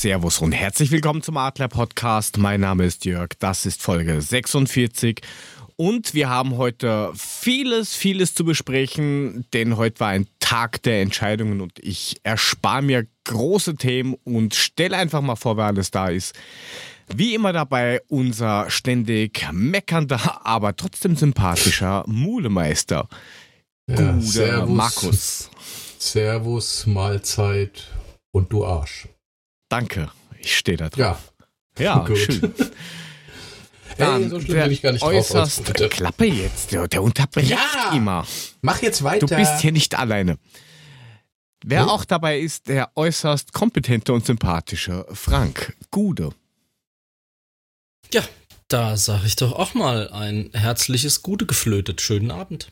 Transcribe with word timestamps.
Servus 0.00 0.40
und 0.40 0.52
herzlich 0.52 0.90
willkommen 0.90 1.22
zum 1.22 1.38
Adler 1.38 1.68
Podcast. 1.68 2.36
Mein 2.36 2.60
Name 2.60 2.84
ist 2.84 3.06
Jörg, 3.06 3.30
das 3.38 3.64
ist 3.64 3.80
Folge 3.80 4.20
46 4.20 5.22
und 5.76 6.12
wir 6.12 6.28
haben 6.28 6.58
heute 6.58 7.12
vieles, 7.14 7.94
vieles 7.94 8.34
zu 8.34 8.44
besprechen, 8.44 9.46
denn 9.54 9.78
heute 9.78 10.00
war 10.00 10.08
ein 10.08 10.26
Tag 10.38 10.82
der 10.82 11.00
Entscheidungen 11.00 11.62
und 11.62 11.78
ich 11.78 12.20
erspare 12.24 12.82
mir 12.82 13.06
große 13.24 13.76
Themen 13.76 14.16
und 14.22 14.54
stelle 14.54 14.98
einfach 14.98 15.22
mal 15.22 15.36
vor, 15.36 15.56
wer 15.56 15.64
alles 15.64 15.90
da 15.90 16.08
ist. 16.08 16.34
Wie 17.08 17.34
immer 17.34 17.54
dabei 17.54 18.02
unser 18.08 18.68
ständig 18.68 19.48
meckernder, 19.50 20.46
aber 20.46 20.76
trotzdem 20.76 21.16
sympathischer 21.16 22.04
Mulemeister. 22.06 23.08
Ja, 23.88 23.96
Guter 23.96 24.20
servus, 24.20 24.76
Markus. 24.76 25.50
Servus, 25.98 26.86
Mahlzeit 26.86 27.88
und 28.30 28.52
du 28.52 28.66
Arsch. 28.66 29.08
Danke, 29.68 30.10
ich 30.38 30.56
stehe 30.56 30.76
da 30.76 30.88
drauf. 30.88 31.32
Ja, 31.78 31.84
Ja, 31.84 31.98
gut. 32.06 32.18
schön. 32.18 32.54
Hey, 33.98 34.28
so 34.28 34.38
schlimm 34.40 34.58
bin 34.64 34.72
ich 34.72 34.82
gar 34.82 34.92
nicht 34.92 35.00
drauf. 35.02 35.10
äußerst 35.14 35.64
bitte. 35.64 35.88
Klappe 35.88 36.26
jetzt, 36.26 36.70
der, 36.72 36.86
der 36.86 37.02
unterbricht 37.02 37.48
Ja, 37.48 37.92
immer. 37.94 38.26
Mach 38.60 38.82
jetzt 38.82 39.02
weiter. 39.02 39.24
Du 39.26 39.34
bist 39.34 39.60
hier 39.62 39.72
nicht 39.72 39.98
alleine. 39.98 40.36
Wer 41.64 41.84
Hm? 41.84 41.88
auch 41.88 42.04
dabei 42.04 42.38
ist, 42.40 42.68
der 42.68 42.90
äußerst 42.94 43.54
kompetente 43.54 44.12
und 44.12 44.26
sympathische 44.26 45.06
Frank 45.14 45.74
Gude. 45.90 46.28
Ja, 48.12 48.22
da 48.68 48.98
sage 48.98 49.26
ich 49.26 49.36
doch 49.36 49.52
auch 49.54 49.72
mal 49.72 50.10
ein 50.10 50.50
herzliches 50.52 51.22
Gute 51.22 51.46
geflötet. 51.46 52.02
Schönen 52.02 52.30
Abend. 52.30 52.70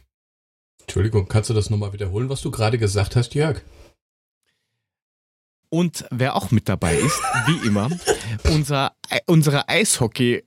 Entschuldigung, 0.82 1.26
kannst 1.28 1.48
du 1.48 1.54
das 1.54 1.70
nochmal 1.70 1.94
wiederholen, 1.94 2.28
was 2.28 2.42
du 2.42 2.50
gerade 2.50 2.76
gesagt 2.78 3.16
hast, 3.16 3.34
Jörg? 3.34 3.62
Und 5.74 6.04
wer 6.12 6.36
auch 6.36 6.52
mit 6.52 6.68
dabei 6.68 6.96
ist, 6.96 7.20
wie 7.46 7.66
immer, 7.66 7.90
unser, 8.44 8.94
äh, 9.10 9.18
unsere 9.26 9.68
Eishockey 9.68 10.44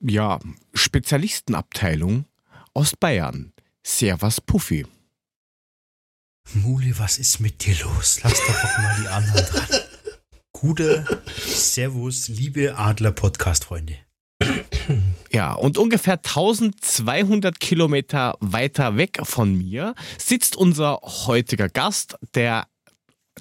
ja, 0.00 0.38
Spezialistenabteilung 0.72 2.24
aus 2.72 2.96
Bayern. 2.96 3.52
Servus 3.82 4.40
Puffy. 4.40 4.86
Muli, 6.54 6.98
was 6.98 7.18
ist 7.18 7.40
mit 7.40 7.62
dir 7.62 7.76
los? 7.84 8.20
Lass 8.22 8.32
doch 8.32 8.78
mal 8.78 8.96
die 9.02 9.08
anderen 9.08 9.44
dran. 9.44 9.80
Gute 10.52 11.22
Servus, 11.36 12.28
liebe 12.28 12.78
Adler-Podcast-Freunde. 12.78 13.98
Ja, 15.30 15.52
und 15.52 15.76
ungefähr 15.76 16.14
1200 16.14 17.60
Kilometer 17.60 18.36
weiter 18.40 18.96
weg 18.96 19.20
von 19.22 19.54
mir 19.54 19.94
sitzt 20.18 20.56
unser 20.56 21.00
heutiger 21.02 21.68
Gast, 21.68 22.16
der 22.34 22.66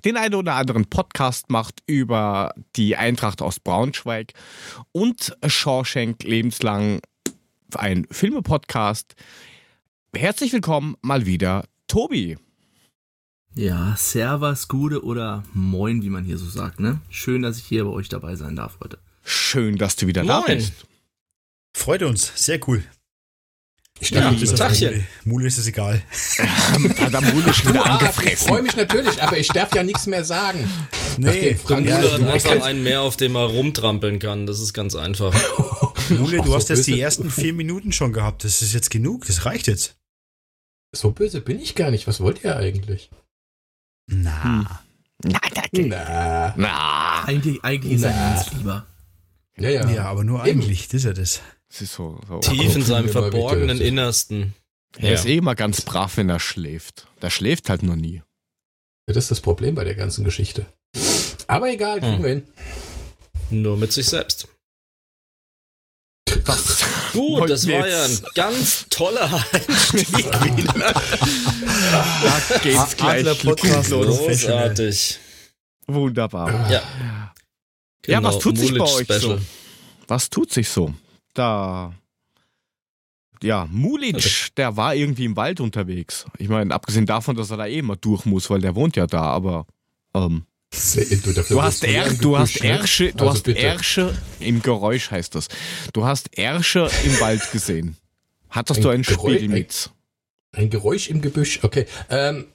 den 0.05 0.17
einen 0.17 0.35
oder 0.35 0.55
anderen 0.55 0.85
Podcast 0.85 1.49
macht 1.49 1.81
über 1.85 2.53
die 2.75 2.95
Eintracht 2.95 3.41
aus 3.41 3.59
Braunschweig 3.59 4.33
und 4.91 5.35
Shawshank 5.45 6.23
lebenslang 6.23 7.01
ein 7.75 8.07
Filme-Podcast. 8.09 9.15
Herzlich 10.15 10.53
willkommen 10.53 10.95
mal 11.01 11.25
wieder, 11.25 11.65
Tobi. 11.87 12.37
Ja, 13.55 13.95
Servus, 13.97 14.67
Gude 14.67 15.03
oder 15.03 15.43
Moin, 15.53 16.01
wie 16.03 16.09
man 16.09 16.23
hier 16.23 16.37
so 16.37 16.47
sagt, 16.49 16.79
ne? 16.79 17.01
Schön, 17.09 17.41
dass 17.41 17.57
ich 17.57 17.65
hier 17.65 17.83
bei 17.83 17.91
euch 17.91 18.09
dabei 18.09 18.35
sein 18.35 18.55
darf 18.55 18.77
heute. 18.81 18.99
Schön, 19.23 19.77
dass 19.77 19.95
du 19.95 20.07
wieder 20.07 20.23
da 20.23 20.41
Moin. 20.41 20.57
bist. 20.57 20.73
Freut 21.75 22.03
uns, 22.03 22.31
sehr 22.35 22.59
cool. 22.67 22.83
Ich 24.01 24.11
Ja, 24.11 24.31
nicht 24.31 24.47
auf 24.47 24.55
Tachchen. 24.57 24.89
Muli. 24.91 25.03
Muli 25.25 25.47
ist 25.47 25.57
es 25.57 25.67
egal. 25.67 26.01
Hat 26.37 27.33
Mule 27.33 27.53
schon 27.53 27.69
wieder 27.73 27.85
Ah, 27.85 27.95
ich 27.95 28.01
angefressen. 28.01 28.47
freue 28.47 28.61
mich 28.61 28.75
natürlich, 28.75 29.21
aber 29.21 29.37
ich 29.37 29.47
darf 29.49 29.75
ja 29.75 29.83
nichts 29.83 30.07
mehr 30.07 30.23
sagen. 30.23 30.69
Nachdem 31.17 31.57
Frank 31.59 31.85
ja, 31.87 31.97
Mule 31.97 32.11
hat 32.13 32.21
einfach 32.21 32.51
weißt- 32.51 32.61
einen 32.61 32.83
mehr, 32.83 33.01
auf 33.01 33.17
dem 33.17 33.35
er 33.35 33.45
rumtrampeln 33.45 34.19
kann. 34.19 34.45
Das 34.45 34.59
ist 34.61 34.73
ganz 34.73 34.95
einfach. 34.95 35.33
Muli, 36.09 36.39
Ach, 36.39 36.43
du 36.45 36.51
so 36.51 36.55
hast 36.55 36.69
jetzt 36.69 36.79
böse. 36.79 36.91
die 36.93 37.01
ersten 37.01 37.29
vier 37.29 37.53
Minuten 37.53 37.91
schon 37.91 38.13
gehabt. 38.13 38.43
Das 38.45 38.61
ist 38.61 38.73
jetzt 38.73 38.89
genug, 38.89 39.25
das 39.25 39.45
reicht 39.45 39.67
jetzt. 39.67 39.95
So 40.95 41.11
böse 41.11 41.41
bin 41.41 41.59
ich 41.59 41.75
gar 41.75 41.91
nicht. 41.91 42.07
Was 42.07 42.19
wollt 42.21 42.43
ihr 42.43 42.55
eigentlich? 42.55 43.09
Na, 44.07 44.43
Hm. 44.43 44.67
Na, 45.25 45.39
na, 45.53 45.63
Na. 45.73 46.53
na. 46.55 47.23
Eigentlich, 47.25 47.63
eigentlich 47.63 47.93
ist 47.95 48.03
er 48.03 48.11
Na. 48.15 48.33
ganz 48.35 48.53
lieber. 48.53 48.85
Ja, 49.57 49.69
ja. 49.69 49.89
ja, 49.89 50.05
aber 50.05 50.23
nur 50.23 50.39
Eben. 50.45 50.61
eigentlich, 50.61 50.87
das 50.87 50.93
ist 50.95 51.03
ja 51.03 51.13
das. 51.13 51.41
Ist 51.71 51.93
so, 51.93 52.19
so. 52.27 52.39
Tief 52.39 52.75
in 52.75 52.81
seinem 52.83 53.09
verborgenen 53.09 53.79
Innersten. 53.79 54.53
Er 54.97 55.13
ist 55.13 55.25
eh 55.25 55.37
immer 55.37 55.55
ganz 55.55 55.81
brav, 55.81 56.17
wenn 56.17 56.29
er 56.29 56.39
schläft. 56.39 57.07
Der 57.21 57.29
schläft 57.29 57.69
halt 57.69 57.83
nur 57.83 57.95
nie. 57.95 58.21
Das 59.05 59.17
ist 59.17 59.31
das 59.31 59.39
Problem 59.41 59.75
bei 59.75 59.83
der 59.83 59.95
ganzen 59.95 60.23
Geschichte. 60.23 60.65
Aber 61.47 61.69
egal, 61.71 61.99
kriegen 61.99 62.17
Hm. 62.17 62.23
wir 62.23 62.29
hin. 62.29 62.43
Nur 63.51 63.77
mit 63.77 63.91
sich 63.93 64.07
selbst. 64.07 64.47
Das 66.45 66.83
Gut, 67.13 67.49
das 67.49 67.67
war 67.67 67.87
ja 67.87 68.03
ein 68.05 68.19
ganz 68.35 68.85
toller 68.89 69.43
Einstieg. 69.51 70.31
Da 71.91 72.59
geht's 72.61 72.97
gleich 72.97 73.19
Adler-Podcast 73.19 73.89
los. 73.89 74.17
Großartig. 74.19 75.19
Wunderbar. 75.87 76.69
Ja. 76.71 76.81
Ja, 78.05 78.23
was 78.23 78.33
Genau, 78.35 78.39
tut 78.39 78.57
sich 78.57 78.71
bei 78.77 78.83
euch 78.83 79.03
Special. 79.05 79.19
so? 79.21 79.39
Was 80.07 80.29
tut 80.29 80.51
sich 80.53 80.69
so? 80.69 80.93
Da. 81.39 81.93
Ja, 83.41 83.67
Mulic, 83.71 84.49
der 84.57 84.75
war 84.75 84.93
irgendwie 84.95 85.23
im 85.23 85.37
Wald 85.37 85.61
unterwegs. 85.61 86.25
Ich 86.37 86.49
meine, 86.49 86.73
abgesehen 86.73 87.05
davon, 87.05 87.37
dass 87.37 87.49
er 87.51 87.57
da 87.57 87.65
eh 87.67 87.79
immer 87.79 87.95
durch 87.95 88.25
muss, 88.25 88.49
weil 88.49 88.59
der 88.59 88.75
wohnt 88.75 88.95
ja 88.97 89.07
da, 89.07 89.21
aber. 89.21 89.65
Ähm, 90.13 90.45
Du, 90.71 91.33
du 91.33 91.61
hast, 91.63 91.83
er, 91.83 92.13
du 92.13 92.37
hast 92.37 92.53
Gebüsch, 92.53 92.61
ne? 92.63 92.69
Ersche, 92.77 93.11
du 93.13 93.17
Also 93.23 93.33
hast 93.33 93.41
bitte. 93.43 93.59
Ersche 93.59 94.15
im 94.39 94.61
Geräusch 94.61 95.09
heißt 95.09 95.33
das. 95.33 95.47
Du 95.93 96.05
hast 96.05 96.37
Ersche 96.37 96.91
im 97.05 97.19
Wald 97.19 97.41
gesehen. 97.51 97.97
Hattest 98.51 98.79
Ein 98.79 98.83
du 98.83 98.89
einen 98.89 99.03
Geräusch- 99.03 99.37
Spiegel 99.37 99.47
mit? 99.49 99.89
Ein 100.51 100.69
Geräusch 100.69 101.09
im 101.09 101.21
Gebüsch, 101.21 101.59
okay. 101.63 101.87
Ähm, 102.11 102.45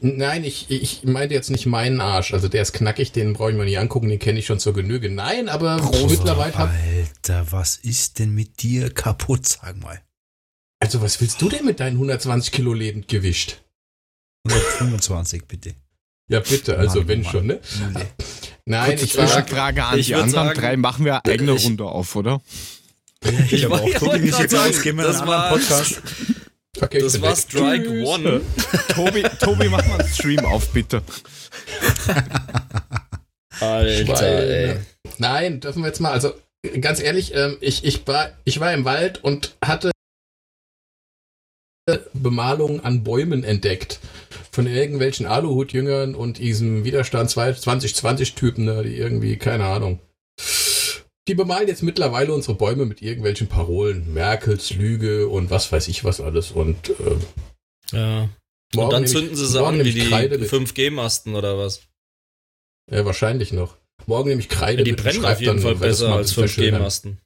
nein, 0.00 0.44
ich, 0.44 0.70
ich 0.70 1.04
meinte 1.04 1.34
jetzt 1.34 1.50
nicht 1.50 1.66
meinen 1.66 2.00
Arsch. 2.00 2.32
Also 2.34 2.48
der 2.48 2.62
ist 2.62 2.72
knackig, 2.72 3.12
den 3.12 3.32
brauche 3.34 3.50
ich 3.50 3.56
mir 3.56 3.64
nicht 3.64 3.78
angucken, 3.78 4.08
den 4.08 4.18
kenne 4.18 4.38
ich 4.38 4.46
schon 4.46 4.58
zur 4.58 4.74
Genüge. 4.74 5.10
Nein, 5.10 5.48
aber 5.48 5.76
mittlerweile 6.08 6.54
hab, 6.54 6.70
Alter, 6.70 7.46
was 7.52 7.76
ist 7.76 8.18
denn 8.18 8.30
mit 8.32 8.62
dir 8.62 8.90
kaputt, 8.90 9.46
sag 9.46 9.76
mal? 9.80 10.00
Also 10.80 11.02
was 11.02 11.20
willst 11.20 11.40
du 11.42 11.48
denn 11.48 11.64
mit 11.64 11.78
deinen 11.80 11.94
120 11.96 12.52
Kilo 12.52 12.72
lebend 12.72 13.06
gewischt? 13.08 13.62
125 14.48 15.44
bitte. 15.46 15.74
Ja, 16.28 16.40
bitte, 16.40 16.78
also 16.78 17.00
Mann, 17.00 17.08
wenn 17.08 17.22
Mann. 17.22 17.32
schon, 17.32 17.46
ne? 17.46 17.60
Muli. 17.92 18.04
Nein, 18.64 18.90
Kurze 18.90 19.04
ich 19.04 19.12
Zwischenfrage 19.12 19.84
an 19.84 19.98
ich 19.98 20.06
die 20.06 20.14
anderen 20.14 20.30
sagen, 20.46 20.60
drei. 20.60 20.76
Machen 20.76 21.04
wir 21.04 21.14
eine 21.24 21.34
eigene 21.34 21.54
ich- 21.54 21.64
Runde 21.64 21.84
auf, 21.84 22.14
oder? 22.16 22.40
Ich 23.22 23.52
ich 23.52 23.62
Tobi, 23.64 23.70
wollte 24.32 24.48
sagen, 24.48 24.72
Gehen 24.82 24.96
wir 24.96 25.04
in 25.04 25.12
das 25.12 25.20
einen 25.20 25.28
anderen 25.28 25.28
war- 25.28 25.50
Podcast. 25.50 26.02
Okay, 26.82 27.00
Das 27.00 27.20
war 27.20 27.30
weg. 27.30 27.38
Strike 27.38 27.84
Tschüss. 27.84 28.08
One. 28.08 28.40
Tobi, 28.94 29.22
Tobi, 29.40 29.68
mach 29.68 29.86
mal 29.86 30.00
einen 30.00 30.08
Stream 30.08 30.44
auf, 30.44 30.72
bitte. 30.72 31.02
Alter, 33.60 33.86
ey. 33.86 34.04
Schweine. 34.06 34.86
Nein, 35.18 35.60
dürfen 35.60 35.82
wir 35.82 35.88
jetzt 35.88 36.00
mal, 36.00 36.12
also 36.12 36.32
ganz 36.80 37.00
ehrlich, 37.00 37.34
ähm, 37.34 37.56
ich, 37.60 37.84
ich, 37.84 38.06
war, 38.06 38.30
ich 38.44 38.60
war 38.60 38.72
im 38.72 38.84
Wald 38.84 39.22
und 39.22 39.56
hatte 39.62 39.90
Bemalung 42.12 42.80
an 42.80 43.02
Bäumen 43.02 43.44
entdeckt. 43.44 44.00
Von 44.52 44.66
irgendwelchen 44.66 45.26
Aluhutjüngern 45.26 46.14
und 46.14 46.38
diesem 46.38 46.84
Widerstand 46.84 47.30
2020-Typen, 47.30 48.64
ne, 48.64 48.82
die 48.82 48.96
irgendwie, 48.96 49.36
keine 49.36 49.64
Ahnung. 49.64 50.00
Die 51.30 51.36
bemalen 51.36 51.68
jetzt 51.68 51.84
mittlerweile 51.84 52.32
unsere 52.34 52.56
Bäume 52.56 52.86
mit 52.86 53.02
irgendwelchen 53.02 53.46
Parolen. 53.46 54.12
Merkels 54.12 54.74
Lüge 54.74 55.28
und 55.28 55.48
was 55.48 55.70
weiß 55.70 55.86
ich 55.86 56.02
was 56.02 56.20
alles. 56.20 56.50
Und 56.50 56.88
äh, 56.90 56.92
Ja. 57.92 58.28
morgen 58.74 58.86
Und 58.86 58.92
dann 58.92 59.02
nehm 59.02 59.04
ich- 59.04 59.10
zünden 59.12 59.36
sie 59.36 59.46
sie 59.46 59.64
an 59.64 59.84
wie 59.84 59.92
die 59.92 60.08
Kreide 60.08 60.38
mit. 60.38 60.50
5G-Masten 60.50 61.36
oder 61.36 61.56
was? 61.56 61.82
Ja, 62.90 63.04
wahrscheinlich 63.04 63.52
noch. 63.52 63.76
Morgen 64.06 64.28
nehme 64.30 64.40
ich 64.40 64.48
Kreide 64.48 64.78
Ja, 64.78 64.84
die 64.84 64.90
mit 64.90 65.02
brennen 65.04 65.24
auf 65.24 65.40
jeden 65.40 65.54
dann, 65.58 65.62
Fall 65.62 65.76
besser 65.76 66.12
als 66.16 66.30
bisschen 66.34 66.48
verschönern. 66.48 66.80
5G-Masten. 66.80 67.20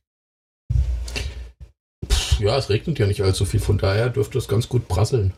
Ja, 2.40 2.58
es 2.58 2.68
regnet 2.68 2.98
ja 2.98 3.06
nicht 3.06 3.22
allzu 3.22 3.46
viel, 3.46 3.60
von 3.60 3.78
daher 3.78 4.10
dürfte 4.10 4.36
es 4.36 4.48
ganz 4.48 4.68
gut 4.68 4.86
prasseln. 4.86 5.32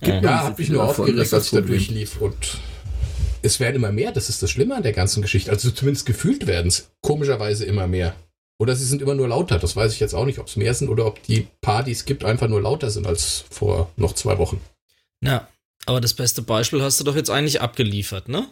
Ja. 0.00 0.20
Ja, 0.20 0.44
hab 0.44 0.58
mich 0.60 0.68
nur 0.68 0.84
aufgeregt, 0.84 1.32
als 1.32 1.46
ich 1.46 1.50
da 1.50 1.60
durchlief 1.60 2.20
und 2.20 2.58
es 3.46 3.60
werden 3.60 3.76
immer 3.76 3.92
mehr, 3.92 4.12
das 4.12 4.28
ist 4.28 4.42
das 4.42 4.50
Schlimme 4.50 4.74
an 4.76 4.82
der 4.82 4.92
ganzen 4.92 5.22
Geschichte. 5.22 5.50
Also 5.50 5.70
zumindest 5.70 6.06
gefühlt 6.06 6.46
werden 6.46 6.68
es 6.68 6.90
komischerweise 7.02 7.64
immer 7.64 7.86
mehr. 7.86 8.14
Oder 8.58 8.74
sie 8.74 8.84
sind 8.86 9.02
immer 9.02 9.14
nur 9.14 9.28
lauter, 9.28 9.58
das 9.58 9.76
weiß 9.76 9.92
ich 9.92 10.00
jetzt 10.00 10.14
auch 10.14 10.24
nicht, 10.24 10.38
ob 10.38 10.46
es 10.48 10.56
mehr 10.56 10.72
sind 10.72 10.88
oder 10.88 11.04
ob 11.06 11.22
die 11.24 11.46
paar, 11.60 11.82
die 11.82 11.92
es 11.92 12.04
gibt, 12.06 12.24
einfach 12.24 12.48
nur 12.48 12.62
lauter 12.62 12.90
sind 12.90 13.06
als 13.06 13.44
vor 13.50 13.90
noch 13.96 14.14
zwei 14.14 14.38
Wochen. 14.38 14.60
Ja, 15.22 15.46
aber 15.84 16.00
das 16.00 16.14
beste 16.14 16.42
Beispiel 16.42 16.82
hast 16.82 16.98
du 16.98 17.04
doch 17.04 17.16
jetzt 17.16 17.30
eigentlich 17.30 17.60
abgeliefert, 17.60 18.28
ne? 18.28 18.48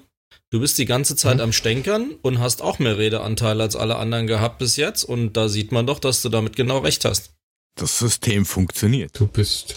Du 0.50 0.60
bist 0.60 0.76
die 0.78 0.84
ganze 0.84 1.16
Zeit 1.16 1.36
Mhm. 1.36 1.42
am 1.42 1.52
Stänkern 1.52 2.14
und 2.22 2.38
hast 2.38 2.60
auch 2.60 2.78
mehr 2.78 2.98
Redeanteil 2.98 3.60
als 3.60 3.76
alle 3.76 3.96
anderen 3.96 4.26
gehabt 4.26 4.58
bis 4.58 4.76
jetzt 4.76 5.04
und 5.04 5.32
da 5.34 5.48
sieht 5.48 5.72
man 5.72 5.86
doch, 5.86 5.98
dass 5.98 6.22
du 6.22 6.28
damit 6.28 6.54
genau 6.54 6.78
recht 6.78 7.04
hast. 7.04 7.32
Das 7.76 7.98
System 7.98 8.44
funktioniert. 8.44 9.18
Du 9.18 9.26
bist, 9.26 9.76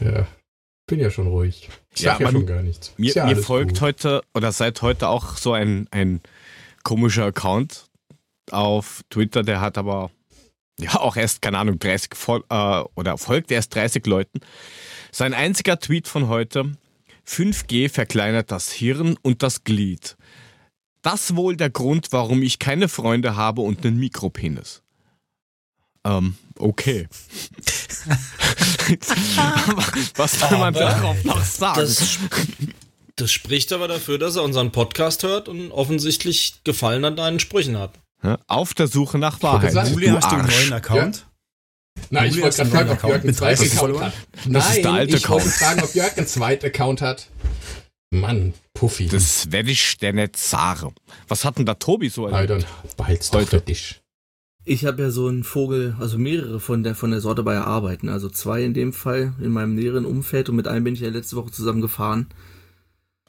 ja, 0.00 0.26
bin 0.90 1.00
ja 1.00 1.10
schon 1.10 1.28
ruhig. 1.28 1.68
Ich 1.94 2.02
sag 2.02 2.20
ja, 2.20 2.26
man- 2.26 2.32
schon 2.34 2.46
gar 2.46 2.62
nichts. 2.62 2.92
Mir, 2.98 3.12
ja 3.14 3.26
mir 3.26 3.36
folgt 3.36 3.74
gut. 3.74 3.80
heute 3.80 4.22
oder 4.34 4.52
seit 4.52 4.82
heute 4.82 5.08
auch 5.08 5.36
so 5.36 5.52
ein, 5.52 5.86
ein 5.90 6.20
komischer 6.82 7.26
Account 7.26 7.86
auf 8.50 9.02
Twitter, 9.08 9.42
der 9.42 9.60
hat 9.60 9.78
aber 9.78 10.10
ja 10.78 10.96
auch 10.96 11.16
erst, 11.16 11.42
keine 11.42 11.58
Ahnung, 11.58 11.78
30 11.78 12.14
Fol 12.14 12.44
äh, 12.50 12.82
oder 12.96 13.16
folgt 13.16 13.50
erst 13.52 13.74
30 13.74 14.04
Leuten. 14.06 14.40
Sein 15.12 15.32
einziger 15.32 15.78
Tweet 15.78 16.08
von 16.08 16.28
heute, 16.28 16.72
5G 17.26 17.88
verkleinert 17.88 18.50
das 18.50 18.72
Hirn 18.72 19.16
und 19.22 19.42
das 19.42 19.64
Glied. 19.64 20.16
Das 21.02 21.36
wohl 21.36 21.56
der 21.56 21.70
Grund, 21.70 22.08
warum 22.10 22.42
ich 22.42 22.58
keine 22.58 22.88
Freunde 22.88 23.36
habe 23.36 23.62
und 23.62 23.86
einen 23.86 23.98
Mikropenis. 23.98 24.82
Ähm, 26.04 26.36
okay. 26.58 27.08
Was 30.16 30.38
soll 30.40 30.50
man 30.50 30.74
Aber 30.74 30.80
darauf 30.80 31.24
noch 31.24 31.44
sagen? 31.44 31.80
Das, 31.80 32.18
das 33.16 33.32
spricht 33.32 33.72
aber 33.72 33.88
dafür, 33.88 34.18
dass 34.18 34.36
er 34.36 34.42
unseren 34.42 34.72
Podcast 34.72 35.22
hört 35.22 35.48
und 35.48 35.70
offensichtlich 35.72 36.60
Gefallen 36.64 37.04
an 37.04 37.16
deinen 37.16 37.40
Sprüchen 37.40 37.78
hat. 37.78 37.92
Ja, 38.22 38.38
Auf 38.48 38.74
der 38.74 38.86
Suche 38.86 39.18
nach 39.18 39.42
Wahrheit. 39.42 39.72
sagen, 39.72 39.92
Juli, 39.92 40.06
du 40.06 40.16
hast 40.16 40.30
du 40.30 40.36
einen 40.36 40.48
neuen 40.48 40.72
Account? 40.72 41.26
Nein, 42.10 42.26
ich 42.26 42.30
Juli, 42.36 42.42
wollte 42.44 42.62
hast 42.62 42.70
gerade 42.70 42.70
fragen, 42.70 42.90
einen 42.90 42.98
ob 42.98 43.02
neuen 43.02 43.12
Jörg 43.12 43.20
einen 43.20 43.20
Account 43.20 43.24
mit 43.24 43.40
30 43.40 43.70
zweiten 43.70 43.76
Account 43.76 43.80
Followern? 43.80 44.06
hat. 44.06 44.14
Das 44.54 44.64
ist 44.68 44.72
Nein, 44.74 44.82
der 44.82 44.92
alte 44.92 45.16
ich 45.16 45.28
wollte 45.28 45.44
Account. 45.46 45.58
fragen, 45.58 45.82
ob 45.82 45.94
Jörg 45.94 46.16
einen 46.16 46.26
zweiten 46.26 46.66
Account 46.66 47.02
hat. 47.02 47.26
Mann, 48.12 48.54
Puffy. 48.74 49.06
Das 49.06 49.52
werde 49.52 49.70
ich 49.70 49.96
dir 49.98 50.12
nicht 50.12 50.36
sagen. 50.36 50.94
Was 51.28 51.44
hat 51.44 51.58
denn 51.58 51.66
da 51.66 51.74
Tobi 51.74 52.08
so 52.08 52.28
Nein, 52.28 52.48
erlebt? 52.48 52.66
dann 52.88 52.96
behalt's 52.96 53.30
doch 53.30 53.38
Heute. 53.40 53.50
für 53.50 53.60
dich. 53.60 53.99
Ich 54.70 54.84
habe 54.84 55.02
ja 55.02 55.10
so 55.10 55.26
einen 55.26 55.42
Vogel, 55.42 55.96
also 55.98 56.16
mehrere 56.16 56.60
von 56.60 56.84
der 56.84 56.94
von 56.94 57.10
der 57.10 57.20
Sorte 57.20 57.42
bei 57.42 57.58
Arbeiten, 57.58 58.08
also 58.08 58.28
zwei 58.28 58.62
in 58.62 58.72
dem 58.72 58.92
Fall 58.92 59.32
in 59.40 59.50
meinem 59.50 59.74
näheren 59.74 60.04
Umfeld 60.04 60.48
und 60.48 60.54
mit 60.54 60.68
einem 60.68 60.84
bin 60.84 60.94
ich 60.94 61.00
ja 61.00 61.10
letzte 61.10 61.34
Woche 61.34 61.50
zusammen 61.50 61.80
gefahren. 61.80 62.28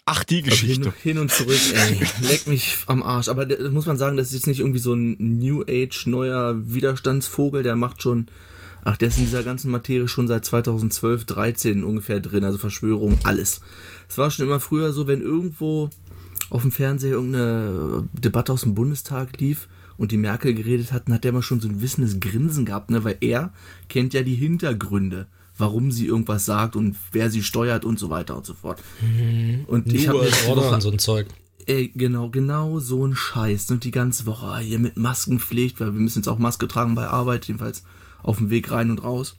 Ach, 0.05 0.23
die 0.23 0.43
Also 0.43 0.51
Geschichte. 0.51 0.83
Hin, 0.83 0.93
hin 1.01 1.17
und 1.17 1.31
zurück, 1.31 1.57
ey. 1.73 1.99
Leck 2.29 2.45
mich 2.45 2.77
am 2.85 3.01
Arsch. 3.01 3.27
Aber 3.27 3.47
das 3.47 3.71
muss 3.71 3.87
man 3.87 3.97
sagen, 3.97 4.17
das 4.17 4.27
ist 4.27 4.33
jetzt 4.35 4.45
nicht 4.45 4.59
irgendwie 4.59 4.77
so 4.77 4.93
ein 4.93 5.15
New 5.17 5.63
Age 5.67 6.05
neuer 6.05 6.57
Widerstandsvogel, 6.63 7.63
der 7.63 7.75
macht 7.75 8.03
schon, 8.03 8.27
ach, 8.83 8.97
der 8.97 9.07
ist 9.07 9.17
in 9.17 9.25
dieser 9.25 9.41
ganzen 9.41 9.71
Materie 9.71 10.07
schon 10.07 10.27
seit 10.27 10.45
2012, 10.45 11.25
13 11.25 11.83
ungefähr 11.83 12.19
drin, 12.19 12.43
also 12.43 12.59
Verschwörung, 12.59 13.17
alles. 13.23 13.61
Es 14.07 14.19
war 14.19 14.29
schon 14.29 14.45
immer 14.45 14.59
früher 14.59 14.93
so, 14.93 15.07
wenn 15.07 15.21
irgendwo 15.21 15.89
auf 16.51 16.61
dem 16.61 16.71
Fernseher 16.71 17.13
irgendeine 17.13 18.07
Debatte 18.13 18.53
aus 18.53 18.61
dem 18.61 18.75
Bundestag 18.75 19.39
lief 19.39 19.67
und 20.01 20.11
die 20.11 20.17
Merkel 20.17 20.55
geredet 20.55 20.93
hatten, 20.93 21.13
hat 21.13 21.23
der 21.23 21.29
immer 21.29 21.43
schon 21.43 21.61
so 21.61 21.67
ein 21.67 21.79
wissendes 21.79 22.19
Grinsen 22.19 22.65
gehabt, 22.65 22.89
ne, 22.89 23.03
weil 23.03 23.17
er 23.21 23.53
kennt 23.87 24.15
ja 24.15 24.23
die 24.23 24.33
Hintergründe, 24.33 25.27
warum 25.59 25.91
sie 25.91 26.07
irgendwas 26.07 26.43
sagt 26.43 26.75
und 26.75 26.95
wer 27.11 27.29
sie 27.29 27.43
steuert 27.43 27.85
und 27.85 27.99
so 27.99 28.09
weiter 28.09 28.35
und 28.35 28.43
so 28.43 28.55
fort. 28.55 28.81
Und 29.67 29.93
ich 29.93 30.07
New 30.07 30.13
habe 30.13 30.31
Woche 30.47 30.81
so 30.81 30.89
ein 30.89 30.97
Zeug. 30.97 31.27
Ey, 31.67 31.91
genau, 31.93 32.29
genau 32.29 32.79
so 32.79 33.05
ein 33.05 33.15
Scheiß. 33.15 33.69
Und 33.69 33.83
die 33.83 33.91
ganze 33.91 34.25
Woche 34.25 34.47
ah, 34.47 34.57
hier 34.57 34.79
mit 34.79 34.97
Maskenpflicht, 34.97 35.79
weil 35.79 35.93
wir 35.93 35.99
müssen 35.99 36.17
jetzt 36.17 36.27
auch 36.27 36.39
Maske 36.39 36.67
tragen 36.67 36.95
bei 36.95 37.05
Arbeit, 37.05 37.47
jedenfalls 37.47 37.83
auf 38.23 38.39
dem 38.39 38.49
Weg 38.49 38.71
rein 38.71 38.89
und 38.89 39.03
raus. 39.03 39.37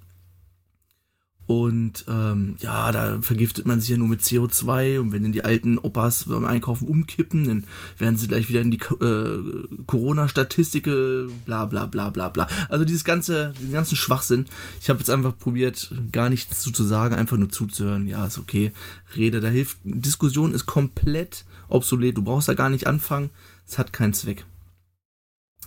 Und 1.46 2.04
ähm, 2.08 2.56
ja, 2.60 2.92
da 2.92 3.20
vergiftet 3.20 3.66
man 3.66 3.80
sich 3.80 3.90
ja 3.90 3.96
nur 3.96 4.08
mit 4.08 4.20
CO2 4.20 5.00
und 5.00 5.12
wenn 5.12 5.24
dann 5.24 5.32
die 5.32 5.44
alten 5.44 5.76
Opas 5.76 6.24
beim 6.24 6.44
Einkaufen 6.44 6.86
umkippen, 6.86 7.46
dann 7.46 7.64
werden 7.98 8.16
sie 8.16 8.28
gleich 8.28 8.48
wieder 8.48 8.60
in 8.60 8.70
die 8.70 8.78
äh, 8.78 9.82
Corona-Statistik, 9.86 10.86
äh, 10.86 11.26
bla 11.44 11.66
bla 11.66 11.86
bla 11.86 12.10
bla 12.10 12.28
bla. 12.28 12.48
Also 12.68 12.84
dieses 12.84 13.04
ganze, 13.04 13.52
diesen 13.58 13.72
ganzen 13.72 13.96
Schwachsinn. 13.96 14.46
Ich 14.80 14.88
habe 14.88 15.00
jetzt 15.00 15.10
einfach 15.10 15.36
probiert, 15.36 15.92
gar 16.12 16.30
nichts 16.30 16.60
zu, 16.60 16.70
zu 16.70 16.84
sagen, 16.84 17.16
einfach 17.16 17.36
nur 17.36 17.50
zuzuhören. 17.50 18.06
Ja, 18.06 18.24
ist 18.26 18.38
okay. 18.38 18.72
Rede, 19.16 19.40
da 19.40 19.48
hilft. 19.48 19.78
Diskussion 19.82 20.54
ist 20.54 20.66
komplett 20.66 21.44
obsolet. 21.68 22.16
Du 22.16 22.22
brauchst 22.22 22.48
da 22.48 22.54
gar 22.54 22.70
nicht 22.70 22.86
anfangen. 22.86 23.30
Es 23.66 23.78
hat 23.78 23.92
keinen 23.92 24.14
Zweck. 24.14 24.44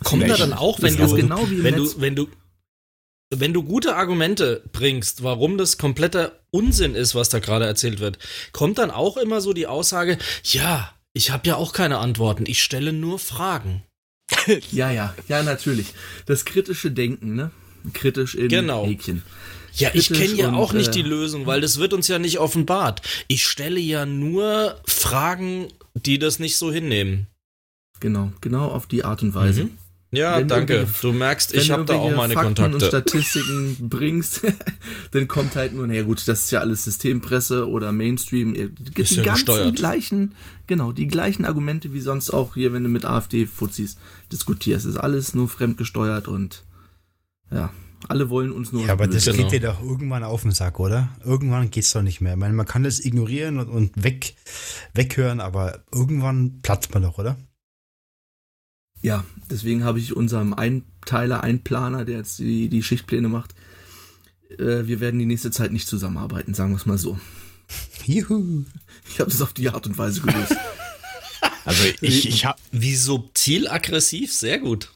Kommt 0.04 0.28
da 0.28 0.36
dann 0.36 0.54
auch, 0.54 0.82
wenn 0.82 0.98
das 0.98 1.12
du, 1.12 1.16
genau 1.16 1.48
wenn 1.50 1.76
du, 1.76 2.02
wenn 2.02 2.16
du, 2.16 2.28
wenn 3.40 3.54
du 3.54 3.64
gute 3.64 3.96
Argumente 3.96 4.64
bringst, 4.72 5.24
warum 5.24 5.58
das 5.58 5.78
kompletter 5.78 6.40
Unsinn 6.52 6.96
ist, 6.96 7.16
was 7.16 7.30
da 7.30 7.40
gerade 7.40 7.66
erzählt 7.66 8.00
wird, 8.00 8.18
kommt 8.52 8.78
dann 8.78 8.92
auch 8.92 9.18
immer 9.18 9.42
so 9.42 9.54
die 9.54 9.68
Aussage, 9.68 10.18
ja, 10.44 10.92
ich 11.14 11.32
habe 11.32 11.48
ja 11.48 11.56
auch 11.56 11.74
keine 11.74 11.98
Antworten, 12.00 12.46
ich 12.48 12.62
stelle 12.64 12.94
nur 12.94 13.20
Fragen. 13.20 13.84
Ja, 14.72 14.92
ja, 14.92 15.14
ja, 15.28 15.44
natürlich. 15.44 15.88
Das 16.26 16.46
kritische 16.46 16.92
Denken, 16.92 17.36
ne? 17.36 17.52
Kritisch 17.94 18.36
in 18.36 18.50
Genau. 18.50 18.86
Häkchen. 18.86 19.24
Ja, 19.74 19.90
ich 19.94 20.08
kenne 20.10 20.34
ja 20.34 20.54
auch 20.54 20.72
nicht 20.74 20.90
äh, 20.90 20.92
die 20.92 21.02
Lösung, 21.02 21.46
weil 21.46 21.62
das 21.62 21.78
wird 21.80 21.94
uns 21.94 22.08
ja 22.08 22.18
nicht 22.18 22.40
offenbart. 22.40 23.02
Ich 23.28 23.46
stelle 23.46 23.80
ja 23.80 24.06
nur 24.06 24.80
Fragen, 24.86 25.68
die 25.94 26.18
das 26.18 26.40
nicht 26.40 26.58
so 26.58 26.72
hinnehmen. 26.72 27.28
Genau, 28.00 28.32
genau 28.42 28.68
auf 28.70 28.88
die 28.88 29.04
Art 29.04 29.22
und 29.22 29.34
Weise. 29.36 29.66
Mhm. 29.66 29.78
Ja, 30.16 30.38
Wenn 30.38 30.48
danke. 30.48 30.88
Du 31.02 31.12
merkst, 31.14 31.54
Wenn 31.54 31.62
ich 31.62 31.68
du 31.68 31.74
habe 31.74 31.86
da 31.86 31.94
auch 31.96 32.06
irgendwelche 32.10 32.18
meine 32.18 32.34
Fakten 32.34 32.64
und 32.64 32.72
Kontakte. 32.72 32.88
Statistiken 32.88 33.78
bringst, 33.90 34.42
dann 35.12 35.28
kommt 35.28 35.56
halt 35.56 35.74
nur, 35.74 35.86
naja 35.88 36.04
gut, 36.04 36.28
das 36.28 36.46
ist 36.46 36.52
ja 36.52 36.60
alles 36.62 36.84
Systempresse 36.86 37.68
oder 37.70 37.92
Mainstream. 37.92 38.54
Die 38.54 39.02
Ist 39.02 39.12
ja 39.16 39.24
ganzen 39.24 39.46
gesteuert. 39.46 39.76
gleichen, 39.76 40.34
genau, 40.68 40.92
die 40.92 41.08
gleichen 41.08 41.46
Argumente 41.46 41.94
wie 41.94 42.02
sonst 42.02 42.30
auch 42.32 42.54
hier, 42.56 42.74
wenn 42.74 42.84
du 42.84 42.90
mit 42.90 43.06
AfD-Fuzis 43.06 43.98
diskutierst. 44.32 44.86
ist 44.86 44.98
alles 44.98 45.34
nur 45.36 45.48
fremdgesteuert 45.50 46.28
und 46.28 46.64
ja, 47.52 47.72
alle 48.08 48.30
wollen 48.30 48.52
uns 48.52 48.72
nur 48.72 48.86
Ja, 48.86 48.94
aber 48.94 49.08
das 49.08 49.26
Genau. 49.26 49.38
geht 49.38 49.52
dir 49.52 49.68
doch 49.68 49.82
irgendwann 49.82 50.24
auf 50.24 50.42
den 50.44 50.52
Sack, 50.52 50.80
oder? 50.80 51.10
Irgendwann 51.24 51.72
geht's 51.72 51.92
doch 51.92 52.02
nicht 52.02 52.22
mehr. 52.22 52.34
Ich 52.34 52.40
meine, 52.40 52.54
man 52.54 52.66
kann 52.66 52.84
das 52.84 53.00
ignorieren 53.04 53.58
und, 53.60 53.70
und 53.70 54.04
weg, 54.04 54.36
weghören, 54.94 55.40
aber 55.40 55.84
irgendwann 55.94 56.62
platzt 56.62 56.94
man 56.94 57.04
doch, 57.04 57.18
oder? 57.18 57.38
Ja, 59.06 59.24
deswegen 59.52 59.84
habe 59.84 60.00
ich 60.00 60.16
unserem 60.16 60.56
Einteiler, 60.56 61.44
Einplaner, 61.44 62.06
der 62.06 62.18
jetzt 62.18 62.40
die, 62.40 62.70
die 62.70 62.82
Schichtpläne 62.82 63.30
macht, 63.30 63.54
äh, 64.50 64.88
wir 64.88 65.00
werden 65.00 65.20
die 65.20 65.28
nächste 65.28 65.52
Zeit 65.52 65.72
nicht 65.72 65.88
zusammenarbeiten, 65.88 66.56
sagen 66.56 66.72
wir 66.72 66.78
es 66.78 66.88
mal 66.88 66.98
so. 66.98 67.20
Juhu. 68.08 68.64
Ich 69.08 69.20
habe 69.20 69.30
es 69.30 69.44
auf 69.44 69.54
die 69.54 69.70
Art 69.70 69.86
und 69.86 69.98
Weise 70.00 70.22
gelöst. 70.22 70.56
Also 71.66 71.84
ich, 72.02 72.28
ich 72.28 72.46
habe 72.46 72.60
Wie 72.72 72.96
subtil 72.96 73.68
aggressiv, 73.68 74.32
sehr 74.32 74.60
gut. 74.60 74.92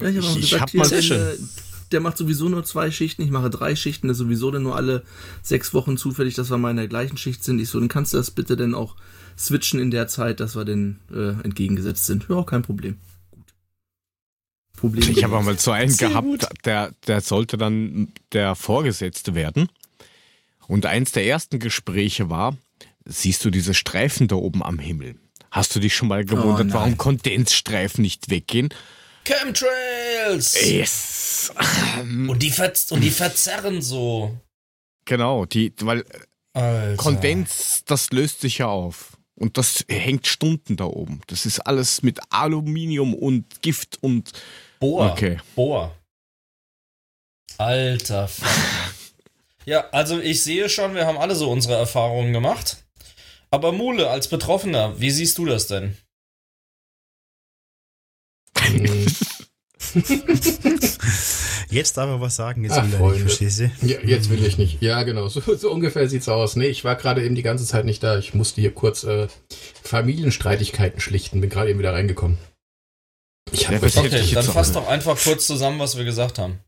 Ja, 0.00 0.08
ich 0.08 0.16
habe 0.16 0.26
auch 0.26 0.34
gesagt, 0.34 0.60
hab 0.62 0.70
hier, 0.70 0.80
mal- 0.80 0.88
der, 0.88 1.02
Sehr 1.02 1.36
schön. 1.36 1.48
der 1.92 2.00
macht 2.00 2.16
sowieso 2.16 2.48
nur 2.48 2.64
zwei 2.64 2.90
Schichten, 2.90 3.22
ich 3.22 3.30
mache 3.30 3.48
drei 3.48 3.76
Schichten, 3.76 4.08
das 4.08 4.16
ist 4.16 4.22
sowieso 4.24 4.50
dann 4.50 4.64
nur 4.64 4.74
alle 4.74 5.04
sechs 5.42 5.72
Wochen 5.72 5.96
zufällig, 5.96 6.34
dass 6.34 6.50
wir 6.50 6.58
mal 6.58 6.70
in 6.72 6.76
der 6.78 6.88
gleichen 6.88 7.16
Schicht 7.16 7.44
sind. 7.44 7.60
Ich 7.60 7.68
so, 7.68 7.78
dann 7.78 7.88
kannst 7.88 8.12
du 8.12 8.16
das 8.16 8.32
bitte 8.32 8.56
dann 8.56 8.74
auch 8.74 8.96
switchen 9.38 9.80
in 9.80 9.90
der 9.90 10.08
Zeit, 10.08 10.40
dass 10.40 10.56
wir 10.56 10.64
dann 10.64 11.00
äh, 11.12 11.44
entgegengesetzt 11.44 12.06
sind. 12.06 12.26
Ja, 12.28 12.42
kein 12.42 12.62
Problem. 12.62 12.98
Gut. 13.30 13.54
Problem. 14.76 15.10
ich 15.10 15.24
habe 15.24 15.40
mal 15.40 15.58
so 15.58 15.70
einen 15.70 15.90
Sehr 15.90 16.08
gehabt, 16.08 16.26
gut. 16.26 16.46
der, 16.64 16.92
der 17.06 17.20
sollte 17.20 17.56
dann 17.56 18.12
der 18.32 18.54
Vorgesetzte 18.54 19.34
werden. 19.34 19.68
Und 20.68 20.86
eins 20.86 21.12
der 21.12 21.26
ersten 21.26 21.58
Gespräche 21.58 22.28
war, 22.28 22.56
siehst 23.04 23.44
du 23.44 23.50
diese 23.50 23.74
Streifen 23.74 24.28
da 24.28 24.36
oben 24.36 24.62
am 24.62 24.78
Himmel? 24.78 25.16
Hast 25.50 25.74
du 25.74 25.80
dich 25.80 25.94
schon 25.94 26.08
mal 26.08 26.24
gewundert, 26.24 26.66
nein. 26.66 26.72
warum 26.72 26.98
Kondensstreifen 26.98 28.02
nicht 28.02 28.30
weggehen? 28.30 28.68
Chemtrails! 29.24 30.70
Yes. 30.70 31.52
Und 32.00 32.42
die, 32.42 32.50
verz 32.50 32.90
und 32.90 33.00
die 33.00 33.10
verzerren 33.10 33.80
so. 33.80 34.36
Genau, 35.04 35.46
die, 35.46 35.72
weil 35.80 36.04
Alter. 36.52 36.96
Kondens, 36.96 37.82
das 37.84 38.10
löst 38.10 38.40
sich 38.40 38.58
ja 38.58 38.66
auf. 38.66 39.15
Und 39.36 39.58
das 39.58 39.84
hängt 39.88 40.26
Stunden 40.26 40.76
da 40.76 40.84
oben. 40.84 41.20
Das 41.26 41.44
ist 41.46 41.60
alles 41.60 42.02
mit 42.02 42.20
Aluminium 42.30 43.14
und 43.14 43.62
Gift 43.62 44.02
und 44.02 44.32
Bohr. 44.80 45.12
Okay. 45.12 45.38
Bohr. 45.54 45.94
Alter. 47.58 48.28
Ja, 49.64 49.88
also 49.90 50.18
ich 50.20 50.42
sehe 50.42 50.68
schon, 50.68 50.94
wir 50.94 51.06
haben 51.06 51.18
alle 51.18 51.34
so 51.34 51.50
unsere 51.50 51.74
Erfahrungen 51.74 52.32
gemacht. 52.32 52.84
Aber 53.50 53.72
Mule, 53.72 54.10
als 54.10 54.28
Betroffener, 54.28 54.98
wie 55.00 55.10
siehst 55.10 55.38
du 55.38 55.44
das 55.44 55.66
denn? 55.66 55.96
Jetzt 61.70 61.96
darf 61.96 62.08
er 62.08 62.20
was 62.20 62.36
sagen, 62.36 62.62
jetzt 62.64 62.74
Ach, 62.74 62.84
will 62.84 62.92
er 62.92 62.98
Freunde. 62.98 63.14
nicht, 63.24 63.36
verstehst 63.38 63.60
du? 63.60 63.86
Ja, 63.86 63.98
jetzt 64.04 64.30
will 64.30 64.44
ich 64.44 64.56
nicht. 64.58 64.80
Ja, 64.82 65.02
genau. 65.02 65.28
So, 65.28 65.40
so 65.56 65.70
ungefähr 65.70 66.08
sieht's 66.08 66.28
aus. 66.28 66.56
Nee, 66.56 66.66
ich 66.68 66.84
war 66.84 66.94
gerade 66.96 67.24
eben 67.24 67.34
die 67.34 67.42
ganze 67.42 67.64
Zeit 67.66 67.84
nicht 67.84 68.02
da. 68.02 68.18
Ich 68.18 68.34
musste 68.34 68.60
hier 68.60 68.72
kurz 68.72 69.04
äh, 69.04 69.26
Familienstreitigkeiten 69.82 71.00
schlichten. 71.00 71.40
Bin 71.40 71.50
gerade 71.50 71.70
eben 71.70 71.78
wieder 71.78 71.92
reingekommen. 71.92 72.38
Ich 73.52 73.62
Ja, 73.62 73.68
habe 73.68 73.82
was 73.82 73.96
hätte 73.96 74.16
Okay, 74.16 74.34
dann 74.34 74.44
fass 74.44 74.72
doch 74.72 74.86
einfach 74.88 75.18
kurz 75.22 75.46
zusammen, 75.46 75.78
was 75.78 75.96
wir 75.96 76.04
gesagt 76.04 76.38
haben. 76.38 76.58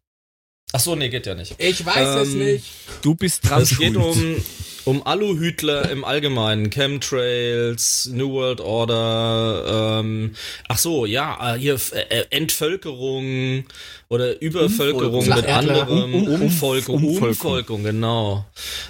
Ach 0.73 0.81
so, 0.81 0.95
nee, 0.95 1.09
geht 1.09 1.27
ja 1.27 1.35
nicht. 1.35 1.55
Ich 1.59 1.85
weiß 1.85 2.27
es 2.27 2.33
Ähm, 2.35 2.39
nicht. 2.41 2.65
Du 3.03 3.15
bist 3.15 3.49
dran. 3.49 3.63
Es 3.63 3.79
geht 3.79 3.97
um 3.97 4.37
Um 4.85 5.07
Aluhütler 5.07 5.91
im 5.91 6.05
Allgemeinen, 6.05 6.71
Chemtrails, 6.71 8.11
New 8.13 8.33
World 8.33 8.61
Order, 8.61 10.01
ähm, 10.01 10.35
ach 10.69 10.79
so, 10.79 11.07
ja, 11.07 11.55
äh, 11.55 11.59
hier 11.59 11.79
äh, 11.93 12.25
Entvölkerung 12.31 13.65
oder 14.09 14.41
Übervölkerung 14.41 15.29
mit 15.29 15.47
anderem, 15.47 16.15
um, 16.15 16.29
um, 16.29 16.43
Umvolkung, 16.43 16.97
Umvolkung, 16.97 17.29
Umvolkung, 17.29 17.85
genau, 17.85 18.47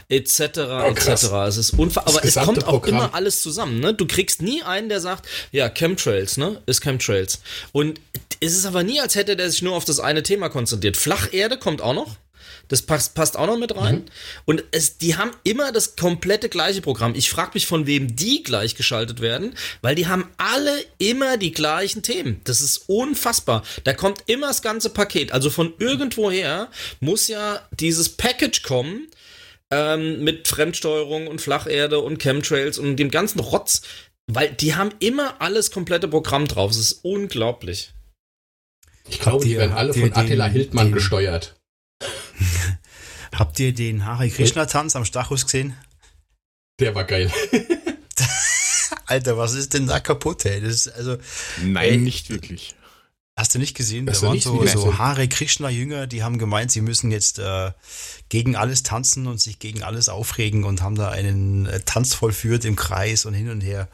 etc. 0.08 0.40
Oh, 0.40 0.90
etc. 0.90 1.24
Es 1.48 1.56
ist 1.56 1.72
unfa 1.72 2.02
aber 2.02 2.24
es 2.24 2.34
kommt 2.34 2.64
auch 2.64 2.70
Programm. 2.70 2.94
immer 2.94 3.14
alles 3.14 3.42
zusammen. 3.42 3.80
Ne? 3.80 3.94
Du 3.94 4.06
kriegst 4.06 4.42
nie 4.42 4.62
einen, 4.62 4.88
der 4.88 5.00
sagt, 5.00 5.26
ja, 5.50 5.68
Chemtrails, 5.68 6.36
ne, 6.36 6.62
ist 6.66 6.82
Chemtrails. 6.82 7.40
Und 7.72 8.00
es 8.40 8.56
ist 8.56 8.66
aber 8.66 8.84
nie, 8.84 9.00
als 9.00 9.16
hätte 9.16 9.34
der 9.34 9.50
sich 9.50 9.62
nur 9.62 9.74
auf 9.74 9.84
das 9.84 9.98
eine 9.98 10.22
Thema 10.22 10.48
konzentriert. 10.48 10.96
Flacherde 10.96 11.58
kommt 11.58 11.82
auch 11.82 11.94
noch. 11.94 12.16
Das 12.68 12.82
passt, 12.82 13.14
passt 13.14 13.36
auch 13.36 13.46
noch 13.46 13.58
mit 13.58 13.76
rein. 13.76 13.96
Mhm. 13.96 14.04
Und 14.44 14.64
es, 14.70 14.98
die 14.98 15.16
haben 15.16 15.30
immer 15.42 15.72
das 15.72 15.96
komplette 15.96 16.48
gleiche 16.48 16.82
Programm. 16.82 17.14
Ich 17.14 17.30
frage 17.30 17.52
mich, 17.54 17.66
von 17.66 17.86
wem 17.86 18.14
die 18.14 18.42
gleichgeschaltet 18.42 19.20
werden, 19.20 19.54
weil 19.80 19.94
die 19.94 20.06
haben 20.06 20.28
alle 20.36 20.72
immer 20.98 21.38
die 21.38 21.52
gleichen 21.52 22.02
Themen. 22.02 22.40
Das 22.44 22.60
ist 22.60 22.84
unfassbar. 22.88 23.62
Da 23.84 23.94
kommt 23.94 24.24
immer 24.26 24.48
das 24.48 24.62
ganze 24.62 24.90
Paket. 24.90 25.32
Also 25.32 25.50
von 25.50 25.72
irgendwoher 25.78 26.68
muss 27.00 27.28
ja 27.28 27.66
dieses 27.72 28.10
Package 28.10 28.62
kommen 28.62 29.08
ähm, 29.70 30.22
mit 30.22 30.48
Fremdsteuerung 30.48 31.26
und 31.26 31.40
Flacherde 31.40 32.00
und 32.00 32.18
Chemtrails 32.18 32.78
und 32.78 32.96
dem 32.96 33.10
ganzen 33.10 33.40
Rotz, 33.40 33.82
weil 34.26 34.50
die 34.50 34.74
haben 34.74 34.90
immer 35.00 35.40
alles 35.40 35.70
komplette 35.70 36.08
Programm 36.08 36.46
drauf. 36.46 36.70
Es 36.70 36.78
ist 36.78 37.00
unglaublich. 37.02 37.92
Ich 39.08 39.20
glaube, 39.20 39.44
die 39.44 39.56
werden 39.56 39.72
alle 39.72 39.94
von 39.94 40.12
Attila 40.14 40.46
Hildmann 40.46 40.92
gesteuert. 40.92 41.57
Habt 43.34 43.58
ihr 43.60 43.74
den 43.74 44.04
Hare 44.04 44.28
Krishna 44.28 44.66
Tanz 44.66 44.96
am 44.96 45.04
Stachus 45.04 45.44
gesehen? 45.44 45.76
Der 46.80 46.94
war 46.94 47.04
geil. 47.04 47.30
Alter, 49.06 49.36
was 49.36 49.54
ist 49.54 49.74
denn 49.74 49.86
da 49.86 50.00
kaputt, 50.00 50.44
ey? 50.44 50.60
Das 50.60 50.72
ist 50.72 50.88
also. 50.88 51.16
Nein, 51.62 51.90
ey, 51.90 51.96
nicht 51.96 52.30
wirklich. 52.30 52.74
Hast 53.38 53.54
du 53.54 53.60
nicht 53.60 53.76
gesehen? 53.76 54.04
Da 54.06 54.20
waren 54.22 54.40
so, 54.40 54.66
so 54.66 54.98
Hare 54.98 55.28
Krishna 55.28 55.70
Jünger, 55.70 56.08
die 56.08 56.24
haben 56.24 56.38
gemeint, 56.38 56.72
sie 56.72 56.80
müssen 56.80 57.12
jetzt 57.12 57.38
äh, 57.38 57.70
gegen 58.28 58.56
alles 58.56 58.82
tanzen 58.82 59.28
und 59.28 59.40
sich 59.40 59.60
gegen 59.60 59.84
alles 59.84 60.08
aufregen 60.08 60.64
und 60.64 60.82
haben 60.82 60.96
da 60.96 61.10
einen 61.10 61.66
äh, 61.66 61.80
Tanz 61.80 62.14
vollführt 62.14 62.64
im 62.64 62.74
Kreis 62.74 63.26
und 63.26 63.34
hin 63.34 63.48
und 63.48 63.60
her. 63.60 63.88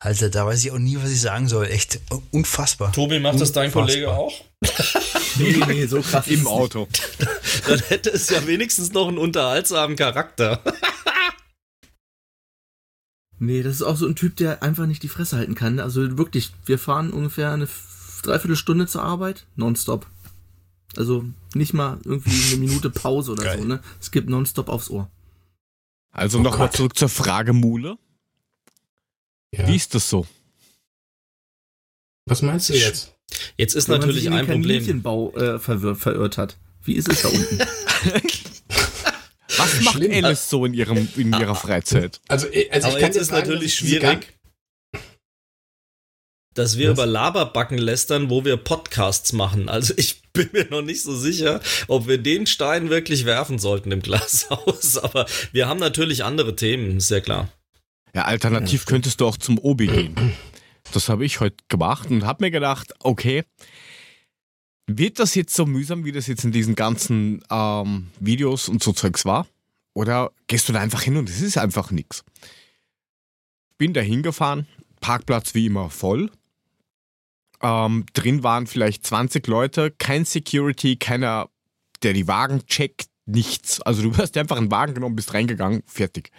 Alter, 0.00 0.30
da 0.30 0.46
weiß 0.46 0.64
ich 0.64 0.70
auch 0.70 0.78
nie, 0.78 0.96
was 0.96 1.10
ich 1.10 1.20
sagen 1.20 1.48
soll. 1.48 1.66
Echt 1.66 2.00
unfassbar. 2.30 2.92
Tobi, 2.92 3.18
macht 3.18 3.40
das 3.40 3.50
dein 3.50 3.72
Kollege 3.72 4.12
auch? 4.12 4.32
nee, 5.36 5.60
nee, 5.66 5.86
so 5.86 6.00
krass. 6.02 6.28
Im 6.28 6.46
Auto. 6.46 6.86
Dann 7.66 7.80
hätte 7.80 8.10
es 8.10 8.30
ja 8.30 8.46
wenigstens 8.46 8.92
noch 8.92 9.08
einen 9.08 9.18
unterhaltsamen 9.18 9.96
Charakter. 9.96 10.62
nee, 13.40 13.64
das 13.64 13.76
ist 13.76 13.82
auch 13.82 13.96
so 13.96 14.06
ein 14.06 14.14
Typ, 14.14 14.36
der 14.36 14.62
einfach 14.62 14.86
nicht 14.86 15.02
die 15.02 15.08
Fresse 15.08 15.36
halten 15.36 15.56
kann. 15.56 15.80
Also 15.80 16.16
wirklich, 16.16 16.52
wir 16.64 16.78
fahren 16.78 17.12
ungefähr 17.12 17.50
eine 17.50 17.68
Dreiviertelstunde 18.22 18.86
zur 18.86 19.02
Arbeit, 19.02 19.46
nonstop. 19.56 20.06
Also 20.96 21.24
nicht 21.54 21.74
mal 21.74 21.98
irgendwie 22.04 22.52
eine 22.52 22.60
Minute 22.60 22.90
Pause 22.90 23.32
oder 23.32 23.44
Geil. 23.44 23.58
so, 23.58 23.64
ne? 23.64 23.80
Es 24.00 24.12
gibt 24.12 24.30
nonstop 24.30 24.68
aufs 24.68 24.90
Ohr. 24.90 25.10
Also 26.12 26.38
oh 26.38 26.42
nochmal 26.42 26.70
zurück 26.70 26.96
zur 26.96 27.08
Frage, 27.08 27.52
Mule. 27.52 27.98
Ja. 29.52 29.66
Wie 29.66 29.76
ist 29.76 29.94
das 29.94 30.08
so? 30.08 30.26
Was 32.26 32.42
meinst 32.42 32.68
du 32.68 32.74
jetzt? 32.74 33.14
Jetzt 33.56 33.74
ist 33.74 33.88
Wenn 33.88 34.00
natürlich 34.00 34.28
ein 34.30 34.46
Problem. 34.46 34.80
Kaninchenbau 34.80 35.34
äh, 35.36 35.58
verirrt 35.58 36.38
hat. 36.38 36.58
Wie 36.84 36.94
ist 36.94 37.08
es 37.08 37.22
da 37.22 37.28
unten? 37.28 37.58
Was 39.56 39.80
macht 39.80 39.96
Schlimm. 39.96 40.24
Alice 40.24 40.48
so 40.48 40.64
in, 40.64 40.74
ihrem, 40.74 41.08
in 41.16 41.32
ihrer 41.32 41.54
Freizeit? 41.54 42.20
Also, 42.28 42.46
äh, 42.48 42.70
also 42.70 42.88
Aber 42.88 43.00
jetzt 43.00 43.16
ist 43.16 43.28
sagen, 43.28 43.48
natürlich 43.48 43.74
schwierig, 43.74 44.38
dass 46.54 46.76
wir 46.76 46.90
Was? 46.90 46.98
über 46.98 47.06
Laberbacken 47.06 47.78
lästern, 47.78 48.30
wo 48.30 48.44
wir 48.44 48.56
Podcasts 48.56 49.32
machen. 49.32 49.68
Also 49.68 49.94
ich 49.96 50.22
bin 50.32 50.48
mir 50.52 50.66
noch 50.70 50.82
nicht 50.82 51.02
so 51.02 51.16
sicher, 51.16 51.60
ob 51.88 52.06
wir 52.06 52.18
den 52.18 52.46
Stein 52.46 52.90
wirklich 52.90 53.24
werfen 53.24 53.58
sollten 53.58 53.90
im 53.90 54.00
Glashaus. 54.00 54.98
Aber 55.02 55.26
wir 55.52 55.66
haben 55.66 55.80
natürlich 55.80 56.24
andere 56.24 56.54
Themen, 56.56 56.98
ist 56.98 57.10
ja 57.10 57.20
klar. 57.20 57.48
Ja, 58.14 58.22
alternativ 58.24 58.86
könntest 58.86 59.20
du 59.20 59.26
auch 59.26 59.36
zum 59.36 59.58
Obi 59.58 59.86
gehen. 59.86 60.32
Das 60.92 61.08
habe 61.08 61.24
ich 61.24 61.40
heute 61.40 61.56
gemacht 61.68 62.10
und 62.10 62.24
habe 62.24 62.44
mir 62.44 62.50
gedacht, 62.50 62.92
okay, 63.00 63.44
wird 64.86 65.18
das 65.18 65.34
jetzt 65.34 65.54
so 65.54 65.66
mühsam, 65.66 66.04
wie 66.04 66.12
das 66.12 66.26
jetzt 66.26 66.44
in 66.44 66.52
diesen 66.52 66.74
ganzen 66.74 67.42
ähm, 67.50 68.08
Videos 68.20 68.68
und 68.68 68.82
so 68.82 68.92
Zeugs 68.92 69.26
war? 69.26 69.46
Oder 69.92 70.30
gehst 70.46 70.68
du 70.68 70.72
da 70.72 70.80
einfach 70.80 71.02
hin 71.02 71.16
und 71.16 71.28
es 71.28 71.42
ist 71.42 71.58
einfach 71.58 71.90
nichts? 71.90 72.24
Bin 73.76 73.92
da 73.92 74.00
hingefahren, 74.00 74.66
Parkplatz 75.00 75.54
wie 75.54 75.66
immer 75.66 75.90
voll. 75.90 76.30
Ähm, 77.60 78.06
drin 78.14 78.42
waren 78.42 78.66
vielleicht 78.66 79.06
20 79.06 79.46
Leute, 79.46 79.90
kein 79.90 80.24
Security, 80.24 80.96
keiner, 80.96 81.48
der 82.02 82.12
die 82.12 82.28
Wagen 82.28 82.64
checkt, 82.66 83.08
nichts. 83.26 83.82
Also 83.82 84.02
du 84.02 84.16
hast 84.16 84.36
einfach 84.36 84.56
einen 84.56 84.70
Wagen 84.70 84.94
genommen, 84.94 85.16
bist 85.16 85.34
reingegangen, 85.34 85.82
fertig. 85.86 86.30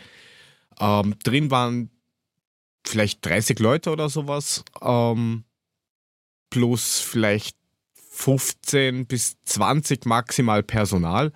Ähm, 0.79 1.15
drin 1.23 1.51
waren 1.51 1.89
vielleicht 2.85 3.25
30 3.25 3.59
Leute 3.59 3.91
oder 3.91 4.09
sowas. 4.09 4.63
Ähm, 4.81 5.43
plus 6.49 6.99
vielleicht 6.99 7.57
15 7.93 9.05
bis 9.05 9.37
20 9.45 10.05
maximal 10.05 10.63
Personal, 10.63 11.31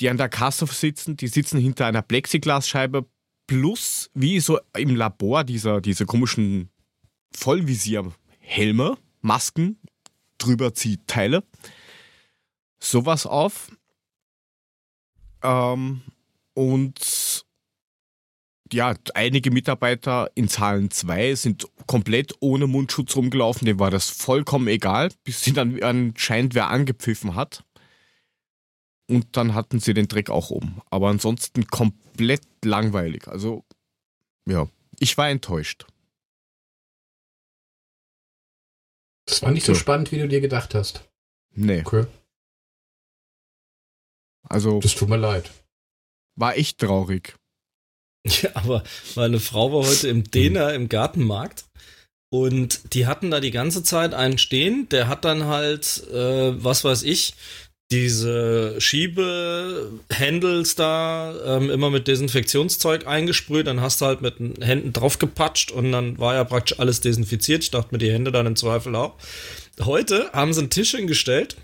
die 0.00 0.10
an 0.10 0.16
der 0.16 0.28
Kasse 0.28 0.66
sitzen. 0.66 1.16
Die 1.16 1.28
sitzen 1.28 1.58
hinter 1.58 1.86
einer 1.86 2.02
Plexiglasscheibe. 2.02 3.06
Plus, 3.46 4.10
wie 4.14 4.40
so 4.40 4.58
im 4.76 4.96
Labor, 4.96 5.44
dieser, 5.44 5.80
diese 5.80 6.06
komischen 6.06 6.70
Vollvisierhelme, 7.34 8.96
Masken, 9.20 9.78
drüber 10.38 10.74
zieht 10.74 11.06
Teile. 11.06 11.44
Sowas 12.78 13.26
auf. 13.26 13.70
Ähm, 15.42 16.02
und 16.54 16.98
ja, 18.72 18.94
einige 19.14 19.50
Mitarbeiter 19.50 20.30
in 20.34 20.48
Zahlen 20.48 20.90
2 20.90 21.34
sind 21.34 21.66
komplett 21.86 22.34
ohne 22.40 22.66
Mundschutz 22.66 23.16
rumgelaufen, 23.16 23.66
dem 23.66 23.78
war 23.78 23.90
das 23.90 24.08
vollkommen 24.08 24.68
egal, 24.68 25.10
bis 25.24 25.42
sie 25.42 25.52
dann 25.52 25.82
anscheinend 25.82 26.54
wer 26.54 26.68
angepfiffen 26.68 27.34
hat. 27.34 27.64
Und 29.08 29.36
dann 29.36 29.54
hatten 29.54 29.80
sie 29.80 29.94
den 29.94 30.08
Dreck 30.08 30.30
auch 30.30 30.50
oben. 30.50 30.80
Aber 30.90 31.08
ansonsten 31.08 31.66
komplett 31.66 32.46
langweilig. 32.64 33.28
Also, 33.28 33.64
ja, 34.48 34.68
ich 34.98 35.18
war 35.18 35.28
enttäuscht. 35.28 35.86
Das 39.26 39.42
war 39.42 39.50
nicht 39.50 39.66
so, 39.66 39.74
so 39.74 39.80
spannend, 39.80 40.12
wie 40.12 40.18
du 40.18 40.28
dir 40.28 40.40
gedacht 40.40 40.74
hast. 40.74 41.08
Nee. 41.54 41.82
Okay. 41.84 42.06
Also. 44.48 44.80
Das 44.80 44.94
tut 44.94 45.08
mir 45.08 45.16
leid. 45.16 45.50
War 46.36 46.56
echt 46.56 46.78
traurig. 46.78 47.36
Ja, 48.42 48.50
aber 48.54 48.84
meine 49.16 49.40
Frau 49.40 49.72
war 49.72 49.84
heute 49.88 50.08
im 50.08 50.30
Dena 50.30 50.70
im 50.70 50.88
Gartenmarkt 50.88 51.64
und 52.32 52.94
die 52.94 53.06
hatten 53.06 53.30
da 53.30 53.40
die 53.40 53.50
ganze 53.50 53.82
Zeit 53.82 54.14
einen 54.14 54.38
stehen, 54.38 54.88
der 54.90 55.08
hat 55.08 55.24
dann 55.24 55.46
halt, 55.46 56.06
äh, 56.08 56.62
was 56.62 56.84
weiß 56.84 57.02
ich, 57.02 57.34
diese 57.92 58.80
Schiebehandles 58.80 60.74
da 60.76 61.34
ähm, 61.44 61.68
immer 61.68 61.90
mit 61.90 62.08
Desinfektionszeug 62.08 63.06
eingesprüht, 63.06 63.66
dann 63.66 63.82
hast 63.82 64.00
du 64.00 64.06
halt 64.06 64.22
mit 64.22 64.38
den 64.38 64.62
Händen 64.62 64.94
draufgepatscht 64.94 65.70
und 65.70 65.92
dann 65.92 66.18
war 66.18 66.34
ja 66.34 66.44
praktisch 66.44 66.80
alles 66.80 67.02
desinfiziert. 67.02 67.64
Ich 67.64 67.70
dachte 67.70 67.88
mir, 67.92 67.98
die 67.98 68.10
Hände 68.10 68.32
dann 68.32 68.46
im 68.46 68.56
Zweifel 68.56 68.96
auch. 68.96 69.16
Heute 69.78 70.30
haben 70.32 70.54
sie 70.54 70.60
einen 70.60 70.70
Tisch 70.70 70.92
hingestellt 70.92 71.56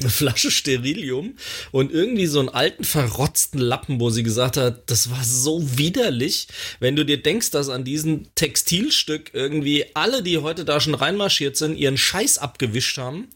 eine 0.00 0.10
Flasche 0.10 0.50
Sterilium 0.50 1.36
und 1.70 1.92
irgendwie 1.92 2.26
so 2.26 2.40
einen 2.40 2.48
alten 2.48 2.84
verrotzten 2.84 3.60
Lappen, 3.60 4.00
wo 4.00 4.10
sie 4.10 4.22
gesagt 4.22 4.56
hat, 4.56 4.90
das 4.90 5.10
war 5.10 5.22
so 5.24 5.78
widerlich, 5.78 6.48
wenn 6.80 6.96
du 6.96 7.04
dir 7.04 7.22
denkst, 7.22 7.50
dass 7.50 7.68
an 7.68 7.84
diesem 7.84 8.34
Textilstück 8.34 9.30
irgendwie 9.32 9.86
alle, 9.94 10.22
die 10.22 10.38
heute 10.38 10.64
da 10.64 10.80
schon 10.80 10.94
reinmarschiert 10.94 11.56
sind, 11.56 11.76
ihren 11.76 11.98
Scheiß 11.98 12.38
abgewischt 12.38 12.98
haben. 12.98 13.28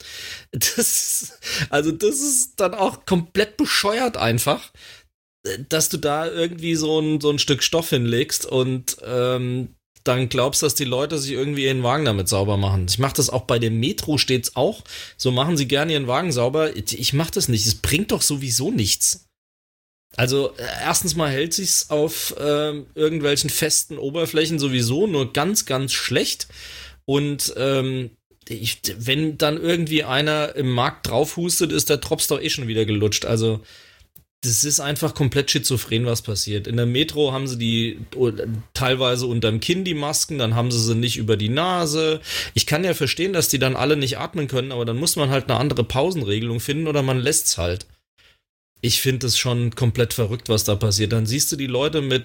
Das, 0.52 1.38
also 1.71 1.92
das 1.92 2.21
ist 2.21 2.54
dann 2.61 2.75
auch 2.75 3.04
komplett 3.04 3.57
bescheuert 3.57 4.16
einfach, 4.16 4.71
dass 5.69 5.88
du 5.88 5.97
da 5.97 6.31
irgendwie 6.31 6.76
so 6.76 7.00
ein, 7.00 7.21
so 7.21 7.31
ein 7.31 7.38
Stück 7.38 7.62
Stoff 7.62 7.90
hinlegst 7.90 8.47
und 8.47 8.97
ähm, 9.04 9.75
dann 10.04 10.28
glaubst, 10.28 10.62
dass 10.62 10.75
die 10.75 10.85
Leute 10.85 11.18
sich 11.18 11.32
irgendwie 11.32 11.64
ihren 11.64 11.82
Wagen 11.82 12.04
damit 12.04 12.28
sauber 12.28 12.56
machen. 12.56 12.87
Ich 12.88 12.99
mache 12.99 13.14
das 13.14 13.30
auch 13.30 13.42
bei 13.42 13.59
dem 13.59 13.78
Metro 13.80 14.18
stets 14.18 14.56
auch. 14.56 14.82
So 15.16 15.30
machen 15.30 15.56
sie 15.56 15.68
gerne 15.68 15.92
ihren 15.92 16.09
Wagen 16.09 16.32
sauber. 16.32 16.76
Ich 16.76 17.12
mache 17.12 17.30
das 17.32 17.49
nicht. 17.49 17.66
Es 17.66 17.76
bringt 17.76 18.12
doch 18.12 18.23
sowieso 18.23 18.71
nichts. 18.71 19.26
Also 20.16 20.54
äh, 20.56 20.64
erstens 20.82 21.14
mal 21.14 21.30
hält 21.30 21.54
sich's 21.54 21.90
auf 21.90 22.35
äh, 22.38 22.82
irgendwelchen 22.94 23.50
festen 23.50 23.99
Oberflächen 23.99 24.59
sowieso 24.59 25.06
nur 25.06 25.32
ganz, 25.32 25.64
ganz 25.64 25.92
schlecht. 25.92 26.49
Und 27.04 27.54
ähm, 27.56 28.11
ich, 28.49 28.80
wenn 28.99 29.38
dann 29.38 29.61
irgendwie 29.61 30.04
einer 30.04 30.54
im 30.54 30.71
Markt 30.71 31.09
draufhustet, 31.09 31.73
ist 31.73 31.88
der 31.88 31.99
Drops 31.99 32.26
doch 32.26 32.40
eh 32.40 32.50
schon 32.50 32.68
wieder 32.68 32.85
gelutscht. 32.85 33.25
Also 33.25 33.61
das 34.43 34.65
ist 34.65 34.81
einfach 34.81 35.15
komplett 35.15 35.53
schizophren, 35.53 36.05
was 36.05 36.23
passiert. 36.23 36.67
In 36.67 36.77
der 36.77 36.87
Metro 36.87 37.33
haben 37.33 37.47
sie 37.47 37.59
die 37.59 38.01
teilweise 38.75 39.27
unterm 39.27 39.61
Kinn 39.61 39.85
die 39.85 39.95
Masken, 39.95 40.39
dann 40.39 40.57
haben 40.57 40.73
sie 40.73 40.81
sie 40.81 40.97
nicht 40.97 41.17
über 41.17 41.37
die 41.37 41.49
Nase. 41.49 42.21
Ich 42.53 42.67
kann 42.67 42.83
ja 42.83 42.93
verstehen, 42.93 43.33
dass 43.33 43.49
die 43.49 43.61
dann 43.61 43.77
alle 43.77 43.97
nicht 43.97 44.19
atmen 44.19 44.49
können, 44.49 44.73
aber 44.73 44.85
dann 44.85 44.99
muss 44.99 45.15
man 45.15 45.31
halt 45.31 45.49
eine 45.49 45.61
andere 45.61 45.85
Pausenregelung 45.85 46.59
finden 46.59 46.89
oder 46.89 47.03
man 47.03 47.21
lässt's 47.21 47.57
halt. 47.57 47.87
Ich 48.85 49.01
finde 49.01 49.29
es 49.29 49.39
schon 49.39 49.75
komplett 49.77 50.12
verrückt, 50.12 50.49
was 50.49 50.65
da 50.65 50.75
passiert. 50.75 51.12
Dann 51.12 51.25
siehst 51.25 51.53
du 51.53 51.57
die 51.57 51.69
Leute 51.69 52.03
mit 52.03 52.25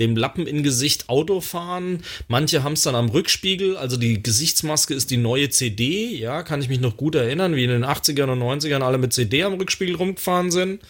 dem 0.00 0.16
Lappen 0.16 0.46
im 0.46 0.62
Gesicht 0.62 1.10
Auto 1.10 1.42
fahren. 1.42 2.02
Manche 2.28 2.62
haben 2.62 2.72
es 2.72 2.82
dann 2.82 2.94
am 2.94 3.10
Rückspiegel. 3.10 3.76
Also 3.76 3.98
die 3.98 4.22
Gesichtsmaske 4.22 4.94
ist 4.94 5.10
die 5.10 5.18
neue 5.18 5.50
CD. 5.50 6.16
Ja, 6.16 6.42
kann 6.42 6.62
ich 6.62 6.70
mich 6.70 6.80
noch 6.80 6.96
gut 6.96 7.14
erinnern, 7.14 7.54
wie 7.56 7.64
in 7.64 7.70
den 7.70 7.84
80ern 7.84 8.32
und 8.32 8.40
90ern 8.40 8.80
alle 8.80 8.96
mit 8.96 9.12
CD 9.12 9.42
am 9.42 9.54
Rückspiegel 9.54 9.96
rumgefahren 9.96 10.50
sind. 10.50 10.80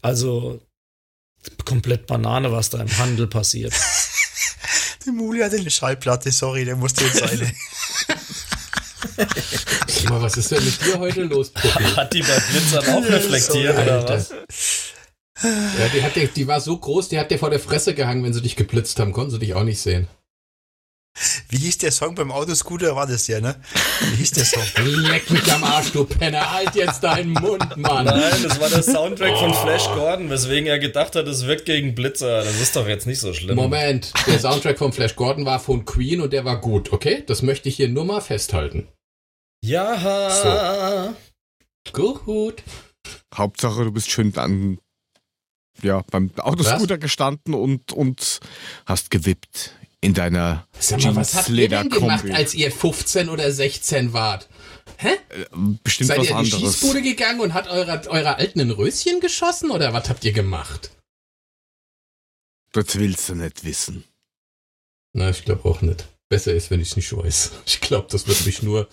Also 0.00 0.62
komplett 1.66 2.06
Banane, 2.06 2.50
was 2.50 2.70
da 2.70 2.80
im 2.80 2.98
Handel 2.98 3.26
passiert. 3.26 3.74
Der 5.04 5.12
Muli 5.12 5.40
hat 5.40 5.52
eine 5.52 5.70
Schallplatte, 5.70 6.30
sorry, 6.30 6.64
der 6.64 6.76
musste 6.76 7.04
jetzt 7.04 7.22
eine. 7.30 7.52
Mal, 10.08 10.22
was 10.22 10.36
ist 10.36 10.50
denn 10.50 10.64
mit 10.64 10.84
dir 10.84 10.98
heute 10.98 11.22
los, 11.22 11.50
Puppi? 11.50 11.84
Hat 11.84 12.12
die 12.12 12.22
bei 12.22 12.38
Blitzern 12.50 12.94
auch 12.94 13.04
reflektiert, 13.08 13.78
oder 13.78 14.08
was? 14.08 14.30
Ja, 15.42 15.88
die, 15.92 16.02
hat, 16.02 16.36
die 16.36 16.46
war 16.46 16.60
so 16.60 16.76
groß, 16.76 17.08
die 17.08 17.18
hat 17.18 17.30
dir 17.30 17.38
vor 17.38 17.50
der 17.50 17.58
Fresse 17.58 17.94
gehangen, 17.94 18.22
wenn 18.22 18.32
sie 18.32 18.42
dich 18.42 18.54
geblitzt 18.54 19.00
haben. 19.00 19.12
Konnten 19.12 19.32
sie 19.32 19.38
dich 19.40 19.54
auch 19.54 19.64
nicht 19.64 19.80
sehen. 19.80 20.06
Wie 21.48 21.58
hieß 21.58 21.78
der 21.78 21.92
Song 21.92 22.14
beim 22.14 22.32
Autoscooter? 22.32 22.96
War 22.96 23.06
das 23.06 23.26
ja, 23.26 23.40
ne? 23.40 23.60
Wie 24.00 24.16
hieß 24.16 24.30
der 24.32 24.44
Song? 24.44 24.62
Leck 24.84 25.30
mich 25.30 25.52
am 25.52 25.62
Arsch, 25.62 25.92
du 25.92 26.04
Penner. 26.04 26.50
Halt 26.50 26.74
jetzt 26.74 27.04
deinen 27.04 27.32
Mund, 27.32 27.76
Mann. 27.76 28.06
Nein, 28.06 28.42
das 28.42 28.58
war 28.58 28.70
der 28.70 28.82
Soundtrack 28.82 29.32
oh. 29.34 29.40
von 29.40 29.54
Flash 29.54 29.84
Gordon, 29.94 30.30
weswegen 30.30 30.66
er 30.66 30.78
gedacht 30.78 31.14
hat, 31.14 31.26
es 31.28 31.46
wirkt 31.46 31.66
gegen 31.66 31.94
Blitzer. 31.94 32.42
Das 32.42 32.60
ist 32.60 32.74
doch 32.76 32.88
jetzt 32.88 33.06
nicht 33.06 33.20
so 33.20 33.34
schlimm. 33.34 33.56
Moment, 33.56 34.12
der 34.26 34.38
Soundtrack 34.38 34.78
von 34.78 34.92
Flash 34.92 35.14
Gordon 35.14 35.44
war 35.44 35.60
von 35.60 35.84
Queen 35.84 36.20
und 36.20 36.32
der 36.32 36.44
war 36.44 36.60
gut, 36.60 36.92
okay? 36.92 37.22
Das 37.26 37.42
möchte 37.42 37.68
ich 37.68 37.76
hier 37.76 37.88
nur 37.88 38.04
mal 38.04 38.20
festhalten. 38.20 38.88
Ja. 39.62 41.14
So. 41.92 42.12
Gut. 42.12 42.62
Hauptsache, 43.34 43.84
du 43.84 43.92
bist 43.92 44.10
schön 44.10 44.36
an, 44.36 44.78
ja, 45.82 46.02
beim 46.10 46.30
Autoscooter 46.38 46.94
Was? 46.94 47.00
gestanden 47.00 47.54
und, 47.54 47.92
und 47.92 48.40
hast 48.86 49.10
gewippt 49.10 49.74
in 50.02 50.14
deiner 50.14 50.66
Sag 50.78 51.02
mal, 51.04 51.16
was 51.16 51.34
habt 51.34 51.48
ihr 51.48 51.68
denn 51.68 51.88
gemacht, 51.88 52.28
als 52.30 52.52
ihr 52.54 52.70
15 52.70 53.28
oder 53.30 53.50
16 53.50 54.12
wart? 54.12 54.48
Hä? 54.98 55.12
Äh, 55.30 55.46
bestimmt 55.82 56.08
Seid 56.08 56.18
was 56.18 56.26
ihr 56.26 56.36
in 56.38 56.44
die 56.44 56.52
anderes. 56.54 56.74
Schießbude 56.74 57.02
gegangen 57.02 57.40
und 57.40 57.54
hat 57.54 57.68
eurer, 57.68 58.02
eurer 58.08 58.36
Alten 58.36 58.60
ein 58.60 58.70
Röschen 58.72 59.20
geschossen 59.20 59.70
oder 59.70 59.92
was 59.94 60.10
habt 60.10 60.24
ihr 60.24 60.32
gemacht? 60.32 60.90
Das 62.72 62.98
willst 62.98 63.28
du 63.28 63.36
nicht 63.36 63.64
wissen. 63.64 64.04
Na, 65.14 65.30
ich 65.30 65.44
glaube 65.44 65.68
auch 65.68 65.80
nicht. 65.82 66.08
Besser 66.28 66.52
ist, 66.52 66.70
wenn 66.70 66.80
ich 66.80 66.90
es 66.90 66.96
nicht 66.96 67.16
weiß. 67.16 67.52
Ich 67.66 67.80
glaube, 67.80 68.08
das 68.10 68.26
wird 68.26 68.44
mich 68.44 68.62
nur. 68.62 68.88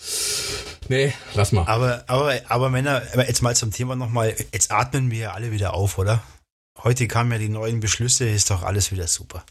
Nee, 0.89 1.13
lass 1.33 1.51
mal. 1.51 1.65
Aber, 1.65 2.03
aber, 2.07 2.39
aber 2.49 2.69
Männer, 2.69 3.01
jetzt 3.15 3.41
mal 3.41 3.55
zum 3.55 3.71
Thema 3.71 3.95
nochmal. 3.95 4.35
Jetzt 4.53 4.71
atmen 4.71 5.09
wir 5.09 5.17
ja 5.19 5.33
alle 5.33 5.51
wieder 5.51 5.73
auf, 5.73 5.97
oder? 5.97 6.21
Heute 6.83 7.07
kamen 7.07 7.31
ja 7.31 7.37
die 7.37 7.49
neuen 7.49 7.79
Beschlüsse, 7.79 8.29
ist 8.29 8.51
doch 8.51 8.63
alles 8.63 8.91
wieder 8.91 9.07
super. 9.07 9.43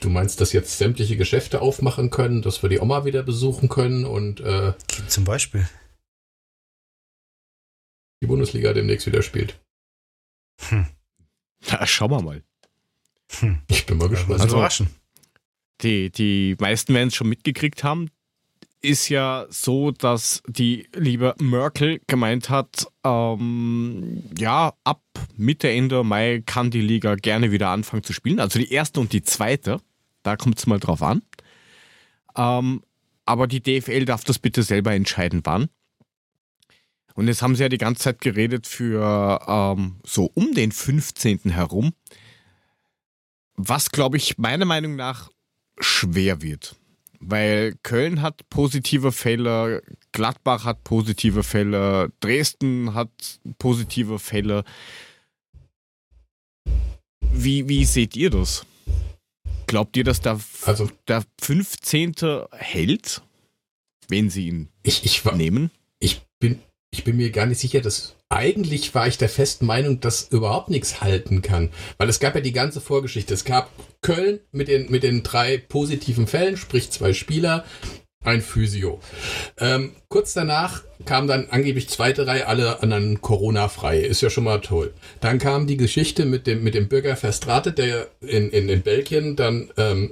Du 0.00 0.10
meinst, 0.10 0.40
dass 0.40 0.52
jetzt 0.52 0.76
sämtliche 0.78 1.16
Geschäfte 1.16 1.62
aufmachen 1.62 2.10
können, 2.10 2.42
dass 2.42 2.62
wir 2.62 2.68
die 2.68 2.80
Oma 2.80 3.04
wieder 3.04 3.22
besuchen 3.22 3.68
können 3.68 4.04
und 4.04 4.40
äh, 4.40 4.74
zum 5.08 5.24
Beispiel 5.24 5.68
die 8.24 8.26
Bundesliga 8.26 8.72
demnächst 8.72 9.06
wieder 9.06 9.22
spielt. 9.22 9.60
Hm. 10.68 10.86
Na, 11.70 11.86
schauen 11.86 12.10
wir 12.10 12.22
mal. 12.22 12.42
Hm. 13.38 13.60
Ich 13.68 13.86
bin 13.86 13.98
mal 13.98 14.08
gespannt. 14.08 14.40
Also, 14.40 14.56
überraschen. 14.56 14.88
Die, 15.82 16.10
die 16.10 16.56
meisten 16.58 16.94
werden 16.94 17.08
es 17.08 17.14
schon 17.14 17.28
mitgekriegt 17.28 17.84
haben. 17.84 18.10
Ist 18.84 19.08
ja 19.08 19.46
so, 19.48 19.92
dass 19.92 20.42
die 20.46 20.86
liebe 20.94 21.34
Merkel 21.38 22.02
gemeint 22.06 22.50
hat, 22.50 22.86
ähm, 23.02 24.22
ja, 24.36 24.74
ab 24.84 25.00
Mitte, 25.38 25.70
Ende 25.70 26.04
Mai 26.04 26.42
kann 26.44 26.70
die 26.70 26.82
Liga 26.82 27.14
gerne 27.14 27.50
wieder 27.50 27.70
anfangen 27.70 28.02
zu 28.02 28.12
spielen. 28.12 28.40
Also 28.40 28.58
die 28.58 28.70
erste 28.70 29.00
und 29.00 29.14
die 29.14 29.22
zweite. 29.22 29.80
Da 30.22 30.36
kommt 30.36 30.58
es 30.58 30.66
mal 30.66 30.80
drauf 30.80 31.02
an. 31.02 31.22
Ähm, 32.36 32.82
aber 33.24 33.46
die 33.46 33.62
DFL 33.62 34.04
darf 34.04 34.22
das 34.22 34.38
bitte 34.38 34.62
selber 34.62 34.92
entscheiden, 34.92 35.40
wann. 35.44 35.70
Und 37.14 37.28
jetzt 37.28 37.40
haben 37.40 37.56
sie 37.56 37.62
ja 37.62 37.70
die 37.70 37.78
ganze 37.78 38.02
Zeit 38.02 38.20
geredet 38.20 38.66
für 38.66 39.40
ähm, 39.48 39.96
so 40.04 40.30
um 40.34 40.52
den 40.52 40.72
15. 40.72 41.50
herum. 41.52 41.94
Was, 43.56 43.90
glaube 43.90 44.18
ich, 44.18 44.36
meiner 44.36 44.66
Meinung 44.66 44.94
nach 44.94 45.30
schwer 45.78 46.42
wird. 46.42 46.76
Weil 47.26 47.74
Köln 47.82 48.20
hat 48.20 48.48
positive 48.50 49.10
Fälle, 49.10 49.82
Gladbach 50.12 50.64
hat 50.64 50.84
positive 50.84 51.42
Fälle, 51.42 52.12
Dresden 52.20 52.92
hat 52.92 53.40
positive 53.58 54.18
Fälle. 54.18 54.64
Wie, 57.32 57.68
wie 57.68 57.84
seht 57.86 58.14
ihr 58.14 58.30
das? 58.30 58.66
Glaubt 59.66 59.96
ihr, 59.96 60.04
dass 60.04 60.20
der, 60.20 60.38
also, 60.66 60.90
der 61.08 61.24
15. 61.40 62.14
hält, 62.52 63.22
wenn 64.08 64.28
sie 64.28 64.48
ihn 64.48 64.68
ich, 64.82 65.04
ich 65.04 65.24
nehmen? 65.24 65.70
Ich 66.00 66.20
bin, 66.38 66.60
ich 66.90 67.04
bin 67.04 67.16
mir 67.16 67.30
gar 67.30 67.46
nicht 67.46 67.58
sicher, 67.58 67.80
dass 67.80 68.16
eigentlich 68.34 68.94
war 68.94 69.06
ich 69.06 69.16
der 69.16 69.28
festen 69.28 69.64
Meinung, 69.64 70.00
dass 70.00 70.28
überhaupt 70.28 70.68
nichts 70.68 71.00
halten 71.00 71.40
kann. 71.40 71.70
Weil 71.98 72.08
es 72.08 72.20
gab 72.20 72.34
ja 72.34 72.40
die 72.40 72.52
ganze 72.52 72.80
Vorgeschichte. 72.80 73.32
Es 73.32 73.44
gab 73.44 73.70
Köln 74.02 74.40
mit 74.50 74.68
den, 74.68 74.90
mit 74.90 75.02
den 75.04 75.22
drei 75.22 75.56
positiven 75.56 76.26
Fällen, 76.26 76.56
sprich 76.56 76.90
zwei 76.90 77.12
Spieler, 77.12 77.64
ein 78.24 78.40
Physio. 78.40 79.00
Ähm, 79.58 79.92
kurz 80.08 80.32
danach 80.32 80.82
kam 81.04 81.26
dann 81.26 81.48
angeblich 81.50 81.88
zweite 81.88 82.26
Reihe 82.26 82.46
alle 82.46 82.82
anderen 82.82 83.20
Corona-frei. 83.20 84.00
Ist 84.00 84.22
ja 84.22 84.30
schon 84.30 84.44
mal 84.44 84.60
toll. 84.60 84.92
Dann 85.20 85.38
kam 85.38 85.66
die 85.66 85.76
Geschichte 85.76 86.24
mit 86.24 86.46
dem, 86.46 86.64
mit 86.64 86.74
dem 86.74 86.88
Bürger 86.88 87.16
Verstrate, 87.16 87.72
der 87.72 88.08
in, 88.20 88.50
in, 88.50 88.68
in 88.68 88.82
Belgien 88.82 89.36
dann 89.36 89.70
ähm, 89.76 90.10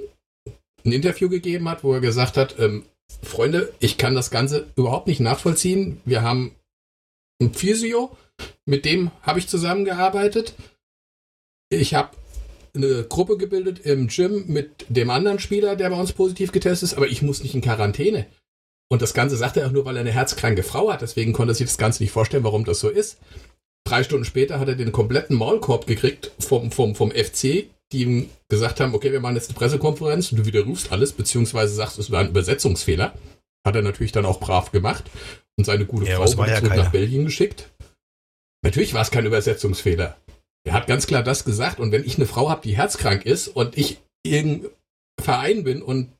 ein 0.85 0.91
Interview 0.91 1.27
gegeben 1.29 1.67
hat, 1.67 1.83
wo 1.83 1.93
er 1.93 2.01
gesagt 2.01 2.37
hat, 2.37 2.55
ähm, 2.59 2.83
Freunde, 3.21 3.73
ich 3.79 3.97
kann 3.97 4.15
das 4.15 4.31
Ganze 4.31 4.67
überhaupt 4.75 5.07
nicht 5.07 5.19
nachvollziehen. 5.19 6.01
Wir 6.05 6.21
haben 6.21 6.55
ein 7.41 7.53
Physio, 7.53 8.15
mit 8.65 8.85
dem 8.85 9.11
habe 9.21 9.39
ich 9.39 9.47
zusammengearbeitet. 9.47 10.53
Ich 11.69 11.93
habe 11.93 12.15
eine 12.75 13.03
Gruppe 13.03 13.37
gebildet 13.37 13.79
im 13.79 14.07
Gym 14.07 14.45
mit 14.47 14.85
dem 14.89 15.09
anderen 15.09 15.39
Spieler, 15.39 15.75
der 15.75 15.89
bei 15.89 15.99
uns 15.99 16.13
positiv 16.13 16.51
getestet 16.51 16.89
ist, 16.89 16.97
aber 16.97 17.07
ich 17.07 17.21
muss 17.21 17.43
nicht 17.43 17.55
in 17.55 17.61
Quarantäne. 17.61 18.25
Und 18.89 19.01
das 19.01 19.13
Ganze 19.13 19.37
sagt 19.37 19.57
er 19.57 19.67
auch 19.67 19.71
nur, 19.71 19.85
weil 19.85 19.95
er 19.95 20.01
eine 20.01 20.11
herzkranke 20.11 20.63
Frau 20.63 20.91
hat. 20.91 21.01
Deswegen 21.01 21.33
konnte 21.33 21.51
er 21.51 21.55
sich 21.55 21.67
das 21.67 21.77
Ganze 21.77 22.03
nicht 22.03 22.11
vorstellen, 22.11 22.43
warum 22.43 22.65
das 22.65 22.79
so 22.79 22.89
ist. 22.89 23.17
Drei 23.85 24.03
Stunden 24.03 24.25
später 24.25 24.59
hat 24.59 24.67
er 24.67 24.75
den 24.75 24.91
kompletten 24.91 25.35
Maulkorb 25.35 25.87
gekriegt 25.87 26.31
vom, 26.39 26.71
vom, 26.71 26.95
vom 26.95 27.11
FC, 27.11 27.67
die 27.91 28.01
ihm 28.03 28.29
gesagt 28.49 28.79
haben, 28.79 28.93
okay, 28.95 29.11
wir 29.11 29.19
machen 29.19 29.35
jetzt 29.35 29.49
eine 29.49 29.57
Pressekonferenz 29.57 30.31
und 30.31 30.39
du 30.39 30.45
widerrufst 30.45 30.91
alles, 30.91 31.11
beziehungsweise 31.11 31.73
sagst, 31.73 31.99
es 31.99 32.11
war 32.11 32.21
ein 32.21 32.29
Übersetzungsfehler. 32.29 33.13
Hat 33.65 33.75
er 33.75 33.81
natürlich 33.81 34.11
dann 34.11 34.25
auch 34.25 34.39
brav 34.39 34.71
gemacht 34.71 35.09
und 35.57 35.65
seine 35.65 35.85
gute 35.85 36.05
ja, 36.05 36.17
Frau 36.17 36.45
ja 36.45 36.59
zurück 36.59 36.75
nach 36.75 36.91
Belgien 36.91 37.25
geschickt. 37.25 37.71
Natürlich 38.63 38.93
war 38.93 39.01
es 39.01 39.11
kein 39.11 39.25
Übersetzungsfehler. 39.25 40.17
Er 40.65 40.73
hat 40.73 40.87
ganz 40.87 41.07
klar 41.07 41.23
das 41.23 41.43
gesagt. 41.43 41.79
Und 41.79 41.91
wenn 41.91 42.05
ich 42.05 42.17
eine 42.17 42.25
Frau 42.25 42.49
habe, 42.49 42.61
die 42.61 42.77
herzkrank 42.77 43.25
ist 43.25 43.47
und 43.47 43.77
ich 43.77 43.99
irgendein 44.25 44.71
Verein 45.21 45.63
bin 45.63 45.81
und 45.81 46.13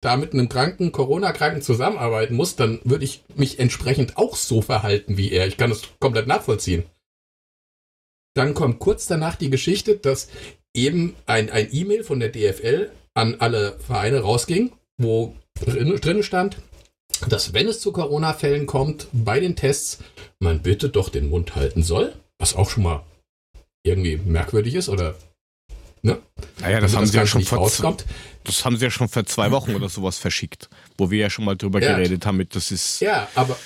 da 0.00 0.16
mit 0.16 0.32
einem 0.32 0.48
kranken, 0.48 0.92
Corona-Kranken 0.92 1.62
zusammenarbeiten 1.62 2.36
muss, 2.36 2.54
dann 2.54 2.80
würde 2.84 3.04
ich 3.04 3.24
mich 3.34 3.58
entsprechend 3.58 4.16
auch 4.16 4.36
so 4.36 4.62
verhalten 4.62 5.16
wie 5.16 5.32
er. 5.32 5.46
Ich 5.46 5.56
kann 5.56 5.70
das 5.70 5.82
komplett 5.98 6.28
nachvollziehen. 6.28 6.84
Dann 8.34 8.54
kommt 8.54 8.78
kurz 8.78 9.06
danach 9.06 9.34
die 9.34 9.50
Geschichte, 9.50 9.96
dass 9.96 10.28
eben 10.74 11.16
ein, 11.26 11.50
ein 11.50 11.68
E-Mail 11.72 12.04
von 12.04 12.20
der 12.20 12.28
DFL 12.28 12.92
an 13.14 13.36
alle 13.40 13.80
Vereine 13.80 14.20
rausging, 14.20 14.72
wo 14.98 15.34
drin, 15.54 15.96
drin 16.00 16.22
stand, 16.22 16.58
dass 17.28 17.52
wenn 17.54 17.68
es 17.68 17.80
zu 17.80 17.92
Corona-Fällen 17.92 18.66
kommt, 18.66 19.08
bei 19.12 19.40
den 19.40 19.56
Tests, 19.56 19.98
man 20.38 20.62
bitte 20.62 20.88
doch 20.88 21.08
den 21.08 21.28
Mund 21.28 21.56
halten 21.56 21.82
soll, 21.82 22.14
was 22.38 22.54
auch 22.54 22.70
schon 22.70 22.84
mal 22.84 23.02
irgendwie 23.82 24.16
merkwürdig 24.16 24.74
ist 24.74 24.88
oder 24.88 25.14
ne? 26.02 26.18
Naja, 26.60 26.80
das 26.80 26.94
haben 26.94 27.02
das 27.02 27.12
sie 27.12 27.18
ja 27.18 27.26
schon 27.26 27.42
vor 27.42 27.70
Das 28.44 28.64
haben 28.64 28.76
sie 28.76 28.84
ja 28.84 28.90
schon 28.90 29.08
vor 29.08 29.24
zwei 29.26 29.50
Wochen 29.50 29.74
oder 29.74 29.88
sowas 29.88 30.18
verschickt, 30.18 30.68
wo 30.96 31.10
wir 31.10 31.18
ja 31.18 31.30
schon 31.30 31.44
mal 31.44 31.56
drüber 31.56 31.80
ja. 31.80 31.96
geredet 31.96 32.26
haben, 32.26 32.36
mit 32.36 32.54
das 32.54 32.70
ist. 32.70 33.00
Ja, 33.00 33.28
aber 33.34 33.56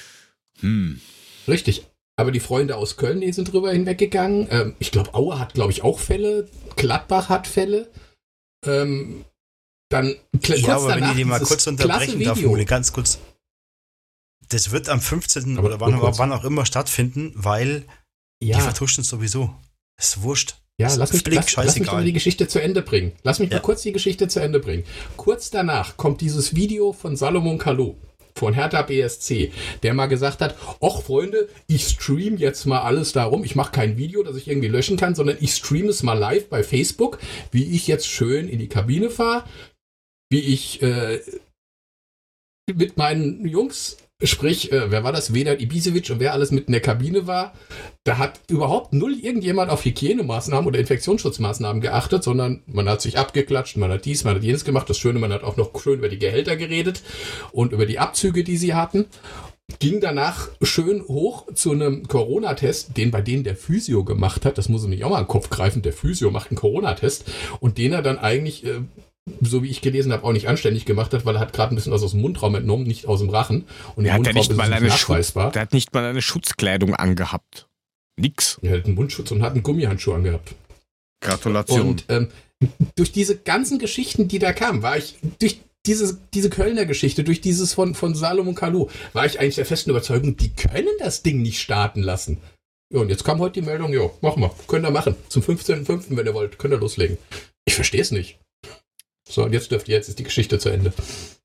hm. 0.60 1.00
richtig. 1.48 1.86
Aber 2.16 2.30
die 2.30 2.40
Freunde 2.40 2.76
aus 2.76 2.96
Köln, 2.96 3.22
die 3.22 3.32
sind 3.32 3.52
drüber 3.52 3.72
hinweggegangen. 3.72 4.46
Ähm, 4.50 4.74
ich 4.78 4.90
glaube, 4.90 5.14
Aue 5.14 5.38
hat, 5.38 5.54
glaube 5.54 5.72
ich, 5.72 5.82
auch 5.82 5.98
Fälle. 5.98 6.48
Gladbach 6.76 7.30
hat 7.30 7.46
Fälle. 7.46 7.90
Ähm, 8.66 9.24
dann 9.88 10.14
ja, 10.46 10.76
aber 10.76 10.96
wenn 10.96 11.04
ich 11.04 11.16
die 11.16 11.24
mal 11.24 11.40
kurz 11.40 11.66
unterbrechen 11.66 12.22
darf, 12.22 12.40
Mole, 12.40 12.64
ganz 12.64 12.92
kurz. 12.92 13.18
Das 14.52 14.70
wird 14.70 14.88
am 14.88 15.00
15. 15.00 15.58
Aber 15.58 15.66
oder 15.68 15.80
wann, 15.80 15.98
wann 16.00 16.32
auch 16.32 16.44
immer 16.44 16.66
stattfinden, 16.66 17.32
weil 17.34 17.84
Ja. 18.42 18.56
Die 18.56 18.62
vertuschen 18.62 19.02
es 19.02 19.08
sowieso. 19.08 19.54
ist 19.98 20.22
wurscht. 20.22 20.56
Ja, 20.80 20.92
lass 20.96 21.12
mich, 21.12 21.24
lass, 21.26 21.54
lass 21.54 21.78
mich 21.78 21.92
mal 21.92 22.04
die 22.04 22.12
Geschichte 22.12 22.48
zu 22.48 22.60
Ende 22.60 22.82
bringen. 22.82 23.12
Lass 23.22 23.38
mich 23.38 23.50
ja. 23.50 23.56
mal 23.56 23.62
kurz 23.62 23.82
die 23.82 23.92
Geschichte 23.92 24.26
zu 24.26 24.40
Ende 24.40 24.58
bringen. 24.58 24.84
Kurz 25.16 25.50
danach 25.50 25.96
kommt 25.96 26.20
dieses 26.20 26.56
Video 26.56 26.92
von 26.92 27.16
Salomon 27.16 27.58
Kalou 27.58 27.96
von 28.34 28.54
Hertha 28.54 28.82
BSC, 28.82 29.52
der 29.82 29.94
mal 29.94 30.06
gesagt 30.06 30.40
hat, 30.40 30.56
ach 30.80 31.02
Freunde, 31.02 31.48
ich 31.66 31.86
stream 31.86 32.36
jetzt 32.38 32.64
mal 32.64 32.80
alles 32.80 33.12
darum. 33.12 33.44
Ich 33.44 33.54
mache 33.54 33.72
kein 33.72 33.96
Video, 33.96 34.22
das 34.22 34.36
ich 34.36 34.48
irgendwie 34.48 34.68
löschen 34.68 34.96
kann, 34.96 35.14
sondern 35.14 35.36
ich 35.40 35.54
stream 35.54 35.88
es 35.88 36.02
mal 36.02 36.18
live 36.18 36.48
bei 36.48 36.64
Facebook, 36.64 37.18
wie 37.50 37.64
ich 37.64 37.86
jetzt 37.86 38.06
schön 38.08 38.48
in 38.48 38.58
die 38.58 38.68
Kabine 38.68 39.10
fahre, 39.10 39.44
wie 40.30 40.40
ich 40.40 40.82
äh, 40.82 41.20
mit 42.74 42.96
meinen 42.96 43.46
Jungs 43.46 43.98
Sprich, 44.24 44.70
äh, 44.70 44.90
wer 44.90 45.02
war 45.02 45.12
das? 45.12 45.34
Vedat 45.34 45.60
Ibisevic 45.60 46.10
und 46.10 46.20
wer 46.20 46.32
alles 46.32 46.50
mit 46.52 46.66
in 46.66 46.72
der 46.72 46.80
Kabine 46.80 47.26
war. 47.26 47.52
Da 48.04 48.18
hat 48.18 48.40
überhaupt 48.48 48.92
null 48.92 49.14
irgendjemand 49.14 49.70
auf 49.70 49.84
Hygienemaßnahmen 49.84 50.66
oder 50.66 50.78
Infektionsschutzmaßnahmen 50.78 51.80
geachtet, 51.80 52.22
sondern 52.22 52.62
man 52.66 52.88
hat 52.88 53.00
sich 53.00 53.18
abgeklatscht, 53.18 53.76
man 53.76 53.90
hat 53.90 54.04
dies, 54.04 54.24
man 54.24 54.36
hat 54.36 54.44
jenes 54.44 54.64
gemacht. 54.64 54.88
Das 54.88 54.98
Schöne, 54.98 55.18
man 55.18 55.32
hat 55.32 55.42
auch 55.42 55.56
noch 55.56 55.70
schön 55.80 55.98
über 55.98 56.08
die 56.08 56.18
Gehälter 56.18 56.56
geredet 56.56 57.02
und 57.50 57.72
über 57.72 57.86
die 57.86 57.98
Abzüge, 57.98 58.44
die 58.44 58.56
sie 58.56 58.74
hatten. 58.74 59.06
Ging 59.78 60.00
danach 60.00 60.48
schön 60.60 61.02
hoch 61.08 61.46
zu 61.54 61.72
einem 61.72 62.06
Corona-Test, 62.06 62.96
den 62.96 63.10
bei 63.10 63.22
denen 63.22 63.44
der 63.44 63.56
Physio 63.56 64.04
gemacht 64.04 64.44
hat. 64.44 64.58
Das 64.58 64.68
muss 64.68 64.84
ich 64.84 64.88
mich 64.88 65.04
auch 65.04 65.10
mal 65.10 65.18
in 65.18 65.24
den 65.24 65.28
Kopf 65.28 65.50
greifen. 65.50 65.82
Der 65.82 65.92
Physio 65.92 66.30
macht 66.30 66.50
einen 66.50 66.58
Corona-Test 66.58 67.24
und 67.60 67.78
den 67.78 67.92
er 67.92 68.02
dann 68.02 68.18
eigentlich 68.18 68.64
äh, 68.66 68.80
so 69.40 69.62
wie 69.62 69.68
ich 69.68 69.80
gelesen 69.82 70.12
habe, 70.12 70.24
auch 70.24 70.32
nicht 70.32 70.48
anständig 70.48 70.84
gemacht 70.84 71.12
hat, 71.14 71.24
weil 71.24 71.36
er 71.36 71.40
hat 71.40 71.52
gerade 71.52 71.74
ein 71.74 71.76
bisschen 71.76 71.92
was 71.92 72.02
aus 72.02 72.12
dem 72.12 72.20
Mundraum 72.20 72.54
entnommen, 72.54 72.86
nicht 72.86 73.06
aus 73.06 73.20
dem 73.20 73.30
Rachen. 73.30 73.66
Und 73.94 74.04
der, 74.04 74.14
hat 74.14 74.26
ja 74.26 74.32
nicht 74.32 74.56
mal 74.56 74.72
eine 74.72 74.88
nachweisbar. 74.88 75.52
der 75.52 75.62
hat 75.62 75.72
nicht 75.72 75.94
mal 75.94 76.04
eine 76.04 76.22
Schutzkleidung 76.22 76.94
angehabt. 76.94 77.68
Nix. 78.16 78.58
Er 78.62 78.78
hat 78.78 78.84
einen 78.84 78.94
Mundschutz 78.94 79.30
und 79.30 79.42
hat 79.42 79.52
einen 79.52 79.62
Gummihandschuh 79.62 80.12
angehabt. 80.12 80.54
Gratulation. 81.20 81.88
Und 81.88 82.04
ähm, 82.08 82.28
durch 82.94 83.12
diese 83.12 83.36
ganzen 83.36 83.78
Geschichten, 83.78 84.28
die 84.28 84.38
da 84.38 84.52
kamen, 84.52 84.82
war 84.82 84.96
ich 84.96 85.16
durch 85.38 85.60
diese, 85.86 86.18
diese 86.34 86.50
Kölner 86.50 86.84
Geschichte, 86.84 87.24
durch 87.24 87.40
dieses 87.40 87.74
von, 87.74 87.94
von 87.94 88.14
Salomon 88.14 88.54
Kalou, 88.54 88.88
war 89.12 89.26
ich 89.26 89.40
eigentlich 89.40 89.56
der 89.56 89.66
festen 89.66 89.90
Überzeugung, 89.90 90.36
die 90.36 90.52
können 90.52 90.94
das 90.98 91.22
Ding 91.22 91.42
nicht 91.42 91.60
starten 91.60 92.02
lassen. 92.02 92.38
Ja, 92.92 93.00
und 93.00 93.08
jetzt 93.08 93.24
kam 93.24 93.38
heute 93.38 93.60
die 93.60 93.66
Meldung, 93.66 93.92
jo, 93.92 94.12
machen 94.20 94.42
wir, 94.42 94.54
könnt 94.68 94.84
ihr 94.84 94.90
machen. 94.90 95.16
Zum 95.28 95.42
15.05., 95.42 96.04
wenn 96.10 96.26
ihr 96.26 96.34
wollt, 96.34 96.58
könnt 96.58 96.74
ihr 96.74 96.78
loslegen. 96.78 97.18
Ich 97.64 97.74
verstehe 97.74 98.02
es 98.02 98.10
nicht. 98.10 98.38
So, 99.32 99.44
und 99.44 99.54
jetzt 99.54 99.70
dürft 99.70 99.88
ihr, 99.88 99.96
jetzt 99.96 100.10
ist 100.10 100.18
die 100.18 100.24
Geschichte 100.24 100.58
zu 100.58 100.68
Ende. 100.68 100.92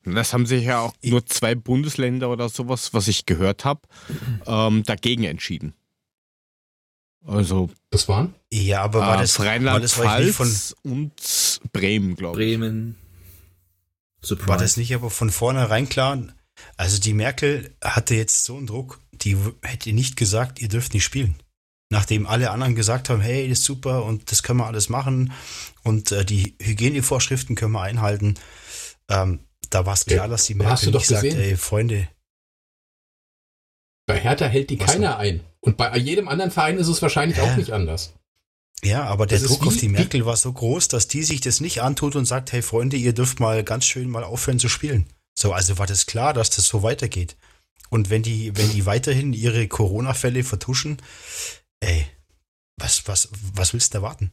Das 0.03 0.33
haben 0.33 0.45
sich 0.45 0.65
ja 0.65 0.81
auch 0.81 0.93
nur 1.03 1.25
zwei 1.25 1.55
Bundesländer 1.55 2.29
oder 2.29 2.49
sowas, 2.49 2.93
was 2.93 3.07
ich 3.07 3.25
gehört 3.25 3.63
habe, 3.63 3.79
ähm, 4.45 4.83
dagegen 4.83 5.23
entschieden. 5.23 5.73
Also. 7.25 7.69
Das 7.89 8.09
waren? 8.09 8.33
Ja, 8.51 8.81
aber 8.81 8.99
war 8.99 9.15
äh, 9.15 9.21
das 9.21 9.39
Rheinland-Pfalz 9.39 10.75
und 10.83 11.13
Bremen, 11.71 12.17
glaube 12.17 12.43
ich. 12.43 12.57
Bremen. 12.57 12.97
Surprise. 14.21 14.49
War 14.49 14.57
das 14.57 14.75
nicht 14.75 14.93
aber 14.93 15.09
von 15.09 15.29
vornherein 15.29 15.87
klar? 15.87 16.21
Also 16.75 16.99
die 16.99 17.13
Merkel 17.13 17.73
hatte 17.81 18.15
jetzt 18.15 18.43
so 18.43 18.57
einen 18.57 18.67
Druck, 18.67 18.99
die 19.13 19.37
hätte 19.61 19.93
nicht 19.93 20.17
gesagt, 20.17 20.61
ihr 20.61 20.67
dürft 20.67 20.93
nicht 20.93 21.05
spielen 21.05 21.35
nachdem 21.89 22.27
alle 22.27 22.51
anderen 22.51 22.75
gesagt 22.75 23.09
haben, 23.09 23.21
hey, 23.21 23.47
das 23.47 23.59
ist 23.59 23.65
super 23.65 24.03
und 24.03 24.31
das 24.31 24.43
können 24.43 24.59
wir 24.59 24.67
alles 24.67 24.89
machen 24.89 25.31
und 25.83 26.11
äh, 26.11 26.25
die 26.25 26.55
Hygienevorschriften 26.61 27.55
können 27.55 27.73
wir 27.73 27.81
einhalten, 27.81 28.35
ähm, 29.09 29.39
da 29.69 29.85
war 29.85 29.93
es 29.93 30.05
klar, 30.05 30.27
dass 30.27 30.45
die 30.45 30.55
Merkel 30.55 30.91
nicht 30.91 31.07
sagt, 31.07 31.23
ey, 31.23 31.57
Freunde. 31.57 32.07
Bei 34.05 34.19
Hertha 34.19 34.45
hält 34.45 34.69
die 34.69 34.77
keiner 34.77 35.11
noch? 35.11 35.19
ein. 35.19 35.41
Und 35.59 35.75
bei 35.75 35.97
jedem 35.97 36.27
anderen 36.29 36.51
Verein 36.51 36.77
ist 36.77 36.87
es 36.87 37.01
wahrscheinlich 37.01 37.37
äh. 37.37 37.41
auch 37.41 37.55
nicht 37.57 37.71
anders. 37.71 38.13
Ja, 38.83 39.05
aber 39.05 39.25
der 39.25 39.39
das 39.39 39.47
Druck 39.47 39.67
auf 39.67 39.77
die 39.77 39.89
Merkel 39.89 40.25
war 40.25 40.37
so 40.37 40.53
groß, 40.53 40.87
dass 40.87 41.07
die 41.07 41.23
sich 41.23 41.41
das 41.41 41.61
nicht 41.61 41.81
antut 41.81 42.15
und 42.15 42.25
sagt, 42.25 42.51
hey 42.51 42.61
Freunde, 42.61 42.95
ihr 42.95 43.13
dürft 43.13 43.39
mal 43.39 43.63
ganz 43.63 43.85
schön 43.85 44.07
mal 44.09 44.23
aufhören 44.23 44.59
zu 44.59 44.69
spielen. 44.69 45.07
So, 45.37 45.51
also 45.51 45.77
war 45.79 45.87
das 45.87 46.05
klar, 46.05 46.33
dass 46.33 46.51
das 46.51 46.65
so 46.65 46.83
weitergeht. 46.83 47.37
Und 47.89 48.09
wenn 48.09 48.21
die, 48.21 48.55
wenn 48.55 48.71
die 48.71 48.85
weiterhin 48.85 49.33
ihre 49.33 49.67
Corona-Fälle 49.67 50.43
vertuschen, 50.43 50.97
ey, 51.81 52.07
was, 52.79 53.07
was, 53.07 53.29
was 53.53 53.73
willst 53.73 53.93
du 53.93 53.99
erwarten? 53.99 54.31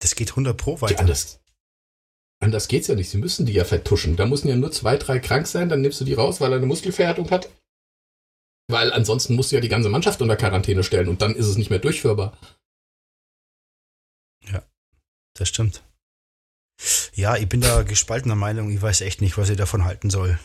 Das 0.00 0.14
geht 0.14 0.30
100 0.30 0.56
pro 0.56 0.80
weiter. 0.80 0.94
Ja, 0.94 1.00
anders, 1.00 1.40
anders 2.42 2.68
geht's 2.68 2.88
ja 2.88 2.94
nicht. 2.94 3.10
Sie 3.10 3.18
müssen 3.18 3.46
die 3.46 3.52
ja 3.52 3.64
vertuschen. 3.64 4.16
Da 4.16 4.26
müssen 4.26 4.48
ja 4.48 4.56
nur 4.56 4.72
zwei, 4.72 4.96
drei 4.96 5.18
krank 5.18 5.46
sein, 5.46 5.68
dann 5.68 5.80
nimmst 5.80 6.00
du 6.00 6.04
die 6.04 6.14
raus, 6.14 6.40
weil 6.40 6.52
er 6.52 6.58
eine 6.58 6.66
Muskelverhärtung 6.66 7.30
hat. 7.30 7.48
Weil 8.68 8.92
ansonsten 8.92 9.34
musst 9.34 9.52
du 9.52 9.56
ja 9.56 9.60
die 9.60 9.68
ganze 9.68 9.88
Mannschaft 9.88 10.22
unter 10.22 10.36
Quarantäne 10.36 10.82
stellen 10.82 11.08
und 11.08 11.22
dann 11.22 11.34
ist 11.34 11.46
es 11.46 11.56
nicht 11.56 11.70
mehr 11.70 11.78
durchführbar. 11.78 12.36
Ja, 14.50 14.62
das 15.34 15.48
stimmt. 15.48 15.82
Ja, 17.14 17.36
ich 17.36 17.48
bin 17.48 17.60
da 17.60 17.82
gespaltener 17.82 18.34
Meinung. 18.34 18.70
Ich 18.70 18.82
weiß 18.82 19.02
echt 19.02 19.20
nicht, 19.20 19.38
was 19.38 19.48
ich 19.48 19.56
davon 19.56 19.84
halten 19.84 20.10
soll. 20.10 20.38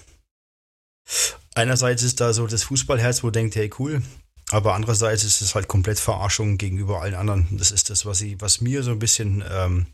Einerseits 1.56 2.04
ist 2.04 2.22
da 2.22 2.34
so 2.34 2.45
das 2.45 2.63
Fußballherz, 2.63 3.24
wo 3.24 3.32
denkt, 3.32 3.56
hey 3.56 3.69
cool, 3.80 4.04
aber 4.51 4.73
andererseits 4.73 5.23
ist 5.23 5.41
es 5.41 5.55
halt 5.55 5.67
komplett 5.67 5.99
Verarschung 5.99 6.57
gegenüber 6.57 7.01
allen 7.01 7.15
anderen. 7.15 7.47
Das 7.51 7.71
ist 7.71 7.89
das, 7.89 8.05
was, 8.05 8.21
ich, 8.21 8.41
was 8.41 8.62
mir 8.62 8.83
so 8.83 8.91
ein 8.91 8.99
bisschen 8.99 9.43
ähm, 9.49 9.88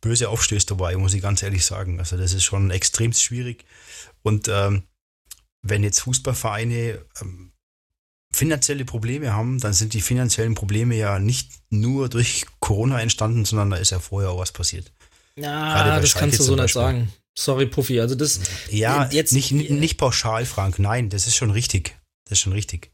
böse 0.00 0.28
aufstößt 0.28 0.70
dabei, 0.70 0.96
muss 0.96 1.14
ich 1.14 1.22
ganz 1.22 1.42
ehrlich 1.42 1.64
sagen. 1.64 1.98
Also 1.98 2.16
das 2.16 2.32
ist 2.32 2.44
schon 2.44 2.70
extrem 2.70 3.12
schwierig. 3.12 3.64
Und 4.22 4.48
ähm, 4.48 4.84
wenn 5.62 5.84
jetzt 5.84 6.00
Fußballvereine 6.00 7.04
ähm, 7.20 7.52
finanzielle 8.32 8.84
Probleme 8.84 9.32
haben, 9.32 9.60
dann 9.60 9.72
sind 9.72 9.94
die 9.94 10.00
finanziellen 10.00 10.54
Probleme 10.54 10.96
ja 10.96 11.18
nicht 11.18 11.50
nur 11.70 12.08
durch 12.08 12.46
Corona 12.60 13.00
entstanden, 13.00 13.44
sondern 13.44 13.70
da 13.70 13.76
ist 13.76 13.90
ja 13.90 14.00
vorher 14.00 14.30
auch 14.30 14.40
was 14.40 14.52
passiert. 14.52 14.92
Ja, 15.36 15.98
das 16.00 16.10
Schalke 16.10 16.20
kannst 16.20 16.40
du 16.40 16.42
so 16.44 16.56
nicht 16.56 16.72
sagen. 16.72 17.12
Sorry, 17.36 17.66
Puffy. 17.66 18.00
Also 18.00 18.14
das. 18.14 18.40
Ja, 18.70 19.08
jetzt 19.10 19.32
nicht, 19.32 19.50
nicht 19.52 19.98
pauschal, 19.98 20.44
Frank. 20.46 20.78
Nein, 20.78 21.08
das 21.10 21.26
ist 21.26 21.36
schon 21.36 21.50
richtig. 21.50 21.96
Das 22.24 22.38
ist 22.38 22.42
schon 22.42 22.52
richtig. 22.52 22.93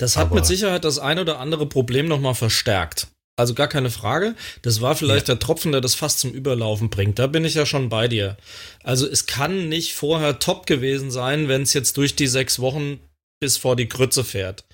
Das 0.00 0.16
hat 0.16 0.26
Aber 0.26 0.36
mit 0.36 0.46
Sicherheit 0.46 0.84
das 0.84 0.98
ein 0.98 1.18
oder 1.18 1.40
andere 1.40 1.66
Problem 1.66 2.08
nochmal 2.08 2.34
verstärkt. 2.34 3.08
Also 3.36 3.52
gar 3.52 3.68
keine 3.68 3.90
Frage. 3.90 4.34
Das 4.62 4.80
war 4.80 4.96
vielleicht 4.96 5.28
ja. 5.28 5.34
der 5.34 5.40
Tropfen, 5.40 5.72
der 5.72 5.82
das 5.82 5.94
fast 5.94 6.20
zum 6.20 6.32
Überlaufen 6.32 6.88
bringt. 6.88 7.18
Da 7.18 7.26
bin 7.26 7.44
ich 7.44 7.54
ja 7.54 7.66
schon 7.66 7.90
bei 7.90 8.08
dir. 8.08 8.38
Also 8.82 9.06
es 9.06 9.26
kann 9.26 9.68
nicht 9.68 9.94
vorher 9.94 10.38
top 10.38 10.66
gewesen 10.66 11.10
sein, 11.10 11.48
wenn 11.48 11.62
es 11.62 11.74
jetzt 11.74 11.98
durch 11.98 12.16
die 12.16 12.28
sechs 12.28 12.60
Wochen 12.60 12.98
bis 13.40 13.58
vor 13.58 13.76
die 13.76 13.88
Krütze 13.88 14.24
fährt. 14.24 14.64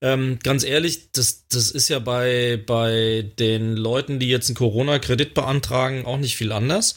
Ähm, 0.00 0.40
ganz 0.42 0.64
ehrlich, 0.64 1.12
das, 1.12 1.46
das 1.46 1.70
ist 1.70 1.88
ja 1.88 2.00
bei, 2.00 2.60
bei 2.66 3.30
den 3.38 3.76
Leuten, 3.76 4.18
die 4.18 4.28
jetzt 4.28 4.48
einen 4.48 4.56
Corona-Kredit 4.56 5.34
beantragen, 5.34 6.04
auch 6.04 6.18
nicht 6.18 6.36
viel 6.36 6.50
anders. 6.50 6.96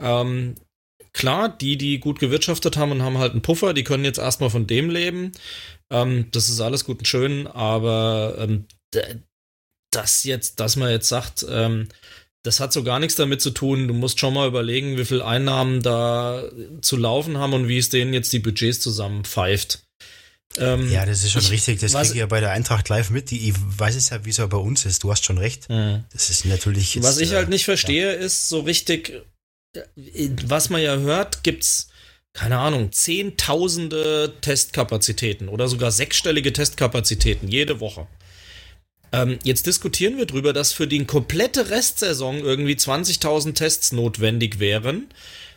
Ähm, 0.00 0.54
klar, 1.12 1.48
die, 1.48 1.76
die 1.76 1.98
gut 1.98 2.18
gewirtschaftet 2.18 2.76
haben 2.76 2.92
und 2.92 3.02
haben 3.02 3.18
halt 3.18 3.32
einen 3.32 3.42
Puffer, 3.42 3.74
die 3.74 3.84
können 3.84 4.04
jetzt 4.04 4.18
erstmal 4.18 4.50
von 4.50 4.66
dem 4.66 4.90
leben. 4.90 5.32
Ähm, 5.90 6.26
das 6.32 6.48
ist 6.48 6.60
alles 6.60 6.84
gut 6.84 6.98
und 6.98 7.06
schön, 7.06 7.46
aber 7.46 8.36
ähm, 8.38 8.66
das 9.90 10.24
jetzt, 10.24 10.60
dass 10.60 10.76
man 10.76 10.90
jetzt 10.90 11.08
sagt, 11.08 11.44
ähm, 11.48 11.88
das 12.42 12.60
hat 12.60 12.72
so 12.72 12.82
gar 12.82 12.98
nichts 13.00 13.16
damit 13.16 13.42
zu 13.42 13.50
tun. 13.50 13.86
Du 13.88 13.94
musst 13.94 14.18
schon 14.18 14.32
mal 14.32 14.48
überlegen, 14.48 14.96
wie 14.96 15.04
viel 15.04 15.20
Einnahmen 15.20 15.82
da 15.82 16.44
zu 16.80 16.96
laufen 16.96 17.38
haben 17.38 17.52
und 17.52 17.68
wie 17.68 17.78
es 17.78 17.90
denen 17.90 18.14
jetzt 18.14 18.32
die 18.32 18.38
Budgets 18.38 18.80
zusammenpfeift. 18.80 19.80
Ähm, 20.56 20.90
ja, 20.90 21.06
das 21.06 21.22
ist 21.22 21.32
schon 21.32 21.42
ich, 21.42 21.50
richtig. 21.50 21.80
Das 21.80 21.92
kriege 21.92 22.08
ich 22.08 22.14
ja 22.14 22.26
bei 22.26 22.40
der 22.40 22.50
Eintracht 22.50 22.88
live 22.88 23.10
mit. 23.10 23.30
Die, 23.30 23.50
ich 23.50 23.54
weiß 23.56 23.94
es 23.94 24.10
ja, 24.10 24.24
wie 24.24 24.30
es 24.30 24.38
ja 24.38 24.46
bei 24.46 24.56
uns 24.56 24.84
ist. 24.84 25.04
Du 25.04 25.10
hast 25.10 25.24
schon 25.24 25.38
recht. 25.38 25.68
Mhm. 25.68 26.04
Das 26.12 26.30
ist 26.30 26.44
natürlich. 26.44 26.94
Jetzt, 26.94 27.04
was 27.04 27.18
ich 27.18 27.34
halt 27.34 27.50
nicht 27.50 27.64
verstehe, 27.64 28.06
ja. 28.06 28.12
ist 28.12 28.48
so 28.48 28.60
richtig, 28.60 29.10
äh, 29.10 29.22
was 30.46 30.70
man 30.70 30.82
ja 30.82 30.96
hört, 30.96 31.44
gibt's 31.44 31.88
keine 32.32 32.58
Ahnung, 32.58 32.92
zehntausende 32.92 34.34
Testkapazitäten 34.40 35.48
oder 35.48 35.68
sogar 35.68 35.90
sechsstellige 35.90 36.52
Testkapazitäten 36.52 37.48
jede 37.48 37.80
Woche. 37.80 38.06
Ähm, 39.12 39.38
jetzt 39.42 39.66
diskutieren 39.66 40.16
wir 40.16 40.26
darüber, 40.26 40.52
dass 40.52 40.72
für 40.72 40.86
die 40.86 41.04
komplette 41.04 41.70
Restsaison 41.70 42.38
irgendwie 42.38 42.74
20.000 42.74 43.54
Tests 43.54 43.92
notwendig 43.92 44.60
wären 44.60 45.08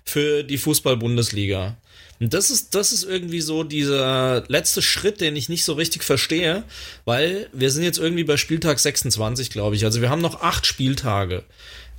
für 0.04 0.44
die 0.44 0.58
Fußball-Bundesliga. 0.58 1.78
Und 2.20 2.34
das 2.34 2.50
ist, 2.50 2.74
das 2.74 2.92
ist 2.92 3.04
irgendwie 3.04 3.42
so 3.42 3.64
dieser 3.64 4.44
letzte 4.48 4.82
Schritt, 4.82 5.22
den 5.22 5.36
ich 5.36 5.50
nicht 5.50 5.64
so 5.64 5.74
richtig 5.74 6.04
verstehe, 6.04 6.64
weil 7.06 7.50
wir 7.54 7.70
sind 7.70 7.84
jetzt 7.84 8.00
irgendwie 8.00 8.24
bei 8.24 8.38
Spieltag 8.38 8.80
26, 8.80 9.50
glaube 9.50 9.76
ich. 9.76 9.86
Also 9.86 10.02
wir 10.02 10.10
haben 10.10 10.22
noch 10.22 10.42
acht 10.42 10.66
Spieltage. 10.66 11.44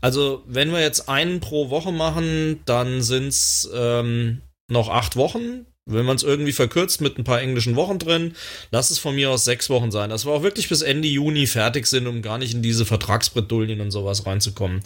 Also 0.04 0.42
wenn 0.46 0.70
wir 0.70 0.82
jetzt 0.82 1.08
einen 1.08 1.40
pro 1.40 1.70
Woche 1.70 1.90
machen, 1.90 2.60
dann 2.66 3.00
sind 3.00 3.28
es 3.28 3.70
ähm, 3.74 4.42
noch 4.68 4.90
acht 4.90 5.16
Wochen. 5.16 5.64
Wenn 5.86 6.04
man 6.04 6.16
es 6.16 6.22
irgendwie 6.22 6.52
verkürzt 6.52 7.00
mit 7.00 7.16
ein 7.16 7.24
paar 7.24 7.40
englischen 7.40 7.74
Wochen 7.74 7.98
drin, 7.98 8.34
lass 8.70 8.90
es 8.90 8.98
von 8.98 9.14
mir 9.14 9.30
aus 9.30 9.46
sechs 9.46 9.70
Wochen 9.70 9.90
sein. 9.90 10.10
Dass 10.10 10.26
wir 10.26 10.32
auch 10.32 10.42
wirklich 10.42 10.68
bis 10.68 10.82
Ende 10.82 11.08
Juni 11.08 11.46
fertig 11.46 11.86
sind, 11.86 12.06
um 12.06 12.20
gar 12.20 12.36
nicht 12.36 12.52
in 12.52 12.60
diese 12.60 12.84
Vertragsbredouillen 12.84 13.80
und 13.80 13.92
sowas 13.92 14.26
reinzukommen. 14.26 14.82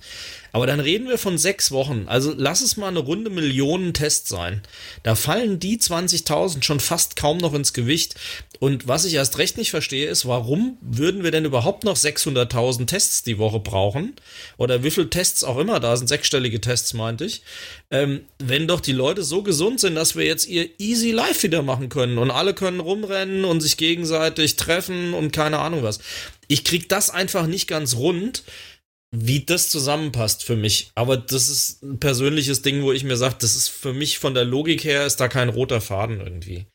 Aber 0.53 0.67
dann 0.67 0.81
reden 0.81 1.09
wir 1.09 1.19
von 1.19 1.39
sechs 1.39 1.71
Wochen. 1.71 2.05
Also 2.07 2.35
lass 2.37 2.61
es 2.61 2.77
mal 2.77 2.89
eine 2.89 3.01
runde 3.01 3.31
Millionen 3.31 3.95
Test 3.95 4.29
sein. 4.29 4.63
Da 5.03 5.15
fallen 5.15 5.59
die 5.59 5.79
20.000 5.79 6.63
schon 6.63 6.81
fast 6.81 7.17
kaum 7.17 7.39
noch 7.39 7.55
ins 7.55 7.73
Gewicht. 7.73 8.15
Und 8.61 8.89
was 8.89 9.05
ich 9.05 9.15
erst 9.15 9.39
recht 9.39 9.57
nicht 9.57 9.71
verstehe, 9.71 10.09
ist, 10.09 10.27
warum 10.27 10.79
würden 10.81 11.23
wir 11.23 11.31
denn 11.31 11.45
überhaupt 11.45 11.85
noch 11.85 11.97
600.000 11.97 12.87
Tests 12.87 13.23
die 13.23 13.39
Woche 13.39 13.61
brauchen? 13.61 14.15
Oder 14.57 14.83
wie 14.83 14.91
viele 14.91 15.11
Tests 15.11 15.45
auch 15.45 15.59
immer 15.59 15.79
da 15.81 15.97
sind, 15.97 16.09
sechsstellige 16.09 16.61
Tests 16.61 16.95
meinte 16.95 17.25
ich. 17.25 17.43
Ähm, 17.91 18.23
wenn 18.39 18.67
doch 18.67 18.81
die 18.81 18.93
Leute 18.93 19.23
so 19.23 19.43
gesund 19.43 19.81
sind, 19.81 19.95
dass 19.95 20.17
wir 20.17 20.25
jetzt 20.25 20.49
ihr 20.49 20.69
Easy 20.79 21.13
Life 21.13 21.43
wieder 21.45 21.63
machen 21.63 21.89
können 21.89 22.19
und 22.19 22.31
alle 22.31 22.55
können 22.55 22.81
rumrennen 22.81 23.45
und 23.45 23.61
sich 23.61 23.77
gegenseitig 23.77 24.57
treffen 24.57 25.15
und 25.15 25.33
keine 25.33 25.59
Ahnung 25.59 25.83
was. 25.83 26.01
Ich 26.49 26.65
krieg 26.65 26.89
das 26.89 27.11
einfach 27.11 27.47
nicht 27.47 27.69
ganz 27.69 27.97
rund 27.97 28.43
wie 29.11 29.45
das 29.45 29.71
zusammenpasst 29.71 30.45
für 30.45 30.57
mich. 30.57 30.91
Aber 30.95 31.17
das 31.17 31.49
ist 31.49 31.83
ein 31.83 31.99
persönliches 31.99 32.63
Ding, 32.63 32.83
wo 32.83 32.93
ich 32.93 33.05
mir 33.05 33.17
sage, 33.17 33.37
das 33.39 33.57
ist 33.57 33.69
für 33.69 33.93
mich 33.93 34.19
von 34.19 34.35
der 34.35 34.45
Logik 34.45 34.85
her, 34.85 35.07
ist 35.07 35.17
da 35.17 35.29
kein 35.29 35.49
roter 35.49 35.81
Faden 35.81 36.21
irgendwie. 36.21 36.67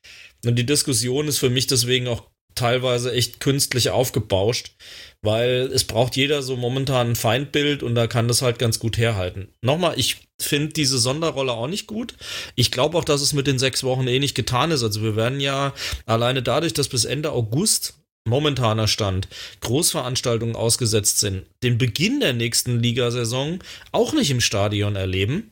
Und 0.46 0.56
die 0.56 0.66
Diskussion 0.66 1.28
ist 1.28 1.38
für 1.38 1.50
mich 1.50 1.68
deswegen 1.68 2.08
auch 2.08 2.24
teilweise 2.56 3.12
echt 3.12 3.40
künstlich 3.40 3.90
aufgebauscht, 3.90 4.76
weil 5.22 5.70
es 5.74 5.86
braucht 5.86 6.16
jeder 6.16 6.44
so 6.44 6.56
momentan 6.56 7.12
ein 7.12 7.16
Feindbild 7.16 7.82
und 7.84 7.96
da 7.96 8.08
kann 8.08 8.28
das 8.28 8.42
halt 8.42 8.60
ganz 8.60 8.80
gut 8.80 8.98
herhalten. 8.98 9.50
Nochmal, 9.62 9.98
ich 9.98 10.28
finde 10.40 10.74
diese 10.74 11.00
Sonderrolle 11.00 11.54
auch 11.54 11.68
nicht 11.68 11.88
gut. 11.88 12.16
Ich 12.56 12.72
glaube 12.72 12.98
auch, 12.98 13.06
dass 13.06 13.22
es 13.22 13.34
mit 13.34 13.48
den 13.48 13.60
sechs 13.60 13.84
Wochen 13.84 14.08
eh 14.08 14.20
nicht 14.20 14.36
getan 14.36 14.72
ist. 14.72 14.84
Also 14.84 15.02
wir 15.02 15.16
werden 15.16 15.40
ja 15.40 15.74
alleine 16.06 16.44
dadurch, 16.44 16.74
dass 16.74 16.90
bis 16.90 17.06
Ende 17.06 17.32
August 17.32 18.03
momentaner 18.26 18.88
Stand, 18.88 19.28
Großveranstaltungen 19.62 20.56
ausgesetzt 20.56 21.20
sind, 21.20 21.46
den 21.62 21.78
Beginn 21.78 22.20
der 22.20 22.34
nächsten 22.34 22.80
Ligasaison 22.80 23.60
auch 23.92 24.14
nicht 24.14 24.32
im 24.32 24.42
Stadion 24.42 24.96
erleben. 24.96 25.52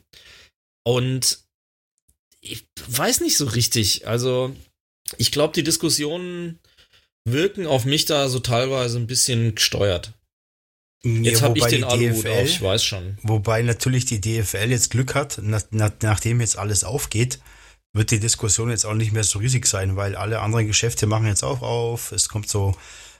Und 0.84 1.40
ich 2.40 2.66
weiß 2.88 3.20
nicht 3.20 3.36
so 3.36 3.46
richtig. 3.46 4.06
Also, 4.06 4.54
ich 5.18 5.32
glaube, 5.32 5.54
die 5.54 5.62
Diskussionen 5.62 6.58
wirken 7.24 7.66
auf 7.66 7.84
mich 7.84 8.04
da 8.04 8.28
so 8.28 8.40
teilweise 8.40 8.98
ein 8.98 9.06
bisschen 9.06 9.54
gesteuert. 9.54 10.12
Jetzt 11.04 11.40
ja, 11.40 11.48
habe 11.48 11.58
ich 11.58 11.64
den 11.66 11.84
Aluhut 11.84 12.26
auf, 12.26 12.44
ich 12.44 12.62
weiß 12.62 12.84
schon. 12.84 13.18
Wobei 13.22 13.62
natürlich 13.62 14.04
die 14.04 14.20
DFL 14.20 14.70
jetzt 14.70 14.90
Glück 14.90 15.14
hat, 15.14 15.38
nach, 15.42 15.64
nach, 15.70 15.90
nachdem 16.00 16.40
jetzt 16.40 16.56
alles 16.56 16.84
aufgeht, 16.84 17.40
wird 17.92 18.10
die 18.10 18.20
Diskussion 18.20 18.70
jetzt 18.70 18.86
auch 18.86 18.94
nicht 18.94 19.12
mehr 19.12 19.24
so 19.24 19.38
riesig 19.38 19.66
sein, 19.66 19.96
weil 19.96 20.16
alle 20.16 20.40
anderen 20.40 20.66
Geschäfte 20.66 21.06
machen 21.06 21.26
jetzt 21.26 21.44
auch 21.44 21.62
auf. 21.62 22.12
Es 22.12 22.28
kommt 22.28 22.48
so 22.48 22.74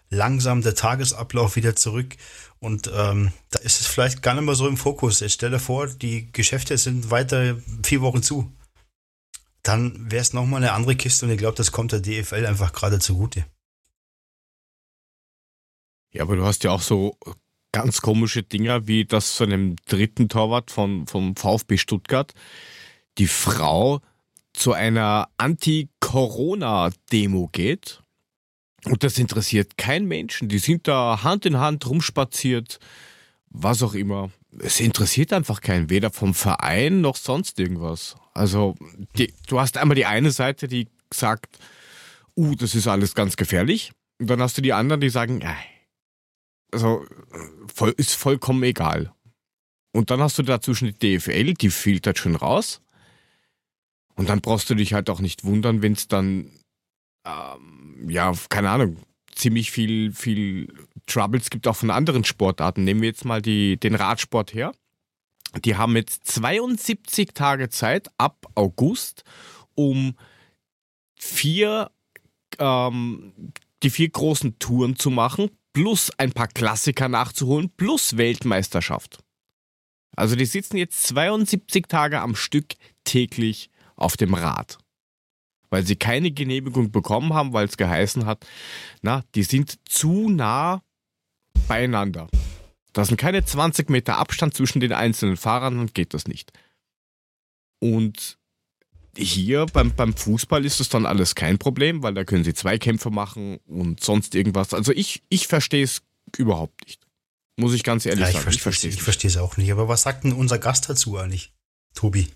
langsam 0.09 0.63
der 0.63 0.75
Tagesablauf 0.75 1.57
wieder 1.57 1.77
zurück 1.77 2.17
und 2.59 2.91
ähm, 2.95 3.33
da 3.51 3.59
ist 3.61 3.81
es 3.81 3.87
vielleicht 3.87 4.23
gar 4.23 4.35
nicht 4.35 4.45
mehr 4.45 4.55
so 4.55 4.69
im 4.69 4.77
Fokus. 4.77 5.21
Jetzt 5.21 5.35
stell 5.35 5.51
dir 5.51 5.59
vor, 5.59 5.87
die 5.89 6.31
Geschäfte 6.33 6.77
sind 6.79 7.11
weiter 7.11 7.57
vier 7.83 8.01
Wochen 8.03 8.23
zu. 8.23 8.51
Dann 9.63 10.11
wäre 10.11 10.23
es 10.23 10.33
nochmal 10.33 10.63
eine 10.63 10.73
andere 10.73 10.97
Kiste 10.97 11.27
und 11.27 11.33
ich 11.33 11.39
glaube, 11.39 11.57
das 11.57 11.73
kommt 11.73 11.93
der 11.93 12.01
DFL 12.01 12.47
einfach 12.47 12.73
gerade 12.73 12.99
zugute. 12.99 13.45
Ja, 16.13 16.23
aber 16.23 16.37
du 16.37 16.45
hast 16.45 16.65
ja 16.65 16.71
auch 16.73 16.83
so 16.83 17.17
ganz 17.73 18.03
komische 18.03 18.43
Dinger 18.43 18.87
wie 18.87 19.07
das 19.07 19.33
von 19.33 19.51
einem 19.53 19.77
dritten 19.87 20.29
Torwart 20.29 20.71
von, 20.71 21.07
vom 21.07 21.37
VfB 21.37 21.79
Stuttgart. 21.79 22.35
Die 23.19 23.27
Frau 23.27 24.01
zu 24.53 24.73
einer 24.73 25.29
Anti-Corona-Demo 25.37 27.49
geht. 27.53 28.03
Und 28.85 29.05
das 29.05 29.19
interessiert 29.19 29.77
keinen 29.77 30.09
Menschen. 30.09 30.49
Die 30.49 30.59
sind 30.59 30.89
da 30.89 31.23
Hand 31.23 31.47
in 31.47 31.59
Hand 31.59 31.89
rumspaziert, 31.89 32.81
was 33.49 33.83
auch 33.83 33.95
immer. 33.95 34.31
Es 34.59 34.81
interessiert 34.81 35.33
einfach 35.33 35.61
keinen, 35.61 35.89
weder 35.89 36.11
vom 36.11 36.35
Verein 36.35 37.01
noch 37.01 37.17
sonst 37.17 37.61
irgendwas. 37.61 38.17
Also, 38.35 38.75
die, 39.17 39.33
du 39.47 39.61
hast 39.61 39.79
einmal 39.79 39.95
die 39.95 40.07
eine 40.07 40.31
Seite, 40.31 40.69
die 40.69 40.89
sagt, 41.13 41.59
uh, 42.37 42.55
das 42.57 42.75
ist 42.75 42.89
alles 42.89 43.15
ganz 43.15 43.37
gefährlich. 43.37 43.93
Und 44.19 44.29
dann 44.29 44.43
hast 44.43 44.59
du 44.59 44.63
die 44.63 44.73
anderen, 44.73 45.01
die 45.01 45.11
sagen, 45.11 45.41
äh, 45.43 45.55
also, 46.73 47.05
voll, 47.73 47.95
ist 47.97 48.15
vollkommen 48.15 48.63
egal. 48.63 49.13
Und 49.93 50.11
dann 50.11 50.21
hast 50.21 50.39
du 50.39 50.43
dazwischen 50.43 50.95
die 50.99 51.19
DFL, 51.19 51.55
die 51.55 51.71
filtert 51.71 52.19
schon 52.19 52.35
raus. 52.35 52.81
Und 54.15 54.29
dann 54.29 54.41
brauchst 54.41 54.69
du 54.71 54.75
dich 54.75 54.93
halt 54.93 55.11
auch 55.11 55.21
nicht 55.21 55.45
wundern, 55.45 55.83
wenn 55.83 55.93
es 55.93 56.09
dann, 56.09 56.51
ähm, 57.27 58.09
ja, 58.09 58.33
keine 58.49 58.71
Ahnung, 58.71 58.99
ziemlich 59.35 59.71
viel, 59.71 60.13
viel 60.13 60.73
Troubles 61.07 61.51
gibt 61.51 61.67
auch 61.67 61.77
von 61.77 61.91
anderen 61.91 62.25
Sportarten. 62.25 62.85
Nehmen 62.85 63.01
wir 63.01 63.09
jetzt 63.09 63.25
mal 63.25 63.43
die, 63.43 63.79
den 63.79 63.95
Radsport 63.95 64.55
her. 64.55 64.73
Die 65.65 65.77
haben 65.77 65.97
jetzt 65.97 66.27
72 66.27 67.31
Tage 67.35 67.69
Zeit 67.69 68.11
ab 68.17 68.47
August, 68.55 69.25
um 69.75 70.15
vier, 71.19 71.91
ähm, 72.59 73.53
die 73.83 73.91
vier 73.91 74.09
großen 74.09 74.59
Touren 74.59 74.97
zu 74.97 75.11
machen, 75.11 75.51
plus 75.73 76.11
ein 76.19 76.33
paar 76.33 76.49
Klassiker 76.49 77.09
nachzuholen, 77.09 77.71
plus 77.77 78.17
Weltmeisterschaft. 78.17 79.23
Also 80.17 80.37
die 80.37 80.47
sitzen 80.47 80.77
jetzt 80.77 81.03
72 81.05 81.87
Tage 81.89 82.21
am 82.21 82.35
Stück 82.35 82.75
täglich 83.05 83.71
auf 84.03 84.17
dem 84.17 84.35
Rad. 84.35 84.79
Weil 85.71 85.87
sie 85.87 85.97
keine 85.97 86.31
Genehmigung 86.31 86.91
bekommen 86.91 87.33
haben, 87.33 87.53
weil 87.53 87.67
es 87.67 87.77
geheißen 87.77 88.27
hat, 88.27 88.47
na, 89.01 89.25
die 89.35 89.43
sind 89.43 89.79
zu 89.89 90.29
nah 90.29 90.83
beieinander. 91.67 92.29
Da 92.93 93.05
sind 93.05 93.17
keine 93.17 93.45
20 93.45 93.89
Meter 93.89 94.19
Abstand 94.19 94.55
zwischen 94.55 94.81
den 94.81 94.93
einzelnen 94.93 95.37
Fahrern 95.37 95.79
und 95.79 95.95
geht 95.95 96.13
das 96.13 96.29
nicht. 96.29 96.53
Und 97.81 98.39
hier 99.17 99.67
beim, 99.67 99.95
beim 99.95 100.15
Fußball 100.15 100.65
ist 100.65 100.81
das 100.81 100.89
dann 100.89 101.07
alles 101.07 101.35
kein 101.35 101.59
Problem, 101.59 102.03
weil 102.03 102.15
da 102.15 102.25
können 102.25 102.45
sie 102.45 102.55
Zweikämpfe 102.55 103.11
machen 103.11 103.59
und 103.67 104.03
sonst 104.03 104.35
irgendwas. 104.35 104.75
Also 104.75 104.93
ich, 104.93 105.23
ich 105.29 105.47
verstehe 105.47 105.85
es 105.85 106.03
überhaupt 106.37 106.87
nicht. 106.87 107.03
Muss 107.57 107.75
ich 107.75 107.83
ganz 107.83 108.07
ehrlich 108.07 108.27
ja, 108.27 108.33
sagen. 108.33 108.51
Ich 108.51 108.63
verstehe 108.63 108.91
es 108.91 109.37
auch 109.37 109.57
nicht. 109.57 109.71
Aber 109.73 109.89
was 109.89 110.03
sagt 110.03 110.25
denn 110.25 110.33
unser 110.33 110.59
Gast 110.59 110.89
dazu 110.89 111.19
eigentlich, 111.19 111.53
Tobi? 111.95 112.29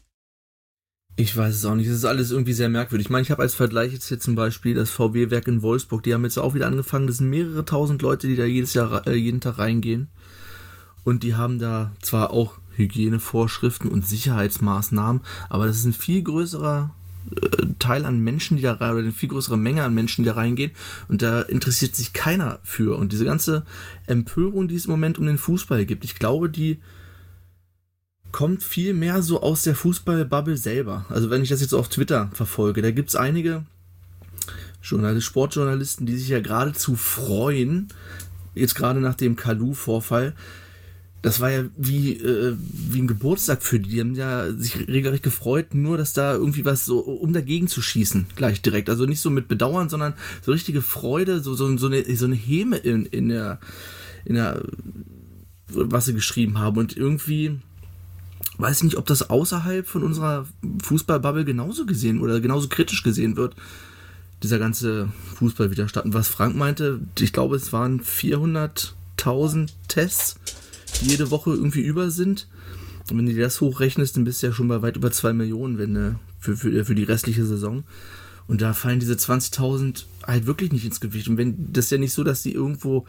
Ich 1.19 1.35
weiß 1.35 1.55
es 1.55 1.65
auch 1.65 1.75
nicht. 1.75 1.87
Es 1.87 1.97
ist 1.97 2.05
alles 2.05 2.31
irgendwie 2.31 2.53
sehr 2.53 2.69
merkwürdig. 2.69 3.07
Ich 3.07 3.11
meine, 3.11 3.23
ich 3.23 3.31
habe 3.31 3.41
als 3.41 3.55
Vergleich 3.55 3.93
jetzt 3.95 4.09
hier 4.09 4.21
zum 4.21 4.35
Beispiel 4.35 4.75
das 4.75 4.91
VW-Werk 4.91 5.49
in 5.49 5.63
Wolfsburg. 5.63 6.03
Die 6.03 6.13
haben 6.13 6.25
jetzt 6.25 6.39
auch 6.39 6.55
wieder 6.55 6.67
angefangen. 6.67 7.07
Das 7.07 7.17
sind 7.17 7.31
mehrere 7.31 7.65
tausend 7.65 8.03
Leute, 8.03 8.27
die 8.27 8.37
da 8.37 8.45
jedes 8.45 8.75
Jahr, 8.75 9.07
äh, 9.07 9.15
jeden 9.15 9.41
Tag 9.41 9.59
reingehen. 9.59 10.09
Und 11.05 11.23
die 11.23 11.35
haben 11.35 11.59
da 11.59 11.93
zwar 12.03 12.33
auch 12.33 12.59
Hygienevorschriften 12.77 13.91
und 13.91 14.07
Sicherheitsmaßnahmen, 14.07 15.23
aber 15.49 15.67
das 15.67 15.79
ist 15.79 15.87
ein 15.87 15.93
viel 15.95 16.23
größerer 16.23 16.91
äh, 17.31 17.67
Teil 17.79 18.05
an 18.05 18.21
Menschen, 18.21 18.59
die 18.59 18.63
da 18.63 18.75
rein, 18.75 18.91
oder 18.91 19.01
eine 19.01 19.13
viel 19.13 19.31
größere 19.31 19.57
Menge 19.57 19.85
an 19.85 19.95
Menschen, 19.95 20.23
die 20.23 20.29
da 20.29 20.35
reingehen. 20.35 20.73
Und 21.09 21.23
da 21.23 21.41
interessiert 21.41 21.97
sich 21.97 22.13
keiner 22.13 22.59
für. 22.63 22.99
Und 22.99 23.13
diese 23.13 23.25
ganze 23.25 23.65
Empörung, 24.07 24.69
die 24.69 24.75
es 24.75 24.85
im 24.85 24.91
Moment 24.91 25.19
um 25.19 25.25
den 25.25 25.39
Fußball 25.39 25.87
gibt, 25.87 26.05
ich 26.05 26.17
glaube, 26.17 26.51
die 26.51 26.79
kommt 28.33 28.63
viel 28.63 28.95
mehr 28.95 29.23
so 29.23 29.41
aus 29.41 29.63
der 29.63 29.75
Fußballbubble 29.75 30.57
selber. 30.57 31.07
Also 31.09 31.31
wenn 31.31 31.43
ich 31.43 31.49
das 31.49 31.61
jetzt 31.61 31.73
auf 31.73 31.89
Twitter 31.89 32.31
verfolge, 32.33 32.83
da 32.83 32.91
gibt 32.91 33.09
es 33.09 33.17
einige 33.17 33.65
Journalist, 34.83 35.27
Sportjournalisten, 35.27 36.07
die 36.07 36.17
sich 36.17 36.29
ja 36.29 36.41
geradezu 36.41 36.97
freuen, 36.97 37.89
jetzt 38.55 38.75
gerade 38.75 39.01
nach 39.01 39.15
dem 39.15 39.37
Kalu-Vorfall, 39.37 40.35
das 41.27 41.41
war 41.41 41.51
ja 41.51 41.65
wie, 41.77 42.13
äh, 42.13 42.55
wie 42.59 43.01
ein 43.01 43.09
Geburtstag 43.09 43.63
für 43.63 43.81
die. 43.81 43.91
Die 43.91 44.01
haben 44.01 44.15
ja 44.15 44.53
sich 44.53 44.87
regelrecht 44.87 45.25
gefreut, 45.25 45.75
nur 45.75 45.99
dass 45.99 46.13
da 46.13 46.35
irgendwie 46.35 46.65
was 46.65 46.85
so, 46.85 47.01
um 47.01 47.33
dagegen 47.33 47.67
zu 47.67 47.83
schießen, 47.83 48.27
gleich 48.37 48.63
direkt. 48.63 48.89
Also 48.89 49.07
nicht 49.07 49.21
so 49.21 49.31
mit 49.31 49.49
Bedauern, 49.49 49.89
sondern 49.89 50.15
so 50.43 50.53
richtige 50.53 50.83
Freude, 50.83 51.41
so, 51.41 51.55
so, 51.55 51.77
so, 51.79 51.89
eine, 51.89 52.05
so 52.17 52.27
eine 52.27 52.37
Häme 52.37 52.77
in, 52.77 53.07
in 53.07 53.29
der, 53.29 53.59
in 54.25 54.37
der, 54.37 54.63
was 55.67 56.05
sie 56.05 56.15
geschrieben 56.15 56.61
haben. 56.61 56.79
Und 56.79 56.97
irgendwie, 56.97 57.59
weiß 58.59 58.83
nicht, 58.83 58.97
ob 58.97 59.07
das 59.07 59.29
außerhalb 59.29 59.87
von 59.87 60.03
unserer 60.03 60.47
Fußballbubble 60.83 61.45
genauso 61.45 61.87
gesehen 61.87 62.21
oder 62.21 62.41
genauso 62.41 62.69
kritisch 62.69 63.03
gesehen 63.03 63.37
wird. 63.37 63.55
Dieser 64.43 64.59
ganze 64.59 65.09
Fußballwiderstand. 65.37 66.07
Und 66.07 66.15
was 66.15 66.29
Frank 66.29 66.57
meinte, 66.57 67.01
ich 67.19 67.33
glaube, 67.33 67.57
es 67.57 67.73
waren 67.73 68.01
400.000 68.01 69.71
Tests, 69.89 70.37
die 71.01 71.11
jede 71.11 71.31
Woche 71.31 71.51
irgendwie 71.51 71.81
über 71.81 72.11
sind. 72.11 72.49
Und 73.11 73.19
wenn 73.19 73.27
du 73.27 73.33
dir 73.33 73.45
das 73.45 73.61
hochrechnest, 73.61 74.17
dann 74.17 74.25
bist 74.25 74.43
du 74.43 74.49
ja 74.49 74.53
schon 74.53 74.69
bei 74.69 74.83
weit 74.83 74.97
über 74.97 75.11
2 75.11 75.33
Millionen 75.33 75.79
wenn, 75.79 75.93
ne, 75.93 76.19
für, 76.41 76.57
für, 76.57 76.85
für 76.85 76.95
die 76.95 77.05
restliche 77.05 77.47
Saison. 77.47 77.85
Und 78.47 78.61
da 78.61 78.75
fallen 78.75 79.01
diese 79.01 79.15
20.000 79.15 80.05
halt 80.27 80.47
wirklich 80.47 80.73
nicht 80.73 80.85
ins 80.85 81.01
Gewicht. 81.01 81.29
Und 81.29 81.37
wenn 81.37 81.73
das 81.73 81.87
ist 81.87 81.91
ja 81.91 81.99
nicht 81.99 82.13
so, 82.13 82.25
dass 82.25 82.43
die 82.43 82.53
irgendwo 82.53 83.07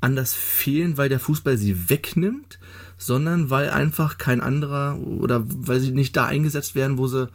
anders 0.00 0.34
fehlen, 0.34 0.96
weil 0.96 1.08
der 1.08 1.20
Fußball 1.20 1.56
sie 1.56 1.90
wegnimmt, 1.90 2.58
sondern 2.96 3.50
weil 3.50 3.70
einfach 3.70 4.18
kein 4.18 4.40
anderer 4.40 4.98
oder 4.98 5.44
weil 5.46 5.80
sie 5.80 5.92
nicht 5.92 6.16
da 6.16 6.26
eingesetzt 6.26 6.74
werden, 6.74 6.98
wo 6.98 7.06
sie 7.06 7.28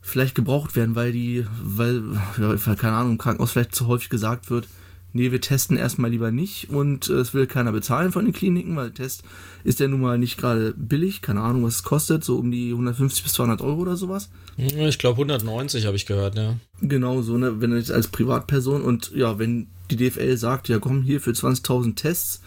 vielleicht 0.00 0.34
gebraucht 0.34 0.76
werden, 0.76 0.94
weil 0.94 1.12
die, 1.12 1.46
weil, 1.62 2.02
keine 2.36 2.96
Ahnung, 2.96 3.12
im 3.12 3.18
Krankenhaus 3.18 3.52
vielleicht 3.52 3.74
zu 3.74 3.86
häufig 3.86 4.10
gesagt 4.10 4.50
wird, 4.50 4.68
nee, 5.14 5.30
wir 5.30 5.40
testen 5.40 5.76
erstmal 5.76 6.10
lieber 6.10 6.30
nicht 6.30 6.68
und 6.68 7.08
äh, 7.08 7.14
es 7.14 7.32
will 7.32 7.46
keiner 7.46 7.72
bezahlen 7.72 8.12
von 8.12 8.24
den 8.24 8.34
Kliniken, 8.34 8.76
weil 8.76 8.90
der 8.90 9.04
Test 9.04 9.22
ist 9.62 9.80
ja 9.80 9.88
nun 9.88 10.00
mal 10.00 10.18
nicht 10.18 10.36
gerade 10.36 10.74
billig, 10.76 11.22
keine 11.22 11.40
Ahnung, 11.40 11.64
was 11.64 11.76
es 11.76 11.82
kostet, 11.84 12.24
so 12.24 12.36
um 12.36 12.50
die 12.50 12.70
150 12.72 13.22
bis 13.22 13.32
200 13.32 13.62
Euro 13.62 13.80
oder 13.80 13.96
sowas. 13.96 14.28
Ich 14.56 14.98
glaube 14.98 15.16
190 15.16 15.86
habe 15.86 15.96
ich 15.96 16.04
gehört, 16.04 16.36
ja. 16.36 16.56
Genau, 16.82 17.22
so, 17.22 17.38
ne, 17.38 17.60
wenn 17.60 17.70
du 17.70 17.78
jetzt 17.78 17.92
als 17.92 18.08
Privatperson 18.08 18.82
und 18.82 19.12
ja, 19.14 19.38
wenn 19.38 19.68
die 19.90 19.96
DFL 19.96 20.36
sagt, 20.36 20.68
ja 20.68 20.78
komm, 20.78 21.02
hier 21.02 21.20
für 21.20 21.30
20.000 21.30 21.94
Tests, 21.94 22.42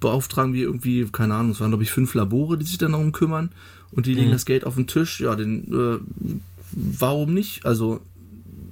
beauftragen 0.00 0.54
wir 0.54 0.64
irgendwie, 0.64 1.06
keine 1.12 1.34
Ahnung, 1.34 1.52
es 1.52 1.60
waren 1.60 1.70
glaube 1.70 1.84
ich 1.84 1.92
fünf 1.92 2.14
Labore, 2.14 2.56
die 2.56 2.64
sich 2.64 2.78
dann 2.78 2.92
darum 2.92 3.12
kümmern 3.12 3.50
und 3.90 4.06
die 4.06 4.14
legen 4.14 4.28
mhm. 4.28 4.32
das 4.32 4.46
Geld 4.46 4.64
auf 4.64 4.76
den 4.76 4.86
Tisch, 4.86 5.20
ja, 5.20 5.36
dann 5.36 5.64
äh, 5.70 5.98
warum 6.72 7.34
nicht? 7.34 7.66
Also 7.66 8.00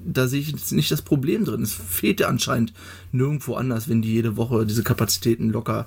da 0.04 0.28
sehe 0.28 0.40
ich 0.40 0.48
jetzt 0.48 0.72
nicht 0.72 0.90
das 0.90 1.02
Problem 1.02 1.44
drin. 1.44 1.62
Es 1.62 1.72
fehlt 1.72 2.20
ja 2.20 2.28
anscheinend 2.28 2.72
nirgendwo 3.12 3.54
anders, 3.54 3.88
wenn 3.88 4.02
die 4.02 4.12
jede 4.12 4.36
Woche 4.36 4.66
diese 4.66 4.82
Kapazitäten 4.82 5.50
locker, 5.50 5.86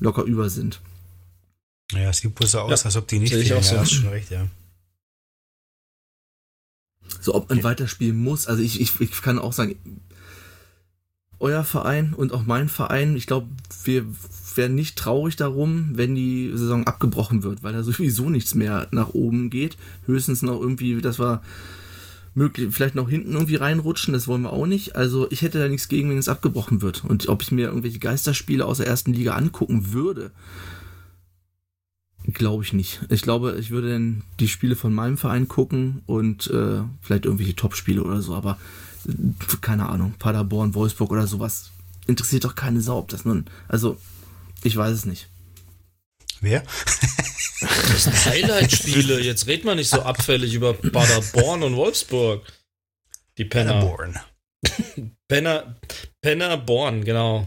locker 0.00 0.22
über 0.22 0.50
sind. 0.50 0.80
Ja, 1.92 2.10
es 2.10 2.18
sieht 2.18 2.34
bloß 2.34 2.52
so 2.52 2.60
aus, 2.60 2.80
ja, 2.80 2.86
als 2.86 2.96
ob 2.96 3.08
die 3.08 3.18
nicht 3.18 3.32
fehlen. 3.32 3.46
Ja, 3.46 3.62
so. 3.62 3.78
hast 3.78 3.92
schon 3.92 4.08
recht, 4.08 4.30
ja. 4.30 4.46
So, 7.20 7.34
ob 7.34 7.48
man 7.48 7.58
okay. 7.58 7.64
weiterspielen 7.64 8.16
muss. 8.16 8.46
Also 8.46 8.62
ich, 8.62 8.80
ich, 8.80 9.00
ich 9.00 9.22
kann 9.22 9.38
auch 9.38 9.52
sagen, 9.52 9.76
euer 11.38 11.64
Verein 11.64 12.14
und 12.14 12.32
auch 12.32 12.44
mein 12.44 12.68
Verein, 12.68 13.16
ich 13.16 13.26
glaube, 13.26 13.48
wir 13.84 14.06
wären 14.54 14.74
nicht 14.74 14.96
traurig 14.96 15.36
darum, 15.36 15.90
wenn 15.94 16.14
die 16.14 16.50
Saison 16.54 16.86
abgebrochen 16.86 17.42
wird, 17.42 17.62
weil 17.62 17.72
da 17.72 17.82
sowieso 17.82 18.30
nichts 18.30 18.54
mehr 18.54 18.88
nach 18.92 19.10
oben 19.10 19.50
geht. 19.50 19.76
Höchstens 20.06 20.42
noch 20.42 20.60
irgendwie, 20.60 21.00
dass 21.00 21.18
wir 21.18 21.42
möglich, 22.34 22.68
vielleicht 22.72 22.94
noch 22.94 23.08
hinten 23.08 23.32
irgendwie 23.32 23.56
reinrutschen, 23.56 24.12
das 24.12 24.26
wollen 24.28 24.42
wir 24.42 24.52
auch 24.52 24.66
nicht. 24.66 24.96
Also 24.96 25.30
ich 25.30 25.42
hätte 25.42 25.58
da 25.58 25.68
nichts 25.68 25.88
gegen, 25.88 26.10
wenn 26.10 26.18
es 26.18 26.28
abgebrochen 26.28 26.82
wird. 26.82 27.04
Und 27.04 27.28
ob 27.28 27.42
ich 27.42 27.52
mir 27.52 27.66
irgendwelche 27.66 27.98
Geisterspiele 27.98 28.64
aus 28.64 28.78
der 28.78 28.86
ersten 28.86 29.12
Liga 29.12 29.34
angucken 29.34 29.92
würde, 29.92 30.32
glaube 32.32 32.64
ich 32.64 32.72
nicht. 32.72 33.00
Ich 33.10 33.22
glaube, 33.22 33.56
ich 33.58 33.70
würde 33.70 33.92
dann 33.92 34.22
die 34.40 34.48
Spiele 34.48 34.76
von 34.76 34.94
meinem 34.94 35.18
Verein 35.18 35.48
gucken 35.48 36.02
und 36.06 36.48
äh, 36.48 36.80
vielleicht 37.02 37.26
irgendwelche 37.26 37.54
Top-Spiele 37.54 38.02
oder 38.02 38.22
so, 38.22 38.34
aber 38.34 38.58
äh, 39.06 39.12
keine 39.60 39.88
Ahnung, 39.88 40.14
Paderborn, 40.18 40.74
Wolfsburg 40.74 41.10
oder 41.10 41.26
sowas 41.26 41.70
interessiert 42.06 42.44
doch 42.44 42.54
keine 42.54 42.80
Sau, 42.80 42.98
ob 42.98 43.08
das 43.08 43.24
nun, 43.24 43.46
also 43.68 43.98
ich 44.62 44.76
weiß 44.76 44.94
es 44.94 45.06
nicht. 45.06 45.28
Wer? 46.40 46.62
Das 47.60 48.04
sind 48.04 48.26
Highlight-Spiele. 48.26 49.20
Jetzt 49.24 49.46
redet 49.46 49.64
man 49.64 49.76
nicht 49.76 49.90
so 49.90 50.02
abfällig 50.02 50.54
über 50.54 50.74
Paderborn 50.74 51.62
und 51.62 51.76
Wolfsburg. 51.76 52.44
Die 53.38 53.44
Penner. 53.44 53.80
Pennerborn. 53.80 54.20
Penner, 55.28 55.76
Pennerborn, 56.20 57.04
genau. 57.04 57.46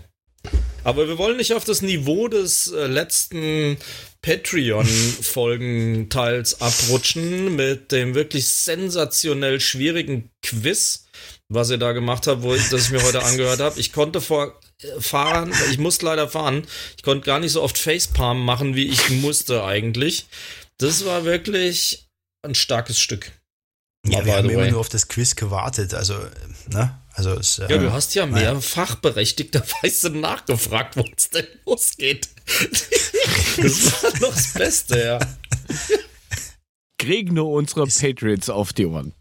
Aber 0.84 1.08
wir 1.08 1.18
wollen 1.18 1.38
nicht 1.38 1.54
auf 1.54 1.64
das 1.66 1.82
Niveau 1.82 2.28
des 2.28 2.72
äh, 2.72 2.86
letzten 2.88 3.78
Patreon-Folgenteils 4.22 6.62
abrutschen 6.62 7.56
mit 7.56 7.92
dem 7.92 8.14
wirklich 8.16 8.48
sensationell 8.48 9.60
schwierigen 9.60 10.30
Quiz, 10.42 11.06
was 11.50 11.70
ihr 11.70 11.78
da 11.78 11.92
gemacht 11.92 12.26
habt, 12.28 12.42
wo 12.42 12.54
ich, 12.54 12.70
das 12.70 12.86
ich 12.86 12.92
mir 12.92 13.04
heute 13.04 13.24
angehört 13.24 13.60
habe. 13.60 13.80
Ich 13.80 13.94
konnte 13.94 14.22
vor 14.22 14.60
fahren, 15.00 15.54
ich 15.72 15.78
musste 15.78 16.06
leider 16.06 16.28
fahren. 16.28 16.68
Ich 16.96 17.04
konnte 17.04 17.26
gar 17.26 17.40
nicht 17.40 17.52
so 17.52 17.62
oft 17.62 17.78
Facepalm 17.78 18.44
machen, 18.44 18.76
wie 18.76 18.88
ich 18.88 19.10
musste 19.10 19.64
eigentlich. 19.64 20.28
Das 20.78 21.06
war 21.06 21.26
wirklich 21.26 22.08
ein 22.44 22.56
starkes 22.56 23.00
Stück. 23.00 23.32
Ja, 24.06 24.26
wir 24.26 24.36
haben 24.36 24.50
immer 24.50 24.70
nur 24.70 24.80
auf 24.80 24.90
das 24.90 25.08
Quiz 25.08 25.36
gewartet, 25.36 25.94
also, 25.94 26.16
ne? 26.70 26.98
Also 27.14 27.32
es, 27.32 27.58
ja, 27.58 27.68
du 27.68 27.92
hast 27.92 28.14
ja 28.14 28.28
mehrfach 28.28 28.96
berechtigterweise 28.96 30.12
nachgefragt, 30.12 30.98
wo 30.98 31.04
es 31.16 31.32
denn 31.32 31.48
losgeht. 31.66 32.30
das 33.58 34.04
war 34.04 34.12
noch 34.20 34.36
das 34.36 34.54
Beste, 34.54 35.04
ja. 35.04 35.20
Kriegen 37.00 37.34
nur 37.34 37.50
unsere 37.50 37.88
ist, 37.88 38.00
Patriots 38.00 38.50
auf 38.50 38.72
die 38.72 38.86
Ohren. 38.86 39.14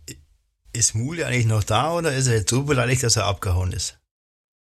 Ist 0.75 0.95
Mule 0.95 1.27
eigentlich 1.27 1.47
noch 1.47 1.65
da 1.65 1.95
oder 1.95 2.15
ist 2.15 2.27
er 2.27 2.35
jetzt 2.35 2.51
so 2.51 2.65
beleidigt, 2.65 3.03
dass 3.03 3.17
er 3.17 3.25
abgehauen 3.25 3.73
ist? 3.73 3.99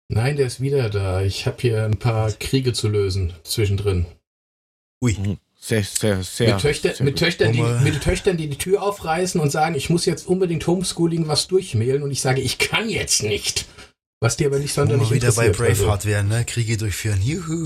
Nein, 0.10 0.38
der 0.38 0.48
ist 0.48 0.62
wieder 0.62 0.89
da. 0.89 1.22
Ich 1.22 1.46
habe 1.46 1.58
hier 1.60 1.84
ein 1.84 1.98
paar 1.98 2.32
Kriege 2.32 2.74
zu 2.74 2.88
lösen 2.88 3.34
zwischendrin. 3.43 4.06
Ui. 5.02 5.15
Mhm. 5.17 5.38
Sehr, 5.60 5.84
sehr, 5.84 6.24
sehr. 6.24 6.54
Mit, 6.54 6.62
Töchter, 6.62 6.93
sehr 6.93 7.04
mit, 7.04 7.17
Töchtern, 7.17 7.52
die, 7.52 7.62
mit 7.62 8.02
Töchtern, 8.02 8.38
die 8.38 8.48
die 8.48 8.58
Tür 8.58 8.84
aufreißen 8.84 9.41
und 9.41 9.50
sagen, 9.50 9.76
ich 9.76 9.89
muss 9.89 10.06
jetzt 10.06 10.28
unbedingt 10.28 10.65
Homeschooling 10.67 11.28
was 11.28 11.48
durchmailen 11.48 12.04
und 12.04 12.12
ich 12.12 12.22
sage, 12.22 12.41
ich 12.41 12.60
kann 12.60 12.89
jetzt 12.89 13.24
nicht. 13.24 13.65
Was 14.20 14.38
dir 14.38 14.48
aber 14.48 14.60
nicht 14.60 14.74
sonderlich 14.74 15.12
wieder 15.12 15.32
bei 15.32 15.50
Braveheart 15.50 15.89
also. 15.89 16.10
werden, 16.10 16.30
ne? 16.30 16.46
Kriege 16.46 16.78
durchführen. 16.78 17.20
Juhu. 17.22 17.65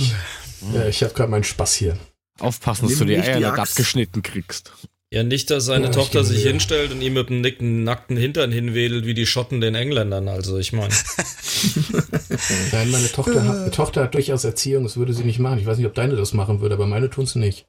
Ja, 0.74 0.88
ich 0.88 1.04
habe 1.04 1.14
gerade 1.14 1.30
meinen 1.30 1.44
Spaß 1.44 1.74
hier. 1.76 1.98
Aufpassen, 2.40 2.88
dass 2.88 2.98
du 2.98 3.06
die 3.06 3.18
Eier 3.18 3.40
nicht 3.40 3.48
abgeschnitten 3.48 4.22
kriegst. 4.22 4.72
Ja, 5.14 5.24
nicht, 5.24 5.50
dass 5.50 5.66
seine 5.66 5.88
ja, 5.88 5.92
Tochter 5.92 6.24
sich 6.24 6.44
hinstellt 6.44 6.94
und 6.94 7.02
ihm 7.02 7.14
mit 7.14 7.30
einem 7.30 7.84
nackten 7.84 8.16
Hintern 8.16 8.50
hinwedelt, 8.50 9.06
wie 9.06 9.14
die 9.14 9.26
Schotten 9.26 9.60
den 9.60 9.76
Engländern. 9.76 10.30
Also, 10.30 10.58
ich 10.58 10.72
meine. 10.72 10.94
Nein, 12.72 12.92
meine 12.92 13.12
Tochter 13.12 13.44
hat, 13.46 13.76
Tochter 13.76 14.04
hat 14.04 14.14
durchaus 14.14 14.46
Erziehung, 14.46 14.84
das 14.84 14.96
würde 14.96 15.14
sie 15.14 15.26
nicht 15.26 15.40
machen. 15.40 15.60
Ich 15.60 15.66
weiß 15.66 15.78
nicht, 15.78 15.88
ob 15.88 15.96
deine 15.96 16.16
das 16.16 16.34
machen 16.34 16.62
würde, 16.62 16.76
aber 16.76 16.88
meine 16.88 17.10
tun 17.10 17.26
sie 17.26 17.40
nicht. 17.40 17.66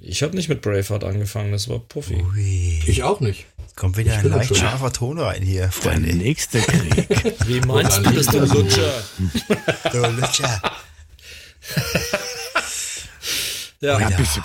Ich 0.00 0.22
habe 0.22 0.36
nicht 0.36 0.48
mit 0.48 0.62
Braveheart 0.62 1.02
angefangen, 1.02 1.50
das 1.50 1.68
war 1.68 1.80
Puffy. 1.80 2.22
Ui. 2.32 2.82
Ich 2.86 3.02
auch 3.02 3.18
nicht. 3.18 3.46
Kommt 3.74 3.96
wieder 3.96 4.14
ein 4.14 4.30
leicht 4.30 4.56
scharfer 4.56 4.92
Ton 4.92 5.18
rein 5.18 5.42
hier, 5.42 5.72
Freunde. 5.72 6.06
Der 6.06 6.16
nächste 6.16 6.60
Krieg. 6.60 7.34
Wie 7.48 7.60
meinst 7.60 7.98
du 7.98 8.10
das, 8.10 8.26
du 8.26 8.38
Lutscher? 8.38 9.02
Du 9.90 9.98
Lutscher. 9.98 10.62
Ja. 13.80 13.96
Oh, 13.96 14.00
ja. 14.00 14.10
Bisschen, 14.10 14.42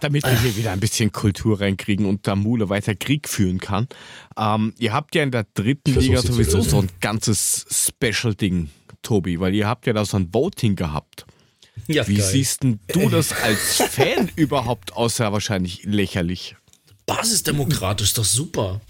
damit 0.00 0.24
wir 0.24 0.40
hier 0.40 0.56
wieder 0.56 0.72
ein 0.72 0.80
bisschen 0.80 1.10
Kultur 1.10 1.60
reinkriegen 1.60 2.06
und 2.06 2.26
der 2.26 2.36
Mule 2.36 2.68
weiter 2.68 2.94
Krieg 2.94 3.28
führen 3.28 3.58
kann. 3.58 3.88
Ähm, 4.36 4.74
ihr 4.78 4.92
habt 4.92 5.14
ja 5.14 5.22
in 5.22 5.30
der 5.30 5.46
dritten 5.54 5.94
Liga 5.98 6.20
sowieso 6.20 6.60
so 6.60 6.80
ein 6.80 6.90
ganzes 7.00 7.66
Special-Ding, 7.70 8.68
Tobi, 9.02 9.40
weil 9.40 9.54
ihr 9.54 9.66
habt 9.66 9.86
ja 9.86 9.92
da 9.94 10.04
so 10.04 10.18
ein 10.18 10.32
Voting 10.32 10.76
gehabt. 10.76 11.24
Ja, 11.86 12.06
Wie 12.06 12.16
geil. 12.16 12.26
siehst 12.26 12.62
denn 12.62 12.80
du 12.88 13.08
das 13.08 13.32
als 13.32 13.76
Fan 13.76 14.30
überhaupt 14.36 14.92
außer 14.94 15.32
wahrscheinlich 15.32 15.84
lächerlich? 15.84 16.56
Basisdemokratisch, 17.06 18.08
ist 18.08 18.18
doch 18.18 18.24
super. 18.24 18.80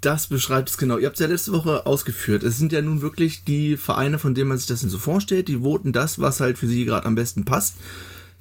Das 0.00 0.28
beschreibt 0.28 0.70
es 0.70 0.78
genau. 0.78 0.98
Ihr 0.98 1.06
habt 1.06 1.16
es 1.16 1.20
ja 1.20 1.26
letzte 1.26 1.52
Woche 1.52 1.86
ausgeführt. 1.86 2.42
Es 2.42 2.56
sind 2.56 2.72
ja 2.72 2.80
nun 2.80 3.02
wirklich 3.02 3.44
die 3.44 3.76
Vereine, 3.76 4.18
von 4.18 4.34
denen 4.34 4.48
man 4.48 4.58
sich 4.58 4.66
das 4.66 4.80
denn 4.80 4.90
so 4.90 4.98
vorstellt, 4.98 5.48
die 5.48 5.58
voten 5.58 5.92
das, 5.92 6.18
was 6.18 6.40
halt 6.40 6.58
für 6.58 6.66
sie 6.66 6.84
gerade 6.84 7.06
am 7.06 7.14
besten 7.14 7.44
passt. 7.44 7.76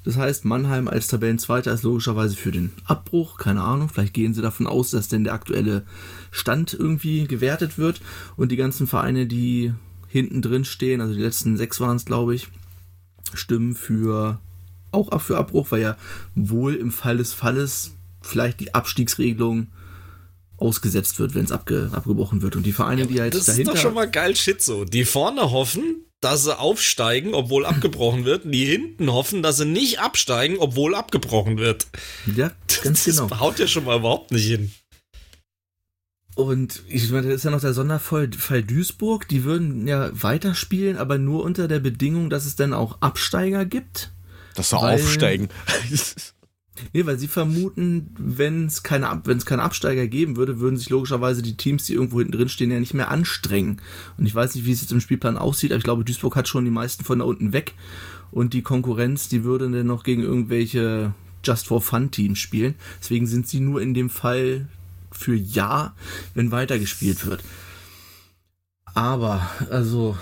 Das 0.04 0.16
heißt, 0.16 0.46
Mannheim 0.46 0.88
als 0.88 1.08
Tabellenzweiter 1.08 1.74
ist 1.74 1.84
logischerweise 1.84 2.36
für 2.36 2.52
den 2.52 2.72
Abbruch. 2.86 3.38
Keine 3.38 3.62
Ahnung, 3.62 3.90
vielleicht 3.90 4.14
gehen 4.14 4.34
sie 4.34 4.42
davon 4.42 4.66
aus, 4.66 4.92
dass 4.92 5.10
denn 5.10 5.24
der 5.24 5.34
aktuelle 5.34 5.84
Stand 6.32 6.74
irgendwie 6.74 7.28
gewertet 7.28 7.78
wird. 7.78 8.02
Und 8.38 8.52
die 8.52 8.56
ganzen 8.56 8.88
Vereine, 8.88 9.28
die 9.28 9.74
hinten 10.08 10.42
drin 10.42 10.66
stehen, 10.66 11.02
also 11.02 11.14
die 11.14 11.22
letzten 11.22 11.58
sechs 11.58 11.80
waren 11.80 11.98
es, 11.98 12.06
glaube 12.06 12.34
ich, 12.34 12.48
stimmen 13.34 13.76
für 13.76 14.40
auch 14.92 15.22
für 15.22 15.38
Abbruch, 15.38 15.68
weil 15.70 15.82
ja 15.82 15.98
wohl 16.34 16.74
im 16.74 16.92
Fall 16.92 17.18
des 17.18 17.34
Falles 17.34 17.92
vielleicht 18.22 18.60
die 18.60 18.74
Abstiegsregelung 18.74 19.68
ausgesetzt 20.58 21.20
wird, 21.20 21.36
wenn 21.36 21.46
es 21.46 21.52
abge, 21.52 21.90
abgebrochen 21.94 22.42
wird. 22.42 22.56
Und 22.56 22.66
die 22.66 22.74
Vereine, 22.74 23.02
ja, 23.02 23.08
die 23.08 23.22
halt 23.22 23.34
das 23.34 23.46
dahinter... 23.46 23.72
Das 23.72 23.80
ist 23.80 23.84
doch 23.84 23.90
schon 23.90 23.96
mal 23.96 24.10
geil 24.10 24.36
Shit 24.36 24.62
so. 24.62 24.86
Die 24.86 25.06
vorne 25.06 25.52
hoffen, 25.52 26.04
dass 26.21 26.43
sie 26.43 26.58
aufsteigen, 26.58 27.34
obwohl 27.34 27.65
abgebrochen 27.65 28.25
wird. 28.25 28.43
Die 28.45 28.65
hinten 28.65 29.12
hoffen, 29.12 29.41
dass 29.41 29.58
sie 29.58 29.65
nicht 29.65 29.99
absteigen, 29.99 30.58
obwohl 30.60 30.95
abgebrochen 30.95 31.58
wird. 31.58 31.88
Ja, 32.36 32.51
ganz 32.84 33.05
das 33.05 33.15
genau. 33.15 33.27
Das 33.27 33.39
haut 33.39 33.60
ja 33.60 33.67
schon 33.67 33.86
mal 33.86 33.97
überhaupt 33.97 34.32
nicht 34.32 34.45
hin. 34.45 34.71
Und 36.36 36.84
ich 36.88 37.10
meine, 37.12 37.27
da 37.27 37.34
ist 37.34 37.43
ja 37.43 37.51
noch 37.51 37.60
der 37.60 37.73
Sonderfall 37.73 38.32
Fall 38.32 38.63
Duisburg. 38.63 39.27
Die 39.27 39.43
würden 39.43 39.88
ja 39.88 40.10
weiterspielen, 40.13 40.97
aber 40.97 41.17
nur 41.17 41.43
unter 41.43 41.67
der 41.67 41.79
Bedingung, 41.79 42.29
dass 42.29 42.45
es 42.45 42.55
dann 42.55 42.73
auch 42.73 43.01
Absteiger 43.01 43.65
gibt. 43.65 44.12
Dass 44.55 44.69
sie 44.69 44.77
aufsteigen. 44.77 45.49
Nee, 46.94 47.06
weil 47.06 47.20
sie 47.20 47.28
vermuten, 47.28 48.14
wenn 48.18 48.66
es 48.66 48.84
keine, 48.84 49.22
wenn 49.26 49.38
es 49.38 49.45
keine 49.45 49.64
Absteiger 49.64 50.08
geben 50.08 50.38
würde, 50.38 50.60
würden 50.60 50.78
sich 50.78 50.89
logischerweise 50.89 51.41
die 51.41 51.58
Teams, 51.58 51.86
die 51.86 51.93
irgendwo 51.93 52.20
hinten 52.20 52.34
drin 52.34 52.49
stehen, 52.49 52.72
ja 52.72 52.80
nicht 52.80 52.93
mehr 52.93 53.12
anstrengen. 53.12 53.82
Und 54.18 54.26
ich 54.26 54.36
weiß 54.36 54.56
nicht, 54.56 54.66
wie 54.66 54.72
es 54.72 54.82
jetzt 54.82 54.91
im 54.91 55.01
Spielplan 55.01 55.38
aussieht, 55.38 55.72
aber 55.72 55.78
ich 55.78 55.84
glaube, 55.84 56.03
Duisburg 56.03 56.36
hat 56.36 56.47
schon 56.47 56.66
die 56.66 56.72
meisten 56.72 57.03
von 57.03 57.20
da 57.20 57.26
unten 57.26 57.53
weg. 57.53 57.74
Und 58.32 58.53
die 58.53 58.62
Konkurrenz, 58.62 59.28
die 59.28 59.43
würde 59.43 59.70
dann 59.70 59.88
noch 59.88 60.03
gegen 60.03 60.22
irgendwelche 60.22 61.14
Just 61.43 61.68
for 61.68 61.82
Fun 61.82 62.12
Teams 62.12 62.38
spielen. 62.39 62.76
Deswegen 63.01 63.28
sind 63.28 63.47
sie 63.47 63.60
nur 63.60 63.82
in 63.82 63.93
dem 63.93 64.10
Fall 64.10 64.68
für 65.12 65.36
Ja, 65.36 65.95
wenn 66.34 66.51
weitergespielt 66.51 67.26
wird. 67.26 67.43
Aber, 68.93 69.49
also, 69.70 70.18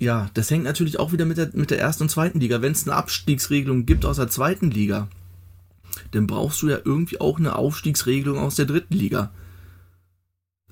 ja, 0.00 0.30
das 0.32 0.50
hängt 0.50 0.64
natürlich 0.64 0.98
auch 0.98 1.12
wieder 1.12 1.26
mit 1.26 1.36
der, 1.36 1.50
mit 1.52 1.70
der 1.70 1.78
ersten 1.78 2.04
und 2.04 2.08
zweiten 2.08 2.40
Liga. 2.40 2.62
Wenn 2.62 2.72
es 2.72 2.86
eine 2.86 2.96
Abstiegsregelung 2.96 3.84
gibt 3.84 4.06
aus 4.06 4.16
der 4.16 4.28
zweiten 4.28 4.70
Liga, 4.70 5.08
dann 6.12 6.26
brauchst 6.26 6.62
du 6.62 6.70
ja 6.70 6.78
irgendwie 6.82 7.20
auch 7.20 7.38
eine 7.38 7.54
Aufstiegsregelung 7.54 8.38
aus 8.38 8.56
der 8.56 8.64
dritten 8.64 8.94
Liga. 8.94 9.30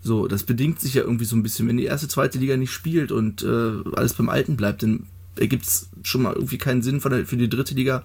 So, 0.01 0.29
das 0.29 0.45
bedingt 0.45 0.81
sich 0.81 0.95
ja 0.95 1.03
irgendwie 1.03 1.27
so 1.27 1.37
ein 1.37 1.43
bisschen. 1.43 1.69
Wenn 1.69 1.77
die 1.77 1.85
erste, 1.85 2.09
zweite 2.09 2.39
Liga 2.39 2.57
nicht 2.57 2.73
spielt 2.73 3.13
und 3.13 3.43
äh, 3.43 3.83
alles 3.95 4.15
beim 4.15 4.31
Alten 4.31 4.57
bleibt, 4.57 4.83
dann 4.83 5.07
ergibt 5.37 5.67
es 5.67 5.91
schon 6.03 6.23
mal 6.23 6.33
irgendwie 6.33 6.59
keinen 6.59 6.81
Sinn 6.81 7.01
der, 7.01 7.27
für 7.27 7.37
die 7.37 7.51
dritte 7.51 7.75
Liga 7.75 8.05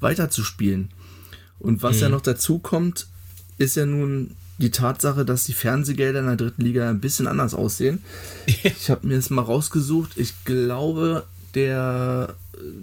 weiterzuspielen. 0.00 0.90
Und 1.60 1.84
was 1.84 1.96
mhm. 1.96 2.02
ja 2.02 2.08
noch 2.08 2.20
dazu 2.20 2.58
kommt, 2.58 3.06
ist 3.58 3.76
ja 3.76 3.86
nun 3.86 4.32
die 4.58 4.70
Tatsache, 4.70 5.24
dass 5.24 5.44
die 5.44 5.52
Fernsehgelder 5.52 6.20
in 6.20 6.26
der 6.26 6.36
dritten 6.36 6.62
Liga 6.62 6.88
ein 6.88 7.00
bisschen 7.00 7.26
anders 7.26 7.54
aussehen. 7.54 8.02
ich 8.46 8.90
habe 8.90 9.06
mir 9.06 9.16
das 9.16 9.30
mal 9.30 9.42
rausgesucht. 9.42 10.12
Ich 10.16 10.44
glaube, 10.44 11.24
der 11.54 12.34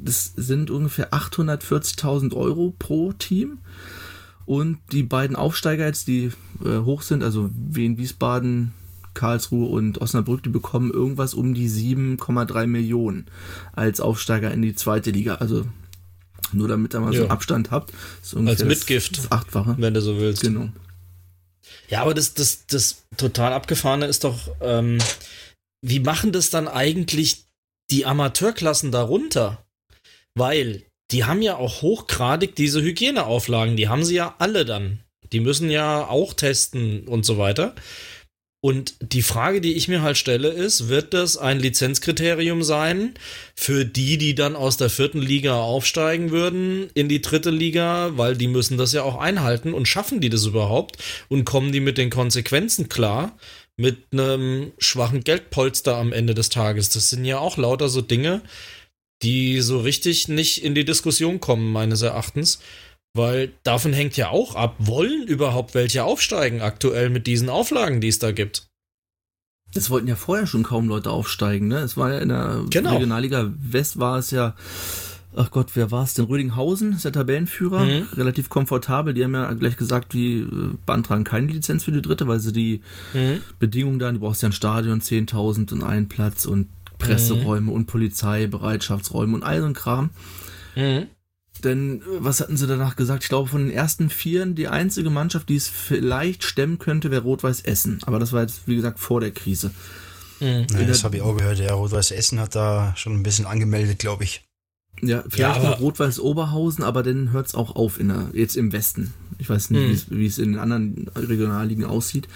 das 0.03 0.33
sind 0.35 0.69
ungefähr 0.69 1.13
840.000 1.13 2.35
Euro 2.35 2.73
pro 2.77 3.13
Team. 3.13 3.59
Und 4.45 4.79
die 4.91 5.03
beiden 5.03 5.35
Aufsteiger 5.35 5.85
jetzt, 5.85 6.07
die 6.07 6.31
äh, 6.63 6.79
hoch 6.79 7.03
sind, 7.03 7.23
also 7.23 7.49
Wien, 7.53 7.97
Wiesbaden, 7.97 8.73
Karlsruhe 9.13 9.69
und 9.69 10.01
Osnabrück, 10.01 10.43
die 10.43 10.49
bekommen 10.49 10.91
irgendwas 10.91 11.33
um 11.33 11.53
die 11.53 11.69
7,3 11.69 12.67
Millionen 12.67 13.27
als 13.73 14.01
Aufsteiger 14.01 14.51
in 14.51 14.61
die 14.61 14.75
zweite 14.75 15.11
Liga. 15.11 15.35
Also 15.35 15.65
nur 16.53 16.67
damit 16.67 16.93
ihr 16.93 16.99
mal 16.99 17.13
ja. 17.13 17.19
so 17.19 17.23
einen 17.23 17.31
Abstand 17.31 17.71
habt. 17.71 17.93
als 18.45 18.63
Mitgift. 18.65 19.17
Das 19.17 19.31
Achtfache. 19.31 19.75
Wenn 19.77 19.93
du 19.93 20.01
so 20.01 20.17
willst. 20.17 20.41
Genau. 20.41 20.69
Ja, 21.91 22.01
aber 22.03 22.13
das, 22.13 22.33
das, 22.33 22.65
das 22.67 23.03
total 23.17 23.51
abgefahrene 23.51 24.05
ist 24.05 24.23
doch, 24.23 24.39
ähm, 24.61 24.97
wie 25.85 25.99
machen 25.99 26.31
das 26.31 26.49
dann 26.49 26.69
eigentlich 26.69 27.43
die 27.91 28.05
Amateurklassen 28.05 28.91
darunter? 28.91 29.63
Weil 30.33 30.83
die 31.11 31.25
haben 31.25 31.41
ja 31.41 31.57
auch 31.57 31.81
hochgradig 31.81 32.55
diese 32.55 32.81
Hygieneauflagen, 32.81 33.75
die 33.75 33.89
haben 33.89 34.05
sie 34.05 34.15
ja 34.15 34.35
alle 34.39 34.63
dann. 34.63 35.03
Die 35.33 35.41
müssen 35.41 35.69
ja 35.69 36.07
auch 36.07 36.33
testen 36.33 37.07
und 37.07 37.25
so 37.25 37.37
weiter. 37.37 37.75
Und 38.63 38.93
die 39.01 39.23
Frage, 39.23 39.59
die 39.59 39.73
ich 39.73 39.87
mir 39.87 40.03
halt 40.03 40.17
stelle, 40.17 40.49
ist, 40.49 40.87
wird 40.87 41.15
das 41.15 41.35
ein 41.35 41.59
Lizenzkriterium 41.59 42.61
sein 42.61 43.15
für 43.55 43.85
die, 43.85 44.19
die 44.19 44.35
dann 44.35 44.55
aus 44.55 44.77
der 44.77 44.91
vierten 44.91 45.19
Liga 45.19 45.59
aufsteigen 45.59 46.29
würden 46.29 46.91
in 46.93 47.09
die 47.09 47.21
dritte 47.21 47.49
Liga, 47.49 48.11
weil 48.17 48.37
die 48.37 48.47
müssen 48.47 48.77
das 48.77 48.93
ja 48.93 49.01
auch 49.01 49.17
einhalten 49.17 49.73
und 49.73 49.87
schaffen 49.87 50.21
die 50.21 50.29
das 50.29 50.45
überhaupt 50.45 50.97
und 51.27 51.43
kommen 51.43 51.71
die 51.71 51.79
mit 51.79 51.97
den 51.97 52.11
Konsequenzen 52.11 52.87
klar? 52.87 53.35
Mit 53.77 53.97
einem 54.11 54.73
schwachen 54.77 55.23
Geldpolster 55.23 55.97
am 55.97 56.13
Ende 56.13 56.35
des 56.35 56.49
Tages. 56.49 56.89
Das 56.89 57.09
sind 57.09 57.25
ja 57.25 57.39
auch 57.39 57.57
lauter 57.57 57.89
so 57.89 58.01
Dinge, 58.01 58.43
die 59.23 59.59
so 59.61 59.79
richtig 59.79 60.27
nicht 60.27 60.63
in 60.63 60.75
die 60.75 60.85
Diskussion 60.85 61.39
kommen, 61.39 61.71
meines 61.71 62.03
Erachtens. 62.03 62.59
Weil 63.13 63.51
davon 63.63 63.91
hängt 63.91 64.15
ja 64.15 64.29
auch 64.29 64.55
ab, 64.55 64.75
wollen 64.79 65.23
überhaupt 65.27 65.75
welche 65.75 66.03
aufsteigen 66.03 66.61
aktuell 66.61 67.09
mit 67.09 67.27
diesen 67.27 67.49
Auflagen, 67.49 67.99
die 67.99 68.07
es 68.07 68.19
da 68.19 68.31
gibt. 68.31 68.67
Es 69.73 69.89
wollten 69.89 70.07
ja 70.07 70.15
vorher 70.15 70.47
schon 70.47 70.63
kaum 70.63 70.87
Leute 70.87 71.09
aufsteigen, 71.09 71.67
ne? 71.67 71.79
Es 71.79 71.97
war 71.97 72.13
ja 72.13 72.19
in 72.19 72.29
der 72.29 72.65
genau. 72.69 72.91
Regionalliga 72.91 73.51
West 73.57 73.99
war 73.99 74.17
es 74.17 74.31
ja, 74.31 74.55
ach 75.35 75.51
Gott, 75.51 75.71
wer 75.75 75.91
war 75.91 76.03
es 76.03 76.13
denn? 76.13 76.25
Rödinghausen 76.25 76.93
ist 76.93 77.05
der 77.05 77.13
Tabellenführer, 77.13 77.85
mhm. 77.85 78.07
relativ 78.15 78.49
komfortabel. 78.49 79.13
Die 79.13 79.23
haben 79.23 79.33
ja 79.33 79.51
gleich 79.53 79.77
gesagt, 79.77 80.13
die 80.13 80.39
äh, 80.39 80.77
beantragen 80.85 81.23
keine 81.23 81.47
Lizenz 81.47 81.85
für 81.85 81.91
die 81.91 82.01
dritte, 82.01 82.27
weil 82.27 82.39
sie 82.39 82.53
die 82.53 82.81
mhm. 83.13 83.41
Bedingungen 83.59 83.99
da, 83.99 84.11
die 84.11 84.19
brauchst 84.19 84.41
ja 84.41 84.49
ein 84.49 84.53
Stadion, 84.53 85.01
10.000 85.01 85.73
und 85.73 85.83
einen 85.83 86.09
Platz 86.09 86.45
und 86.45 86.67
Presseräume 86.97 87.67
mhm. 87.67 87.73
und 87.73 87.85
Polizei, 87.87 88.47
Bereitschaftsräume 88.47 89.35
und 89.35 89.43
all 89.43 89.61
so 89.61 89.67
ein 89.67 89.73
Kram. 89.73 90.09
Mhm. 90.75 91.07
Denn 91.63 92.01
äh, 92.01 92.03
was 92.19 92.39
hatten 92.39 92.57
sie 92.57 92.67
danach 92.67 92.95
gesagt? 92.95 93.23
Ich 93.23 93.29
glaube, 93.29 93.49
von 93.49 93.65
den 93.65 93.75
ersten 93.75 94.09
Vieren 94.09 94.55
die 94.55 94.67
einzige 94.67 95.09
Mannschaft, 95.09 95.49
die 95.49 95.55
es 95.55 95.67
vielleicht 95.67 96.43
stemmen 96.43 96.79
könnte, 96.79 97.11
wäre 97.11 97.23
Rot-Weiß 97.23 97.61
Essen. 97.61 97.99
Aber 98.05 98.19
das 98.19 98.33
war 98.33 98.41
jetzt, 98.41 98.67
wie 98.67 98.75
gesagt, 98.75 98.99
vor 98.99 99.21
der 99.21 99.31
Krise. 99.31 99.71
Mhm. 100.39 100.65
Ja, 100.71 100.83
das 100.83 101.03
habe 101.03 101.17
ich 101.17 101.21
auch 101.21 101.37
gehört. 101.37 101.59
Ja, 101.59 101.73
Rot-Weiß 101.73 102.11
Essen 102.11 102.39
hat 102.39 102.55
da 102.55 102.93
schon 102.95 103.13
ein 103.13 103.23
bisschen 103.23 103.45
angemeldet, 103.45 103.99
glaube 103.99 104.23
ich. 104.23 104.43
Ja, 105.01 105.23
vielleicht 105.27 105.63
ja, 105.63 105.69
noch 105.69 105.79
Rot-Weiß 105.79 106.19
Oberhausen, 106.19 106.83
aber 106.83 107.01
dann 107.03 107.31
hört 107.31 107.47
es 107.47 107.55
auch 107.55 107.75
auf 107.75 107.99
in 107.99 108.09
der, 108.09 108.29
jetzt 108.33 108.55
im 108.55 108.71
Westen. 108.71 109.13
Ich 109.37 109.49
weiß 109.49 109.69
nicht, 109.71 110.11
mhm. 110.11 110.17
wie 110.17 110.25
es 110.25 110.37
in 110.37 110.53
den 110.53 110.59
anderen 110.59 111.09
Regionalligen 111.15 111.85
aussieht. 111.85 112.27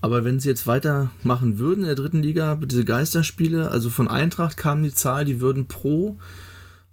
Aber 0.00 0.24
wenn 0.24 0.40
sie 0.40 0.48
jetzt 0.48 0.66
weitermachen 0.66 1.58
würden 1.58 1.80
in 1.80 1.86
der 1.86 1.94
dritten 1.94 2.22
Liga, 2.22 2.56
diese 2.56 2.84
Geisterspiele, 2.84 3.70
also 3.70 3.90
von 3.90 4.08
Eintracht 4.08 4.56
kam 4.56 4.82
die 4.82 4.94
Zahl, 4.94 5.24
die 5.24 5.40
würden 5.40 5.66
pro 5.66 6.18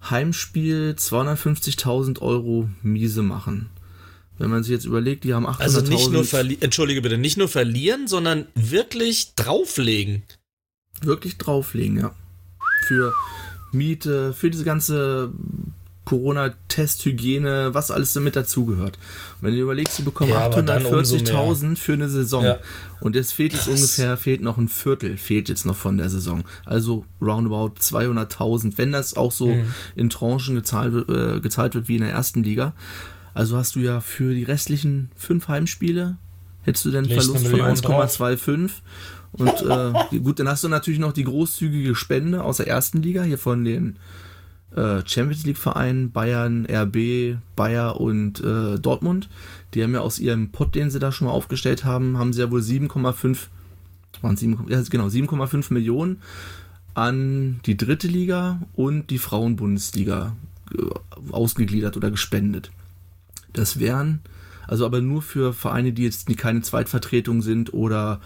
Heimspiel 0.01 0.95
250.000 0.97 2.21
Euro 2.21 2.69
miese 2.81 3.23
machen. 3.23 3.69
Wenn 4.37 4.49
man 4.49 4.63
sich 4.63 4.71
jetzt 4.71 4.85
überlegt, 4.85 5.23
die 5.23 5.33
haben 5.33 5.47
800.000. 5.47 5.59
Also 5.61 5.81
nicht 5.81 6.11
nur 6.11 6.23
verlieren, 6.23 6.61
entschuldige 6.61 7.01
bitte, 7.01 7.17
nicht 7.17 7.37
nur 7.37 7.47
verlieren, 7.47 8.07
sondern 8.07 8.47
wirklich 8.53 9.33
drauflegen. 9.35 10.23
Wirklich 11.01 11.37
drauflegen, 11.37 11.97
ja. 11.97 12.15
Für 12.87 13.13
Miete, 13.71 14.33
für 14.33 14.49
diese 14.51 14.63
ganze 14.63 15.33
Corona-Test, 16.07 17.03
Hygiene, 17.03 17.73
was 17.73 17.91
alles 17.91 18.13
damit 18.13 18.37
dazugehört. 18.37 18.97
Wenn 19.41 19.53
du 19.53 19.59
überlegst, 19.59 19.97
sie 19.97 20.03
bekommen 20.03 20.31
ja, 20.31 20.47
840.000 20.47 21.75
für 21.75 21.93
eine 21.93 22.07
Saison 22.07 22.45
ja. 22.45 22.59
und 23.01 23.17
jetzt 23.17 23.33
fehlt 23.33 23.51
jetzt 23.51 23.67
ungefähr, 23.67 24.15
fehlt 24.15 24.41
noch 24.41 24.57
ein 24.57 24.69
Viertel, 24.69 25.17
fehlt 25.17 25.49
jetzt 25.49 25.65
noch 25.65 25.75
von 25.75 25.97
der 25.97 26.09
Saison. 26.09 26.45
Also 26.63 27.03
roundabout 27.21 27.73
200.000, 27.81 28.77
wenn 28.77 28.93
das 28.93 29.17
auch 29.17 29.33
so 29.33 29.47
mhm. 29.47 29.73
in 29.97 30.09
Tranchen 30.09 30.55
gezahlt, 30.55 31.09
äh, 31.09 31.41
gezahlt 31.41 31.75
wird 31.75 31.89
wie 31.89 31.97
in 31.97 32.03
der 32.03 32.11
ersten 32.11 32.41
Liga. 32.41 32.71
Also 33.33 33.57
hast 33.57 33.75
du 33.75 33.81
ja 33.81 33.99
für 33.99 34.33
die 34.33 34.43
restlichen 34.43 35.11
fünf 35.17 35.49
Heimspiele, 35.49 36.15
hättest 36.61 36.85
du 36.85 36.91
den 36.91 37.03
Verlust 37.03 37.47
von 37.47 37.59
1,25 37.59 38.69
und 39.33 39.61
äh, 39.61 40.19
gut, 40.19 40.39
dann 40.39 40.47
hast 40.47 40.63
du 40.63 40.69
natürlich 40.69 41.01
noch 41.01 41.11
die 41.11 41.25
großzügige 41.25 41.95
Spende 41.95 42.45
aus 42.45 42.57
der 42.57 42.67
ersten 42.67 43.01
Liga, 43.01 43.23
hier 43.23 43.37
von 43.37 43.65
den 43.65 43.97
Champions 45.05 45.45
League 45.45 45.57
Vereinen, 45.57 46.11
Bayern, 46.11 46.65
RB, 46.65 47.37
Bayer 47.55 47.99
und 47.99 48.41
äh, 48.41 48.79
Dortmund. 48.79 49.29
Die 49.73 49.83
haben 49.83 49.93
ja 49.93 50.01
aus 50.01 50.19
ihrem 50.19 50.51
Pot, 50.51 50.75
den 50.75 50.89
sie 50.89 50.99
da 50.99 51.11
schon 51.11 51.27
mal 51.27 51.33
aufgestellt 51.33 51.85
haben, 51.85 52.17
haben 52.17 52.33
sie 52.33 52.41
ja 52.41 52.51
wohl 52.51 52.61
7,5 52.61 53.47
ja, 54.69 54.81
genau, 54.89 55.07
7,5 55.07 55.73
Millionen 55.73 56.21
an 56.95 57.59
die 57.65 57.77
dritte 57.77 58.07
Liga 58.07 58.61
und 58.73 59.11
die 59.11 59.19
Frauenbundesliga 59.19 60.35
äh, 60.75 61.31
ausgegliedert 61.31 61.95
oder 61.97 62.09
gespendet. 62.09 62.71
Das 63.53 63.79
wären 63.79 64.21
also 64.67 64.85
aber 64.85 65.01
nur 65.01 65.21
für 65.21 65.53
Vereine, 65.53 65.93
die 65.93 66.03
jetzt 66.03 66.27
keine 66.37 66.61
Zweitvertretung 66.61 67.41
sind 67.41 67.73
oder 67.73 68.19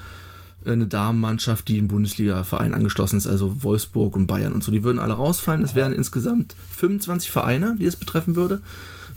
eine 0.65 0.87
Damenmannschaft, 0.87 1.67
die 1.67 1.77
im 1.77 1.87
Bundesliga-Verein 1.87 2.73
angeschlossen 2.73 3.17
ist, 3.17 3.27
also 3.27 3.63
Wolfsburg 3.63 4.15
und 4.15 4.27
Bayern 4.27 4.53
und 4.53 4.63
so. 4.63 4.71
Die 4.71 4.83
würden 4.83 4.99
alle 4.99 5.13
rausfallen. 5.13 5.63
Es 5.63 5.75
wären 5.75 5.93
insgesamt 5.93 6.55
25 6.77 7.31
Vereine, 7.31 7.75
die 7.79 7.85
es 7.85 7.95
betreffen 7.95 8.35
würde. 8.35 8.61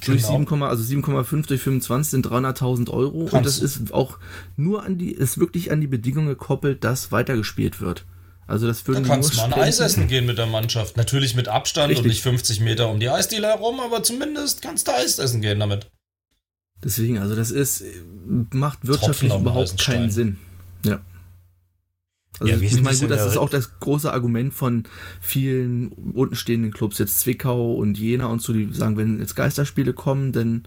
Durch 0.05 0.23
genau. 0.23 0.39
7, 0.39 0.63
also 0.63 0.83
7,5 0.83 1.47
durch 1.47 1.61
25 1.61 2.11
sind 2.11 2.27
300.000 2.27 2.91
Euro. 2.91 3.27
Kannst. 3.27 3.35
Und 3.35 3.47
das 3.47 3.59
ist 3.59 3.93
auch 3.93 4.19
nur 4.57 4.85
an 4.85 4.99
die, 4.99 5.13
ist 5.13 5.39
wirklich 5.39 5.71
an 5.71 5.81
die 5.81 5.87
Bedingungen 5.87 6.29
gekoppelt, 6.29 6.85
dass 6.85 7.13
weitergespielt 7.13 7.81
wird. 7.81 8.05
Also 8.47 8.67
das 8.67 8.87
würden 8.87 9.05
da 9.05 9.15
kannst 9.15 9.33
du 9.33 9.37
mal 9.39 9.47
ein 9.47 9.53
Eis 9.55 9.81
essen 9.81 10.07
gehen 10.07 10.27
mit 10.27 10.37
der 10.37 10.47
Mannschaft. 10.47 10.97
Natürlich 10.97 11.35
mit 11.35 11.49
Abstand 11.49 11.91
Richtig. 11.91 12.05
und 12.05 12.09
nicht 12.09 12.23
50 12.23 12.61
Meter 12.61 12.91
um 12.91 13.01
die 13.01 13.09
Eisdiele 13.09 13.47
herum, 13.47 13.81
aber 13.81 14.03
zumindest 14.03 14.61
kannst 14.61 14.87
du 14.87 14.93
Eis 14.93 15.19
essen 15.19 15.41
gehen 15.41 15.61
damit. 15.61 15.91
Deswegen, 16.83 17.19
also 17.19 17.35
das 17.35 17.51
ist, 17.51 17.83
macht 18.53 18.87
wirtschaftlich 18.87 19.33
überhaupt 19.33 19.79
keinen 19.83 20.11
Sinn. 20.11 20.37
Ja. 20.85 21.01
Also 22.41 22.53
ja, 22.53 22.61
ich 22.61 22.83
meine, 22.83 22.99
gut, 22.99 23.11
das 23.11 23.27
ist 23.27 23.37
auch 23.37 23.49
das 23.49 23.79
große 23.79 24.13
Argument 24.13 24.53
von 24.53 24.85
vielen 25.21 25.93
untenstehenden 25.93 26.73
Clubs, 26.73 26.99
jetzt 26.99 27.21
Zwickau 27.21 27.75
und 27.75 27.97
Jena 27.97 28.27
und 28.27 28.43
so, 28.43 28.53
die 28.53 28.73
sagen, 28.73 28.97
wenn 28.97 29.21
jetzt 29.21 29.37
Geisterspiele 29.37 29.93
kommen, 29.93 30.33
dann 30.33 30.65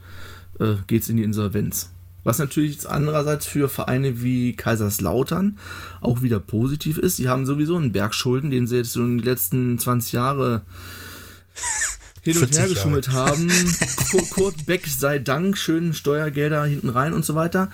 äh, 0.59 0.75
geht 0.87 1.03
es 1.03 1.09
in 1.09 1.17
die 1.17 1.23
Insolvenz. 1.23 1.91
Was 2.23 2.39
natürlich 2.39 2.89
andererseits 2.89 3.45
für 3.45 3.69
Vereine 3.69 4.21
wie 4.21 4.53
Kaiserslautern 4.53 5.57
auch 6.01 6.21
wieder 6.21 6.39
positiv 6.39 6.97
ist. 6.97 7.19
Die 7.19 7.29
haben 7.29 7.45
sowieso 7.45 7.77
einen 7.77 7.93
Bergschulden, 7.93 8.49
den 8.49 8.67
sie 8.67 8.77
jetzt 8.77 8.91
so 8.91 9.01
in 9.01 9.19
den 9.19 9.25
letzten 9.25 9.79
20 9.79 10.11
Jahre 10.11 10.63
hin 12.33 12.43
und 12.43 12.57
her 12.57 12.67
geschummelt 12.67 13.11
haben. 13.11 13.49
Kurt 14.31 14.65
Beck 14.65 14.85
sei 14.87 15.19
Dank, 15.19 15.57
schönen 15.57 15.93
Steuergelder 15.93 16.65
hinten 16.65 16.89
rein 16.89 17.13
und 17.13 17.25
so 17.25 17.35
weiter. 17.35 17.69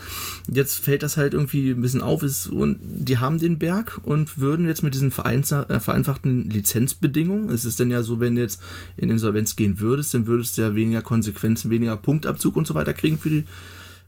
Jetzt 0.51 0.79
fällt 0.79 1.03
das 1.03 1.17
halt 1.17 1.33
irgendwie 1.33 1.71
ein 1.71 1.81
bisschen 1.81 2.01
auf. 2.01 2.23
Ist, 2.23 2.47
und 2.47 2.79
die 2.81 3.17
haben 3.17 3.39
den 3.39 3.57
Berg 3.57 3.99
und 4.03 4.37
würden 4.37 4.67
jetzt 4.67 4.83
mit 4.83 4.93
diesen 4.93 5.09
äh, 5.09 5.79
vereinfachten 5.79 6.49
Lizenzbedingungen, 6.49 7.49
es 7.49 7.65
ist 7.65 7.79
dann 7.79 7.91
ja 7.91 8.03
so, 8.03 8.19
wenn 8.19 8.35
du 8.35 8.41
jetzt 8.41 8.61
in 8.97 9.09
Insolvenz 9.09 9.55
gehen 9.55 9.79
würdest, 9.79 10.13
dann 10.13 10.27
würdest 10.27 10.57
du 10.57 10.61
ja 10.61 10.75
weniger 10.75 11.01
Konsequenzen, 11.01 11.71
weniger 11.71 11.97
Punktabzug 11.97 12.55
und 12.55 12.67
so 12.67 12.75
weiter 12.75 12.93
kriegen 12.93 13.17
für 13.17 13.29
die 13.29 13.43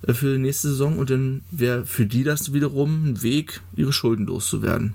äh, 0.08 0.14
für 0.14 0.34
die 0.34 0.42
nächste 0.42 0.70
Saison 0.70 0.98
und 0.98 1.10
dann 1.10 1.42
wäre 1.52 1.86
für 1.86 2.06
die 2.06 2.24
das 2.24 2.54
wiederum 2.54 3.10
ein 3.10 3.24
Weg, 3.24 3.62
ihre 3.76 3.94
Schulden 3.94 4.26
loszuwerden. 4.28 4.94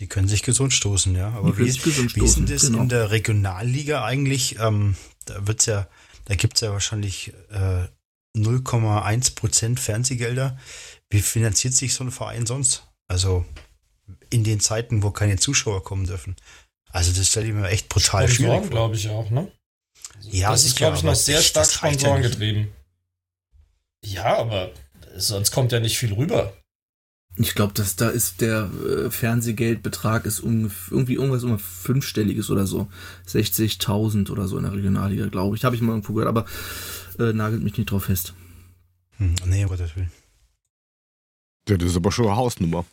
Die 0.00 0.06
können 0.06 0.28
sich 0.28 0.42
gesund 0.42 0.72
stoßen, 0.72 1.14
ja. 1.14 1.28
Aber 1.32 1.56
wie, 1.58 1.64
wie 1.64 2.24
ist 2.24 2.36
denn 2.36 2.46
das 2.46 2.62
genau. 2.62 2.82
in 2.82 2.88
der 2.88 3.10
Regionalliga 3.10 4.02
eigentlich? 4.02 4.58
Ähm, 4.58 4.96
da 5.26 5.46
wird's 5.46 5.66
ja, 5.66 5.86
da 6.24 6.34
gibt 6.34 6.54
es 6.54 6.62
ja 6.62 6.72
wahrscheinlich 6.72 7.34
äh, 7.50 7.86
0,1 8.36 9.34
Prozent 9.34 9.78
Fernsehgelder. 9.78 10.58
Wie 11.10 11.20
finanziert 11.20 11.74
sich 11.74 11.92
so 11.92 12.02
ein 12.02 12.10
Verein 12.10 12.46
sonst? 12.46 12.86
Also 13.08 13.44
in 14.30 14.42
den 14.42 14.60
Zeiten, 14.60 15.02
wo 15.02 15.10
keine 15.10 15.36
Zuschauer 15.36 15.84
kommen 15.84 16.06
dürfen. 16.06 16.34
Also 16.90 17.12
das 17.12 17.28
stelle 17.28 17.48
ich 17.48 17.52
mir 17.52 17.68
echt 17.68 17.88
brutal 17.88 18.28
schwierig 18.28 18.60
vor. 18.60 18.70
glaube 18.70 18.96
ich 18.96 19.08
auch, 19.08 19.30
ne? 19.30 19.52
Ja, 20.22 20.50
das 20.50 20.64
ist, 20.64 20.76
glaube 20.76 20.96
ich, 20.96 21.02
noch 21.02 21.14
sehr 21.14 21.40
stark 21.40 21.70
Sponsoren 21.70 22.22
getrieben. 22.22 22.72
Ja, 24.04 24.38
aber 24.38 24.72
sonst 25.16 25.50
kommt 25.50 25.72
ja 25.72 25.80
nicht 25.80 25.98
viel 25.98 26.12
rüber. 26.12 26.54
Ich 27.40 27.54
glaube, 27.54 27.72
dass 27.72 27.96
da 27.96 28.10
ist 28.10 28.42
der 28.42 28.68
äh, 28.86 29.10
Fernsehgeldbetrag 29.10 30.26
ist 30.26 30.40
um, 30.40 30.70
irgendwie 30.90 31.14
irgendwas 31.14 31.42
um 31.42 31.58
fünfstelliges 31.58 32.50
oder 32.50 32.66
so. 32.66 32.88
60.000 33.26 34.30
oder 34.30 34.46
so 34.46 34.58
in 34.58 34.64
der 34.64 34.74
Regionalliga, 34.74 35.26
glaube 35.26 35.56
ich. 35.56 35.64
Habe 35.64 35.74
ich 35.74 35.80
mal 35.80 35.92
irgendwo 35.92 36.12
gehört, 36.12 36.28
aber 36.28 36.44
äh, 37.18 37.32
nagelt 37.32 37.62
mich 37.62 37.78
nicht 37.78 37.90
drauf 37.90 38.04
fest. 38.04 38.34
Hm, 39.16 39.36
nee, 39.46 39.64
Gottes 39.64 39.96
Willen. 39.96 40.10
Ja, 41.66 41.78
das 41.78 41.90
ist 41.90 41.96
aber 41.96 42.12
schon 42.12 42.26
eine 42.26 42.36
Hausnummer. 42.36 42.84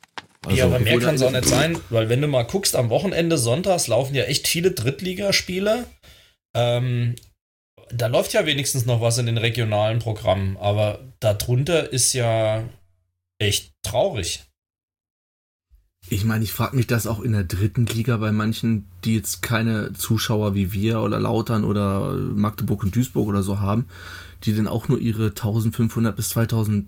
Also, 0.46 0.58
ja, 0.58 0.66
aber 0.66 0.80
mehr 0.80 1.00
kann 1.00 1.16
es 1.16 1.24
auch 1.24 1.32
nicht 1.32 1.46
sein, 1.46 1.78
weil 1.90 2.08
wenn 2.08 2.22
du 2.22 2.28
mal 2.30 2.44
guckst, 2.44 2.78
am 2.78 2.90
Wochenende 2.90 3.38
sonntags 3.38 3.88
laufen 3.88 4.16
ja 4.16 4.24
echt 4.24 4.48
viele 4.48 4.72
Drittligaspiele. 4.72 5.88
Ähm, 6.56 7.16
da 7.92 8.08
läuft 8.08 8.32
ja 8.32 8.46
wenigstens 8.46 8.86
noch 8.86 9.02
was 9.02 9.18
in 9.18 9.26
den 9.26 9.38
regionalen 9.38 10.00
Programmen, 10.00 10.56
aber 10.58 11.00
darunter 11.20 11.92
ist 11.92 12.14
ja 12.14 12.64
echt 13.40 13.74
traurig. 13.84 14.44
Ich 16.10 16.24
meine, 16.24 16.44
ich 16.44 16.54
frage 16.54 16.76
mich 16.76 16.88
das 16.88 17.06
auch 17.06 17.20
in 17.20 17.34
der 17.34 17.44
dritten 17.44 17.86
Liga 17.86 18.16
bei 18.18 18.32
manchen, 18.32 18.88
die 19.04 19.16
jetzt 19.16 19.42
keine 19.42 19.92
Zuschauer 19.92 20.56
wie 20.56 20.72
wir 20.72 21.02
oder 21.02 21.20
Lautern 21.20 21.66
oder 21.66 22.14
Magdeburg 22.14 22.84
und 22.84 22.96
Duisburg 22.96 23.28
oder 23.28 23.44
so 23.44 23.60
haben, 23.60 23.88
die 24.44 24.56
dann 24.56 24.68
auch 24.68 24.88
nur 24.88 25.00
ihre 25.00 25.28
1500 25.28 26.16
bis 26.16 26.30
2000 26.30 26.88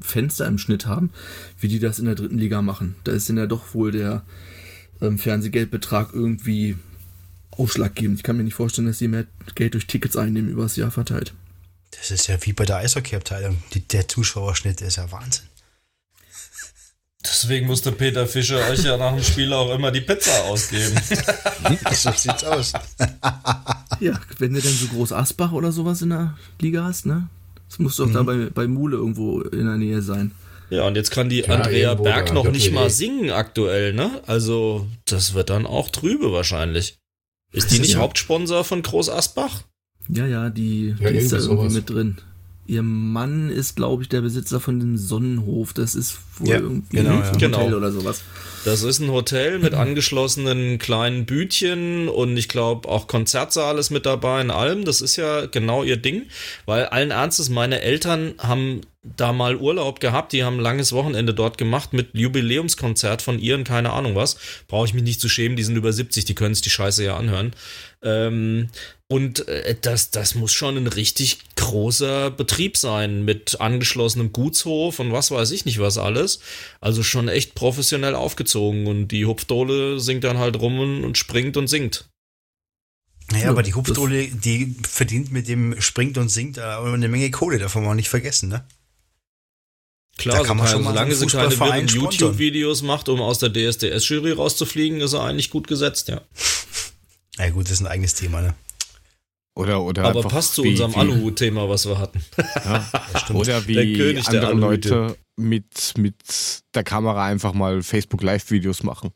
Fenster 0.00 0.46
im 0.46 0.58
Schnitt 0.58 0.86
haben, 0.86 1.10
wie 1.58 1.68
die 1.68 1.78
das 1.78 1.98
in 1.98 2.04
der 2.04 2.14
dritten 2.14 2.38
Liga 2.38 2.60
machen. 2.62 2.96
Da 3.04 3.12
ist 3.12 3.28
dann 3.28 3.38
ja 3.38 3.46
doch 3.46 3.74
wohl 3.74 3.92
der 3.92 4.24
ähm, 5.00 5.18
Fernsehgeldbetrag 5.18 6.10
irgendwie 6.12 6.76
ausschlaggebend. 7.50 8.18
Ich 8.18 8.22
kann 8.22 8.36
mir 8.36 8.44
nicht 8.44 8.54
vorstellen, 8.54 8.88
dass 8.88 8.98
sie 8.98 9.08
mehr 9.08 9.26
Geld 9.54 9.74
durch 9.74 9.86
Tickets 9.86 10.16
einnehmen 10.16 10.50
über 10.50 10.62
das 10.62 10.76
Jahr 10.76 10.90
verteilt. 10.90 11.34
Das 11.90 12.10
ist 12.10 12.28
ja 12.28 12.38
wie 12.44 12.52
bei 12.52 12.64
der 12.64 12.76
Eishockey-Abteilung. 12.76 13.62
Der 13.90 14.08
Zuschauerschnitt 14.08 14.80
ist 14.80 14.96
ja 14.96 15.10
Wahnsinn. 15.10 15.49
Deswegen 17.22 17.66
musste 17.66 17.92
Peter 17.92 18.26
Fischer 18.26 18.66
euch 18.70 18.82
ja 18.82 18.96
nach 18.96 19.14
dem 19.14 19.22
Spiel 19.22 19.52
auch 19.52 19.74
immer 19.74 19.90
die 19.90 20.00
Pizza 20.00 20.44
ausgeben. 20.44 20.94
so 21.92 22.10
sieht's 22.12 22.44
aus. 22.44 22.72
ja, 24.00 24.18
wenn 24.38 24.54
du 24.54 24.60
denn 24.60 24.72
so 24.72 24.86
groß 24.86 25.12
Asbach 25.12 25.52
oder 25.52 25.70
sowas 25.70 26.00
in 26.00 26.10
der 26.10 26.38
Liga 26.60 26.84
hast, 26.84 27.04
ne? 27.04 27.28
Das 27.68 27.78
muss 27.78 27.96
doch 27.96 28.06
mhm. 28.06 28.14
da 28.14 28.22
bei, 28.22 28.36
bei 28.52 28.66
Mule 28.66 28.96
irgendwo 28.96 29.42
in 29.42 29.66
der 29.66 29.76
Nähe 29.76 30.00
sein. 30.00 30.32
Ja, 30.70 30.86
und 30.86 30.96
jetzt 30.96 31.10
kann 31.10 31.28
die 31.28 31.40
ja, 31.40 31.48
Andrea 31.48 31.94
Berg 31.94 32.32
noch 32.32 32.50
nicht 32.50 32.72
mal 32.72 32.90
singen 32.90 33.30
aktuell, 33.30 33.92
ne? 33.92 34.22
Also, 34.26 34.86
das 35.04 35.34
wird 35.34 35.50
dann 35.50 35.66
auch 35.66 35.90
trübe 35.90 36.32
wahrscheinlich. 36.32 36.98
Ist 37.52 37.72
die 37.72 37.80
nicht 37.80 37.94
ja. 37.94 37.98
Hauptsponsor 37.98 38.64
von 38.64 38.82
Groß 38.82 39.10
Asbach? 39.10 39.64
Ja, 40.08 40.26
ja, 40.26 40.48
die, 40.48 40.94
ja, 40.98 41.10
die 41.10 41.18
ist 41.18 41.32
da 41.32 41.38
irgendwie 41.38 41.56
sowas. 41.56 41.72
mit 41.72 41.90
drin. 41.90 42.18
Ihr 42.70 42.84
Mann 42.84 43.50
ist, 43.50 43.74
glaube 43.74 44.04
ich, 44.04 44.08
der 44.08 44.20
Besitzer 44.20 44.60
von 44.60 44.78
dem 44.78 44.96
Sonnenhof. 44.96 45.72
Das 45.72 45.96
ist 45.96 46.18
wohl 46.38 46.48
ja, 46.50 46.60
irgendwie 46.60 46.98
genau, 46.98 47.10
ein 47.14 47.32
Hotel 47.32 47.38
genau. 47.40 47.76
oder 47.76 47.90
sowas. 47.90 48.22
Das 48.64 48.84
ist 48.84 49.00
ein 49.00 49.10
Hotel 49.10 49.58
mit 49.58 49.74
angeschlossenen 49.74 50.78
kleinen 50.78 51.26
Bütchen 51.26 52.08
und 52.08 52.36
ich 52.36 52.48
glaube 52.48 52.88
auch 52.88 53.08
Konzertsaal 53.08 53.76
ist 53.76 53.90
mit 53.90 54.06
dabei 54.06 54.40
in 54.40 54.52
allem. 54.52 54.84
Das 54.84 55.00
ist 55.00 55.16
ja 55.16 55.46
genau 55.46 55.82
ihr 55.82 55.96
Ding, 55.96 56.26
weil 56.64 56.84
allen 56.84 57.10
Ernstes, 57.10 57.48
meine 57.48 57.80
Eltern 57.80 58.34
haben 58.38 58.82
da 59.02 59.32
mal 59.32 59.56
Urlaub 59.56 59.98
gehabt, 60.00 60.32
die 60.32 60.44
haben 60.44 60.58
ein 60.58 60.62
langes 60.62 60.92
Wochenende 60.92 61.32
dort 61.32 61.56
gemacht 61.56 61.94
mit 61.94 62.10
Jubiläumskonzert 62.12 63.22
von 63.22 63.38
ihren, 63.38 63.64
keine 63.64 63.92
Ahnung 63.92 64.14
was. 64.14 64.36
Brauche 64.68 64.86
ich 64.86 64.94
mich 64.94 65.02
nicht 65.02 65.20
zu 65.20 65.28
schämen, 65.28 65.56
die 65.56 65.62
sind 65.62 65.76
über 65.76 65.92
70, 65.92 66.26
die 66.26 66.34
können 66.34 66.54
sich 66.54 66.62
die 66.62 66.70
Scheiße 66.70 67.02
ja 67.04 67.16
anhören. 67.16 67.52
Ähm, 68.02 68.68
und 69.08 69.48
äh, 69.48 69.74
das, 69.80 70.10
das 70.10 70.34
muss 70.34 70.52
schon 70.52 70.76
ein 70.76 70.86
richtig 70.86 71.38
großer 71.56 72.30
Betrieb 72.30 72.76
sein 72.76 73.24
mit 73.24 73.60
angeschlossenem 73.60 74.32
Gutshof 74.32 74.98
und 74.98 75.12
was 75.12 75.30
weiß 75.30 75.50
ich 75.52 75.64
nicht 75.64 75.78
was 75.78 75.96
alles. 75.96 76.40
Also 76.80 77.02
schon 77.02 77.28
echt 77.28 77.54
professionell 77.54 78.14
aufgezogen 78.14 78.86
und 78.86 79.08
die 79.08 79.24
Hupfdohle 79.24 79.98
singt 79.98 80.24
dann 80.24 80.38
halt 80.38 80.60
rum 80.60 81.02
und 81.02 81.16
springt 81.16 81.56
und 81.56 81.68
singt. 81.68 82.10
Naja, 83.30 83.44
ja, 83.44 83.50
aber 83.50 83.62
die 83.62 83.74
Hupfdohle, 83.74 84.26
die 84.26 84.76
verdient 84.82 85.32
mit 85.32 85.48
dem 85.48 85.80
springt 85.80 86.18
und 86.18 86.28
singt 86.28 86.58
äh, 86.58 86.62
eine 86.62 87.08
Menge 87.08 87.30
Kohle, 87.30 87.58
davon 87.58 87.84
man 87.84 87.96
nicht 87.96 88.08
vergessen, 88.08 88.48
ne? 88.48 88.66
Klar, 90.18 90.44
kann 90.44 90.56
man 90.56 90.66
schon 90.66 90.82
mal 90.82 90.90
solange 90.90 91.14
sie 91.14 91.26
keine 91.26 91.82
YouTube-Videos 91.82 92.82
macht, 92.82 93.08
um 93.08 93.20
aus 93.20 93.38
der 93.38 93.50
DSDS-Jury 93.50 94.32
rauszufliegen, 94.32 95.00
ist 95.00 95.14
er 95.14 95.24
eigentlich 95.24 95.50
gut 95.50 95.66
gesetzt, 95.66 96.08
ja. 96.08 96.20
Na 97.38 97.46
ja, 97.46 97.50
gut, 97.52 97.64
das 97.64 97.72
ist 97.72 97.80
ein 97.80 97.86
eigenes 97.86 98.14
Thema, 98.14 98.42
ne? 98.42 98.54
Oder, 99.54 99.82
oder 99.82 100.04
Aber 100.04 100.22
passt 100.22 100.54
zu 100.54 100.62
unserem 100.62 100.94
Aluhut-Thema, 100.94 101.68
was 101.68 101.86
wir 101.86 101.98
hatten. 101.98 102.24
Ja, 102.64 102.90
oder 103.34 103.66
wie 103.66 104.18
andere 104.18 104.54
Leute 104.54 105.16
mit, 105.36 105.94
mit 105.96 106.14
der 106.74 106.84
Kamera 106.84 107.26
einfach 107.26 107.52
mal 107.52 107.82
Facebook 107.82 108.22
Live-Videos 108.22 108.82
machen. 108.82 109.10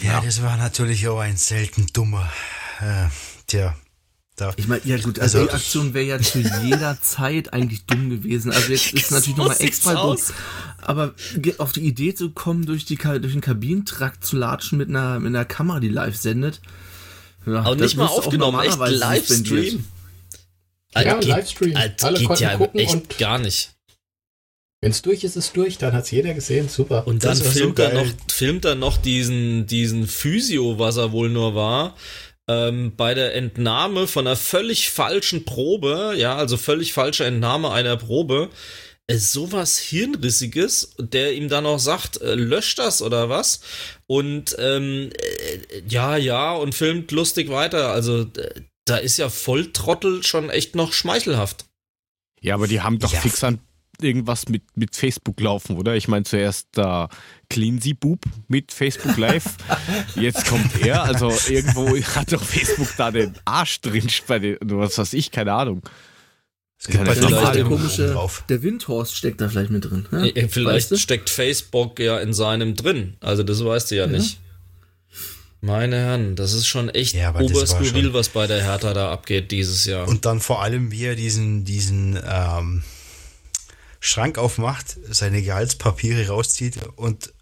Ja, 0.00 0.12
ja, 0.12 0.20
das 0.20 0.42
war 0.42 0.56
natürlich 0.56 1.08
auch 1.08 1.18
ein 1.18 1.36
selten 1.36 1.86
dummer. 1.92 2.30
Äh, 2.80 3.08
tja, 3.46 3.74
da. 4.40 4.52
Ich 4.56 4.68
meine, 4.68 4.82
ja 4.84 4.96
gut, 4.98 5.18
also, 5.18 5.38
also 5.38 5.50
die 5.50 5.54
Aktion 5.54 5.94
wäre 5.94 6.04
ja 6.04 6.18
zu 6.20 6.38
jeder 6.64 7.00
Zeit 7.00 7.52
eigentlich 7.52 7.84
dumm 7.84 8.10
gewesen. 8.10 8.52
Also 8.52 8.72
jetzt 8.72 8.92
ist 8.92 9.10
natürlich 9.10 9.36
nochmal 9.36 9.60
extra 9.60 9.94
dumm. 9.94 10.18
Aber 10.78 11.14
auf 11.58 11.72
die 11.72 11.80
Idee 11.80 12.14
zu 12.14 12.30
kommen, 12.30 12.66
durch, 12.66 12.84
die, 12.84 12.96
durch 12.96 13.32
den 13.32 13.40
Kabinentrakt 13.40 14.24
zu 14.24 14.36
latschen 14.36 14.78
mit 14.78 14.88
einer, 14.88 15.20
mit 15.20 15.28
einer 15.28 15.44
Kamera, 15.44 15.80
die 15.80 15.88
live 15.88 16.16
sendet, 16.16 16.60
ja, 17.46 17.62
Aber 17.62 17.76
nicht 17.76 17.96
mal 17.96 18.06
aufgenommen, 18.06 18.60
echt 18.60 18.78
Livestream. 18.78 19.84
Ja, 20.94 21.14
geht, 21.14 21.24
Livestream. 21.24 21.76
Alle 21.76 22.18
geht 22.18 22.40
ja 22.40 22.58
echt 22.74 23.18
gar 23.18 23.38
nicht. 23.38 23.70
Wenn 24.82 24.92
es 24.92 25.02
durch 25.02 25.24
ist, 25.24 25.36
ist 25.36 25.44
es 25.44 25.52
durch, 25.52 25.76
dann 25.76 25.92
hat 25.92 26.04
es 26.04 26.10
jeder 26.10 26.32
gesehen, 26.32 26.68
super. 26.68 27.06
Und 27.06 27.22
dann 27.22 27.36
filmt, 27.36 27.76
so 27.76 27.82
er 27.82 27.92
noch, 27.92 28.10
filmt 28.32 28.64
er 28.64 28.74
noch 28.74 28.96
diesen, 28.96 29.66
diesen 29.66 30.06
Physio, 30.06 30.78
was 30.78 30.96
er 30.96 31.12
wohl 31.12 31.28
nur 31.28 31.54
war, 31.54 31.94
ähm, 32.50 32.96
bei 32.96 33.14
der 33.14 33.34
Entnahme 33.36 34.08
von 34.08 34.26
einer 34.26 34.36
völlig 34.36 34.90
falschen 34.90 35.44
Probe, 35.44 36.14
ja, 36.16 36.34
also 36.34 36.56
völlig 36.56 36.92
falsche 36.92 37.24
Entnahme 37.24 37.70
einer 37.70 37.96
Probe, 37.96 38.50
äh, 39.06 39.16
sowas 39.16 39.78
Hirnrissiges, 39.78 40.96
der 40.98 41.34
ihm 41.34 41.48
dann 41.48 41.66
auch 41.66 41.78
sagt, 41.78 42.20
äh, 42.20 42.34
löscht 42.34 42.80
das 42.80 43.02
oder 43.02 43.28
was? 43.28 43.60
Und 44.06 44.56
ähm, 44.58 45.10
äh, 45.12 45.82
ja, 45.88 46.16
ja, 46.16 46.52
und 46.52 46.74
filmt 46.74 47.12
lustig 47.12 47.50
weiter. 47.50 47.92
Also 47.92 48.26
da 48.84 48.96
ist 48.96 49.18
ja 49.18 49.28
Volltrottel 49.28 50.24
schon 50.24 50.50
echt 50.50 50.74
noch 50.74 50.92
schmeichelhaft. 50.92 51.66
Ja, 52.40 52.54
aber 52.54 52.66
die 52.66 52.80
haben 52.80 52.98
doch 52.98 53.12
ja. 53.12 53.20
fix 53.20 53.44
an 53.44 53.60
irgendwas 54.02 54.48
mit, 54.48 54.76
mit 54.76 54.96
Facebook 54.96 55.38
laufen, 55.40 55.76
oder? 55.76 55.94
Ich 55.94 56.08
meine, 56.08 56.24
zuerst 56.24 56.68
da 56.72 57.10
Cleansy 57.50 57.94
Boob 57.94 58.20
mit 58.48 58.72
Facebook 58.72 59.16
Live. 59.18 59.56
Jetzt 60.14 60.46
kommt 60.46 60.80
er. 60.80 61.02
Also 61.02 61.30
irgendwo 61.48 61.96
hat 62.14 62.32
doch 62.32 62.42
Facebook 62.42 62.88
da 62.96 63.10
den 63.10 63.34
Arsch 63.44 63.80
drin 63.80 64.08
bei 64.26 64.38
den, 64.38 64.56
was 64.62 64.96
weiß 64.96 65.12
ich, 65.12 65.30
keine 65.30 65.52
Ahnung. 65.52 65.82
Es 66.78 66.86
gibt 66.86 67.04
bei 67.04 67.14
vielleicht 67.14 67.54
der 67.56 67.64
komische, 67.64 68.12
drauf. 68.12 68.44
der 68.48 68.62
Windhorst 68.62 69.14
steckt 69.14 69.42
da 69.42 69.50
vielleicht 69.50 69.70
mit 69.70 69.84
drin. 69.84 70.06
Ne? 70.10 70.32
Vielleicht 70.48 70.76
weißt 70.76 70.90
du? 70.92 70.96
steckt 70.96 71.28
Facebook 71.28 71.98
ja 71.98 72.18
in 72.20 72.32
seinem 72.32 72.74
drin. 72.74 73.18
Also 73.20 73.42
das 73.42 73.62
weißt 73.62 73.90
du 73.90 73.96
ja, 73.96 74.06
ja. 74.06 74.08
nicht. 74.08 74.38
Meine 75.60 75.96
Herren, 75.96 76.36
das 76.36 76.54
ist 76.54 76.66
schon 76.66 76.88
echt 76.88 77.14
ja, 77.14 77.38
oberskurril, 77.38 78.14
was 78.14 78.30
bei 78.30 78.46
der 78.46 78.62
Hertha 78.62 78.94
da 78.94 79.12
abgeht 79.12 79.50
dieses 79.50 79.84
Jahr. 79.84 80.08
Und 80.08 80.24
dann 80.24 80.40
vor 80.40 80.62
allem, 80.62 80.90
wie 80.90 81.04
er 81.04 81.16
diesen, 81.16 81.66
diesen 81.66 82.18
ähm, 82.26 82.82
Schrank 84.00 84.38
aufmacht, 84.38 84.96
seine 85.10 85.42
Gehaltspapiere 85.42 86.28
rauszieht 86.28 86.78
und 86.96 87.34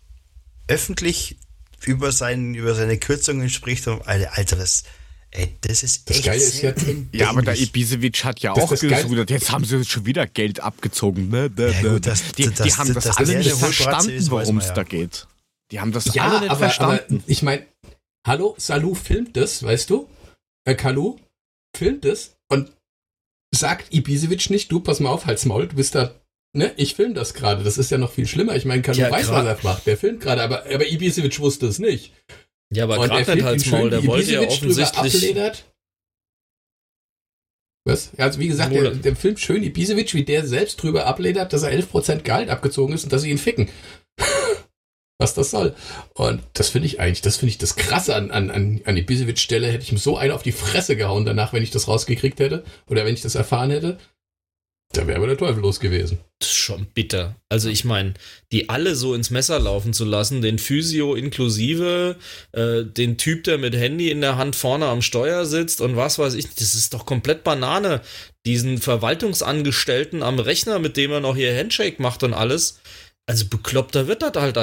öffentlich 0.69 1.37
über, 1.85 2.12
sein, 2.12 2.55
über 2.55 2.75
seine 2.75 2.99
Kürzungen 2.99 3.51
spricht. 3.51 3.87
Und, 3.89 4.07
Alter, 4.07 4.57
das, 4.57 4.85
Ey, 5.31 5.57
das 5.61 5.83
ist 5.83 6.09
das 6.09 6.16
echt 6.16 6.27
Geile 6.27 6.43
ist 6.43 6.62
ja, 6.62 6.73
ja, 7.12 7.29
aber 7.29 7.43
der 7.43 7.59
Ibisevic 7.59 8.25
hat 8.25 8.41
ja 8.41 8.53
auch 8.53 8.71
gesudert. 8.71 9.29
Jetzt 9.29 9.51
haben 9.51 9.64
sie 9.64 9.85
schon 9.85 10.07
wieder 10.07 10.27
Geld 10.27 10.61
abgezogen. 10.61 11.31
Ja, 11.31 11.49
gut, 11.83 12.07
das, 12.07 12.33
die, 12.33 12.45
das, 12.45 12.62
die 12.62 12.73
haben 12.73 12.95
das, 12.95 13.05
das 13.05 13.16
alle 13.19 13.37
nicht 13.37 13.53
verstanden, 13.53 14.31
worum 14.31 14.57
es 14.57 14.69
ja. 14.69 14.75
da 14.75 14.85
geht. 14.85 15.27
Die 15.71 15.81
haben 15.81 15.93
das 15.93 16.14
ja, 16.14 16.25
alle 16.25 16.41
nicht 16.41 16.51
aber, 16.51 16.59
verstanden. 16.59 17.16
Aber 17.16 17.25
ich 17.27 17.43
meine, 17.43 17.66
hallo, 18.27 18.55
Salou 18.57 18.95
filmt 18.95 19.37
das, 19.37 19.62
weißt 19.62 19.91
du? 19.91 20.09
Äh, 20.64 20.75
Kalu 20.75 21.19
filmt 21.77 22.07
das 22.07 22.37
und 22.49 22.73
sagt 23.55 23.93
Ibisevic 23.93 24.49
nicht, 24.49 24.73
du, 24.73 24.81
pass 24.81 24.99
mal 24.99 25.11
auf, 25.11 25.27
halt's 25.27 25.45
Maul, 25.45 25.69
du 25.69 25.77
bist 25.77 25.95
da, 25.95 26.14
ne, 26.53 26.73
ich 26.77 26.95
film 26.95 27.15
das 27.15 27.35
gerade. 27.35 27.65
Das 27.65 27.79
ist 27.79 27.91
ja 27.91 27.99
noch 27.99 28.13
viel 28.13 28.27
schlimmer. 28.27 28.57
Ich 28.57 28.65
meine, 28.65 28.83
Kalu 28.83 28.99
ja, 28.99 29.11
weiß, 29.11 29.31
was 29.31 29.47
er 29.47 29.59
macht. 29.63 29.87
Der 29.87 29.97
filmt 29.97 30.21
gerade, 30.21 30.43
aber, 30.43 30.65
aber 30.67 30.87
Ibisevic 30.87 31.39
wusste 31.41 31.67
es 31.67 31.79
nicht. 31.79 32.13
Ja, 32.71 32.85
aber 32.85 32.97
gerade 33.07 33.55
nicht 33.55 33.71
Maul, 33.71 33.91
der 33.91 34.05
wollte 34.07 34.33
ja 34.33 34.41
offensichtlich. 34.41 35.35
Was? 37.85 38.11
Also 38.19 38.39
wie 38.39 38.49
gesagt, 38.49 38.73
der, 38.75 38.91
der 38.91 39.17
Film 39.17 39.39
schön 39.39 39.63
Ibisevic, 39.63 40.13
wie 40.13 40.25
der 40.25 40.47
selbst 40.47 40.83
drüber 40.83 41.07
abledert, 41.07 41.55
dass 41.55 41.63
er 41.63 41.73
11% 41.73 42.23
Gehalt 42.23 42.51
abgezogen 42.51 42.93
ist 42.93 43.05
und 43.05 43.13
dass 43.13 43.23
sie 43.23 43.31
ihn 43.31 43.39
ficken. 43.39 43.71
Was 45.21 45.35
das 45.35 45.51
soll. 45.51 45.75
Und 46.15 46.43
das 46.53 46.69
finde 46.69 46.87
ich 46.87 47.01
eigentlich, 47.01 47.23
das 47.23 47.39
finde 47.39 47.51
ich 47.51 47.59
das 47.59 47.75
Krasse 47.75 48.15
an, 48.15 48.31
an, 48.31 48.51
an, 48.51 48.83
an 48.85 48.97
Ibisevic 48.97 49.39
Stelle, 49.39 49.67
hätte 49.67 49.83
ich 49.83 49.91
ihm 49.91 49.99
so 49.99 50.17
einen 50.17 50.31
auf 50.31 50.45
die 50.45 50.53
Fresse 50.53 50.97
gehauen 50.97 51.25
danach, 51.25 51.53
wenn 51.53 51.63
ich 51.63 51.73
das 51.73 51.89
rausgekriegt 51.89 52.39
hätte. 52.39 52.63
Oder 52.87 53.05
wenn 53.05 53.15
ich 53.15 53.23
das 53.23 53.35
erfahren 53.35 53.71
hätte. 53.71 53.99
Da 54.93 55.07
wäre 55.07 55.18
aber 55.18 55.26
der 55.26 55.36
Teufel 55.36 55.61
los 55.61 55.80
gewesen. 55.80 56.18
Das 56.39 56.49
ist 56.51 56.57
schon 56.57 56.86
bitter. 56.86 57.36
Also 57.51 57.68
ich 57.68 57.84
meine, 57.84 58.14
die 58.53 58.70
alle 58.70 58.95
so 58.95 59.14
ins 59.14 59.28
Messer 59.28 59.59
laufen 59.59 59.93
zu 59.93 60.07
lassen, 60.07 60.41
den 60.41 60.59
Physio 60.59 61.14
inklusive, 61.14 62.16
äh, 62.53 62.84
den 62.84 63.18
Typ, 63.18 63.45
der 63.45 63.59
mit 63.59 63.74
Handy 63.74 64.11
in 64.11 64.22
der 64.22 64.36
Hand 64.36 64.57
vorne 64.57 64.86
am 64.86 65.03
Steuer 65.03 65.45
sitzt 65.45 65.82
und 65.82 65.97
was 65.97 66.18
weiß 66.18 66.34
ich, 66.34 66.55
das 66.55 66.74
ist 66.74 66.95
doch 66.95 67.05
komplett 67.05 67.45
Banane. 67.45 68.01
Diesen 68.47 68.78
Verwaltungsangestellten 68.78 70.22
am 70.22 70.39
Rechner, 70.39 70.78
mit 70.78 70.97
dem 70.97 71.11
er 71.11 71.20
noch 71.20 71.36
hier 71.36 71.55
Handshake 71.55 72.01
macht 72.01 72.22
und 72.22 72.32
alles. 72.32 72.80
Also 73.26 73.47
bekloppter 73.47 74.07
wird 74.07 74.22
das 74.22 74.34
halt 74.36 74.57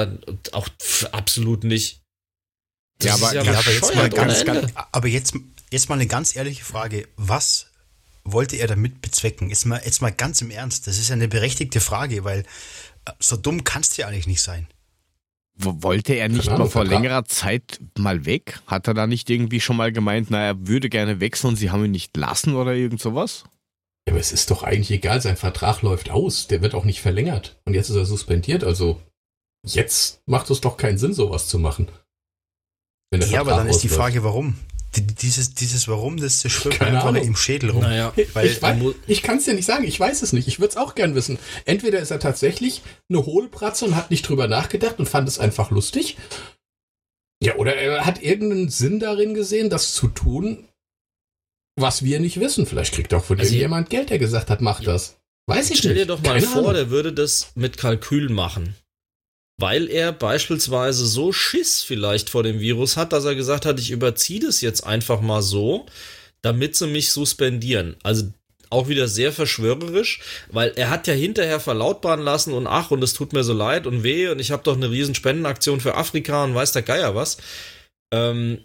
auch 0.52 0.68
absolut 1.12 1.62
nicht. 1.62 2.00
Das 2.98 3.06
ja, 3.06 3.14
aber, 3.14 3.34
ja, 3.34 3.42
ja 3.42 3.58
aber 3.58 3.70
jetzt 3.70 3.94
mal 3.94 4.10
ganz, 4.10 4.44
ganz, 4.44 4.72
aber 4.90 5.06
jetzt, 5.06 5.34
jetzt 5.70 5.88
mal 5.88 5.94
eine 5.94 6.08
ganz 6.08 6.34
ehrliche 6.34 6.64
Frage. 6.64 7.06
Was 7.16 7.65
wollte 8.32 8.56
er 8.56 8.66
damit 8.66 9.00
bezwecken? 9.00 9.48
Jetzt 9.48 9.66
mal, 9.66 9.80
jetzt 9.84 10.02
mal 10.02 10.12
ganz 10.12 10.42
im 10.42 10.50
Ernst, 10.50 10.86
das 10.86 10.98
ist 10.98 11.08
ja 11.08 11.14
eine 11.14 11.28
berechtigte 11.28 11.80
Frage, 11.80 12.24
weil 12.24 12.40
äh, 13.04 13.12
so 13.18 13.36
dumm 13.36 13.64
kannst 13.64 13.96
du 13.96 14.02
ja 14.02 14.08
eigentlich 14.08 14.26
nicht 14.26 14.42
sein. 14.42 14.66
Wollte 15.58 16.12
er 16.12 16.28
nicht 16.28 16.50
mal 16.50 16.68
vor 16.68 16.84
längerer 16.84 17.24
Zeit 17.24 17.80
mal 17.96 18.26
weg? 18.26 18.60
Hat 18.66 18.88
er 18.88 18.94
da 18.94 19.06
nicht 19.06 19.30
irgendwie 19.30 19.60
schon 19.60 19.76
mal 19.76 19.90
gemeint, 19.90 20.30
na, 20.30 20.44
er 20.44 20.66
würde 20.66 20.90
gerne 20.90 21.18
wechseln 21.20 21.50
und 21.50 21.56
sie 21.56 21.70
haben 21.70 21.82
ihn 21.82 21.92
nicht 21.92 22.14
lassen 22.14 22.56
oder 22.56 22.74
irgend 22.74 23.00
sowas? 23.00 23.44
Ja, 24.06 24.12
aber 24.12 24.20
es 24.20 24.32
ist 24.32 24.50
doch 24.50 24.62
eigentlich 24.62 24.90
egal, 24.90 25.22
sein 25.22 25.38
Vertrag 25.38 25.80
läuft 25.80 26.10
aus, 26.10 26.46
der 26.46 26.60
wird 26.60 26.74
auch 26.74 26.84
nicht 26.84 27.00
verlängert. 27.00 27.58
Und 27.64 27.72
jetzt 27.72 27.88
ist 27.88 27.96
er 27.96 28.04
suspendiert, 28.04 28.64
also 28.64 29.00
jetzt 29.64 30.20
macht 30.26 30.50
es 30.50 30.60
doch 30.60 30.76
keinen 30.76 30.98
Sinn, 30.98 31.14
sowas 31.14 31.48
zu 31.48 31.58
machen. 31.58 31.88
ja, 33.12 33.20
Vertrag 33.20 33.40
aber 33.40 33.50
dann 33.52 33.68
ist 33.68 33.82
die 33.82 33.88
Frage, 33.88 34.22
warum? 34.24 34.58
Dieses, 34.94 35.54
dieses 35.54 35.88
Warum, 35.88 36.16
das 36.16 36.42
schwirrt 36.50 36.80
einfach 36.80 37.14
im 37.14 37.36
Schädel 37.36 37.70
rum. 37.70 37.82
Naja, 37.82 38.12
Weil, 38.32 38.46
ich, 38.46 38.60
ich 39.06 39.22
kann 39.22 39.38
es 39.38 39.44
dir 39.44 39.54
nicht 39.54 39.66
sagen, 39.66 39.84
ich 39.84 39.98
weiß 39.98 40.22
es 40.22 40.32
nicht. 40.32 40.48
Ich 40.48 40.58
würde 40.58 40.70
es 40.70 40.76
auch 40.76 40.94
gern 40.94 41.14
wissen. 41.14 41.38
Entweder 41.64 41.98
ist 41.98 42.10
er 42.10 42.20
tatsächlich 42.20 42.82
eine 43.08 43.24
Hohlpratze 43.24 43.84
und 43.84 43.96
hat 43.96 44.10
nicht 44.10 44.28
drüber 44.28 44.48
nachgedacht 44.48 44.98
und 44.98 45.08
fand 45.08 45.28
es 45.28 45.38
einfach 45.38 45.70
lustig. 45.70 46.16
Ja, 47.42 47.56
oder 47.56 47.76
er 47.76 48.06
hat 48.06 48.22
irgendeinen 48.22 48.70
Sinn 48.70 48.98
darin 48.98 49.34
gesehen, 49.34 49.68
das 49.68 49.92
zu 49.92 50.08
tun, 50.08 50.66
was 51.78 52.02
wir 52.02 52.18
nicht 52.18 52.40
wissen. 52.40 52.66
Vielleicht 52.66 52.94
kriegt 52.94 53.12
auch 53.12 53.24
von 53.24 53.38
also 53.38 53.54
jemand 53.54 53.90
Geld, 53.90 54.10
der 54.10 54.18
gesagt 54.18 54.48
hat, 54.48 54.62
mach 54.62 54.82
das. 54.82 55.18
Weiß 55.46 55.70
ich 55.70 55.78
stell 55.78 55.92
nicht. 55.92 56.02
Stell 56.02 56.06
dir 56.06 56.06
doch 56.06 56.22
mal 56.22 56.34
Keine 56.34 56.46
vor, 56.46 56.62
Ahnung. 56.62 56.74
der 56.74 56.90
würde 56.90 57.12
das 57.12 57.52
mit 57.54 57.76
Kalkül 57.76 58.30
machen 58.30 58.74
weil 59.58 59.88
er 59.88 60.12
beispielsweise 60.12 61.06
so 61.06 61.32
Schiss 61.32 61.82
vielleicht 61.82 62.30
vor 62.30 62.42
dem 62.42 62.60
Virus 62.60 62.96
hat, 62.96 63.12
dass 63.12 63.24
er 63.24 63.34
gesagt 63.34 63.64
hat, 63.64 63.80
ich 63.80 63.90
überziehe 63.90 64.40
das 64.40 64.60
jetzt 64.60 64.82
einfach 64.86 65.20
mal 65.20 65.42
so, 65.42 65.86
damit 66.42 66.76
sie 66.76 66.86
mich 66.86 67.10
suspendieren. 67.10 67.96
Also 68.02 68.30
auch 68.68 68.88
wieder 68.88 69.08
sehr 69.08 69.32
verschwörerisch, 69.32 70.20
weil 70.50 70.72
er 70.76 70.90
hat 70.90 71.06
ja 71.06 71.14
hinterher 71.14 71.60
verlautbaren 71.60 72.20
lassen 72.20 72.52
und 72.52 72.66
ach, 72.66 72.90
und 72.90 73.02
es 73.02 73.14
tut 73.14 73.32
mir 73.32 73.44
so 73.44 73.52
leid 73.52 73.86
und 73.86 74.02
weh 74.02 74.28
und 74.28 74.40
ich 74.40 74.50
habe 74.50 74.62
doch 74.64 74.76
eine 74.76 74.90
riesen 74.90 75.14
Spendenaktion 75.14 75.80
für 75.80 75.94
Afrika 75.94 76.44
und 76.44 76.54
weiß 76.54 76.72
der 76.72 76.82
Geier 76.82 77.14
was. 77.14 77.38
Ähm, 78.12 78.64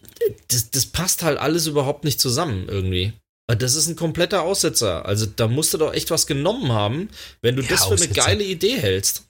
das, 0.50 0.72
das 0.72 0.88
passt 0.88 1.24
halt 1.24 1.38
alles 1.38 1.68
überhaupt 1.68 2.04
nicht 2.04 2.20
zusammen 2.20 2.68
irgendwie. 2.68 3.14
Das 3.48 3.76
ist 3.76 3.88
ein 3.88 3.96
kompletter 3.96 4.44
Aussetzer. 4.44 5.06
Also 5.06 5.26
da 5.26 5.48
musst 5.48 5.74
du 5.74 5.78
doch 5.78 5.94
echt 5.94 6.10
was 6.10 6.26
genommen 6.26 6.72
haben, 6.72 7.10
wenn 7.42 7.56
du 7.56 7.64
ja, 7.64 7.70
das 7.70 7.86
für 7.86 7.94
Aussetzer. 7.94 8.24
eine 8.24 8.38
geile 8.38 8.44
Idee 8.44 8.78
hältst. 8.78 9.26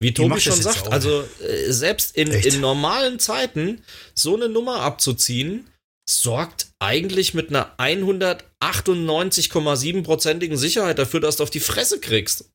Wie 0.00 0.14
Tobi 0.14 0.40
schon 0.40 0.60
sagt, 0.60 0.92
also 0.92 1.24
äh, 1.42 1.72
selbst 1.72 2.16
in, 2.16 2.30
in 2.30 2.60
normalen 2.60 3.18
Zeiten 3.18 3.82
so 4.14 4.36
eine 4.36 4.48
Nummer 4.48 4.82
abzuziehen, 4.82 5.68
sorgt 6.08 6.68
eigentlich 6.78 7.34
mit 7.34 7.50
einer 7.50 7.76
198,7%igen 7.78 10.56
Sicherheit 10.56 10.98
dafür, 10.98 11.20
dass 11.20 11.36
du 11.36 11.42
auf 11.42 11.50
die 11.50 11.60
Fresse 11.60 12.00
kriegst. 12.00 12.50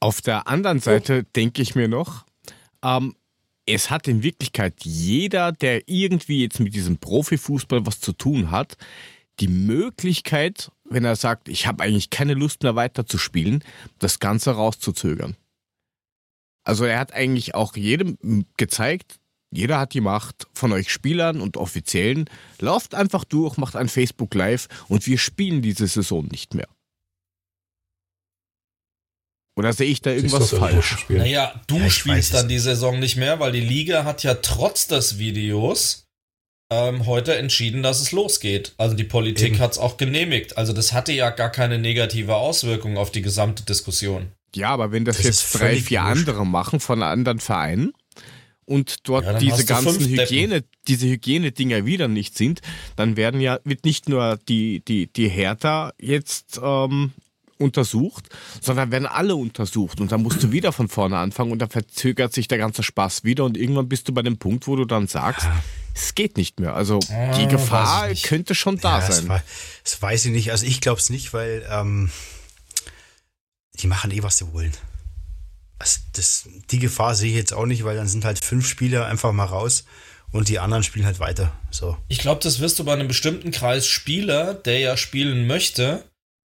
Auf 0.00 0.20
der 0.20 0.48
anderen 0.48 0.80
Seite 0.80 1.24
oh. 1.24 1.28
denke 1.36 1.62
ich 1.62 1.74
mir 1.74 1.88
noch, 1.88 2.26
ähm, 2.82 3.14
es 3.66 3.90
hat 3.90 4.08
in 4.08 4.22
Wirklichkeit 4.22 4.74
jeder, 4.82 5.52
der 5.52 5.88
irgendwie 5.88 6.42
jetzt 6.42 6.60
mit 6.60 6.74
diesem 6.74 6.98
Profifußball 6.98 7.86
was 7.86 8.00
zu 8.00 8.12
tun 8.12 8.50
hat, 8.50 8.76
die 9.40 9.48
Möglichkeit, 9.48 10.70
wenn 10.84 11.04
er 11.04 11.16
sagt, 11.16 11.48
ich 11.48 11.66
habe 11.66 11.82
eigentlich 11.82 12.10
keine 12.10 12.34
Lust 12.34 12.62
mehr 12.62 12.76
weiter 12.76 13.06
zu 13.06 13.18
spielen, 13.18 13.64
das 13.98 14.20
Ganze 14.20 14.52
rauszuzögern. 14.52 15.36
Also 16.64 16.84
er 16.84 16.98
hat 16.98 17.12
eigentlich 17.12 17.54
auch 17.54 17.76
jedem 17.76 18.46
gezeigt, 18.56 19.18
jeder 19.50 19.78
hat 19.78 19.94
die 19.94 20.00
Macht 20.00 20.48
von 20.52 20.72
euch 20.72 20.90
Spielern 20.90 21.40
und 21.40 21.56
Offiziellen. 21.56 22.28
Lauft 22.58 22.94
einfach 22.94 23.24
durch, 23.24 23.56
macht 23.56 23.76
ein 23.76 23.88
Facebook 23.88 24.34
Live 24.34 24.66
und 24.88 25.06
wir 25.06 25.18
spielen 25.18 25.62
diese 25.62 25.86
Saison 25.86 26.26
nicht 26.26 26.54
mehr. 26.54 26.66
Oder 29.56 29.72
sehe 29.72 29.86
ich 29.86 30.02
da 30.02 30.10
irgendwas 30.10 30.50
falsch? 30.50 31.06
Naja, 31.08 31.62
du 31.68 31.78
ja, 31.78 31.90
spielst 31.90 32.34
dann 32.34 32.48
die 32.48 32.58
Saison 32.58 32.98
nicht 32.98 33.16
mehr, 33.16 33.38
weil 33.38 33.52
die 33.52 33.60
Liga 33.60 34.04
hat 34.04 34.24
ja 34.24 34.34
trotz 34.34 34.88
des 34.88 35.18
Videos 35.18 36.08
ähm, 36.72 37.06
heute 37.06 37.36
entschieden, 37.36 37.84
dass 37.84 38.00
es 38.00 38.10
losgeht. 38.10 38.74
Also 38.78 38.96
die 38.96 39.04
Politik 39.04 39.60
hat 39.60 39.72
es 39.72 39.78
auch 39.78 39.96
genehmigt. 39.96 40.58
Also 40.58 40.72
das 40.72 40.92
hatte 40.92 41.12
ja 41.12 41.30
gar 41.30 41.50
keine 41.50 41.78
negative 41.78 42.34
Auswirkung 42.34 42.96
auf 42.96 43.12
die 43.12 43.22
gesamte 43.22 43.62
Diskussion. 43.62 44.32
Ja, 44.56 44.70
aber 44.70 44.92
wenn 44.92 45.04
das, 45.04 45.18
das 45.18 45.26
jetzt 45.26 45.60
drei, 45.60 45.76
vier 45.76 46.02
wurscht. 46.02 46.18
andere 46.18 46.46
machen 46.46 46.80
von 46.80 47.02
anderen 47.02 47.40
Vereinen 47.40 47.92
und 48.66 49.08
dort 49.08 49.24
ja, 49.24 49.38
diese 49.38 49.64
ganzen 49.64 50.06
Hygiene, 50.06 50.64
diese 50.88 51.06
Hygienedinger 51.06 51.84
wieder 51.84 52.08
nicht 52.08 52.36
sind, 52.36 52.60
dann 52.96 53.16
werden 53.16 53.40
ja, 53.40 53.58
wird 53.64 53.84
nicht 53.84 54.08
nur 54.08 54.38
die, 54.48 54.82
die, 54.84 55.06
die 55.12 55.28
Hertha 55.28 55.92
jetzt 55.98 56.60
ähm, 56.62 57.12
untersucht, 57.58 58.28
sondern 58.60 58.90
werden 58.90 59.06
alle 59.06 59.36
untersucht 59.36 60.00
und 60.00 60.12
dann 60.12 60.22
musst 60.22 60.42
du 60.42 60.52
wieder 60.52 60.72
von 60.72 60.88
vorne 60.88 61.18
anfangen 61.18 61.52
und 61.52 61.58
dann 61.60 61.70
verzögert 61.70 62.32
sich 62.32 62.48
der 62.48 62.58
ganze 62.58 62.82
Spaß 62.82 63.24
wieder 63.24 63.44
und 63.44 63.56
irgendwann 63.56 63.88
bist 63.88 64.08
du 64.08 64.14
bei 64.14 64.22
dem 64.22 64.38
Punkt, 64.38 64.66
wo 64.66 64.76
du 64.76 64.84
dann 64.84 65.06
sagst, 65.06 65.44
ja. 65.44 65.62
es 65.94 66.14
geht 66.14 66.36
nicht 66.36 66.58
mehr. 66.58 66.74
Also 66.74 66.98
die 67.00 67.12
ah, 67.12 67.46
Gefahr 67.46 68.08
könnte 68.14 68.54
schon 68.54 68.78
da 68.78 69.00
sein. 69.00 69.28
Das, 69.28 69.42
das, 69.84 70.02
weiß 70.02 70.24
ich 70.26 70.32
nicht. 70.32 70.50
Also 70.50 70.66
ich 70.66 70.80
glaube 70.80 71.00
es 71.00 71.10
nicht, 71.10 71.32
weil 71.32 71.64
ähm, 71.70 72.10
die 73.84 73.88
machen 73.88 74.10
eh, 74.10 74.22
was 74.22 74.38
sie 74.38 74.52
wollen. 74.52 74.72
Also 75.78 76.00
das, 76.14 76.48
die 76.70 76.78
Gefahr 76.78 77.14
sehe 77.14 77.30
ich 77.30 77.36
jetzt 77.36 77.52
auch 77.52 77.66
nicht, 77.66 77.84
weil 77.84 77.96
dann 77.96 78.08
sind 78.08 78.24
halt 78.24 78.42
fünf 78.42 78.66
Spieler 78.66 79.06
einfach 79.06 79.32
mal 79.32 79.44
raus 79.44 79.84
und 80.32 80.48
die 80.48 80.58
anderen 80.58 80.82
spielen 80.82 81.04
halt 81.04 81.20
weiter. 81.20 81.52
So. 81.70 81.96
Ich 82.08 82.18
glaube, 82.18 82.40
das 82.42 82.60
wirst 82.60 82.78
du 82.78 82.84
bei 82.84 82.94
einem 82.94 83.08
bestimmten 83.08 83.50
Kreis 83.50 83.86
Spieler, 83.86 84.54
der 84.54 84.78
ja 84.78 84.96
spielen 84.96 85.46
möchte, 85.46 86.02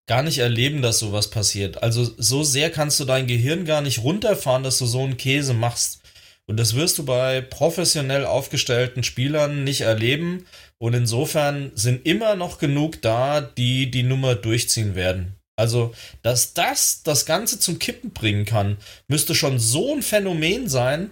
gar 0.07 0.21
nicht 0.21 0.39
erleben, 0.39 0.81
dass 0.81 0.99
sowas 0.99 1.29
passiert. 1.29 1.81
Also 1.81 2.11
so 2.17 2.43
sehr 2.43 2.71
kannst 2.71 2.99
du 2.99 3.05
dein 3.05 3.27
Gehirn 3.27 3.63
gar 3.63 3.81
nicht 3.81 3.99
runterfahren, 3.99 4.63
dass 4.63 4.79
du 4.79 4.85
so 4.85 5.03
einen 5.03 5.17
Käse 5.17 5.53
machst. 5.53 6.01
Und 6.45 6.57
das 6.57 6.75
wirst 6.75 6.97
du 6.97 7.05
bei 7.05 7.41
professionell 7.41 8.25
aufgestellten 8.25 9.03
Spielern 9.03 9.63
nicht 9.63 9.81
erleben. 9.81 10.45
Und 10.77 10.93
insofern 10.95 11.71
sind 11.75 12.05
immer 12.05 12.35
noch 12.35 12.57
genug 12.57 13.01
da, 13.01 13.39
die 13.39 13.91
die 13.91 14.03
Nummer 14.03 14.35
durchziehen 14.35 14.95
werden. 14.95 15.38
Also, 15.59 15.93
dass 16.21 16.53
das 16.53 17.03
das 17.03 17.25
Ganze 17.25 17.59
zum 17.59 17.79
Kippen 17.79 18.11
bringen 18.11 18.45
kann, 18.45 18.77
müsste 19.09 19.35
schon 19.35 19.59
so 19.59 19.93
ein 19.93 20.01
Phänomen 20.01 20.69
sein, 20.69 21.11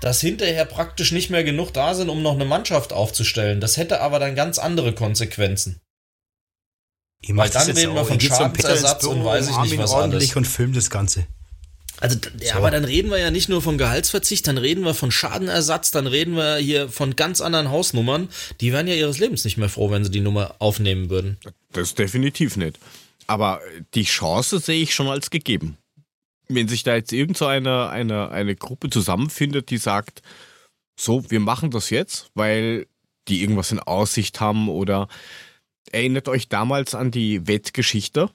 dass 0.00 0.20
hinterher 0.20 0.64
praktisch 0.66 1.10
nicht 1.10 1.30
mehr 1.30 1.42
genug 1.42 1.72
da 1.72 1.94
sind, 1.96 2.08
um 2.08 2.22
noch 2.22 2.34
eine 2.34 2.44
Mannschaft 2.44 2.92
aufzustellen. 2.92 3.60
Das 3.60 3.76
hätte 3.76 4.00
aber 4.00 4.20
dann 4.20 4.36
ganz 4.36 4.60
andere 4.60 4.94
Konsequenzen. 4.94 5.80
Ich 7.20 7.36
Weil 7.36 7.50
dann 7.50 7.68
reden 7.68 7.94
wir 7.94 8.04
von 8.04 8.20
Schadensersatz 8.20 9.02
und 9.02 9.24
weiß 9.24 9.48
ich 9.50 9.58
nicht 9.58 9.78
was 9.78 9.90
ordentlich 9.90 10.30
alles. 10.30 10.36
und 10.36 10.44
filmt 10.46 10.76
das 10.76 10.90
Ganze. 10.90 11.26
Also, 12.00 12.16
ja, 12.40 12.52
so. 12.52 12.58
aber 12.58 12.70
dann 12.70 12.84
reden 12.84 13.10
wir 13.10 13.18
ja 13.18 13.32
nicht 13.32 13.48
nur 13.48 13.60
von 13.60 13.76
Gehaltsverzicht, 13.76 14.46
dann 14.46 14.58
reden 14.58 14.84
wir 14.84 14.94
von 14.94 15.10
Schadenersatz, 15.10 15.90
dann 15.90 16.06
reden 16.06 16.36
wir 16.36 16.58
hier 16.58 16.88
von 16.88 17.16
ganz 17.16 17.40
anderen 17.40 17.70
Hausnummern. 17.70 18.28
Die 18.60 18.72
wären 18.72 18.86
ja 18.86 18.94
ihres 18.94 19.18
Lebens 19.18 19.44
nicht 19.44 19.56
mehr 19.56 19.68
froh, 19.68 19.90
wenn 19.90 20.04
sie 20.04 20.10
die 20.12 20.20
Nummer 20.20 20.54
aufnehmen 20.60 21.10
würden. 21.10 21.38
Das 21.72 21.96
definitiv 21.96 22.56
nicht. 22.56 22.78
Aber 23.28 23.60
die 23.94 24.04
Chance 24.04 24.58
sehe 24.58 24.82
ich 24.82 24.94
schon 24.94 25.06
als 25.06 25.30
gegeben. 25.30 25.76
Wenn 26.48 26.66
sich 26.66 26.82
da 26.82 26.96
jetzt 26.96 27.12
irgend 27.12 27.36
so 27.36 27.46
eine, 27.46 27.90
eine, 27.90 28.30
eine 28.30 28.56
Gruppe 28.56 28.88
zusammenfindet, 28.90 29.70
die 29.70 29.76
sagt, 29.76 30.22
so, 30.98 31.30
wir 31.30 31.38
machen 31.38 31.70
das 31.70 31.90
jetzt, 31.90 32.30
weil 32.34 32.86
die 33.28 33.42
irgendwas 33.42 33.70
in 33.70 33.80
Aussicht 33.80 34.40
haben 34.40 34.68
oder 34.68 35.08
erinnert 35.92 36.28
euch 36.28 36.48
damals 36.48 36.94
an 36.94 37.10
die 37.10 37.46
Wettgeschichte? 37.46 38.30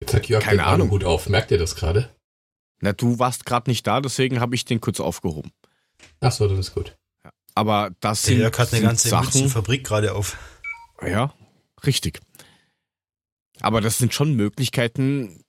Jetzt 0.00 0.12
hat 0.12 0.28
Jörg 0.28 0.42
Keine 0.42 0.66
Ahnung. 0.66 0.88
gut 0.88 1.04
auf. 1.04 1.28
Merkt 1.28 1.52
ihr 1.52 1.58
das 1.58 1.76
gerade? 1.76 2.10
Na, 2.80 2.92
du 2.92 3.18
warst 3.18 3.46
gerade 3.46 3.70
nicht 3.70 3.86
da, 3.86 4.00
deswegen 4.00 4.40
habe 4.40 4.54
ich 4.56 4.64
den 4.64 4.80
kurz 4.80 5.00
aufgehoben. 5.00 5.52
Ach 6.20 6.32
so, 6.32 6.48
das 6.48 6.58
ist 6.58 6.74
gut. 6.74 6.96
Aber 7.54 7.90
das 8.00 8.22
Der 8.22 8.28
sind, 8.34 8.40
Jörg 8.40 8.58
hat 8.58 8.72
eine 8.74 8.82
ganze 8.82 9.08
Sachen, 9.08 9.48
Fabrik 9.48 9.84
gerade 9.84 10.14
auf. 10.14 10.36
Ja, 11.00 11.32
richtig. 11.86 12.20
Aber 13.60 13.80
das 13.80 13.98
sind 13.98 14.14
schon 14.14 14.34
Möglichkeiten, 14.34 15.42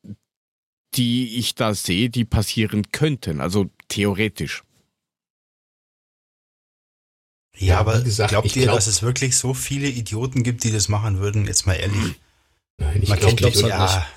die 0.95 1.38
ich 1.38 1.55
da 1.55 1.74
sehe, 1.74 2.10
die 2.10 2.26
passieren 2.26 2.91
könnten. 2.91 3.41
Also 3.41 3.70
theoretisch. 3.88 4.64
Ja, 7.58 7.80
aber 7.80 8.01
gesagt, 8.01 8.30
glaubt 8.30 8.55
ihr, 8.55 8.64
glaub, 8.64 8.76
dass 8.76 8.88
es 8.88 9.01
wirklich 9.01 9.36
so 9.36 9.53
viele 9.53 9.88
Idioten 9.88 10.43
gibt, 10.43 10.64
die 10.64 10.72
das 10.72 10.89
machen 10.89 11.20
würden? 11.20 11.45
Jetzt 11.45 11.66
mal 11.66 11.74
ehrlich. 11.74 12.16
Nein, 12.78 13.01
ich 13.01 13.08
glaube 13.08 13.36
glaub, 13.36 13.53
glaub, 13.53 13.70
ja, 13.70 13.84
nicht. 13.84 14.08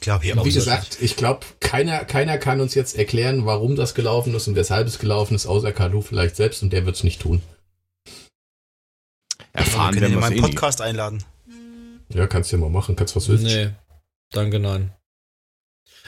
Glaub 0.00 0.24
ich 0.24 0.36
auch 0.36 0.44
Wie 0.44 0.52
gesagt, 0.52 0.98
ich 1.00 1.16
glaube, 1.16 1.46
keiner, 1.60 2.04
keiner 2.04 2.38
kann 2.38 2.60
uns 2.60 2.74
jetzt 2.74 2.96
erklären, 2.96 3.46
warum 3.46 3.76
das 3.76 3.94
gelaufen 3.94 4.34
ist 4.34 4.48
und 4.48 4.54
weshalb 4.54 4.86
es 4.86 4.98
gelaufen 4.98 5.34
ist, 5.34 5.46
außer 5.46 5.72
Kalu 5.72 6.02
vielleicht 6.02 6.36
selbst 6.36 6.62
und 6.62 6.72
der 6.72 6.86
wird 6.86 6.96
es 6.96 7.04
nicht 7.04 7.20
tun. 7.20 7.42
Erfahren 9.52 9.94
wir 9.94 10.02
können 10.02 10.14
in 10.14 10.20
meinen 10.20 10.36
eh 10.36 10.40
Podcast 10.40 10.80
einladen. 10.80 11.24
Ja, 12.12 12.26
kannst 12.26 12.52
du 12.52 12.56
ja 12.56 12.60
mal 12.60 12.70
machen, 12.70 12.96
kannst 12.96 13.16
was 13.16 13.28
wissen. 13.28 13.46
Nee, 13.46 13.70
danke, 14.32 14.58
nein. 14.58 14.92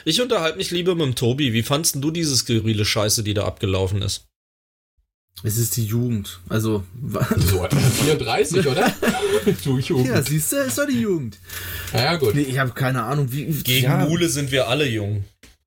Ich 0.03 0.21
unterhalte 0.21 0.57
mich 0.57 0.71
lieber 0.71 0.95
mit 0.95 1.05
dem 1.05 1.15
Tobi. 1.15 1.53
Wie 1.53 1.63
fandst 1.63 1.95
du 1.95 2.11
diese 2.11 2.35
skurrile 2.35 2.85
Scheiße, 2.85 3.23
die 3.23 3.33
da 3.33 3.45
abgelaufen 3.45 4.01
ist? 4.01 4.25
Es 5.43 5.57
ist 5.57 5.77
die 5.77 5.85
Jugend. 5.85 6.39
Also. 6.49 6.83
So, 7.37 7.67
34, 8.03 8.67
oder? 8.67 8.93
du 9.63 9.77
Jugend. 9.79 10.07
Ja, 10.07 10.21
siehst 10.21 10.51
du, 10.51 10.57
ist 10.57 10.77
doch 10.77 10.87
die 10.87 11.01
Jugend. 11.01 11.39
Ja, 11.93 12.15
gut. 12.17 12.35
Nee, 12.35 12.41
ich 12.41 12.59
habe 12.59 12.71
keine 12.71 13.03
Ahnung, 13.03 13.31
wie. 13.31 13.45
Gegen 13.45 13.85
ja. 13.85 14.05
Mule 14.05 14.29
sind 14.29 14.51
wir 14.51 14.67
alle 14.67 14.87
jung. 14.87 15.23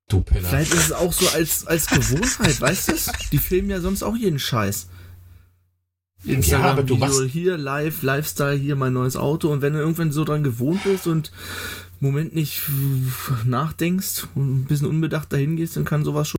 Du 0.09 0.20
Penner. 0.20 0.49
Vielleicht 0.49 0.72
ist 0.72 0.87
es 0.87 0.93
auch 0.93 1.12
so 1.12 1.26
als, 1.28 1.66
als 1.66 1.87
Gewohnheit, 1.87 2.61
weißt 2.61 2.89
du? 2.89 2.93
Die 3.32 3.39
filmen 3.39 3.70
ja 3.70 3.80
sonst 3.80 4.03
auch 4.03 4.14
jeden 4.16 4.39
Scheiß. 4.39 4.89
Instagram 6.27 6.64
ja, 6.64 6.72
aber 6.72 6.83
du 6.83 6.97
Video 6.97 7.22
hier, 7.25 7.59
live, 7.59 8.03
Lifestyle, 8.03 8.57
hier 8.57 8.77
mein 8.77 8.93
neues 8.93 9.16
Auto. 9.16 9.51
Und 9.51 9.62
wenn 9.62 9.75
du 9.75 9.79
irgendwann 9.79 10.12
so 10.12 10.25
dran 10.25 10.43
gewohnt 10.43 10.85
bist 10.85 11.07
und 11.07 11.33
Moment 12.01 12.35
nicht 12.35 12.62
nachdenkst 13.45 14.29
und 14.35 14.62
ein 14.62 14.64
bisschen 14.64 14.89
unbedacht 14.89 15.33
dahin 15.33 15.57
gehst, 15.57 15.77
dann 15.77 15.85
kann 15.85 16.05
sowas 16.05 16.29
schon 16.29 16.39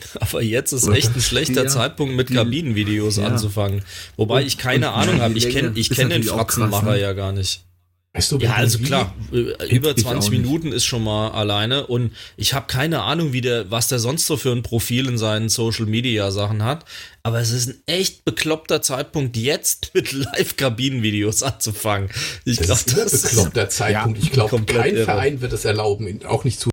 aber 0.20 0.42
jetzt 0.42 0.72
ist 0.72 0.88
echt 0.88 1.14
ein 1.14 1.20
schlechter 1.20 1.64
ja, 1.64 1.68
Zeitpunkt, 1.68 2.16
mit 2.16 2.32
Kabinenvideos 2.32 3.16
ja. 3.16 3.26
anzufangen. 3.26 3.82
Wobei 4.16 4.42
ich 4.42 4.58
keine 4.58 4.90
Ahnung 4.90 5.20
habe. 5.20 5.34
Ich 5.34 5.50
kenne 5.50 5.72
ich 5.74 5.90
kenn 5.90 6.10
den 6.10 6.22
Fratzenmacher 6.22 6.92
ne? 6.92 7.00
ja 7.00 7.12
gar 7.12 7.32
nicht. 7.32 7.64
Weißt 8.12 8.32
du, 8.32 8.38
ja, 8.38 8.54
also 8.54 8.80
klar, 8.80 9.14
über 9.30 9.94
20 9.94 10.32
Minuten 10.32 10.72
ist 10.72 10.84
schon 10.84 11.04
mal 11.04 11.30
alleine 11.30 11.86
und 11.86 12.12
ich 12.36 12.54
habe 12.54 12.66
keine 12.66 13.02
Ahnung, 13.02 13.32
wie 13.32 13.40
der, 13.40 13.70
was 13.70 13.86
der 13.86 14.00
sonst 14.00 14.26
so 14.26 14.36
für 14.36 14.50
ein 14.50 14.64
Profil 14.64 15.06
in 15.06 15.16
seinen 15.16 15.48
Social 15.48 15.86
Media 15.86 16.32
Sachen 16.32 16.64
hat. 16.64 16.84
Aber 17.22 17.38
es 17.38 17.52
ist 17.52 17.68
ein 17.68 17.82
echt 17.86 18.24
bekloppter 18.24 18.82
Zeitpunkt, 18.82 19.36
jetzt 19.36 19.92
mit 19.94 20.10
Live-Kabinenvideos 20.10 21.44
anzufangen. 21.44 22.10
Ich 22.44 22.56
glaube, 22.56 22.80
das 22.84 23.12
ist 23.12 23.26
ein 23.26 23.30
bekloppter 23.30 23.68
Zeitpunkt. 23.68 24.18
Ja, 24.18 24.24
ich 24.24 24.32
glaube, 24.32 24.60
kein 24.64 24.96
irre. 24.96 25.04
Verein 25.04 25.40
wird 25.40 25.52
es 25.52 25.64
erlauben, 25.64 26.24
auch 26.26 26.42
nicht 26.42 26.58
zu 26.58 26.70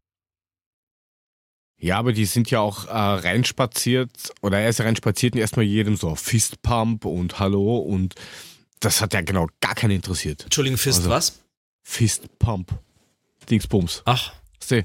ja, 1.80 2.00
aber 2.00 2.12
die 2.12 2.26
sind 2.26 2.50
ja 2.50 2.60
auch 2.60 2.88
äh, 2.88 2.90
reinspaziert, 2.90 4.10
oder 4.42 4.60
er 4.60 4.70
ist 4.70 4.82
reinspaziert 4.82 5.36
und 5.36 5.42
erstmal 5.42 5.66
jedem 5.66 5.96
so 5.96 6.16
Fistpump 6.16 7.06
und 7.06 7.40
Hallo 7.40 7.78
und 7.78 8.16
das 8.80 9.02
hat 9.02 9.14
ja 9.14 9.22
genau 9.22 9.48
gar 9.62 9.76
keinen 9.76 9.92
interessiert. 9.92 10.44
Entschuldigung, 10.44 10.78
Fist 10.78 11.00
also, 11.00 11.10
was? 11.10 11.40
Fistpump. 11.84 12.72
Dingsbums. 13.50 14.02
Ach. 14.06 14.34
Seh. 14.60 14.84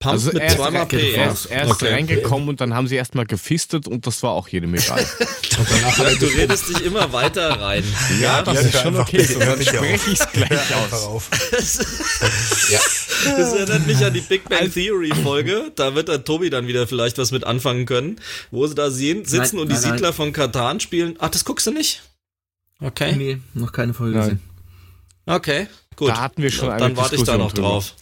Pump 0.00 0.12
also 0.12 0.30
mit 0.30 0.48
zweimal 0.52 0.86
P. 0.86 1.12
Er 1.14 1.32
ist, 1.32 1.46
er 1.46 1.64
ist 1.64 1.70
okay. 1.72 1.92
reingekommen 1.92 2.48
und 2.48 2.60
dann 2.60 2.72
haben 2.72 2.86
sie 2.86 2.94
erstmal 2.94 3.26
gefistet 3.26 3.88
und 3.88 4.06
das 4.06 4.22
war 4.22 4.30
auch 4.30 4.46
jedem 4.46 4.72
egal. 4.76 5.04
ja, 5.98 6.14
du 6.14 6.26
redest 6.26 6.68
dich 6.68 6.84
immer 6.84 7.12
weiter 7.12 7.60
rein. 7.60 7.82
Ja, 8.20 8.42
das 8.42 8.54
ja, 8.54 8.60
ist 8.60 8.78
schon 8.80 8.96
okay. 8.96 9.24
So, 9.24 9.40
dann 9.40 9.60
spreche 9.60 10.10
ich 10.12 10.20
es 10.20 10.32
gleich 10.32 10.74
aus. 10.76 11.02
Auf. 11.02 11.30
ja. 12.70 12.78
Das 13.36 13.52
erinnert 13.54 13.88
mich 13.88 14.04
an 14.04 14.14
die 14.14 14.20
Big 14.20 14.48
Bang 14.48 14.72
Theory 14.72 15.10
Folge. 15.24 15.72
Da 15.74 15.96
wird 15.96 16.06
der 16.06 16.22
Tobi 16.22 16.48
dann 16.48 16.68
wieder 16.68 16.86
vielleicht 16.86 17.18
was 17.18 17.32
mit 17.32 17.42
anfangen 17.42 17.84
können, 17.84 18.20
wo 18.52 18.64
sie 18.68 18.76
da 18.76 18.92
sehen, 18.92 19.24
sitzen 19.24 19.56
nein, 19.56 19.62
und 19.62 19.68
die 19.70 19.74
nein, 19.74 19.82
Siedler 19.82 20.08
nein. 20.08 20.12
von 20.12 20.32
Katan 20.32 20.78
spielen. 20.78 21.16
Ach, 21.18 21.28
das 21.28 21.44
guckst 21.44 21.66
du 21.66 21.72
nicht? 21.72 22.02
Okay. 22.82 23.14
Nee, 23.16 23.38
noch 23.54 23.72
keine 23.72 23.94
Folge 23.94 24.18
gesehen. 24.18 24.40
Okay. 25.26 25.66
Gut. 25.96 26.10
Da 26.10 26.20
hatten 26.20 26.42
wir 26.42 26.52
schon 26.52 26.70
eine 26.70 26.78
Dann 26.78 26.96
warte 26.96 27.16
ich 27.16 27.24
da 27.24 27.36
noch 27.36 27.52
drüber. 27.52 27.68
drauf. 27.68 27.94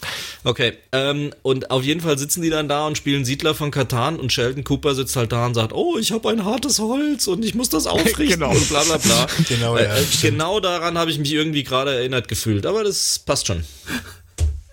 Okay. 0.45 0.75
Ähm, 0.93 1.33
und 1.41 1.71
auf 1.71 1.83
jeden 1.83 2.03
Fall 2.03 2.19
sitzen 2.19 2.43
die 2.43 2.51
dann 2.51 2.69
da 2.69 2.87
und 2.87 2.99
spielen 2.99 3.25
Siedler 3.25 3.55
von 3.55 3.71
Katan 3.71 4.21
und 4.21 4.35
Sheldon 4.35 4.65
Cooper 4.65 4.95
sitzt 4.95 5.17
halt 5.17 5.33
da 5.33 5.47
und 5.47 5.55
sagt, 5.55 5.73
oh, 5.73 5.97
ich 5.99 6.13
habe 6.13 6.29
ein 6.29 6.45
hartes 6.45 6.79
Holz 6.79 7.27
und 7.27 7.43
ich 7.43 7.55
muss 7.55 7.71
das 7.71 7.87
aufrichten 7.87 8.29
genau. 8.29 8.51
und 8.51 8.69
bla 8.69 8.85
bla 8.85 8.99
bla. 8.99 9.27
genau, 9.49 9.79
ja, 9.79 9.97
äh, 9.97 10.05
genau 10.21 10.61
daran 10.61 10.99
habe 10.99 11.11
ich 11.11 11.19
mich 11.19 11.33
irgendwie 11.33 11.65
gerade 11.65 11.95
erinnert 11.95 12.29
gefühlt, 12.29 12.67
aber 12.67 12.85
das 12.85 13.19
passt 13.19 13.47
schon. 13.47 13.65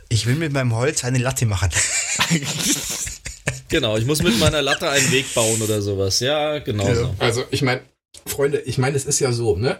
Ich 0.10 0.26
will 0.26 0.36
mit 0.36 0.52
meinem 0.52 0.76
Holz 0.76 1.06
eine 1.06 1.20
Latte 1.20 1.46
machen. 1.46 1.72
genau, 3.70 3.96
ich 3.96 4.06
muss 4.06 4.22
mit 4.22 4.38
meiner 4.38 4.62
Latte 4.62 4.90
einen 4.90 5.10
Weg 5.12 5.34
bauen 5.34 5.62
oder 5.62 5.82
sowas. 5.82 6.20
Ja, 6.20 6.60
genau 6.60 6.88
ja. 6.90 6.96
so. 6.96 7.16
Also 7.20 7.46
ich 7.52 7.62
meine, 7.62 7.82
Freunde, 8.26 8.60
ich 8.62 8.78
meine, 8.78 8.96
es 8.96 9.06
ist 9.06 9.20
ja 9.20 9.32
so, 9.32 9.56
ne? 9.56 9.80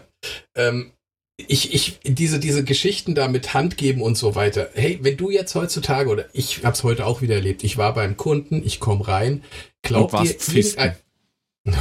Ähm, 0.54 0.92
ich, 1.36 1.74
ich, 1.74 1.98
diese, 2.04 2.38
diese 2.38 2.62
Geschichten 2.62 3.14
da 3.14 3.26
mit 3.26 3.54
Hand 3.54 3.76
geben 3.76 4.02
und 4.02 4.16
so 4.16 4.34
weiter. 4.34 4.70
Hey, 4.74 5.00
wenn 5.02 5.16
du 5.16 5.30
jetzt 5.30 5.54
heutzutage, 5.54 6.08
oder 6.08 6.26
ich 6.32 6.64
hab's 6.64 6.84
heute 6.84 7.06
auch 7.06 7.22
wieder 7.22 7.34
erlebt, 7.34 7.64
ich 7.64 7.76
war 7.76 7.94
beim 7.94 8.16
Kunden, 8.16 8.62
ich 8.64 8.78
komme 8.78 9.08
rein, 9.08 9.42
glaubt 9.82 10.14
ihr, 10.14 10.38
Fisten. 10.38 10.92
Oh, 11.66 11.72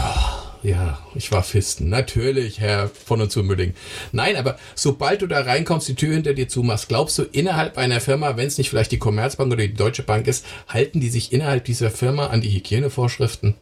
ja, 0.64 1.06
ich 1.14 1.32
war 1.32 1.44
Fisten. 1.44 1.90
Natürlich, 1.90 2.60
Herr 2.62 2.88
von 2.88 3.22
und 3.22 3.32
zu 3.32 3.44
Mülling. 3.44 3.76
Nein, 4.12 4.38
aber 4.38 4.58
sobald 4.74 5.22
du 5.22 5.28
da 5.28 5.42
reinkommst, 5.42 5.88
die 5.88 5.96
Tür 5.96 6.14
hinter 6.14 6.34
dir 6.34 6.48
zumachst, 6.48 6.88
glaubst 6.88 7.20
du, 7.20 7.24
innerhalb 7.24 7.78
einer 7.78 8.00
Firma, 8.00 8.38
wenn 8.38 8.48
es 8.48 8.58
nicht 8.58 8.70
vielleicht 8.70 8.92
die 8.92 9.00
Commerzbank 9.00 9.52
oder 9.52 9.68
die 9.68 9.74
Deutsche 9.74 10.04
Bank 10.04 10.26
ist, 10.26 10.46
halten 10.68 11.00
die 11.00 11.10
sich 11.10 11.32
innerhalb 11.32 11.66
dieser 11.66 11.92
Firma 11.92 12.28
an 12.28 12.42
die 12.42 12.50
Hygienevorschriften? 12.50 13.56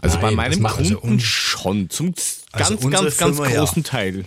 Also 0.00 0.18
Nein, 0.18 0.36
bei 0.36 0.48
meinem 0.48 0.62
Kunden 0.62 0.96
also 1.02 1.18
schon, 1.18 1.90
zum 1.90 2.14
also 2.52 2.76
ganz, 2.76 2.90
ganz, 2.90 3.16
ganz 3.16 3.36
Firma, 3.36 3.52
großen 3.52 3.82
ja. 3.82 3.88
Teil. 3.88 4.24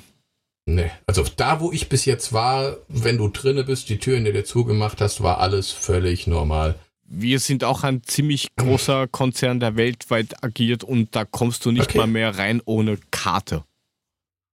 Nee, 0.65 0.91
also 1.07 1.25
da, 1.35 1.59
wo 1.59 1.71
ich 1.71 1.89
bis 1.89 2.05
jetzt 2.05 2.33
war, 2.33 2.77
wenn 2.87 3.17
du 3.17 3.29
drinne 3.29 3.63
bist, 3.63 3.89
die 3.89 3.97
Tür, 3.97 4.17
in 4.17 4.25
der 4.25 4.33
du 4.33 4.43
zugemacht 4.43 5.01
hast, 5.01 5.21
war 5.23 5.39
alles 5.39 5.71
völlig 5.71 6.27
normal. 6.27 6.75
Wir 7.03 7.39
sind 7.39 7.63
auch 7.63 7.83
ein 7.83 8.03
ziemlich 8.03 8.47
großer 8.55 9.07
Konzern, 9.07 9.59
der 9.59 9.75
weltweit 9.75 10.43
agiert 10.43 10.83
und 10.83 11.15
da 11.15 11.25
kommst 11.25 11.65
du 11.65 11.71
nicht 11.71 11.89
okay. 11.89 11.97
mal 11.97 12.07
mehr 12.07 12.37
rein 12.37 12.61
ohne 12.63 12.97
Karte. 13.11 13.65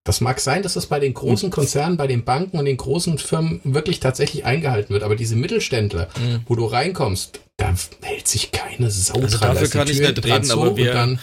Das 0.09 0.23
mag 0.23 0.41
sein, 0.41 0.63
dass 0.63 0.73
das 0.73 0.87
bei 0.87 1.01
den 1.01 1.13
großen 1.13 1.51
Konzernen, 1.51 1.99
bei 1.99 2.07
den 2.07 2.25
Banken 2.25 2.57
und 2.57 2.65
den 2.65 2.79
großen 2.79 3.19
Firmen 3.19 3.61
wirklich 3.63 4.01
tatsächlich 4.01 4.47
eingehalten 4.47 4.95
wird, 4.95 5.03
aber 5.03 5.17
diese 5.17 5.37
Mittelständler, 5.37 6.09
mhm. 6.19 6.41
wo 6.47 6.55
du 6.55 6.65
reinkommst, 6.65 7.41
da 7.59 7.75
hält 8.01 8.27
sich 8.27 8.51
keine 8.51 8.91
Sau 8.91 9.21
also 9.21 9.37
dran. 9.37 9.53
Dafür 9.53 9.69
kann 9.69 9.87
ich 9.87 10.01
nicht 10.01 10.25
reden, 10.25 10.51
aber 10.51 10.79
wir, 10.79 11.19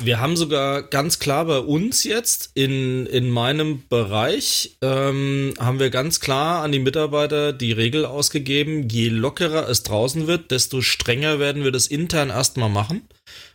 wir 0.00 0.20
haben 0.20 0.36
sogar 0.36 0.84
ganz 0.84 1.18
klar 1.18 1.44
bei 1.46 1.58
uns 1.58 2.04
jetzt 2.04 2.52
in, 2.54 3.06
in 3.06 3.30
meinem 3.30 3.82
Bereich, 3.88 4.76
ähm, 4.80 5.52
haben 5.58 5.80
wir 5.80 5.90
ganz 5.90 6.20
klar 6.20 6.62
an 6.62 6.70
die 6.70 6.78
Mitarbeiter 6.78 7.52
die 7.52 7.72
Regel 7.72 8.06
ausgegeben, 8.06 8.88
je 8.88 9.08
lockerer 9.08 9.68
es 9.68 9.82
draußen 9.82 10.28
wird, 10.28 10.52
desto 10.52 10.82
strenger 10.82 11.40
werden 11.40 11.64
wir 11.64 11.72
das 11.72 11.88
intern 11.88 12.30
erstmal 12.30 12.70
machen. 12.70 13.08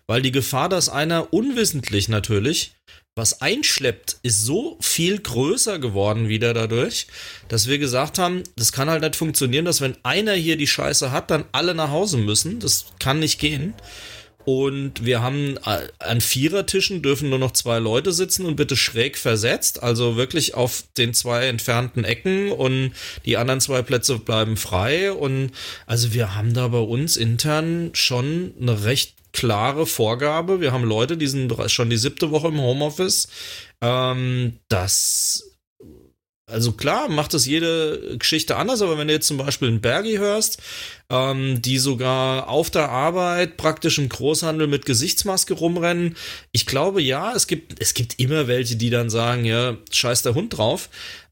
Weil 0.06 0.22
die 0.24 0.32
Gefahr, 0.32 0.70
dass 0.70 0.90
einer 0.90 1.34
unwissentlich 1.34 2.10
natürlich 2.10 2.74
was 3.20 3.42
einschleppt, 3.42 4.18
ist 4.24 4.44
so 4.44 4.78
viel 4.80 5.20
größer 5.20 5.78
geworden 5.78 6.30
wieder 6.30 6.54
dadurch, 6.54 7.08
dass 7.48 7.68
wir 7.68 7.78
gesagt 7.78 8.18
haben, 8.18 8.44
das 8.56 8.72
kann 8.72 8.90
halt 8.90 9.04
nicht 9.04 9.16
funktionieren, 9.16 9.66
dass 9.66 9.82
wenn 9.82 9.98
einer 10.04 10.34
hier 10.34 10.58
die 10.58 10.68
Scheiße 10.68 11.12
hat, 11.12 11.30
dann 11.30 11.46
alle 11.52 11.76
nach 11.76 11.92
Hause 11.92 12.18
müssen. 12.18 12.60
Das 12.60 12.86
kann 13.00 13.20
nicht 13.20 13.40
gehen. 13.40 13.76
Und 14.46 15.06
wir 15.06 15.22
haben 15.22 15.58
äh, 15.66 15.90
an 16.00 16.22
Vierertischen 16.22 17.04
dürfen 17.04 17.30
nur 17.30 17.38
noch 17.38 17.52
zwei 17.52 17.78
Leute 17.78 18.12
sitzen 18.12 18.46
und 18.46 18.56
bitte 18.56 18.76
schräg 18.76 19.18
versetzt, 19.18 19.84
also 19.84 20.16
wirklich 20.16 20.56
auf 20.56 20.86
den 20.98 21.14
zwei 21.14 21.46
entfernten 21.46 22.04
Ecken 22.04 22.52
und 22.52 22.94
die 23.26 23.38
anderen 23.38 23.62
zwei 23.62 23.84
Plätze 23.84 24.18
bleiben 24.18 24.58
frei. 24.58 25.12
Und 25.12 25.52
also 25.86 26.14
wir 26.14 26.36
haben 26.36 26.54
da 26.54 26.70
bei 26.70 26.80
uns 26.80 27.16
intern 27.18 27.92
schon 27.94 28.54
eine 28.60 28.86
recht 28.86 29.19
klare 29.32 29.86
Vorgabe. 29.86 30.62
Wir 30.62 30.72
haben 30.72 30.84
Leute, 30.84 31.18
die 31.18 31.28
sind 31.28 31.54
schon 31.68 31.90
die 31.90 31.98
siebte 31.98 32.32
Woche 32.32 32.48
im 32.48 32.60
Homeoffice. 32.60 33.28
Ähm, 33.82 34.60
das 34.68 35.50
also 36.52 36.72
klar, 36.72 37.10
macht 37.10 37.34
das 37.34 37.46
jede 37.46 38.18
Geschichte 38.18 38.56
anders, 38.56 38.82
aber 38.82 38.98
wenn 38.98 39.08
du 39.08 39.14
jetzt 39.14 39.28
zum 39.28 39.38
Beispiel 39.38 39.68
einen 39.68 39.82
Bergi 39.82 40.18
hörst, 40.18 40.62
ähm, 41.10 41.62
die 41.62 41.78
sogar 41.78 42.50
auf 42.50 42.70
der 42.70 42.90
Arbeit 42.90 43.58
praktisch 43.58 43.98
im 44.00 44.10
Großhandel 44.10 44.68
mit 44.68 44.86
Gesichtsmaske 44.86 45.54
rumrennen, 45.54 46.16
ich 46.52 46.66
glaube 46.66 47.02
ja, 47.02 47.34
es 47.36 47.48
gibt, 47.48 47.82
es 47.82 47.94
gibt 47.94 48.20
immer 48.20 48.48
welche, 48.48 48.76
die 48.76 48.90
dann 48.90 49.10
sagen, 49.10 49.46
ja, 49.46 49.78
scheiß 49.92 50.24
der 50.24 50.34
Hund 50.34 50.58
drauf. 50.58 50.90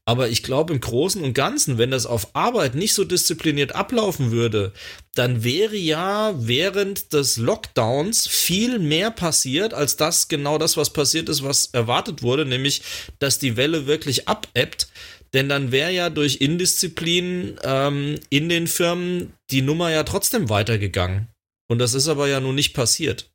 Aber 0.08 0.30
ich 0.30 0.42
glaube, 0.42 0.72
im 0.72 0.80
Großen 0.80 1.22
und 1.22 1.34
Ganzen, 1.34 1.76
wenn 1.76 1.90
das 1.90 2.06
auf 2.06 2.34
Arbeit 2.34 2.74
nicht 2.74 2.94
so 2.94 3.04
diszipliniert 3.04 3.74
ablaufen 3.74 4.30
würde, 4.30 4.72
dann 5.14 5.44
wäre 5.44 5.76
ja 5.76 6.32
während 6.34 7.12
des 7.12 7.36
Lockdowns 7.36 8.26
viel 8.26 8.78
mehr 8.78 9.10
passiert, 9.10 9.74
als 9.74 9.96
das 9.96 10.28
genau 10.28 10.56
das, 10.56 10.78
was 10.78 10.94
passiert 10.94 11.28
ist, 11.28 11.44
was 11.44 11.66
erwartet 11.74 12.22
wurde, 12.22 12.46
nämlich, 12.46 12.80
dass 13.18 13.38
die 13.38 13.58
Welle 13.58 13.86
wirklich 13.86 14.26
abebbt. 14.28 14.88
Denn 15.34 15.50
dann 15.50 15.72
wäre 15.72 15.92
ja 15.92 16.08
durch 16.08 16.40
Indisziplin 16.40 17.58
ähm, 17.62 18.18
in 18.30 18.48
den 18.48 18.66
Firmen 18.66 19.34
die 19.50 19.60
Nummer 19.60 19.90
ja 19.90 20.04
trotzdem 20.04 20.48
weitergegangen. 20.48 21.28
Und 21.70 21.80
das 21.80 21.92
ist 21.92 22.08
aber 22.08 22.28
ja 22.28 22.40
nun 22.40 22.54
nicht 22.54 22.72
passiert. 22.72 23.30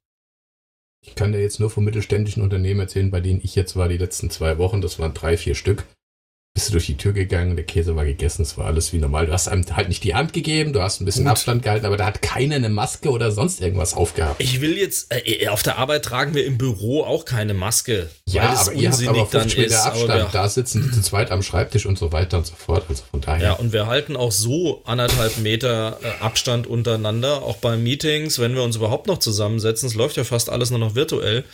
Ich 1.05 1.13
kann 1.13 1.33
dir 1.33 1.41
jetzt 1.41 1.59
nur 1.59 1.69
von 1.69 1.83
mittelständischen 1.83 2.41
Unternehmen 2.41 2.79
erzählen, 2.79 3.11
bei 3.11 3.21
denen 3.21 3.41
ich 3.43 3.53
jetzt 3.53 3.75
war 3.75 3.89
die 3.89 3.97
letzten 3.99 4.31
zwei 4.31 4.57
Wochen. 4.57 4.81
Das 4.81 4.97
waren 4.97 5.13
drei, 5.13 5.37
vier 5.37 5.53
Stück 5.53 5.85
bist 6.53 6.69
du 6.69 6.73
durch 6.73 6.85
die 6.85 6.97
Tür 6.97 7.13
gegangen, 7.13 7.55
der 7.55 7.65
Käse 7.65 7.95
war 7.95 8.05
gegessen, 8.05 8.43
es 8.43 8.59
war 8.59 8.67
alles 8.67 8.93
wie 8.93 8.99
normal. 8.99 9.25
Du 9.25 9.33
hast 9.33 9.47
einem 9.47 9.65
halt 9.75 9.89
nicht 9.89 10.03
die 10.03 10.13
Hand 10.13 10.33
gegeben, 10.33 10.71
du 10.71 10.83
hast 10.83 11.01
ein 11.01 11.05
bisschen 11.05 11.23
Gut. 11.23 11.31
Abstand 11.31 11.63
gehalten, 11.63 11.87
aber 11.87 11.97
da 11.97 12.05
hat 12.05 12.21
keiner 12.21 12.55
eine 12.55 12.69
Maske 12.69 13.09
oder 13.09 13.31
sonst 13.31 13.59
irgendwas 13.59 13.95
aufgehabt. 13.95 14.39
Ich 14.39 14.61
will 14.61 14.77
jetzt, 14.77 15.11
äh, 15.11 15.19
äh 15.21 15.47
auf 15.47 15.63
der 15.63 15.79
Arbeit 15.79 16.05
tragen 16.05 16.35
wir 16.35 16.45
im 16.45 16.59
Büro 16.59 17.03
auch 17.03 17.25
keine 17.25 17.55
Maske. 17.55 18.07
Ja, 18.27 18.49
aber 18.49 18.73
ihr 18.73 18.91
habt 18.91 19.07
aber 19.07 19.25
50 19.25 19.57
Meter 19.57 19.83
Abstand, 19.83 20.33
da 20.33 20.47
sitzen 20.47 20.83
die 20.83 20.91
zu 20.91 21.01
zweit 21.01 21.31
am 21.31 21.41
Schreibtisch 21.41 21.87
und 21.87 21.97
so 21.97 22.11
weiter 22.11 22.37
und 22.37 22.45
so 22.45 22.53
fort. 22.55 22.85
Also 22.87 23.03
von 23.09 23.21
daher. 23.21 23.43
Ja, 23.43 23.53
und 23.53 23.73
wir 23.73 23.87
halten 23.87 24.15
auch 24.15 24.31
so 24.31 24.83
anderthalb 24.85 25.39
Meter 25.39 25.97
äh, 26.03 26.23
Abstand 26.23 26.67
untereinander, 26.67 27.41
auch 27.41 27.57
bei 27.57 27.77
Meetings, 27.77 28.37
wenn 28.37 28.53
wir 28.53 28.61
uns 28.61 28.75
überhaupt 28.75 29.07
noch 29.07 29.17
zusammensetzen. 29.17 29.89
Es 29.89 29.95
läuft 29.95 30.17
ja 30.17 30.23
fast 30.23 30.51
alles 30.51 30.69
nur 30.69 30.79
noch 30.79 30.93
virtuell. 30.93 31.45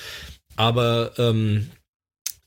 Aber 0.57 1.13
ähm, 1.17 1.69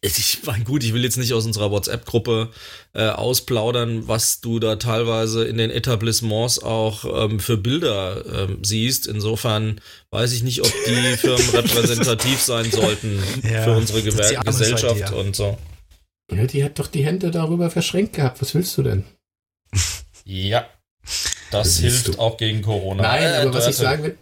ich 0.05 0.41
meine, 0.45 0.65
gut, 0.65 0.83
ich 0.83 0.93
will 0.93 1.05
jetzt 1.05 1.17
nicht 1.17 1.33
aus 1.33 1.47
unserer 1.47 1.71
WhatsApp-Gruppe 1.71 2.51
äh, 2.93 3.09
ausplaudern, 3.09 4.09
was 4.09 4.41
du 4.41 4.59
da 4.59 4.75
teilweise 4.75 5.45
in 5.45 5.59
den 5.59 5.71
Etablissements 5.71 6.61
auch 6.61 7.05
ähm, 7.05 7.39
für 7.39 7.57
Bilder 7.57 8.25
ähm, 8.27 8.59
siehst. 8.65 9.07
Insofern 9.07 9.81
weiß 10.11 10.33
ich 10.33 10.43
nicht, 10.43 10.61
ob 10.61 10.73
die 10.87 11.17
Firmen 11.17 11.49
repräsentativ 11.51 12.41
sein 12.41 12.69
sollten 12.71 13.23
ja, 13.45 13.63
für 13.63 13.77
unsere 13.77 14.03
Gewer 14.03 14.43
Gesellschaft 14.43 14.99
ja. 14.99 15.13
und 15.13 15.37
so. 15.37 15.57
Ja, 16.33 16.47
die 16.47 16.65
hat 16.65 16.81
doch 16.81 16.89
die 16.89 17.05
Hände 17.05 17.31
darüber 17.31 17.71
verschränkt 17.71 18.15
gehabt. 18.15 18.43
Was 18.43 18.55
willst 18.55 18.77
du 18.79 18.83
denn? 18.83 19.05
Ja, 20.25 20.67
das, 21.53 21.69
das 21.69 21.79
hilft 21.79 22.19
auch 22.19 22.39
gegen 22.39 22.63
Corona. 22.63 23.03
Nein, 23.03 23.23
äh, 23.23 23.37
aber 23.37 23.55
was 23.55 23.69
ich 23.69 23.77
sagen 23.77 24.03
will, 24.03 24.19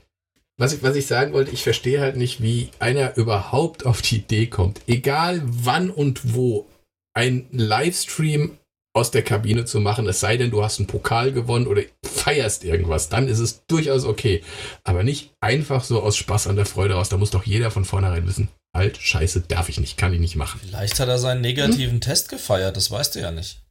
was 0.61 0.75
ich, 0.75 0.83
was 0.83 0.95
ich 0.95 1.07
sagen 1.07 1.33
wollte, 1.33 1.53
ich 1.53 1.63
verstehe 1.63 2.01
halt 2.01 2.17
nicht, 2.17 2.43
wie 2.43 2.69
einer 2.79 3.17
überhaupt 3.17 3.87
auf 3.87 4.03
die 4.03 4.17
Idee 4.17 4.47
kommt, 4.47 4.83
egal 4.87 5.41
wann 5.45 5.91
und 5.91 6.35
wo, 6.35 6.67
ein 7.15 7.47
Livestream 7.51 8.59
aus 8.93 9.11
der 9.11 9.23
Kabine 9.23 9.65
zu 9.65 9.81
machen, 9.81 10.07
es 10.07 10.21
sei 10.21 10.37
denn, 10.37 10.51
du 10.51 10.63
hast 10.63 10.79
einen 10.79 10.87
Pokal 10.87 11.33
gewonnen 11.33 11.67
oder 11.67 11.83
feierst 12.05 12.65
irgendwas, 12.65 13.09
dann 13.09 13.27
ist 13.27 13.39
es 13.39 13.65
durchaus 13.67 14.05
okay. 14.05 14.43
Aber 14.85 15.03
nicht 15.03 15.33
einfach 15.41 15.83
so 15.83 16.03
aus 16.03 16.17
Spaß 16.17 16.47
an 16.49 16.57
der 16.57 16.67
Freude 16.67 16.97
aus. 16.97 17.09
Da 17.09 17.17
muss 17.17 17.31
doch 17.31 17.45
jeder 17.45 17.71
von 17.71 17.85
vornherein 17.85 18.27
wissen, 18.27 18.49
halt, 18.77 18.99
scheiße, 18.99 19.43
darf 19.43 19.69
ich 19.69 19.81
nicht, 19.81 19.97
kann 19.97 20.13
ich 20.13 20.21
nicht 20.21 20.37
machen. 20.37 20.61
Vielleicht 20.63 21.01
hat 21.01 21.09
er 21.09 21.19
seinen 21.19 21.41
negativen 21.41 21.95
hm? 21.95 22.01
Test 22.01 22.29
gefeiert, 22.29 22.77
das 22.77 22.91
weißt 22.91 23.15
du 23.15 23.21
ja 23.21 23.31
nicht. 23.31 23.63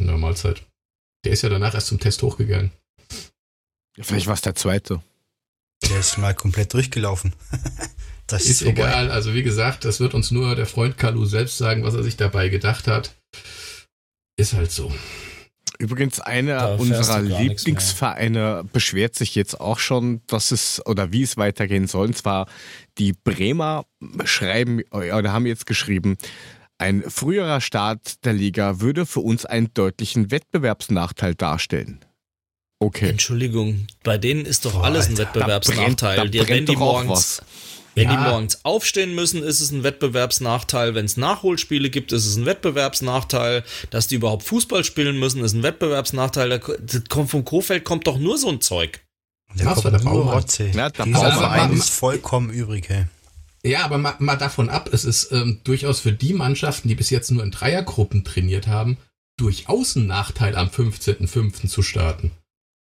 Na, 0.00 0.16
Mahlzeit. 0.16 0.62
Der 1.24 1.32
ist 1.32 1.42
ja 1.42 1.48
danach 1.48 1.74
erst 1.74 1.88
zum 1.88 2.00
Test 2.00 2.22
hochgegangen. 2.22 2.70
Vielleicht 3.98 4.26
war 4.26 4.34
es 4.34 4.42
der 4.42 4.54
zweite. 4.54 5.02
Der 5.82 5.98
ist 6.00 6.18
mal 6.18 6.34
komplett 6.34 6.72
durchgelaufen. 6.74 7.34
das 8.26 8.44
ist, 8.44 8.62
ist 8.62 8.68
egal. 8.68 9.10
Also 9.10 9.34
wie 9.34 9.42
gesagt, 9.42 9.84
das 9.84 10.00
wird 10.00 10.14
uns 10.14 10.30
nur 10.30 10.56
der 10.56 10.66
Freund 10.66 10.98
Kalu 10.98 11.26
selbst 11.26 11.58
sagen, 11.58 11.84
was 11.84 11.94
er 11.94 12.02
sich 12.02 12.16
dabei 12.16 12.48
gedacht 12.48 12.88
hat. 12.88 13.14
Ist 14.36 14.54
halt 14.54 14.70
so. 14.70 14.92
Übrigens, 15.78 16.20
einer 16.20 16.78
unserer 16.78 17.20
Lieblingsvereine 17.20 18.64
beschwert 18.72 19.14
sich 19.14 19.34
jetzt 19.34 19.60
auch 19.60 19.78
schon, 19.78 20.22
dass 20.26 20.50
es 20.50 20.84
oder 20.86 21.12
wie 21.12 21.22
es 21.22 21.36
weitergehen 21.36 21.86
soll. 21.86 22.06
Und 22.06 22.16
zwar 22.16 22.46
die 22.96 23.12
Bremer 23.12 23.84
schreiben 24.24 24.82
oder 24.90 25.32
haben 25.32 25.44
jetzt 25.44 25.66
geschrieben, 25.66 26.16
ein 26.78 27.02
früherer 27.02 27.60
Start 27.60 28.24
der 28.24 28.32
Liga 28.32 28.80
würde 28.80 29.06
für 29.06 29.20
uns 29.20 29.44
einen 29.44 29.72
deutlichen 29.74 30.30
Wettbewerbsnachteil 30.30 31.34
darstellen. 31.34 32.04
Okay. 32.78 33.08
Entschuldigung, 33.08 33.86
bei 34.02 34.18
denen 34.18 34.44
ist 34.44 34.64
doch 34.64 34.74
Boah, 34.74 34.84
alles 34.84 35.08
ein 35.08 35.16
Wettbewerbsnachteil. 35.16 36.16
Da 36.16 36.22
brennt, 36.22 36.34
da 36.34 36.44
brennt 36.44 36.48
wenn 36.50 36.66
die 36.66 36.76
morgens, 36.76 37.42
wenn 37.94 38.10
ja. 38.10 38.16
die 38.16 38.30
morgens 38.30 38.64
aufstehen 38.64 39.14
müssen, 39.14 39.42
ist 39.42 39.60
es 39.60 39.70
ein 39.70 39.82
Wettbewerbsnachteil. 39.82 40.94
Wenn 40.94 41.06
es 41.06 41.16
Nachholspiele 41.16 41.88
gibt, 41.88 42.12
ist 42.12 42.26
es 42.26 42.36
ein 42.36 42.44
Wettbewerbsnachteil. 42.44 43.64
Dass 43.88 44.08
die 44.08 44.16
überhaupt 44.16 44.42
Fußball 44.42 44.84
spielen 44.84 45.18
müssen, 45.18 45.42
ist 45.42 45.54
ein 45.54 45.62
Wettbewerbsnachteil. 45.62 46.50
Da 46.50 46.58
kommt 47.08 47.30
vom 47.30 47.46
Kofeld 47.46 47.84
kommt 47.84 48.06
doch 48.06 48.18
nur 48.18 48.36
so 48.36 48.50
ein 48.50 48.60
Zeug. 48.60 49.00
Der 49.54 49.66
kommt 49.72 49.84
der 49.84 50.04
nur 50.04 50.32
Rotze. 50.32 50.70
Ja, 50.74 50.90
der 50.90 51.06
Dieser 51.06 51.32
Verein 51.32 51.72
ist 51.72 51.88
vollkommen 51.88 52.50
übrig. 52.50 52.90
Hey. 52.90 53.06
Ja, 53.64 53.84
aber 53.84 53.96
mal, 53.96 54.14
mal, 54.18 54.36
davon 54.36 54.68
ab, 54.68 54.90
es 54.92 55.04
ist 55.04 55.32
ähm, 55.32 55.60
durchaus 55.64 56.00
für 56.00 56.12
die 56.12 56.34
Mannschaften, 56.34 56.88
die 56.88 56.94
bis 56.94 57.08
jetzt 57.08 57.30
nur 57.30 57.42
in 57.42 57.50
Dreiergruppen 57.50 58.22
trainiert 58.22 58.66
haben, 58.66 58.98
durchaus 59.38 59.96
ein 59.96 60.06
Nachteil 60.06 60.54
am 60.54 60.68
15.05. 60.68 61.68
zu 61.68 61.82
starten. 61.82 62.32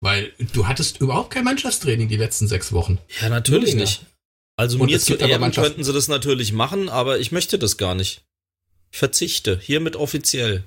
Weil 0.02 0.34
du 0.54 0.68
hattest 0.68 1.02
überhaupt 1.02 1.32
kein 1.32 1.44
Mannschaftstraining 1.44 2.08
die 2.08 2.18
letzten 2.18 2.48
sechs 2.48 2.72
Wochen. 2.72 3.00
Ja, 3.22 3.30
natürlich 3.30 3.76
nicht. 3.76 4.06
Also 4.56 4.80
Und 4.80 4.88
mir 4.88 5.00
zu 5.00 5.16
Ehren 5.16 5.52
könnten 5.52 5.84
sie 5.84 5.94
das 5.94 6.08
natürlich 6.08 6.52
machen, 6.52 6.90
aber 6.90 7.20
ich 7.20 7.32
möchte 7.32 7.60
das 7.60 7.78
gar 7.78 7.96
nicht. 7.96 8.24
Ich 8.92 8.98
verzichte, 8.98 9.60
hiermit 9.60 9.96
offiziell. 9.96 10.64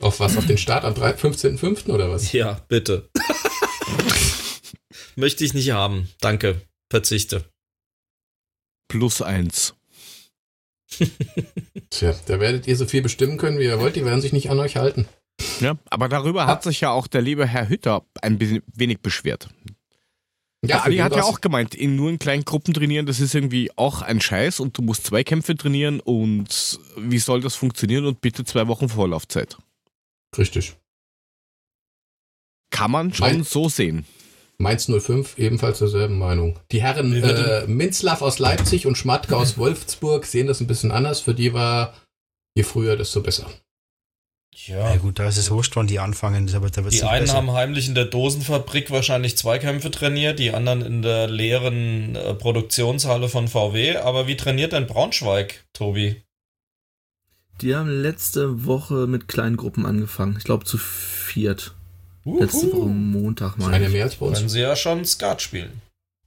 Auf 0.00 0.20
was? 0.20 0.36
Auf 0.36 0.46
den 0.46 0.58
Start 0.58 0.84
am 0.84 0.94
15.05. 0.94 1.90
oder 1.90 2.10
was? 2.10 2.32
Ja, 2.32 2.60
bitte. 2.68 3.08
möchte 5.16 5.44
ich 5.44 5.54
nicht 5.54 5.70
haben. 5.70 6.08
Danke. 6.20 6.60
Verzichte. 6.90 7.44
Plus 8.88 9.22
eins. 9.22 9.74
Tja, 11.90 12.14
da 12.26 12.40
werdet 12.40 12.66
ihr 12.66 12.76
so 12.76 12.86
viel 12.86 13.02
bestimmen 13.02 13.38
können, 13.38 13.58
wie 13.58 13.64
ihr 13.64 13.80
wollt. 13.80 13.96
Die 13.96 14.04
werden 14.04 14.20
sich 14.20 14.32
nicht 14.32 14.50
an 14.50 14.60
euch 14.60 14.76
halten. 14.76 15.08
Ja, 15.60 15.76
aber 15.90 16.08
darüber 16.08 16.46
hat 16.46 16.62
sich 16.62 16.80
ja 16.80 16.90
auch 16.90 17.06
der 17.06 17.22
liebe 17.22 17.46
Herr 17.46 17.68
Hütter 17.68 18.04
ein 18.22 18.40
wenig 18.40 19.00
beschwert. 19.00 19.48
Ja, 20.64 20.80
Ali 20.80 20.96
hat 20.98 21.14
ja 21.14 21.22
auch 21.22 21.40
gemeint, 21.40 21.74
in 21.74 21.96
nur 21.96 22.10
in 22.10 22.18
kleinen 22.18 22.44
Gruppen 22.44 22.74
trainieren, 22.74 23.06
das 23.06 23.20
ist 23.20 23.34
irgendwie 23.34 23.70
auch 23.76 24.02
ein 24.02 24.20
Scheiß 24.20 24.60
und 24.60 24.76
du 24.76 24.82
musst 24.82 25.06
zwei 25.06 25.22
Kämpfe 25.22 25.54
trainieren 25.54 26.00
und 26.00 26.80
wie 26.96 27.18
soll 27.18 27.40
das 27.40 27.54
funktionieren 27.54 28.06
und 28.06 28.20
bitte 28.20 28.44
zwei 28.44 28.66
Wochen 28.66 28.88
Vorlaufzeit. 28.88 29.56
Richtig. 30.36 30.76
Kann 32.70 32.90
man 32.90 33.12
schon 33.12 33.26
mein, 33.26 33.44
so 33.44 33.68
sehen. 33.68 34.06
Mainz 34.58 34.90
05 34.90 35.38
ebenfalls 35.38 35.78
derselben 35.78 36.18
Meinung. 36.18 36.58
Die 36.72 36.82
Herren 36.82 37.12
äh, 37.12 37.66
Minzlaff 37.66 38.22
aus 38.22 38.38
Leipzig 38.38 38.86
und 38.86 38.96
Schmatke 38.96 39.36
aus 39.36 39.58
Wolfsburg 39.58 40.24
sehen 40.24 40.46
das 40.46 40.60
ein 40.60 40.66
bisschen 40.66 40.90
anders. 40.90 41.20
Für 41.20 41.34
die 41.34 41.52
war 41.52 41.94
je 42.56 42.64
früher, 42.64 42.96
desto 42.96 43.20
besser. 43.20 43.46
Ja. 44.64 44.90
ja 44.90 44.96
gut, 44.96 45.18
da 45.18 45.28
ist 45.28 45.36
es 45.36 45.50
wurscht, 45.50 45.76
wann 45.76 45.86
die 45.86 45.98
anfangen. 45.98 46.52
Aber 46.54 46.70
da 46.70 46.80
die 46.80 47.02
einen 47.02 47.24
besser. 47.24 47.36
haben 47.36 47.52
heimlich 47.52 47.88
in 47.88 47.94
der 47.94 48.06
Dosenfabrik 48.06 48.90
wahrscheinlich 48.90 49.36
Zweikämpfe 49.36 49.90
trainiert, 49.90 50.38
die 50.38 50.52
anderen 50.52 50.80
in 50.80 51.02
der 51.02 51.28
leeren 51.28 52.16
äh, 52.16 52.34
Produktionshalle 52.34 53.28
von 53.28 53.48
VW. 53.48 53.98
Aber 53.98 54.26
wie 54.26 54.36
trainiert 54.36 54.72
denn 54.72 54.86
Braunschweig, 54.86 55.64
Tobi? 55.74 56.22
Die 57.60 57.74
haben 57.74 57.88
letzte 57.88 58.64
Woche 58.64 59.06
mit 59.06 59.28
kleinen 59.28 59.56
Gruppen 59.56 59.84
angefangen. 59.84 60.36
Ich 60.38 60.44
glaube 60.44 60.64
zu 60.64 60.78
viert. 60.78 61.74
Uhu. 62.24 62.40
Letzte 62.40 62.72
Woche 62.72 62.86
Montag 62.86 63.58
mal. 63.58 63.72
Eine 63.72 63.88
mehr 63.88 64.04
als 64.04 64.16
bei 64.16 64.26
uns. 64.26 64.38
Können 64.38 64.48
sie 64.48 64.60
ja 64.60 64.74
schon 64.74 65.04
Skat 65.04 65.42
spielen. 65.42 65.82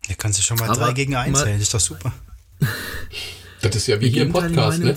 Ja, 0.08 0.16
kannst 0.16 0.40
du 0.40 0.44
schon 0.44 0.58
mal 0.58 0.70
aber 0.70 0.86
drei 0.86 0.94
gegen 0.94 1.16
eins 1.16 1.40
zählen. 1.40 1.54
Das 1.54 1.64
ist 1.64 1.74
doch 1.74 1.80
super. 1.80 2.14
das 3.62 3.76
ist 3.76 3.88
ja 3.88 4.00
wie 4.00 4.10
hier 4.10 4.24
im 4.24 4.32
Podcast, 4.32 4.80
ne? 4.80 4.96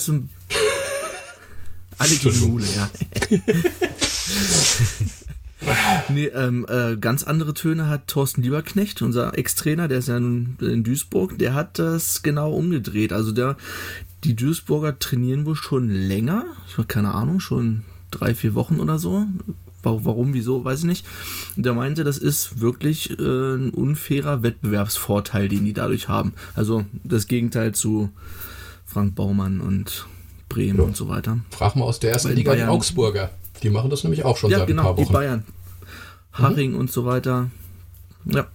Alle 2.02 2.16
gegen 2.16 2.50
Mule, 2.50 2.66
ja. 2.74 2.90
nee, 6.08 6.26
ähm, 6.26 6.66
äh, 6.68 6.96
ganz 6.96 7.22
andere 7.22 7.54
Töne 7.54 7.88
hat 7.88 8.08
Thorsten 8.08 8.42
Lieberknecht, 8.42 9.02
unser 9.02 9.38
Ex-Trainer, 9.38 9.86
der 9.86 9.98
ist 9.98 10.08
ja 10.08 10.18
nun 10.18 10.56
in 10.60 10.82
Duisburg, 10.82 11.38
der 11.38 11.54
hat 11.54 11.78
das 11.78 12.22
genau 12.22 12.52
umgedreht. 12.52 13.12
Also 13.12 13.30
der, 13.30 13.56
die 14.24 14.34
Duisburger 14.34 14.98
trainieren 14.98 15.46
wohl 15.46 15.54
schon 15.54 15.88
länger, 15.88 16.44
ich 16.66 16.76
habe 16.76 16.88
keine 16.88 17.14
Ahnung, 17.14 17.38
schon 17.38 17.84
drei, 18.10 18.34
vier 18.34 18.54
Wochen 18.54 18.80
oder 18.80 18.98
so. 18.98 19.24
Warum, 19.84 20.32
wieso, 20.32 20.64
weiß 20.64 20.80
ich 20.80 20.84
nicht. 20.84 21.06
Der 21.56 21.74
meinte, 21.74 22.04
das 22.04 22.18
ist 22.18 22.60
wirklich 22.60 23.18
äh, 23.18 23.54
ein 23.54 23.70
unfairer 23.70 24.44
Wettbewerbsvorteil, 24.44 25.48
den 25.48 25.64
die 25.64 25.72
dadurch 25.72 26.08
haben. 26.08 26.34
Also 26.54 26.84
das 27.02 27.26
Gegenteil 27.26 27.74
zu 27.74 28.10
Frank 28.86 29.16
Baumann 29.16 29.60
und 29.60 30.06
Bremen 30.52 30.78
ja. 30.78 30.84
und 30.84 30.96
so 30.96 31.08
weiter. 31.08 31.38
Frag 31.50 31.76
mal 31.76 31.84
aus 31.84 32.00
der 32.00 32.12
ersten 32.12 32.34
Liga 32.34 32.52
Bayern, 32.52 32.68
die 32.68 32.74
Augsburger. 32.74 33.30
Die 33.62 33.70
machen 33.70 33.90
das 33.90 34.04
nämlich 34.04 34.24
auch 34.24 34.36
schon 34.36 34.50
ja, 34.50 34.58
seit 34.58 34.66
genau, 34.66 34.82
ein 34.82 34.86
paar 34.86 34.96
Wochen. 34.96 35.06
Die 35.06 35.12
Bayern. 35.12 35.44
Haring 36.32 36.72
mhm. 36.72 36.78
und 36.78 36.92
so 36.92 37.04
weiter. 37.04 37.50
Ja. 38.24 38.46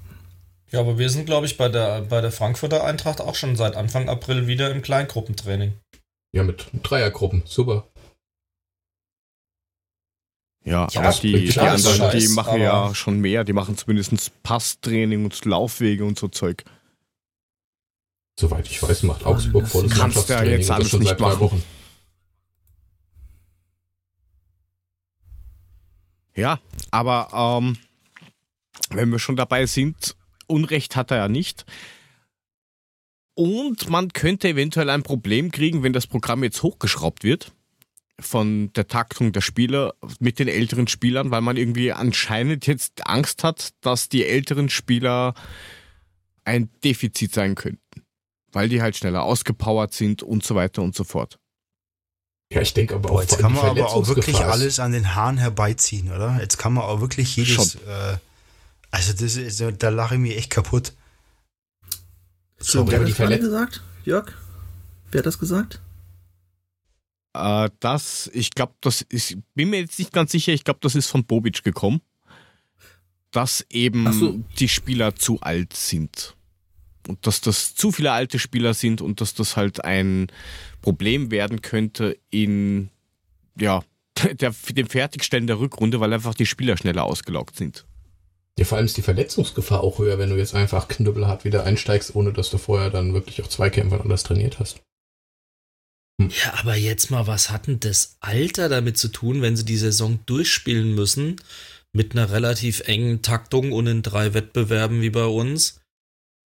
Ja, 0.72 0.82
aber 0.82 0.98
wir 0.98 1.10
sind, 1.10 1.26
glaube 1.26 1.46
ich, 1.46 1.58
bei 1.58 1.70
der, 1.70 2.02
bei 2.02 2.20
der 2.20 2.32
Frankfurter 2.32 2.84
Eintracht 2.84 3.22
auch 3.22 3.36
schon 3.36 3.56
seit 3.56 3.76
Anfang 3.76 4.10
April 4.10 4.48
wieder 4.48 4.70
im 4.70 4.82
Kleingruppentraining. 4.82 5.74
Ja, 6.34 6.44
mit 6.44 6.68
Dreiergruppen. 6.84 7.44
Super. 7.46 7.88
Ja, 10.66 10.88
ja 10.92 11.02
aber 11.02 11.18
die, 11.22 11.46
die 11.46 11.60
anderen, 11.60 12.12
die 12.12 12.28
machen 12.30 12.60
ja 12.60 12.94
schon 12.94 13.22
mehr. 13.22 13.46
Die 13.46 13.54
machen 13.54 13.78
zumindest 13.78 14.44
Passtraining 14.44 15.24
und 15.24 15.46
Laufwege 15.46 16.04
und 16.04 16.20
so 16.20 16.28
Zeug. 16.28 16.66
Soweit 18.38 18.68
ich 18.68 18.84
weiß, 18.84 19.04
macht 19.04 19.26
Augsburg 19.26 19.68
volles 19.68 19.96
Mannschaftstraining. 19.96 20.52
Ja 20.52 20.58
jetzt 20.58 20.70
alles 20.70 20.90
schon 20.90 21.04
seit 21.06 21.20
drei 21.20 21.40
Wochen. 21.40 21.64
Ja, 26.38 26.60
aber 26.92 27.60
ähm, 27.62 27.78
wenn 28.92 29.10
wir 29.10 29.20
schon 29.20 29.36
dabei 29.36 29.66
sind, 29.66 30.16
Unrecht 30.46 30.96
hat 30.96 31.12
er 31.12 31.18
ja 31.18 31.28
nicht. 31.28 31.66
Und 33.34 33.90
man 33.90 34.14
könnte 34.14 34.48
eventuell 34.48 34.90
ein 34.90 35.04
Problem 35.04 35.52
kriegen, 35.52 35.84
wenn 35.84 35.94
das 35.94 36.08
Programm 36.08 36.44
jetzt 36.44 36.64
hochgeschraubt 36.64 37.24
wird 37.24 37.52
von 38.20 38.72
der 38.74 38.88
Taktung 38.88 39.32
der 39.32 39.42
Spieler 39.42 39.94
mit 40.20 40.40
den 40.40 40.48
älteren 40.48 40.88
Spielern, 40.88 41.30
weil 41.30 41.42
man 41.42 41.58
irgendwie 41.58 41.92
anscheinend 41.92 42.66
jetzt 42.66 43.06
Angst 43.08 43.44
hat, 43.44 43.74
dass 43.82 44.10
die 44.10 44.26
älteren 44.26 44.70
Spieler 44.70 45.36
ein 46.44 46.70
Defizit 46.84 47.34
sein 47.34 47.56
könnten, 47.56 48.04
weil 48.52 48.70
die 48.70 48.82
halt 48.82 48.96
schneller 48.96 49.24
ausgepowert 49.24 49.94
sind 49.94 50.24
und 50.24 50.44
so 50.44 50.56
weiter 50.56 50.82
und 50.82 50.96
so 50.96 51.04
fort. 51.04 51.40
Ja, 52.52 52.62
ich 52.62 52.74
denke 52.74 52.96
aber 52.96 53.12
auch. 53.12 53.22
Jetzt 53.22 53.40
kann 53.40 53.54
man 53.54 53.66
aber 53.66 53.90
auch 53.90 54.08
wirklich 54.08 54.38
alles 54.38 54.80
an 54.80 54.94
den 54.94 55.16
Haaren 55.16 55.38
herbeiziehen, 55.38 56.12
oder? 56.12 56.38
Jetzt 56.40 56.58
kann 56.58 56.74
man 56.74 56.84
auch 56.86 57.02
wirklich 57.02 57.36
jedes. 57.36 57.76
Äh, 57.76 58.18
also 58.90 59.14
das 59.14 59.36
ist, 59.36 59.64
da 59.80 59.90
lache 59.90 60.16
ich 60.16 60.22
mir 60.22 60.38
echt 60.38 60.50
kaputt. 60.50 60.94
So, 62.58 62.90
wer 62.90 63.02
hat 63.02 63.10
das 63.10 63.18
gerade 63.18 63.40
gesagt? 63.40 63.84
Jörg? 64.06 64.34
Wer 65.12 65.20
hat 65.20 65.26
das 65.26 65.40
gesagt? 65.40 65.82
Äh, 67.34 67.70
das, 67.82 68.30
ich 68.34 68.52
glaube, 68.52 68.74
das 68.82 69.02
ist, 69.02 69.38
bin 69.54 69.70
mir 69.70 69.82
jetzt 69.82 70.00
nicht 70.00 70.14
ganz 70.14 70.32
sicher, 70.32 70.54
ich 70.54 70.64
glaube, 70.64 70.80
das 70.82 70.96
ist 70.96 71.08
von 71.08 71.26
Bobic 71.26 71.64
gekommen, 71.64 72.02
dass 73.32 73.66
eben 73.70 74.12
so. 74.14 74.40
die 74.58 74.70
Spieler 74.70 75.16
zu 75.16 75.40
alt 75.42 75.74
sind. 75.74 76.37
Und 77.08 77.26
dass 77.26 77.42
das 77.42 77.76
zu 77.76 77.92
viele 77.92 78.12
alte 78.12 78.40
Spieler 78.40 78.74
sind 78.74 79.02
und 79.02 79.22
dass 79.22 79.34
das 79.34 79.56
halt 79.56 79.84
ein 79.84 80.28
Problem 80.82 81.32
werden 81.32 81.62
könnte 81.62 82.18
in, 82.30 82.90
ja, 83.60 83.84
der, 84.34 84.54
dem 84.70 84.88
Fertigstellen 84.88 85.48
der 85.48 85.60
Rückrunde, 85.60 86.00
weil 86.00 86.14
einfach 86.14 86.36
die 86.36 86.46
Spieler 86.46 86.78
schneller 86.78 87.04
ausgelaugt 87.04 87.56
sind. 87.56 87.86
Ja, 88.58 88.66
vor 88.66 88.78
allem 88.78 88.88
ist 88.88 88.98
die 88.98 89.04
Verletzungsgefahr 89.04 89.82
auch 89.82 90.00
höher, 90.00 90.18
wenn 90.18 90.32
du 90.32 90.36
jetzt 90.36 90.56
einfach 90.56 90.88
knüppelhart 90.88 91.46
wieder 91.46 91.64
einsteigst, 91.64 92.16
ohne 92.16 92.34
dass 92.34 92.50
du 92.50 92.58
vorher 92.58 92.90
dann 92.90 93.14
wirklich 93.14 93.42
auch 93.44 93.48
Zweikämpfe 93.48 94.02
anders 94.02 94.24
trainiert 94.24 94.60
hast. 94.60 94.82
Hm. 96.20 96.30
Ja, 96.30 96.56
aber 96.60 96.76
jetzt 96.76 97.12
mal, 97.12 97.28
was 97.28 97.52
hat 97.52 97.68
denn 97.68 97.80
das 97.80 98.18
Alter 98.20 98.68
damit 98.70 98.98
zu 98.98 99.10
tun, 99.10 99.44
wenn 99.44 99.56
sie 99.56 99.66
die 99.66 99.78
Saison 99.78 100.20
durchspielen 100.26 100.96
müssen? 100.96 101.36
Mit 101.94 102.14
einer 102.14 102.32
relativ 102.32 102.82
engen 102.82 103.22
Taktung 103.22 103.72
und 103.72 103.88
in 103.88 104.02
drei 104.02 104.34
Wettbewerben 104.34 105.02
wie 105.02 105.10
bei 105.12 105.26
uns? 105.26 105.80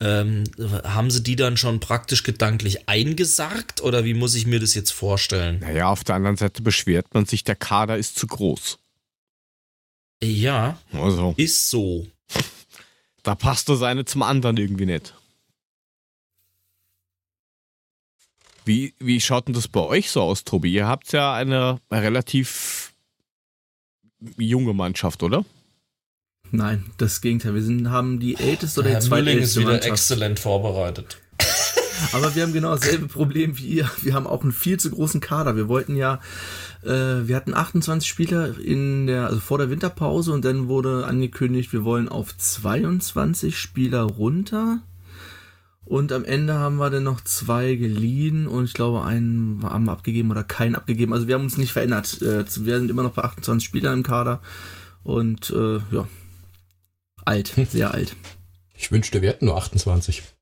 Ähm, 0.03 0.44
haben 0.84 1.11
sie 1.11 1.22
die 1.22 1.36
dann 1.36 1.59
schon 1.59 1.78
praktisch 1.78 2.22
gedanklich 2.22 2.88
eingesargt 2.88 3.82
oder 3.82 4.05
wie 4.05 4.14
muss 4.14 4.34
ich 4.34 4.46
mir 4.46 4.59
das 4.59 4.74
jetzt 4.74 4.92
vorstellen? 4.92 5.59
Naja, 5.61 5.88
auf 5.88 6.05
der 6.05 6.14
anderen 6.14 6.36
Seite 6.36 6.62
beschwert 6.62 7.12
man 7.12 7.26
sich, 7.26 7.44
der 7.44 7.57
Kader 7.57 7.98
ist 7.98 8.18
zu 8.18 8.26
groß. 8.26 8.78
Ja, 10.22 10.78
also. 10.92 11.34
ist 11.36 11.70
so. 11.70 12.07
Da 13.22 13.34
passt 13.34 13.68
das 13.68 13.82
eine 13.82 14.07
zum 14.07 14.22
anderen 14.22 14.57
irgendwie 14.57 14.86
nicht. 14.86 15.12
Wie, 18.64 18.94
wie 18.98 19.20
schaut 19.20 19.46
denn 19.46 19.55
das 19.55 19.68
bei 19.68 19.80
euch 19.80 20.11
so 20.11 20.22
aus, 20.22 20.44
Tobi? 20.44 20.72
Ihr 20.72 20.86
habt 20.86 21.12
ja 21.12 21.34
eine 21.34 21.80
relativ 21.90 22.94
junge 24.38 24.72
Mannschaft, 24.72 25.22
oder? 25.22 25.44
Nein, 26.53 26.84
das 26.98 27.20
Gegenteil. 27.20 27.55
Wir 27.55 27.62
sind, 27.62 27.90
haben 27.90 28.18
die 28.18 28.36
älteste 28.36 28.80
oder 28.80 28.90
die 28.90 28.98
zweitälteste 28.98 29.61
ist 29.61 29.66
wieder 29.66 29.84
exzellent 29.84 30.40
vorbereitet. 30.40 31.18
Aber 32.12 32.34
wir 32.34 32.42
haben 32.42 32.53
genau 32.53 32.74
dasselbe 32.74 33.07
Problem 33.07 33.59
wie 33.59 33.66
ihr. 33.66 33.90
Wir 34.03 34.14
haben 34.14 34.26
auch 34.26 34.42
einen 34.42 34.53
viel 34.53 34.78
zu 34.80 34.90
großen 34.90 35.20
Kader. 35.20 35.57
Wir 35.57 35.68
wollten 35.68 35.96
ja, 35.96 36.20
äh, 36.82 36.88
wir 36.88 37.36
hatten 37.36 37.55
28 37.55 38.09
Spieler 38.09 38.59
in 38.59 39.07
der, 39.07 39.26
also 39.26 39.38
vor 39.38 39.59
der 39.59 39.70
Winterpause 39.70 40.32
und 40.32 40.44
dann 40.44 40.68
wurde 40.68 41.07
angekündigt, 41.07 41.72
wir 41.72 41.84
wollen 41.84 42.09
auf 42.09 42.36
22 42.36 43.59
Spieler 43.59 44.03
runter. 44.03 44.80
Und 45.84 46.12
am 46.12 46.24
Ende 46.24 46.55
haben 46.55 46.76
wir 46.76 46.88
dann 46.88 47.03
noch 47.03 47.20
zwei 47.22 47.74
geliehen 47.74 48.46
und 48.46 48.64
ich 48.64 48.74
glaube, 48.74 49.03
einen 49.03 49.61
haben 49.64 49.86
wir 49.86 49.92
abgegeben 49.92 50.30
oder 50.30 50.44
keinen 50.44 50.76
abgegeben. 50.76 51.12
Also 51.12 51.26
wir 51.26 51.34
haben 51.34 51.42
uns 51.42 51.59
nicht 51.59 51.72
verändert. 51.72 52.22
Äh, 52.22 52.44
wir 52.64 52.78
sind 52.78 52.90
immer 52.90 53.03
noch 53.03 53.14
bei 53.14 53.22
28 53.22 53.66
Spielern 53.66 53.98
im 53.98 54.03
Kader. 54.05 54.40
Und 55.03 55.51
äh, 55.51 55.78
ja, 55.90 56.07
alt, 57.24 57.54
sehr 57.70 57.92
alt. 57.92 58.16
Ich 58.74 58.90
wünschte, 58.90 59.22
wir 59.22 59.30
hätten 59.30 59.46
nur 59.46 59.56
28. 59.56 60.22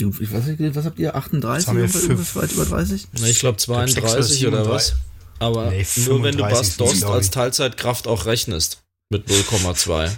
Ich 0.00 0.32
weiß 0.32 0.46
nicht, 0.46 0.74
was 0.74 0.86
habt 0.86 0.98
ihr? 0.98 1.14
38 1.14 1.68
haben 1.68 1.76
wir 1.76 1.84
irgendwas 1.84 2.34
weit 2.34 2.52
über 2.52 2.64
30? 2.64 3.08
Ich 3.22 3.38
glaube 3.40 3.58
32 3.58 4.46
oder 4.46 4.66
was. 4.66 4.96
Aber 5.38 5.70
nee, 5.70 5.86
nur 6.06 6.22
wenn 6.22 6.38
du 6.38 6.42
Bastost 6.42 7.04
als 7.04 7.30
Teilzeitkraft 7.30 8.06
auch 8.06 8.24
rechnest. 8.24 8.82
Mit 9.10 9.28
0,2. 9.28 10.10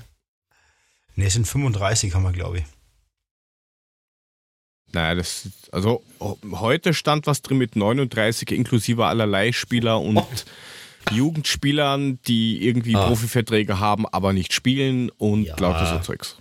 Ne, 1.17 1.27
es 1.27 1.33
sind 1.33 1.49
35, 1.49 2.15
haben 2.15 2.23
wir, 2.23 2.33
glaube 2.33 2.59
ich. 2.59 2.65
Naja, 4.93 5.15
das, 5.15 5.49
also 5.71 6.03
heute 6.53 6.93
stand 6.93 7.27
was 7.27 7.41
drin 7.41 7.59
mit 7.59 7.77
39 7.77 8.51
inklusive 8.51 9.07
allerlei 9.07 9.53
Spieler 9.53 10.01
und 10.01 10.19
oh. 10.19 10.29
Jugendspielern, 11.11 12.21
die 12.27 12.67
irgendwie 12.67 12.95
ah. 12.97 13.07
Profiverträge 13.07 13.81
haben, 13.81 14.07
aber 14.07 14.33
nicht 14.33 14.53
spielen 14.53 15.11
und 15.11 15.45
ja. 15.45 15.59
lauter 15.59 15.87
so 15.87 15.99
Zeugs. 16.01 16.37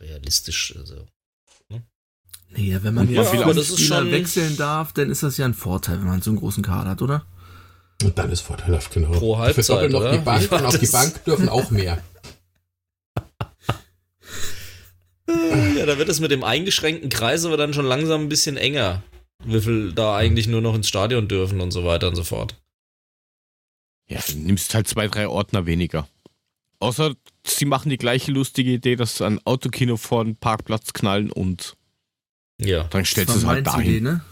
Realistisch, 0.00 0.74
also 0.76 1.06
Nee, 2.56 2.76
wenn 2.82 2.94
man 2.94 3.06
und 3.06 3.14
jetzt 3.14 3.32
ja, 3.32 3.64
Spieler 3.64 4.10
wechseln 4.10 4.56
darf, 4.56 4.92
dann 4.92 5.08
ist 5.10 5.22
das 5.22 5.36
ja 5.36 5.44
ein 5.44 5.54
Vorteil, 5.54 6.00
wenn 6.00 6.08
man 6.08 6.20
so 6.20 6.30
einen 6.30 6.38
großen 6.40 6.64
Kader 6.64 6.90
hat, 6.90 7.02
oder? 7.02 7.24
Und 8.02 8.18
dann 8.18 8.30
ist 8.30 8.40
vorteilhaft, 8.40 8.92
genau. 8.92 9.10
Pro 9.10 9.38
Halbzeit, 9.38 9.90
noch 9.90 10.00
oder? 10.00 10.12
die 10.12 10.18
Bank 10.18 10.50
und 10.50 10.64
auf 10.64 10.78
die 10.78 10.86
Bank 10.86 11.24
dürfen 11.24 11.48
auch 11.48 11.70
mehr. 11.70 12.02
ja, 15.76 15.86
da 15.86 15.96
wird 15.98 16.08
es 16.08 16.18
mit 16.18 16.32
dem 16.32 16.42
eingeschränkten 16.42 17.08
Kreis 17.10 17.44
aber 17.44 17.56
dann 17.56 17.74
schon 17.74 17.84
langsam 17.84 18.22
ein 18.22 18.28
bisschen 18.28 18.56
enger. 18.56 19.02
Wie 19.44 19.60
viel 19.60 19.92
da 19.92 20.16
eigentlich 20.16 20.48
nur 20.48 20.60
noch 20.60 20.74
ins 20.74 20.88
Stadion 20.88 21.28
dürfen 21.28 21.60
und 21.60 21.70
so 21.70 21.84
weiter 21.84 22.08
und 22.08 22.16
so 22.16 22.24
fort. 22.24 22.56
Ja, 24.10 24.20
du 24.28 24.38
nimmst 24.38 24.74
halt 24.74 24.88
zwei, 24.88 25.06
drei 25.06 25.28
Ordner 25.28 25.66
weniger. 25.66 26.08
Außer 26.80 27.14
sie 27.46 27.64
machen 27.64 27.90
die 27.90 27.96
gleiche 27.96 28.32
lustige 28.32 28.72
Idee, 28.72 28.96
dass 28.96 29.16
sie 29.16 29.24
ein 29.24 29.40
Autokino 29.46 29.96
vor 29.96 30.24
den 30.24 30.36
Parkplatz 30.36 30.92
knallen 30.92 31.30
und 31.30 31.76
ja. 32.60 32.84
Dann 32.84 33.04
stellst 33.04 33.34
du 33.34 33.38
es 33.38 33.46
halt 33.46 33.66
dahin. 33.66 33.90
Idee, 33.90 34.00
ne? 34.00 34.24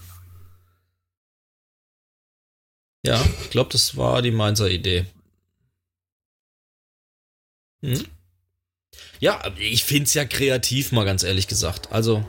Ja, 3.06 3.24
ich 3.42 3.50
glaube, 3.50 3.70
das 3.70 3.96
war 3.96 4.20
die 4.20 4.32
Mainzer 4.32 4.68
Idee. 4.68 5.06
Hm? 7.82 8.04
Ja, 9.20 9.40
ich 9.56 9.84
finde 9.84 10.04
es 10.04 10.14
ja 10.14 10.24
kreativ, 10.24 10.92
mal 10.92 11.04
ganz 11.04 11.22
ehrlich 11.22 11.46
gesagt. 11.46 11.92
Also 11.92 12.26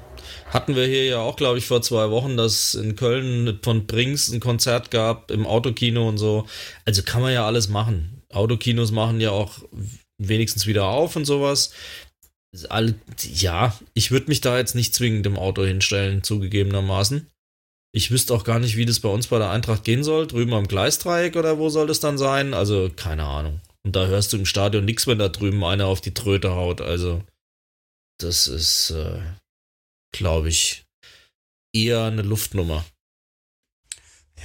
hatten 0.49 0.75
wir 0.75 0.85
hier 0.85 1.05
ja 1.05 1.19
auch, 1.19 1.35
glaube 1.35 1.57
ich, 1.57 1.65
vor 1.65 1.81
zwei 1.81 2.09
Wochen, 2.09 2.37
dass 2.37 2.75
in 2.75 2.95
Köln 2.95 3.59
von 3.61 3.85
Brinks 3.85 4.29
ein 4.29 4.39
Konzert 4.39 4.91
gab 4.91 5.31
im 5.31 5.45
Autokino 5.45 6.07
und 6.07 6.17
so. 6.17 6.45
Also 6.85 7.03
kann 7.03 7.21
man 7.21 7.33
ja 7.33 7.45
alles 7.45 7.69
machen. 7.69 8.23
Autokinos 8.31 8.91
machen 8.91 9.21
ja 9.21 9.31
auch 9.31 9.59
wenigstens 10.17 10.67
wieder 10.67 10.85
auf 10.85 11.15
und 11.15 11.25
sowas 11.25 11.71
ja, 12.53 13.77
ich 13.93 14.11
würde 14.11 14.27
mich 14.27 14.41
da 14.41 14.57
jetzt 14.57 14.75
nicht 14.75 14.95
zwingend 14.95 15.25
im 15.27 15.37
Auto 15.37 15.63
hinstellen, 15.63 16.23
zugegebenermaßen. 16.23 17.27
Ich 17.91 18.11
wüsste 18.11 18.33
auch 18.33 18.43
gar 18.43 18.59
nicht, 18.59 18.75
wie 18.77 18.85
das 18.85 18.99
bei 18.99 19.09
uns 19.09 19.27
bei 19.27 19.39
der 19.39 19.49
Eintracht 19.49 19.83
gehen 19.83 20.03
soll. 20.03 20.27
Drüben 20.27 20.53
am 20.53 20.67
Gleisdreieck 20.67 21.35
oder 21.35 21.57
wo 21.57 21.69
soll 21.69 21.87
das 21.87 21.99
dann 21.99 22.17
sein? 22.17 22.53
Also, 22.53 22.89
keine 22.95 23.23
Ahnung. 23.23 23.61
Und 23.83 23.95
da 23.95 24.05
hörst 24.07 24.33
du 24.33 24.37
im 24.37 24.45
Stadion 24.45 24.85
nichts, 24.85 25.07
wenn 25.07 25.17
da 25.17 25.29
drüben 25.29 25.63
einer 25.63 25.87
auf 25.87 26.01
die 26.01 26.13
Tröte 26.13 26.51
haut. 26.51 26.81
Also, 26.81 27.23
das 28.19 28.47
ist, 28.47 28.91
äh, 28.91 29.21
glaube 30.11 30.49
ich, 30.49 30.85
eher 31.73 32.05
eine 32.05 32.21
Luftnummer. 32.21 32.85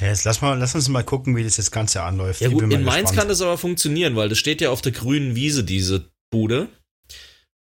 Ja, 0.00 0.08
jetzt 0.08 0.24
lass, 0.24 0.40
mal, 0.40 0.58
lass 0.58 0.74
uns 0.74 0.88
mal 0.88 1.04
gucken, 1.04 1.36
wie 1.36 1.44
das, 1.44 1.56
das 1.56 1.70
Ganze 1.70 2.02
anläuft. 2.02 2.40
Ja, 2.40 2.48
gut, 2.48 2.62
in 2.62 2.68
Mainz 2.68 2.84
gespannt. 2.86 3.16
kann 3.16 3.28
das 3.28 3.40
aber 3.40 3.58
funktionieren, 3.58 4.16
weil 4.16 4.28
das 4.28 4.38
steht 4.38 4.60
ja 4.60 4.70
auf 4.70 4.82
der 4.82 4.92
grünen 4.92 5.36
Wiese, 5.36 5.62
diese 5.62 6.10
Bude. 6.30 6.68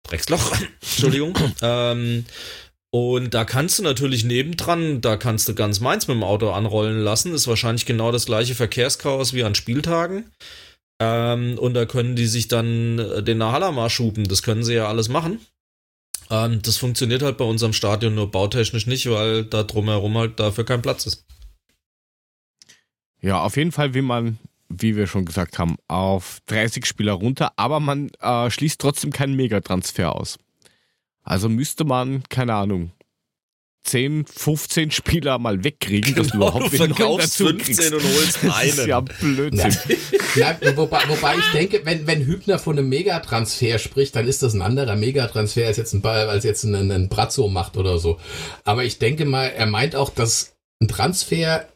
Drecksloch, 0.03 0.55
Entschuldigung. 0.81 1.35
ähm, 1.61 2.25
und 2.91 3.33
da 3.33 3.45
kannst 3.45 3.79
du 3.79 3.83
natürlich 3.83 4.23
nebendran, 4.23 5.01
da 5.01 5.17
kannst 5.17 5.47
du 5.47 5.55
ganz 5.55 5.79
Mainz 5.79 6.07
mit 6.07 6.15
dem 6.15 6.23
Auto 6.23 6.51
anrollen 6.51 6.99
lassen. 6.99 7.33
Ist 7.33 7.47
wahrscheinlich 7.47 7.85
genau 7.85 8.11
das 8.11 8.25
gleiche 8.25 8.55
Verkehrschaos 8.55 9.33
wie 9.33 9.43
an 9.43 9.55
Spieltagen. 9.55 10.31
Ähm, 11.01 11.57
und 11.57 11.75
da 11.75 11.85
können 11.85 12.15
die 12.15 12.27
sich 12.27 12.47
dann 12.47 12.99
äh, 12.99 13.23
den 13.23 13.37
Nahalama 13.37 13.89
schuben. 13.89 14.27
Das 14.27 14.43
können 14.43 14.63
sie 14.63 14.73
ja 14.73 14.87
alles 14.87 15.07
machen. 15.07 15.39
Ähm, 16.29 16.61
das 16.61 16.77
funktioniert 16.77 17.21
halt 17.21 17.37
bei 17.37 17.45
unserem 17.45 17.73
Stadion 17.73 18.15
nur 18.15 18.31
bautechnisch 18.31 18.87
nicht, 18.87 19.09
weil 19.09 19.45
da 19.45 19.63
drumherum 19.63 20.17
halt 20.17 20.39
dafür 20.39 20.65
kein 20.65 20.81
Platz 20.81 21.05
ist. 21.05 21.25
Ja, 23.21 23.41
auf 23.43 23.57
jeden 23.57 23.71
Fall 23.71 23.93
will 23.93 24.03
man 24.03 24.39
wie 24.69 24.95
wir 24.95 25.07
schon 25.07 25.25
gesagt 25.25 25.57
haben, 25.57 25.77
auf 25.87 26.39
30 26.45 26.85
Spieler 26.85 27.13
runter, 27.13 27.51
aber 27.57 27.79
man 27.79 28.09
äh, 28.21 28.49
schließt 28.49 28.79
trotzdem 28.79 29.11
keinen 29.11 29.35
Megatransfer 29.35 30.15
aus. 30.15 30.37
Also 31.23 31.49
müsste 31.49 31.83
man, 31.83 32.23
keine 32.29 32.53
Ahnung, 32.53 32.91
10, 33.89 34.25
15 34.25 34.91
Spieler 34.91 35.39
mal 35.39 35.63
wegkriegen, 35.63 36.15
dass 36.15 36.31
genau, 36.31 36.51
du 36.51 36.57
überhaupt 36.57 36.73
du 36.73 36.77
verkaufst 36.77 37.37
15 37.37 37.57
kriegst. 37.57 37.93
und 37.93 38.03
holst 38.03 38.43
einen. 38.43 38.51
Das 38.51 38.77
ist 38.77 38.85
ja 38.85 38.99
Blödsinn. 39.01 39.75
Ja, 40.35 40.57
wobei, 40.75 41.01
wobei 41.07 41.37
ich 41.37 41.51
denke, 41.53 41.81
wenn, 41.85 42.05
wenn 42.05 42.25
Hübner 42.25 42.59
von 42.59 42.77
einem 42.77 42.89
Megatransfer 42.89 43.79
spricht, 43.79 44.15
dann 44.15 44.27
ist 44.27 44.43
das 44.43 44.53
ein 44.53 44.61
anderer 44.61 44.95
Megatransfer 44.95 45.65
als 45.65 45.77
jetzt 45.77 45.93
ein, 45.93 46.05
als 46.05 46.43
jetzt 46.43 46.63
ein, 46.63 46.91
ein 46.91 47.09
Brazzo 47.09 47.47
macht 47.47 47.77
oder 47.77 47.97
so. 47.97 48.19
Aber 48.63 48.83
ich 48.83 48.99
denke 48.99 49.25
mal, 49.25 49.45
er 49.45 49.65
meint 49.65 49.95
auch, 49.95 50.09
dass 50.09 50.55
ein 50.81 50.87
Transfer 50.87 51.67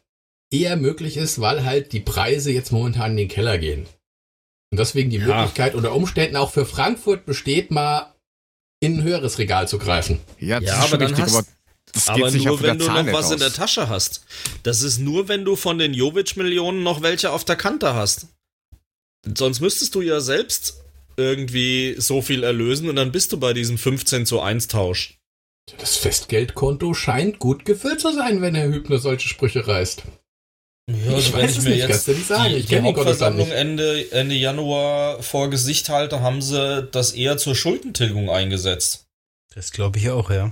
eher 0.51 0.77
möglich 0.77 1.17
ist, 1.17 1.41
weil 1.41 1.65
halt 1.65 1.93
die 1.93 1.99
Preise 1.99 2.51
jetzt 2.51 2.71
momentan 2.71 3.11
in 3.11 3.17
den 3.17 3.27
Keller 3.27 3.57
gehen. 3.57 3.87
Und 4.71 4.79
deswegen 4.79 5.09
die 5.09 5.17
ja. 5.17 5.25
Möglichkeit 5.25 5.75
unter 5.75 5.93
Umständen 5.93 6.35
auch 6.35 6.51
für 6.51 6.65
Frankfurt 6.65 7.25
besteht, 7.25 7.71
mal 7.71 8.13
in 8.79 8.99
ein 8.99 9.03
höheres 9.03 9.37
Regal 9.37 9.67
zu 9.67 9.79
greifen. 9.79 10.19
Ja, 10.39 10.59
ja 10.59 10.75
aber 10.77 10.97
dann 10.97 11.07
richtig, 11.07 11.25
hast, 11.25 11.35
aber, 11.35 11.47
aber 12.07 12.31
nur 12.31 12.61
wenn 12.61 12.79
du 12.79 12.85
noch 12.85 13.05
was 13.13 13.27
aus. 13.27 13.31
in 13.33 13.39
der 13.39 13.53
Tasche 13.53 13.89
hast. 13.89 14.25
Das 14.63 14.81
ist 14.81 14.97
nur, 14.99 15.27
wenn 15.27 15.45
du 15.45 15.55
von 15.55 15.77
den 15.77 15.93
Jovic-Millionen 15.93 16.83
noch 16.83 17.01
welche 17.01 17.31
auf 17.31 17.45
der 17.45 17.55
Kante 17.55 17.93
hast. 17.93 18.27
Sonst 19.37 19.59
müsstest 19.61 19.95
du 19.95 20.01
ja 20.01 20.19
selbst 20.19 20.81
irgendwie 21.15 21.95
so 21.97 22.21
viel 22.21 22.43
erlösen 22.43 22.89
und 22.89 22.95
dann 22.95 23.11
bist 23.11 23.31
du 23.31 23.39
bei 23.39 23.53
diesem 23.53 23.77
15 23.77 24.25
zu 24.25 24.41
1 24.41 24.67
Tausch. 24.67 25.19
Das 25.77 25.97
Festgeldkonto 25.97 26.93
scheint 26.93 27.39
gut 27.39 27.63
gefüllt 27.63 28.01
zu 28.01 28.13
sein, 28.13 28.41
wenn 28.41 28.55
Herr 28.55 28.67
Hübner 28.67 28.97
solche 28.97 29.29
Sprüche 29.29 29.65
reißt. 29.65 30.03
Ja, 30.89 31.13
also 31.13 31.33
wenn 31.33 31.49
ich 31.49 31.61
mir 31.61 31.69
nicht, 31.69 31.87
jetzt 31.87 32.07
nicht 32.09 32.27
sagen. 32.27 32.49
die, 32.49 32.55
ich 32.57 32.65
die 32.65 32.81
Hauptversammlung 32.81 33.49
Ende, 33.49 34.11
Ende 34.11 34.35
Januar 34.35 35.23
vor 35.23 35.49
Gesicht 35.49 35.87
halte, 35.87 36.19
haben 36.19 36.41
sie 36.41 36.83
das 36.91 37.13
eher 37.13 37.37
zur 37.37 37.55
Schuldentilgung 37.55 38.29
eingesetzt. 38.29 39.05
Das 39.55 39.71
glaube 39.71 39.99
ich 39.99 40.09
auch, 40.09 40.29
ja. 40.29 40.51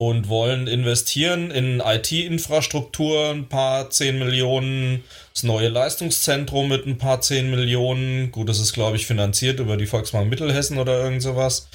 Und 0.00 0.28
wollen 0.28 0.68
investieren 0.68 1.50
in 1.50 1.80
IT-Infrastruktur, 1.80 3.30
ein 3.30 3.48
paar 3.48 3.90
10 3.90 4.16
Millionen, 4.16 5.02
das 5.34 5.42
neue 5.42 5.68
Leistungszentrum 5.68 6.68
mit 6.68 6.86
ein 6.86 6.98
paar 6.98 7.20
10 7.20 7.50
Millionen. 7.50 8.30
Gut, 8.30 8.48
das 8.48 8.60
ist, 8.60 8.72
glaube 8.72 8.96
ich, 8.96 9.06
finanziert 9.06 9.58
über 9.58 9.76
die 9.76 9.86
Volksbank 9.86 10.30
Mittelhessen 10.30 10.78
oder 10.78 11.02
irgend 11.02 11.22
sowas. 11.22 11.68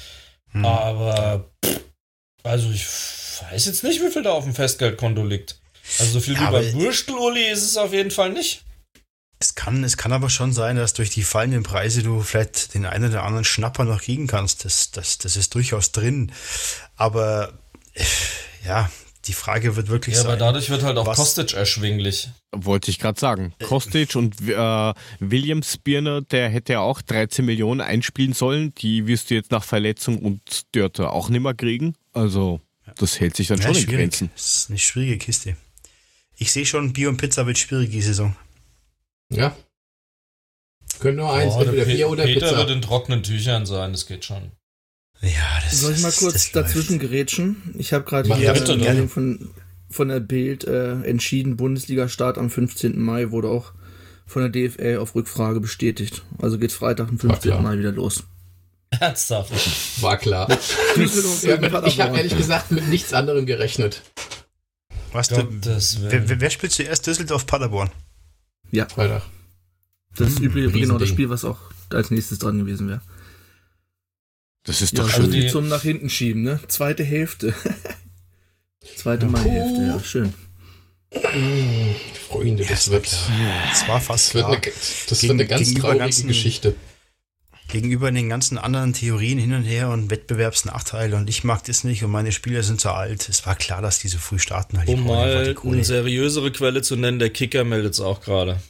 Hm. 0.52 0.64
Aber, 0.64 1.50
also 2.42 2.70
ich 2.70 2.86
weiß 2.86 3.66
jetzt 3.66 3.84
nicht, 3.84 4.00
wie 4.02 4.10
viel 4.10 4.22
da 4.22 4.32
auf 4.32 4.44
dem 4.44 4.54
Festgeldkonto 4.54 5.22
liegt. 5.22 5.60
Also 5.98 6.12
so 6.12 6.20
viel 6.20 6.34
ja, 6.34 6.48
wie 6.48 6.52
bei 6.52 6.72
Würstel-Uli 6.72 7.50
ist 7.50 7.62
es 7.62 7.76
auf 7.76 7.92
jeden 7.92 8.10
Fall 8.10 8.30
nicht. 8.30 8.62
Es 9.38 9.54
kann, 9.54 9.84
es 9.84 9.98
kann 9.98 10.12
aber 10.12 10.30
schon 10.30 10.54
sein, 10.54 10.76
dass 10.76 10.94
durch 10.94 11.10
die 11.10 11.22
fallenden 11.22 11.64
Preise 11.64 12.02
du 12.02 12.22
vielleicht 12.22 12.72
den 12.72 12.86
einen 12.86 13.10
oder 13.10 13.24
anderen 13.24 13.44
Schnapper 13.44 13.84
noch 13.84 14.00
kriegen 14.00 14.26
kannst. 14.26 14.64
Das, 14.64 14.90
das, 14.90 15.18
das 15.18 15.36
ist 15.36 15.54
durchaus 15.54 15.92
drin. 15.92 16.32
Aber 16.96 17.52
ja, 18.64 18.90
die 19.26 19.32
Frage 19.32 19.76
wird 19.76 19.88
wirklich 19.88 20.16
ja, 20.16 20.22
sein. 20.22 20.32
aber 20.32 20.38
dadurch 20.38 20.70
wird 20.70 20.82
halt 20.82 20.98
auch 20.98 21.06
was, 21.06 21.16
Kostic 21.16 21.54
erschwinglich. 21.54 22.28
Wollte 22.52 22.90
ich 22.90 22.98
gerade 22.98 23.18
sagen. 23.18 23.54
Äh, 23.58 23.64
Kostic 23.64 24.16
und 24.16 24.40
äh, 24.48 24.94
Williams 25.20 25.78
Birner, 25.78 26.20
der 26.22 26.48
hätte 26.48 26.74
ja 26.74 26.80
auch 26.80 27.00
13 27.00 27.44
Millionen 27.44 27.80
einspielen 27.80 28.32
sollen. 28.34 28.74
Die 28.76 29.06
wirst 29.06 29.30
du 29.30 29.34
jetzt 29.34 29.50
nach 29.50 29.64
Verletzung 29.64 30.18
und 30.18 30.74
Dörte 30.74 31.10
auch 31.10 31.28
nicht 31.28 31.42
mehr 31.42 31.54
kriegen. 31.54 31.94
Also, 32.12 32.60
das 32.96 33.18
hält 33.18 33.36
sich 33.36 33.48
dann 33.48 33.58
ja, 33.58 33.72
schon 33.72 33.76
in 33.76 33.86
Grenzen. 33.86 34.30
Das 34.34 34.56
ist 34.56 34.70
eine 34.70 34.78
schwierige 34.78 35.18
Kiste. 35.18 35.56
Ich 36.36 36.52
sehe 36.52 36.66
schon, 36.66 36.92
Bier 36.92 37.08
und 37.08 37.16
Pizza 37.16 37.46
wird 37.46 37.58
schwierig 37.58 37.90
die 37.90 38.02
Saison. 38.02 38.36
Ja. 39.30 39.56
Können 41.00 41.16
nur 41.16 41.32
eins, 41.32 41.54
oh, 41.54 41.62
entweder 41.62 41.86
Bier 41.86 42.08
oder 42.08 42.24
Peter 42.24 42.34
Pizza. 42.34 42.46
Peter 42.48 42.58
wird 42.58 42.70
in 42.70 42.82
trockenen 42.82 43.22
Tüchern 43.22 43.66
sein, 43.66 43.92
das 43.92 44.06
geht 44.06 44.24
schon. 44.24 44.52
Ja, 45.24 45.60
das 45.64 45.80
Soll 45.80 45.94
ich 45.94 46.02
mal 46.02 46.12
kurz 46.12 46.52
dazwischen 46.52 46.98
gerätschen? 46.98 47.74
Ich 47.78 47.92
habe 47.92 48.04
gerade 48.04 48.34
hier 48.34 48.52
bitte, 48.52 48.76
Meldung 48.76 49.08
von, 49.08 49.50
von 49.88 50.08
der 50.08 50.20
Bild 50.20 50.64
äh, 50.64 51.00
entschieden, 51.02 51.56
Bundesliga-Start 51.56 52.36
am 52.36 52.50
15. 52.50 53.00
Mai 53.00 53.30
wurde 53.30 53.48
auch 53.48 53.72
von 54.26 54.42
der 54.42 54.50
DFL 54.50 54.98
auf 54.98 55.14
Rückfrage 55.14 55.60
bestätigt. 55.60 56.22
Also 56.38 56.58
geht 56.58 56.72
Freitag, 56.72 57.08
am 57.08 57.18
15. 57.18 57.62
Mai 57.62 57.78
wieder 57.78 57.92
los. 57.92 58.24
Ernsthaft? 58.90 59.52
War 60.02 60.18
klar. 60.18 60.48
ich 60.96 62.00
habe 62.00 62.16
ehrlich 62.16 62.36
gesagt 62.36 62.70
mit 62.70 62.88
nichts 62.88 63.12
anderem 63.12 63.46
gerechnet. 63.46 64.02
Was 65.12 65.28
du, 65.28 65.46
wer, 65.50 66.40
wer, 66.40 66.50
spielt 66.50 66.72
zuerst 66.72 67.06
Düsseldorf 67.06 67.46
Paderborn? 67.46 67.90
Ja. 68.72 68.88
Freitag. 68.88 69.22
Das 70.16 70.28
ist 70.28 70.38
hm, 70.38 70.46
übrigens 70.46 70.72
genau 70.72 70.98
das 70.98 71.08
Spiel, 71.08 71.30
was 71.30 71.44
auch 71.44 71.58
als 71.90 72.10
nächstes 72.10 72.38
dran 72.38 72.58
gewesen 72.58 72.88
wäre. 72.88 73.00
Das 74.64 74.82
ist 74.82 74.98
doch 74.98 75.08
ja, 75.08 75.16
schön. 75.16 75.32
Also 75.32 75.48
zum 75.48 75.68
nach 75.68 75.82
hinten 75.82 76.10
schieben, 76.10 76.42
ne? 76.42 76.60
Zweite 76.68 77.04
Hälfte. 77.04 77.54
Zweite 78.96 79.26
Mai-Hälfte, 79.26 79.82
ja, 79.82 80.00
schön. 80.00 80.34
Freunde, 82.28 82.64
das 82.66 82.90
wird. 82.90 83.06
Das 83.70 83.88
war 83.88 84.00
fast. 84.00 84.28
Das 84.28 84.34
wird 84.34 84.46
eine, 84.46 84.60
das 85.08 85.22
wird 85.22 85.32
eine 85.32 85.46
ganz 85.46 85.74
traurige 85.74 85.98
ganzen, 85.98 86.28
Geschichte 86.28 86.74
gegenüber 87.68 88.10
den 88.12 88.28
ganzen 88.28 88.58
anderen 88.58 88.92
Theorien 88.92 89.38
hin 89.38 89.54
und 89.54 89.64
her 89.64 89.88
und 89.88 90.10
Wettbewerbsnachteile 90.10 91.16
und 91.16 91.28
ich 91.28 91.44
mag 91.44 91.64
das 91.64 91.84
nicht 91.84 92.04
und 92.04 92.10
meine 92.10 92.32
Spieler 92.32 92.62
sind 92.62 92.80
zu 92.80 92.90
alt. 92.90 93.28
Es 93.28 93.46
war 93.46 93.56
klar, 93.56 93.82
dass 93.82 93.98
die 93.98 94.08
so 94.08 94.18
früh 94.18 94.38
starten. 94.38 94.78
Halt 94.78 94.88
um 94.88 95.04
mal 95.04 95.56
eine 95.62 95.84
seriösere 95.84 96.52
Quelle 96.52 96.82
zu 96.82 96.96
nennen, 96.96 97.18
der 97.18 97.30
Kicker 97.30 97.64
meldet 97.64 97.94
es 97.94 98.00
auch 98.00 98.20
gerade. 98.20 98.60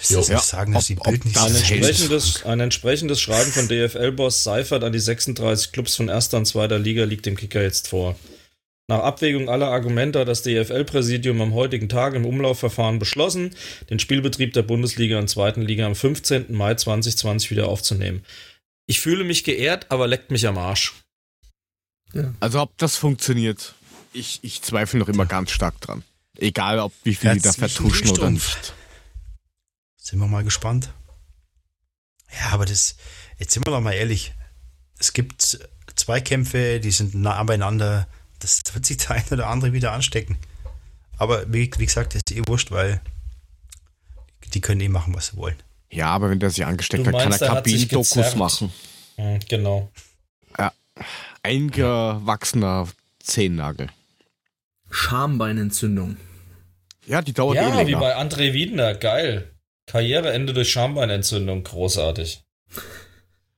Ich 0.00 0.10
ja. 0.10 0.22
sagen, 0.22 0.72
dass 0.72 0.86
die 0.86 0.94
Bild 0.94 1.24
nicht 1.24 1.38
ein 1.38 1.54
entsprechendes, 1.54 2.44
ein 2.44 2.60
entsprechendes 2.60 3.20
Schreiben 3.20 3.52
von 3.52 3.68
DFL-Boss 3.68 4.42
Seifert 4.42 4.84
an 4.84 4.92
die 4.92 4.98
36 4.98 5.72
Clubs 5.72 5.96
von 5.96 6.08
erster 6.08 6.38
und 6.38 6.46
zweiter 6.46 6.78
Liga 6.78 7.04
liegt 7.04 7.26
dem 7.26 7.36
Kicker 7.36 7.62
jetzt 7.62 7.88
vor. 7.88 8.16
Nach 8.88 9.00
Abwägung 9.00 9.48
aller 9.48 9.68
Argumente 9.68 10.18
hat 10.18 10.28
das 10.28 10.42
DFL-Präsidium 10.42 11.40
am 11.40 11.54
heutigen 11.54 11.88
Tag 11.88 12.14
im 12.14 12.26
Umlaufverfahren 12.26 12.98
beschlossen, 12.98 13.54
den 13.90 13.98
Spielbetrieb 13.98 14.52
der 14.54 14.62
Bundesliga 14.62 15.18
und 15.18 15.28
zweiten 15.28 15.62
Liga 15.62 15.86
am 15.86 15.94
15. 15.94 16.46
Mai 16.52 16.74
2020 16.74 17.50
wieder 17.50 17.68
aufzunehmen. 17.68 18.24
Ich 18.86 19.00
fühle 19.00 19.24
mich 19.24 19.44
geehrt, 19.44 19.86
aber 19.90 20.08
leckt 20.08 20.30
mich 20.30 20.46
am 20.46 20.58
Arsch. 20.58 20.94
Ja. 22.12 22.34
Also 22.40 22.60
ob 22.60 22.76
das 22.78 22.96
funktioniert, 22.96 23.74
ich, 24.12 24.40
ich 24.42 24.62
zweifle 24.62 24.98
noch 24.98 25.08
immer 25.08 25.26
ganz 25.26 25.52
stark 25.52 25.80
dran. 25.80 26.02
Egal, 26.36 26.78
ob 26.80 26.92
wie 27.04 27.14
viel 27.14 27.34
die 27.34 27.40
da 27.40 27.52
vertuschen 27.52 28.10
oder 28.10 28.30
nicht. 28.30 28.74
Sind 30.02 30.18
wir 30.18 30.26
mal 30.26 30.44
gespannt. 30.44 30.92
Ja, 32.40 32.50
aber 32.50 32.66
das, 32.66 32.96
jetzt 33.38 33.54
sind 33.54 33.66
wir 33.66 33.72
doch 33.72 33.80
mal 33.80 33.92
ehrlich. 33.92 34.34
Es 34.98 35.12
gibt 35.12 35.58
zwei 35.96 36.20
Kämpfe, 36.20 36.80
die 36.80 36.90
sind 36.90 37.14
nah 37.14 37.42
beieinander 37.44 38.06
das 38.42 38.62
wird 38.72 38.84
sich 38.84 38.96
der 38.98 39.10
eine 39.16 39.24
oder 39.30 39.46
andere 39.48 39.72
wieder 39.72 39.92
anstecken. 39.92 40.36
Aber 41.18 41.44
wie, 41.52 41.70
wie 41.76 41.86
gesagt, 41.86 42.14
ist 42.14 42.30
eh 42.32 42.42
wurscht, 42.46 42.70
weil 42.70 43.00
die 44.52 44.60
können 44.60 44.80
eh 44.80 44.88
machen, 44.88 45.14
was 45.14 45.28
sie 45.28 45.36
wollen. 45.36 45.56
Ja, 45.90 46.06
aber 46.06 46.30
wenn 46.30 46.40
der 46.40 46.50
sich 46.50 46.64
angesteckt 46.64 47.06
hat, 47.06 47.14
kann 47.14 47.32
er 47.32 47.38
Kabinendokus 47.38 48.34
machen. 48.34 48.72
Mhm, 49.16 49.38
genau. 49.48 49.90
Ja, 50.58 50.72
eingewachsener 51.42 52.88
Zehennagel. 53.22 53.88
Schambeinentzündung. 54.90 56.16
Ja, 57.06 57.22
die 57.22 57.32
dauert 57.32 57.56
ja, 57.56 57.68
eh 57.68 57.76
länger. 57.76 57.88
wie 57.88 57.94
bei 57.94 58.16
André 58.16 58.52
Wiedner, 58.52 58.94
geil. 58.94 59.51
Karriereende 59.92 60.54
durch 60.54 60.72
Schambeinentzündung, 60.72 61.64
großartig. 61.64 62.42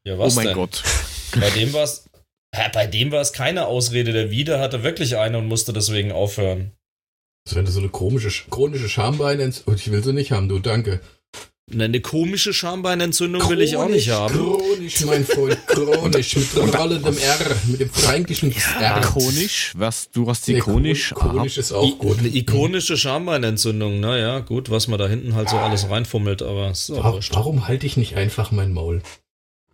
Ja, 0.02 0.18
was 0.18 0.32
oh 0.32 0.36
mein 0.36 0.48
denn? 0.48 0.56
Gott. 0.56 0.82
Bei 1.38 1.48
dem 1.50 1.72
war 1.72 1.84
es 1.84 2.08
ja, 2.52 2.68
bei 2.68 2.88
dem 2.88 3.12
war 3.12 3.20
es 3.20 3.32
keine 3.32 3.66
Ausrede. 3.66 4.12
Der 4.12 4.32
Wieder 4.32 4.58
hatte 4.58 4.82
wirklich 4.82 5.16
eine 5.16 5.38
und 5.38 5.46
musste 5.46 5.72
deswegen 5.72 6.10
aufhören. 6.10 6.72
Also 7.46 7.56
wenn 7.56 7.66
du 7.66 7.70
so 7.70 7.78
eine 7.78 7.88
komische, 7.88 8.30
chronische 8.50 8.88
Schambeinentzündung. 8.88 9.76
Ich 9.76 9.92
will 9.92 10.02
sie 10.02 10.12
nicht 10.12 10.32
haben, 10.32 10.48
du, 10.48 10.58
danke. 10.58 11.00
Eine 11.72 12.00
komische 12.00 12.52
Schambeinentzündung 12.52 13.40
chronisch, 13.40 13.58
will 13.58 13.64
ich 13.64 13.76
auch 13.76 13.88
nicht 13.88 14.10
haben. 14.10 14.34
Chronisch, 14.34 15.00
mein 15.06 15.24
Freund, 15.24 15.66
chronisch, 15.66 16.36
mit 16.36 16.74
rollendem 16.74 17.16
R, 17.16 17.56
mit 17.68 17.80
dem 17.80 17.90
fränkischen 17.90 18.52
ja, 18.52 18.96
R. 18.96 19.00
Chronisch? 19.00 19.72
Was, 19.74 20.10
du 20.10 20.28
hast 20.28 20.46
die 20.46 20.54
nee, 20.54 20.60
chronisch? 20.60 21.14
Chronisch 21.14 21.56
ist 21.56 21.72
auch 21.72 21.98
gut. 21.98 22.18
Eine 22.18 22.28
ikonische 22.28 22.98
Schambeinentzündung, 22.98 23.98
naja, 23.98 24.40
gut, 24.40 24.70
was 24.70 24.88
man 24.88 24.98
da 24.98 25.08
hinten 25.08 25.34
halt 25.34 25.48
so 25.48 25.56
alles 25.56 25.88
reinfummelt, 25.88 26.42
aber 26.42 26.74
so. 26.74 26.96
Warum, 26.96 27.20
warum 27.30 27.66
halte 27.66 27.86
ich 27.86 27.96
nicht 27.96 28.14
einfach 28.14 28.52
mein 28.52 28.72
Maul? 28.72 29.02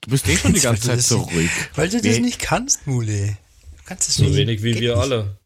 Du 0.01 0.11
bist 0.11 0.29
eh 0.29 0.37
schon 0.37 0.55
die 0.55 0.61
ganze 0.61 0.89
Zeit 0.89 1.03
so 1.03 1.19
ruhig. 1.19 1.51
Weil 1.75 1.89
du 1.89 2.01
das 2.01 2.21
nicht 2.21 2.39
kannst, 2.39 2.87
Mule. 2.87 3.37
Du 3.77 3.83
kannst 3.85 4.09
es 4.09 4.15
so 4.15 4.23
nicht. 4.23 4.33
So 4.33 4.39
wenig 4.39 4.63
wie 4.63 4.79
wir 4.79 4.97
alle. 4.97 5.39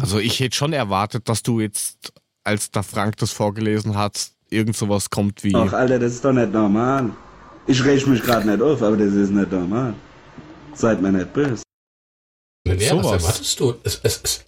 Also 0.00 0.18
ich 0.18 0.40
hätte 0.40 0.56
schon 0.56 0.72
erwartet, 0.72 1.28
dass 1.28 1.42
du 1.42 1.60
jetzt, 1.60 2.12
als 2.42 2.70
der 2.70 2.82
Frank 2.82 3.18
das 3.18 3.32
vorgelesen 3.32 3.96
hat, 3.96 4.31
irgend 4.52 4.76
sowas 4.76 5.10
kommt 5.10 5.42
wie. 5.44 5.54
Ach, 5.54 5.72
Alter, 5.72 5.98
das 5.98 6.12
ist 6.12 6.24
doch 6.24 6.32
nicht 6.32 6.52
normal. 6.52 7.10
Ich 7.66 7.84
reg 7.84 8.06
mich 8.06 8.22
gerade 8.22 8.48
nicht 8.48 8.62
auf, 8.62 8.82
aber 8.82 8.96
das 8.96 9.12
ist 9.12 9.30
nicht 9.30 9.50
normal. 9.50 9.94
Seid 10.74 11.00
mir 11.00 11.12
nicht 11.12 11.32
böse. 11.32 11.62
Naja, 12.66 12.96
was 12.96 13.12
erwartest 13.12 13.60
du? 13.60 13.74
Es, 13.82 14.00
es, 14.02 14.20
es, 14.22 14.44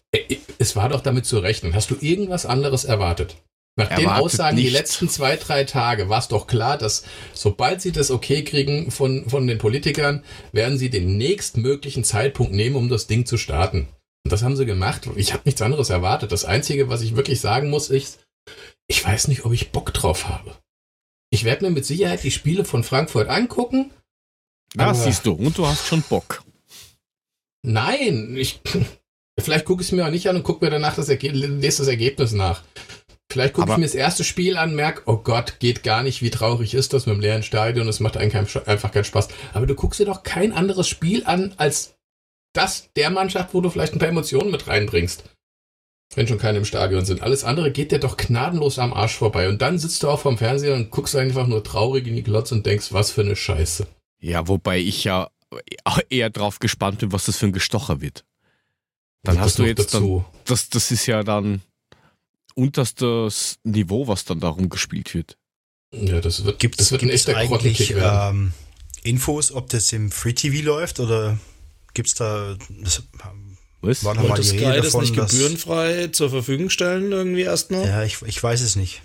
es 0.59 0.77
war 0.77 0.89
doch 0.89 1.01
damit 1.01 1.27
zu 1.27 1.39
rechnen. 1.39 1.75
Hast 1.75 1.91
du 1.91 1.97
irgendwas 2.01 2.47
anderes 2.47 2.85
erwartet? 2.85 3.37
Nach 3.77 3.89
den 3.89 4.09
Aussagen 4.09 4.55
nicht. 4.55 4.69
die 4.69 4.73
letzten 4.73 5.09
zwei, 5.09 5.37
drei 5.37 5.65
Tage 5.65 6.09
war 6.09 6.21
es 6.21 6.29
doch 6.29 6.47
klar, 6.47 6.79
dass 6.79 7.05
sobald 7.33 7.81
sie 7.83 7.91
das 7.91 8.13
okay 8.13 8.45
kriegen 8.45 8.93
von, 8.93 9.29
von 9.29 9.49
den 9.49 9.59
Politikern, 9.59 10.23
werden 10.53 10.79
sie 10.79 10.91
den 10.91 11.17
nächstmöglichen 11.17 12.05
Zeitpunkt 12.05 12.53
nehmen, 12.53 12.77
um 12.77 12.89
das 12.89 13.09
Ding 13.09 13.27
zu 13.27 13.37
starten. 13.37 13.89
Und 14.25 14.33
das 14.33 14.45
haben 14.45 14.57
sie 14.57 14.65
gemacht. 14.65 15.09
Ich 15.17 15.33
habe 15.33 15.43
nichts 15.45 15.61
anderes 15.61 15.91
erwartet. 15.91 16.31
Das 16.31 16.45
Einzige, 16.45 16.89
was 16.89 17.03
ich 17.03 17.17
wirklich 17.17 17.41
sagen 17.41 17.69
muss, 17.69 17.91
ist, 17.91 18.24
ich 18.87 19.05
weiß 19.05 19.29
nicht, 19.29 19.45
ob 19.45 19.53
ich 19.53 19.73
Bock 19.73 19.93
drauf 19.93 20.29
habe. 20.29 20.57
Ich 21.31 21.45
werde 21.45 21.65
mir 21.65 21.71
mit 21.71 21.85
Sicherheit 21.85 22.23
die 22.23 22.31
Spiele 22.31 22.65
von 22.65 22.85
Frankfurt 22.85 23.29
angucken. 23.29 23.91
Ja, 24.77 24.93
siehst 24.95 25.27
du, 25.27 25.33
und 25.33 25.57
du 25.57 25.67
hast 25.67 25.87
schon 25.87 26.03
Bock. 26.03 26.43
Nein, 27.63 28.37
ich, 28.37 28.61
vielleicht 29.41 29.65
gucke 29.65 29.83
ich 29.83 29.89
es 29.89 29.93
mir 29.93 30.07
auch 30.07 30.11
nicht 30.11 30.29
an 30.29 30.37
und 30.37 30.43
gucke 30.43 30.65
mir 30.65 30.71
danach 30.71 30.95
das, 30.95 31.09
Erge 31.09 31.31
lese 31.31 31.79
das 31.79 31.89
Ergebnis 31.89 32.33
nach. 32.33 32.63
Vielleicht 33.33 33.55
gucke 33.55 33.73
ich 33.73 33.79
mir 33.79 33.85
das 33.85 33.95
erste 33.95 34.23
Spiel 34.23 34.57
an, 34.57 34.77
merke, 34.77 35.03
oh 35.07 35.17
Gott, 35.17 35.59
geht 35.59 35.83
gar 35.83 36.03
nicht, 36.03 36.23
wie 36.23 36.31
traurig 36.31 36.75
ist 36.75 36.93
das 36.93 37.07
mit 37.07 37.17
dem 37.17 37.21
leeren 37.21 37.43
Stadion, 37.43 37.89
es 37.89 37.99
macht 37.99 38.17
einfach 38.17 38.93
keinen 38.93 39.05
Spaß. 39.05 39.29
Aber 39.55 39.67
du 39.67 39.75
guckst 39.75 39.99
dir 39.99 40.05
doch 40.05 40.23
kein 40.23 40.53
anderes 40.53 40.87
Spiel 40.87 41.25
an, 41.25 41.55
als 41.57 41.97
das 42.53 42.91
der 42.95 43.11
Mannschaft, 43.11 43.55
wo 43.55 43.61
du 43.61 43.71
vielleicht 43.71 43.95
ein 43.95 43.99
paar 43.99 44.09
Emotionen 44.09 44.51
mit 44.51 44.69
reinbringst. 44.69 45.25
Wenn 46.15 46.29
schon 46.29 46.39
keine 46.39 46.59
im 46.59 46.65
Stadion 46.65 47.05
sind. 47.05 47.23
Alles 47.23 47.45
andere 47.45 47.73
geht 47.73 47.93
dir 47.93 47.99
doch 47.99 48.17
gnadenlos 48.17 48.79
am 48.79 48.93
Arsch 48.93 49.17
vorbei. 49.17 49.49
Und 49.49 49.63
dann 49.63 49.79
sitzt 49.79 50.03
du 50.03 50.09
auch 50.09 50.21
vorm 50.21 50.39
Fernseher 50.39 50.75
und 50.75 50.91
guckst 50.91 51.17
einfach 51.17 51.47
nur 51.47 51.65
traurig 51.65 52.07
in 52.07 52.15
die 52.15 52.23
Glotze 52.23 52.55
und 52.55 52.67
denkst, 52.67 52.93
was 52.93 53.11
für 53.11 53.23
eine 53.23 53.37
Scheiße. 53.37 53.87
Ja, 54.21 54.47
wobei 54.49 54.79
ich 54.79 55.05
ja 55.05 55.29
eher 56.09 56.31
drauf 56.31 56.59
gespannt 56.59 56.99
bin, 56.99 57.13
was 57.13 57.27
das 57.27 57.37
für 57.37 57.47
ein 57.47 57.53
Gestocher 57.53 58.01
wird. 58.01 58.25
Dann 59.23 59.41
hast 59.41 59.59
du 59.59 59.65
jetzt 59.65 59.95
dann, 59.95 60.25
das, 60.45 60.69
das 60.69 60.91
ist 60.91 61.07
ja 61.07 61.23
dann 61.23 61.63
unterstes 62.55 63.59
Niveau, 63.65 64.07
was 64.07 64.25
dann 64.25 64.41
darum 64.41 64.69
gespielt 64.69 65.15
wird. 65.15 65.37
Ja, 65.93 66.21
das 66.21 66.45
wird, 66.45 66.59
gibt, 66.59 66.81
das 66.81 66.91
wird 66.91 67.01
gibt 67.01 67.13
ein 67.13 67.15
echter 67.15 67.37
eigentlich 67.37 67.95
ähm, 67.97 68.53
Infos, 69.03 69.53
ob 69.53 69.71
das 69.71 69.93
im 69.93 70.11
Free 70.11 70.33
TV 70.33 70.65
läuft 70.65 71.01
oder 71.01 71.39
gibt 71.95 72.09
es 72.09 72.15
da 72.15 72.57
das, 72.83 73.03
was? 73.87 74.05
War 74.05 74.17
Wollte 74.17 74.43
Sky 74.43 74.81
das 74.81 74.95
nicht 74.95 75.15
gebührenfrei 75.15 76.09
zur 76.09 76.31
Verfügung 76.31 76.71
stellen 76.71 77.13
irgendwie 77.13 77.43
erst 77.43 77.71
noch? 77.71 77.85
Ja, 77.85 78.03
ich, 78.05 78.23
ich 78.23 78.43
weiß 78.43 78.61
es 78.61 78.77
nicht. 78.77 79.03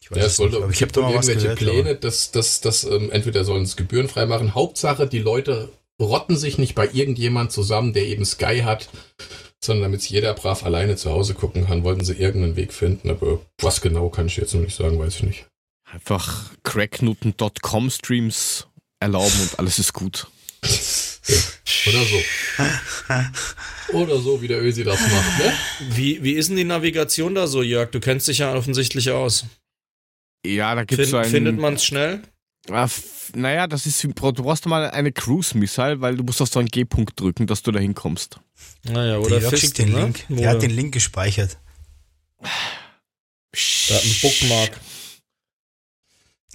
Ich 0.00 0.10
weiß 0.10 0.18
ja, 0.18 0.24
es 0.26 0.38
wollte, 0.38 0.68
ich 0.70 0.82
habe 0.82 0.92
da 0.92 1.00
mal 1.00 1.12
irgendwelche 1.12 1.40
gehört, 1.40 1.58
Pläne, 1.58 1.94
dass 1.96 2.30
das, 2.30 2.60
das 2.60 2.84
ähm, 2.84 3.10
entweder 3.10 3.44
sollen 3.44 3.62
es 3.62 3.76
gebührenfrei 3.76 4.26
machen. 4.26 4.54
Hauptsache, 4.54 5.06
die 5.06 5.18
Leute 5.18 5.70
rotten 6.00 6.36
sich 6.36 6.58
nicht 6.58 6.74
bei 6.74 6.88
irgendjemand 6.92 7.52
zusammen, 7.52 7.92
der 7.92 8.04
eben 8.06 8.24
Sky 8.24 8.60
hat, 8.64 8.88
sondern 9.62 9.84
damit 9.84 10.02
jeder 10.02 10.34
brav 10.34 10.64
alleine 10.64 10.96
zu 10.96 11.10
Hause 11.10 11.34
gucken 11.34 11.66
kann, 11.66 11.84
wollten 11.84 12.04
sie 12.04 12.14
irgendeinen 12.14 12.56
Weg 12.56 12.72
finden. 12.72 13.10
Aber 13.10 13.40
was 13.58 13.80
genau 13.80 14.10
kann 14.10 14.26
ich 14.26 14.36
jetzt 14.36 14.54
noch 14.54 14.60
nicht 14.60 14.76
sagen, 14.76 14.98
weiß 14.98 15.16
ich 15.16 15.22
nicht. 15.22 15.46
Einfach 15.90 16.50
cracknutten.com 16.64 17.90
Streams 17.90 18.66
erlauben 19.00 19.40
und 19.40 19.58
alles 19.58 19.78
ist 19.78 19.92
gut. 19.92 20.26
Oder 21.86 22.04
so. 22.04 22.22
Oder 23.92 24.18
so, 24.18 24.42
wie 24.42 24.48
der 24.48 24.62
Ösi 24.62 24.84
das 24.84 25.00
macht, 25.00 25.38
ne? 25.38 25.52
Wie, 25.90 26.22
wie 26.22 26.32
ist 26.32 26.48
denn 26.48 26.56
die 26.56 26.64
Navigation 26.64 27.34
da 27.34 27.46
so, 27.46 27.62
Jörg? 27.62 27.90
Du 27.90 28.00
kennst 28.00 28.28
dich 28.28 28.38
ja 28.38 28.54
offensichtlich 28.54 29.10
aus. 29.10 29.46
Ja, 30.44 30.74
da 30.74 30.84
gibt 30.84 31.00
es 31.00 31.10
so 31.10 31.16
einen. 31.16 31.30
Findet 31.30 31.58
man 31.58 31.74
es 31.74 31.84
schnell? 31.84 32.22
Ah, 32.70 32.88
naja, 33.34 33.66
das 33.66 33.86
ist, 33.86 34.02
du 34.02 34.12
brauchst 34.12 34.66
mal 34.66 34.90
eine 34.90 35.12
Cruise-Missile, 35.12 36.00
weil 36.00 36.16
du 36.16 36.24
musst 36.24 36.40
auf 36.40 36.48
so 36.48 36.60
einen 36.60 36.68
G-Punkt 36.68 37.18
drücken, 37.20 37.46
dass 37.46 37.62
du 37.62 37.72
da 37.72 37.78
hinkommst. 37.78 38.38
Naja, 38.84 39.18
oder 39.18 39.40
der 39.40 39.56
schickt 39.56 39.78
den 39.78 39.92
ne? 39.92 40.00
Link. 40.00 40.24
Der 40.28 40.50
hat 40.50 40.62
den 40.62 40.70
Link 40.70 40.94
gespeichert. 40.94 41.58
Da 42.40 42.48
hat 43.94 44.04
ein 44.04 44.16
Bookmark. 44.22 44.80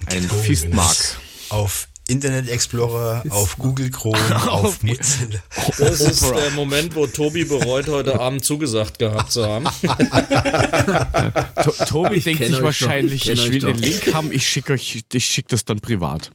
Ein 0.06 0.22
Fistmark. 0.22 1.20
Auf 1.50 1.88
Internet 2.10 2.48
Explorer, 2.48 3.22
auf 3.30 3.56
Google 3.56 3.90
Chrome, 3.90 4.18
auf 4.50 4.82
Mozilla. 4.82 5.38
Das 5.78 6.00
ist 6.00 6.22
der 6.22 6.50
Moment, 6.50 6.96
wo 6.96 7.06
Tobi 7.06 7.44
bereut, 7.44 7.86
heute 7.86 8.18
Abend 8.18 8.44
zugesagt 8.44 8.98
gehabt 8.98 9.30
zu 9.30 9.46
haben. 9.46 9.64
Tobi 11.86 12.16
ich 12.16 12.24
denkt 12.24 12.44
sich 12.44 12.60
wahrscheinlich, 12.60 13.28
ich, 13.28 13.38
ich 13.38 13.52
will 13.52 13.60
den 13.60 13.78
Link 13.78 14.12
haben, 14.12 14.32
ich 14.32 14.46
schicke 14.46 14.72
euch, 14.72 15.04
ich 15.12 15.24
schicke 15.24 15.50
das 15.50 15.64
dann 15.64 15.80
privat. 15.80 16.32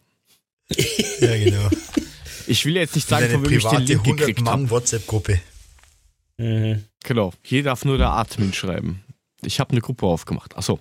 Ja, 1.19 1.37
genau. 1.37 1.69
Ich 2.47 2.65
will 2.65 2.75
jetzt 2.75 2.95
nicht 2.95 3.07
sagen, 3.07 3.29
von 3.29 3.49
wem 3.49 3.57
ich 3.57 3.65
den 3.65 3.85
Link 3.85 4.03
gekriegt 4.03 4.47
habe. 4.47 4.69
WhatsApp-Gruppe. 4.69 5.41
Mhm. 6.37 6.85
Genau. 7.03 7.33
Hier 7.41 7.63
darf 7.63 7.85
nur 7.85 7.97
der 7.97 8.11
Admin 8.11 8.53
schreiben. 8.53 9.03
Ich 9.43 9.59
habe 9.59 9.71
eine 9.71 9.81
Gruppe 9.81 10.05
aufgemacht. 10.05 10.55
Achso. 10.55 10.79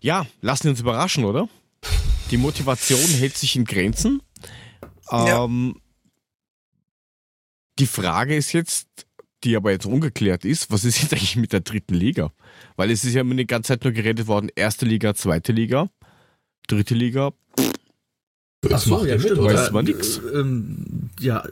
Ja, 0.00 0.26
lassen 0.40 0.64
wir 0.64 0.70
uns 0.70 0.80
überraschen, 0.80 1.24
oder? 1.24 1.48
Die 2.30 2.36
Motivation 2.36 2.98
hält 2.98 3.36
sich 3.36 3.56
in 3.56 3.64
Grenzen. 3.64 4.22
Ähm, 5.10 5.74
ja. 5.74 5.80
Die 7.78 7.86
Frage 7.86 8.36
ist 8.36 8.52
jetzt, 8.52 8.88
die 9.44 9.56
aber 9.56 9.70
jetzt 9.70 9.86
ungeklärt 9.86 10.44
ist, 10.44 10.70
was 10.70 10.84
ist 10.84 11.00
jetzt 11.02 11.12
eigentlich 11.12 11.36
mit 11.36 11.52
der 11.52 11.60
dritten 11.60 11.94
Liga? 11.94 12.32
Weil 12.76 12.90
es 12.90 13.04
ist 13.04 13.14
ja 13.14 13.20
immer 13.20 13.34
die 13.34 13.46
ganze 13.46 13.68
Zeit 13.68 13.84
nur 13.84 13.92
geredet 13.92 14.26
worden, 14.26 14.50
erste 14.54 14.86
Liga, 14.86 15.14
zweite 15.14 15.52
Liga, 15.52 15.90
dritte 16.66 16.94
Liga. 16.94 17.32
Ach 18.72 18.80
so, 18.80 19.04
ja, 19.04 19.18
stimmt. 19.20 19.42
Weiß 19.42 19.70
man 19.70 19.84
nix. 19.84 20.20
Ähm, 20.34 21.10
ja, 21.20 21.44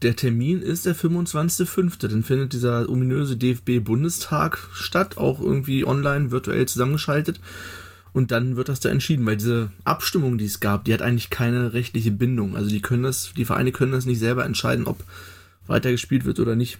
der 0.00 0.16
Termin 0.16 0.62
ist 0.62 0.86
der 0.86 0.96
25.05. 0.96 2.08
Dann 2.08 2.22
findet 2.22 2.54
dieser 2.54 2.88
ominöse 2.88 3.36
DFB-Bundestag 3.36 4.70
statt, 4.72 5.18
auch 5.18 5.40
irgendwie 5.40 5.84
online, 5.84 6.30
virtuell 6.30 6.66
zusammengeschaltet. 6.66 7.40
Und 8.16 8.30
dann 8.30 8.56
wird 8.56 8.70
das 8.70 8.80
da 8.80 8.88
entschieden, 8.88 9.26
weil 9.26 9.36
diese 9.36 9.70
Abstimmung, 9.84 10.38
die 10.38 10.46
es 10.46 10.60
gab, 10.60 10.86
die 10.86 10.94
hat 10.94 11.02
eigentlich 11.02 11.28
keine 11.28 11.74
rechtliche 11.74 12.10
Bindung. 12.10 12.56
Also 12.56 12.70
die 12.70 12.80
können 12.80 13.02
das, 13.02 13.34
die 13.36 13.44
Vereine 13.44 13.72
können 13.72 13.92
das 13.92 14.06
nicht 14.06 14.20
selber 14.20 14.46
entscheiden, 14.46 14.86
ob 14.86 15.04
weitergespielt 15.66 16.24
wird 16.24 16.40
oder 16.40 16.56
nicht. 16.56 16.78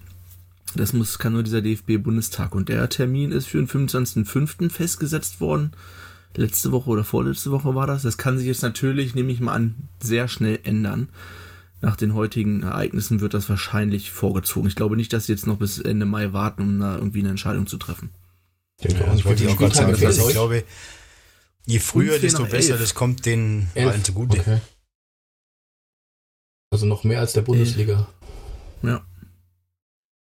Das 0.77 0.95
muss, 0.95 1.19
kann 1.19 1.35
nur 1.35 1.43
dieser 1.43 1.61
DFB-Bundestag. 1.61 2.55
Und 2.55 2.71
der 2.71 2.89
Termin 2.89 3.33
ist 3.33 3.49
für 3.49 3.59
den 3.59 3.69
25.05. 3.69 4.71
festgesetzt 4.71 5.43
worden. 5.43 5.73
Letzte 6.35 6.73
Woche 6.73 6.89
oder 6.89 7.05
vorletzte 7.05 7.51
Woche 7.51 7.75
war 7.75 7.87
das. 7.87 8.01
Das 8.01 8.17
kann 8.17 8.39
sich 8.39 8.47
jetzt 8.47 8.63
natürlich, 8.63 9.15
nehme 9.15 9.31
ich 9.31 9.41
mal 9.41 9.53
an, 9.53 9.75
sehr 10.03 10.29
schnell 10.29 10.61
ändern. 10.63 11.11
Nach 11.83 11.97
den 11.97 12.15
heutigen 12.15 12.63
Ereignissen 12.63 13.21
wird 13.21 13.35
das 13.35 13.51
wahrscheinlich 13.51 14.11
vorgezogen. 14.11 14.69
Ich 14.69 14.75
glaube 14.75 14.97
nicht, 14.97 15.13
dass 15.13 15.27
sie 15.27 15.33
jetzt 15.33 15.47
noch 15.47 15.59
bis 15.59 15.81
Ende 15.81 16.07
Mai 16.07 16.33
warten, 16.33 16.63
um 16.63 16.81
da 16.81 16.97
irgendwie 16.97 17.21
eine 17.21 17.29
Entscheidung 17.29 17.67
zu 17.67 17.77
treffen. 17.77 18.09
Ja, 18.81 18.89
wollte 19.27 19.45
ich 19.45 19.51
auch 19.51 19.59
gerade 19.59 19.75
sagen. 19.75 19.95
Ich 19.95 20.29
glaube, 20.31 20.65
Je 21.67 21.81
früher, 21.81 22.19
desto 22.19 22.45
besser, 22.45 22.73
elf. 22.73 22.81
das 22.81 22.95
kommt 22.95 23.27
den 23.27 23.69
allen 23.75 24.05
zugute. 24.05 24.39
Okay. 24.39 24.61
Also 26.71 26.87
noch 26.87 27.05
mehr 27.05 27.21
als 27.21 27.33
der 27.33 27.43
Bundesliga. 27.43 28.07
Ja. 28.83 29.05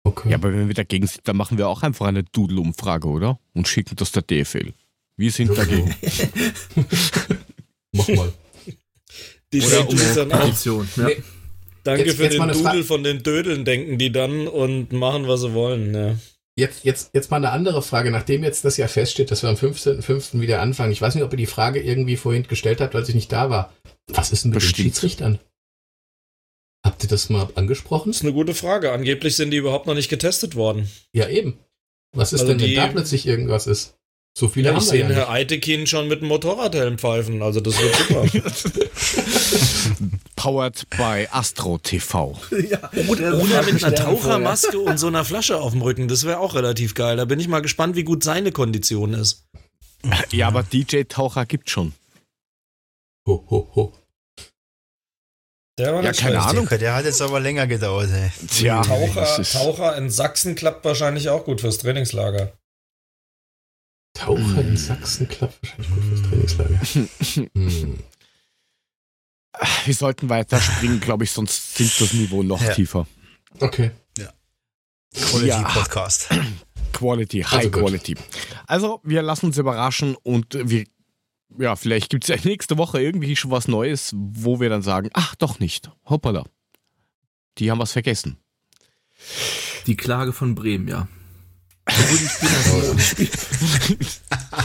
Okay. 0.04 0.30
Ja, 0.30 0.36
aber 0.36 0.52
wenn 0.52 0.68
wir 0.68 0.74
dagegen 0.74 1.06
sind, 1.06 1.26
dann 1.26 1.36
machen 1.36 1.58
wir 1.58 1.68
auch 1.68 1.82
einfach 1.82 2.06
eine 2.06 2.24
Doodle-Umfrage, 2.24 3.08
oder? 3.08 3.38
Und 3.54 3.68
schicken 3.68 3.96
das 3.96 4.12
der 4.12 4.22
DFL. 4.22 4.72
Wir 5.16 5.30
sind 5.30 5.56
dagegen. 5.56 5.94
Mach 7.92 8.08
mal. 8.08 8.32
Die 9.52 9.60
oder 9.62 9.88
um 9.88 9.96
dann 9.96 10.32
auch. 10.32 10.64
Ja. 10.64 10.86
Nee. 10.96 11.22
Danke 11.84 12.04
jetzt, 12.06 12.16
für 12.16 12.24
jetzt 12.24 12.38
den 12.38 12.48
Doodle 12.48 12.84
von 12.84 13.02
den 13.02 13.22
Dödeln, 13.22 13.64
denken 13.64 13.98
die 13.98 14.12
dann 14.12 14.46
und 14.48 14.92
machen, 14.92 15.26
was 15.26 15.42
sie 15.42 15.52
wollen. 15.52 15.94
Ja. 15.94 16.16
Jetzt, 16.54 16.84
jetzt, 16.84 17.14
jetzt 17.14 17.30
mal 17.30 17.38
eine 17.38 17.50
andere 17.50 17.82
Frage, 17.82 18.10
nachdem 18.10 18.44
jetzt 18.44 18.64
das 18.64 18.76
ja 18.76 18.86
feststeht, 18.86 19.30
dass 19.30 19.42
wir 19.42 19.48
am 19.48 19.56
15.05. 19.56 20.40
wieder 20.40 20.60
anfangen. 20.60 20.92
Ich 20.92 21.00
weiß 21.00 21.14
nicht, 21.14 21.24
ob 21.24 21.32
ihr 21.32 21.38
die 21.38 21.46
Frage 21.46 21.82
irgendwie 21.82 22.16
vorhin 22.16 22.42
gestellt 22.42 22.80
habt, 22.82 22.94
als 22.94 23.08
ich 23.08 23.14
nicht 23.14 23.32
da 23.32 23.48
war. 23.48 23.72
Was 24.08 24.32
ist 24.32 24.44
denn 24.44 24.50
mit 24.50 24.60
Bestimmt. 24.60 24.78
den 24.78 24.82
Schiedsrichtern? 24.84 25.38
Habt 26.84 27.02
ihr 27.04 27.08
das 27.08 27.30
mal 27.30 27.48
angesprochen? 27.54 28.10
Das 28.10 28.18
ist 28.18 28.22
eine 28.22 28.34
gute 28.34 28.54
Frage. 28.54 28.92
Angeblich 28.92 29.36
sind 29.36 29.50
die 29.50 29.56
überhaupt 29.56 29.86
noch 29.86 29.94
nicht 29.94 30.10
getestet 30.10 30.54
worden. 30.54 30.90
Ja, 31.14 31.28
eben. 31.28 31.58
Was 32.14 32.32
ist 32.32 32.40
also 32.40 32.52
denn, 32.52 32.60
wenn 32.60 32.74
da 32.74 32.88
plötzlich 32.88 33.26
irgendwas 33.26 33.66
ist? 33.66 33.94
So 34.34 34.48
viele 34.48 34.68
ja, 34.68 34.74
haben 34.74 34.82
ich 34.82 34.88
sehe 34.88 35.06
Herr 35.06 35.28
Eitekin 35.28 35.86
schon 35.86 36.08
mit 36.08 36.22
dem 36.22 36.28
Motorradhelm 36.28 36.96
pfeifen, 36.96 37.42
also 37.42 37.60
das 37.60 37.74
wird 37.78 37.94
super. 37.94 38.26
Powered 40.36 40.88
by 40.90 41.28
Astro 41.30 41.78
TV. 41.78 42.38
Ja, 42.70 42.90
oder, 43.08 43.38
oder 43.38 43.62
mit 43.62 43.84
einer 43.84 43.94
Tauchermaske 43.94 44.78
und 44.78 44.96
so 44.98 45.08
einer 45.08 45.24
Flasche 45.26 45.60
auf 45.60 45.72
dem 45.72 45.82
Rücken, 45.82 46.08
das 46.08 46.24
wäre 46.24 46.38
auch 46.38 46.54
relativ 46.54 46.94
geil. 46.94 47.16
Da 47.18 47.26
bin 47.26 47.40
ich 47.40 47.48
mal 47.48 47.60
gespannt, 47.60 47.94
wie 47.94 48.04
gut 48.04 48.24
seine 48.24 48.52
Kondition 48.52 49.12
ist. 49.12 49.44
Ja, 50.30 50.48
aber 50.48 50.62
DJ-Taucher 50.62 51.44
gibt 51.44 51.68
schon. 51.68 51.92
Ho, 53.26 53.44
ho, 53.50 53.68
ho. 53.74 53.92
Der 55.78 55.94
war 55.94 56.02
ja, 56.02 56.12
keine 56.12 56.40
schlecht. 56.40 56.48
Ahnung. 56.48 56.68
Der 56.70 56.94
hat 56.94 57.04
jetzt 57.04 57.22
aber 57.22 57.38
länger 57.38 57.66
gedauert. 57.66 58.10
Ey. 58.10 58.30
Tja, 58.48 58.82
Taucher, 58.82 59.42
Taucher 59.42 59.96
in 59.96 60.10
Sachsen 60.10 60.54
klappt 60.54 60.84
wahrscheinlich 60.84 61.28
auch 61.28 61.44
gut 61.44 61.60
fürs 61.60 61.78
Trainingslager. 61.78 62.52
Taucher 64.14 64.60
in 64.60 64.68
hm. 64.68 64.76
Sachsen 64.76 65.28
klappt 65.28 65.58
wahrscheinlich 65.62 65.90
gut 65.90 66.04
fürs 66.04 66.22
Trainingslager. 66.22 66.80
hm. 67.54 67.98
Wir 69.84 69.94
sollten 69.94 70.28
weiter 70.28 70.60
springen, 70.60 71.00
glaube 71.00 71.24
ich, 71.24 71.30
sonst 71.30 71.76
sinkt 71.76 72.00
das 72.00 72.12
Niveau 72.14 72.42
noch 72.42 72.62
ja. 72.62 72.74
tiefer. 72.74 73.06
Okay. 73.60 73.90
Ja. 74.18 74.32
Quality 75.14 75.48
ja. 75.48 75.62
Podcast. 75.62 76.28
Quality, 76.92 77.42
High 77.42 77.52
also 77.52 77.70
Quality. 77.70 78.16
Also, 78.66 79.00
wir 79.02 79.22
lassen 79.22 79.46
uns 79.46 79.58
überraschen 79.58 80.16
und 80.22 80.56
wir, 80.68 80.84
ja, 81.58 81.76
vielleicht 81.76 82.10
gibt 82.10 82.24
es 82.24 82.28
ja 82.28 82.36
nächste 82.48 82.78
Woche 82.78 83.00
irgendwie 83.00 83.36
schon 83.36 83.50
was 83.50 83.68
Neues, 83.68 84.12
wo 84.14 84.60
wir 84.60 84.68
dann 84.68 84.82
sagen, 84.82 85.10
ach, 85.14 85.34
doch 85.34 85.58
nicht. 85.58 85.90
Hoppala. 86.06 86.44
Die 87.58 87.70
haben 87.70 87.78
was 87.78 87.92
vergessen. 87.92 88.38
Die 89.86 89.96
Klage 89.96 90.32
von 90.32 90.54
Bremen, 90.54 90.88
ja. 90.88 91.08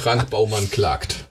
Frank 0.01 0.29
Baumann 0.29 0.69
klagt. 0.69 1.27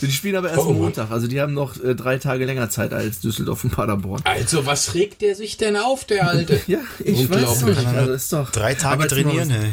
Die 0.00 0.10
spielen 0.10 0.36
aber 0.36 0.48
erst 0.50 0.60
oh, 0.60 0.72
Montag, 0.72 1.10
also 1.10 1.26
die 1.26 1.40
haben 1.40 1.52
noch 1.52 1.82
äh, 1.82 1.94
drei 1.94 2.18
Tage 2.18 2.46
länger 2.46 2.70
Zeit 2.70 2.94
als 2.94 3.20
Düsseldorf 3.20 3.64
und 3.64 3.70
Paderborn. 3.70 4.22
Also 4.24 4.64
was 4.64 4.94
regt 4.94 5.20
der 5.20 5.34
sich 5.34 5.58
denn 5.58 5.76
auf, 5.76 6.04
der 6.04 6.28
Alte? 6.28 6.60
ja, 6.66 6.78
ich 7.00 7.28
weiß 7.28 7.62
nicht. 7.64 7.86
Also 7.86 8.12
ist 8.12 8.32
doch, 8.32 8.50
drei 8.50 8.74
Tage 8.74 9.06
trainieren, 9.06 9.50
hey. 9.50 9.72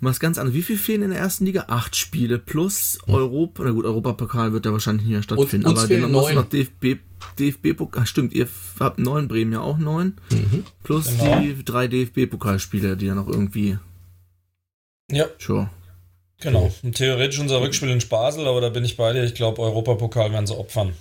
Was 0.00 0.18
ganz 0.18 0.36
anderes. 0.36 0.56
Wie 0.56 0.62
viel 0.62 0.78
fehlen 0.78 1.02
in 1.02 1.10
der 1.10 1.20
ersten 1.20 1.46
Liga? 1.46 1.66
Acht 1.68 1.94
Spiele 1.94 2.40
plus 2.40 2.98
Europa. 3.06 3.62
Na 3.64 3.70
gut, 3.70 3.84
Europapokal 3.84 4.52
wird 4.52 4.66
ja 4.66 4.72
wahrscheinlich 4.72 5.06
nicht 5.06 5.12
mehr 5.12 5.22
stattfinden. 5.22 5.68
Und, 5.68 5.78
aber 5.78 5.86
dann 5.86 6.10
muss 6.10 6.32
noch 6.32 6.48
DFB, 6.48 6.98
DFB-Pokal. 7.38 8.04
Stimmt, 8.06 8.32
ihr 8.32 8.48
habt 8.80 8.98
neun, 8.98 9.28
Bremen 9.28 9.52
ja 9.52 9.60
auch 9.60 9.78
neun. 9.78 10.14
Mhm. 10.32 10.64
Plus 10.82 11.06
genau. 11.06 11.40
die 11.40 11.64
drei 11.64 11.86
DFB-Pokalspiele, 11.86 12.96
die 12.96 13.06
ja 13.06 13.14
noch 13.14 13.28
irgendwie. 13.28 13.78
Ja. 15.10 15.26
Sure. 15.38 15.70
Genau. 16.40 16.72
Und 16.82 16.96
theoretisch 16.96 17.38
unser 17.38 17.60
Rückspiel 17.60 17.90
in 17.90 18.06
Basel, 18.08 18.48
aber 18.48 18.60
da 18.60 18.68
bin 18.68 18.84
ich 18.84 18.96
bei 18.96 19.12
dir. 19.12 19.22
Ich 19.22 19.34
glaube, 19.34 19.62
Europapokal 19.62 20.32
werden 20.32 20.46
sie 20.46 20.56
opfern. 20.56 20.94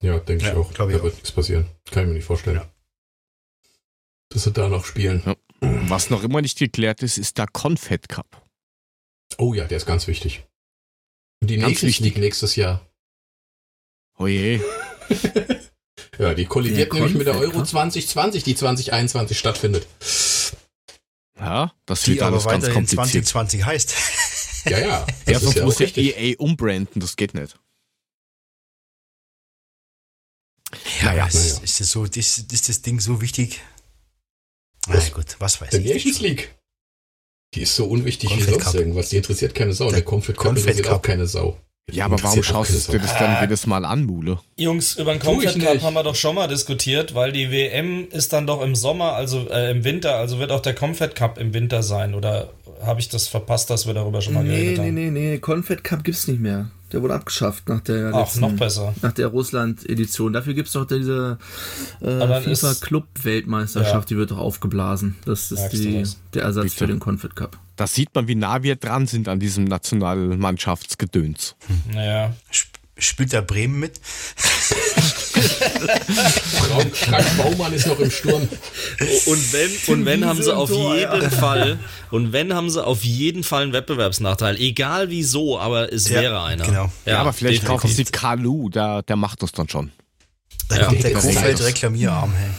Ja, 0.00 0.18
denke 0.18 0.44
ja, 0.44 0.52
ich 0.52 0.56
auch. 0.56 0.72
Da 0.72 0.88
wird 0.88 1.04
nichts 1.04 1.32
passieren. 1.32 1.66
Kann 1.90 2.04
ich 2.04 2.08
mir 2.08 2.14
nicht 2.14 2.24
vorstellen. 2.24 2.56
Ja. 2.56 2.70
Dass 4.30 4.44
sie 4.44 4.52
da 4.52 4.68
noch 4.68 4.84
spielen. 4.84 5.22
Ja. 5.26 5.36
Was 5.60 6.10
noch 6.10 6.22
immer 6.22 6.40
nicht 6.40 6.58
geklärt 6.58 7.02
ist, 7.02 7.18
ist 7.18 7.36
der 7.38 7.46
Confed 7.48 8.08
Cup. 8.08 8.42
Oh 9.36 9.54
ja, 9.54 9.64
der 9.64 9.76
ist 9.76 9.86
ganz 9.86 10.06
wichtig. 10.06 10.44
Und 11.40 11.50
die 11.50 11.56
ganz 11.56 11.72
Nations 11.72 12.00
League 12.00 12.18
nächstes 12.18 12.56
Jahr. 12.56 12.86
Oh 14.18 14.26
je. 14.26 14.60
ja, 16.18 16.34
die 16.34 16.46
kollidiert 16.46 16.92
nämlich 16.92 17.14
mit 17.14 17.26
der 17.26 17.38
Euro 17.38 17.62
2020, 17.62 18.42
die 18.42 18.54
2021 18.54 19.38
stattfindet. 19.38 19.86
Ja, 21.38 21.72
das 21.86 22.06
wird 22.06 22.18
die 22.18 22.22
alles 22.22 22.44
aber 22.46 22.58
ganz 22.58 22.72
kompliziert. 22.72 23.26
2020 23.26 23.64
heißt. 23.64 23.94
ja, 24.66 24.78
ja. 24.78 25.06
Ja, 25.26 25.40
sonst 25.40 25.56
ja 25.56 25.64
muss 25.64 25.78
ja 25.78 25.86
EA 25.86 26.36
umbranden, 26.38 27.00
das 27.00 27.16
geht 27.16 27.34
nicht. 27.34 27.58
Ja, 31.00 31.06
naja, 31.06 31.26
ist, 31.26 31.62
ist, 31.62 31.80
das 31.80 31.90
so, 31.90 32.04
ist, 32.04 32.52
ist 32.52 32.68
das 32.68 32.82
Ding 32.82 33.00
so 33.00 33.20
wichtig? 33.20 33.60
Na 34.86 35.00
gut, 35.10 35.36
was 35.38 35.60
weiß 35.60 35.70
der 35.70 35.80
ich. 35.80 35.86
Nations 35.94 36.20
League. 36.20 36.54
Die 37.54 37.62
ist 37.62 37.74
so 37.74 37.86
unwichtig 37.86 38.28
Confed 38.30 38.46
wie 38.46 38.50
sonst 38.50 38.64
Cup. 38.64 38.74
irgendwas. 38.74 39.08
Die 39.08 39.16
interessiert 39.16 39.54
keine 39.54 39.72
Sau. 39.72 39.86
Der, 39.86 40.00
der 40.00 40.04
Confed 40.04 40.36
Cup 40.36 40.56
interessiert 40.56 40.88
auch 40.88 41.00
keine 41.00 41.26
Sau. 41.26 41.58
Ja, 41.90 42.04
aber 42.04 42.22
warum 42.22 42.42
schaust 42.42 42.88
du 42.88 42.92
dir 42.92 42.98
das 42.98 43.16
dann 43.18 43.38
jedes 43.40 43.66
Mal 43.66 43.84
an, 43.84 44.04
Mule? 44.04 44.38
Jungs, 44.56 44.96
über 44.96 45.12
den 45.12 45.20
Confed 45.20 45.58
Cup 45.58 45.82
haben 45.82 45.94
wir 45.94 46.02
doch 46.02 46.14
schon 46.14 46.34
mal 46.34 46.46
diskutiert, 46.46 47.14
weil 47.14 47.32
die 47.32 47.50
WM 47.50 48.08
ist 48.10 48.32
dann 48.32 48.46
doch 48.46 48.62
im 48.62 48.74
Sommer, 48.74 49.14
also 49.14 49.48
äh, 49.48 49.70
im 49.70 49.84
Winter, 49.84 50.16
also 50.16 50.38
wird 50.38 50.52
auch 50.52 50.60
der 50.60 50.74
Confed 50.74 51.14
Cup 51.14 51.38
im 51.38 51.54
Winter 51.54 51.82
sein. 51.82 52.14
Oder 52.14 52.50
habe 52.82 53.00
ich 53.00 53.08
das 53.08 53.26
verpasst, 53.26 53.70
dass 53.70 53.86
wir 53.86 53.94
darüber 53.94 54.20
schon 54.20 54.34
mal 54.34 54.44
nee, 54.44 54.50
geredet 54.50 54.78
haben? 54.78 54.94
Nee, 54.94 55.10
nee, 55.10 55.30
nee, 55.30 55.38
Confed 55.38 55.82
Cup 55.82 56.04
gibt's 56.04 56.28
nicht 56.28 56.40
mehr. 56.40 56.70
Der 56.92 57.02
wurde 57.02 57.14
abgeschafft 57.14 57.68
nach 57.68 57.80
der 57.80 58.12
Ach, 58.14 58.20
letzten, 58.20 58.40
noch 58.40 58.52
besser. 58.52 58.94
Nach 59.02 59.12
der 59.12 59.26
Russland-Edition. 59.28 60.32
Dafür 60.32 60.54
gibt 60.54 60.68
es 60.68 60.74
doch 60.74 60.86
diese 60.86 61.38
äh, 62.00 62.40
FIFA-Club-Weltmeisterschaft, 62.40 64.10
ja. 64.10 64.14
die 64.14 64.16
wird 64.16 64.30
doch 64.30 64.38
aufgeblasen. 64.38 65.16
Das 65.26 65.52
ist 65.52 65.68
die, 65.70 66.04
der 66.34 66.42
Ersatz 66.42 66.64
Bitte. 66.64 66.76
für 66.76 66.86
den 66.86 66.98
Confed 66.98 67.36
Cup. 67.36 67.58
Da 67.78 67.86
sieht 67.86 68.12
man, 68.12 68.26
wie 68.26 68.34
nah 68.34 68.64
wir 68.64 68.74
dran 68.74 69.06
sind 69.06 69.28
an 69.28 69.38
diesem 69.38 69.62
Nationalmannschaftsgedöns. 69.64 71.54
Naja. 71.92 72.34
Spielt 72.98 73.32
der 73.32 73.42
Bremen 73.42 73.78
mit? 73.78 74.00
Frank 76.92 77.36
Baumann 77.36 77.72
ist 77.72 77.86
noch 77.86 78.00
im 78.00 78.10
Sturm. 78.10 78.48
Und 79.26 79.52
wenn, 79.52 79.70
und 79.94 80.04
wenn 80.04 80.26
haben 80.26 80.42
sie 80.42 80.52
auf 80.52 80.70
jeden 80.70 81.30
Fall, 81.30 81.78
und 82.10 82.32
wenn 82.32 82.52
haben 82.52 82.68
sie 82.68 82.84
auf 82.84 83.04
jeden 83.04 83.44
Fall 83.44 83.62
einen 83.62 83.72
Wettbewerbsnachteil. 83.72 84.56
Egal 84.56 85.10
wieso, 85.10 85.60
aber 85.60 85.92
es 85.92 86.08
ja, 86.08 86.20
wäre 86.20 86.42
einer. 86.42 86.64
Genau. 86.64 86.90
Ja, 87.06 87.12
ja 87.12 87.20
aber 87.20 87.32
vielleicht 87.32 87.64
kaufen 87.64 87.86
sie 87.86 88.02
Kalu, 88.06 88.70
der, 88.70 89.02
der 89.02 89.14
macht 89.14 89.44
das 89.44 89.52
dann 89.52 89.68
schon. 89.68 89.92
Da 90.68 90.78
ja, 90.78 90.86
kommt 90.86 91.04
der 91.04 91.12
Kofeld 91.12 91.62
Reklamierarm, 91.62 92.32
hey. 92.32 92.50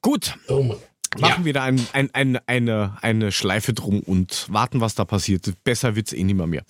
Gut. 0.00 0.34
Oh 0.48 0.74
Machen 1.16 1.42
ja. 1.42 1.44
wir 1.44 1.52
da 1.54 1.62
ein, 1.64 1.80
ein, 1.92 2.10
ein, 2.12 2.38
eine, 2.46 2.98
eine 3.00 3.32
Schleife 3.32 3.72
drum 3.72 4.00
und 4.00 4.46
warten, 4.50 4.80
was 4.80 4.94
da 4.94 5.04
passiert. 5.04 5.50
Besser 5.64 5.96
wird 5.96 6.08
es 6.08 6.12
eh 6.12 6.22
nicht 6.22 6.36
mehr. 6.36 6.46
mehr. 6.46 6.64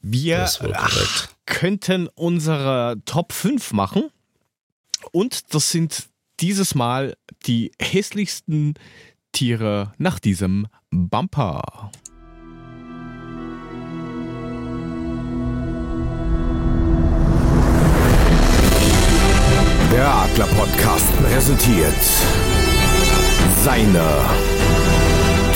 Wir 0.00 0.48
ach, 0.74 1.28
könnten 1.44 2.08
unsere 2.14 2.96
Top 3.04 3.32
5 3.32 3.72
machen. 3.72 4.10
Und 5.12 5.54
das 5.54 5.70
sind 5.70 6.08
dieses 6.40 6.74
Mal 6.74 7.16
die 7.46 7.72
hässlichsten 7.80 8.74
Tiere 9.32 9.92
nach 9.98 10.18
diesem 10.18 10.68
Bumper. 10.90 11.90
Der 19.92 20.14
Adler 20.14 20.46
Podcast 20.46 21.16
präsentiert 21.16 21.94
seine 23.62 24.24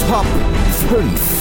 Top 0.08 0.26
5. 0.90 1.32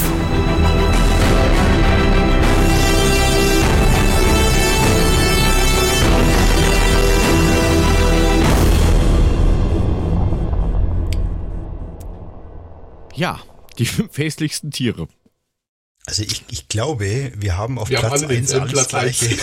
Ja, 13.15 13.39
die 13.77 13.85
fünf 13.85 14.17
hässlichsten 14.17 14.71
Tiere. 14.71 15.07
Also 16.05 16.23
ich, 16.23 16.43
ich 16.49 16.67
glaube, 16.67 17.31
wir 17.35 17.57
haben 17.57 17.77
auf 17.77 17.89
wir 17.89 17.99
Platz 17.99 18.23
1 18.23 18.53
alles 18.53 18.71
Platz 18.71 18.87
gleiche. 18.89 19.25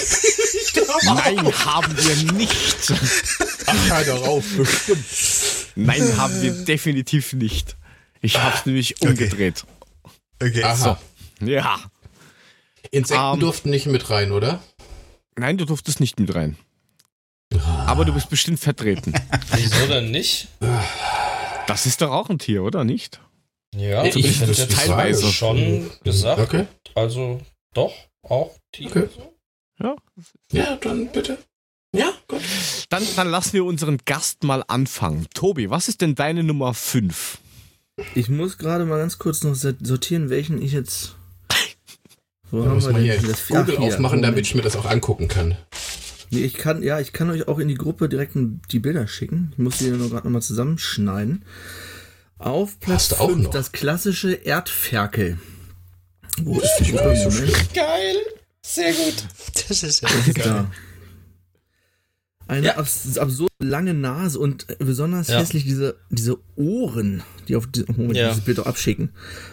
Nein, 1.04 1.52
haben 1.64 1.96
wir 1.96 2.32
nicht. 2.32 2.92
Ach, 3.66 3.90
halt 3.90 4.08
darauf, 4.08 4.44
bestimmt. 4.56 5.04
Nein, 5.78 6.02
haben 6.16 6.42
wir 6.42 6.52
definitiv 6.64 7.32
nicht. 7.34 7.76
Ich 8.20 8.36
hab's 8.38 8.66
nämlich 8.66 9.00
umgedreht. 9.00 9.64
Okay. 10.42 10.64
Aha. 10.64 10.98
So. 11.40 11.46
Ja. 11.46 11.78
Insekten 12.90 13.24
um, 13.24 13.34
ähm, 13.34 13.40
durften 13.40 13.70
nicht 13.70 13.86
mit 13.86 14.10
rein, 14.10 14.32
oder? 14.32 14.60
Nein, 15.36 15.56
du 15.56 15.64
durftest 15.64 16.00
nicht 16.00 16.18
mit 16.18 16.34
rein. 16.34 16.56
Aber 17.86 18.04
du 18.04 18.12
bist 18.12 18.28
bestimmt 18.28 18.58
vertreten. 18.58 19.12
Wieso 19.52 19.86
denn 19.86 20.10
nicht? 20.10 20.48
Das 21.66 21.86
ist 21.86 22.00
doch 22.00 22.10
auch 22.10 22.28
ein 22.28 22.38
Tier, 22.38 22.64
oder 22.64 22.84
nicht? 22.84 23.20
Ja, 23.74 24.04
ich, 24.04 24.16
ich 24.16 24.40
hätte 24.40 24.68
teilweise 24.68 25.30
schon 25.32 25.90
gesagt. 26.02 26.40
Okay. 26.40 26.66
Also 26.94 27.40
doch, 27.74 27.92
auch 28.22 28.56
Tiere. 28.72 29.04
Okay. 29.04 29.28
Ja. 29.80 29.96
ja, 30.52 30.76
dann 30.76 31.08
bitte. 31.12 31.38
Ja, 31.92 32.12
gut. 32.26 32.42
Dann, 32.90 33.02
dann 33.16 33.28
lassen 33.28 33.54
wir 33.54 33.64
unseren 33.64 33.98
Gast 34.04 34.44
mal 34.44 34.62
anfangen. 34.66 35.26
Tobi, 35.34 35.70
was 35.70 35.88
ist 35.88 36.00
denn 36.00 36.14
deine 36.14 36.42
Nummer 36.42 36.74
5? 36.74 37.38
Ich 38.14 38.28
muss 38.28 38.58
gerade 38.58 38.84
mal 38.84 38.98
ganz 38.98 39.18
kurz 39.18 39.42
noch 39.42 39.54
sortieren, 39.54 40.30
welchen 40.30 40.60
ich 40.62 40.72
jetzt. 40.72 41.14
Wo 42.50 42.64
haben 42.64 42.82
wir 42.82 42.92
denn 42.92 43.02
hier 43.02 43.20
das 43.20 43.46
Google 43.46 43.76
Ach, 43.78 43.82
aufmachen, 43.82 44.22
damit 44.22 44.46
ich 44.46 44.54
mir 44.54 44.62
das 44.62 44.76
auch 44.76 44.86
angucken 44.86 45.28
kann. 45.28 45.56
Nee, 46.30 46.40
ich 46.40 46.54
kann, 46.54 46.82
ja, 46.82 47.00
ich 47.00 47.12
kann 47.12 47.30
euch 47.30 47.48
auch 47.48 47.58
in 47.58 47.68
die 47.68 47.74
Gruppe 47.74 48.08
direkt 48.08 48.32
die 48.70 48.78
Bilder 48.78 49.06
schicken. 49.06 49.50
Ich 49.52 49.58
muss 49.58 49.78
die 49.78 49.88
nur 49.88 50.10
gerade 50.10 50.26
nochmal 50.26 50.42
zusammenschneiden. 50.42 51.44
Auf 52.38 52.78
Platz 52.80 53.14
5 53.14 53.50
das 53.50 53.72
klassische 53.72 54.32
Erdferkel. 54.32 55.38
Wo 56.42 56.60
ist 56.60 56.76
die? 56.80 56.92
Geil! 56.92 58.16
Sehr 58.62 58.92
gut. 58.92 59.24
Das 59.68 59.82
ist 59.82 60.02
ja 60.02 60.08
geil. 60.32 60.66
Eine 62.48 62.68
ja. 62.68 62.76
abs 62.76 63.18
absurd 63.18 63.52
lange 63.60 63.92
Nase 63.92 64.38
und 64.38 64.66
besonders 64.78 65.28
ja. 65.28 65.38
hässlich 65.38 65.64
diese, 65.64 65.96
diese 66.08 66.38
Ohren, 66.56 67.22
die 67.46 67.56
auf 67.56 67.66
die, 67.66 67.84
Moment, 67.88 68.16
ja. 68.16 68.30
dieses 68.30 68.44
Bild 68.44 68.58
auch 68.60 68.66
abschicken. 68.66 69.10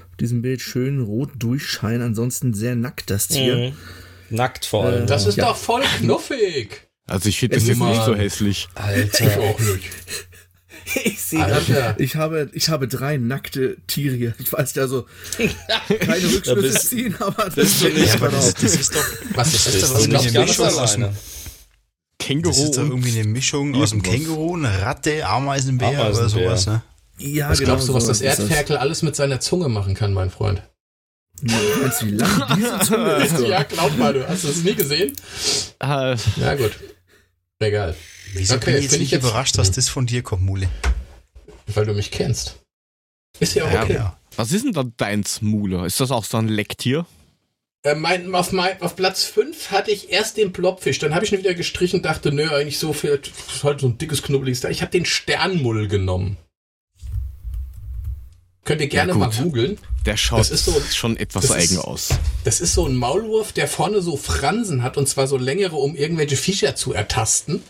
Auf 0.10 0.16
diesem 0.18 0.42
Bild 0.42 0.62
schön 0.62 1.02
rot 1.02 1.32
durchscheinen, 1.38 2.02
ansonsten 2.02 2.54
sehr 2.54 2.76
nackt 2.76 3.10
das 3.10 3.28
Tier. 3.28 3.56
Mhm. 3.58 4.36
Nackt 4.36 4.66
vor 4.66 4.86
allem. 4.86 5.04
Äh, 5.04 5.08
das 5.08 5.28
ist 5.28 5.40
doch 5.40 5.58
voll 5.58 5.84
knuffig. 6.00 6.88
Also 7.06 7.30
ich 7.30 7.38
finde 7.38 7.58
das 7.58 7.68
jetzt 7.68 7.80
nicht 7.80 8.06
so 8.06 8.16
hässlich. 8.16 8.70
Alter. 8.76 9.26
Ich 9.28 9.38
auch 9.38 9.60
nicht. 9.74 9.90
Ich 11.04 11.22
sehe 11.22 11.40
gerade, 11.40 11.96
ich 11.98 12.16
habe, 12.16 12.50
ich 12.54 12.70
habe 12.70 12.88
drei 12.88 13.18
nackte 13.18 13.76
Tiere 13.88 14.16
hier. 14.16 14.36
Ich 14.40 14.54
weiß 14.54 14.74
ja 14.76 14.88
so, 14.88 15.06
keine 16.00 16.32
Rückschlüsse 16.32 16.80
ziehen, 16.80 17.16
aber 17.20 17.50
das, 17.50 17.58
ist, 17.58 17.84
nicht 17.84 18.20
ja, 18.20 18.28
das, 18.30 18.54
das 18.54 18.76
ist 18.76 18.96
doch, 18.96 19.06
was 19.34 19.54
ist 19.54 19.68
das? 19.68 19.82
Das 19.82 20.00
ist 20.00 20.14
doch 20.14 20.42
Mischung 20.46 20.68
aus 20.68 20.94
dem 20.94 21.10
Känguru. 22.26 22.50
Das 22.50 22.60
ist 22.60 22.78
doch 22.78 22.84
irgendwie 22.84 23.20
eine 23.20 23.28
Mischung 23.28 23.76
aus 23.76 23.92
dem 23.92 24.02
Känguru, 24.02 24.56
eine 24.56 24.82
Ratte, 24.82 25.28
Ameisenbär, 25.28 25.90
Ameisenbär. 25.90 26.18
oder 26.18 26.30
sowas, 26.30 26.66
ne? 26.66 26.82
Ja, 27.20 27.50
was 27.50 27.60
genau 27.60 27.72
glaubst 27.74 27.90
du, 27.90 27.94
was 27.94 28.08
das 28.08 28.22
Erdferkel 28.22 28.78
alles 28.78 29.04
mit 29.04 29.16
seiner 29.16 29.40
Zunge 29.40 29.70
machen 29.70 29.94
kann, 29.94 30.12
mein 30.12 30.32
Freund? 30.32 30.64
Meinst 31.42 32.02
du, 32.02 32.08
wie 32.08 32.12
lang 32.12 32.58
diese 32.58 32.80
Zunge 32.80 33.12
ist? 33.24 33.40
ja, 33.40 33.64
glaub 33.64 33.96
mal, 33.98 34.14
du 34.14 34.28
hast 34.28 34.44
das 34.44 34.58
nie 34.64 34.74
gesehen? 34.74 35.14
Uh, 35.84 36.16
ja, 36.38 36.56
gut. 36.58 36.72
Egal. 37.60 37.96
Wieso 38.34 38.56
okay, 38.56 38.66
bin 38.66 38.76
ich 38.78 38.84
jetzt 38.84 39.00
nicht 39.00 39.14
überrascht, 39.14 39.58
dass 39.58 39.72
das 39.72 39.88
von 39.88 40.08
dir 40.08 40.24
kommt, 40.24 40.42
Mule? 40.42 40.68
Weil 41.68 41.86
du 41.86 41.94
mich 41.94 42.10
kennst. 42.10 42.60
Ist 43.40 43.54
ja 43.54 43.66
auch 43.66 43.84
okay. 43.84 43.94
Ja. 43.94 44.18
Was 44.36 44.52
ist 44.52 44.66
denn 44.66 44.74
da 44.74 44.84
deins, 44.84 45.42
Mule? 45.42 45.86
Ist 45.86 46.00
das 46.00 46.12
auch 46.12 46.26
so 46.26 46.38
ein 46.38 46.48
Lecktier? 46.48 47.06
Äh, 47.86 47.94
mein, 47.94 48.34
auf, 48.34 48.52
mein, 48.52 48.82
auf 48.82 48.96
Platz 48.96 49.26
5 49.26 49.70
hatte 49.70 49.92
ich 49.92 50.10
erst 50.12 50.38
den 50.38 50.52
Blobfisch, 50.52 50.98
dann 50.98 51.14
habe 51.14 51.24
ich 51.24 51.32
ihn 51.32 51.38
wieder 51.40 51.54
gestrichen 51.54 51.98
und 52.00 52.04
dachte, 52.06 52.32
nö, 52.32 52.50
eigentlich 52.50 52.80
so 52.80 52.94
viel, 52.94 53.20
das 53.20 53.56
ist 53.56 53.64
halt 53.64 53.80
so 53.80 53.88
ein 53.88 54.00
dickes, 54.00 54.24
knubbeliges 54.24 54.62
Teil. 54.62 54.72
Ich 54.72 54.82
habe 54.82 54.92
den 54.92 55.06
Sternmull 55.06 55.88
genommen. 55.88 56.38
Könnt 58.64 58.82
ihr 58.82 58.88
gerne 58.88 59.12
Ja, 59.12 59.18
mal 59.20 59.30
googeln. 59.30 59.78
Der 60.08 60.18
schaut 60.18 60.40
Das 60.40 60.50
ist 60.50 60.66
so- 60.66 60.82
schon 60.92 61.16
etwas 61.18 61.46
das 61.48 61.56
ist- 61.56 61.72
eigen 61.74 61.78
aus. 61.84 62.10
Das 62.44 62.60
ist 62.60 62.74
so 62.74 62.88
ein 62.88 62.96
Maulwurf, 62.96 63.52
der 63.52 63.68
vorne 63.68 64.02
so 64.02 64.18
Fransen 64.18 64.82
hat 64.82 64.98
und 64.98 65.08
zwar 65.08 65.28
so 65.28 65.38
längere, 65.38 65.76
um 65.76 65.96
irgendwelche 65.96 66.36
Viecher 66.38 66.76
zu 66.76 66.92
ertasten. 66.92 67.62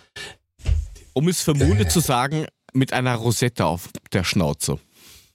Um 1.11 1.27
es 1.27 1.41
für 1.41 1.53
Mule 1.53 1.89
zu 1.89 1.99
sagen, 1.99 2.45
mit 2.71 2.93
einer 2.93 3.15
Rosette 3.15 3.65
auf 3.65 3.89
der 4.13 4.23
Schnauze. 4.23 4.79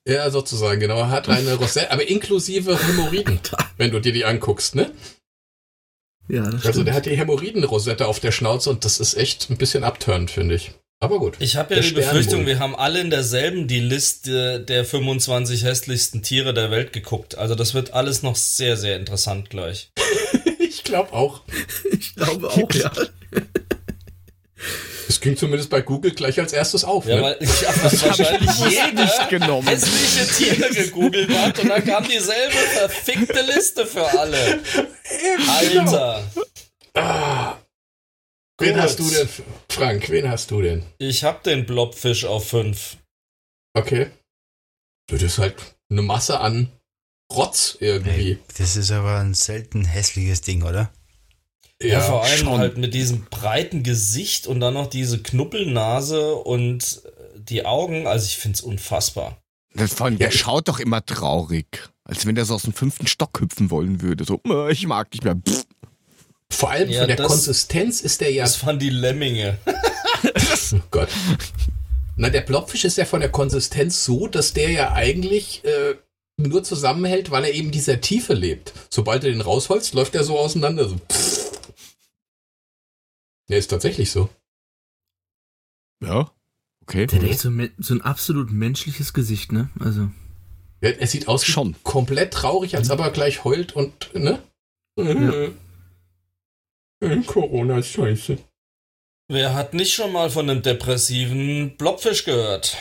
Ja, 0.07 0.31
sozusagen, 0.31 0.81
genau. 0.81 0.99
Er 0.99 1.11
hat 1.11 1.29
eine 1.29 1.55
Rosette, 1.59 1.91
aber 1.91 2.09
inklusive 2.09 2.79
Hämorrhoiden, 2.79 3.41
wenn 3.77 3.91
du 3.91 4.01
dir 4.01 4.13
die 4.13 4.25
anguckst, 4.25 4.75
ne? 4.75 4.91
Ja, 6.29 6.45
das 6.45 6.55
Also 6.55 6.71
stimmt. 6.71 6.87
der 6.89 6.95
hat 6.95 7.07
die 7.07 7.17
Hämorrhoiden-Rosette 7.17 8.07
auf 8.07 8.21
der 8.21 8.31
Schnauze 8.33 8.71
und 8.71 8.85
das 8.85 9.01
ist 9.01 9.15
echt 9.15 9.51
ein 9.51 9.57
bisschen 9.57 9.85
abturnt, 9.85 10.31
finde 10.31 10.55
ich. 10.55 10.73
Aber 11.03 11.19
gut. 11.19 11.37
Ich 11.41 11.57
habe 11.57 11.75
ja 11.75 11.81
Der 11.81 11.89
die 11.89 11.95
Befürchtung, 11.97 12.47
wir 12.47 12.59
haben 12.59 12.77
alle 12.77 13.01
in 13.01 13.09
derselben 13.11 13.67
die 13.67 13.81
Liste 13.81 14.61
der 14.61 14.85
25 14.85 15.65
hässlichsten 15.65 16.23
Tiere 16.23 16.53
der 16.55 16.71
Welt 16.71 16.93
geguckt. 16.93 17.39
Also 17.39 17.55
das 17.55 17.73
wird 17.75 17.95
alles 17.95 18.23
noch 18.23 18.37
sehr, 18.37 18.77
sehr 18.77 18.97
interessant 18.97 19.51
gleich. 19.51 19.91
Ich 20.59 20.85
glaube 20.85 21.13
auch. 21.13 21.43
Ich 21.91 22.15
glaube 22.15 22.49
auch, 22.49 22.73
ja. 22.73 22.91
Es 25.09 25.21
ging 25.21 25.37
zumindest 25.37 25.71
bei 25.71 25.81
Google 25.81 26.13
gleich 26.13 26.39
als 26.39 26.53
erstes 26.53 26.85
auf. 26.85 27.07
Ja, 27.07 27.17
ne? 27.17 27.23
weil 27.23 27.37
ich 27.41 27.67
habe 27.67 27.83
wahrscheinlich 27.83 28.51
jeder 28.69 28.93
nicht 28.93 29.29
genommen. 29.29 29.67
hässliche 29.67 30.27
Tiere 30.27 30.71
gegoogelt 30.73 31.31
hat 31.37 31.59
und 31.59 31.69
dann 31.69 31.85
kam 31.85 32.07
dieselbe 32.07 32.53
verfickte 32.53 33.43
Liste 33.43 33.87
für 33.87 34.07
alle. 34.19 34.61
Alter. 35.49 36.25
Wen 38.59 38.75
Gut. 38.75 38.83
hast 38.83 38.99
du 38.99 39.11
denn, 39.11 39.29
Frank? 39.71 40.11
Wen 40.11 40.31
hast 40.31 40.51
du 40.51 40.61
denn? 40.61 40.85
Ich 40.99 41.25
hab 41.25 41.43
den 41.43 41.67
Blobfisch 41.67 42.25
auf 42.25 42.49
5. 42.49 42.99
Okay. 43.75 44.11
Das 45.09 45.23
ist 45.23 45.39
halt 45.39 45.57
eine 45.91 46.03
Masse 46.03 46.39
an 46.41 46.71
Rotz 47.33 47.79
irgendwie. 47.81 48.11
Hey, 48.11 48.39
das 48.59 48.77
ist 48.77 48.91
aber 48.91 49.19
ein 49.19 49.35
selten 49.35 49.85
hässliches 49.85 50.43
Ding, 50.43 50.63
oder? 50.63 50.93
Ja, 51.83 52.01
vor 52.01 52.25
allem 52.25 52.39
schon. 52.39 52.59
halt 52.59 52.77
mit 52.77 52.93
diesem 52.95 53.25
breiten 53.31 53.83
Gesicht 53.83 54.47
und 54.47 54.61
dann 54.61 54.75
noch 54.75 54.87
diese 54.89 55.23
Knuppelnase 55.23 56.35
und 56.35 57.03
äh, 57.05 57.39
die 57.39 57.65
Augen. 57.65 58.07
Also 58.07 58.27
ich 58.27 58.37
find's 58.37 58.61
unfassbar. 58.61 59.39
Das 59.75 59.95
vor 59.95 60.07
allem, 60.07 60.19
der 60.19 60.29
Ja, 60.31 60.33
schaut 60.37 60.69
doch 60.69 60.79
immer 60.81 61.05
traurig. 61.05 61.89
Als 62.05 62.27
wenn 62.27 62.35
der 62.35 62.45
so 62.45 62.55
aus 62.55 62.63
dem 62.65 62.73
fünften 62.75 63.07
Stock 63.07 63.41
hüpfen 63.41 63.71
wollen 63.71 64.03
würde. 64.03 64.25
So, 64.25 64.41
"Äh, 64.47 64.73
ich 64.73 64.87
mag 64.87 65.11
nicht 65.13 65.25
mehr. 65.25 65.37
Pff. 65.37 65.65
Vor 66.53 66.71
allem 66.71 66.91
Ja, 66.91 67.01
von 67.01 67.09
der 67.09 67.17
das- 67.17 67.29
Konsistenz 67.29 68.01
ist 68.01 68.21
der 68.21 68.33
ja. 68.33 68.43
Das 68.45 68.65
waren 68.67 68.79
die 68.79 68.91
Lemminge. 68.91 69.59
Oh 70.73 70.79
Gott. 70.91 71.09
Na, 72.17 72.29
der 72.29 72.43
Blobfisch 72.43 72.85
ist 72.85 72.97
ja 72.99 73.05
von 73.07 73.21
der 73.21 73.31
Konsistenz 73.31 74.05
so, 74.05 74.27
dass 74.29 74.53
der 74.53 74.71
ja 74.71 74.93
eigentlich 74.93 75.65
äh, 75.65 75.95
nur 76.37 76.63
zusammenhält, 76.63 77.31
weil 77.31 77.45
er 77.45 77.55
eben 77.55 77.71
dieser 77.71 78.01
Tiefe 78.01 78.35
lebt. 78.35 78.73
Sobald 78.91 79.25
er 79.25 79.31
den 79.31 79.41
rausholst, 79.41 79.95
läuft 79.95 80.15
er 80.15 80.23
so 80.25 80.39
auseinander. 80.39 80.89
So. 80.89 80.97
pff. 81.11 81.40
Der 83.51 83.59
ist 83.59 83.69
tatsächlich 83.69 84.13
so. 84.13 84.31
Ja, 86.03 86.31
okay. 86.83 87.07
Der 87.07 87.21
hat 87.21 87.29
echt 87.29 87.41
so, 87.41 87.51
so 87.79 87.95
ein 87.95 88.01
absolut 88.01 88.53
menschliches 88.53 89.13
Gesicht, 89.13 89.51
ne? 89.51 89.71
Also. 89.81 90.09
Er, 90.81 91.01
er 91.01 91.07
sieht 91.09 91.27
aus 91.27 91.47
wie 91.47 91.51
Schon. 91.51 91.75
komplett 91.83 92.33
traurig, 92.33 92.77
als 92.77 92.91
ob 92.91 93.01
er 93.01 93.11
gleich 93.11 93.43
heult 93.45 93.75
und, 93.75 94.15
ne? 94.15 94.41
Ja. 94.97 95.49
Äh, 97.01 97.23
Corona 97.27 97.79
ist 97.79 97.89
scheiße. 97.89 98.39
Wer 99.29 99.55
hat 99.55 99.75
nicht 99.75 99.95
schon 99.95 100.13
mal 100.13 100.31
von 100.31 100.49
einem 100.49 100.63
depressiven 100.63 101.77
Blobfisch 101.77 102.25
gehört? 102.25 102.77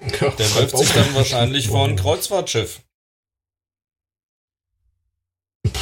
Der 0.00 0.54
wirft 0.54 0.76
sich 0.78 0.92
dann 0.92 1.14
wahrscheinlich 1.14 1.68
vor 1.68 1.86
ein 1.86 1.96
Kreuzfahrtschiff. 1.96 2.80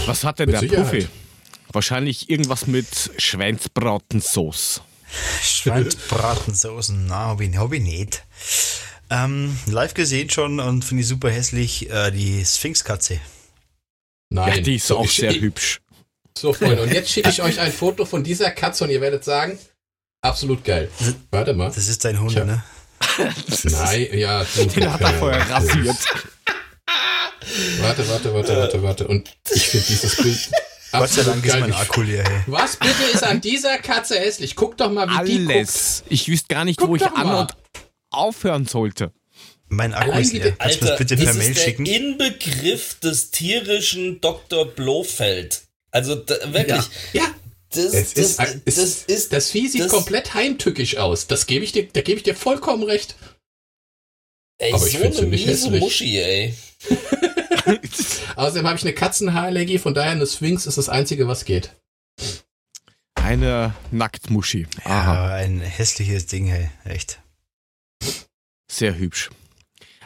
Was 0.06 0.24
hat 0.24 0.38
denn 0.38 0.46
Mit 0.46 0.54
der 0.54 0.60
Sicherheit. 0.60 0.90
Puffi? 0.90 1.23
Wahrscheinlich 1.74 2.30
irgendwas 2.30 2.66
mit 2.66 2.86
Schweinsbratensauce. 3.18 4.80
Schweinsbratensoßen, 5.42 7.06
na, 7.06 7.26
hab 7.26 7.40
ich, 7.40 7.56
hab 7.56 7.72
ich 7.72 7.82
nicht. 7.82 8.22
Ähm, 9.10 9.56
live 9.66 9.94
gesehen 9.94 10.30
schon 10.30 10.60
und 10.60 10.84
finde 10.84 11.02
ich 11.02 11.08
super 11.08 11.30
hässlich, 11.30 11.90
äh, 11.90 12.10
die 12.10 12.44
Sphinxkatze. 12.44 13.20
Nein. 14.30 14.54
Ja, 14.56 14.60
die 14.62 14.76
ist 14.76 14.86
So, 14.86 14.98
auch 14.98 15.08
sehr 15.08 15.32
hübsch. 15.34 15.80
So, 16.38 16.52
Freunde, 16.52 16.82
und 16.82 16.92
jetzt 16.92 17.10
schicke 17.10 17.28
ich 17.30 17.42
euch 17.42 17.60
ein 17.60 17.72
Foto 17.72 18.04
von 18.04 18.24
dieser 18.24 18.50
Katze 18.50 18.84
und 18.84 18.90
ihr 18.90 19.00
werdet 19.00 19.24
sagen, 19.24 19.58
absolut 20.22 20.64
geil. 20.64 20.90
Warte 21.30 21.54
mal. 21.54 21.70
Das 21.72 21.88
ist 21.88 22.04
dein 22.04 22.20
Hund, 22.20 22.32
Tja. 22.32 22.44
ne? 22.44 22.64
Nein, 23.64 24.08
ja. 24.12 24.44
Du, 24.44 24.64
Den 24.66 24.92
hat 24.92 25.00
er 25.00 25.14
vorher 25.14 25.50
rasiert. 25.50 25.96
Warte, 27.80 28.08
warte, 28.08 28.32
warte, 28.34 28.56
warte, 28.56 28.82
warte. 28.82 29.08
Und 29.08 29.36
ich 29.54 29.68
finde 29.68 29.86
dieses 29.86 30.16
Bild 30.16 30.50
Gott 30.98 31.10
sei 31.10 31.22
Dank 31.22 31.44
ist 31.44 31.58
mein 31.60 31.72
Akku 31.72 32.02
leer, 32.02 32.24
hey. 32.26 32.42
Was 32.46 32.76
bitte 32.76 33.02
ist 33.12 33.22
an 33.22 33.40
dieser 33.40 33.78
Katze 33.78 34.18
hässlich? 34.18 34.54
Guck 34.56 34.76
doch 34.76 34.90
mal, 34.90 35.08
wie 35.26 35.32
die 35.32 35.44
guckt. 35.44 35.56
Alles. 35.56 36.04
Ich 36.08 36.28
wüsste 36.28 36.48
gar 36.54 36.64
nicht, 36.64 36.78
Guck 36.78 36.88
wo 36.90 36.96
ich 36.96 37.06
an 37.06 37.26
mal. 37.26 37.40
und 37.42 37.54
aufhören 38.10 38.66
sollte. 38.66 39.12
Mein 39.68 39.92
Akku 39.94 40.10
Allein 40.12 40.22
ist 40.22 40.32
leer. 40.32 40.52
Kannst 40.52 40.82
du 40.82 40.86
das 40.86 40.98
bitte 40.98 41.16
per 41.16 41.26
das 41.26 41.36
Mail 41.36 41.50
ist 41.50 41.58
der 41.58 41.64
schicken? 41.64 41.86
Inbegriff 41.86 42.94
des 43.00 43.30
tierischen 43.30 44.20
Dr. 44.20 44.66
Blofeld. 44.66 45.62
Also 45.90 46.14
da, 46.16 46.34
wirklich. 46.52 46.84
Ja, 47.12 47.24
Das, 47.70 47.86
es 47.92 48.14
das, 48.14 48.38
ist, 48.38 48.38
das 48.66 49.02
ist 49.04 49.32
das 49.32 49.50
Vieh 49.50 49.68
sieht 49.68 49.82
das- 49.82 49.90
komplett 49.90 50.34
heimtückisch 50.34 50.96
aus. 50.96 51.26
Das 51.26 51.46
gebe 51.46 51.64
ich 51.64 51.72
dir, 51.72 51.88
da 51.92 52.02
gebe 52.02 52.18
ich 52.18 52.22
dir 52.24 52.34
vollkommen 52.36 52.82
recht. 52.84 53.16
ey, 54.58 54.72
aber 54.72 54.86
ich 54.86 54.92
so 54.92 54.98
eine 54.98 55.08
nicht 55.08 55.46
miese 55.46 55.50
hässlich. 55.50 55.80
Muschi, 55.80 56.18
ey. 56.18 56.54
Außerdem 58.36 58.66
habe 58.66 58.76
ich 58.76 58.82
eine 58.84 58.92
Katzenhaarallergie, 58.94 59.78
von 59.78 59.94
daher 59.94 60.12
eine 60.12 60.26
Sphinx 60.26 60.66
ist 60.66 60.78
das 60.78 60.88
Einzige, 60.88 61.28
was 61.28 61.44
geht. 61.44 61.74
Eine 63.14 63.74
Nacktmuschi. 63.90 64.66
Aha, 64.84 65.14
Ja, 65.14 65.34
ein 65.34 65.60
hässliches 65.60 66.26
Ding, 66.26 66.46
hey. 66.46 66.68
Echt. 66.84 67.20
sehr 68.70 68.96
hübsch. 68.98 69.30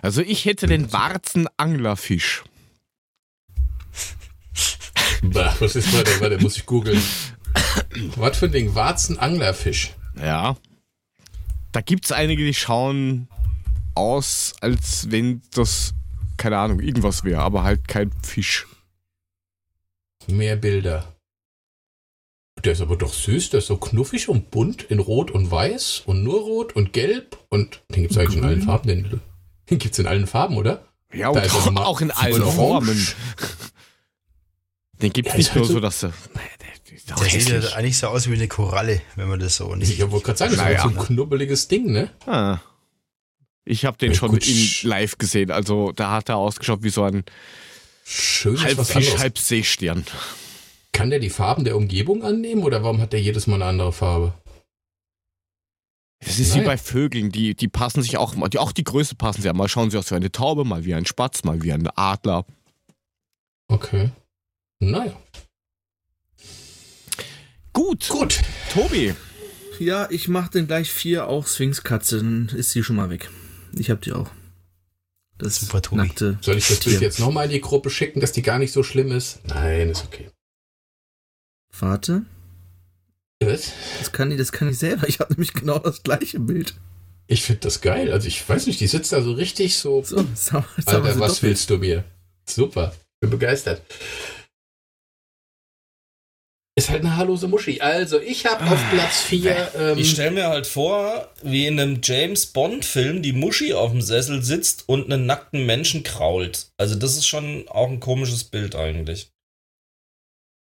Also 0.03 0.21
ich 0.23 0.45
hätte 0.45 0.67
den 0.67 0.93
Warzenanglerfisch. 0.93 2.45
Bah, 5.23 5.53
was 5.59 5.75
ist 5.75 5.93
warte, 5.93 6.21
warte, 6.21 6.39
muss 6.39 6.57
ich 6.57 6.65
googeln. 6.65 7.03
was 8.17 8.39
für 8.39 8.47
ein 8.47 8.53
Ding? 8.53 8.75
Warzenanglerfisch. 8.77 9.91
Ja. 10.17 10.57
Da 11.73 11.81
gibt 11.81 12.05
es 12.05 12.13
einige, 12.13 12.45
die 12.45 12.55
schauen 12.55 13.29
aus, 13.97 14.55
als 14.61 15.11
wenn 15.11 15.43
das, 15.53 15.93
keine 16.39 16.59
Ahnung, 16.59 16.81
irgendwas 16.81 17.25
wäre, 17.25 17.43
aber 17.43 17.63
halt 17.65 17.87
kein 17.89 18.11
Fisch. 18.23 18.67
Mehr 20.27 20.57
Bilder. 20.57 21.15
Der 22.65 22.73
ist 22.73 22.81
aber 22.81 22.97
doch 22.97 23.13
süß, 23.13 23.51
der 23.51 23.59
ist 23.59 23.67
so 23.69 23.77
knuffig 23.77 24.29
und 24.29 24.51
bunt 24.51 24.83
in 24.85 24.99
Rot 24.99 25.31
und 25.31 25.51
Weiß 25.51 26.03
und 26.07 26.25
nur 26.25 26.41
Rot 26.41 26.75
und 26.75 26.93
Gelb 26.93 27.39
und 27.51 27.83
den 27.91 28.03
gibt 28.03 28.13
es 28.13 28.19
eigentlich 28.19 28.39
in 28.39 28.45
allen 28.45 28.63
Farben. 28.63 28.89
Den, 28.89 29.21
den 29.71 29.79
gibt 29.79 29.93
es 29.93 29.99
in 29.99 30.07
allen 30.07 30.27
Farben, 30.27 30.57
oder? 30.57 30.85
Ja, 31.13 31.29
und 31.29 31.37
er 31.39 31.71
mal- 31.71 31.85
auch 31.85 32.01
in 32.01 32.11
allen 32.11 32.43
Formen. 32.43 33.07
Den 35.01 35.13
gibt 35.13 35.29
es 35.29 35.35
Ja, 35.35 35.39
nicht 35.39 35.49
ist 35.49 35.55
nur 35.55 35.63
halt 35.65 35.69
so- 35.69 35.75
so, 35.75 35.81
dass 35.81 36.03
er. 36.03 36.13
Nee, 36.35 36.41
der 37.09 37.17
auch 37.17 37.21
Der 37.21 37.31
sieht 37.31 37.49
ja 37.49 37.61
eigentlich 37.77 37.97
so 37.97 38.09
aus 38.09 38.29
wie 38.29 38.35
eine 38.35 38.49
Koralle, 38.49 39.01
wenn 39.15 39.29
man 39.29 39.39
das 39.39 39.57
so 39.57 39.75
nicht. 39.77 39.93
Ich 39.93 40.11
wollte 40.11 40.27
gerade 40.27 40.39
sagen, 40.39 40.51
das 40.51 40.59
ist 40.61 40.65
Naja. 40.67 40.83
halt 40.85 40.95
so 40.95 40.99
ein 41.01 41.07
knubbeliges 41.07 41.69
Ding, 41.69 41.93
ne? 41.93 42.11
Ah. 42.27 42.59
Ich 43.65 43.85
habe 43.85 43.99
den 43.99 44.13
Ja, 44.13 44.19
schon 44.19 44.39
live 44.83 45.19
gesehen. 45.19 45.51
Also 45.51 45.93
da 45.93 46.11
hat 46.13 46.29
er 46.29 46.37
ausgeschaut 46.37 46.83
wie 46.83 46.91
so 46.91 47.03
ein 47.05 47.25
Schön 48.05 48.55
ist 48.55 48.65
halb 48.65 48.87
Fisch, 48.87 49.19
halb 49.19 49.39
Seestern. 49.39 50.05
Kann 50.93 51.11
der 51.11 51.19
die 51.19 51.29
Farben 51.31 51.65
der 51.65 51.77
Umgebung 51.77 52.23
annehmen 52.25 52.63
oder 52.63 52.83
warum 52.83 53.01
hat 53.01 53.13
der 53.13 53.21
jedes 53.21 53.47
Mal 53.47 53.57
eine 53.57 53.67
andere 53.67 53.93
Farbe? 53.93 54.33
Das 56.21 56.39
ist 56.39 56.55
wie 56.55 56.59
Naja. 56.59 56.71
bei 56.71 56.79
Vögeln, 56.79 57.31
die, 57.31 57.55
die 57.55 57.69
passen 57.69 58.03
sich 58.03 58.17
auch, 58.17 58.35
die, 58.49 58.59
auch 58.59 58.73
die 58.73 58.83
Größe 58.83 59.15
passen 59.15 59.43
sie 59.43 59.49
an. 59.51 59.57
Mal 59.57 59.69
schauen 59.69 59.91
sie 59.91 59.99
aus 59.99 60.11
wie 60.11 60.15
eine 60.17 60.33
Taube, 60.33 60.65
mal 60.65 60.85
wie 60.85 60.95
ein 60.95 61.07
Spatz, 61.07 61.45
mal 61.45 61.63
wie 61.63 61.73
ein 61.73 61.87
Adler. 61.95 62.45
Okay. 63.69 64.11
Naja. 64.81 65.21
Gut, 67.73 68.09
Gut. 68.09 68.41
Tobi. 68.73 69.15
Ja, 69.79 70.09
ich 70.11 70.27
mach 70.29 70.49
den 70.49 70.67
gleich 70.67 70.91
vier, 70.91 71.29
auch 71.29 71.47
Sphinxkatze, 71.47 72.17
dann 72.17 72.49
ist 72.49 72.71
sie 72.71 72.83
schon 72.83 72.97
mal 72.97 73.11
weg. 73.11 73.31
Ich 73.79 73.91
hab 73.91 74.01
die 74.03 74.13
auch. 74.13 74.31
Das 75.39 75.61
Super, 75.61 75.81
Tobi. 75.81 76.03
nackte 76.03 76.39
Soll 76.41 76.57
ich 76.57 76.67
das 76.67 76.81
Bild 76.81 77.01
jetzt 77.01 77.21
nochmal 77.21 77.45
in 77.45 77.53
die 77.53 77.61
Gruppe 77.61 77.91
schicken, 77.91 78.21
dass 78.21 78.33
die 78.33 78.43
gar 78.43 78.59
nicht 78.59 78.73
so 78.73 78.83
schlimm 78.83 79.13
ist? 79.13 79.39
Nein, 79.47 79.91
ist 79.91 80.05
okay. 80.05 80.31
Warte, 81.79 82.23
Was? 83.41 83.73
das 84.01 84.11
kann 84.11 84.33
ich, 84.33 84.39
das 84.39 84.51
kann 84.51 84.69
ich 84.69 84.79
selber. 84.79 85.09
Ich 85.09 85.21
habe 85.21 85.33
nämlich 85.33 85.53
genau 85.53 85.79
das 85.79 86.03
gleiche 86.03 86.41
Bild. 86.41 86.75
Ich 87.29 87.43
finde 87.43 87.61
das 87.61 87.81
geil. 87.81 88.11
Also 88.11 88.27
ich 88.27 88.49
weiß 88.49 88.67
nicht, 88.67 88.81
die 88.81 88.89
sitzt 88.89 89.13
da 89.13 89.23
so 89.23 89.33
richtig 89.33 89.77
so. 89.77 90.03
so 90.03 90.17
Alter, 90.87 91.21
was 91.21 91.43
willst 91.43 91.71
du 91.71 91.79
mir? 91.79 92.03
Super. 92.49 92.95
Bin 93.21 93.31
begeistert. 93.31 93.83
Ist 96.89 96.93
halt 96.95 97.05
eine 97.05 97.17
haarlose 97.17 97.49
Muschi. 97.49 97.83
Also, 97.83 98.19
ich 98.19 98.47
habe 98.47 98.65
auf 98.65 98.79
ah, 98.79 98.91
Platz 98.91 99.21
4. 99.21 99.73
Ähm, 99.79 99.99
ich 99.99 100.11
stelle 100.11 100.31
mir 100.31 100.49
halt 100.49 100.67
vor, 100.67 101.29
wie 101.43 101.67
in 101.67 101.79
einem 101.79 102.01
James 102.03 102.47
Bond-Film 102.47 103.21
die 103.21 103.35
Muschi 103.35 103.75
auf 103.75 103.91
dem 103.91 104.01
Sessel 104.01 104.43
sitzt 104.43 104.85
und 104.87 105.13
einen 105.13 105.27
nackten 105.27 105.67
Menschen 105.67 106.03
krault. 106.03 106.69
Also, 106.79 106.95
das 106.95 107.17
ist 107.17 107.27
schon 107.27 107.69
auch 107.69 107.91
ein 107.91 108.01
komisches 108.01 108.45
Bild 108.45 108.75
eigentlich. 108.75 109.31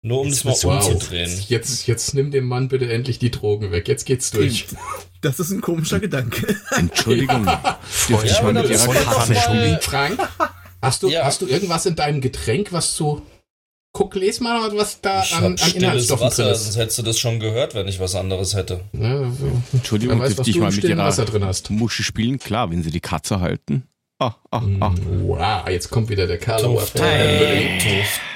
Nur 0.04 0.20
um 0.20 0.28
jetzt 0.28 0.44
das 0.44 0.64
mal 0.64 0.76
umzudrehen. 0.76 1.30
Wow. 1.30 1.48
Jetzt, 1.48 1.86
jetzt 1.88 2.14
nimm 2.14 2.30
dem 2.30 2.44
Mann 2.46 2.68
bitte 2.68 2.92
endlich 2.92 3.18
die 3.18 3.32
Drogen 3.32 3.72
weg. 3.72 3.88
Jetzt 3.88 4.04
geht's 4.04 4.30
durch. 4.30 4.66
Das 5.22 5.40
ist 5.40 5.50
ein 5.50 5.60
komischer 5.60 5.98
Gedanke. 5.98 6.56
Entschuldigung. 6.70 7.46
Ja. 7.46 7.80
Dürfte 8.08 8.26
ich 8.26 8.42
mal 8.42 8.52
mit 8.52 8.70
Ihrer 8.70 8.94
Karte 8.94 9.78
Frank, 9.80 10.18
hast 10.80 11.02
du, 11.02 11.08
ja. 11.08 11.24
hast 11.24 11.42
du 11.42 11.46
irgendwas 11.46 11.86
in 11.86 11.96
deinem 11.96 12.20
Getränk, 12.20 12.72
was 12.72 12.94
zu 12.94 13.22
Guck, 13.94 14.14
les 14.14 14.40
mal, 14.40 14.74
was 14.74 15.02
da 15.02 15.22
ich 15.22 15.34
an, 15.34 15.44
an 15.44 15.70
Inhaltsstoffen 15.74 16.26
Wasser, 16.26 16.44
drin 16.44 16.52
ist. 16.54 16.64
Sonst 16.64 16.76
hättest 16.78 16.98
du 16.98 17.02
das 17.02 17.18
schon 17.18 17.40
gehört, 17.40 17.74
wenn 17.74 17.86
ich 17.88 18.00
was 18.00 18.14
anderes 18.14 18.54
hätte. 18.54 18.80
Ja, 18.94 19.30
Entschuldigung, 19.74 20.18
weiß, 20.18 20.38
was 20.38 20.48
ich 20.48 20.56
mal 20.56 20.72
mit 20.72 20.82
ihrer 20.82 21.04
Wasser 21.04 21.26
drin 21.26 21.44
hast. 21.44 21.70
Muschi 21.70 22.02
spielen? 22.02 22.38
Klar, 22.38 22.70
wenn 22.70 22.82
sie 22.82 22.90
die 22.90 23.00
Katze 23.00 23.40
halten. 23.40 23.82
Ah, 24.18 24.34
ah, 24.50 24.62
ah. 24.80 24.94
Wow, 25.24 25.68
jetzt 25.68 25.90
kommt 25.90 26.08
wieder 26.08 26.26
der 26.26 26.38
Karlauer. 26.38 26.80
Tufte, 26.80 27.04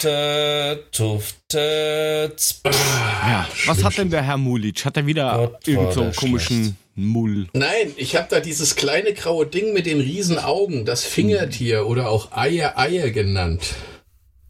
Tufte, 0.03 0.85
Tufte. 0.91 2.33
Ja, 2.65 3.49
was 3.67 3.83
hat 3.83 3.97
denn 3.97 4.11
der 4.11 4.23
Herr 4.23 4.37
Mulic? 4.37 4.85
Hat 4.85 4.97
er 4.99 5.07
wieder 5.07 5.53
irgendeinen 5.65 6.13
so 6.13 6.21
komischen 6.21 6.77
Mull? 6.97 7.47
Nein, 7.55 7.93
ich 7.97 8.17
habe 8.17 8.27
da 8.29 8.41
dieses 8.41 8.75
kleine 8.77 9.15
graue 9.15 9.47
Ding 9.47 9.73
mit 9.73 9.87
den 9.87 10.01
riesen 10.01 10.39
Augen, 10.39 10.85
das 10.85 11.05
Fingertier 11.05 11.87
oder 11.87 12.11
auch 12.11 12.33
Eier 12.33 12.77
Eier 12.77 13.11
genannt. 13.11 13.77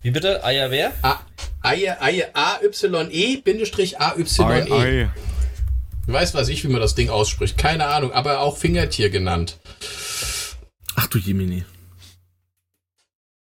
Wie 0.07 0.13
bitte? 0.13 0.45
Eier 0.45 0.71
wer? 0.71 0.93
A, 1.03 1.19
Eier, 1.63 2.01
Eier, 2.01 2.29
A-Y-E, 2.33 3.39
Bindestrich 3.39 3.99
A-Y-E. 3.99 4.73
Ei, 4.73 5.11
Weiß 6.07 6.33
was 6.33 6.49
ich, 6.49 6.63
wie 6.63 6.69
man 6.69 6.81
das 6.81 6.95
Ding 6.95 7.11
ausspricht. 7.11 7.59
Keine 7.59 7.89
Ahnung, 7.89 8.13
aber 8.13 8.39
auch 8.39 8.57
Fingertier 8.57 9.11
genannt. 9.11 9.59
Ach 10.95 11.09
du 11.09 11.19
Jemini. 11.19 11.65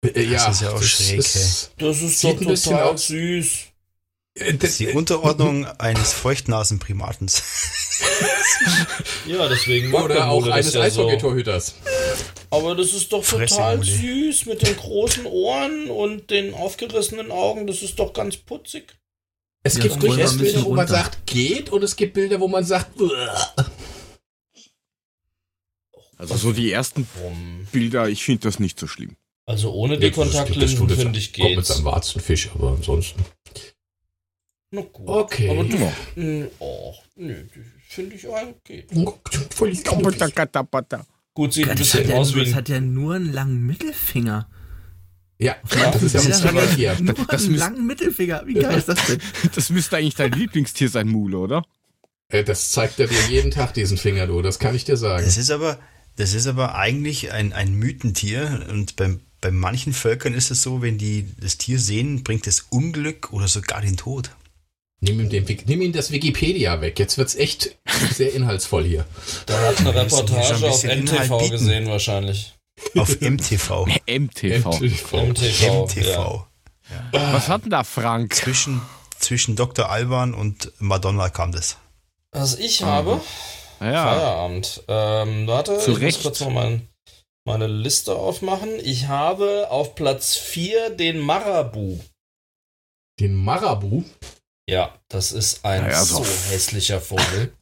Äh, 0.04 0.24
ja, 0.24 0.32
das 0.32 0.56
ist 0.56 0.60
ja 0.60 0.72
auch 0.72 0.82
schräg. 0.82 1.20
Ist, 1.20 1.72
das 1.78 2.02
ist 2.02 2.22
doch 2.22 2.38
total 2.38 2.98
süß. 2.98 3.69
Äh, 4.40 4.54
das 4.54 4.70
ist 4.70 4.80
die 4.80 4.88
Unterordnung 4.88 5.66
eines 5.78 6.12
Feuchtnasenprimatens. 6.12 7.42
ja, 9.26 9.48
deswegen 9.48 9.90
mag 9.90 10.04
Oder 10.04 10.28
auch 10.28 10.46
eines 10.46 10.74
ja 10.74 10.82
Eishockey-Torhüters. 10.82 11.74
Aber 12.50 12.74
das 12.74 12.92
ist 12.92 13.12
doch 13.12 13.22
Fresse 13.22 13.54
total 13.54 13.82
süß 13.84 14.46
mit 14.46 14.66
den 14.66 14.76
großen 14.76 15.26
Ohren 15.26 15.88
und 15.88 16.30
den 16.30 16.54
aufgerissenen 16.54 17.30
Augen. 17.30 17.66
Das 17.66 17.82
ist 17.82 17.98
doch 17.98 18.12
ganz 18.12 18.36
putzig. 18.36 18.96
Es 19.62 19.76
ja, 19.76 19.82
gibt 19.82 20.02
durchaus 20.02 20.38
Bilder, 20.38 20.64
wo 20.64 20.74
man 20.74 20.86
sagt, 20.86 21.26
geht, 21.26 21.70
und 21.70 21.84
es 21.84 21.94
gibt 21.94 22.14
Bilder, 22.14 22.40
wo 22.40 22.48
man 22.48 22.64
sagt, 22.64 22.98
Uah. 22.98 23.54
Also 26.16 26.36
so 26.36 26.52
die 26.52 26.70
ersten 26.70 27.06
Bilder, 27.72 28.08
ich 28.08 28.24
finde 28.24 28.42
das 28.42 28.58
nicht 28.58 28.78
so 28.78 28.86
schlimm. 28.86 29.16
Also 29.46 29.72
ohne 29.72 29.98
die 29.98 30.10
Kontaktlinsen 30.10 30.88
finde 30.88 31.18
ich 31.18 31.32
geht. 31.32 31.44
Kommt 31.44 31.56
mit 31.56 31.66
seinem 31.66 31.84
Warzenfisch, 31.84 32.50
aber 32.54 32.72
ansonsten. 32.72 33.24
Na 34.70 34.82
gut. 34.82 35.08
Okay. 35.08 35.50
Aber 35.50 35.64
du, 35.64 35.76
ja. 35.76 35.92
Hm, 36.14 36.48
oh, 36.60 36.94
nö, 37.16 37.44
finde 37.88 38.14
ich 38.14 38.26
okay. 38.26 38.86
Voll 39.54 39.70
Gut, 41.34 41.52
sieht 41.52 41.68
ein 41.68 41.76
bisschen 41.76 42.08
ja, 42.08 42.16
aus 42.16 42.34
wie. 42.34 42.44
Das 42.44 42.54
hat 42.54 42.68
ja 42.68 42.80
nur 42.80 43.14
einen 43.14 43.32
langen 43.32 43.66
Mittelfinger. 43.66 44.48
Ja, 45.38 45.56
ja 45.74 45.90
das 45.90 46.02
ist 46.02 46.14
ja 46.14 46.20
ein 46.20 46.32
Fingertier. 46.32 46.96
Nur 47.00 47.14
das 47.14 47.44
einen 47.44 47.54
langen 47.54 47.86
Mittelfinger. 47.86 48.42
Wie 48.46 48.54
geil 48.54 48.78
ist 48.78 48.88
das 48.88 49.06
denn? 49.06 49.18
Das 49.54 49.70
müsste 49.70 49.96
eigentlich 49.96 50.14
dein 50.14 50.32
Lieblingstier 50.32 50.88
sein, 50.88 51.08
Mule, 51.08 51.38
oder? 51.38 51.64
Äh, 52.28 52.44
das 52.44 52.70
zeigt 52.70 53.00
er 53.00 53.06
dir 53.06 53.20
jeden 53.28 53.50
Tag, 53.50 53.74
diesen 53.74 53.96
Finger, 53.96 54.26
du. 54.26 54.42
Das 54.42 54.58
kann 54.58 54.74
ich 54.74 54.84
dir 54.84 54.96
sagen. 54.96 55.24
Das 55.24 55.36
ist 55.36 55.50
aber, 55.50 55.78
das 56.16 56.34
ist 56.34 56.46
aber 56.46 56.74
eigentlich 56.74 57.32
ein, 57.32 57.52
ein 57.52 57.74
Mythentier. 57.74 58.66
Und 58.70 58.96
beim, 58.96 59.20
bei 59.40 59.50
manchen 59.50 59.94
Völkern 59.94 60.34
ist 60.34 60.50
es 60.50 60.62
so, 60.62 60.82
wenn 60.82 60.98
die 60.98 61.26
das 61.40 61.58
Tier 61.58 61.78
sehen, 61.78 62.22
bringt 62.22 62.46
es 62.46 62.66
Unglück 62.68 63.32
oder 63.32 63.48
sogar 63.48 63.80
den 63.80 63.96
Tod. 63.96 64.30
Nimm 65.02 65.18
ihm, 65.20 65.30
den, 65.30 65.46
nimm 65.66 65.80
ihm 65.80 65.92
das 65.92 66.10
Wikipedia 66.10 66.80
weg. 66.82 66.98
Jetzt 66.98 67.16
wird 67.16 67.28
es 67.28 67.34
echt 67.34 67.76
sehr 68.12 68.34
inhaltsvoll 68.34 68.84
hier. 68.84 69.06
Da 69.46 69.58
hat 69.60 69.80
eine 69.80 69.94
Reportage 69.94 70.68
auf 70.68 70.84
MTV 70.84 71.50
gesehen 71.50 71.86
wahrscheinlich. 71.88 72.54
Auf 72.96 73.20
MTV. 73.20 73.86
MTV. 74.06 74.66
MTV. 74.80 75.22
MTV. 75.22 75.82
MTV. 75.84 76.46
Ja. 76.90 77.32
Was 77.32 77.48
hat 77.48 77.62
denn 77.64 77.70
da 77.70 77.84
Frank? 77.84 78.34
Zwischen, 78.34 78.82
zwischen 79.18 79.56
Dr. 79.56 79.88
Alban 79.90 80.34
und 80.34 80.72
Madonna 80.78 81.30
kam 81.30 81.52
das. 81.52 81.78
Was 82.32 82.58
ich 82.58 82.82
habe? 82.82 83.20
Ja. 83.80 84.04
Feierabend. 84.12 84.82
Ähm, 84.88 85.46
warte, 85.46 85.78
Zu 85.78 85.92
ich 85.92 86.00
Recht. 86.00 86.18
muss 86.18 86.22
kurz 86.24 86.40
noch 86.40 86.50
mein, 86.50 86.88
meine 87.46 87.68
Liste 87.68 88.14
aufmachen. 88.16 88.70
Ich 88.82 89.08
habe 89.08 89.68
auf 89.70 89.94
Platz 89.94 90.36
4 90.36 90.90
den 90.90 91.18
Marabu. 91.20 91.98
Den 93.18 93.34
Marabu? 93.34 94.04
Ja, 94.70 94.96
das 95.08 95.32
ist 95.32 95.64
ein 95.64 95.82
naja, 95.82 96.04
so, 96.04 96.24
hässlicher 96.48 97.00
Vogel. 97.00 97.52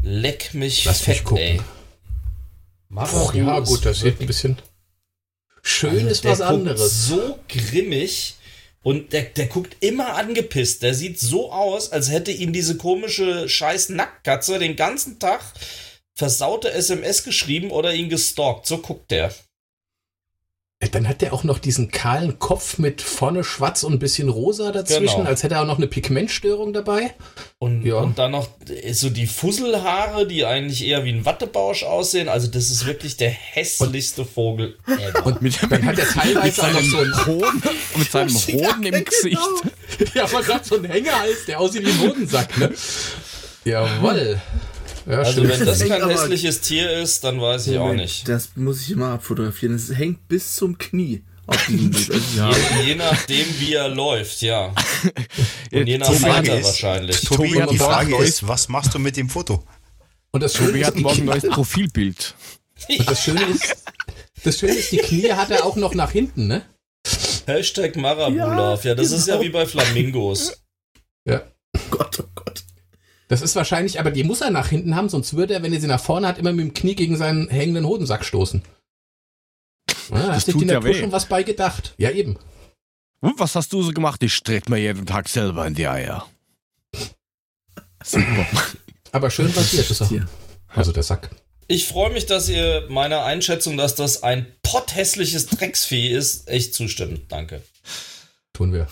Leck 0.00 0.54
mich 0.54 0.84
Lass 0.84 1.00
fett, 1.00 1.28
mich 1.28 1.40
ey. 1.40 1.60
Marabu 2.88 3.36
ja, 3.36 3.58
gut, 3.58 3.84
das 3.84 3.98
sieht 3.98 4.20
ein 4.20 4.28
bisschen. 4.28 4.62
Schön 5.60 5.90
also 5.90 6.06
ist 6.06 6.24
was 6.24 6.40
anderes. 6.40 7.08
So 7.08 7.40
grimmig 7.48 8.36
und 8.84 9.12
der, 9.12 9.22
der 9.22 9.46
guckt 9.46 9.76
immer 9.80 10.14
angepisst. 10.14 10.84
Der 10.84 10.94
sieht 10.94 11.18
so 11.18 11.50
aus, 11.50 11.90
als 11.90 12.12
hätte 12.12 12.30
ihm 12.30 12.52
diese 12.52 12.76
komische 12.76 13.48
scheiß 13.48 13.88
Nacktkatze 13.88 14.60
den 14.60 14.76
ganzen 14.76 15.18
Tag 15.18 15.42
versaute 16.14 16.70
SMS 16.70 17.24
geschrieben 17.24 17.72
oder 17.72 17.92
ihn 17.92 18.08
gestalkt. 18.08 18.68
So 18.68 18.78
guckt 18.78 19.10
der. 19.10 19.34
Dann 20.92 21.08
hat 21.08 21.22
der 21.22 21.32
auch 21.32 21.44
noch 21.44 21.58
diesen 21.58 21.90
kahlen 21.90 22.38
Kopf 22.38 22.78
mit 22.78 23.02
vorne 23.02 23.44
schwarz 23.44 23.82
und 23.82 23.94
ein 23.94 23.98
bisschen 23.98 24.28
rosa 24.28 24.72
dazwischen, 24.72 25.18
genau. 25.18 25.28
als 25.28 25.42
hätte 25.42 25.56
er 25.56 25.62
auch 25.62 25.66
noch 25.66 25.78
eine 25.78 25.86
Pigmentstörung 25.86 26.72
dabei. 26.72 27.14
Und, 27.58 27.84
ja. 27.84 27.96
und 27.96 28.18
dann 28.18 28.32
noch 28.32 28.48
so 28.92 29.10
die 29.10 29.26
Fusselhaare, 29.26 30.26
die 30.26 30.44
eigentlich 30.44 30.84
eher 30.84 31.04
wie 31.04 31.12
ein 31.12 31.24
Wattebausch 31.24 31.84
aussehen. 31.84 32.28
Also 32.28 32.48
das 32.48 32.70
ist 32.70 32.86
wirklich 32.86 33.16
der 33.16 33.30
hässlichste 33.30 34.22
und, 34.22 34.30
Vogel 34.30 34.76
ever. 34.86 35.26
Und 35.26 35.42
mit, 35.42 35.58
dann 35.70 35.84
hat 35.84 35.98
er 35.98 36.08
teilweise 36.08 36.62
auch 36.62 36.72
noch 36.72 36.82
so 36.82 36.98
einen 36.98 37.26
Hoden, 37.26 37.62
mit 37.96 38.10
seinem 38.10 38.34
Hoden 38.34 38.82
im 38.82 39.04
Gesicht. 39.04 39.38
Genau. 39.98 40.10
Ja, 40.14 40.24
aber 40.24 40.42
gerade 40.42 40.64
so 40.64 40.76
ein 40.76 40.84
Hängerhals, 40.84 41.46
der 41.46 41.60
aussieht 41.60 41.86
wie 41.86 41.90
ein 41.90 42.00
Hodensack, 42.00 42.58
ne? 42.58 42.72
Jawoll. 43.64 44.40
Ja, 45.06 45.18
also 45.18 45.42
schön. 45.42 45.50
wenn 45.50 45.66
das 45.66 45.86
kein 45.86 46.08
hässliches 46.08 46.60
Tier 46.60 46.90
ist, 46.90 47.24
dann 47.24 47.40
weiß 47.40 47.66
ich 47.66 47.78
Moment, 47.78 48.00
auch 48.00 48.02
nicht. 48.02 48.28
Das 48.28 48.50
muss 48.56 48.82
ich 48.82 48.90
immer 48.90 49.10
abfotografieren. 49.10 49.74
Es 49.74 49.94
hängt 49.94 50.26
bis 50.28 50.56
zum 50.56 50.78
Knie 50.78 51.22
auf 51.46 51.66
diesem 51.66 51.90
Bild. 51.90 52.10
Also, 52.10 52.38
ja. 52.38 52.50
je, 52.50 52.88
je, 52.88 52.94
nachdem, 52.94 53.46
wie 53.58 53.74
er 53.74 53.88
läuft, 53.88 54.40
ja. 54.42 54.74
Und 55.72 55.86
je 55.86 55.98
nach 55.98 56.08
Alter 56.08 56.62
wahrscheinlich. 56.62 57.20
Tobi, 57.20 57.62
die 57.70 57.78
Frage 57.78 58.16
ist, 58.16 58.46
was 58.48 58.68
machst 58.68 58.94
du 58.94 58.98
mit 58.98 59.16
dem 59.16 59.28
Foto? 59.28 59.62
Und 60.30 60.42
das 60.42 60.54
Schöne 60.54 60.68
Tobi 60.68 60.84
hat 60.84 60.96
morgen 60.96 61.20
ein 61.20 61.24
neues 61.26 61.48
Profilbild. 61.48 62.34
Und 62.88 63.08
das 63.08 63.22
Schöne 63.22 63.44
ist, 63.44 63.76
das 64.42 64.58
Schöne 64.58 64.72
ist, 64.72 64.90
die 64.90 64.98
Knie 64.98 65.32
hat 65.32 65.50
er 65.50 65.64
auch 65.64 65.76
noch 65.76 65.94
nach 65.94 66.10
hinten, 66.10 66.46
ne? 66.46 66.62
Hashtag 67.46 67.96
Marabulov. 67.96 68.84
Ja, 68.84 68.90
ja, 68.90 68.94
das 68.94 69.08
genau. 69.08 69.18
ist 69.18 69.28
ja 69.28 69.34
genau. 69.34 69.44
wie 69.44 69.48
bei 69.50 69.66
Flamingos. 69.66 70.64
Ja. 71.24 71.42
Oh 71.76 71.80
Gott, 71.90 72.20
oh 72.20 72.28
Gott. 72.34 72.64
Das 73.28 73.40
ist 73.40 73.56
wahrscheinlich, 73.56 73.98
aber 73.98 74.10
die 74.10 74.24
muss 74.24 74.40
er 74.40 74.50
nach 74.50 74.68
hinten 74.68 74.94
haben, 74.94 75.08
sonst 75.08 75.34
würde 75.34 75.54
er, 75.54 75.62
wenn 75.62 75.72
er 75.72 75.80
sie 75.80 75.86
nach 75.86 76.00
vorne 76.00 76.28
hat, 76.28 76.38
immer 76.38 76.52
mit 76.52 76.66
dem 76.66 76.74
Knie 76.74 76.94
gegen 76.94 77.16
seinen 77.16 77.48
hängenden 77.48 77.86
Hodensack 77.86 78.24
stoßen. 78.24 78.62
Ja, 80.10 80.26
das 80.26 80.36
hast 80.36 80.48
du 80.48 80.58
die 80.58 80.64
Natur 80.66 80.84
weh. 80.84 81.00
schon 81.00 81.12
was 81.12 81.26
bei 81.26 81.42
gedacht. 81.42 81.94
Ja, 81.96 82.10
eben. 82.10 82.38
Und 83.20 83.38
was 83.38 83.54
hast 83.56 83.72
du 83.72 83.82
so 83.82 83.92
gemacht? 83.92 84.22
Ich 84.22 84.34
strett 84.34 84.68
mir 84.68 84.78
jeden 84.78 85.06
Tag 85.06 85.28
selber 85.28 85.66
in 85.66 85.74
die 85.74 85.88
Eier. 85.88 86.26
Super. 88.04 88.46
aber 89.12 89.30
schön 89.30 89.50
passiert 89.50 89.90
ist 89.90 90.02
er. 90.02 90.28
Also 90.68 90.92
der 90.92 91.02
Sack. 91.02 91.30
Ich 91.66 91.88
freue 91.88 92.12
mich, 92.12 92.26
dass 92.26 92.50
ihr 92.50 92.86
meiner 92.90 93.24
Einschätzung, 93.24 93.78
dass 93.78 93.94
das 93.94 94.22
ein 94.22 94.46
potthässliches 94.62 95.46
Drecksvieh 95.46 96.08
ist, 96.10 96.48
echt 96.48 96.74
zustimmt. 96.74 97.32
Danke. 97.32 97.62
Tun 98.52 98.74
wir. 98.74 98.88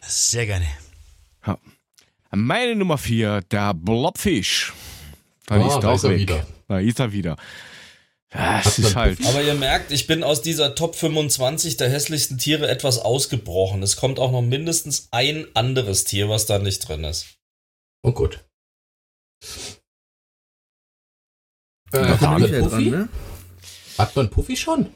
Sehr 0.00 0.46
gerne. 0.46 0.66
Meine 2.34 2.74
Nummer 2.74 2.96
4, 2.96 3.42
der 3.42 3.74
Blobfisch. 3.74 4.72
Da 5.46 5.60
oh, 5.60 5.68
ist, 5.68 5.80
da 5.80 5.94
ist 5.94 6.04
er 6.04 6.16
wieder. 6.16 6.46
Da 6.66 6.78
ist 6.78 6.98
er 6.98 7.12
wieder. 7.12 7.36
Das 8.30 8.78
ist 8.78 8.96
halt. 8.96 9.18
Aber 9.26 9.42
ihr 9.42 9.54
merkt, 9.54 9.92
ich 9.92 10.06
bin 10.06 10.24
aus 10.24 10.40
dieser 10.40 10.74
Top 10.74 10.94
25 10.96 11.76
der 11.76 11.90
hässlichsten 11.90 12.38
Tiere 12.38 12.68
etwas 12.68 12.98
ausgebrochen. 12.98 13.82
Es 13.82 13.96
kommt 13.96 14.18
auch 14.18 14.32
noch 14.32 14.40
mindestens 14.40 15.08
ein 15.10 15.46
anderes 15.52 16.04
Tier, 16.04 16.30
was 16.30 16.46
da 16.46 16.58
nicht 16.58 16.88
drin 16.88 17.04
ist. 17.04 17.36
Oh 18.02 18.12
gut. 18.12 18.42
Äh, 21.92 21.98
hat, 21.98 22.20
man 22.22 22.40
Puffy? 22.40 22.68
dran, 22.68 22.84
ne? 22.90 23.08
hat 23.98 24.16
man 24.16 24.30
Puffy 24.30 24.56
schon? 24.56 24.94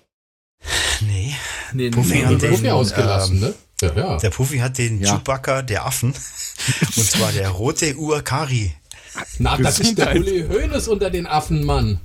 Nee. 1.03 1.35
Nee, 1.75 1.91
Puffy 1.91 2.15
nee, 2.15 2.25
hat 2.25 2.33
nee, 2.33 2.39
den- 2.39 2.51
Puffy 2.53 2.71
ausgelassen, 2.71 3.37
ähm, 3.37 3.41
ne? 3.43 3.55
Ja, 3.82 3.93
ja. 3.94 4.16
Der 4.19 4.31
Puffy 4.31 4.59
hat 4.59 4.78
den 4.78 5.01
Ja. 5.01 5.12
Chewbacca 5.16 5.62
der 5.62 5.85
Affen. 5.85 6.15
Und 6.97 7.05
zwar 7.11 7.32
der 7.32 7.51
rote 7.51 7.94
Uakari. 7.97 8.74
Na, 9.39 9.57
das 9.57 9.81
ist 9.81 9.97
der. 9.98 10.15
Uli 10.16 10.47
Hoeneß 10.48 10.89
unter 10.89 11.11
den 11.11 11.27
Affen, 11.27 11.65
Mann. 11.65 12.01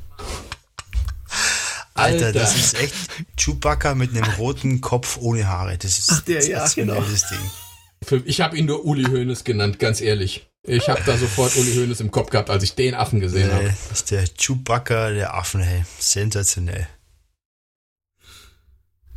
Alter, 1.94 2.28
Alter. 2.28 2.40
das 2.40 2.56
ist 2.56 2.80
echt 2.80 2.94
Chewbacca 3.38 3.96
mit 3.96 4.12
einem 4.16 4.30
roten 4.34 4.82
Kopf 4.82 5.18
ohne 5.18 5.48
Haare. 5.48 5.78
Das 5.78 6.00
ist 6.00 6.12
Ach, 6.12 6.22
der, 6.22 6.46
ja, 6.48 6.66
genau. 6.74 7.02
das 7.02 7.26
Ding. 7.30 8.22
Ich 8.26 8.42
habe 8.42 8.58
ihn 8.58 8.66
nur 8.66 8.86
Uli 8.86 9.04
Hoeneß 9.04 9.44
genannt, 9.44 9.78
ganz 9.78 10.02
ehrlich. 10.02 10.48
Ich 10.64 10.90
habe 10.90 11.02
da 11.06 11.18
sofort 11.18 11.56
Uli 11.58 11.74
Hoeneß 11.76 12.00
im 12.02 12.12
Kopf 12.12 12.30
gehabt, 12.30 12.50
als 12.50 12.64
ich 12.64 12.76
den 12.76 12.96
Affen 12.96 13.20
gesehen 13.20 13.50
Äh, 13.50 13.54
habe. 13.54 13.64
das 13.90 14.00
ist 14.00 14.12
der 14.12 14.26
Chewbacca 14.26 15.10
der 15.12 15.34
Affen, 15.36 15.62
hey. 15.62 15.84
Sensationell. 16.00 16.88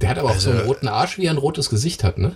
Der 0.00 0.08
hat 0.10 0.18
aber 0.18 0.30
auch 0.30 0.38
so 0.40 0.50
einen 0.50 0.58
also- 0.60 0.70
roten 0.72 0.88
Arsch, 0.88 1.16
wie 1.18 1.26
er 1.26 1.30
ein 1.30 1.38
rotes 1.38 1.70
Gesicht 1.70 2.02
hat, 2.04 2.18
ne? 2.18 2.34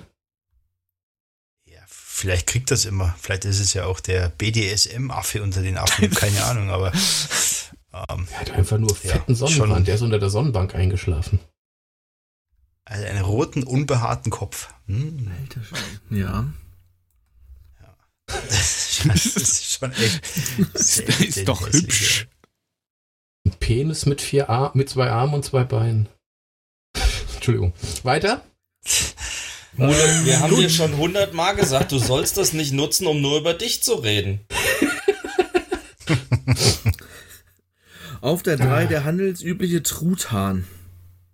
Ja, 2.19 2.23
vielleicht 2.23 2.47
kriegt 2.49 2.71
das 2.71 2.85
immer. 2.85 3.15
Vielleicht 3.21 3.45
ist 3.45 3.61
es 3.61 3.75
ja 3.75 3.85
auch 3.87 4.01
der 4.01 4.29
BDSM-Affe 4.31 5.43
unter 5.43 5.63
den 5.63 5.79
Affen. 5.79 6.11
Keine 6.15 6.45
Ahnung, 6.45 6.71
aber 6.71 6.93
ähm, 6.93 8.27
Er 8.33 8.41
hat 8.41 8.51
einfach 8.51 8.79
nur 8.79 8.91
Ja, 9.03 9.13
fetten 9.13 9.37
schon. 9.37 9.49
Sonnenbrand. 9.49 9.87
Der 9.87 9.95
ist 9.95 10.03
unter 10.03 10.19
der 10.19 10.31
Sonnenbank 10.31 10.75
eingeschlafen. 10.75 11.39
also 12.85 13.05
einen 13.07 13.25
roten, 13.25 13.63
unbehaarten 13.63 14.31
Kopf. 14.31 14.69
Hm. 14.87 15.31
Alter 15.41 15.63
Schwede. 15.65 15.83
Ja. 16.21 16.47
Das 19.07 19.37
ist 19.37 19.73
schon 19.75 19.93
echt. 19.93 20.21
Das 20.75 20.99
ist 20.99 21.47
doch 21.49 21.73
hübsch. 21.73 22.27
Ein 23.47 23.53
Penis 23.61 24.07
mit 24.07 24.21
vier 24.21 24.51
Ar 24.51 24.73
mit 24.75 24.91
zwei 24.91 25.09
Armen 25.11 25.35
und 25.35 25.45
zwei 25.45 25.63
Beinen. 25.65 26.09
Entschuldigung. 27.37 27.73
Weiter? 28.03 28.45
Mule, 29.79 30.21
wir 30.25 30.41
haben 30.41 30.55
dir 30.57 30.69
schon 30.69 30.97
hundertmal 30.97 31.55
gesagt, 31.57 31.93
du 31.93 31.99
sollst 31.99 32.37
das 32.37 32.53
nicht 32.53 32.73
nutzen, 32.73 33.07
um 33.07 33.21
nur 33.21 33.39
über 33.39 33.55
dich 33.55 33.83
zu 33.83 33.95
reden. 33.95 34.41
Auf 38.21 38.43
der 38.43 38.57
3 38.57 38.87
der 38.87 39.05
handelsübliche 39.05 39.83
Truthahn. 39.83 40.65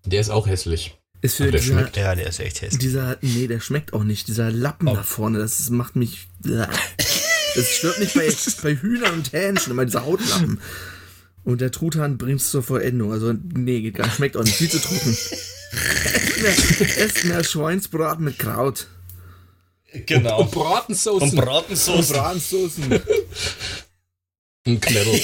Der 0.05 0.21
ist 0.21 0.29
auch 0.31 0.47
hässlich. 0.47 0.99
Ist 1.23 1.37
für 1.37 1.45
Aber 1.45 1.53
der 1.53 1.61
dieser, 1.63 1.79
schmeckt. 1.79 1.97
Ja, 1.97 2.15
der 2.15 2.27
ist 2.27 2.41
echt 2.41 2.61
hässlich. 2.61 2.81
dieser, 2.81 3.17
nee, 3.23 3.47
der 3.47 3.61
schmeckt 3.61 3.95
auch 3.95 4.05
nicht. 4.05 4.29
Dieser 4.29 4.51
Lappen 4.51 4.89
Oh. 4.89 4.95
da 4.95 5.03
vorne, 5.03 5.39
das 5.39 5.71
macht 5.71 5.97
mich, 5.97 6.29
das 6.43 6.69
stört 7.71 7.99
mich 7.99 8.13
bei, 8.13 8.29
bei 8.63 8.77
Hühnern 8.77 9.15
und 9.15 9.33
Hähnchen, 9.33 9.73
immer 9.73 9.87
dieser 9.87 10.05
Hautlappen. 10.05 10.61
Und 11.45 11.63
der 11.63 11.71
Truthahn 11.71 12.19
bringt 12.19 12.41
es 12.43 12.51
zur 12.51 12.63
Vollendung. 12.63 13.13
Also, 13.13 13.33
nee, 13.33 13.81
geht 13.81 13.95
gar 13.95 14.05
nicht. 14.05 14.17
Schmeckt 14.17 14.37
auch 14.37 14.45
nicht. 14.45 14.57
Viel 14.57 14.71
zu 14.71 14.79
trocken. 14.81 15.17
Esst 16.97 17.25
mehr 17.25 17.43
Schweinsbraten 17.45 18.25
mit 18.25 18.39
Kraut. 18.39 18.87
Genau. 20.07 20.41
Und 20.41 20.51
Bratensoßen. 20.51 21.31
Und 21.31 21.37
Bratensauce. 21.37 22.09
Bratensoßen. 22.09 23.01
Ein 24.67 24.81
Knebel. 24.81 25.21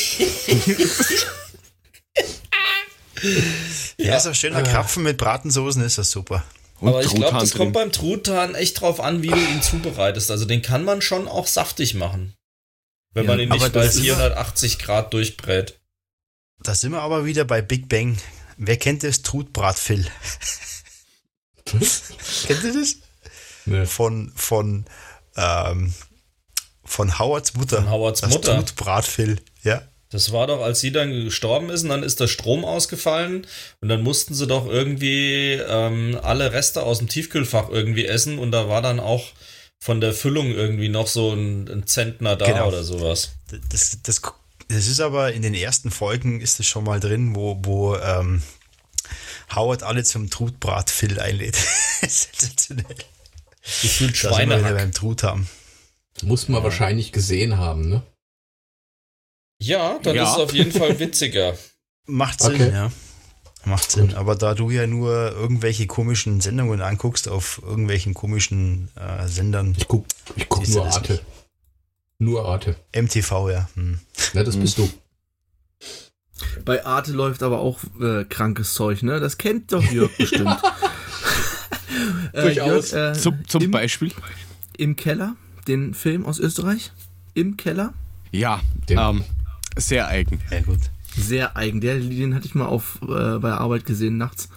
Ja, 3.99 4.19
so 4.21 4.31
ein 4.31 4.35
schöner 4.35 4.63
Krapfen 4.63 5.03
mit 5.03 5.19
Bratensoßen 5.19 5.83
ist 5.83 5.99
das 5.99 6.11
super. 6.11 6.45
Und 6.81 6.89
Aber 6.89 7.03
ich 7.03 7.13
glaube, 7.15 7.39
das 7.39 7.51
drin. 7.51 7.59
kommt 7.59 7.73
beim 7.75 7.93
Truthahn 7.93 8.55
echt 8.55 8.81
drauf 8.81 9.01
an, 9.01 9.23
wie 9.23 9.29
du 9.29 9.37
ihn 9.37 9.61
zubereitest. 9.61 10.31
Also 10.31 10.47
den 10.47 10.63
kann 10.63 10.85
man 10.85 11.03
schon 11.03 11.29
auch 11.29 11.47
saftig 11.47 11.95
machen. 11.95 12.35
Wenn 13.13 13.25
Ja, 13.25 13.31
man 13.33 13.41
ihn 13.41 13.49
nicht 13.51 13.61
bei 13.61 13.69
das 13.85 13.97
ist- 13.97 14.03
480 14.03 14.79
Grad 14.79 15.13
durchbrät. 15.13 15.79
Da 16.63 16.75
sind 16.75 16.93
wir 16.93 17.03
aber 17.03 17.25
wieder 17.27 17.45
bei 17.45 17.61
Big 17.61 17.89
Bang. 17.89 18.17
Wer 18.63 18.77
kennt 18.77 19.03
das 19.05 19.23
Trutbratfil? 19.23 20.07
kennt 21.65 22.65
ihr 22.65 22.75
das? 22.75 22.97
Ne. 23.65 23.87
Von, 23.87 24.33
von, 24.37 24.85
ähm, 25.35 25.95
von 26.85 27.19
Howards 27.19 27.55
Mutter. 27.55 27.77
Von 27.79 27.91
Howards 27.91 28.21
das 28.21 28.31
Mutter. 28.31 28.57
Trutbratfil, 28.57 29.41
ja. 29.63 29.81
Das 30.11 30.33
war 30.33 30.47
doch, 30.47 30.61
als 30.61 30.81
sie 30.81 30.93
dann 30.93 31.25
gestorben 31.25 31.71
ist 31.71 31.85
und 31.85 31.89
dann 31.89 32.03
ist 32.03 32.21
der 32.21 32.29
Strom 32.29 32.67
ausgefallen 32.67 33.47
und 33.81 33.89
dann 33.89 34.03
mussten 34.03 34.35
sie 34.35 34.47
doch 34.47 34.67
irgendwie 34.67 35.53
ähm, 35.53 36.19
alle 36.23 36.53
Reste 36.53 36.83
aus 36.83 36.99
dem 36.99 37.09
Tiefkühlfach 37.09 37.71
irgendwie 37.71 38.05
essen 38.05 38.39
und 38.39 38.51
da 38.53 38.69
war 38.69 38.83
dann 38.83 39.01
auch 39.01 39.25
von 39.79 40.03
der 40.03 40.13
Füllung 40.13 40.51
irgendwie 40.51 40.91
noch 40.91 41.07
so 41.07 41.33
ein, 41.33 41.67
ein 41.67 41.87
Zentner 41.87 42.37
da 42.37 42.45
Genau. 42.45 42.69
oder 42.69 42.83
sowas. 42.85 43.31
Das, 43.71 43.99
das, 44.03 44.21
das 44.71 44.87
ist 44.87 45.01
aber 45.01 45.33
in 45.33 45.43
den 45.43 45.55
ersten 45.55 45.91
Folgen 45.91 46.41
ist 46.41 46.61
es 46.61 46.67
schon 46.67 46.85
mal 46.85 47.01
drin, 47.01 47.35
wo, 47.35 47.59
wo 47.63 47.97
ähm, 47.97 48.43
Howard 49.55 49.83
alle 49.83 50.05
zum 50.05 50.31
Trutbratfil 50.31 51.19
einlädt. 51.21 51.57
Sensationell. 52.01 52.87
Gefühlt 53.83 54.17
Schweinehack. 54.17 54.75
beim 54.77 54.93
Trut 54.93 55.23
haben. 55.23 55.49
Muss 56.23 56.49
man 56.49 56.63
wahrscheinlich 56.63 57.13
gesehen 57.13 57.57
haben, 57.59 57.89
ne? 57.89 58.03
Ja, 59.63 59.99
dann 60.03 60.17
Ja. 60.17 60.25
ist 60.25 60.31
es 60.31 60.37
auf 60.37 60.53
jeden 60.55 60.73
Fall 60.73 60.99
witziger. 60.99 61.57
Macht 62.07 62.41
Sinn, 62.41 62.55
Okay. 62.55 62.71
ja. 62.73 62.91
Macht 63.65 63.91
Sinn. 63.91 64.15
Aber 64.15 64.37
da 64.37 64.55
du 64.55 64.71
ja 64.71 64.87
nur 64.87 65.13
irgendwelche 65.33 65.87
komischen 65.87 66.41
Sendungen 66.41 66.81
anguckst 66.81 67.29
auf 67.29 67.61
irgendwelchen 67.63 68.15
komischen 68.15 68.89
äh, 68.97 69.29
Sendern, 69.29 69.75
Ich 69.77 69.87
guck, 69.87 70.07
ich 70.37 70.49
guck 70.49 70.67
nur 70.69 70.87
Arte. 70.87 71.13
nicht? 71.13 71.25
Nur 72.21 72.45
Arte. 72.45 72.77
MTV, 72.95 73.51
ja. 73.51 73.69
Hm. 73.75 73.99
Ja, 74.35 74.45
das 74.45 74.57
bist 74.57 74.77
du. 74.79 74.89
Bei 76.65 76.85
Arte 76.85 77.13
läuft 77.13 77.43
aber 77.43 77.61
auch 77.61 77.81
äh, 78.01 78.25
krankes 78.25 78.75
Zeug, 78.75 79.03
ne? 79.03 79.21
Das 79.21 79.39
kennt 79.39 79.73
doch 79.73 79.83
Jörg 79.83 80.15
bestimmt. 80.17 80.51
äh, 82.33 82.43
Durchaus. 82.43 82.93
Jörg, 82.93 83.17
äh, 83.17 83.19
Zum, 83.19 83.49
zum 83.49 83.63
im, 83.63 83.71
Beispiel? 83.71 84.13
Im 84.77 84.97
Keller, 84.97 85.35
den 85.67 85.95
Film 85.95 86.27
aus 86.27 86.39
Österreich. 86.39 86.93
Im 87.35 87.57
Keller. 87.57 87.95
Ja, 88.33 88.61
Den- 88.89 88.99
ähm, 88.99 89.25
sehr 89.77 90.07
eigen. 90.09 90.41
Ja, 90.51 90.61
gut. 90.61 90.81
Sehr 91.17 91.57
eigen. 91.57 91.81
Der, 91.81 91.99
den 91.99 92.35
hatte 92.35 92.47
ich 92.47 92.55
mal 92.55 92.67
auf, 92.67 92.99
äh, 93.03 93.39
bei 93.39 93.49
der 93.49 93.61
Arbeit 93.61 93.87
gesehen 93.87 94.19
nachts. 94.19 94.51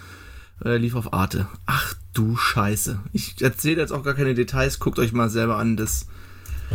Äh, 0.63 0.77
lief 0.77 0.95
auf 0.95 1.13
Arte. 1.13 1.47
Ach 1.65 1.95
du 2.13 2.35
Scheiße. 2.35 2.99
Ich 3.13 3.41
erzähle 3.41 3.81
jetzt 3.81 3.91
auch 3.91 4.03
gar 4.03 4.13
keine 4.15 4.33
Details. 4.35 4.79
Guckt 4.79 4.99
euch 4.99 5.13
mal 5.13 5.29
selber 5.29 5.57
an. 5.57 5.77
Das 5.77 6.07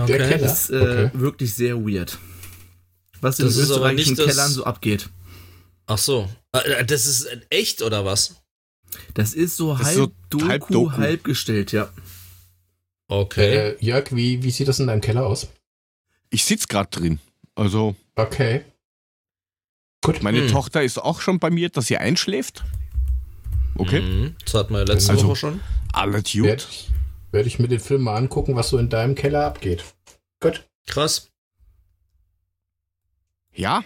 Der 0.06 0.18
Keller. 0.28 0.52
ist 0.52 0.70
äh, 0.70 0.76
Okay. 0.76 1.10
wirklich 1.14 1.54
sehr 1.54 1.76
weird. 1.76 2.18
Was 3.20 3.36
Das 3.38 3.56
in 3.56 3.62
ist 3.62 3.70
aber 3.70 3.74
österreichischen 3.92 4.10
nicht 4.14 4.18
das- 4.20 4.26
Kellern 4.36 4.50
so 4.50 4.64
abgeht. 4.64 5.08
Ach 5.86 5.98
so. 5.98 6.28
Äh, 6.52 6.84
Das 6.84 7.06
ist 7.06 7.26
echt 7.50 7.82
oder 7.82 8.04
was? 8.04 8.36
Das 9.14 9.34
ist 9.34 9.56
so 9.56 9.72
Das 9.72 9.80
ist 9.80 9.86
halb 9.86 9.96
so 9.96 10.12
Doku, 10.30 10.48
halb 10.48 10.62
halb, 10.98 11.18
Doku. 11.18 11.30
gestellt, 11.30 11.72
ja. 11.72 11.88
Okay. 13.08 13.70
Äh, 13.70 13.76
Jörg, 13.84 14.14
wie, 14.14 14.42
wie 14.42 14.50
sieht 14.50 14.68
das 14.68 14.80
in 14.80 14.86
deinem 14.86 15.00
Keller 15.00 15.26
aus? 15.26 15.48
Ich 16.30 16.44
sitze 16.44 16.66
gerade 16.68 16.90
drin. 16.90 17.20
Also, 17.54 17.96
Okay. 18.16 18.64
Gut. 20.04 20.22
meine 20.22 20.40
Hm. 20.42 20.48
Tochter 20.48 20.82
ist 20.82 20.98
auch 20.98 21.20
schon 21.20 21.38
bei 21.38 21.50
mir, 21.50 21.70
dass 21.70 21.86
sie 21.86 21.96
einschläft. 21.96 22.64
Okay. 23.76 24.00
Mhm. 24.00 24.36
Das 24.44 24.54
hatten 24.54 24.72
wir 24.74 24.80
ja 24.80 24.84
letzte 24.84 25.12
Also- 25.12 25.28
Woche 25.28 25.36
schon. 25.36 25.60
Alles 25.92 26.24
Werde 27.30 27.30
ich, 27.30 27.32
werd 27.32 27.46
ich 27.46 27.58
mir 27.58 27.68
den 27.68 27.80
Film 27.80 28.02
mal 28.02 28.16
angucken, 28.16 28.56
was 28.56 28.68
so 28.68 28.78
in 28.78 28.88
deinem 28.88 29.14
Keller 29.14 29.44
abgeht. 29.44 29.84
Gut. 30.40 30.66
Krass. 30.86 31.30
Ja, 33.52 33.84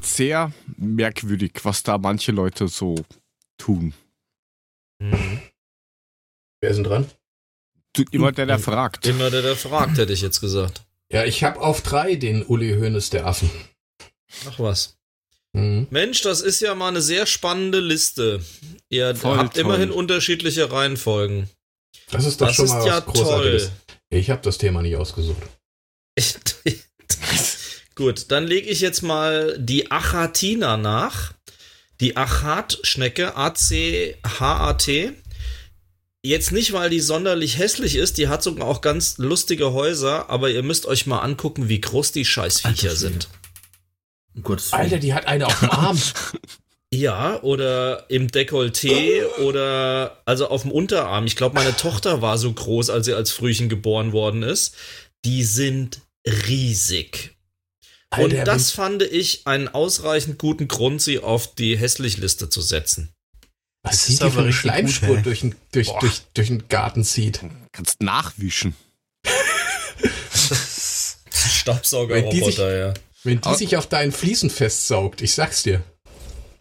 sehr 0.00 0.52
merkwürdig, 0.76 1.52
was 1.62 1.82
da 1.82 1.98
manche 1.98 2.32
Leute 2.32 2.68
so 2.68 2.94
tun. 3.58 3.94
Mhm. 4.98 5.40
Wer 6.60 6.70
ist 6.70 6.76
denn 6.76 6.84
dran? 6.84 7.10
Du, 7.92 8.04
immer 8.12 8.30
der, 8.30 8.46
der 8.46 8.58
fragt. 8.58 9.06
Immer 9.06 9.30
der, 9.30 9.42
der 9.42 9.56
fragt, 9.56 9.98
hätte 9.98 10.12
ich 10.12 10.20
jetzt 10.20 10.40
gesagt. 10.40 10.84
Ja, 11.10 11.24
ich 11.24 11.42
habe 11.42 11.60
auf 11.60 11.80
drei 11.80 12.14
den 12.14 12.44
Uli 12.44 12.74
Hoeneß 12.74 13.10
der 13.10 13.26
Affen. 13.26 13.50
Ach 14.48 14.58
was. 14.60 14.96
Mhm. 15.52 15.88
Mensch, 15.90 16.22
das 16.22 16.40
ist 16.40 16.60
ja 16.60 16.74
mal 16.74 16.88
eine 16.88 17.00
sehr 17.00 17.26
spannende 17.26 17.80
Liste. 17.80 18.44
Ihr 18.88 19.16
Voll 19.16 19.38
habt 19.38 19.54
toll. 19.54 19.62
immerhin 19.62 19.90
unterschiedliche 19.90 20.70
Reihenfolgen. 20.70 21.48
Das 22.12 22.24
ist 22.24 22.40
doch 22.40 22.46
Das 22.48 22.56
schon 22.56 22.64
ist 22.66 22.72
mal 22.72 22.86
ja 22.86 22.96
was 22.96 23.06
Großartiges. 23.06 23.62
toll. 23.64 23.72
Ich 24.10 24.30
habe 24.30 24.42
das 24.42 24.58
Thema 24.58 24.82
nicht 24.82 24.96
ausgesucht. 24.96 25.42
Gut, 27.94 28.30
dann 28.30 28.46
lege 28.46 28.68
ich 28.68 28.80
jetzt 28.80 29.02
mal 29.02 29.56
die 29.58 29.90
Achatina 29.90 30.76
nach. 30.76 31.34
Die 32.00 32.16
Achat-Schnecke, 32.16 33.36
A-C-H-A-T. 33.36 35.12
Jetzt 36.22 36.52
nicht, 36.52 36.72
weil 36.72 36.90
die 36.90 37.00
sonderlich 37.00 37.58
hässlich 37.58 37.96
ist, 37.96 38.18
die 38.18 38.28
hat 38.28 38.42
sogar 38.42 38.66
auch 38.66 38.80
ganz 38.80 39.18
lustige 39.18 39.72
Häuser, 39.72 40.28
aber 40.30 40.50
ihr 40.50 40.62
müsst 40.62 40.86
euch 40.86 41.06
mal 41.06 41.20
angucken, 41.20 41.68
wie 41.68 41.80
groß 41.80 42.12
die 42.12 42.24
Scheißviecher 42.24 42.88
Alter 42.88 42.96
sind. 42.96 43.28
Willen. 44.34 44.60
Alter, 44.70 44.98
die 44.98 45.12
hat 45.14 45.26
eine 45.26 45.46
auf 45.46 45.58
dem 45.60 45.70
Arm. 45.70 46.00
Ja, 46.92 47.40
oder 47.42 48.10
im 48.10 48.28
Dekolleté 48.28 49.24
oder 49.38 50.20
also 50.24 50.48
auf 50.48 50.62
dem 50.62 50.72
Unterarm. 50.72 51.24
Ich 51.26 51.36
glaube, 51.36 51.54
meine 51.54 51.76
Tochter 51.76 52.20
war 52.20 52.36
so 52.36 52.52
groß, 52.52 52.90
als 52.90 53.06
sie 53.06 53.14
als 53.14 53.30
Frühchen 53.30 53.68
geboren 53.68 54.12
worden 54.12 54.42
ist. 54.42 54.74
Die 55.24 55.44
sind 55.44 56.00
riesig. 56.26 57.36
Und 58.16 58.32
Alter, 58.32 58.42
das 58.44 58.72
fand 58.72 59.02
ich 59.04 59.46
einen 59.46 59.68
ausreichend 59.68 60.38
guten 60.38 60.66
Grund, 60.66 61.00
sie 61.00 61.20
auf 61.20 61.54
die 61.54 61.78
Hässlich-Liste 61.78 62.50
zu 62.50 62.60
setzen. 62.60 63.10
Was 63.84 64.08
ist 64.08 64.22
aber 64.22 64.40
eine 64.40 64.52
Schleimspur 64.52 65.16
gut, 65.16 65.26
durch, 65.26 65.40
den, 65.40 65.54
durch, 65.70 65.88
durch, 66.00 66.22
durch 66.34 66.48
den 66.48 66.66
Garten 66.68 67.04
zieht. 67.04 67.40
Kannst 67.70 68.02
nachwischen. 68.02 68.74
Staubsaugerroboter, 71.30 72.76
ja. 72.76 72.94
Wenn 73.22 73.40
die 73.40 73.54
sich 73.54 73.76
auf 73.76 73.86
deinen 73.86 74.10
Fliesen 74.12 74.50
festsaugt, 74.50 75.22
ich 75.22 75.32
sag's 75.32 75.62
dir. 75.62 75.84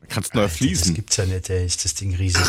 Kannst 0.10 0.36
neue 0.36 0.50
Fliesen. 0.50 0.88
Das 0.88 0.94
gibt's 0.96 1.18
ja 1.18 1.26
nicht, 1.26 1.50
ey. 1.50 1.66
ist 1.66 1.86
das 1.86 1.94
Ding 1.94 2.16
riesig. 2.16 2.42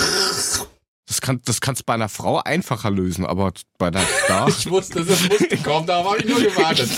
Das, 1.07 1.21
kann, 1.21 1.41
das 1.45 1.61
kannst 1.61 1.83
du 1.83 1.85
bei 1.87 1.95
einer 1.95 2.09
Frau 2.09 2.39
einfacher 2.39 2.91
lösen, 2.91 3.27
aber 3.27 3.53
bei 3.79 3.89
einer 3.89 4.03
da. 4.29 4.49
ich 4.49 4.71
wusste, 4.71 5.05
das 5.05 5.29
musste 5.29 5.57
kommen, 5.59 5.87
da 5.87 6.05
habe 6.05 6.19
ich 6.19 6.25
nur 6.25 6.41
gewartet. 6.41 6.91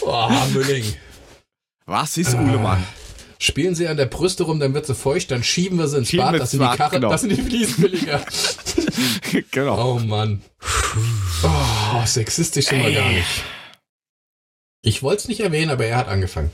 Boah, 0.00 0.46
Mülling. 0.52 0.84
Was 1.86 2.16
ist 2.16 2.34
ah. 2.34 2.40
Uhlemann? 2.42 2.84
Spielen 3.40 3.74
sie 3.74 3.86
an 3.86 3.96
der 3.96 4.06
Brüste 4.06 4.42
rum, 4.42 4.58
dann 4.58 4.74
wird 4.74 4.86
sie 4.86 4.94
feucht, 4.94 5.30
dann 5.30 5.44
schieben 5.44 5.78
wir 5.78 5.86
sie 5.86 5.98
ins 5.98 6.08
schieben 6.08 6.26
Bad, 6.26 6.40
das 6.40 6.50
sind, 6.50 6.60
die 6.60 6.76
Karre, 6.76 6.96
genau. 6.96 7.08
das 7.08 7.20
sind 7.20 7.30
die 7.30 7.42
Fliesen 7.42 7.82
billiger. 7.82 8.24
genau. 9.50 9.94
Oh 9.94 9.98
Mann. 10.00 10.42
Oh, 11.44 12.04
sexistisch 12.04 12.66
sind 12.66 12.82
wir 12.82 12.92
gar 12.92 13.08
nicht. 13.10 13.28
Ich 14.82 15.02
wollte 15.02 15.22
es 15.22 15.28
nicht 15.28 15.40
erwähnen, 15.40 15.70
aber 15.70 15.86
er 15.86 15.96
hat 15.96 16.08
angefangen. 16.08 16.50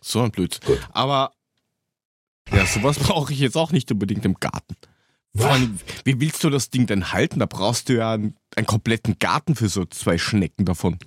So 0.00 0.22
ein 0.22 0.30
Blödsinn. 0.30 0.64
Gut. 0.64 0.80
Aber 0.92 1.32
ja, 2.52 2.66
sowas 2.66 2.98
brauche 2.98 3.32
ich 3.32 3.38
jetzt 3.38 3.56
auch 3.56 3.72
nicht 3.72 3.90
unbedingt 3.90 4.24
im 4.24 4.34
Garten. 4.34 4.76
Allem, 5.38 5.78
wie 6.04 6.20
willst 6.20 6.44
du 6.44 6.50
das 6.50 6.70
Ding 6.70 6.86
denn 6.86 7.12
halten? 7.12 7.40
Da 7.40 7.46
brauchst 7.46 7.88
du 7.88 7.94
ja 7.94 8.12
einen, 8.12 8.36
einen, 8.54 8.66
kompletten 8.66 9.18
Garten 9.18 9.56
für 9.56 9.68
so 9.68 9.84
zwei 9.84 10.16
Schnecken 10.16 10.64
davon. 10.64 10.98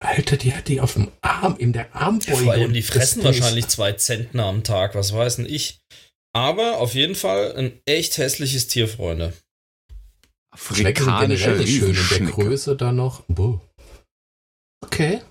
Alter, 0.00 0.36
die 0.36 0.54
hat 0.54 0.68
die 0.68 0.80
auf 0.80 0.94
dem 0.94 1.10
Arm, 1.22 1.56
in 1.56 1.72
der 1.72 1.94
Armbeuge. 1.94 2.36
Vor 2.36 2.52
allem, 2.52 2.72
die 2.72 2.82
fressen 2.82 3.24
wahrscheinlich 3.24 3.68
zwei 3.68 3.92
Zentner 3.92 4.44
am 4.44 4.62
Tag, 4.62 4.94
was 4.94 5.14
weiß 5.14 5.36
denn 5.36 5.46
ich. 5.46 5.80
Aber 6.34 6.78
auf 6.78 6.94
jeden 6.94 7.14
Fall 7.14 7.54
ein 7.56 7.80
echt 7.86 8.18
hässliches 8.18 8.66
Tier, 8.66 8.88
Freunde. 8.88 9.32
Afrikanische 10.50 11.66
schön 11.66 11.94
in 12.18 12.26
der 12.26 12.34
Größe 12.34 12.76
da 12.76 12.92
noch. 12.92 13.22
Boah. 13.28 13.60
Okay. 14.84 15.22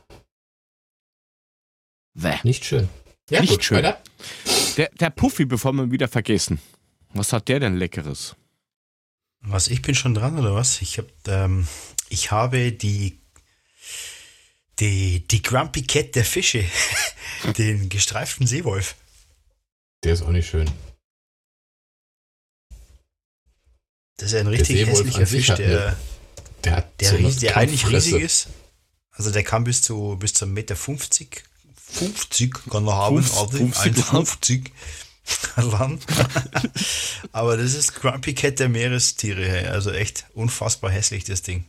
Bäh. 2.14 2.38
Nicht 2.44 2.66
schön. 2.66 2.90
Ja, 3.30 3.42
Nicht 3.42 3.52
gut, 3.52 3.64
schön. 3.64 3.78
Weiter. 3.78 4.02
Der, 4.78 4.90
der 4.90 5.10
Puffy, 5.10 5.46
bevor 5.46 5.74
wir 5.74 5.84
ihn 5.84 5.92
wieder 5.92 6.08
vergessen. 6.08 6.60
Was 7.14 7.34
hat 7.34 7.48
der 7.48 7.60
denn 7.60 7.76
Leckeres? 7.76 8.36
Was, 9.42 9.68
ich 9.68 9.82
bin 9.82 9.96
schon 9.96 10.14
dran, 10.14 10.38
oder 10.38 10.54
was? 10.54 10.82
Ich, 10.82 10.98
hab, 10.98 11.06
ähm, 11.28 11.68
ich 12.10 12.32
habe 12.32 12.72
die, 12.72 13.20
die, 14.80 15.28
die 15.28 15.42
Grumpy 15.42 15.82
Cat 15.82 16.16
der 16.16 16.26
Fische, 16.26 16.64
den 17.58 17.90
gestreiften 17.90 18.48
Seewolf. 18.48 18.96
Der 20.04 20.14
ist 20.14 20.22
auch 20.22 20.30
nicht 20.30 20.48
schön. 20.48 20.70
Das 24.18 24.34
ist 24.34 24.40
ein 24.40 24.48
richtig 24.48 24.86
hässlicher 24.88 25.26
Fisch, 25.26 25.48
der, 25.48 25.98
der, 26.64 26.76
hat 26.76 27.02
der, 27.02 27.10
so 27.10 27.40
der 27.40 27.58
eigentlich 27.58 27.88
riesig 27.88 28.22
ist. 28.22 28.50
Also 29.12 29.32
der 29.32 29.44
kann 29.44 29.64
bis 29.64 29.82
zu 29.82 30.16
bis 30.18 30.34
zu 30.34 30.46
1,50 30.46 30.52
Meter 30.52 30.76
50, 30.76 31.44
50 31.92 32.54
kann 32.70 32.88
er 32.88 32.96
haben, 32.96 33.24
50, 33.24 33.74
50, 33.74 34.06
50 34.06 34.72
lang. 35.58 36.00
Aber 37.32 37.58
das 37.58 37.74
ist 37.74 37.96
Grumpy 37.96 38.34
Cat 38.34 38.60
der 38.60 38.70
Meerestiere. 38.70 39.70
Also 39.72 39.92
echt 39.92 40.26
unfassbar 40.34 40.92
hässlich, 40.92 41.24
das 41.24 41.42
Ding. 41.42 41.66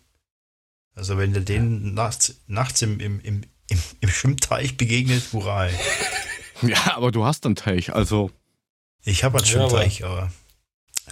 Also 0.95 1.17
wenn 1.19 1.33
du 1.33 1.41
den 1.41 1.95
nachts, 1.95 2.35
nachts 2.47 2.83
im, 2.83 3.01
im, 3.01 3.21
im, 3.21 3.43
im, 3.69 3.79
im 4.01 4.09
Schwimmteich 4.09 4.77
begegnet, 4.77 5.25
hurra. 5.33 5.69
Ja, 6.63 6.97
aber 6.97 7.11
du 7.11 7.25
hast 7.25 7.45
einen 7.45 7.57
Teich, 7.57 7.93
also. 7.93 8.31
Ich 9.03 9.25
habe 9.25 9.39
einen 9.39 9.47
Schwimmteich, 9.49 10.05
aber. 10.05 10.31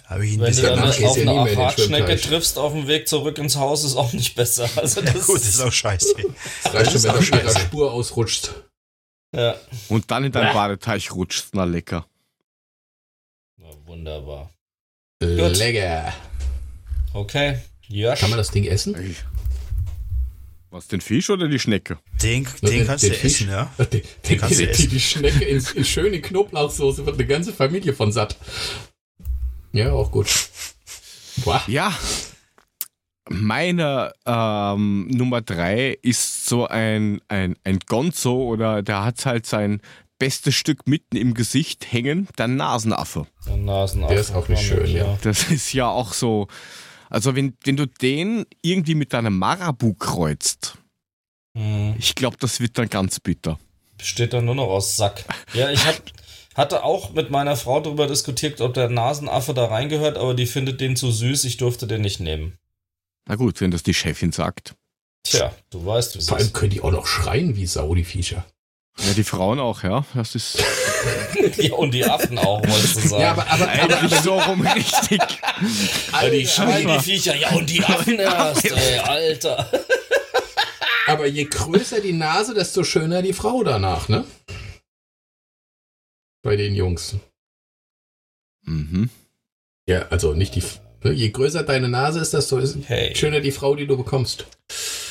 aber 0.07 0.23
ich 0.23 0.39
Wenn 0.39 0.55
du 0.55 0.63
dann 0.63 0.79
auf 0.79 0.97
ja 0.97 1.11
eine 1.11 1.41
Apartschnecke 1.41 2.21
triffst 2.21 2.57
auf 2.57 2.73
dem 2.73 2.87
Weg 2.87 3.09
zurück 3.09 3.37
ins 3.39 3.57
Haus, 3.57 3.83
ist 3.83 3.97
auch 3.97 4.13
nicht 4.13 4.37
besser. 4.37 4.71
Also 4.77 5.01
das, 5.01 5.13
ja, 5.13 5.21
gut, 5.23 5.41
ist 5.41 5.61
auch 5.61 5.73
scheiße. 5.73 6.15
Reicht 6.67 6.93
schon, 6.93 7.03
wenn 7.03 7.15
du 7.15 7.37
mit 7.37 7.45
der 7.47 7.59
Spur 7.59 7.93
ausrutscht. 7.93 8.53
Ja. 9.33 9.55
Und 9.89 10.11
dann 10.11 10.25
in 10.25 10.33
deinen 10.33 10.49
ja. 10.49 10.53
Badeteich 10.53 11.13
rutscht, 11.13 11.49
na 11.53 11.65
lecker. 11.65 12.07
Wunderbar. 13.87 14.51
Gut. 15.21 15.57
Lecker. 15.57 16.13
Okay. 17.13 17.59
Ja. 17.89 18.15
Kann 18.15 18.31
man 18.31 18.39
das 18.39 18.51
Ding 18.51 18.65
essen? 18.65 18.95
Was, 20.71 20.87
den 20.87 21.01
Fisch 21.01 21.29
oder 21.29 21.49
die 21.49 21.59
Schnecke? 21.59 21.99
Den, 22.23 22.45
den, 22.63 22.71
den 22.71 22.87
kannst 22.87 23.03
den 23.03 23.11
du 23.11 23.17
Fisch? 23.17 23.41
essen, 23.41 23.51
ja. 23.51 23.73
Den, 23.79 23.91
den, 23.91 24.03
den 24.29 24.39
kannst 24.39 24.61
du 24.61 24.69
essen. 24.69 24.91
Die, 24.91 25.01
Schnecke 25.01 25.45
in, 25.45 25.65
in 25.75 25.85
schöne 25.85 26.21
Knoblauchsoße 26.21 27.05
wird 27.05 27.17
eine 27.17 27.27
ganze 27.27 27.53
Familie 27.53 27.93
von 27.93 28.13
satt. 28.13 28.37
Ja, 29.73 29.93
auch 29.93 30.13
gut. 30.13 30.29
Boah. 31.45 31.63
Ja. 31.67 31.93
Meine 33.29 34.13
ähm, 34.27 35.09
Nummer 35.09 35.41
drei 35.41 35.99
ist 36.03 36.47
so 36.47 36.67
ein, 36.67 37.21
ein, 37.29 37.57
ein 37.65 37.79
Gonzo 37.87 38.43
oder 38.43 38.83
der 38.83 39.05
hat 39.05 39.25
halt 39.27 39.47
sein 39.47 39.81
bestes 40.21 40.55
Stück 40.55 40.87
mitten 40.87 41.17
im 41.17 41.35
Gesicht 41.35 41.93
hängen, 41.93 42.29
der 42.39 42.47
Nasenaffe. 42.47 43.27
Der 43.47 43.57
Nasenaffe. 43.57 44.15
Der 44.15 44.21
ist 44.21 44.35
auch 44.35 44.49
nicht 44.49 44.63
schön, 44.63 44.87
ja. 44.87 45.19
Das 45.23 45.51
ist 45.51 45.73
ja 45.73 45.89
auch 45.89 46.13
so. 46.13 46.47
Also, 47.09 47.35
wenn, 47.35 47.57
wenn 47.65 47.77
du 47.77 47.87
den 47.87 48.47
irgendwie 48.63 48.95
mit 48.95 49.13
deinem 49.13 49.37
Marabu 49.37 49.95
kreuzt, 49.95 50.79
hm. 51.57 51.97
ich 51.99 52.15
glaube, 52.15 52.37
das 52.39 52.61
wird 52.61 52.79
dann 52.79 52.89
ganz 52.89 53.19
bitter. 53.19 53.59
Besteht 53.99 54.33
dann 54.33 54.45
nur 54.45 54.55
noch 54.55 54.69
aus 54.69 54.97
Sack. 54.97 55.25
Ja, 55.53 55.71
ich 55.71 55.85
hab, 55.85 56.01
hatte 56.55 56.85
auch 56.85 57.13
mit 57.13 57.31
meiner 57.31 57.57
Frau 57.57 57.81
darüber 57.81 58.07
diskutiert, 58.07 58.61
ob 58.61 58.75
der 58.75 58.89
Nasenaffe 58.89 59.55
da 59.55 59.67
reingehört, 59.67 60.17
aber 60.17 60.35
die 60.35 60.47
findet 60.47 60.81
den 60.81 60.95
zu 60.95 61.11
süß, 61.11 61.45
ich 61.45 61.57
durfte 61.57 61.87
den 61.87 62.03
nicht 62.03 62.21
nehmen. 62.21 62.57
Na 63.31 63.37
gut, 63.37 63.61
wenn 63.61 63.71
das 63.71 63.85
die 63.85 63.95
Chefin 63.95 64.33
sagt. 64.33 64.75
Tja, 65.23 65.55
du 65.71 65.87
weißt, 65.87 66.19
wie 66.19 66.21
Vor 66.21 66.39
allem 66.39 66.53
können 66.53 66.71
die 66.73 66.81
auch 66.81 66.91
noch 66.91 67.07
schreien 67.07 67.55
wie 67.55 67.65
Sau, 67.65 67.95
die 67.95 68.03
Viecher. 68.03 68.45
Ja, 68.99 69.15
die 69.15 69.23
Frauen 69.23 69.61
auch, 69.61 69.85
ja. 69.85 70.05
Das 70.15 70.35
ist. 70.35 70.59
ja, 71.59 71.75
und 71.75 71.95
die 71.95 72.05
Affen 72.05 72.39
auch, 72.39 72.59
wolltest 72.59 72.97
du 72.97 73.09
sagen. 73.09 73.23
Ja, 73.23 73.31
aber, 73.31 73.49
aber, 73.49 73.71
aber, 73.71 74.03
aber 74.03 74.17
so 74.21 74.37
rum 74.37 74.63
richtig. 74.63 75.21
Alter, 76.11 76.31
die 76.37 76.45
schreien 76.45 76.89
die 76.89 76.99
Viecher, 76.99 77.37
ja, 77.37 77.51
und 77.51 77.71
die 77.71 77.85
Affen 77.85 78.19
erst, 78.19 78.65
ey, 78.65 78.99
Alter. 78.99 79.71
aber 81.07 81.27
je 81.29 81.45
größer 81.45 82.01
die 82.01 82.15
Nase, 82.15 82.53
desto 82.53 82.83
schöner 82.83 83.23
die 83.23 83.33
Frau 83.33 83.63
danach, 83.63 84.09
ne? 84.09 84.25
Bei 86.43 86.57
den 86.57 86.75
Jungs. 86.75 87.15
Mhm. 88.63 89.09
Ja, 89.87 90.09
also 90.09 90.35
nicht 90.35 90.57
die. 90.57 90.65
Je 91.03 91.31
größer 91.31 91.63
deine 91.63 91.89
Nase 91.89 92.21
ist, 92.21 92.35
desto 92.35 92.61
hey. 92.61 93.15
schöner 93.17 93.41
die 93.41 93.53
Frau, 93.53 93.75
die 93.75 93.87
du 93.87 93.97
bekommst. 93.97 94.47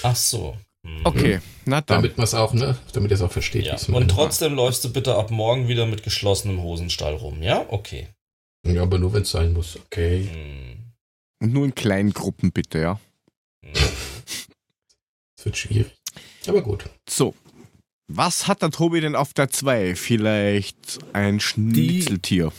Ach 0.04 0.16
so. 0.16 0.56
Mhm. 0.84 1.02
Okay, 1.04 1.40
na 1.66 1.82
dann. 1.82 1.98
Damit 1.98 2.18
man 2.18 2.26
es 2.26 2.34
auch, 2.34 2.54
ne? 2.54 2.78
Damit 2.94 3.12
ihr 3.12 3.16
es 3.16 3.22
auch 3.22 3.32
versteht. 3.32 3.66
Ja. 3.66 3.78
Und 3.92 4.10
trotzdem 4.10 4.56
war. 4.56 4.66
läufst 4.66 4.84
du 4.84 4.94
bitte 4.94 5.16
ab 5.16 5.32
morgen 5.32 5.68
wieder 5.68 5.86
mit 5.86 6.04
geschlossenem 6.04 6.62
Hosenstall 6.62 7.16
rum, 7.16 7.42
ja? 7.42 7.66
Okay. 7.70 8.08
Ja, 8.66 8.84
aber 8.84 9.00
nur 9.00 9.14
wenn 9.14 9.24
es 9.24 9.32
sein 9.32 9.54
muss, 9.54 9.78
okay. 9.78 10.30
Mhm. 10.32 10.94
Und 11.42 11.54
nur 11.54 11.66
in 11.66 11.76
kleinen 11.76 12.14
Gruppen 12.14 12.52
bitte, 12.52 12.80
ja? 12.80 13.00
Mhm. 13.62 13.74
Das 13.74 15.46
wird 15.46 15.58
schwierig. 15.58 15.96
Aber 16.48 16.62
gut. 16.62 16.86
So. 17.10 17.34
Was 18.12 18.48
hat 18.48 18.62
der 18.62 18.72
Tobi 18.72 19.02
denn 19.02 19.16
auf 19.16 19.34
der 19.34 19.50
2? 19.50 19.96
Vielleicht 19.96 21.00
ein 21.14 21.40
Schnitzeltier. 21.40 22.52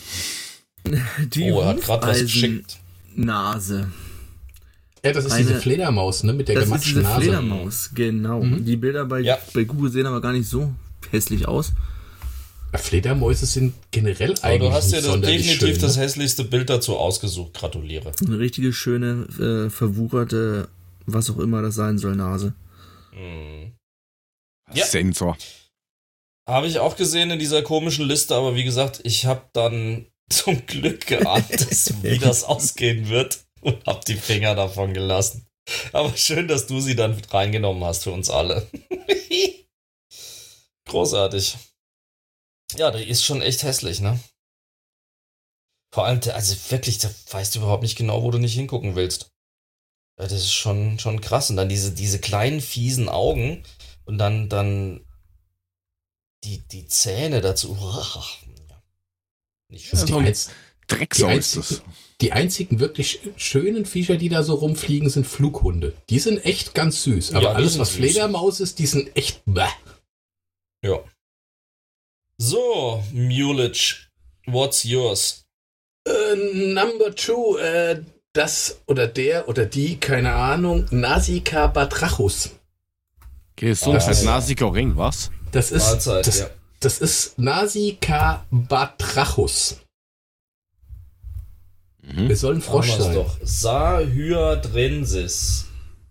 Die, 0.87 1.01
die 1.27 1.51
oh, 1.51 1.61
er 1.61 1.69
hat 1.69 1.81
gerade 1.83 2.07
was 2.07 2.21
geschickt. 2.21 2.79
Nase. 3.21 3.91
Ja, 5.05 5.13
das 5.13 5.25
ist 5.25 5.33
eine, 5.33 5.45
diese 5.45 5.61
Fledermaus, 5.61 6.25
ne? 6.25 6.33
Mit 6.33 6.49
der 6.49 6.61
gematschten 6.61 7.03
Nase. 7.03 7.23
Fledermaus, 7.23 7.91
genau. 7.95 8.43
Mhm. 8.43 8.65
Die 8.65 8.77
Bilder 8.77 9.07
bei, 9.07 9.21
ja. 9.21 9.39
bei 9.55 9.65
Google 9.65 9.91
sehen 9.91 10.07
aber 10.07 10.21
gar 10.21 10.33
nicht 10.33 10.49
so 10.49 10.73
hässlich 11.11 11.49
aus. 11.49 11.73
Fledermäuse 12.75 13.47
sind 13.47 13.75
generell 13.91 14.33
aber 14.33 14.45
eigentlich. 14.45 14.61
Aber 14.61 14.71
du 14.71 14.73
hast 14.73 14.93
ja 14.93 15.01
das 15.01 15.21
definitiv 15.21 15.59
schön, 15.59 15.73
ne? 15.73 15.79
das 15.79 15.97
hässlichste 15.97 16.45
Bild 16.45 16.71
dazu 16.71 16.97
ausgesucht. 16.97 17.55
Gratuliere. 17.55 18.13
Eine 18.25 18.39
richtige 18.39 18.73
schöne, 18.73 19.27
äh, 19.39 19.71
verwucherte, 19.71 20.69
was 21.07 21.31
auch 21.31 21.39
immer 21.39 21.63
das 21.63 21.75
sein 21.75 21.99
soll, 21.99 22.15
Nase. 22.15 22.55
Mhm. 23.13 23.73
Ja. 24.73 24.85
Sensor. 24.85 25.37
Habe 26.49 26.67
ich 26.69 26.79
auch 26.79 26.97
gesehen 26.97 27.31
in 27.31 27.39
dieser 27.39 27.63
komischen 27.63 28.07
Liste, 28.07 28.35
aber 28.35 28.55
wie 28.55 28.65
gesagt, 28.65 29.01
ich 29.05 29.27
habe 29.27 29.43
dann 29.53 30.07
zum 30.31 30.65
Glück 30.67 31.07
geahnt, 31.07 31.51
wie 32.03 32.19
das 32.19 32.45
ausgehen 32.45 33.09
wird 33.09 33.45
und 33.61 33.85
hab 33.87 34.05
die 34.05 34.17
Finger 34.17 34.55
davon 34.55 34.95
gelassen. 34.95 35.47
Aber 35.93 36.17
schön, 36.17 36.49
dass 36.49 36.67
du 36.67 36.81
sie 36.81 36.97
dann 36.97 37.21
reingenommen 37.31 37.85
hast 37.85 38.05
für 38.05 38.13
uns 38.13 38.31
alle. 38.31 38.69
Großartig. 40.87 41.57
Ja, 42.77 42.91
der 42.91 43.07
ist 43.07 43.25
schon 43.25 43.43
echt 43.43 43.63
hässlich, 43.63 44.01
ne? 44.01 44.19
Vor 45.93 46.07
allem, 46.07 46.21
also 46.33 46.57
wirklich, 46.71 46.99
da 46.99 47.11
weißt 47.31 47.55
du 47.55 47.61
überhaupt 47.61 47.83
nicht 47.83 47.97
genau, 47.97 48.23
wo 48.23 48.31
du 48.31 48.39
nicht 48.39 48.55
hingucken 48.55 48.95
willst. 48.95 49.33
Das 50.17 50.33
ist 50.33 50.53
schon, 50.53 50.99
schon 50.99 51.21
krass. 51.21 51.51
Und 51.51 51.57
dann 51.57 51.69
diese, 51.69 51.93
diese 51.93 52.21
kleinen, 52.21 52.61
fiesen 52.61 53.09
Augen 53.09 53.65
und 54.05 54.19
dann, 54.19 54.49
dann 54.49 55.05
die, 56.45 56.67
die 56.69 56.87
Zähne 56.87 57.41
dazu. 57.41 57.77
Nicht 59.71 59.87
schön. 59.87 59.99
Also 59.99 60.21
die, 60.21 60.35
Drecksau 60.87 61.29
die 61.29 61.37
ist 61.37 61.57
das. 61.57 61.83
Die 62.21 62.33
einzigen 62.33 62.81
wirklich 62.81 63.21
schönen 63.37 63.87
Viecher, 63.87 64.17
die 64.17 64.29
da 64.29 64.43
so 64.43 64.55
rumfliegen, 64.55 65.09
sind 65.09 65.27
Flughunde. 65.27 65.95
Die 66.11 66.19
sind 66.19 66.45
echt 66.45 66.75
ganz 66.75 67.03
süß. 67.05 67.33
Aber 67.33 67.43
ja, 67.45 67.53
alles, 67.53 67.79
was 67.79 67.91
süß. 67.91 67.97
Fledermaus 67.97 68.61
ist, 68.61 68.79
die 68.79 68.87
sind 68.87 69.17
echt 69.17 69.41
bäh. 69.47 69.63
Ja. 70.85 71.01
So, 72.37 73.03
Mulich, 73.13 74.09
what's 74.47 74.85
yours? 74.85 75.47
Uh, 76.07 76.35
number 76.55 77.15
two, 77.15 77.59
uh, 77.59 78.03
das 78.33 78.81
oder 78.87 79.07
der 79.07 79.49
oder 79.49 79.67
die, 79.67 79.99
keine 79.99 80.33
Ahnung, 80.33 80.87
Nasica 80.91 81.67
batrachus. 81.67 82.51
Gesundheit, 83.57 84.09
das 84.09 84.23
Nasica 84.23 84.67
Ring, 84.67 84.97
was? 84.97 85.31
Das 85.53 85.71
ist, 85.71 85.85
Mahlzeit, 85.85 86.27
das, 86.27 86.39
ja. 86.41 86.51
Das 86.81 86.99
ist 86.99 87.39
Nasica 87.39 88.45
batrachus. 88.51 89.77
Mhm. 92.03 92.31
Es 92.31 92.41
soll 92.41 92.57
ein 92.57 92.63
Frosch 92.63 92.91
sein. 92.91 93.15
Doch. 93.15 93.37
Sahyadrensis. 93.43 95.67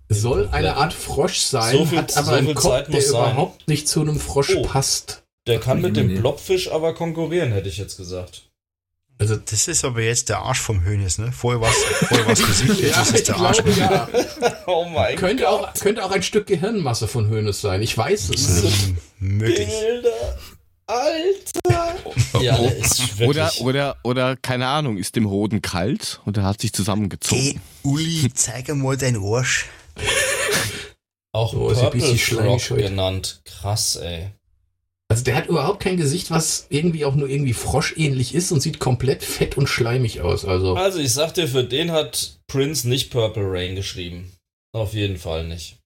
Es 0.08 0.22
soll 0.22 0.48
eine 0.52 0.76
Art 0.76 0.94
Frosch 0.94 1.40
sein, 1.40 1.78
so 1.78 1.86
viel, 1.86 2.00
hat 2.00 2.18
aber 2.18 2.28
so 2.28 2.34
einen 2.34 2.56
Kopf, 2.56 2.64
Zeit 2.64 2.92
der 2.92 3.08
überhaupt 3.08 3.68
nicht 3.68 3.88
zu 3.88 4.02
einem 4.02 4.20
Frosch 4.20 4.56
oh, 4.56 4.64
passt. 4.64 5.22
Der 5.46 5.60
kann 5.60 5.82
mit 5.82 5.96
dem 5.98 6.16
Blobfisch 6.16 6.72
aber 6.72 6.96
konkurrieren, 6.96 7.52
hätte 7.52 7.70
ich 7.70 7.78
jetzt 7.78 7.98
gesagt. 7.98 8.50
Also 9.20 9.36
das 9.36 9.68
ist 9.68 9.84
aber 9.84 10.02
jetzt 10.02 10.30
der 10.30 10.40
Arsch 10.40 10.62
vom 10.62 10.84
Hönes, 10.84 11.18
ne? 11.18 11.32
Vorher 11.32 11.62
war 11.62 11.70
es 11.70 11.76
vorher 12.08 12.26
war's 12.26 12.44
Gesicht, 12.44 12.80
jetzt 12.80 12.96
ja, 12.96 13.02
ist 13.02 13.14
es 13.14 13.24
der 13.24 13.36
Arsch. 13.36 13.58
Glaube, 13.58 13.80
ja. 13.80 14.10
oh 14.66 14.86
mein 14.86 15.18
könnte 15.18 15.44
Gott. 15.44 15.52
Auch, 15.52 15.74
könnte 15.74 16.06
auch 16.06 16.12
ein 16.12 16.24
Stück 16.24 16.48
Gehirnmasse 16.48 17.08
von 17.08 17.28
Hönes 17.28 17.62
sein, 17.62 17.82
ich 17.82 17.98
weiß 17.98 18.30
es 18.30 18.64
nicht. 18.64 18.94
Möglich. 19.20 19.68
Bilder. 19.68 20.40
Alter! 20.90 22.42
Ja, 22.42 22.58
ist 22.58 23.22
oder, 23.22 23.52
oder, 23.60 23.98
oder, 24.04 24.36
keine 24.36 24.66
Ahnung, 24.66 24.98
ist 24.98 25.16
dem 25.16 25.30
Hoden 25.30 25.62
kalt 25.62 26.20
und 26.26 26.36
er 26.38 26.44
hat 26.44 26.62
sich 26.62 26.74
zusammengezogen. 26.74 27.44
Hey, 27.44 27.60
Uli, 27.84 28.32
zeig 28.34 28.74
mal 28.74 28.98
deinen 28.98 29.24
Arsch. 29.24 29.68
Auch 31.32 31.54
oh, 31.54 31.72
Purple 31.72 32.18
Frog 32.18 32.68
genannt. 32.70 33.42
Krass, 33.46 33.98
ey. 33.98 34.32
Also 35.10 35.24
der 35.24 35.36
hat 35.36 35.48
überhaupt 35.48 35.80
kein 35.80 35.98
Gesicht, 35.98 36.32
was 36.32 36.66
irgendwie 36.70 37.06
auch 37.06 37.14
nur 37.14 37.30
irgendwie 37.30 37.54
froschähnlich 37.54 38.34
ist 38.34 38.52
und 38.52 38.62
sieht 38.62 38.80
komplett 38.80 39.24
fett 39.24 39.58
und 39.58 39.68
schleimig 39.68 40.22
aus. 40.22 40.44
Also, 40.44 40.76
also 40.76 40.98
ich 40.98 41.14
sag 41.14 41.36
dir, 41.36 41.48
für 41.48 41.64
den 41.64 41.92
hat 41.92 42.40
Prince 42.48 42.90
nicht 42.90 43.12
Purple 43.12 43.46
Rain 43.46 43.76
geschrieben. 43.76 44.32
Auf 44.72 44.94
jeden 44.94 45.18
Fall 45.18 45.48
nicht. 45.48 45.78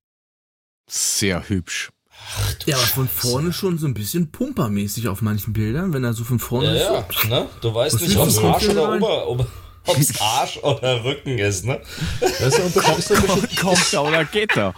Sehr 0.89 1.49
hübsch. 1.49 1.92
Ach, 2.37 2.55
ja, 2.65 2.75
aber 2.77 2.85
von 2.85 3.07
vorne 3.07 3.53
schon 3.53 3.77
so 3.77 3.87
ein 3.87 3.93
bisschen 3.93 4.31
pumpermäßig 4.31 5.07
auf 5.07 5.21
manchen 5.21 5.53
Bildern, 5.53 5.93
wenn 5.93 6.03
er 6.03 6.13
so 6.13 6.23
von 6.23 6.39
vorne 6.39 6.77
ja, 6.77 6.99
ist. 6.99 7.23
Ja, 7.23 7.29
ne? 7.29 7.49
Du 7.61 7.73
weißt 7.73 8.01
nicht, 8.01 8.17
ob 8.17 8.27
es 8.27 8.37
Arsch 8.37 8.69
oder 8.69 8.95
Ober, 8.95 9.27
Ober 9.27 9.47
ob's 9.85 10.19
Arsch 10.19 10.57
oder 10.57 11.03
Rücken 11.03 11.37
ist, 11.37 11.65
ne? 11.65 11.81
Das 12.21 12.57
ist 12.57 12.73
so 12.73 12.79
ein 12.79 12.95
bisschen, 12.95 13.27
kommt, 13.27 13.57
kommt 13.57 13.93
da 13.93 14.01
oder 14.01 14.25
geht 14.25 14.55
da? 14.55 14.73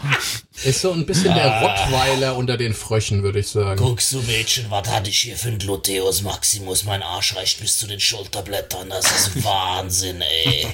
Ist 0.63 0.81
so 0.81 0.91
ein 0.91 1.05
bisschen 1.05 1.31
ah. 1.31 1.35
der 1.35 1.61
Rottweiler 1.61 2.35
unter 2.35 2.57
den 2.57 2.73
Fröschen, 2.73 3.23
würde 3.23 3.39
ich 3.39 3.47
sagen. 3.47 3.79
Guckst 3.79 4.11
du, 4.13 4.21
Mädchen, 4.23 4.69
was 4.69 4.87
hatte 4.89 5.09
ich 5.09 5.19
hier 5.19 5.37
für 5.37 5.49
ein 5.49 5.59
Gluteus 5.59 6.21
Maximus? 6.21 6.85
Mein 6.85 7.03
Arsch 7.03 7.35
reicht 7.35 7.59
bis 7.59 7.77
zu 7.77 7.87
den 7.87 7.99
Schulterblättern. 7.99 8.89
Das 8.89 9.05
ist 9.05 9.43
Wahnsinn, 9.43 10.21
ey. 10.21 10.67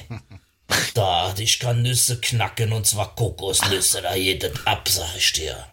Da, 0.94 1.34
ich 1.36 1.58
kann 1.58 1.82
Nüsse 1.82 2.18
knacken 2.18 2.72
und 2.72 2.86
zwar 2.86 3.14
Kokosnüsse, 3.14 4.00
da 4.00 4.14
das 4.16 4.66
ab, 4.66 4.88
sag 4.88 5.16
ich 5.16 5.32
dir. 5.32 5.66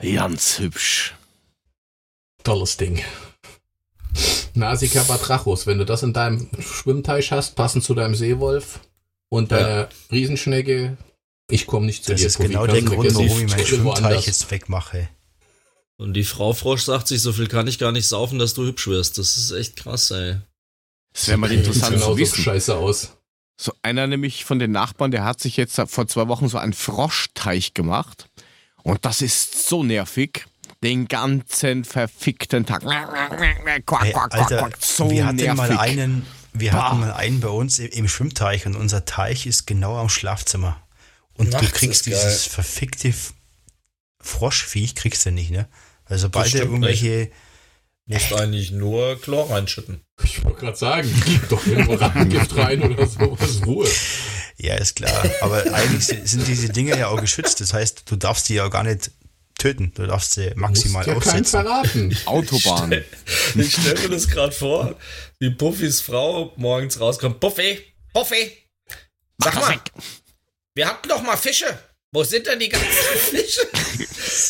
Ganz 0.00 0.58
hübsch. 0.58 1.14
Tolles 2.44 2.76
Ding. 2.76 3.02
Nasica 4.54 5.02
batrachus, 5.02 5.66
wenn 5.66 5.78
du 5.78 5.84
das 5.84 6.02
in 6.02 6.12
deinem 6.12 6.48
Schwimmteich 6.60 7.32
hast, 7.32 7.56
passend 7.56 7.84
zu 7.84 7.94
deinem 7.94 8.14
Seewolf 8.14 8.80
und 9.28 9.52
deiner 9.52 9.68
ja. 9.68 9.88
Riesenschnecke, 10.10 10.96
ich 11.50 11.66
komme 11.66 11.86
nicht 11.86 12.04
zu 12.04 12.12
das 12.12 12.20
dir. 12.20 12.26
Das 12.26 12.36
ist 12.36 12.40
genau 12.40 12.66
der 12.66 12.82
Grund, 12.82 13.14
warum 13.14 13.26
ich 13.26 13.50
meinen 13.50 13.66
Schwimmteich 13.66 14.26
jetzt 14.26 14.50
wegmache. 14.50 15.08
Und 15.96 16.14
die 16.14 16.24
Frau 16.24 16.52
Frosch 16.52 16.82
sagt 16.82 17.08
sich, 17.08 17.20
so 17.20 17.32
viel 17.32 17.48
kann 17.48 17.66
ich 17.66 17.78
gar 17.78 17.92
nicht 17.92 18.06
saufen, 18.06 18.38
dass 18.38 18.54
du 18.54 18.64
hübsch 18.64 18.86
wirst. 18.86 19.18
Das 19.18 19.36
ist 19.36 19.50
echt 19.50 19.76
krass, 19.76 20.10
ey. 20.12 20.36
Das 21.12 21.26
wäre 21.26 21.38
mal 21.38 21.50
interessant 21.50 21.96
genau 21.96 22.12
zu 22.12 22.18
wissen. 22.18 22.36
So 22.36 22.42
scheiße 22.42 22.76
aus. 22.76 23.12
So 23.60 23.72
einer 23.82 24.06
nämlich 24.06 24.44
von 24.44 24.60
den 24.60 24.70
Nachbarn, 24.70 25.10
der 25.10 25.24
hat 25.24 25.40
sich 25.40 25.56
jetzt 25.56 25.80
vor 25.88 26.06
zwei 26.06 26.28
Wochen 26.28 26.48
so 26.48 26.58
einen 26.58 26.74
Froschteich 26.74 27.74
gemacht. 27.74 28.27
Und 28.88 29.04
das 29.04 29.20
ist 29.20 29.68
so 29.68 29.84
nervig. 29.84 30.46
Den 30.82 31.08
ganzen 31.08 31.84
verfickten 31.84 32.64
Tag. 32.64 32.80
Quack, 32.82 33.84
quack, 33.84 34.32
Alter, 34.34 34.58
quack, 34.58 34.78
so 34.80 35.10
wir 35.10 35.26
hatten 35.26 35.36
nervig. 35.36 35.56
mal 35.56 35.78
einen, 35.78 36.26
wir 36.54 36.72
bah. 36.72 36.88
hatten 36.88 37.00
mal 37.00 37.12
einen 37.12 37.40
bei 37.40 37.48
uns 37.48 37.78
im 37.80 38.08
Schwimmteich 38.08 38.64
und 38.64 38.76
unser 38.76 39.04
Teich 39.04 39.44
ist 39.44 39.66
genau 39.66 39.98
am 39.98 40.08
Schlafzimmer. 40.08 40.82
Und 41.34 41.50
Nachts 41.50 41.66
du 41.66 41.72
kriegst 41.72 42.06
dieses 42.06 42.46
verfickte 42.46 43.12
Froschviech, 44.20 44.94
kriegst 44.94 45.26
du 45.26 45.32
nicht, 45.32 45.50
ne? 45.50 45.68
Also 46.06 46.22
sobald 46.22 46.54
er 46.54 46.62
irgendwelche. 46.62 47.30
Nicht. 48.06 48.30
Musst 48.30 48.40
eigentlich 48.40 48.70
nur 48.70 49.20
Chlor 49.20 49.50
reinschütten. 49.50 50.00
Ich 50.22 50.42
wollte 50.42 50.60
gerade 50.60 50.78
sagen, 50.78 51.22
gib 51.26 51.46
doch 51.50 51.66
irgendwo 51.66 51.92
Rattengift 51.92 52.56
rein 52.56 52.82
oder 52.82 53.06
so, 53.06 53.36
was 53.38 53.66
Ruhe. 53.66 53.86
Ja, 54.60 54.74
ist 54.74 54.96
klar. 54.96 55.24
Aber 55.40 55.62
eigentlich 55.72 56.06
sind 56.06 56.46
diese 56.46 56.68
Dinge 56.68 56.98
ja 56.98 57.08
auch 57.08 57.20
geschützt. 57.20 57.60
Das 57.60 57.72
heißt, 57.72 58.02
du 58.06 58.16
darfst 58.16 58.48
die 58.48 58.54
ja 58.54 58.68
gar 58.68 58.82
nicht 58.82 59.10
töten. 59.58 59.92
Du 59.94 60.06
darfst 60.06 60.32
sie 60.34 60.52
maximal 60.54 61.04
du 61.04 61.12
musst 61.12 61.26
ja 61.26 61.32
aussetzen. 61.32 61.50
verraten. 61.50 62.16
Autobahn. 62.26 62.92
Ich 63.54 63.72
stelle 63.72 63.96
stell 63.96 64.08
mir 64.08 64.14
das 64.14 64.28
gerade 64.28 64.52
vor, 64.52 64.96
wie 65.40 65.50
Puffys 65.50 66.00
Frau 66.00 66.52
morgens 66.56 66.98
rauskommt. 67.00 67.40
Puffy, 67.40 67.80
Puffy, 68.12 68.56
sag 69.38 69.54
mal, 69.56 69.80
wir 70.74 70.86
hatten 70.86 71.08
doch 71.08 71.22
mal 71.22 71.36
Fische. 71.36 71.66
Wo 72.12 72.24
sind 72.24 72.46
denn 72.46 72.58
die 72.58 72.68
ganzen 72.68 72.88
Fische? 73.30 73.60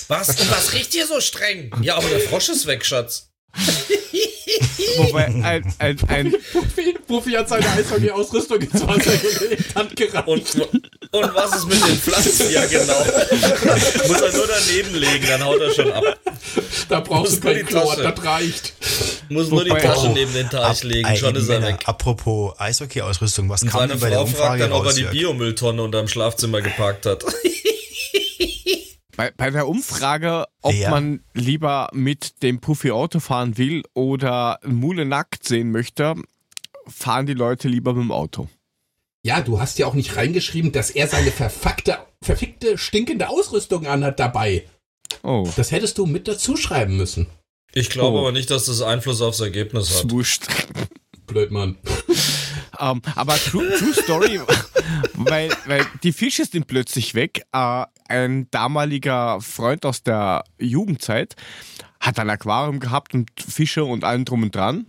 Was? 0.08 0.28
Und 0.40 0.50
was 0.50 0.72
riecht 0.74 0.92
hier 0.92 1.06
so 1.06 1.20
streng? 1.20 1.70
Ja, 1.82 1.96
aber 1.96 2.08
der 2.08 2.20
Frosch 2.20 2.48
ist 2.50 2.66
weg, 2.66 2.84
Schatz. 2.84 3.30
Wobei 4.96 5.26
ein, 5.26 5.74
ein, 5.78 5.98
ein 6.08 6.34
Profi, 6.52 6.96
Profi 7.06 7.32
hat 7.32 7.48
seine 7.48 7.68
Eishockey-Ausrüstung 7.70 8.60
ins 8.60 8.86
Wasser 8.86 9.16
gelegt, 9.16 9.74
hat 9.74 9.96
gerannt. 9.96 10.28
Und, 10.28 10.58
und 11.12 11.34
was 11.34 11.56
ist 11.56 11.68
mit 11.68 11.86
den 11.86 11.96
Pflanzen? 11.96 12.50
Ja, 12.50 12.64
genau. 12.66 13.04
Muss 14.08 14.20
er 14.20 14.32
nur 14.32 14.46
daneben 14.46 14.94
legen, 14.94 15.26
dann 15.28 15.44
haut 15.44 15.60
er 15.60 15.72
schon 15.72 15.92
ab. 15.92 16.04
Da 16.88 17.00
brauchst 17.00 17.36
du 17.36 17.40
kein 17.40 17.66
Chlor, 17.66 17.96
das 17.96 18.24
reicht. 18.24 18.72
Muss 19.28 19.48
nur 19.50 19.64
die 19.64 19.70
Tasche 19.70 20.08
neben 20.10 20.32
den 20.32 20.48
Teich 20.48 20.82
legen, 20.84 21.16
schon 21.16 21.34
ist 21.36 21.48
er 21.48 21.62
weg. 21.62 21.80
Apropos 21.84 22.58
Eishockey-Ausrüstung, 22.58 23.48
was 23.48 23.64
kam 23.66 23.88
denn 23.88 24.00
bei 24.00 24.10
der 24.10 24.22
Umfrage 24.22 24.38
fragt 24.38 24.62
dann, 24.62 24.72
ob 24.72 24.86
er 24.86 24.92
die 24.92 25.04
Biomülltonne 25.04 25.82
unterm 25.82 26.08
Schlafzimmer 26.08 26.60
geparkt 26.60 27.06
hat. 27.06 27.24
Bei, 29.18 29.32
bei 29.36 29.50
der 29.50 29.66
Umfrage, 29.66 30.44
ob 30.62 30.74
ja. 30.74 30.90
man 30.90 31.24
lieber 31.34 31.90
mit 31.92 32.40
dem 32.44 32.60
Puffy 32.60 32.92
Auto 32.92 33.18
fahren 33.18 33.58
will 33.58 33.82
oder 33.92 34.60
Mule 34.64 35.04
nackt 35.04 35.44
sehen 35.44 35.72
möchte, 35.72 36.14
fahren 36.86 37.26
die 37.26 37.34
Leute 37.34 37.66
lieber 37.66 37.94
mit 37.94 38.04
dem 38.04 38.12
Auto. 38.12 38.48
Ja, 39.24 39.40
du 39.40 39.60
hast 39.60 39.80
ja 39.80 39.88
auch 39.88 39.94
nicht 39.94 40.14
reingeschrieben, 40.14 40.70
dass 40.70 40.90
er 40.90 41.08
seine 41.08 41.32
verfuckte, 41.32 41.98
verfickte, 42.22 42.78
stinkende 42.78 43.28
Ausrüstung 43.28 43.88
anhat 43.88 44.20
dabei. 44.20 44.68
Oh. 45.24 45.50
Das 45.56 45.72
hättest 45.72 45.98
du 45.98 46.06
mit 46.06 46.28
dazu 46.28 46.56
schreiben 46.56 46.96
müssen. 46.96 47.26
Ich 47.74 47.90
glaube 47.90 48.18
oh. 48.18 48.20
aber 48.20 48.30
nicht, 48.30 48.52
dass 48.52 48.66
das 48.66 48.82
Einfluss 48.82 49.20
aufs 49.20 49.40
Ergebnis 49.40 49.98
hat. 49.98 50.08
Wurscht. 50.12 50.46
Blöd, 51.26 51.50
Mann. 51.50 51.76
um, 52.06 52.14
ähm, 52.80 53.02
aber 53.16 53.34
True, 53.34 53.68
True 53.78 53.94
Story, 53.94 54.40
weil, 55.14 55.50
weil 55.66 55.84
die 56.02 56.12
Fische 56.12 56.44
sind 56.44 56.66
plötzlich 56.66 57.14
weg. 57.14 57.42
Uh, 57.54 57.84
ein 58.08 58.50
damaliger 58.50 59.40
Freund 59.40 59.84
aus 59.84 60.02
der 60.02 60.44
Jugendzeit 60.58 61.36
hat 62.00 62.18
ein 62.18 62.30
Aquarium 62.30 62.80
gehabt 62.80 63.14
und 63.14 63.30
Fische 63.38 63.84
und 63.84 64.04
allem 64.04 64.24
drum 64.24 64.42
und 64.42 64.54
dran. 64.54 64.86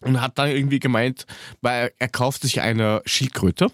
Und 0.00 0.20
hat 0.20 0.38
dann 0.38 0.50
irgendwie 0.50 0.80
gemeint, 0.80 1.26
weil 1.62 1.92
er 1.98 2.08
kauft 2.08 2.42
sich 2.42 2.60
eine 2.60 3.00
Schildkröte. 3.06 3.70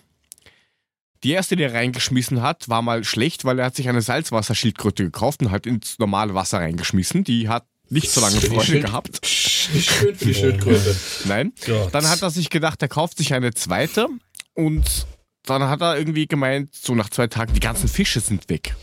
Die 1.22 1.32
erste, 1.32 1.56
die 1.56 1.64
er 1.64 1.74
reingeschmissen 1.74 2.40
hat, 2.40 2.68
war 2.68 2.82
mal 2.82 3.04
schlecht, 3.04 3.44
weil 3.44 3.58
er 3.58 3.66
hat 3.66 3.76
sich 3.76 3.88
eine 3.88 4.00
Salzwasserschildkröte 4.00 5.04
gekauft 5.04 5.42
und 5.42 5.50
hat 5.50 5.66
ins 5.66 5.98
normale 5.98 6.34
Wasser 6.34 6.58
reingeschmissen. 6.58 7.24
Die 7.24 7.48
hat 7.48 7.66
nicht 7.90 8.10
so 8.10 8.20
lange 8.20 8.40
Freude 8.40 8.80
gehabt. 8.80 9.20
Nicht 9.22 9.90
schön 9.90 10.14
für 10.14 10.24
die 10.24 10.34
Schildkröte. 10.34 10.96
Nein. 11.26 11.52
Gott. 11.66 11.92
Dann 11.92 12.08
hat 12.08 12.22
er 12.22 12.30
sich 12.30 12.48
gedacht, 12.48 12.80
er 12.80 12.88
kauft 12.88 13.18
sich 13.18 13.34
eine 13.34 13.52
zweite 13.52 14.06
und 14.54 15.06
dann 15.44 15.62
hat 15.62 15.80
er 15.80 15.98
irgendwie 15.98 16.26
gemeint, 16.26 16.74
so 16.74 16.94
nach 16.94 17.10
zwei 17.10 17.26
Tagen, 17.26 17.52
die 17.54 17.60
ganzen 17.60 17.88
Fische 17.88 18.20
sind 18.20 18.48
weg. 18.48 18.74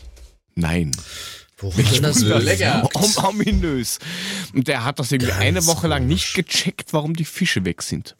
Nein. 0.54 0.92
Woran 1.58 1.80
ist 1.80 2.02
das 2.02 2.20
lecker? 2.22 2.88
Ominös. 3.28 3.98
Und 4.54 4.68
der 4.68 4.84
hat 4.84 4.98
das 4.98 5.10
irgendwie 5.10 5.32
Ganz 5.32 5.42
eine 5.42 5.66
Woche 5.66 5.88
lang 5.88 6.06
nicht 6.06 6.34
gecheckt, 6.34 6.92
warum 6.92 7.14
die 7.14 7.24
Fische 7.24 7.64
weg 7.64 7.82
sind. 7.82 8.16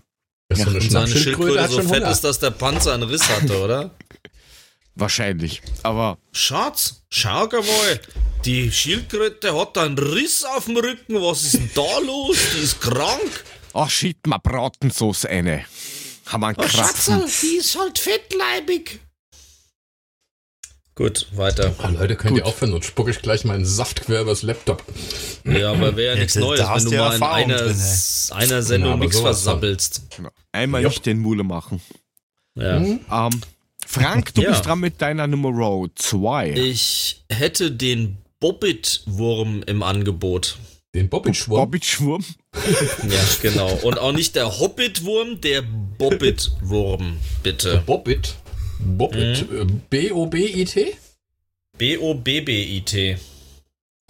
Ja, 0.52 0.64
so 0.64 0.98
eine 0.98 1.06
Schildkröte 1.08 1.68
so 1.68 1.82
fett 1.82 2.04
ist, 2.04 2.22
dass 2.22 2.38
der 2.38 2.50
Panzer 2.50 2.94
einen 2.94 3.02
Riss 3.04 3.28
hatte, 3.28 3.62
oder? 3.62 3.90
Wahrscheinlich. 4.94 5.62
Aber. 5.84 6.18
Schatz, 6.32 7.02
schau 7.10 7.46
mal. 7.46 8.00
Die 8.44 8.72
Schildkröte 8.72 9.56
hat 9.56 9.78
einen 9.78 9.98
Riss 9.98 10.44
auf 10.44 10.64
dem 10.64 10.76
Rücken. 10.76 11.14
Was 11.16 11.44
ist 11.44 11.54
denn 11.54 11.70
da 11.74 11.98
los? 12.04 12.36
Die 12.54 12.62
ist 12.62 12.80
krank. 12.80 13.44
Ach, 13.74 13.90
shit, 13.90 14.26
mal 14.26 14.38
Bratensauce 14.38 15.26
eine. 15.26 15.64
Haben 16.28 16.40
wir 16.40 16.48
einen. 16.48 16.68
Schatz, 16.68 17.10
die 17.40 17.56
ist 17.56 17.78
halt 17.78 17.98
fettleibig. 17.98 19.00
Gut, 20.94 21.28
weiter. 21.36 21.76
Oh, 21.78 21.86
Leute, 21.92 22.16
könnt 22.16 22.34
Gut. 22.34 22.40
ihr 22.40 22.46
aufhören 22.46 22.74
und 22.74 22.84
spucke 22.84 23.12
ich 23.12 23.22
gleich 23.22 23.44
meinen 23.44 23.64
Saft 23.64 24.00
quer 24.00 24.22
übers 24.22 24.42
Laptop. 24.42 24.82
Ja, 25.44 25.70
aber 25.70 25.94
wäre 25.94 26.14
ja 26.14 26.20
nichts 26.20 26.34
Neues, 26.34 26.60
wenn 26.60 26.84
du 26.86 26.96
mal 26.96 27.14
in 27.14 27.22
einer, 27.22 27.56
drin, 27.56 27.76
einer 28.32 28.62
Sendung 28.62 28.90
ja, 28.90 28.96
nichts 28.96 29.20
versabbelst. 29.20 30.02
Genau. 30.16 30.30
Einmal 30.50 30.82
jo. 30.82 30.88
nicht 30.88 31.06
den 31.06 31.20
Mule 31.20 31.44
machen. 31.44 31.80
Ja. 32.56 32.80
Mhm. 32.80 33.00
Ähm, 33.12 33.40
Frank, 33.86 34.34
du 34.34 34.42
ja. 34.42 34.50
bist 34.50 34.66
dran 34.66 34.80
mit 34.80 35.00
deiner 35.00 35.28
Nummer 35.28 35.86
2. 35.94 36.50
Ich 36.54 37.24
hätte 37.30 37.70
den 37.70 38.18
Bobbit-Wurm 38.40 39.62
im 39.66 39.84
Angebot. 39.84 40.58
Den 40.98 41.08
Bobbit-Schwurm? 41.08 41.60
Bobbit-Schwurm? 41.60 42.24
ja, 43.08 43.20
genau. 43.40 43.72
Und 43.82 43.98
auch 43.98 44.12
nicht 44.12 44.34
der 44.34 44.58
Hobbit-Wurm, 44.58 45.40
der 45.40 45.62
Bobbit-Wurm, 45.62 47.18
bitte. 47.42 47.72
Der 47.72 47.78
Bobbit? 47.78 48.34
Bobbit. 48.80 49.50
Mhm. 49.50 49.82
B-O-B-I-T? 49.90 50.94
B-O-B-B-I-T. 51.78 53.18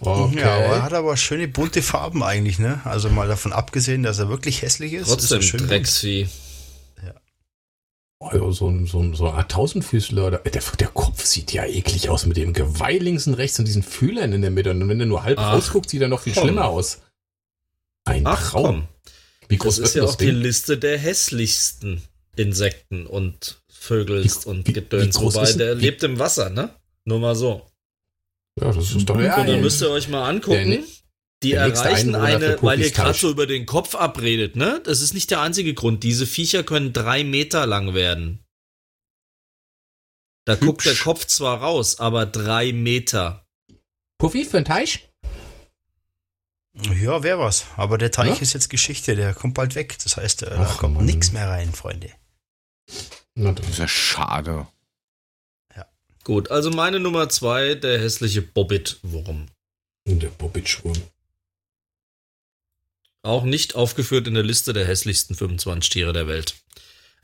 Okay. 0.01 0.39
Ja, 0.39 0.55
aber 0.55 0.63
er 0.65 0.83
hat 0.83 0.93
aber 0.93 1.17
schöne 1.17 1.47
bunte 1.47 1.81
Farben 1.81 2.23
eigentlich, 2.23 2.57
ne? 2.57 2.81
Also 2.85 3.09
mal 3.09 3.27
davon 3.27 3.51
abgesehen, 3.51 4.01
dass 4.01 4.17
er 4.17 4.29
wirklich 4.29 4.61
hässlich 4.61 4.93
ist. 4.93 5.09
Trotzdem 5.09 5.39
ist 5.39 5.45
schön 5.45 5.67
Drecksvieh. 5.67 6.21
Ja. 6.21 6.27
Also 8.21 8.51
so 8.51 8.67
ein, 8.67 8.85
so 8.85 8.99
ein, 8.99 9.13
so 9.13 9.29
ein 9.29 9.47
Tausendfüßler, 9.47 10.31
der, 10.31 10.61
der, 10.61 10.87
Kopf 10.89 11.23
sieht 11.23 11.53
ja 11.53 11.63
eklig 11.63 12.09
aus 12.09 12.25
mit 12.25 12.35
dem 12.35 12.51
Geweih 12.51 12.97
links 12.97 13.27
und 13.27 13.35
rechts 13.35 13.59
und 13.59 13.65
diesen 13.65 13.81
Fühlern 13.81 14.33
in 14.33 14.41
der 14.41 14.51
Mitte. 14.51 14.71
Und 14.71 14.89
wenn 14.89 14.99
er 14.99 15.05
nur 15.05 15.23
halb 15.23 15.39
Ach, 15.39 15.53
rausguckt, 15.53 15.89
sieht 15.89 16.01
er 16.01 16.09
noch 16.09 16.21
viel 16.21 16.33
komm. 16.33 16.43
schlimmer 16.43 16.65
aus. 16.65 16.99
Ein 18.03 18.27
Ach, 18.27 18.51
Traum. 18.51 18.63
Komm. 18.63 18.87
Wie 19.47 19.57
groß 19.57 19.77
das 19.77 19.89
ist 19.89 19.95
ja 19.95 20.01
das 20.01 20.11
auch 20.11 20.15
Ding? 20.15 20.29
die 20.29 20.35
Liste 20.35 20.77
der 20.77 20.97
hässlichsten 20.97 22.01
Insekten 22.35 23.07
und 23.07 23.61
Vögelst 23.69 24.45
und 24.45 24.65
Gedöns. 24.65 25.19
Wobei, 25.19 25.51
der 25.53 25.75
lebt 25.75 26.03
im 26.03 26.19
Wasser, 26.19 26.49
ne? 26.49 26.69
Nur 27.05 27.19
mal 27.19 27.35
so. 27.35 27.65
Ja, 28.59 28.73
das 28.73 28.93
ist 28.93 29.09
doch 29.09 29.19
ja. 29.19 29.37
Und 29.39 29.47
dann 29.47 29.61
müsst 29.61 29.81
ihr 29.81 29.89
euch 29.89 30.09
mal 30.09 30.27
angucken. 30.27 30.83
Die 31.41 31.53
erreichen 31.53 32.15
eine, 32.15 32.61
weil 32.61 32.81
ihr 32.81 32.91
gerade 32.91 33.17
so 33.17 33.29
über 33.29 33.47
den 33.47 33.65
Kopf 33.65 33.95
abredet, 33.95 34.57
ne? 34.57 34.81
Das 34.83 34.99
ist 34.99 35.13
nicht 35.13 35.31
der 35.31 35.39
einzige 35.41 35.73
Grund. 35.73 36.03
Diese 36.03 36.27
Viecher 36.27 36.63
können 36.63 36.91
drei 36.91 37.23
Meter 37.23 37.65
lang 37.65 37.93
werden. 37.93 38.43
Da 40.45 40.53
Hübsch. 40.53 40.65
guckt 40.65 40.85
der 40.85 40.95
Kopf 40.95 41.25
zwar 41.25 41.59
raus, 41.61 41.99
aber 41.99 42.25
drei 42.25 42.73
Meter. 42.73 43.45
Puffy 44.17 44.43
für 44.43 44.57
einen 44.57 44.65
Teich? 44.65 45.09
Ja, 46.73 47.23
wäre 47.23 47.39
was. 47.39 47.65
Aber 47.77 47.97
der 47.97 48.11
Teich 48.11 48.35
ja? 48.35 48.41
ist 48.41 48.53
jetzt 48.53 48.69
Geschichte, 48.69 49.15
der 49.15 49.33
kommt 49.33 49.53
bald 49.53 49.75
weg. 49.75 49.97
Das 50.03 50.17
heißt, 50.17 50.43
äh, 50.43 50.55
Ach, 50.57 50.73
da 50.73 50.73
kommt 50.79 51.01
nichts 51.01 51.31
mehr 51.31 51.47
rein, 51.47 51.71
Freunde. 51.71 52.11
Na, 53.35 53.53
das 53.53 53.69
ist 53.69 53.79
ja 53.79 53.87
schade. 53.87 54.67
Ja. 55.75 55.85
Gut, 56.23 56.51
also 56.51 56.69
meine 56.69 56.99
Nummer 56.99 57.29
zwei, 57.29 57.75
der 57.75 57.99
hässliche 57.99 58.41
Bobbit-Wurm. 58.41 59.47
Der 60.05 60.29
Bobbit-Schwurm. 60.29 61.01
Auch 63.21 63.43
nicht 63.43 63.75
aufgeführt 63.75 64.27
in 64.27 64.33
der 64.33 64.43
Liste 64.43 64.73
der 64.73 64.87
hässlichsten 64.87 65.35
25 65.35 65.89
Tiere 65.89 66.13
der 66.13 66.27
Welt. 66.27 66.55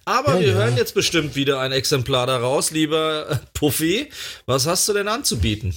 Aber 0.06 0.36
ja, 0.36 0.40
wir 0.40 0.48
ja. 0.50 0.54
hören 0.54 0.78
jetzt 0.78 0.94
bestimmt 0.94 1.36
wieder 1.36 1.60
ein 1.60 1.72
Exemplar 1.72 2.28
daraus, 2.28 2.72
lieber 2.72 3.42
Puffy. 3.54 4.10
Was 4.46 4.68
hast 4.68 4.88
du 4.88 4.94
denn 4.94 5.08
anzubieten? 5.08 5.76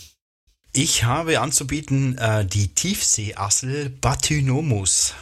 Ich 0.72 1.04
habe 1.04 1.40
anzubieten 1.40 2.18
äh, 2.18 2.44
die 2.44 2.68
Tiefseeassel 2.68 3.88
Batynomus. 3.88 5.14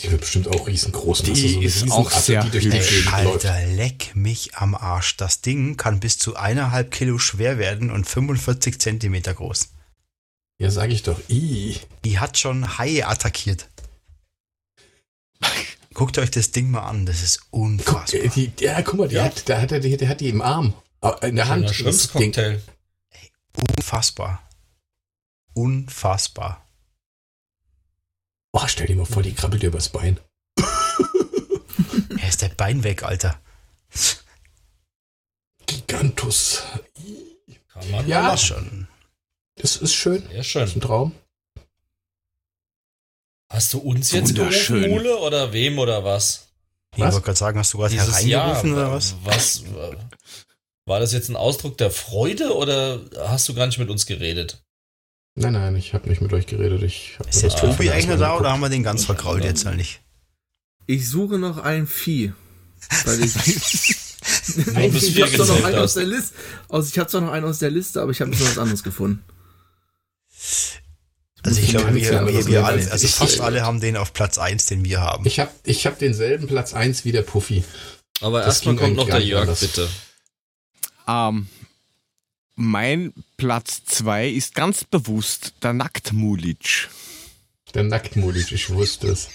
Die 0.00 0.10
wird 0.10 0.22
bestimmt 0.22 0.48
auch 0.48 0.66
riesengroß. 0.66 1.22
Die 1.22 1.34
so 1.34 1.60
ist 1.60 1.90
auch 1.90 2.10
sehr 2.10 2.42
die 2.44 2.50
durch 2.50 2.64
die 2.64 2.70
Gegend 2.70 3.12
Alter, 3.12 3.66
leck 3.66 4.12
mich 4.14 4.56
am 4.56 4.74
Arsch. 4.74 5.16
Das 5.16 5.42
Ding 5.42 5.76
kann 5.76 6.00
bis 6.00 6.18
zu 6.18 6.36
eineinhalb 6.36 6.90
Kilo 6.90 7.18
schwer 7.18 7.58
werden 7.58 7.90
und 7.90 8.08
45 8.08 8.80
Zentimeter 8.80 9.34
groß. 9.34 9.68
Ja, 10.58 10.70
sag 10.70 10.90
ich 10.90 11.02
doch. 11.02 11.20
I. 11.28 11.76
Die 12.04 12.18
hat 12.18 12.38
schon 12.38 12.78
Haie 12.78 13.06
attackiert. 13.06 13.68
Guckt 15.94 16.18
euch 16.18 16.30
das 16.30 16.50
Ding 16.50 16.70
mal 16.70 16.82
an, 16.82 17.06
das 17.06 17.22
ist 17.22 17.40
unfassbar. 17.50 18.20
Guck, 18.22 18.34
die, 18.34 18.52
ja, 18.60 18.80
guck 18.82 18.94
mal, 18.94 19.08
die 19.08 19.16
ja. 19.16 19.24
Hat, 19.24 19.48
der, 19.48 19.60
hat, 19.60 19.70
der, 19.70 19.80
der 19.80 20.08
hat 20.08 20.20
die 20.20 20.28
im 20.28 20.42
Arm. 20.42 20.74
Äh, 21.02 21.28
in 21.28 21.36
der 21.36 21.48
Hand. 21.48 21.84
Das 21.84 22.12
Ding. 22.12 22.32
Ey, 22.34 22.60
unfassbar. 23.76 24.42
Unfassbar. 25.54 26.64
Oh, 28.52 28.66
stell 28.66 28.86
dir 28.86 28.96
mal 28.96 29.06
vor, 29.06 29.22
die 29.22 29.34
krabbelt 29.34 29.62
dir 29.62 29.68
übers 29.68 29.88
Bein. 29.88 30.18
Er 32.18 32.28
ist 32.28 32.42
der 32.42 32.48
Bein 32.50 32.84
weg, 32.84 33.02
Alter. 33.02 33.40
Gigantus. 35.66 36.62
Kann 37.68 37.90
man 37.90 38.08
ja 38.08 38.36
schon. 38.36 38.88
Das 39.56 39.76
ist 39.76 39.94
schön. 39.94 40.28
Ja, 40.32 40.42
schön. 40.42 40.62
Das 40.62 40.70
ist 40.70 40.76
ein 40.76 40.80
Traum. 40.80 41.12
Hast 43.50 43.74
du 43.74 43.78
uns 43.78 44.12
jetzt 44.12 44.34
gerufen, 44.36 44.88
Mule, 44.88 45.18
oder 45.18 45.52
wem 45.52 45.78
oder 45.80 46.04
was? 46.04 46.46
Ich 46.94 47.02
wollte 47.02 47.20
gerade 47.20 47.38
sagen, 47.38 47.58
hast 47.58 47.74
du 47.74 47.78
gerade 47.78 47.96
hereingerufen 47.96 48.72
oder 48.72 48.92
was? 48.92 49.16
Was? 49.24 49.64
War 50.86 51.00
das 51.00 51.12
jetzt 51.12 51.28
ein 51.28 51.36
Ausdruck 51.36 51.76
der 51.76 51.90
Freude 51.90 52.54
oder 52.54 53.00
hast 53.18 53.48
du 53.48 53.54
gar 53.54 53.66
nicht 53.66 53.78
mit 53.78 53.90
uns 53.90 54.06
geredet? 54.06 54.62
Nein, 55.34 55.52
nein, 55.52 55.76
ich 55.76 55.94
habe 55.94 56.08
nicht 56.08 56.20
mit 56.20 56.32
euch 56.32 56.46
geredet. 56.46 56.82
Ich 56.82 57.18
ist 57.28 57.42
der 57.42 57.50
Tobi 57.50 57.90
eigentlich 57.90 58.06
noch 58.06 58.18
da 58.18 58.36
oder 58.36 58.52
haben 58.52 58.60
wir 58.60 58.68
den 58.68 58.82
ganz 58.82 59.04
verkrault 59.04 59.44
jetzt 59.44 59.66
eigentlich? 59.66 60.00
Ich 60.86 61.08
suche 61.08 61.38
noch 61.38 61.58
ein 61.58 61.86
Vieh. 61.86 62.32
Weil 63.04 63.24
ich. 63.24 63.36
ich 63.46 65.22
habe 65.22 65.32
zwar 65.32 65.46
noch 65.46 65.64
einen 65.64 65.78
aus 65.78 65.94
der 65.94 66.06
Liste. 66.06 66.34
Also 66.68 66.88
ich 66.88 66.98
habe 66.98 67.08
zwar 67.08 67.20
noch 67.20 67.32
einen 67.32 67.46
aus 67.46 67.58
der 67.58 67.70
Liste, 67.70 68.00
aber 68.00 68.12
ich 68.12 68.20
habe 68.20 68.30
noch 68.30 68.40
was 68.40 68.58
anderes 68.58 68.82
gefunden. 68.82 69.24
Also 71.42 71.60
ich 71.60 71.70
glaube, 71.70 71.94
wir, 71.94 72.26
wir, 72.26 72.46
wir 72.46 72.64
alle, 72.66 72.90
also 72.90 73.08
fast 73.08 73.40
alle 73.40 73.62
haben 73.62 73.80
den 73.80 73.96
auf 73.96 74.12
Platz 74.12 74.38
1, 74.38 74.66
den 74.66 74.84
wir 74.84 75.00
haben. 75.00 75.26
Ich 75.26 75.40
habe 75.40 75.50
ich 75.64 75.86
hab 75.86 75.98
denselben 75.98 76.46
Platz 76.46 76.74
1 76.74 77.04
wie 77.04 77.12
der 77.12 77.22
Puffy. 77.22 77.64
Aber 78.20 78.44
erstmal 78.44 78.76
kommt 78.76 78.96
noch 78.96 79.08
der 79.08 79.20
Jörg, 79.20 79.58
bitte. 79.58 79.88
Ähm, 81.08 81.48
mein 82.56 83.14
Platz 83.38 83.82
2 83.86 84.28
ist 84.28 84.54
ganz 84.54 84.84
bewusst 84.84 85.54
der 85.62 85.72
Nacktmulic. 85.72 86.90
Der 87.74 87.84
Nacktmulic, 87.84 88.52
ich 88.52 88.68
wusste 88.70 89.08
es. 89.08 89.28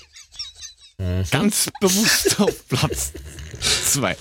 Ganz 1.32 1.72
bewusst 1.82 2.40
auf 2.40 2.68
Platz 2.70 3.14
2. 3.86 4.16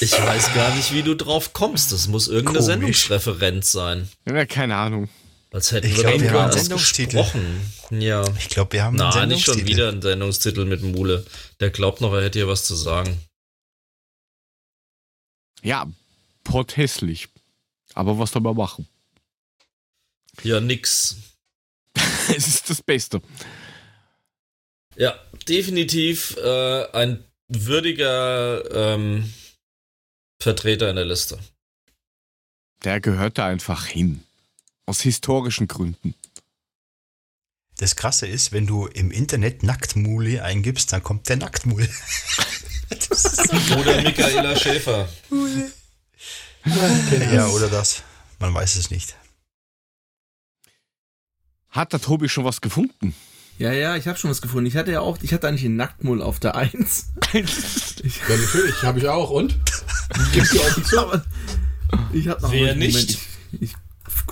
Ich 0.00 0.12
weiß 0.12 0.54
gar 0.54 0.74
nicht, 0.74 0.92
wie 0.92 1.02
du 1.02 1.14
drauf 1.14 1.52
kommst. 1.52 1.92
Das 1.92 2.08
muss 2.08 2.28
irgendeine 2.28 2.58
Komisch. 2.58 2.66
Sendungsreferenz 2.66 3.72
sein. 3.72 4.08
Ja, 4.26 4.46
keine 4.46 4.76
Ahnung. 4.76 5.08
Als 5.54 5.70
hätten 5.70 5.86
ich 5.86 5.98
wir 5.98 6.02
glaub, 6.02 6.20
wir 6.20 6.32
haben 6.32 6.50
einen 6.50 6.52
Sendungstitel. 6.52 7.16
Gesprochen. 7.18 7.72
Ja. 7.90 8.24
Ich 8.38 8.48
glaube, 8.48 8.72
wir 8.72 8.82
haben 8.82 9.00
einen 9.00 9.10
Nein, 9.10 9.28
nicht 9.28 9.44
schon 9.44 9.64
wieder 9.64 9.88
einen 9.88 10.02
Sendungstitel 10.02 10.64
mit 10.64 10.82
Mule. 10.82 11.24
Der 11.60 11.70
glaubt 11.70 12.00
noch, 12.00 12.12
er 12.12 12.24
hätte 12.24 12.40
hier 12.40 12.48
was 12.48 12.66
zu 12.66 12.74
sagen. 12.74 13.20
Ja, 15.62 15.86
hässlich. 16.74 17.28
Aber 17.94 18.18
was 18.18 18.32
soll 18.32 18.42
man 18.42 18.56
machen? 18.56 18.88
Ja, 20.42 20.58
nix. 20.60 21.18
es 22.36 22.48
ist 22.48 22.68
das 22.68 22.82
Beste. 22.82 23.22
Ja, 24.96 25.16
definitiv 25.46 26.36
äh, 26.36 26.90
ein 26.90 27.22
würdiger 27.46 28.94
ähm, 28.94 29.32
Vertreter 30.42 30.90
in 30.90 30.96
der 30.96 31.04
Liste. 31.04 31.38
Der 32.82 33.00
gehört 33.00 33.38
da 33.38 33.46
einfach 33.46 33.86
hin. 33.86 34.24
Aus 34.86 35.00
historischen 35.00 35.68
Gründen. 35.68 36.14
Das 37.78 37.96
Krasse 37.96 38.26
ist, 38.26 38.52
wenn 38.52 38.66
du 38.66 38.86
im 38.86 39.10
Internet 39.10 39.62
Nacktmule 39.62 40.44
eingibst, 40.44 40.92
dann 40.92 41.02
kommt 41.02 41.28
der 41.28 41.36
Nacktmule. 41.36 41.88
Oder 43.78 44.02
Michaela 44.02 44.56
Schäfer. 44.56 45.08
ja, 47.32 47.46
oder 47.48 47.68
das. 47.68 48.02
Man 48.38 48.54
weiß 48.54 48.76
es 48.76 48.90
nicht. 48.90 49.16
Hat 51.70 51.92
der 51.92 52.00
Tobi 52.00 52.28
schon 52.28 52.44
was 52.44 52.60
gefunden? 52.60 53.14
Ja, 53.58 53.72
ja, 53.72 53.96
ich 53.96 54.06
habe 54.06 54.18
schon 54.18 54.30
was 54.30 54.42
gefunden. 54.42 54.66
Ich 54.66 54.76
hatte 54.76 54.92
ja 54.92 55.00
auch, 55.00 55.18
ich 55.22 55.32
hatte 55.32 55.48
eigentlich 55.48 55.64
einen 55.64 55.76
Nacktmull 55.76 56.22
auf 56.22 56.40
der 56.40 56.54
1. 56.56 57.06
ja, 57.32 57.40
natürlich, 57.42 58.82
habe 58.82 58.98
ich 58.98 59.08
auch. 59.08 59.30
Und? 59.30 59.58
Gibst 60.32 60.54
du 60.54 60.60
auch 60.60 60.82
zu? 60.82 61.22
Ich 62.12 62.28
habe 62.28 62.42
noch 62.42 62.52
Wer 62.52 62.70
einen 62.72 62.80
nicht? 62.80 63.18
Ich, 63.52 63.60
ich 63.60 63.74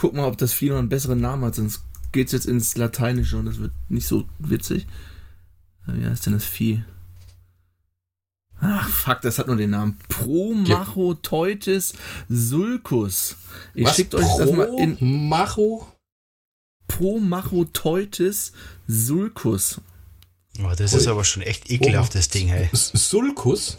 guck 0.03 0.15
mal, 0.15 0.27
ob 0.27 0.37
das 0.37 0.53
Vieh 0.53 0.69
noch 0.71 0.79
einen 0.79 0.89
besseren 0.89 1.21
Namen 1.21 1.45
hat, 1.45 1.55
sonst 1.55 1.83
geht's 2.11 2.33
jetzt 2.33 2.47
ins 2.47 2.77
Lateinische 2.77 3.39
und 3.39 3.47
das 3.47 3.59
wird 3.59 3.71
nicht 3.89 4.07
so 4.09 4.29
witzig. 4.41 4.89
Wie 5.87 6.05
heißt 6.05 6.27
denn 6.27 6.33
das 6.33 6.45
Vieh? 6.45 6.83
Ach, 8.61 8.89
fuck, 8.89 9.21
das 9.21 9.39
hat 9.39 9.47
nur 9.47 9.55
den 9.57 9.71
Namen. 9.71 9.99
Promachoteutis 10.09 11.95
sulcus. 12.29 13.37
Ich 13.75 13.85
Was? 13.87 13.95
schickt 13.97 14.15
euch 14.17 14.27
das 14.39 14.51
mal 14.53 14.69
in 14.79 15.29
Macho? 15.29 15.87
Promachoteutis 16.89 18.53
sulcus. 18.89 19.81
Oh, 20.59 20.73
das 20.77 20.93
ist 20.95 21.07
aber 21.07 21.25
schon 21.25 21.43
echt 21.45 21.71
ekelhaft, 21.71 22.15
das 22.17 22.29
Ding, 22.29 22.49
hey. 22.49 22.69
S- 22.73 22.91
Sulkus? 22.95 23.79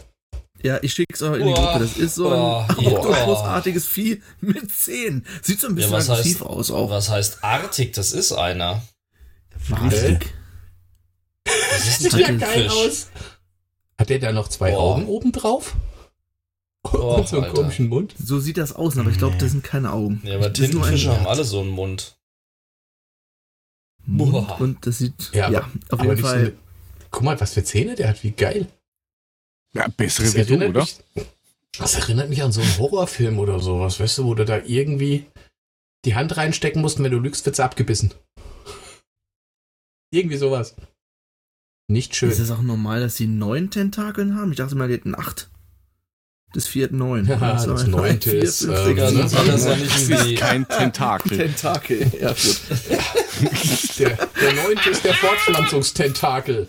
Ja, 0.64 0.78
ich 0.82 0.94
schick's 0.94 1.20
euch 1.20 1.40
in 1.40 1.46
die. 1.48 1.52
Gruppe. 1.52 1.78
Das 1.80 1.96
ist 1.98 2.14
so 2.14 2.26
ein 2.28 2.32
Boah. 2.40 2.66
oktopusartiges 2.98 3.86
Vieh 3.86 4.22
mit 4.40 4.70
Zähnen. 4.70 5.26
Sieht 5.42 5.60
so 5.60 5.66
ein 5.66 5.72
Ja, 5.72 5.76
bisschen 5.76 5.92
was 5.92 6.08
aggressiv 6.10 6.40
heißt, 6.40 6.50
aus 6.50 6.70
auch. 6.70 6.88
was 6.90 7.10
heißt 7.10 7.44
artig? 7.44 7.92
Das 7.92 8.12
ist 8.12 8.32
einer. 8.32 8.82
Richtig. 9.90 10.32
Das 11.44 11.86
ist 11.86 12.00
Sieht 12.02 12.14
ein 12.14 12.40
ja 12.40 12.46
geil 12.48 12.68
aus. 12.70 13.08
Hat 13.98 14.08
der 14.08 14.18
da 14.18 14.32
noch 14.32 14.48
zwei 14.48 14.70
Boah. 14.72 14.80
Augen 14.94 15.06
oben 15.06 15.32
drauf? 15.32 15.76
Boah, 16.82 17.18
Und 17.18 17.28
so 17.28 17.36
einen 17.36 17.44
Alter. 17.44 17.56
komischen 17.56 17.88
Mund? 17.88 18.14
So 18.18 18.40
sieht 18.40 18.56
das 18.56 18.72
aus, 18.74 18.96
aber 18.96 19.10
ich 19.10 19.18
glaube, 19.18 19.36
das 19.38 19.50
sind 19.52 19.64
keine 19.64 19.92
Augen. 19.92 20.22
Ja, 20.24 20.36
aber 20.36 20.50
Tintenfische 20.52 21.12
haben 21.14 21.26
alle 21.26 21.44
so 21.44 21.60
einen 21.60 21.70
Mund. 21.70 22.16
Mund 24.06 24.32
Boah. 24.32 24.60
und 24.60 24.86
das 24.86 24.98
sieht, 24.98 25.30
Ja, 25.34 25.50
ja, 25.50 25.58
aber- 25.60 25.70
auf 25.90 26.02
jeden 26.02 26.16
so 26.16 26.22
Fall. 26.22 26.38
eine, 26.38 26.52
guck 27.10 27.22
mal, 27.22 27.38
was 27.40 27.52
für 27.54 27.64
Zähne 27.64 27.94
der 27.94 28.08
hat, 28.08 28.22
wie 28.22 28.32
geil. 28.32 28.66
Ja, 29.74 29.88
bessere 29.88 30.24
Das 30.26 30.34
wie 30.34 30.44
du, 30.44 30.54
erinnert, 30.54 30.70
oder? 30.70 30.80
mich, 30.80 31.26
das 31.78 31.94
erinnert 31.96 32.28
mich 32.28 32.42
an 32.42 32.52
so 32.52 32.60
einen 32.60 32.78
Horrorfilm 32.78 33.38
oder 33.38 33.58
sowas, 33.60 33.98
weißt 34.00 34.18
du, 34.18 34.24
wo 34.24 34.34
du 34.34 34.44
da 34.44 34.60
irgendwie 34.64 35.26
die 36.04 36.14
Hand 36.14 36.36
reinstecken 36.36 36.80
musst 36.80 36.98
und 36.98 37.04
wenn 37.04 37.12
du 37.12 37.18
lügst, 37.18 37.44
wird's 37.46 37.60
abgebissen. 37.60 38.14
Irgendwie 40.12 40.36
sowas. 40.36 40.76
Nicht 41.88 42.14
schön. 42.14 42.30
Ist 42.30 42.38
es 42.38 42.50
auch 42.50 42.62
normal, 42.62 43.00
dass 43.00 43.16
die 43.16 43.26
neun 43.26 43.70
Tentakeln 43.70 44.36
haben? 44.36 44.52
Ich 44.52 44.58
dachte 44.58 44.74
mal, 44.74 44.88
die 44.88 44.94
hätten 44.94 45.14
acht. 45.14 45.50
Das 46.54 46.68
vierte 46.68 46.94
neun. 46.94 47.26
Ja, 47.28 47.36
das 47.36 47.64
drei, 47.66 47.88
neunte 47.88 48.30
vier, 48.30 48.42
ist, 48.42 48.60
fünf, 48.60 48.86
ähm, 48.86 48.96
das 48.96 49.12
nicht 49.12 49.34
Das 49.34 50.08
ist 50.08 50.36
kein 50.36 50.68
Tentakel. 50.68 51.36
Tentakel. 51.36 52.12
Ja, 52.20 52.28
gut. 52.32 52.60
Der, 53.98 54.10
der 54.10 54.52
neunte 54.54 54.90
ist 54.90 55.04
der 55.04 55.14
Fortpflanzungstentakel. 55.14 56.68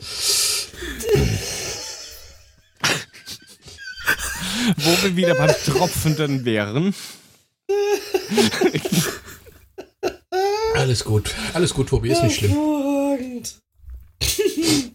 Wo 4.77 5.03
wir 5.03 5.15
wieder 5.15 5.35
beim 5.35 5.53
Tropfenden 5.65 6.45
wären. 6.45 6.93
Alles 10.75 11.03
gut. 11.03 11.33
Alles 11.53 11.73
gut, 11.73 11.89
Tobi, 11.89 12.09
ist 12.11 12.23
nicht 12.23 12.35
schlimm. 12.37 12.51
Hervorragend. 12.51 13.61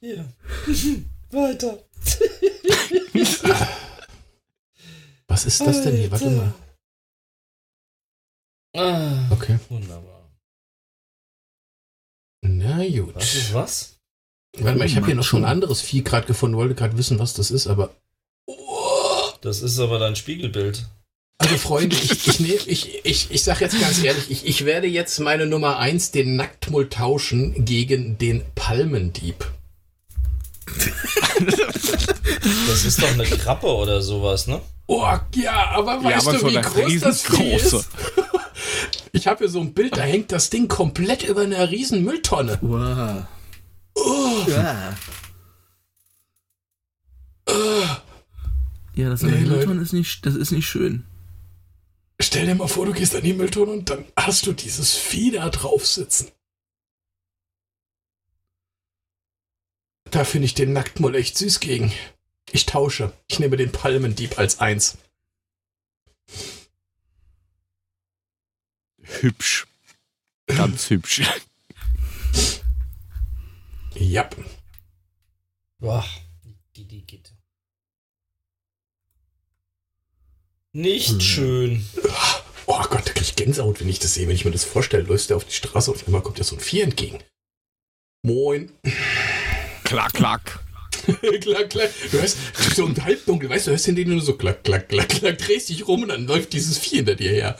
Hier. 0.00 0.32
Weiter. 1.30 1.78
Was 5.28 5.44
ist 5.44 5.60
das 5.60 5.82
denn 5.82 5.96
hier? 5.96 6.10
Warte 6.10 6.30
mal. 6.30 6.54
Ah, 8.74 9.30
Okay. 9.30 9.58
wunderbar. 9.68 10.30
Na 12.42 12.88
gut. 12.88 13.14
Was 13.14 13.34
ist 13.34 13.52
was? 13.52 13.96
Warte 14.56 14.78
mal, 14.78 14.86
ich 14.86 14.96
habe 14.96 15.04
hier 15.06 15.14
noch 15.16 15.24
so 15.24 15.36
ein 15.36 15.44
anderes 15.44 15.82
Vieh 15.82 16.02
gerade 16.02 16.26
gefunden, 16.26 16.56
wollte 16.56 16.74
gerade 16.74 16.96
wissen, 16.96 17.18
was 17.18 17.34
das 17.34 17.50
ist, 17.50 17.66
aber. 17.66 17.94
Das 19.40 19.62
ist 19.62 19.78
aber 19.78 19.98
dein 19.98 20.16
Spiegelbild. 20.16 20.86
Also 21.38 21.56
Freunde, 21.56 21.94
ich, 21.94 22.26
ich, 22.26 22.40
nehm, 22.40 22.58
ich, 22.66 23.04
ich, 23.04 23.30
ich 23.30 23.42
sag 23.44 23.60
jetzt 23.60 23.80
ganz 23.80 24.02
ehrlich, 24.02 24.28
ich, 24.30 24.44
ich 24.46 24.64
werde 24.64 24.88
jetzt 24.88 25.20
meine 25.20 25.46
Nummer 25.46 25.78
1, 25.78 26.10
den 26.10 26.34
Nacktmull, 26.34 26.88
tauschen 26.88 27.64
gegen 27.64 28.18
den 28.18 28.42
Palmendieb. 28.56 29.46
Das 32.66 32.84
ist 32.84 33.00
doch 33.00 33.12
eine 33.12 33.24
Krabbe 33.24 33.68
oder 33.68 34.02
sowas, 34.02 34.48
ne? 34.48 34.60
Oh, 34.86 35.06
ja, 35.34 35.68
aber 35.70 36.02
weißt 36.02 36.26
aber 36.28 36.38
du, 36.38 36.46
wie 36.50 36.58
eine 36.58 36.66
groß 36.66 37.00
das 37.00 37.30
riesengroße. 37.32 37.76
ist? 37.76 37.88
Ich 39.12 39.26
habe 39.26 39.38
hier 39.38 39.48
so 39.48 39.60
ein 39.60 39.72
Bild, 39.72 39.96
da 39.96 40.02
hängt 40.02 40.32
das 40.32 40.50
Ding 40.50 40.68
komplett 40.68 41.22
über 41.22 41.40
einer 41.40 41.70
riesen 41.70 42.04
Mülltonne. 42.04 42.58
Wow. 42.60 43.22
Oh, 43.94 44.50
Ja. 44.50 44.94
Ja, 48.98 49.10
das 49.10 49.22
Nee, 49.22 49.30
nee, 49.30 49.44
Leute. 49.44 49.70
ist 49.74 49.92
nicht, 49.92 50.26
das 50.26 50.34
ist 50.34 50.50
nicht 50.50 50.66
schön. 50.66 51.04
stell 52.20 52.46
dir 52.46 52.56
mal 52.56 52.66
vor, 52.66 52.84
du 52.84 52.92
gehst 52.92 53.14
an 53.14 53.22
die 53.22 53.32
Mülltonne 53.32 53.70
und 53.70 53.88
dann 53.88 54.04
hast 54.16 54.44
du 54.48 54.52
dieses 54.52 54.96
Vieh 54.96 55.30
da 55.30 55.48
drauf 55.50 55.86
sitzen. 55.86 56.32
Da 60.10 60.24
finde 60.24 60.46
ich 60.46 60.54
den 60.54 60.72
Nacktmull 60.72 61.14
echt 61.14 61.38
süß 61.38 61.60
gegen. 61.60 61.92
Ich 62.50 62.66
tausche. 62.66 63.12
Ich 63.28 63.38
nehme 63.38 63.56
den 63.56 63.70
Palmendieb 63.70 64.36
als 64.36 64.58
eins. 64.58 64.98
Hübsch. 69.20 69.68
Ganz 70.46 70.90
hübsch. 70.90 71.22
Ja. 73.94 74.28
Boah. 75.78 76.04
Die, 76.74 76.84
die 76.84 77.02
geht. 77.06 77.32
Nicht 80.72 81.22
schön. 81.22 81.84
Oh 82.66 82.82
Gott, 82.90 83.06
da 83.06 83.12
krieg 83.12 83.22
ich 83.22 83.36
Gänsehaut, 83.36 83.80
wenn 83.80 83.88
ich 83.88 83.98
das 83.98 84.14
sehe. 84.14 84.28
Wenn 84.28 84.34
ich 84.34 84.44
mir 84.44 84.50
das 84.50 84.64
vorstelle, 84.64 85.04
läufst 85.04 85.30
du 85.30 85.36
auf 85.36 85.44
die 85.44 85.54
Straße 85.54 85.90
und 85.90 85.96
auf 85.96 86.06
einmal 86.06 86.22
kommt 86.22 86.38
dir 86.38 86.44
so 86.44 86.56
ein 86.56 86.60
Vieh 86.60 86.82
entgegen. 86.82 87.18
Moin. 88.22 88.70
klack, 89.84 90.12
klack. 90.12 90.64
klack, 91.40 91.70
klack. 91.70 91.90
Du 92.10 92.18
hörst 92.18 92.36
so 92.76 92.86
im 92.86 93.02
Halbdunkel, 93.02 93.48
weißt 93.48 93.66
du, 93.66 93.70
hörst 93.70 93.86
hinter 93.86 94.04
dir 94.04 94.10
nur 94.10 94.20
so 94.20 94.36
klack, 94.36 94.64
klack, 94.64 94.88
klack, 94.88 95.08
klack, 95.08 95.38
drehst 95.38 95.70
dich 95.70 95.88
rum 95.88 96.02
und 96.02 96.08
dann 96.10 96.26
läuft 96.26 96.52
dieses 96.52 96.76
Vieh 96.78 96.96
hinter 96.96 97.14
dir 97.14 97.30
her. 97.30 97.58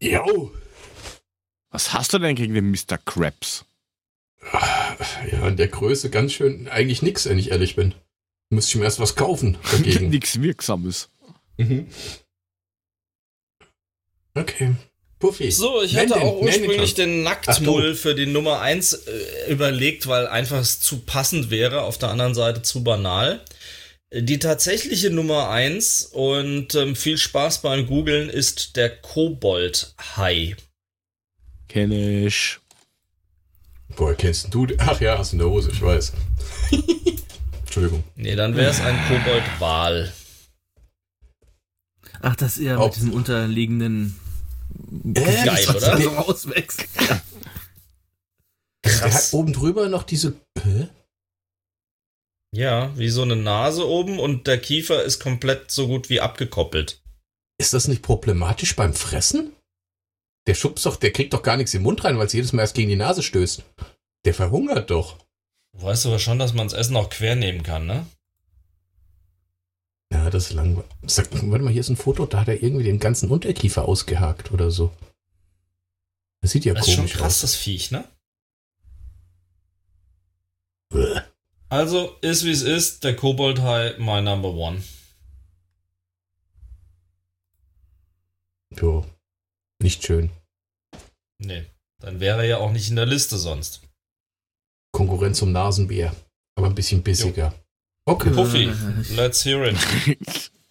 Jo. 0.00 0.52
Was 1.70 1.92
hast 1.92 2.14
du 2.14 2.18
denn 2.18 2.34
gegen 2.34 2.54
den 2.54 2.70
Mr. 2.70 2.96
Krabs? 3.04 3.64
Ja, 5.30 5.48
in 5.48 5.56
der 5.56 5.68
Größe 5.68 6.08
ganz 6.08 6.32
schön 6.32 6.68
eigentlich 6.68 7.02
nix, 7.02 7.26
wenn 7.28 7.38
ich 7.38 7.50
ehrlich 7.50 7.76
bin. 7.76 7.94
Müsste 8.48 8.70
ich 8.70 8.76
mir 8.76 8.84
erst 8.84 9.00
was 9.00 9.14
kaufen 9.14 9.58
dagegen. 9.70 10.08
Nichts 10.10 10.40
Wirksames. 10.40 11.10
mhm. 11.58 11.88
Okay. 14.34 14.74
Puffy. 15.18 15.50
So, 15.50 15.82
ich 15.82 15.92
Nenn 15.92 16.10
hatte 16.10 16.20
den, 16.20 16.28
auch 16.28 16.40
ursprünglich 16.40 16.94
den 16.94 17.22
Nacktmull 17.22 17.94
für 17.94 18.14
die 18.14 18.26
Nummer 18.26 18.60
1 18.60 18.94
äh, 18.94 19.52
überlegt, 19.52 20.06
weil 20.06 20.26
einfach 20.26 20.60
es 20.60 20.80
zu 20.80 21.00
passend 21.00 21.50
wäre, 21.50 21.82
auf 21.82 21.98
der 21.98 22.08
anderen 22.08 22.34
Seite 22.34 22.62
zu 22.62 22.82
banal. 22.82 23.40
Die 24.12 24.38
tatsächliche 24.38 25.10
Nummer 25.10 25.50
1 25.50 26.06
und 26.12 26.74
ähm, 26.74 26.96
viel 26.96 27.18
Spaß 27.18 27.62
beim 27.62 27.86
Googlen 27.86 28.30
ist 28.30 28.76
der 28.76 28.90
Koboldhai. 28.90 30.56
Kenn 31.68 31.92
ich. 31.92 32.58
Woher 33.90 34.14
kennst 34.14 34.52
du 34.52 34.66
den? 34.66 34.78
Ach 34.80 35.00
ja, 35.00 35.18
hast 35.18 35.32
du 35.32 35.36
in 35.36 35.40
der 35.40 35.50
Hose, 35.50 35.70
ich 35.70 35.82
weiß. 35.82 36.12
Entschuldigung. 37.60 38.02
Nee, 38.16 38.34
dann 38.34 38.56
wäre 38.56 38.70
es 38.70 38.80
ein 38.80 38.98
Koboldwal. 39.06 40.12
Ach, 42.22 42.36
das 42.36 42.58
eher 42.58 42.78
Auch- 42.80 42.86
mit 42.86 42.96
diesem 42.96 43.12
unterliegenden 43.12 44.18
Äh, 45.04 45.12
Geil, 45.44 45.64
das- 45.66 45.68
oder? 45.68 46.00
so 46.00 46.08
rauswächst. 46.10 46.86
Der 48.84 49.12
hat 49.14 49.32
oben 49.32 49.52
drüber 49.52 49.88
noch 49.88 50.02
diese. 50.04 50.34
Hä? 50.62 50.88
Ja, 52.54 52.96
wie 52.98 53.08
so 53.10 53.22
eine 53.22 53.36
Nase 53.36 53.86
oben 53.86 54.18
und 54.18 54.46
der 54.46 54.58
Kiefer 54.60 55.02
ist 55.04 55.20
komplett 55.20 55.70
so 55.70 55.86
gut 55.86 56.08
wie 56.08 56.20
abgekoppelt. 56.20 57.00
Ist 57.60 57.74
das 57.74 57.88
nicht 57.88 58.02
problematisch 58.02 58.74
beim 58.76 58.94
Fressen? 58.94 59.52
Der 60.48 60.54
schubst 60.54 60.86
doch, 60.86 60.96
der 60.96 61.12
kriegt 61.12 61.32
doch 61.32 61.42
gar 61.42 61.56
nichts 61.56 61.74
im 61.74 61.82
Mund 61.82 62.02
rein, 62.04 62.18
weil 62.18 62.26
es 62.26 62.32
jedes 62.32 62.52
Mal 62.52 62.62
erst 62.62 62.74
gegen 62.74 62.88
die 62.88 62.96
Nase 62.96 63.22
stößt. 63.22 63.62
Der 64.24 64.34
verhungert 64.34 64.90
doch. 64.90 65.18
Weißt 65.78 66.04
du 66.04 66.08
aber 66.08 66.18
schon, 66.18 66.38
dass 66.38 66.52
man 66.54 66.66
das 66.66 66.74
Essen 66.78 66.96
auch 66.96 67.10
quer 67.10 67.36
nehmen 67.36 67.62
kann, 67.62 67.86
ne? 67.86 68.06
Ja, 70.12 70.28
das 70.30 70.46
ist 70.46 70.52
langweilig. 70.54 70.90
Sag, 71.06 71.28
warte 71.32 71.64
mal, 71.64 71.70
hier 71.72 71.80
ist 71.80 71.88
ein 71.88 71.96
Foto, 71.96 72.26
da 72.26 72.40
hat 72.40 72.48
er 72.48 72.62
irgendwie 72.62 72.84
den 72.84 72.98
ganzen 72.98 73.30
Unterkiefer 73.30 73.86
ausgehakt 73.86 74.50
oder 74.52 74.70
so. 74.70 74.92
Das 76.42 76.50
sieht 76.52 76.64
ja 76.64 76.74
Das 76.74 76.86
ist 76.88 76.94
schon 76.94 77.02
komisch 77.04 77.14
krass, 77.14 77.34
aus. 77.36 77.40
das 77.42 77.54
Viech, 77.56 77.90
ne? 77.90 78.04
Bäh. 80.88 81.20
Also, 81.68 82.16
ist 82.20 82.44
wie 82.44 82.50
es 82.50 82.62
ist, 82.62 83.04
der 83.04 83.14
Koboldhai, 83.14 83.94
my 83.98 84.20
number 84.20 84.48
one. 84.52 84.82
Jo. 88.80 89.04
Nicht 89.82 90.04
schön. 90.04 90.30
Nee, 91.38 91.66
dann 92.00 92.20
wäre 92.20 92.38
er 92.40 92.44
ja 92.44 92.58
auch 92.58 92.72
nicht 92.72 92.90
in 92.90 92.96
der 92.96 93.06
Liste 93.06 93.38
sonst. 93.38 93.82
Konkurrenz 94.92 95.38
zum 95.38 95.52
Nasenbär. 95.52 96.14
Aber 96.56 96.66
ein 96.66 96.74
bisschen 96.74 97.02
bissiger. 97.02 97.54
Okay, 98.10 98.30
Puffy, 98.30 98.72
let's 99.14 99.44
hear 99.44 99.62
it. 99.64 99.76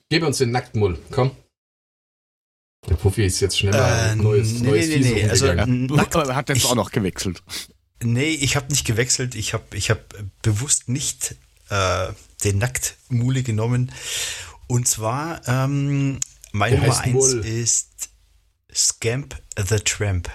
gib 0.09 0.23
uns 0.23 0.39
den 0.39 0.51
Nacktmull, 0.51 0.97
komm. 1.11 1.31
Der 2.89 2.95
Puffy 2.95 3.25
ist 3.25 3.39
jetzt 3.39 3.57
schneller 3.59 4.11
Äh, 4.11 4.15
neues, 4.15 4.51
nee, 4.59 4.67
neues 4.69 4.87
nee, 4.87 4.97
nee, 4.99 5.29
also-. 5.29 5.53
Nackt- 5.53 6.15
Er 6.29 6.35
hat 6.35 6.49
jetzt 6.49 6.57
ich- 6.59 6.65
auch 6.65 6.75
noch 6.75 6.91
gewechselt. 6.91 7.43
Nee, 8.01 8.29
ich 8.29 8.55
habe 8.55 8.67
nicht 8.69 8.85
gewechselt. 8.85 9.35
Ich 9.35 9.53
habe 9.53 9.63
ich 9.75 9.89
hab 9.89 10.15
bewusst 10.41 10.87
nicht 10.87 11.35
äh, 11.69 12.07
den 12.45 12.57
Nacktmule 12.57 13.43
genommen. 13.43 13.91
Und 14.67 14.87
zwar, 14.87 15.45
ähm, 15.47 16.19
mein 16.53 16.71
Der 16.71 16.81
Nummer 16.81 16.99
1 16.99 17.33
ist 17.45 18.09
Scamp 18.73 19.35
the 19.57 19.79
Tramp. 19.79 20.29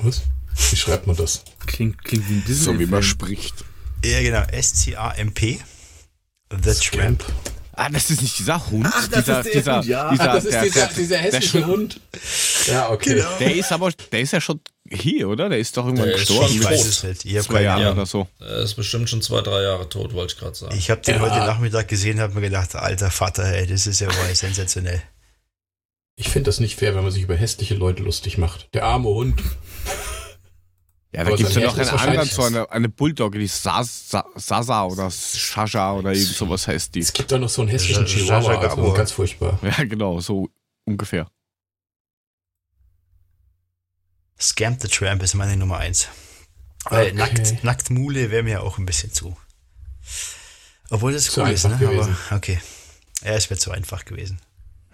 Was? 0.00 0.22
Wie 0.70 0.76
schreibt 0.76 1.06
man 1.06 1.16
das? 1.16 1.42
Klingt, 1.66 2.04
klingt 2.04 2.28
wie 2.28 2.34
ein 2.34 2.44
Disney. 2.46 2.64
So 2.64 2.78
wie 2.78 2.86
man 2.86 3.02
spricht. 3.02 3.64
Ja, 4.04 4.20
genau. 4.22 4.42
S-C-A-M-P. 4.52 5.60
The 6.50 6.72
Scamp. 6.72 7.20
Tramp. 7.20 7.24
Ah, 7.72 7.88
das 7.90 8.10
ist 8.10 8.22
nicht 8.22 8.36
dieser 8.38 8.70
Hund. 8.70 8.86
Ach, 8.90 9.06
das 9.08 9.24
dieser, 9.24 9.38
ist 9.40 9.44
der 9.46 9.52
dieser, 9.54 9.76
Hund, 9.76 9.86
ja. 9.86 10.10
Dieser, 10.10 10.22
Ach, 10.30 10.34
das 10.34 10.44
ist 10.46 10.52
der, 10.54 10.62
dieser, 10.64 10.86
der, 10.86 10.96
dieser 10.96 11.18
hässliche 11.18 11.66
Hund. 11.66 12.00
Ja, 12.66 12.90
okay. 12.90 13.14
Genau. 13.14 13.38
Der 13.38 13.54
ist 13.54 13.70
aber, 13.70 13.92
der 14.10 14.20
ist 14.20 14.32
ja 14.32 14.40
schon 14.40 14.60
hier, 14.90 15.28
oder? 15.28 15.48
Der 15.48 15.58
ist 15.58 15.76
doch 15.76 15.84
irgendwann 15.84 16.08
Der 16.08 16.16
gestorben. 16.18 16.52
Ich 16.52 16.64
weiß 16.64 16.84
es 16.86 17.04
nicht. 17.04 17.24
Ich 17.24 17.34
habe 17.36 17.44
Zwei 17.44 17.52
keine 17.54 17.64
Jahre 17.66 17.82
Ahnung. 17.82 17.92
oder 17.98 18.06
so. 18.06 18.26
Er 18.40 18.58
ist 18.62 18.74
bestimmt 18.74 19.08
schon 19.08 19.22
zwei, 19.22 19.42
drei 19.42 19.62
Jahre 19.62 19.88
tot, 19.88 20.12
wollte 20.12 20.34
ich 20.34 20.40
gerade 20.40 20.56
sagen. 20.56 20.74
Ich 20.76 20.90
habe 20.90 21.02
den 21.02 21.16
Ja. 21.16 21.20
heute 21.20 21.36
Nachmittag 21.36 21.86
gesehen, 21.86 22.18
habe 22.18 22.34
mir 22.34 22.40
gedacht, 22.40 22.74
alter 22.74 23.12
Vater, 23.12 23.44
ey, 23.44 23.66
das 23.68 23.86
ist 23.86 24.00
ja 24.00 24.08
wohl 24.08 24.34
sensationell. 24.34 25.00
Ich 26.16 26.30
finde 26.30 26.48
das 26.48 26.58
nicht 26.58 26.74
fair, 26.76 26.96
wenn 26.96 27.04
man 27.04 27.12
sich 27.12 27.22
über 27.22 27.36
hässliche 27.36 27.74
Leute 27.76 28.02
lustig 28.02 28.38
macht. 28.38 28.66
Der 28.74 28.82
arme 28.86 29.08
Hund. 29.08 29.40
Ja, 31.12 31.24
da 31.24 31.34
gibt 31.34 31.48
es 31.48 31.54
ja 31.54 31.62
noch 31.62 31.76
Herz 31.76 31.88
eine 31.88 31.96
ist 31.96 32.02
andere, 32.02 32.16
wahrscheinlich- 32.18 32.32
so 32.34 32.42
eine, 32.42 32.70
eine 32.70 32.88
Bulldogge, 32.90 33.38
die 33.38 33.46
Sas, 33.46 34.10
Sa- 34.10 34.26
Sasa 34.36 34.84
oder 34.84 35.10
Shasha 35.10 35.94
oder 35.94 36.12
irgend 36.12 36.34
sowas 36.34 36.68
heißt 36.68 36.94
die. 36.94 37.00
Es 37.00 37.12
gibt 37.12 37.32
da 37.32 37.38
noch 37.38 37.48
so 37.48 37.62
einen 37.62 37.70
hässlichen 37.70 38.04
Chihuahua, 38.04 38.58
also 38.58 38.92
ganz 38.92 39.12
furchtbar. 39.12 39.58
Ja, 39.62 39.84
genau, 39.84 40.20
so 40.20 40.50
ungefähr. 40.84 41.26
Scamp 44.40 44.80
the 44.82 44.88
Tramp 44.88 45.22
ist 45.22 45.34
meine 45.34 45.56
Nummer 45.56 45.78
1. 45.78 46.08
Weil 46.84 47.06
Okay. 47.08 47.14
Nackt, 47.16 47.64
Nacktmule 47.64 48.30
wäre 48.30 48.42
mir 48.42 48.62
auch 48.62 48.78
ein 48.78 48.86
bisschen 48.86 49.12
zu. 49.12 49.36
Obwohl 50.90 51.12
das 51.12 51.24
Zu 51.24 51.42
cool 51.42 51.50
ist, 51.50 51.64
ne? 51.66 51.76
gewesen. 51.76 52.16
Aber 52.28 52.36
okay. 52.36 52.60
Ja, 53.24 53.32
es 53.32 53.50
wäre 53.50 53.58
zu 53.58 53.70
einfach 53.72 54.04
gewesen. 54.04 54.40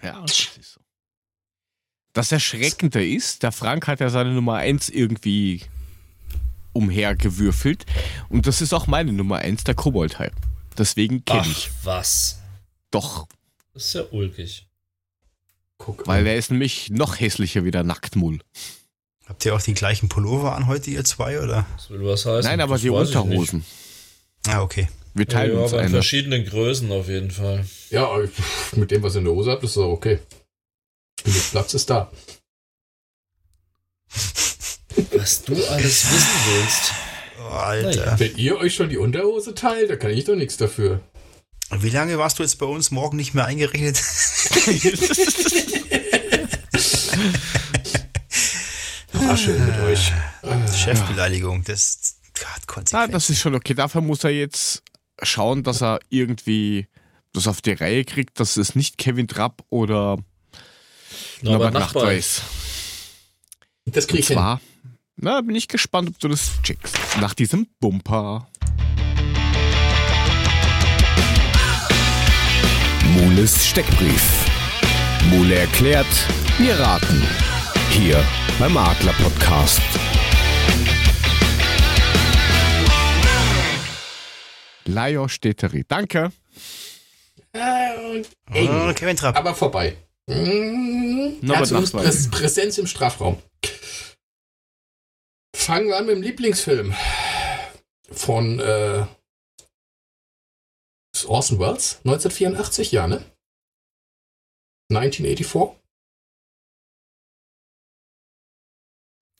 Ja, 0.01 0.19
das 0.21 0.39
ist 0.59 0.73
so. 0.73 0.81
Das 2.13 2.31
Erschreckende 2.31 3.05
ist, 3.05 3.43
der 3.43 3.51
Frank 3.51 3.87
hat 3.87 3.99
ja 3.99 4.09
seine 4.09 4.31
Nummer 4.31 4.55
1 4.55 4.89
irgendwie 4.89 5.61
umhergewürfelt. 6.75 7.85
Und 8.29 8.47
das 8.47 8.61
ist 8.61 8.73
auch 8.73 8.87
meine 8.87 9.13
Nummer 9.13 9.37
1, 9.37 9.63
der 9.63 9.75
Koboldhai. 9.75 10.31
Deswegen 10.77 11.23
kenne 11.25 11.41
Ach, 11.43 11.47
ich. 11.49 11.69
was? 11.83 12.39
Doch, 12.91 13.27
Das 13.73 13.85
ist 13.85 13.93
ja 13.93 14.03
ulkig. 14.11 14.67
Guck. 15.77 16.07
weil 16.07 16.25
er 16.25 16.37
ist 16.37 16.51
nämlich 16.51 16.89
noch 16.89 17.19
hässlicher 17.19 17.65
wie 17.65 17.71
der 17.71 17.83
Nacktmull. 17.83 18.39
Habt 19.25 19.43
ihr 19.45 19.53
auch 19.55 19.61
die 19.61 19.73
gleichen 19.73 20.07
Pullover 20.07 20.55
an 20.55 20.67
heute, 20.67 20.89
ihr 20.91 21.03
zwei, 21.03 21.41
oder? 21.41 21.65
Das 21.75 21.89
will 21.89 22.05
was 22.05 22.25
heißen. 22.25 22.49
Nein, 22.49 22.61
aber 22.61 22.75
das 22.75 22.81
die. 22.81 22.89
Unterhosen. 22.89 23.65
Ah, 24.47 24.61
okay. 24.61 24.87
Wir 25.13 25.27
teilen 25.27 25.55
ja, 25.55 25.63
uns 25.63 25.71
aber 25.73 25.81
in 25.81 25.87
eine. 25.87 25.95
verschiedenen 25.95 26.45
Größen 26.45 26.91
auf 26.91 27.07
jeden 27.07 27.31
Fall. 27.31 27.65
Ja, 27.89 28.09
mit 28.73 28.91
dem, 28.91 29.01
was 29.03 29.15
ihr 29.15 29.19
in 29.19 29.25
der 29.25 29.33
Hose 29.33 29.51
habt, 29.51 29.63
ist 29.63 29.75
doch 29.77 29.89
okay. 29.89 30.19
Genug 31.23 31.51
Platz 31.51 31.73
ist 31.73 31.89
da. 31.89 32.11
Was 35.13 35.43
du 35.43 35.53
alles 35.53 36.11
wissen 36.11 36.39
willst. 36.47 36.93
Oh, 37.39 37.43
Alter. 37.53 37.89
Naja. 38.05 38.19
Wenn 38.19 38.35
ihr 38.37 38.57
euch 38.57 38.75
schon 38.75 38.89
die 38.89 38.97
Unterhose 38.97 39.53
teilt, 39.55 39.89
da 39.89 39.95
kann 39.95 40.11
ich 40.11 40.25
doch 40.25 40.35
nichts 40.35 40.57
dafür. 40.57 41.01
Wie 41.71 41.89
lange 41.89 42.17
warst 42.17 42.39
du 42.39 42.43
jetzt 42.43 42.59
bei 42.59 42.65
uns 42.65 42.91
morgen 42.91 43.17
nicht 43.17 43.33
mehr 43.33 43.45
eingerechnet? 43.45 43.97
War 49.13 49.37
schön 49.37 49.65
mit 49.65 49.79
euch. 49.81 50.11
Chefbeleidigung, 50.75 51.63
das 51.63 52.17
hat 52.43 52.45
Ah, 52.45 52.59
Konsequenzen. 52.67 53.11
das 53.13 53.29
ist 53.29 53.39
schon 53.39 53.55
okay. 53.55 53.73
Dafür 53.73 54.01
muss 54.01 54.23
er 54.23 54.31
jetzt 54.31 54.83
schauen, 55.23 55.63
dass 55.63 55.81
er 55.81 55.99
irgendwie 56.09 56.87
das 57.33 57.47
auf 57.47 57.61
die 57.61 57.71
Reihe 57.71 58.03
kriegt, 58.03 58.39
dass 58.39 58.57
es 58.57 58.75
nicht 58.75 58.97
Kevin 58.97 59.27
Trapp 59.27 59.63
oder 59.69 60.17
Norbert 61.41 61.73
Nachbar. 61.73 62.13
Ist. 62.13 62.41
Das 63.85 64.07
krieg 64.07 64.17
Und 64.17 64.19
ich 64.19 64.27
hin. 64.27 64.37
Na, 65.17 65.41
bin 65.41 65.55
ich 65.55 65.67
gespannt, 65.67 66.09
ob 66.09 66.19
du 66.19 66.27
das 66.27 66.61
checkst. 66.63 66.95
Nach 67.19 67.33
diesem 67.33 67.67
Bumper. 67.79 68.47
Mules 73.13 73.65
Steckbrief. 73.67 74.45
Mule 75.29 75.55
erklärt, 75.55 76.05
wir 76.57 76.77
raten. 76.79 77.23
Hier 77.91 78.23
beim 78.59 78.75
Adler 78.77 79.13
Podcast. 79.13 79.81
Lajos 84.85 85.31
Städteri. 85.31 85.83
Danke. 85.87 86.31
Äh, 87.53 87.59
Oh, 87.97 88.53
eng, 88.53 88.93
Kevin 88.95 89.15
Trapp. 89.15 89.35
aber 89.35 89.55
vorbei. 89.55 89.95
Mmh, 90.27 91.37
Norbert 91.41 91.71
Herzog's 91.71 91.93
Nachbar. 91.93 92.11
Prä 92.11 92.29
Präsenz 92.31 92.77
im 92.77 92.87
Strafraum. 92.87 93.37
Fangen 95.65 95.87
wir 95.87 95.97
an 95.97 96.05
mit 96.05 96.15
dem 96.15 96.21
Lieblingsfilm 96.21 96.93
von 98.11 98.59
äh, 98.59 99.07
ist 101.15 101.25
Orson 101.25 101.57
Welles, 101.57 101.95
1984, 102.03 102.91
ja, 102.91 103.07
ne? 103.07 103.25
1984. 104.91 105.81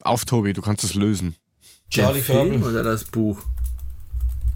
Auf, 0.04 0.26
Tobi, 0.26 0.54
du 0.54 0.64
kannst 0.64 0.84
es 0.84 0.96
lösen. 0.96 1.36
Charlie 1.92 2.16
der 2.16 2.24
Film 2.24 2.50
Körbel. 2.62 2.70
oder 2.72 2.84
das 2.84 3.04
Buch? 3.04 3.44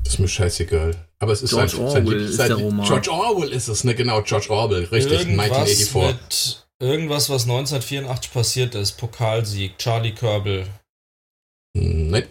Das 0.05 0.13
ist 0.15 0.19
mir 0.19 0.27
scheißegal. 0.27 1.07
Aber 1.19 1.33
es 1.33 1.43
ist 1.43 1.51
George 1.51 1.69
sein, 1.77 1.87
sein, 1.89 2.05
Orwell 2.07 2.21
ist 2.23 2.35
sein 2.37 2.47
der 2.47 2.57
Lieb- 2.57 2.65
Roman. 2.65 2.87
George 2.87 3.11
Orwell 3.11 3.51
ist 3.51 3.67
es, 3.67 3.83
ne? 3.83 3.93
Genau, 3.93 4.23
George 4.23 4.49
Orwell, 4.49 4.85
richtig, 4.85 5.19
Irgendwas 5.19 5.51
1984. 5.51 6.65
mit 6.79 6.89
irgendwas, 6.89 7.29
was 7.29 7.43
1984 7.43 8.31
passiert 8.33 8.73
ist. 8.73 8.93
Pokalsieg. 8.93 9.77
Charlie 9.77 10.15
Körbel. 10.15 10.65
Nein. 11.73 12.27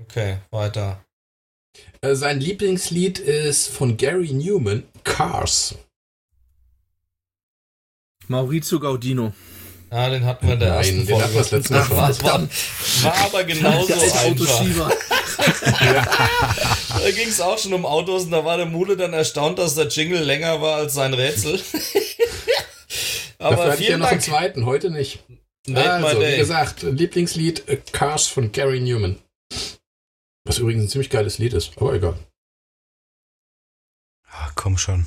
Okay, 0.00 0.38
weiter. 0.50 1.04
Äh, 2.00 2.14
Sein 2.14 2.40
Lieblingslied 2.40 3.18
ist 3.18 3.68
von 3.68 3.96
Gary 3.96 4.32
Newman, 4.32 4.84
Cars. 5.04 5.76
Maurizio 8.28 8.80
Gaudino. 8.80 9.32
Ah, 9.90 10.08
den 10.08 10.24
hatten 10.24 10.46
wir 10.46 10.54
in 10.54 10.60
der 10.60 10.68
Nein, 10.70 10.78
ersten 10.78 10.96
den 10.98 11.06
Folge. 11.06 11.22
hatten 11.24 11.34
wir 11.34 11.40
das 11.42 11.50
letzte 11.52 11.72
Mal 11.74 11.84
schon. 11.84 11.96
war, 11.96 12.22
war, 12.22 12.48
war 13.02 13.16
aber 13.26 13.44
genauso 13.52 13.92
einfach. 13.92 14.24
Autoschieber. 14.24 14.92
Da 17.04 17.10
ging 17.10 17.28
es 17.28 17.40
auch 17.40 17.58
schon 17.58 17.74
um 17.74 17.84
Autos 17.84 18.24
und 18.24 18.30
da 18.30 18.44
war 18.46 18.56
der 18.56 18.66
Mule 18.66 18.96
dann 18.96 19.12
erstaunt, 19.12 19.58
dass 19.58 19.74
der 19.74 19.88
Jingle 19.88 20.22
länger 20.22 20.62
war 20.62 20.76
als 20.76 20.94
sein 20.94 21.12
Rätsel. 21.12 21.58
Dafür 23.38 23.58
aber 23.58 23.64
hatte 23.72 23.82
ich 23.82 23.88
ja 23.88 23.98
noch 23.98 24.06
einen 24.06 24.20
Dank. 24.20 24.22
zweiten, 24.22 24.64
heute 24.64 24.90
nicht. 24.90 25.22
Also, 25.72 26.20
wie 26.20 26.36
gesagt, 26.36 26.82
Lieblingslied 26.82 27.68
äh, 27.68 27.76
Cars 27.92 28.26
von 28.26 28.52
Gary 28.52 28.80
Newman. 28.80 29.18
Was 30.44 30.58
übrigens 30.58 30.84
ein 30.84 30.88
ziemlich 30.88 31.08
geiles 31.10 31.38
Lied 31.38 31.54
ist, 31.54 31.72
aber 31.78 31.94
egal. 31.94 32.18
Ah, 34.28 34.50
komm 34.54 34.76
schon. 34.76 35.06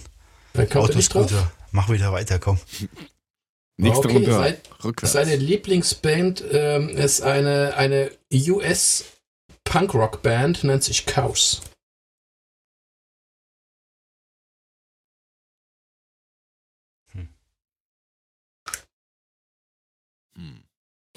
Autoscooter. 0.55 1.51
Mach 1.71 1.89
wieder 1.89 2.11
weiter, 2.11 2.39
komm. 2.39 2.59
Nächste 3.79 4.07
Okay, 4.07 4.13
Runde 4.13 4.33
sei- 4.33 4.61
rückwärts. 4.83 5.13
Seine 5.13 5.35
Lieblingsband 5.35 6.43
ähm, 6.51 6.89
ist 6.89 7.21
eine, 7.21 7.75
eine 7.75 8.09
US 8.33 9.05
Punk-Rock-Band, 9.65 10.63
nennt 10.63 10.83
sich 10.83 11.05
Chaos. 11.05 11.61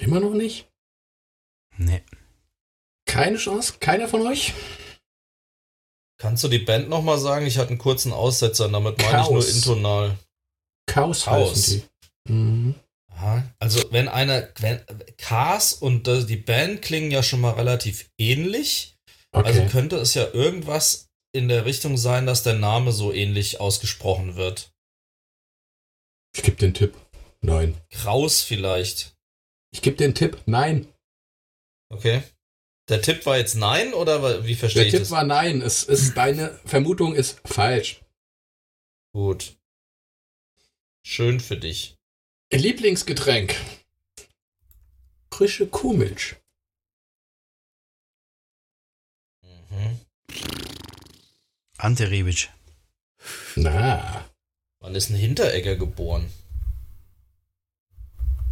Immer 0.01 0.19
noch 0.19 0.33
nicht? 0.33 0.67
Nee. 1.77 2.01
Keine 3.05 3.37
Chance? 3.37 3.75
Keiner 3.79 4.07
von 4.07 4.25
euch? 4.25 4.53
Kannst 6.17 6.43
du 6.43 6.47
die 6.47 6.59
Band 6.59 6.89
nochmal 6.89 7.19
sagen? 7.19 7.45
Ich 7.45 7.57
hatte 7.57 7.69
einen 7.69 7.77
kurzen 7.77 8.11
Aussetzer, 8.11 8.67
damit 8.69 8.97
meine 8.97 9.21
ich 9.21 9.29
nur 9.29 9.41
Chaos. 9.41 9.55
intonal. 9.55 10.17
Chaos, 10.87 11.25
Chaos. 11.25 11.51
heißen 11.51 11.83
die. 12.27 12.31
Mhm. 12.31 12.75
Aha. 13.11 13.43
Also 13.59 13.83
wenn 13.91 14.07
eine, 14.07 14.51
wenn 14.59 14.81
Cars 15.17 15.73
und 15.73 16.07
die 16.07 16.35
Band 16.37 16.81
klingen 16.81 17.11
ja 17.11 17.21
schon 17.21 17.41
mal 17.41 17.51
relativ 17.51 18.09
ähnlich. 18.17 18.97
Okay. 19.31 19.47
Also 19.47 19.65
könnte 19.67 19.97
es 19.97 20.13
ja 20.13 20.27
irgendwas 20.33 21.09
in 21.31 21.47
der 21.47 21.65
Richtung 21.65 21.97
sein, 21.97 22.25
dass 22.25 22.43
der 22.43 22.55
Name 22.55 22.91
so 22.91 23.13
ähnlich 23.13 23.59
ausgesprochen 23.59 24.35
wird. 24.35 24.71
ich 26.35 26.43
gebe 26.43 26.57
den 26.57 26.73
Tipp. 26.73 26.95
Nein. 27.41 27.75
Kraus 27.89 28.41
vielleicht. 28.41 29.15
Ich 29.71 29.81
gebe 29.81 29.97
den 29.97 30.13
Tipp. 30.15 30.41
Nein. 30.45 30.87
Okay. 31.89 32.23
Der 32.89 33.01
Tipp 33.01 33.25
war 33.25 33.37
jetzt 33.37 33.55
nein 33.55 33.93
oder 33.93 34.45
wie 34.45 34.55
verstehe 34.55 34.81
Der 34.81 34.87
ich 34.87 34.91
Tipp 34.91 35.01
das? 35.01 35.11
war 35.11 35.23
nein. 35.23 35.61
Es 35.61 35.83
ist 35.83 36.15
deine 36.17 36.59
Vermutung 36.65 37.15
ist 37.15 37.39
falsch. 37.45 38.01
Gut. 39.13 39.55
Schön 41.05 41.39
für 41.39 41.57
dich. 41.57 41.97
Lieblingsgetränk. 42.51 43.55
Frische 45.33 45.67
Kuhmilch. 45.67 46.35
Mhm. 49.41 49.99
Ante 51.77 52.11
Rebic. 52.11 52.49
Na. 53.55 54.29
Wann 54.79 54.95
ist 54.95 55.09
ein 55.09 55.15
Hinteregger 55.15 55.75
geboren? 55.75 56.31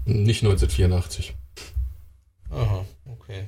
Nicht 0.09 0.43
1984. 0.43 1.35
Aha, 2.49 2.83
okay. 3.05 3.47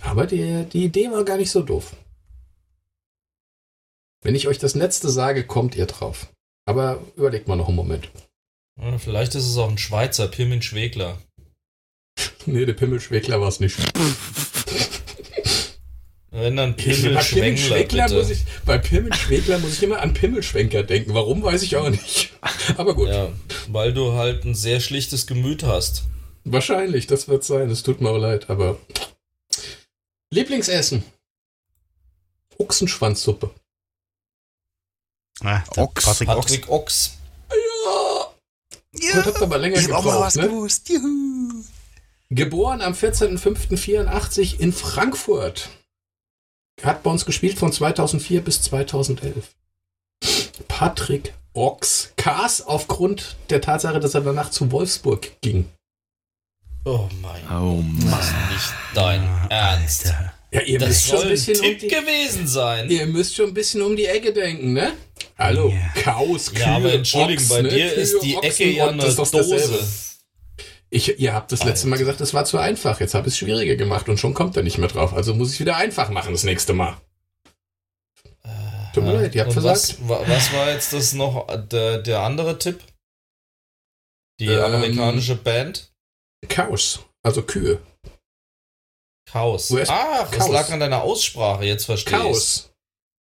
Aber 0.00 0.26
die, 0.26 0.64
die 0.72 0.84
Idee 0.84 1.10
war 1.10 1.24
gar 1.24 1.36
nicht 1.36 1.50
so 1.50 1.62
doof. 1.62 1.94
Wenn 4.22 4.34
ich 4.34 4.48
euch 4.48 4.58
das 4.58 4.74
letzte 4.74 5.10
sage, 5.10 5.46
kommt 5.46 5.76
ihr 5.76 5.84
drauf. 5.84 6.32
Aber 6.64 7.04
überlegt 7.16 7.48
mal 7.48 7.56
noch 7.56 7.68
einen 7.68 7.76
Moment. 7.76 8.10
Vielleicht 8.98 9.34
ist 9.34 9.46
es 9.46 9.58
auch 9.58 9.68
ein 9.68 9.76
Schweizer, 9.76 10.28
Pirmin 10.28 10.62
Schwegler. 10.62 11.18
nee, 12.46 12.64
der 12.64 12.72
Pimmelschwegler 12.72 13.42
war 13.42 13.48
es 13.48 13.60
nicht. 13.60 13.76
Wenn 16.40 16.56
dann 16.56 16.76
Pimmelschwenkler, 16.76 18.08
muss 18.10 18.30
ich, 18.30 18.44
Bei 18.64 18.78
Pimmelschwegler 18.78 19.58
muss 19.58 19.74
ich 19.74 19.82
immer 19.82 20.00
an 20.00 20.14
Pimmelschwenker 20.14 20.82
denken. 20.82 21.14
Warum, 21.14 21.42
weiß 21.42 21.62
ich 21.62 21.76
auch 21.76 21.88
nicht. 21.88 22.32
Aber 22.76 22.94
gut. 22.94 23.08
Ja, 23.08 23.30
weil 23.68 23.92
du 23.92 24.12
halt 24.12 24.44
ein 24.44 24.54
sehr 24.54 24.80
schlichtes 24.80 25.26
Gemüt 25.26 25.62
hast. 25.62 26.04
Wahrscheinlich, 26.44 27.06
das 27.06 27.28
wird 27.28 27.44
sein. 27.44 27.70
Es 27.70 27.82
tut 27.82 28.00
mir 28.00 28.10
auch 28.10 28.18
leid, 28.18 28.50
aber... 28.50 28.78
Lieblingsessen? 30.30 31.02
Ochsenschwanzsuppe. 32.58 33.50
Ah, 35.40 35.62
Ochs. 35.76 36.04
Patrick, 36.04 36.28
Patrick 36.28 36.68
Ochs. 36.68 37.18
Ja! 37.50 38.32
Ja, 38.94 39.14
Heute 39.16 39.26
habt 39.26 39.42
aber 39.42 39.58
länger 39.58 39.78
ich 39.78 39.88
hab 39.88 39.96
auch 39.96 40.04
mal 40.04 40.10
gebraucht, 40.12 40.26
was 40.26 40.36
ne? 40.36 40.48
gewusst. 40.48 40.88
Juhu. 40.88 41.64
Geboren 42.30 42.82
am 42.82 42.92
14.05.84 42.92 44.58
in 44.58 44.72
Frankfurt. 44.72 45.70
Hat 46.82 47.02
bei 47.02 47.10
uns 47.10 47.24
gespielt 47.24 47.58
von 47.58 47.72
2004 47.72 48.40
bis 48.42 48.62
2011. 48.62 49.34
Patrick 50.68 51.32
Ochs. 51.54 52.12
Kars 52.16 52.60
aufgrund 52.66 53.36
der 53.50 53.60
Tatsache, 53.60 54.00
dass 54.00 54.14
er 54.14 54.20
danach 54.20 54.50
zu 54.50 54.70
Wolfsburg 54.70 55.40
ging. 55.40 55.66
Oh 56.84 57.08
mein 57.20 57.42
Gott. 57.48 57.58
Oh 57.60 57.82
Mann. 57.82 58.10
Das 58.10 58.26
ist 58.28 58.34
nicht 58.52 58.74
dein 58.94 59.28
Ernst. 59.50 60.06
Alter. 60.06 60.32
Ja, 60.50 60.62
ihr 60.62 60.78
Das 60.78 60.88
müsst 60.88 61.06
schon 61.08 61.16
soll 61.18 61.26
ein 61.26 61.28
ein 61.28 61.34
bisschen 61.34 61.56
um 61.56 61.62
Tipp 61.62 61.78
die, 61.80 61.88
gewesen 61.88 62.46
sein. 62.46 62.88
Ihr 62.90 63.06
müsst 63.06 63.34
schon 63.36 63.48
ein 63.48 63.54
bisschen 63.54 63.82
um 63.82 63.96
die 63.96 64.06
Ecke 64.06 64.32
denken, 64.32 64.72
ne? 64.72 64.92
Hallo, 65.36 65.68
Ja. 65.68 66.00
Chaos, 66.02 66.50
Kühe, 66.52 66.60
Ja, 66.60 66.76
aber 66.76 66.92
entschuldigen, 66.94 67.42
Ochs, 67.42 67.48
bei 67.50 67.62
ne? 67.62 67.68
dir 67.68 67.88
Kühe, 67.90 68.00
ist 68.00 68.22
die 68.22 68.36
Ochsen, 68.36 68.50
Ecke 68.50 68.70
ja 68.70 68.88
eine 68.88 69.02
doch 69.02 69.30
dasselbe. 69.30 69.78
Ich, 70.90 71.18
ihr 71.20 71.34
habt 71.34 71.52
das 71.52 71.64
letzte 71.64 71.86
Mal 71.86 71.98
gesagt, 71.98 72.20
es 72.22 72.32
war 72.32 72.44
zu 72.46 72.56
einfach. 72.58 72.98
Jetzt 73.00 73.14
habe 73.14 73.28
ich 73.28 73.34
es 73.34 73.38
schwieriger 73.38 73.76
gemacht 73.76 74.08
und 74.08 74.18
schon 74.18 74.32
kommt 74.34 74.56
er 74.56 74.62
nicht 74.62 74.78
mehr 74.78 74.88
drauf. 74.88 75.12
Also 75.12 75.34
muss 75.34 75.48
ich 75.48 75.54
es 75.54 75.60
wieder 75.60 75.76
einfach 75.76 76.08
machen 76.08 76.32
das 76.32 76.44
nächste 76.44 76.72
Mal. 76.72 76.96
Tut 78.94 79.04
mir 79.04 79.12
leid, 79.20 79.34
ihr 79.34 79.42
habt 79.42 79.52
versagt. 79.52 79.98
Was, 80.00 80.08
wa- 80.08 80.22
was 80.26 80.52
war 80.52 80.70
jetzt 80.70 80.92
das 80.94 81.12
noch, 81.12 81.46
der, 81.68 81.98
der 81.98 82.20
andere 82.20 82.58
Tipp? 82.58 82.82
Die 84.40 84.46
Ähm, 84.46 84.62
amerikanische 84.64 85.36
Band? 85.36 85.92
Chaos, 86.48 87.00
also 87.22 87.42
Kühe. 87.42 87.80
Chaos. 89.30 89.70
Ist- 89.70 89.90
Ach, 89.90 90.28
das 90.30 90.38
Chaos. 90.38 90.50
lag 90.52 90.70
an 90.70 90.80
deiner 90.80 91.02
Aussprache, 91.02 91.64
jetzt 91.64 91.84
verstehe 91.84 92.16
ich. 92.16 92.22
Chaos. 92.22 92.70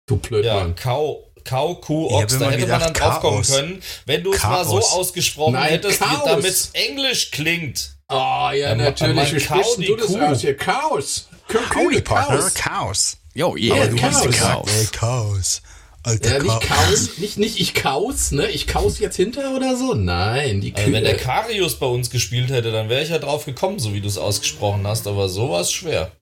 Du 0.07 0.17
Blödmann. 0.19 0.69
Ja, 0.69 0.75
Kau, 0.75 1.28
Kau, 1.49 1.75
Kuh, 1.77 2.09
Ochs. 2.09 2.39
Da 2.39 2.51
hätte 2.51 2.67
man 2.67 2.81
dann 2.81 2.93
gedacht, 2.93 3.01
drauf 3.01 3.21
kommen 3.21 3.37
Chaos. 3.43 3.57
können, 3.57 3.83
wenn 4.07 4.23
du 4.23 4.33
es 4.35 4.43
mal 4.43 4.65
so 4.65 4.73
Chaos. 4.73 4.93
ausgesprochen 4.93 5.55
Nein, 5.55 5.71
hättest, 5.71 6.01
Chaos. 6.01 6.25
damit 6.27 6.45
es 6.47 6.71
Englisch 6.75 7.31
klingt. 7.31 7.93
Oh, 8.11 8.15
ja, 8.17 8.73
Ähm, 8.73 8.79
natürlich. 8.79 9.35
Wie 9.35 9.41
sprichst 9.41 9.79
du 9.79 9.97
das 9.97 10.07
Kuh. 10.09 10.21
aus 10.21 10.41
hier? 10.43 10.57
Chaos. 10.57 11.29
Kü- 11.49 11.75
Howdy, 11.75 12.01
Partner. 12.03 12.37
Chaos. 12.39 12.55
Chaos. 12.55 13.17
Jo, 13.35 13.57
yeah, 13.57 13.77
Aber 13.77 13.87
du 13.87 13.93
bist 13.93 14.05
hast 14.05 14.27
gesagt, 14.27 14.43
Chaos. 14.43 14.71
Ey, 14.79 14.87
Chaos. 14.93 15.63
Alter 16.03 16.31
Ja, 16.37 16.43
nicht 16.43 16.49
Chaos. 16.49 16.65
Chaos, 16.87 17.09
nicht, 17.19 17.39
nicht 17.39 17.61
ich 17.61 17.75
Chaos, 17.75 18.31
ne? 18.31 18.49
Ich 18.49 18.67
Chaos 18.67 18.99
jetzt 18.99 19.17
hinter 19.17 19.55
oder 19.55 19.77
so? 19.77 19.95
Nein, 19.95 20.61
die 20.61 20.73
Also 20.73 20.85
Kühe. 20.85 20.95
wenn 20.95 21.05
der 21.05 21.17
Karius 21.17 21.79
bei 21.79 21.87
uns 21.87 22.09
gespielt 22.11 22.51
hätte, 22.51 22.73
dann 22.73 22.89
wäre 22.89 23.03
ich 23.03 23.09
ja 23.11 23.19
drauf 23.19 23.45
gekommen, 23.47 23.79
so 23.79 23.93
wie 23.95 24.01
du 24.01 24.09
es 24.09 24.17
ausgesprochen 24.19 24.87
hast, 24.87 25.07
aber 25.07 25.29
so 25.29 25.51
war 25.51 25.61
es 25.61 25.73
schwer. 25.73 26.13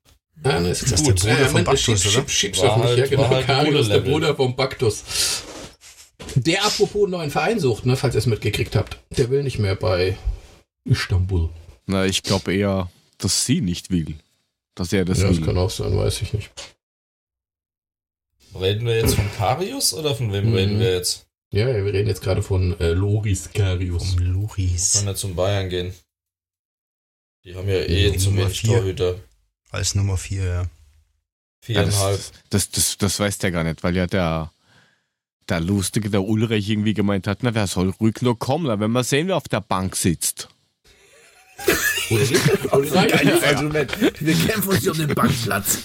Ja, 0.44 0.60
ne, 0.60 0.70
ist 0.70 0.90
das 0.92 1.02
gut. 1.02 1.22
der 1.24 1.30
Bruder 1.30 1.40
Ja, 1.40 1.46
von 1.46 1.54
Mensch, 1.54 1.66
Baktus, 1.66 2.02
schieb, 2.02 2.12
oder? 2.12 2.20
Schieb, 2.28 2.30
schieb's 2.30 2.60
auf 2.60 2.76
mich, 2.76 2.86
halt- 2.86 2.98
ja, 2.98 3.06
genau. 3.06 3.28
halt 3.30 3.46
Karius, 3.46 3.88
der. 3.88 4.00
Bruder 4.00 4.36
vom 4.36 4.54
Baktus. 4.54 5.02
Der 6.34 6.64
apropos 6.64 7.02
einen 7.04 7.12
neuen 7.12 7.30
Verein 7.30 7.58
sucht, 7.60 7.86
ne, 7.86 7.96
falls 7.96 8.14
ihr 8.14 8.18
es 8.18 8.26
mitgekriegt 8.26 8.76
habt. 8.76 8.98
Der 9.16 9.30
will 9.30 9.42
nicht 9.42 9.58
mehr 9.58 9.74
bei 9.76 10.16
Istanbul. 10.84 11.48
Na, 11.86 12.04
ich 12.04 12.22
glaube 12.22 12.54
eher, 12.54 12.90
dass 13.18 13.44
sie 13.46 13.60
nicht 13.60 13.90
will. 13.90 14.14
Dass 14.74 14.92
er 14.92 15.04
das 15.04 15.20
ja, 15.22 15.28
das 15.28 15.38
will. 15.38 15.46
kann 15.46 15.56
auch 15.58 15.70
sein, 15.70 15.96
weiß 15.96 16.20
ich 16.22 16.32
nicht. 16.32 16.50
Reden 18.58 18.86
wir 18.86 18.96
jetzt 18.96 19.14
von 19.14 19.30
Karius 19.36 19.92
oder 19.94 20.14
von 20.14 20.32
wem 20.32 20.50
Mhm. 20.50 20.54
reden 20.54 20.80
wir 20.80 20.92
jetzt? 20.94 21.26
Ja, 21.52 21.66
wir 21.66 21.92
reden 21.92 22.08
jetzt 22.08 22.22
gerade 22.22 22.42
von 22.42 22.78
äh, 22.80 22.90
Loris 22.92 23.50
Karius. 23.54 24.12
Um 24.14 24.18
Luris. 24.18 24.92
Kann 24.94 25.06
ja 25.06 25.14
zum 25.14 25.34
Bayern 25.34 25.68
gehen. 25.68 25.94
Die 27.44 27.54
haben 27.54 27.68
ja 27.68 27.76
eh 27.80 28.10
Die 28.10 28.18
zu 28.18 28.30
Nummer 28.30 28.42
wenig 28.46 28.60
vier. 28.60 28.70
Torhüter. 28.78 29.14
Als 29.77 29.94
Nummer 29.94 30.16
4, 30.16 30.44
ja. 30.44 30.53
Ja, 30.62 30.66
Viereinhalb. 31.61 32.16
das, 32.51 32.70
das, 32.70 32.70
das, 32.70 32.98
das 32.98 33.20
weiß 33.20 33.39
der 33.39 33.51
gar 33.51 33.65
nicht, 33.65 33.82
weil 33.82 33.97
ja 33.97 34.07
der, 34.07 34.53
der 35.48 35.61
Lustige, 35.61 36.11
der 36.11 36.23
Ulrich 36.23 36.69
irgendwie 36.70 36.94
gemeint 36.94 37.27
hat, 37.27 37.43
na, 37.43 37.55
wer 37.55 37.66
soll 37.66 37.90
ruhig 37.90 38.23
nur 38.23 38.39
kommen, 38.39 38.66
na, 38.66 38.78
wenn 38.81 38.93
wir 38.93 39.03
sehen, 39.05 39.27
wer 39.28 39.36
auf 39.36 39.48
der 39.48 39.61
Bank 39.61 39.97
sitzt. 39.97 40.48
Geiles 42.09 43.43
Argument. 43.43 44.20
Wir 44.20 44.35
kämpfen 44.47 44.69
uns 44.69 44.81
hier 44.81 44.93
um 44.93 44.98
den 44.98 45.15
Bankplatz. 45.15 45.78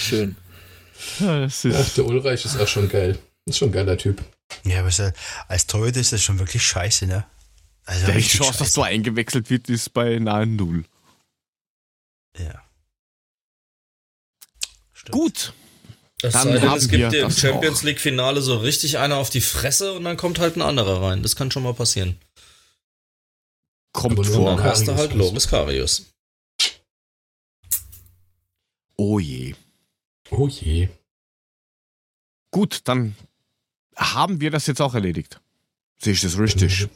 Schön. 0.00 0.36
Ja, 1.20 1.40
das 1.40 1.64
Ach, 1.72 1.94
der 1.94 2.04
Ulreich 2.06 2.44
ist 2.44 2.58
auch 2.60 2.68
schon 2.68 2.88
geil. 2.88 3.18
Ist 3.46 3.58
schon 3.58 3.68
ein 3.70 3.72
geiler 3.72 3.96
Typ. 3.96 4.22
Ja, 4.64 4.80
aber 4.80 4.88
ist 4.88 4.98
ja- 4.98 5.12
als 5.48 5.66
Torhüter 5.66 6.00
ist 6.00 6.12
das 6.12 6.22
schon 6.22 6.38
wirklich 6.38 6.62
scheiße, 6.62 7.06
ne? 7.06 7.24
Also 7.84 8.12
die 8.12 8.20
Chance, 8.20 8.50
dass 8.58 8.58
scheiße. 8.58 8.74
du 8.74 8.82
eingewechselt 8.82 9.48
wird, 9.48 9.68
ist 9.70 9.92
bei 9.94 10.18
nahe 10.18 10.46
Null. 10.46 10.84
Ja. 12.38 12.62
Stimmt. 15.10 15.22
Gut. 15.24 15.52
Es 16.22 16.32
Dann 16.34 16.48
sei 16.48 16.52
denn, 16.58 16.68
haben 16.70 16.76
es 16.78 16.88
gibt 16.88 17.14
im 17.14 17.22
das 17.22 17.38
Champions 17.40 17.78
auch. 17.80 17.82
League 17.84 18.00
Finale 18.00 18.42
so 18.42 18.56
richtig 18.58 18.98
einer 18.98 19.16
auf 19.16 19.30
die 19.30 19.40
Fresse 19.40 19.94
und 19.94 20.04
dann 20.04 20.16
kommt 20.18 20.38
halt 20.38 20.56
ein 20.56 20.62
anderer 20.62 21.00
rein. 21.02 21.22
Das 21.22 21.34
kann 21.36 21.50
schon 21.50 21.62
mal 21.62 21.72
passieren. 21.74 22.18
Kommt 23.92 24.18
Aber 24.18 24.24
vor. 24.24 24.56
dann 24.56 24.62
hast 24.62 24.86
du 24.86 24.94
halt. 24.94 25.14
Loris 25.14 25.48
Karius. 25.48 26.06
Oh 28.96 29.18
je. 29.18 29.54
Oh 30.30 30.46
je. 30.46 30.88
Gut, 32.50 32.80
dann 32.84 33.16
haben 33.96 34.40
wir 34.40 34.50
das 34.50 34.66
jetzt 34.66 34.80
auch 34.82 34.94
erledigt. 34.94 35.40
Sehe 36.02 36.12
ich 36.12 36.20
das 36.20 36.38
richtig? 36.38 36.88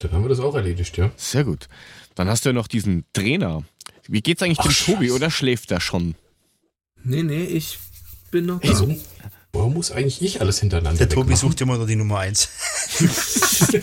Dann 0.00 0.12
haben 0.12 0.24
wir 0.24 0.28
das 0.28 0.40
auch 0.40 0.54
erledigt, 0.54 0.96
ja. 0.96 1.10
Sehr 1.16 1.44
gut. 1.44 1.68
Dann 2.16 2.28
hast 2.28 2.44
du 2.44 2.48
ja 2.48 2.52
noch 2.52 2.66
diesen 2.66 3.04
Trainer. 3.12 3.62
Wie 4.08 4.20
geht's 4.22 4.42
eigentlich 4.42 4.58
dem 4.58 4.70
Ach, 4.72 4.84
Tobi 4.84 5.06
Scheiße. 5.06 5.14
oder 5.14 5.30
schläft 5.30 5.70
er 5.70 5.80
schon? 5.80 6.16
Nee, 7.08 7.22
nee, 7.22 7.44
ich 7.44 7.78
bin 8.32 8.46
noch 8.46 8.60
da. 8.60 8.74
so, 8.74 8.92
warum 9.52 9.74
muss 9.74 9.92
eigentlich 9.92 10.20
ich 10.22 10.40
alles 10.40 10.58
hintereinander 10.58 10.98
Der 10.98 11.08
Tobi 11.08 11.36
sucht 11.36 11.60
immer 11.60 11.76
nur 11.76 11.86
die 11.86 11.96
Nummer 11.96 12.18
1. 12.18 12.48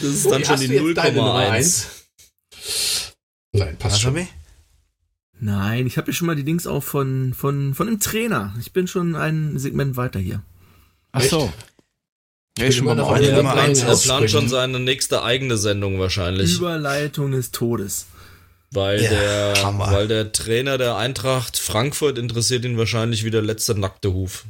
Das 0.00 0.10
ist 0.10 0.26
du 0.26 0.34
jetzt 0.36 0.50
deine 0.50 1.16
Nummer 1.16 1.34
0,1. 1.34 1.50
eins? 1.50 1.86
Nein, 3.52 3.76
passt 3.78 3.94
Was, 3.94 4.00
schon. 4.02 4.14
Tobi? 4.14 4.28
Nein, 5.40 5.86
ich 5.86 5.96
habe 5.96 6.10
ja 6.10 6.12
schon 6.14 6.26
mal 6.26 6.36
die 6.36 6.44
Dings 6.44 6.66
auch 6.66 6.82
von, 6.82 7.34
von, 7.34 7.74
von 7.74 7.86
dem 7.86 7.98
Trainer. 8.00 8.54
Ich 8.60 8.72
bin 8.72 8.86
schon 8.86 9.16
ein 9.16 9.58
Segment 9.58 9.96
weiter 9.96 10.20
hier. 10.20 10.42
Ach 11.12 11.22
so. 11.22 11.52
Ja, 12.58 12.66
ist 12.66 12.76
schon 12.76 12.84
mal 12.84 12.94
noch 12.94 13.16
der 13.16 13.30
er 13.30 13.36
Nummer 13.38 13.52
plant, 13.52 13.82
er 13.82 14.28
schon 14.28 14.48
seine 14.48 14.78
nächste 14.78 15.22
eigene 15.22 15.56
Sendung 15.56 15.98
wahrscheinlich. 15.98 16.54
Überleitung 16.56 17.32
des 17.32 17.50
Todes. 17.50 18.06
Weil, 18.74 19.02
Ja, 19.02 19.10
der, 19.10 19.62
Hammer. 19.62 19.92
weil 19.92 20.08
der 20.08 20.32
Trainer 20.32 20.78
der 20.78 20.96
Eintracht 20.96 21.56
Frankfurt 21.56 22.18
interessiert 22.18 22.64
ihn 22.64 22.76
wahrscheinlich 22.76 23.24
wie 23.24 23.30
der 23.30 23.42
letzte 23.42 23.74
nackte 23.78 24.12
Huf. 24.12 24.44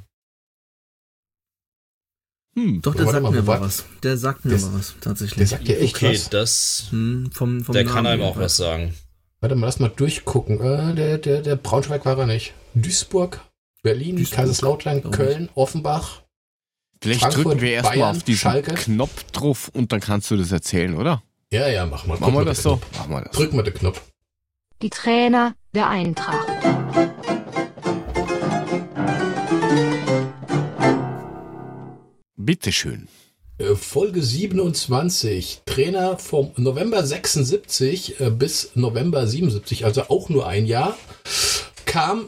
Hm. 2.56 2.80
Doch, 2.82 2.94
der 2.94 3.06
Warte 3.06 3.12
sagt 3.16 3.22
mal, 3.24 3.32
mir 3.32 3.42
mal 3.42 3.60
was. 3.60 3.84
Der 4.02 4.16
sagt 4.16 4.44
mir 4.44 4.52
Der- 4.56 4.60
mal 4.66 4.78
was, 4.78 4.94
tatsächlich. 5.00 5.36
Der 5.38 5.46
sagt 5.46 5.68
ja 5.68 5.76
echt 5.76 5.96
Okay, 5.96 6.14
was. 6.14 6.30
das. 6.30 6.86
Hm, 6.90 7.30
vom, 7.32 7.64
vom 7.64 7.72
Der 7.72 7.84
Namen 7.84 7.94
kann 7.94 8.06
einem 8.06 8.22
auch 8.22 8.36
was 8.36 8.56
sagen. 8.56 8.94
Warte 9.40 9.56
mal, 9.56 9.66
lass 9.66 9.80
mal 9.80 9.88
durchgucken. 9.88 10.60
Äh, 10.60 10.94
der, 10.94 11.18
der, 11.18 11.42
der 11.42 11.56
Braunschweig 11.56 12.06
war 12.06 12.16
er 12.18 12.26
nicht. 12.26 12.54
Duisburg, 12.74 13.40
Berlin, 13.82 14.16
Duisburg, 14.16 14.36
Kaiserslautern. 14.38 15.10
Köln, 15.10 15.48
Offenbach. 15.54 16.22
Vielleicht 17.02 17.20
Frankfurt, 17.20 17.44
drücken 17.44 17.60
wir 17.60 17.72
erstmal 17.72 18.10
auf 18.16 18.22
diesen 18.22 18.38
Schalke. 18.40 18.74
Knopf 18.74 19.24
drauf 19.32 19.68
und 19.74 19.92
dann 19.92 20.00
kannst 20.00 20.30
du 20.30 20.36
das 20.36 20.50
erzählen, 20.52 20.94
oder? 20.94 21.22
Ja, 21.52 21.68
ja, 21.68 21.84
mach 21.84 22.06
mal. 22.06 22.18
Machen 22.18 22.34
wir 22.34 22.44
das 22.44 22.62
so? 22.62 22.80
Machen 22.96 23.10
wir 23.10 23.20
das. 23.22 23.36
Drück 23.36 23.52
mal 23.52 23.62
den 23.62 23.74
Knopf. 23.74 24.00
Die 24.82 24.90
Trainer 24.90 25.54
der 25.74 25.88
Eintracht. 25.88 26.46
Bitteschön. 32.36 33.08
Äh, 33.58 33.74
Folge 33.76 34.22
27. 34.22 35.62
Trainer 35.64 36.18
vom 36.18 36.52
November 36.56 37.06
76 37.06 38.20
äh, 38.20 38.30
bis 38.30 38.72
November 38.74 39.26
77, 39.26 39.84
also 39.84 40.02
auch 40.08 40.28
nur 40.28 40.46
ein 40.46 40.66
Jahr. 40.66 40.96
kam 41.86 42.26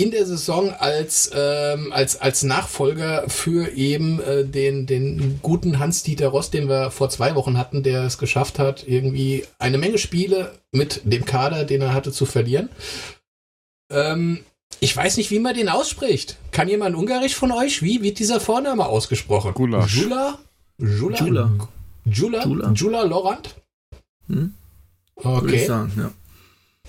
in 0.00 0.10
der 0.10 0.24
Saison 0.24 0.70
als, 0.72 1.30
ähm, 1.34 1.92
als, 1.92 2.20
als 2.20 2.42
Nachfolger 2.42 3.28
für 3.28 3.72
eben 3.72 4.20
äh, 4.22 4.44
den, 4.46 4.86
den 4.86 5.40
guten 5.42 5.78
Hans-Dieter 5.78 6.28
Ross, 6.28 6.50
den 6.50 6.68
wir 6.68 6.90
vor 6.90 7.10
zwei 7.10 7.34
Wochen 7.34 7.58
hatten, 7.58 7.82
der 7.82 8.04
es 8.04 8.16
geschafft 8.16 8.58
hat, 8.58 8.86
irgendwie 8.88 9.44
eine 9.58 9.76
Menge 9.76 9.98
Spiele 9.98 10.52
mit 10.72 11.02
dem 11.04 11.24
Kader, 11.26 11.64
den 11.64 11.82
er 11.82 11.92
hatte, 11.92 12.12
zu 12.12 12.24
verlieren. 12.24 12.70
Ähm, 13.90 14.40
ich 14.80 14.96
weiß 14.96 15.18
nicht, 15.18 15.30
wie 15.30 15.38
man 15.38 15.54
den 15.54 15.68
ausspricht. 15.68 16.38
Kann 16.52 16.68
jemand 16.68 16.96
Ungarisch 16.96 17.34
von 17.34 17.52
euch? 17.52 17.82
Wie 17.82 18.02
wird 18.02 18.18
dieser 18.18 18.40
Vorname 18.40 18.86
ausgesprochen? 18.86 19.52
Gulasch. 19.52 19.96
Jula? 19.96 20.38
Jula? 20.78 21.18
Jula. 21.18 21.50
Jula? 22.06 22.44
Jula. 22.44 22.72
Jula 22.72 23.02
Lorand? 23.02 23.54
Hm? 24.28 24.54
Würde 25.16 25.46
ich 25.48 25.62
Okay. 25.62 25.66
sagen, 25.66 25.92
ja. 25.98 26.10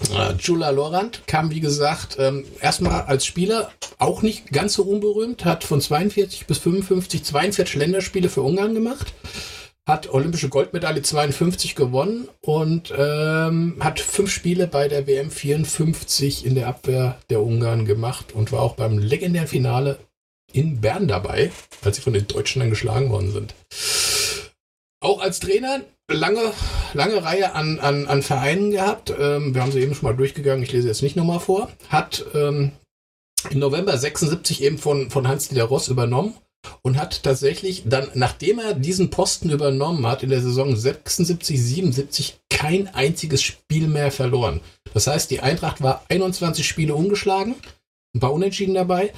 Äh, 0.10 0.34
Jula 0.40 0.70
Lorand 0.72 1.24
kam, 1.28 1.52
wie 1.52 1.60
gesagt, 1.60 2.18
ähm, 2.20 2.46
erstmal 2.60 3.02
als 3.02 3.26
Spieler 3.26 3.72
auch 3.98 4.22
nicht 4.22 4.52
ganz 4.52 4.74
so 4.74 4.84
unberühmt, 4.84 5.46
hat 5.46 5.64
von 5.64 5.82
42 5.82 6.48
bis 6.48 6.58
55 6.60 7.24
42 7.24 7.76
Länderspiele 7.76 8.30
für 8.30 8.42
Ungarn 8.42 8.74
gemacht, 8.74 9.14
hat 9.88 10.12
olympische 10.14 10.50
Goldmedaille 10.50 11.02
52 11.02 11.76
gewonnen 11.76 12.28
und 12.42 12.94
ähm, 12.98 13.78
hat 13.80 14.00
fünf 14.00 14.32
Spiele 14.32 14.68
bei 14.68 14.88
der 14.88 15.08
WM 15.08 15.32
54 15.32 16.46
in 16.46 16.56
der 16.56 16.68
Abwehr 16.68 17.18
der 17.30 17.42
Ungarn 17.42 17.86
gemacht 17.86 18.34
und 18.34 18.52
war 18.52 18.62
auch 18.62 18.76
beim 18.76 18.98
legendären 18.98 19.48
Finale 19.48 19.98
in 20.54 20.82
Bern 20.82 21.08
dabei, 21.08 21.52
als 21.84 21.96
sie 21.96 22.02
von 22.02 22.14
den 22.14 22.28
Deutschen 22.28 22.60
dann 22.60 22.70
geschlagen 22.70 23.10
worden 23.10 23.32
sind. 23.32 23.56
Auch 25.02 25.20
als 25.20 25.40
Trainer 25.40 25.82
lange, 26.12 26.54
lange 26.94 27.24
Reihe 27.24 27.54
an, 27.56 27.80
an, 27.80 28.08
an 28.08 28.22
Vereinen 28.22 28.70
gehabt. 28.70 29.12
Ähm, 29.18 29.56
wir 29.56 29.62
haben 29.62 29.72
sie 29.72 29.80
eben 29.80 29.96
schon 29.96 30.08
mal 30.08 30.16
durchgegangen, 30.16 30.64
ich 30.64 30.72
lese 30.72 30.88
jetzt 30.88 31.02
nicht 31.02 31.16
nochmal 31.16 31.40
vor. 31.40 31.70
Hat 31.90 32.24
ähm, 32.36 32.72
im 33.50 33.60
November 33.60 33.98
76 33.98 34.62
eben 34.62 34.78
von, 34.78 35.10
von 35.10 35.28
Hans-Dieter 35.28 35.64
Ross 35.64 35.88
übernommen 35.88 36.36
und 36.84 37.00
hat 37.00 37.24
tatsächlich 37.24 37.84
dann, 37.88 38.12
nachdem 38.14 38.60
er 38.60 38.76
diesen 38.76 39.10
Posten 39.10 39.50
übernommen 39.50 40.06
hat, 40.06 40.22
in 40.22 40.30
der 40.30 40.42
Saison 40.42 40.76
76, 40.76 41.60
77 41.60 42.40
kein 42.52 42.88
einziges 42.94 43.42
Spiel 43.42 43.88
mehr 43.88 44.12
verloren. 44.12 44.62
Das 44.94 45.08
heißt, 45.08 45.32
die 45.32 45.40
Eintracht 45.40 45.82
war 45.82 46.06
21 46.10 46.68
Spiele 46.68 46.94
ungeschlagen, 46.94 47.56
ein 48.16 48.20
paar 48.20 48.34
Unentschieden 48.34 48.76
dabei, 48.76 49.14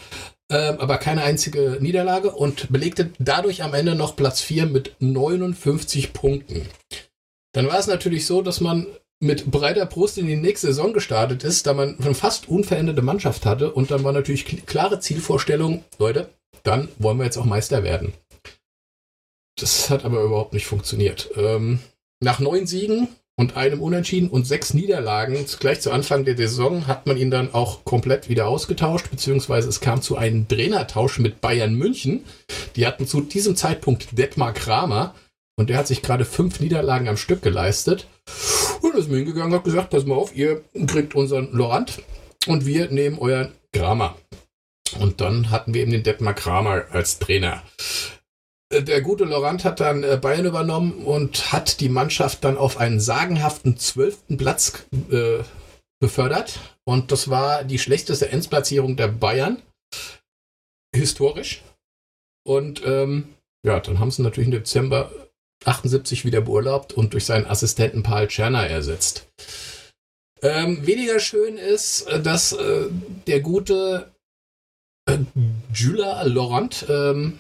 ähm, 0.53 0.80
aber 0.80 0.97
keine 0.97 1.23
einzige 1.23 1.77
Niederlage 1.81 2.31
und 2.31 2.71
belegte 2.71 3.09
dadurch 3.19 3.63
am 3.63 3.73
Ende 3.73 3.95
noch 3.95 4.15
Platz 4.15 4.41
4 4.41 4.67
mit 4.67 4.95
59 4.99 6.13
Punkten. 6.13 6.67
Dann 7.53 7.67
war 7.67 7.80
es 7.80 7.88
natürlich 7.88 8.25
so, 8.25 8.41
dass 8.41 8.61
man 8.61 8.88
mit 9.19 9.49
breiter 9.51 9.85
Brust 9.85 10.17
in 10.17 10.27
die 10.27 10.35
nächste 10.35 10.67
Saison 10.67 10.93
gestartet 10.93 11.43
ist, 11.43 11.65
da 11.65 11.73
man 11.73 11.97
eine 11.99 12.13
fast 12.13 12.49
unveränderte 12.49 13.01
Mannschaft 13.01 13.45
hatte 13.45 13.71
und 13.71 13.89
dann 13.89 14.03
war 14.03 14.11
natürlich 14.11 14.45
kl- 14.45 14.65
klare 14.65 14.99
Zielvorstellung, 14.99 15.84
Leute, 15.97 16.30
dann 16.63 16.89
wollen 16.99 17.17
wir 17.17 17.25
jetzt 17.25 17.38
auch 17.38 17.45
Meister 17.45 17.84
werden. 17.84 18.13
Das 19.59 19.89
hat 19.89 20.03
aber 20.03 20.21
überhaupt 20.23 20.53
nicht 20.53 20.65
funktioniert. 20.65 21.30
Ähm, 21.35 21.80
nach 22.19 22.39
neun 22.39 22.67
Siegen 22.67 23.07
und 23.35 23.57
einem 23.57 23.81
Unentschieden 23.81 24.30
und 24.30 24.45
sechs 24.45 24.73
Niederlagen 24.73 25.45
gleich 25.60 25.81
zu 25.81 25.91
Anfang 25.91 26.23
der 26.23 26.38
Saison 26.38 26.88
hat 26.88 27.07
man 27.07 27.18
ihn 27.18 27.31
dann 27.31 27.53
auch 27.53 27.84
komplett 27.84 28.30
wieder 28.30 28.47
ausgetauscht, 28.47 29.10
beziehungsweise 29.10 29.69
es 29.69 29.80
kam 29.80 30.01
zu 30.01 30.18
einem 30.18 30.47
Trainertausch 30.47 31.19
mit 31.19 31.41
Bayern 31.41 31.73
München. 31.73 32.26
Die 32.76 32.85
hatten 32.85 33.07
zu 33.07 33.22
diesem 33.22 33.55
Zeitpunkt 33.55 34.18
Detmar 34.18 34.53
Kramer 34.53 35.15
und 35.55 35.69
der 35.69 35.77
hat 35.77 35.88
sich 35.88 36.01
gerade 36.01 36.26
fünf 36.26 36.60
Niederlagen 36.60 37.07
am 37.07 37.18
Stück 37.18 37.41
geleistet. 37.41 38.07
Und 38.81 38.95
ist 38.95 39.10
mir 39.10 39.18
hingegangen 39.18 39.51
und 39.51 39.57
hat 39.57 39.64
gesagt, 39.64 39.89
pass 39.89 40.05
mal 40.05 40.15
auf, 40.15 40.35
ihr 40.35 40.61
kriegt 40.88 41.15
unseren 41.15 41.51
Lorant 41.51 42.01
und 42.47 42.65
wir 42.65 42.91
nehmen 42.91 43.18
euren 43.18 43.53
Kramer. 43.72 44.15
Und 44.99 45.22
dann 45.22 45.49
hatten 45.49 45.73
wir 45.73 45.81
eben 45.81 45.91
den 45.91 46.03
Detmar 46.03 46.34
Kramer 46.34 46.85
als 46.91 47.18
Trainer. 47.18 47.64
Äh, 48.73 48.83
Der 48.83 49.01
gute 49.01 49.25
Laurent 49.25 49.63
hat 49.63 49.79
dann 49.79 50.03
äh, 50.03 50.17
Bayern 50.21 50.45
übernommen 50.45 51.05
und 51.05 51.51
hat 51.51 51.79
die 51.79 51.89
Mannschaft 51.89 52.43
dann 52.43 52.57
auf 52.57 52.77
einen 52.77 52.99
sagenhaften 52.99 53.77
zwölften 53.77 54.37
Platz 54.37 54.85
äh, 55.11 55.43
befördert. 55.99 56.59
Und 56.85 57.11
das 57.11 57.29
war 57.29 57.63
die 57.63 57.79
schlechteste 57.79 58.29
Endplatzierung 58.29 58.95
der 58.97 59.07
Bayern. 59.07 59.61
Historisch. 60.95 61.63
Und 62.45 62.85
ähm, 62.85 63.33
ja, 63.65 63.79
dann 63.79 63.99
haben 63.99 64.11
sie 64.11 64.21
natürlich 64.21 64.47
im 64.47 64.51
Dezember 64.51 65.11
78 65.65 66.25
wieder 66.25 66.41
beurlaubt 66.41 66.93
und 66.93 67.13
durch 67.13 67.25
seinen 67.25 67.45
Assistenten 67.45 68.03
Paul 68.03 68.27
Czerner 68.27 68.67
ersetzt. 68.67 69.27
Ähm, 70.41 70.85
weniger 70.85 71.19
schön 71.21 71.57
ist, 71.57 72.01
äh, 72.07 72.21
dass 72.21 72.51
äh, 72.51 72.87
der 73.27 73.39
gute 73.39 74.11
äh, 75.05 75.19
Jules 75.73 76.25
Laurent 76.25 76.85
ähm, 76.89 77.39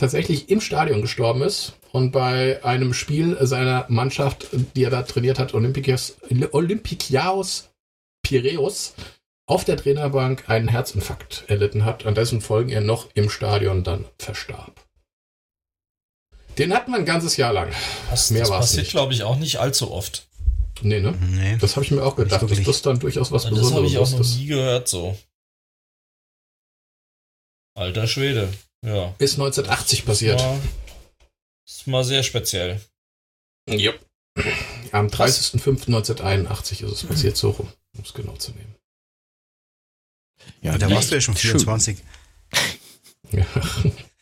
tatsächlich 0.00 0.48
im 0.50 0.60
Stadion 0.60 1.02
gestorben 1.02 1.42
ist 1.42 1.74
und 1.92 2.10
bei 2.10 2.64
einem 2.64 2.94
Spiel 2.94 3.36
seiner 3.46 3.86
Mannschaft, 3.88 4.48
die 4.74 4.84
er 4.84 4.90
da 4.90 5.02
trainiert 5.02 5.38
hat, 5.38 5.54
Olympiakos, 5.54 6.16
Olympiakos 6.52 7.68
Piräus, 8.22 8.94
auf 9.46 9.64
der 9.64 9.76
Trainerbank 9.76 10.48
einen 10.48 10.68
Herzinfarkt 10.68 11.44
erlitten 11.48 11.84
hat, 11.84 12.06
an 12.06 12.14
dessen 12.14 12.40
Folgen 12.40 12.70
er 12.70 12.80
noch 12.80 13.08
im 13.14 13.28
Stadion 13.28 13.82
dann 13.84 14.04
verstarb. 14.18 14.86
Den 16.58 16.72
hat 16.72 16.88
man 16.88 17.00
ein 17.00 17.06
ganzes 17.06 17.36
Jahr 17.36 17.52
lang. 17.52 17.70
Das, 18.10 18.30
Mehr 18.30 18.42
das 18.42 18.50
passiert, 18.50 18.88
glaube 18.88 19.12
ich, 19.12 19.22
auch 19.22 19.36
nicht 19.36 19.58
allzu 19.58 19.90
oft. 19.90 20.28
Nee, 20.82 21.00
ne? 21.00 21.12
Nee. 21.20 21.58
Das 21.60 21.76
habe 21.76 21.84
ich 21.84 21.90
mir 21.90 22.02
auch 22.02 22.16
gedacht, 22.16 22.42
dass 22.42 22.62
das 22.62 22.82
dann 22.82 22.98
durchaus 23.00 23.32
was 23.32 23.42
das 23.42 23.50
habe 23.50 23.60
Besonderes 23.60 23.92
ich 23.92 23.98
auch 23.98 24.02
ist. 24.04 24.12
noch 24.12 24.36
nie 24.36 24.46
gehört 24.46 24.88
so. 24.88 25.16
Alter 27.74 28.06
Schwede. 28.06 28.52
Ja. 28.84 29.14
ist 29.18 29.34
1980 29.34 30.04
passiert. 30.06 30.40
War, 30.40 30.58
ist 31.68 31.86
mal 31.86 32.04
sehr 32.04 32.22
speziell. 32.22 32.80
Ja. 33.68 33.92
Am 34.92 35.08
30.05.1981 35.08 36.84
ist 36.84 36.92
es 36.92 37.04
passiert, 37.04 37.36
so 37.36 37.50
rum, 37.50 37.70
um 37.96 38.04
es 38.04 38.14
genau 38.14 38.34
zu 38.36 38.52
nehmen. 38.52 38.74
Ja, 40.62 40.78
da 40.78 40.90
warst 40.90 41.10
du 41.10 41.16
ja 41.16 41.20
schon 41.20 41.36
schön. 41.36 41.50
24. 41.60 41.98
Ja. 43.32 43.46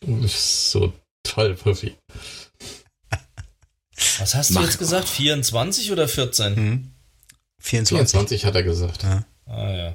Das 0.00 0.34
ist 0.34 0.70
so 0.70 0.92
toll, 1.22 1.54
Puffy. 1.54 1.96
Was 4.18 4.34
hast 4.34 4.50
du 4.50 4.54
Mach- 4.54 4.64
jetzt 4.64 4.78
gesagt? 4.78 5.08
24 5.08 5.92
oder 5.92 6.08
14? 6.08 6.56
Hm. 6.56 6.92
24. 7.60 8.10
24 8.10 8.44
hat 8.44 8.54
er 8.54 8.62
gesagt. 8.62 9.02
Ja. 9.04 9.24
Ah 9.46 9.70
ja. 9.70 9.94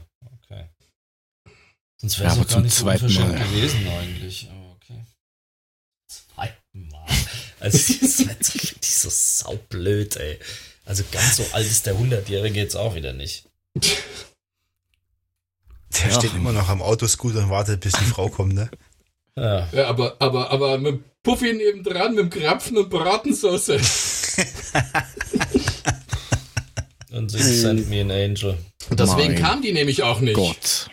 Sonst 2.04 2.20
wäre 2.20 2.28
Ja, 2.28 2.34
es 2.34 2.40
doch 2.40 2.48
gar 2.48 2.54
zum 2.58 2.64
nicht 2.64 2.76
so 2.76 2.86
unverschämt 2.86 3.40
Mal. 3.40 3.48
gewesen 3.48 3.88
eigentlich. 3.88 4.50
Aber 4.52 4.72
okay. 4.76 5.06
Zweiten 6.10 6.90
Mal. 6.90 7.06
Also 7.62 7.78
die 7.78 7.94
ist 8.06 8.28
halt 8.28 8.44
so, 8.46 8.60
die 8.60 8.68
ist 8.82 9.02
so 9.02 9.10
saublöd, 9.10 10.18
ey. 10.18 10.38
Also 10.84 11.06
ganz 11.14 11.38
so 11.38 11.46
alt 11.54 11.66
ist 11.66 11.86
der 11.86 11.96
100-Jährige 11.96 12.60
jetzt 12.60 12.76
auch 12.76 12.96
wieder 12.96 13.14
nicht. 13.14 13.46
Der 13.76 13.94
Ja. 16.10 16.20
steht 16.20 16.34
immer 16.34 16.52
noch 16.52 16.68
am 16.68 16.82
Autoscooter 16.82 17.40
und 17.46 17.50
wartet, 17.50 17.80
bis 17.80 17.94
die 17.94 18.04
Frau 18.04 18.28
kommt, 18.28 18.54
ne? 18.54 18.70
Ja. 19.38 19.70
Ja, 19.72 19.88
aber, 19.88 20.18
aber, 20.20 20.52
aber 20.52 20.78
mit 20.80 21.02
Puffy 21.24 21.54
nebendran, 21.54 22.16
mit 22.16 22.34
dem 22.34 22.42
Krapfen 22.42 22.76
und 22.78 22.90
Bratensauce. 22.90 23.70
Und 27.12 27.32
sie 27.32 27.42
sent 27.60 27.90
me 27.90 28.02
an 28.02 28.12
angel. 28.12 28.58
Deswegen 28.90 29.34
Mein 29.36 29.42
kam 29.42 29.62
die 29.62 29.72
nämlich 29.72 30.04
auch 30.04 30.20
nicht. 30.20 30.36
Gott. 30.36 30.90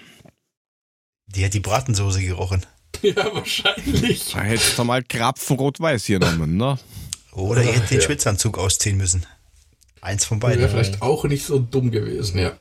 Die 1.34 1.44
hat 1.44 1.54
die 1.54 1.60
Bratensoße 1.60 2.20
gerochen. 2.22 2.64
Ja, 3.02 3.32
wahrscheinlich. 3.34 4.32
Da 4.32 4.42
hättest 4.42 4.76
du 4.78 4.84
mal 4.84 5.02
Krapfen 5.02 5.56
rot-weiß 5.56 6.04
genommen, 6.06 6.58
ne? 6.58 6.78
Oder 7.32 7.62
ihr 7.62 7.72
hättet 7.72 7.90
den 7.92 8.00
Ja. 8.00 8.04
Schwitzanzug 8.04 8.58
ausziehen 8.58 8.98
müssen. 8.98 9.24
Eins 10.02 10.26
von 10.26 10.42
Wäre 10.42 10.52
beiden. 10.56 10.68
vielleicht 10.68 11.00
auch 11.00 11.24
nicht 11.24 11.46
so 11.46 11.58
dumm 11.60 11.90
gewesen, 11.92 12.38
ja. 12.40 12.58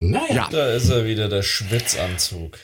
Naja, 0.00 0.34
Ja. 0.34 0.48
Da 0.50 0.72
ist 0.74 0.88
er 0.90 1.06
wieder, 1.06 1.28
der 1.28 1.42
Schwitzanzug. 1.42 2.58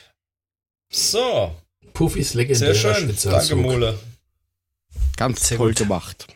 So, 0.92 1.56
Puffys 1.94 2.30
sehr 2.32 2.42
legendärer 2.42 2.74
schön. 2.74 2.94
Schwitzanzug. 2.94 3.32
Danke, 3.32 3.56
Mole. 3.56 3.98
Ganz 5.16 5.48
Sehr 5.48 5.56
toll 5.56 5.70
gut. 5.70 5.78
gemacht. 5.78 6.26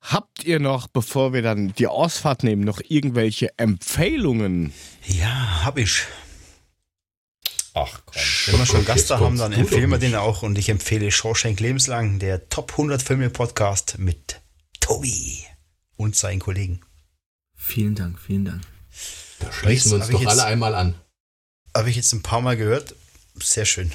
Habt 0.00 0.44
ihr 0.44 0.60
noch, 0.60 0.86
bevor 0.86 1.32
wir 1.34 1.42
dann 1.42 1.74
die 1.74 1.88
Ausfahrt 1.88 2.42
nehmen, 2.42 2.62
noch 2.62 2.80
irgendwelche 2.88 3.50
Empfehlungen? 3.58 4.72
Ja, 5.06 5.64
hab 5.64 5.76
ich. 5.76 6.04
Ach 7.82 8.00
komm. 8.04 8.22
Wenn 8.46 8.58
wir 8.58 8.66
schon 8.66 8.84
Gast 8.84 9.10
da 9.10 9.20
haben, 9.20 9.38
dann 9.38 9.52
empfehlen 9.52 9.90
wir 9.90 9.98
den 9.98 10.14
auch 10.14 10.42
und 10.42 10.58
ich 10.58 10.68
empfehle 10.68 11.10
Shawshank 11.10 11.60
Lebenslang, 11.60 12.18
der 12.18 12.48
Top 12.48 12.72
100 12.72 13.02
Filme 13.02 13.30
Podcast 13.30 13.96
mit 13.98 14.40
Tobi 14.80 15.44
und 15.96 16.16
seinen 16.16 16.40
Kollegen. 16.40 16.80
Vielen 17.56 17.94
Dank, 17.94 18.18
vielen 18.18 18.44
Dank. 18.44 18.62
Da 19.38 19.50
schließen 19.52 19.92
wir 19.92 19.96
uns 19.98 20.08
doch 20.08 20.20
jetzt- 20.20 20.30
alle 20.30 20.44
einmal 20.44 20.74
an. 20.74 20.94
Habe 21.74 21.88
ich 21.90 21.96
jetzt 21.96 22.12
ein 22.12 22.22
paar 22.22 22.40
Mal 22.40 22.56
gehört. 22.56 22.94
Sehr 23.40 23.64
schön. 23.64 23.92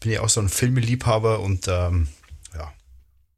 Bin 0.00 0.10
ja 0.12 0.20
auch 0.20 0.28
so 0.28 0.40
ein 0.40 0.48
Filmeliebhaber 0.48 1.40
und 1.40 1.68
ähm, 1.68 2.08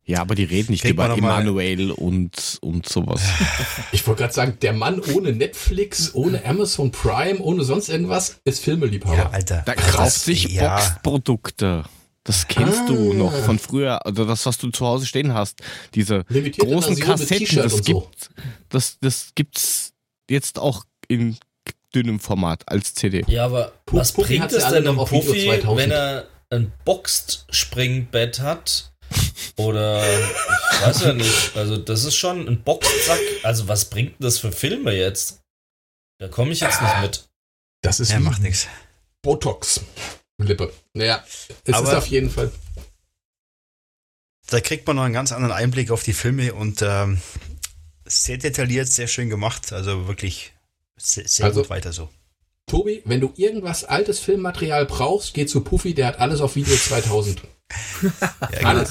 ja, 0.06 0.20
aber 0.20 0.34
die 0.34 0.44
reden 0.44 0.72
nicht 0.72 0.84
über 0.84 1.16
Emanuel 1.16 1.90
und, 1.90 2.58
und 2.60 2.88
sowas. 2.88 3.22
Ich 3.92 4.06
wollte 4.06 4.22
gerade 4.22 4.34
sagen, 4.34 4.58
der 4.60 4.72
Mann 4.72 5.00
ohne 5.14 5.32
Netflix, 5.32 6.14
ohne 6.14 6.44
Amazon 6.44 6.90
Prime, 6.90 7.38
ohne 7.40 7.64
sonst 7.64 7.88
irgendwas, 7.88 8.36
ist 8.44 8.60
Filmeliebhaber. 8.62 9.16
Ja, 9.16 9.30
Alter. 9.30 9.62
Da 9.64 9.74
Krass, 9.74 9.92
kauft 9.94 10.20
sich 10.20 10.44
ja. 10.48 10.76
Boxprodukte. 10.76 11.84
Das 12.24 12.48
kennst 12.48 12.80
Ah. 12.80 12.86
du 12.86 13.12
noch 13.12 13.32
von 13.34 13.58
früher, 13.58 14.04
also 14.06 14.24
das, 14.24 14.46
was 14.46 14.56
du 14.58 14.70
zu 14.70 14.86
Hause 14.86 15.04
stehen 15.06 15.34
hast. 15.34 15.60
Diese 15.94 16.24
Limitierte 16.28 16.70
großen 16.70 16.96
Kassetten, 16.98 17.56
das 17.56 17.72
so. 17.72 17.82
gibt, 17.82 18.30
das, 18.70 18.98
das 19.00 19.28
gibt's 19.34 19.92
jetzt 20.30 20.58
auch 20.58 20.84
in 21.08 21.36
dünnem 21.94 22.18
Format 22.18 22.62
als 22.66 22.94
CD. 22.94 23.24
Ja, 23.28 23.44
aber 23.44 23.72
Pu- 23.86 23.98
was 23.98 24.12
Puffy 24.12 24.38
bringt 24.38 24.52
es 24.52 24.64
denn 24.68 24.88
einem 24.88 24.96
2000. 24.96 25.76
wenn 25.76 25.90
er 25.90 26.26
ein 26.50 26.72
Boxed-Springbett 26.86 28.40
hat? 28.40 28.92
Oder 29.56 30.02
ich 30.20 30.82
weiß 30.82 31.02
ja 31.02 31.12
nicht. 31.12 31.56
Also, 31.56 31.76
das 31.76 32.04
ist 32.04 32.16
schon 32.16 32.46
ein 32.48 32.62
Boxsack. 32.62 33.20
Also, 33.42 33.68
was 33.68 33.88
bringt 33.90 34.12
denn 34.18 34.24
das 34.24 34.38
für 34.38 34.52
Filme 34.52 34.92
jetzt? 34.92 35.40
Da 36.18 36.28
komme 36.28 36.52
ich 36.52 36.60
jetzt 36.60 36.80
nicht 36.82 37.00
mit. 37.00 37.28
Das 37.82 38.00
ist 38.00 38.12
wie 38.14 38.18
macht 38.20 38.40
nichts. 38.42 38.66
Botox. 39.22 39.80
Lippe. 40.38 40.72
Naja, 40.94 41.24
es 41.64 41.74
Aber- 41.74 41.88
ist 41.88 41.94
auf 41.94 42.06
jeden 42.08 42.30
Fall. 42.30 42.50
Da 44.48 44.60
kriegt 44.60 44.86
man 44.86 44.96
noch 44.96 45.04
einen 45.04 45.14
ganz 45.14 45.32
anderen 45.32 45.54
Einblick 45.54 45.90
auf 45.90 46.02
die 46.02 46.12
Filme 46.12 46.52
und 46.54 46.82
ähm, 46.82 47.20
sehr 48.04 48.36
detailliert, 48.36 48.88
sehr 48.88 49.06
schön 49.08 49.30
gemacht. 49.30 49.72
Also 49.72 50.06
wirklich 50.06 50.52
sehr, 50.96 51.26
sehr 51.26 51.46
Also- 51.46 51.62
gut 51.62 51.70
weiter 51.70 51.92
so. 51.92 52.08
Tobi, 52.66 53.02
wenn 53.04 53.20
du 53.20 53.32
irgendwas 53.36 53.84
altes 53.84 54.20
Filmmaterial 54.20 54.86
brauchst, 54.86 55.34
geh 55.34 55.44
zu 55.46 55.60
Puffy, 55.62 55.92
der 55.94 56.06
hat 56.08 56.18
alles 56.18 56.40
auf 56.40 56.56
Video 56.56 56.74
2000. 56.76 57.42
Ja, 58.02 58.48
genau. 58.50 58.68
Alles. 58.68 58.90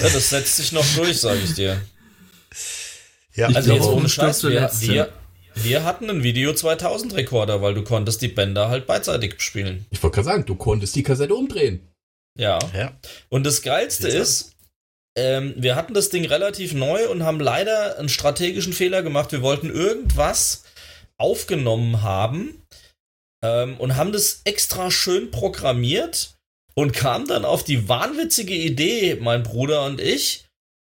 Ja, 0.00 0.08
das 0.08 0.30
setzt 0.30 0.56
sich 0.56 0.72
noch 0.72 0.86
durch, 0.94 1.20
sage 1.20 1.40
ich 1.40 1.54
dir. 1.54 1.80
ja 3.34 3.46
Also 3.46 3.60
glaube, 3.62 3.74
jetzt 3.74 3.88
ohne 3.88 4.08
Scheiß, 4.08 4.44
wir, 4.44 4.70
wir, 4.80 5.12
wir 5.54 5.84
hatten 5.84 6.08
einen 6.08 6.22
Video 6.22 6.52
2000 6.52 7.14
Rekorder, 7.14 7.62
weil 7.62 7.74
du 7.74 7.82
konntest 7.82 8.22
die 8.22 8.28
Bänder 8.28 8.68
halt 8.68 8.86
beidseitig 8.86 9.40
spielen. 9.40 9.86
Ich 9.90 10.02
wollte 10.02 10.16
gerade 10.16 10.26
sagen, 10.26 10.46
du 10.46 10.54
konntest 10.54 10.94
die 10.96 11.02
Kassette 11.02 11.34
umdrehen. 11.34 11.88
Ja. 12.38 12.58
ja. 12.74 12.96
Und 13.28 13.44
das 13.44 13.62
Geilste 13.62 14.08
ist, 14.08 14.54
ähm, 15.16 15.54
wir 15.56 15.74
hatten 15.74 15.94
das 15.94 16.10
Ding 16.10 16.24
relativ 16.24 16.72
neu 16.74 17.08
und 17.08 17.24
haben 17.24 17.40
leider 17.40 17.98
einen 17.98 18.08
strategischen 18.08 18.72
Fehler 18.72 19.02
gemacht. 19.02 19.32
Wir 19.32 19.42
wollten 19.42 19.68
irgendwas 19.70 20.62
aufgenommen 21.16 22.02
haben 22.02 22.62
ähm, 23.42 23.76
und 23.78 23.96
haben 23.96 24.12
das 24.12 24.42
extra 24.44 24.90
schön 24.92 25.32
programmiert 25.32 26.37
und 26.78 26.92
kamen 26.92 27.26
dann 27.26 27.44
auf 27.44 27.64
die 27.64 27.88
wahnwitzige 27.88 28.54
Idee, 28.54 29.18
mein 29.20 29.42
Bruder 29.42 29.84
und 29.84 30.00
ich, 30.00 30.44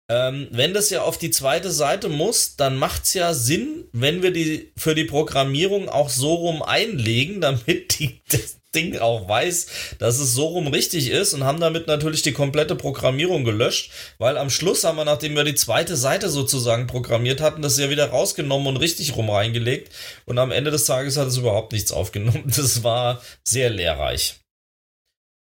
ähm, 0.09 0.47
wenn 0.53 0.73
das 0.73 0.89
ja 0.91 1.03
auf 1.03 1.19
die 1.19 1.33
zweite 1.33 1.73
Seite 1.73 2.09
muss, 2.09 2.55
dann 2.55 2.77
macht's 2.77 3.12
ja 3.12 3.35
Sinn, 3.35 3.89
wenn 3.93 4.23
wir 4.23 4.31
die 4.31 4.71
für 4.77 4.95
die 4.95 5.03
Programmierung 5.03 5.89
auch 5.89 6.09
so 6.09 6.33
rum 6.33 6.62
einlegen, 6.62 7.41
damit 7.41 7.99
die, 7.99 8.21
das 8.31 8.61
Ding 8.73 9.01
auch 9.01 9.29
weiß, 9.29 9.67
dass 9.99 10.21
es 10.21 10.33
so 10.33 10.47
rum 10.47 10.69
richtig 10.69 11.11
ist 11.11 11.35
und 11.35 11.43
haben 11.43 11.59
damit 11.59 11.89
natürlich 11.89 12.23
die 12.23 12.35
komplette 12.35 12.77
Programmierung 12.77 13.43
gelöscht, 13.43 13.91
weil 14.19 14.39
am 14.39 14.49
Schluss 14.49 14.85
haben 14.85 14.97
wir, 14.97 15.05
nachdem 15.05 15.35
wir 15.35 15.43
die 15.43 15.57
zweite 15.57 15.97
Seite 15.97 16.29
sozusagen 16.29 16.87
programmiert 16.87 17.41
hatten, 17.41 17.62
das 17.62 17.81
ja 17.81 17.91
wieder 17.91 18.11
rausgenommen 18.11 18.69
und 18.69 18.77
richtig 18.77 19.17
rum 19.17 19.29
reingelegt 19.29 19.93
und 20.25 20.39
am 20.39 20.53
Ende 20.53 20.71
des 20.71 20.85
Tages 20.85 21.17
hat 21.17 21.27
es 21.27 21.39
überhaupt 21.39 21.73
nichts 21.73 21.91
aufgenommen. 21.91 22.45
Das 22.57 22.85
war 22.85 23.21
sehr 23.43 23.71
lehrreich. 23.71 24.40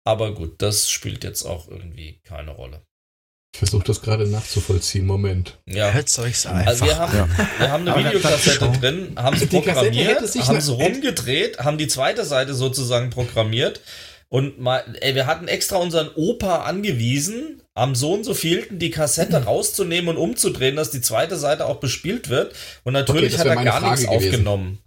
Aber 0.04 0.34
gut, 0.34 0.62
das 0.62 0.90
spielt 0.90 1.24
jetzt 1.24 1.44
auch 1.46 1.68
irgendwie 1.70 2.20
keine 2.24 2.52
Rolle. 2.52 2.82
Ich 3.54 3.60
versuche 3.60 3.84
das 3.84 4.02
gerade 4.02 4.26
nachzuvollziehen. 4.28 5.06
Moment. 5.06 5.58
Ja. 5.68 5.92
Hört's 5.92 6.18
euch 6.20 6.48
einfach. 6.48 6.68
Also 6.68 6.86
wir 6.86 6.98
haben, 6.98 7.30
wir 7.60 7.70
haben 7.72 7.88
eine 7.88 8.06
Videokassette 8.06 8.72
drin, 8.80 9.14
haben 9.18 9.38
sie 9.38 9.46
programmiert, 9.48 10.22
haben 10.22 10.62
sie 10.62 10.72
rumgedreht, 10.72 11.60
haben 11.60 11.78
die 11.78 11.88
zweite 11.88 12.24
Seite 12.24 12.54
sozusagen 12.56 13.10
programmiert 13.10 13.82
und 14.30 14.60
mal, 14.62 14.82
ey, 15.02 15.16
wir 15.16 15.26
hatten 15.28 15.50
extra 15.50 15.76
unseren 15.78 16.10
Opa 16.16 16.64
angewiesen, 16.64 17.62
am 17.74 17.94
so 17.94 18.14
und 18.14 18.24
so 18.24 18.34
vielten 18.34 18.80
die 18.80 18.90
Kassette 18.90 19.44
rauszunehmen 19.44 20.10
und 20.16 20.18
umzudrehen, 20.18 20.78
dass 20.78 20.90
die 20.92 21.02
zweite 21.02 21.36
Seite 21.38 21.66
auch 21.66 21.82
bespielt 21.82 22.30
wird 22.30 22.56
und 22.86 22.94
natürlich 22.94 23.34
das 23.34 23.42
hat 23.42 23.48
er 23.48 23.56
gar 23.64 23.82
nichts 23.82 24.06
Frage 24.06 24.18
gewesen. 24.20 24.32
aufgenommen. 24.36 24.80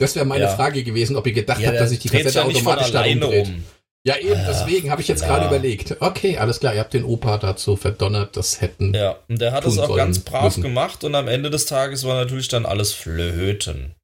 Das 0.00 0.14
wäre 0.16 0.24
meine 0.24 0.44
Ja. 0.44 0.56
Frage 0.56 0.82
gewesen, 0.82 1.14
ob 1.16 1.26
ihr 1.26 1.32
gedacht 1.34 1.60
Ja, 1.60 1.68
habt, 1.68 1.80
dass 1.80 1.90
sich 1.90 1.98
die 1.98 2.08
Kassette 2.08 2.42
automatisch 2.44 2.90
da 2.90 3.00
alleine 3.02 3.26
umdreht. 3.26 3.46
rum. 3.48 3.64
Ja, 4.08 4.16
eben, 4.16 4.32
Ja. 4.40 4.46
deswegen 4.48 4.90
habe 4.90 5.00
ich 5.02 5.08
jetzt 5.08 5.22
Ja. 5.22 5.28
gerade 5.28 5.46
überlegt. 5.46 5.96
Okay, 6.00 6.38
alles 6.38 6.60
klar, 6.60 6.74
ihr 6.74 6.80
habt 6.80 6.94
den 6.94 7.04
Opa 7.04 7.38
dazu 7.38 7.76
verdonnert, 7.76 8.36
das 8.36 8.60
hätten. 8.60 8.94
Ja, 8.94 9.16
und 9.28 9.40
der 9.40 9.52
hat 9.52 9.64
es 9.66 9.78
auch 9.78 9.94
ganz 9.96 10.18
brav 10.20 10.44
müssen. 10.44 10.62
gemacht 10.62 11.04
und 11.04 11.14
am 11.14 11.28
Ende 11.28 11.50
des 11.50 11.66
Tages 11.66 12.04
war 12.04 12.16
natürlich 12.16 12.48
dann 12.48 12.66
alles 12.66 12.92
Flöten. 12.92 13.94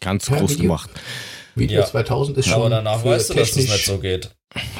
Ganz 0.00 0.28
Ja, 0.28 0.36
groß 0.38 0.50
Video- 0.52 0.62
gemacht. 0.62 0.90
Video 1.54 1.80
Ja. 1.80 1.86
2000 1.86 2.38
ist 2.38 2.46
schon. 2.46 2.54
Aber 2.54 2.70
danach 2.70 3.04
weißt 3.04 3.30
du, 3.30 3.34
dass 3.34 3.48
das 3.50 3.56
technisch- 3.56 3.72
nicht 3.72 3.84
so 3.86 3.98
geht. 3.98 4.30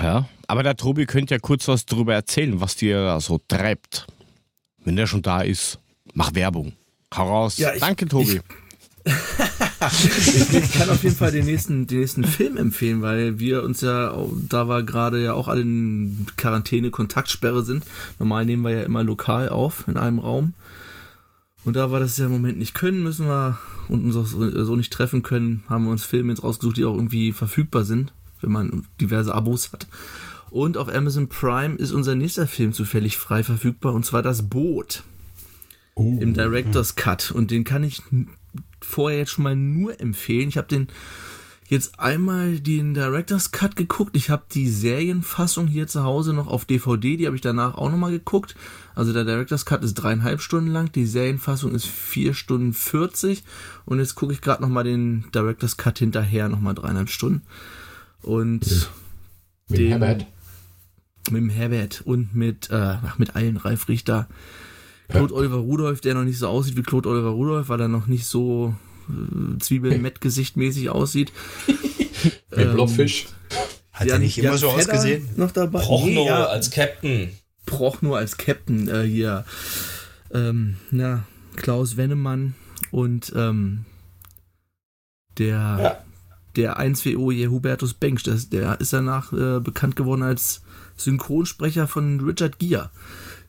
Ja. 0.02 0.28
Aber 0.48 0.62
der 0.62 0.76
Tobi 0.76 1.06
könnte 1.06 1.34
ja 1.34 1.38
kurz 1.38 1.68
was 1.68 1.86
darüber 1.86 2.14
erzählen, 2.14 2.60
was 2.60 2.76
dir 2.76 3.02
da 3.04 3.20
so 3.20 3.40
treibt. 3.48 4.06
Wenn 4.84 4.96
der 4.96 5.06
schon 5.06 5.22
da 5.22 5.42
ist, 5.42 5.78
mach 6.14 6.34
Werbung. 6.34 6.72
Hau 7.14 7.28
raus. 7.28 7.58
Ja, 7.58 7.72
ich- 7.74 7.80
Danke, 7.80 8.06
Tobi. 8.08 8.36
ich, 8.36 8.40
ich 9.04 10.72
kann 10.72 10.90
auf 10.90 11.02
jeden 11.02 11.16
Fall 11.16 11.32
den 11.32 11.44
nächsten, 11.44 11.86
den 11.86 12.00
nächsten 12.00 12.24
Film 12.24 12.56
empfehlen, 12.56 13.02
weil 13.02 13.38
wir 13.38 13.62
uns 13.62 13.80
ja, 13.80 14.16
da 14.48 14.68
wir 14.68 14.82
gerade 14.82 15.22
ja 15.22 15.34
auch 15.34 15.48
alle 15.48 15.62
in 15.62 16.26
Quarantäne, 16.36 16.90
Kontaktsperre 16.90 17.64
sind. 17.64 17.84
Normal 18.18 18.44
nehmen 18.44 18.62
wir 18.62 18.70
ja 18.70 18.82
immer 18.82 19.02
lokal 19.02 19.48
auf 19.48 19.84
in 19.88 19.96
einem 19.96 20.18
Raum. 20.18 20.54
Und 21.64 21.76
da 21.76 21.90
wir 21.90 22.00
das 22.00 22.16
ja 22.18 22.26
im 22.26 22.32
Moment 22.32 22.58
nicht 22.58 22.74
können, 22.74 23.02
müssen 23.02 23.26
wir 23.26 23.58
und 23.88 24.04
uns 24.04 24.16
auch 24.16 24.26
so 24.26 24.76
nicht 24.76 24.92
treffen 24.92 25.22
können, 25.22 25.62
haben 25.68 25.84
wir 25.84 25.90
uns 25.90 26.04
Filme 26.04 26.32
jetzt 26.32 26.42
rausgesucht, 26.42 26.76
die 26.76 26.84
auch 26.84 26.94
irgendwie 26.94 27.32
verfügbar 27.32 27.84
sind, 27.84 28.12
wenn 28.40 28.52
man 28.52 28.84
diverse 29.00 29.34
Abos 29.34 29.72
hat. 29.72 29.86
Und 30.50 30.76
auf 30.76 30.92
Amazon 30.92 31.28
Prime 31.28 31.76
ist 31.76 31.92
unser 31.92 32.14
nächster 32.14 32.46
Film 32.46 32.72
zufällig 32.72 33.16
frei 33.16 33.42
verfügbar, 33.42 33.94
und 33.94 34.04
zwar 34.04 34.22
Das 34.22 34.48
Boot 34.48 35.02
Uh, 35.94 36.18
im 36.20 36.32
Director's 36.32 36.94
Cut. 36.94 37.30
Und 37.32 37.50
den 37.50 37.64
kann 37.64 37.84
ich 37.84 38.02
vorher 38.84 39.18
jetzt 39.20 39.30
schon 39.32 39.44
mal 39.44 39.56
nur 39.56 40.00
empfehlen. 40.00 40.48
Ich 40.48 40.56
habe 40.56 40.68
den 40.68 40.88
jetzt 41.68 41.98
einmal 42.00 42.60
den 42.60 42.92
Director's 42.92 43.50
Cut 43.50 43.76
geguckt. 43.76 44.14
Ich 44.16 44.28
habe 44.28 44.42
die 44.52 44.68
Serienfassung 44.68 45.66
hier 45.66 45.86
zu 45.86 46.02
Hause 46.04 46.34
noch 46.34 46.46
auf 46.46 46.64
DVD, 46.66 47.16
die 47.16 47.24
habe 47.26 47.36
ich 47.36 47.40
danach 47.42 47.76
auch 47.76 47.90
nochmal 47.90 48.10
geguckt. 48.10 48.54
Also 48.94 49.12
der 49.14 49.24
Director's 49.24 49.64
Cut 49.64 49.82
ist 49.82 49.94
dreieinhalb 49.94 50.42
Stunden 50.42 50.70
lang, 50.70 50.92
die 50.92 51.06
Serienfassung 51.06 51.74
ist 51.74 51.86
vier 51.86 52.34
Stunden 52.34 52.74
40 52.74 53.42
und 53.86 54.00
jetzt 54.00 54.16
gucke 54.16 54.34
ich 54.34 54.42
gerade 54.42 54.60
nochmal 54.60 54.84
den 54.84 55.24
Director's 55.34 55.78
Cut 55.78 55.98
hinterher, 55.98 56.50
nochmal 56.50 56.74
dreieinhalb 56.74 57.08
Stunden. 57.08 57.42
Und 58.20 58.90
mit 59.68 59.78
den- 59.80 59.88
Herbert. 59.88 60.26
mit 61.30 61.40
dem 61.40 61.48
Herbert 61.48 62.02
und 62.04 62.34
mit, 62.34 62.68
äh, 62.70 62.96
mit 63.16 63.34
allen 63.34 63.56
Ralf 63.56 63.88
Richter. 63.88 64.28
Claude 65.12 65.34
Oliver 65.34 65.56
Rudolph, 65.56 66.00
der 66.00 66.14
noch 66.14 66.24
nicht 66.24 66.38
so 66.38 66.48
aussieht 66.48 66.76
wie 66.76 66.82
Claude 66.82 67.08
Oliver 67.08 67.30
Rudolph, 67.30 67.68
weil 67.68 67.80
er 67.80 67.88
noch 67.88 68.06
nicht 68.06 68.26
so 68.26 68.74
äh, 69.08 69.58
Zwiebeln-Met-Gesicht-mäßig 69.58 70.90
aussieht. 70.90 71.32
Ähm, 72.54 72.74
Blobfisch. 72.74 73.26
Hat 73.92 74.06
er 74.06 74.18
nicht 74.20 74.38
immer 74.38 74.56
so 74.56 74.70
Fedder 74.70 74.92
ausgesehen? 74.92 75.28
Noch 75.36 75.50
dabei? 75.50 75.80
Prochnow 75.80 76.06
Nee, 76.06 76.26
ja, 76.26 76.44
als 76.44 76.70
Captain. 76.70 77.30
Prochnow 77.66 78.14
als 78.14 78.36
Captain 78.36 78.86
äh, 78.88 79.02
hier. 79.02 79.44
Ähm, 80.32 80.76
na, 80.92 81.24
Klaus 81.56 81.96
Wennemann 81.96 82.54
und 82.92 83.32
ähm, 83.34 83.86
der, 85.38 85.56
Ja. 85.56 86.04
der 86.54 86.78
1WO 86.78 87.32
hier 87.32 87.50
Hubertus 87.50 87.94
Bengsch, 87.94 88.22
der 88.24 88.80
ist 88.80 88.92
danach 88.92 89.32
äh, 89.32 89.58
bekannt 89.58 89.96
geworden 89.96 90.22
als 90.22 90.62
Synchronsprecher 90.96 91.88
von 91.88 92.20
Richard 92.20 92.58
Gere. 92.60 92.90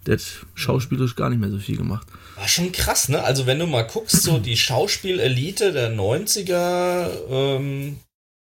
Der 0.05 0.15
hat 0.17 0.23
schauspielerisch 0.55 1.15
gar 1.15 1.29
nicht 1.29 1.39
mehr 1.39 1.49
so 1.49 1.59
viel 1.59 1.77
gemacht. 1.77 2.07
War 2.35 2.47
schon 2.47 2.71
krass, 2.71 3.09
ne? 3.09 3.23
Also 3.23 3.45
wenn 3.45 3.59
du 3.59 3.67
mal 3.67 3.83
guckst, 3.83 4.21
so 4.23 4.37
die 4.39 4.57
Schauspielelite 4.57 5.71
der 5.71 5.91
90er 5.91 7.09
ähm, 7.29 7.99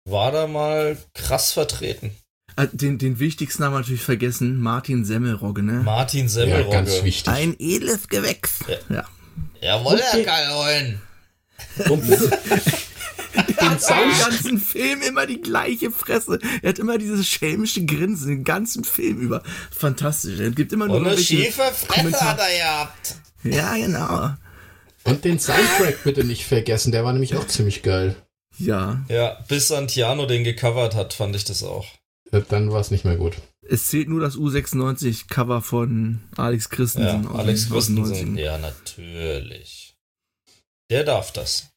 war 0.10 0.32
da 0.32 0.48
mal 0.48 0.98
krass 1.14 1.52
vertreten. 1.52 2.12
Äh, 2.58 2.68
Den, 2.72 2.98
den 2.98 3.20
wichtigsten 3.20 3.64
haben 3.64 3.74
wir 3.74 3.80
natürlich 3.80 4.02
vergessen, 4.04 4.60
Martin 4.60 5.04
Semmelrogge, 5.06 5.64
ne? 5.64 5.82
Martin 5.84 6.24
Ja, 6.24 6.28
Semmelrogge. 6.30 6.70
ganz 6.76 7.04
wichtig. 7.04 7.28
Ein 7.32 7.56
edles 7.60 8.08
Gewächs. 8.08 8.60
Ja. 8.90 9.06
Jawohl, 9.62 9.94
Okay. 9.96 10.04
Herr 10.12 10.24
Kalholen. 10.24 11.02
Und 11.90 12.04
Den 13.60 14.20
ganzen 14.20 14.60
Film 14.60 15.02
immer 15.02 15.26
die 15.26 15.42
gleiche 15.42 15.92
Fresse. 15.92 16.40
Er 16.62 16.70
hat 16.70 16.80
immer 16.80 16.98
dieses 16.98 17.28
schelmische 17.28 17.86
Grinsen 17.86 18.28
den 18.30 18.44
ganzen 18.44 18.84
Film 18.84 19.20
über. 19.20 19.44
Fantastisch. 19.72 20.40
Er 20.40 20.52
gibt 20.52 20.72
immer 20.74 20.88
nur 20.88 20.98
Und 20.98 21.08
eine 21.08 21.18
schiefe 21.18 21.62
Fresse 21.62 21.88
Kommentar- 21.88 22.30
hat 22.30 22.40
er 22.40 22.58
gehabt. 22.58 23.16
Ja, 23.44 23.76
genau. 23.76 24.36
Und 25.04 25.26
den 25.26 25.40
Soundtrack 25.40 26.04
bitte 26.04 26.24
nicht 26.24 26.46
vergessen, 26.46 26.92
der 26.92 27.04
war 27.04 27.12
nämlich 27.14 27.36
auch 27.36 27.48
ziemlich 27.48 27.82
geil. 27.82 28.16
Ja. 28.60 29.04
Ja, 29.10 29.40
bis 29.48 29.70
Santiano 29.70 30.26
den 30.28 30.44
gecovert 30.44 30.94
hat, 30.94 31.14
fand 31.14 31.36
ich 31.36 31.44
das 31.46 31.64
auch. 31.64 31.88
äh, 32.32 32.42
dann 32.50 32.72
war 32.72 32.80
es 32.82 32.92
nicht 32.92 33.04
mehr 33.06 33.16
gut. 33.16 33.34
Es 33.68 33.88
zählt 33.88 34.10
nur 34.10 34.20
das 34.22 34.36
U96-Cover 34.36 35.62
von 35.62 36.20
Alex 36.38 36.70
Christensen. 36.70 37.24
Ja, 37.24 37.32
Alex 37.32 37.70
Christensen, 37.70 38.38
ja, 38.38 38.58
natürlich. 38.60 39.96
Der 40.92 41.04
darf 41.04 41.32
das. 41.32 41.71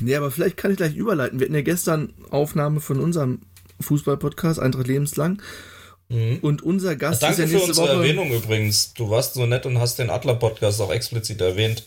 Nee, 0.00 0.16
aber 0.16 0.30
vielleicht 0.30 0.56
kann 0.56 0.70
ich 0.70 0.76
gleich 0.76 0.96
überleiten. 0.96 1.38
Wir 1.38 1.46
hatten 1.46 1.54
ja 1.54 1.62
gestern 1.62 2.12
Aufnahme 2.30 2.80
von 2.80 3.00
unserem 3.00 3.40
Fußball-Podcast, 3.80 4.58
Eintracht 4.58 4.88
lebenslang. 4.88 5.40
Mhm. 6.08 6.38
Und 6.42 6.62
unser 6.62 6.96
Gast 6.96 7.22
Danke 7.22 7.42
ist 7.42 7.52
ja 7.52 7.58
nächste 7.58 7.74
für 7.74 7.80
unsere 7.82 7.98
Woche. 7.98 8.06
Erwähnung 8.08 8.32
übrigens. 8.32 8.94
Du 8.94 9.10
warst 9.10 9.34
so 9.34 9.46
nett 9.46 9.66
und 9.66 9.78
hast 9.78 9.98
den 9.98 10.10
Adler-Podcast 10.10 10.80
auch 10.80 10.92
explizit 10.92 11.40
erwähnt. 11.40 11.86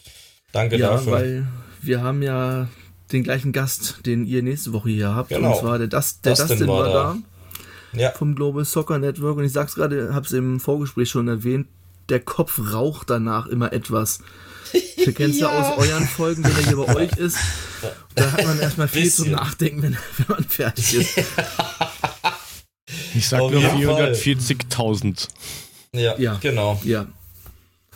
Danke 0.51 0.77
ja, 0.77 0.91
dafür. 0.91 1.11
weil 1.11 1.47
wir 1.81 2.01
haben 2.01 2.21
ja 2.21 2.67
den 3.11 3.23
gleichen 3.23 3.51
Gast, 3.51 4.05
den 4.05 4.25
ihr 4.25 4.41
nächste 4.43 4.73
Woche 4.73 4.89
hier 4.89 5.15
habt. 5.15 5.29
Genau. 5.29 5.53
Und 5.53 5.59
zwar 5.59 5.77
der, 5.77 5.87
das, 5.87 6.21
der 6.21 6.33
Dustin 6.33 6.47
Dustin, 6.49 6.67
war 6.67 6.85
da. 6.85 7.17
da. 7.93 7.99
Ja. 7.99 8.11
Vom 8.11 8.35
Global 8.35 8.65
Soccer 8.65 8.99
Network. 8.99 9.37
Und 9.37 9.45
ich 9.45 9.53
sag's 9.53 9.75
gerade, 9.75 10.13
hab's 10.13 10.31
im 10.31 10.59
Vorgespräch 10.59 11.09
schon 11.09 11.27
erwähnt, 11.27 11.67
der 12.09 12.19
Kopf 12.19 12.59
raucht 12.73 13.09
danach 13.09 13.47
immer 13.47 13.73
etwas. 13.73 14.19
Du 15.05 15.13
kennst 15.13 15.39
ja. 15.39 15.47
aus 15.47 15.77
euren 15.77 16.05
Folgen, 16.05 16.43
wenn 16.43 16.51
er 16.51 16.65
hier 16.65 16.75
bei 16.75 16.93
euch 16.95 17.13
ist. 17.13 17.37
Da 18.15 18.29
hat 18.33 18.43
man 18.45 18.59
erstmal 18.59 18.89
viel 18.89 19.03
Bisschen. 19.03 19.25
zum 19.25 19.33
Nachdenken, 19.33 19.81
wenn, 19.81 19.93
wenn 20.17 20.25
man 20.27 20.43
fertig 20.43 20.93
ist. 20.95 21.17
Ich 23.15 23.27
sag 23.29 23.39
Auf 23.41 23.51
nur 23.53 23.61
jeden 23.61 23.85
Fall. 23.85 24.11
440.000. 24.11 25.27
Ja, 25.93 26.17
Ja. 26.19 26.37
genau. 26.41 26.81
Ja. 26.83 27.07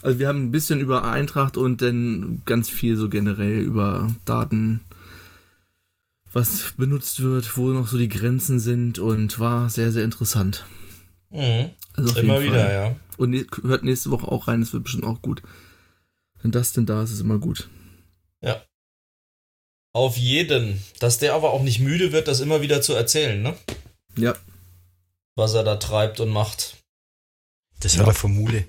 Also 0.02 0.18
wir 0.20 0.30
haben 0.30 0.44
ein 0.46 0.52
bisschen 0.52 0.80
über 0.80 1.04
Eintracht 1.04 1.58
und 1.58 1.82
dann 1.82 2.42
ganz 2.46 2.70
viel 2.70 2.96
so 2.96 3.10
generell 3.10 3.60
über 3.60 4.10
Daten, 4.26 4.80
was 6.32 6.74
benutzt 6.78 7.22
wird, 7.22 7.58
wo 7.58 7.70
noch 7.70 7.88
so 7.90 7.98
die 7.98 8.08
Grenzen 8.10 8.60
sind 8.62 8.98
und 8.98 9.40
war 9.40 9.70
sehr, 9.70 9.92
sehr 9.92 10.06
interessant. 10.06 10.66
Mhm. 11.32 11.72
Also 11.94 12.12
auf 12.12 12.18
Immer 12.18 12.40
jeden 12.40 12.54
wieder, 12.54 12.66
Fall. 12.66 12.74
ja. 12.74 12.96
Und 13.18 13.32
ne 13.32 13.46
hört 13.64 13.84
nächste 13.84 14.12
Woche 14.12 14.28
auch 14.28 14.48
rein, 14.48 14.62
das 14.62 14.74
wird 14.74 14.84
bestimmt 14.84 15.06
auch 15.06 15.22
gut. 15.22 15.42
Wenn 16.42 16.52
das 16.52 16.74
denn 16.74 16.86
da 16.86 17.04
ist, 17.04 17.12
ist 17.12 17.22
immer 17.22 17.38
gut. 17.40 17.70
Auf 19.94 20.18
jeden. 20.18 20.82
Dass 21.00 21.18
der 21.20 21.34
aber 21.34 21.52
auch 21.52 21.64
nicht 21.64 21.80
müde 21.80 22.12
wird, 22.12 22.28
das 22.28 22.40
immer 22.40 22.62
wieder 22.62 22.82
zu 22.82 22.94
erzählen, 22.94 23.42
ne? 23.42 23.58
Ja. 24.18 24.36
Was 25.36 25.54
er 25.54 25.64
da 25.64 25.76
treibt 25.76 26.20
und 26.20 26.30
macht. 26.30 26.78
Das 27.82 27.98
hat 27.98 28.08
er 28.08 28.14
von 28.14 28.34
Mule. 28.34 28.66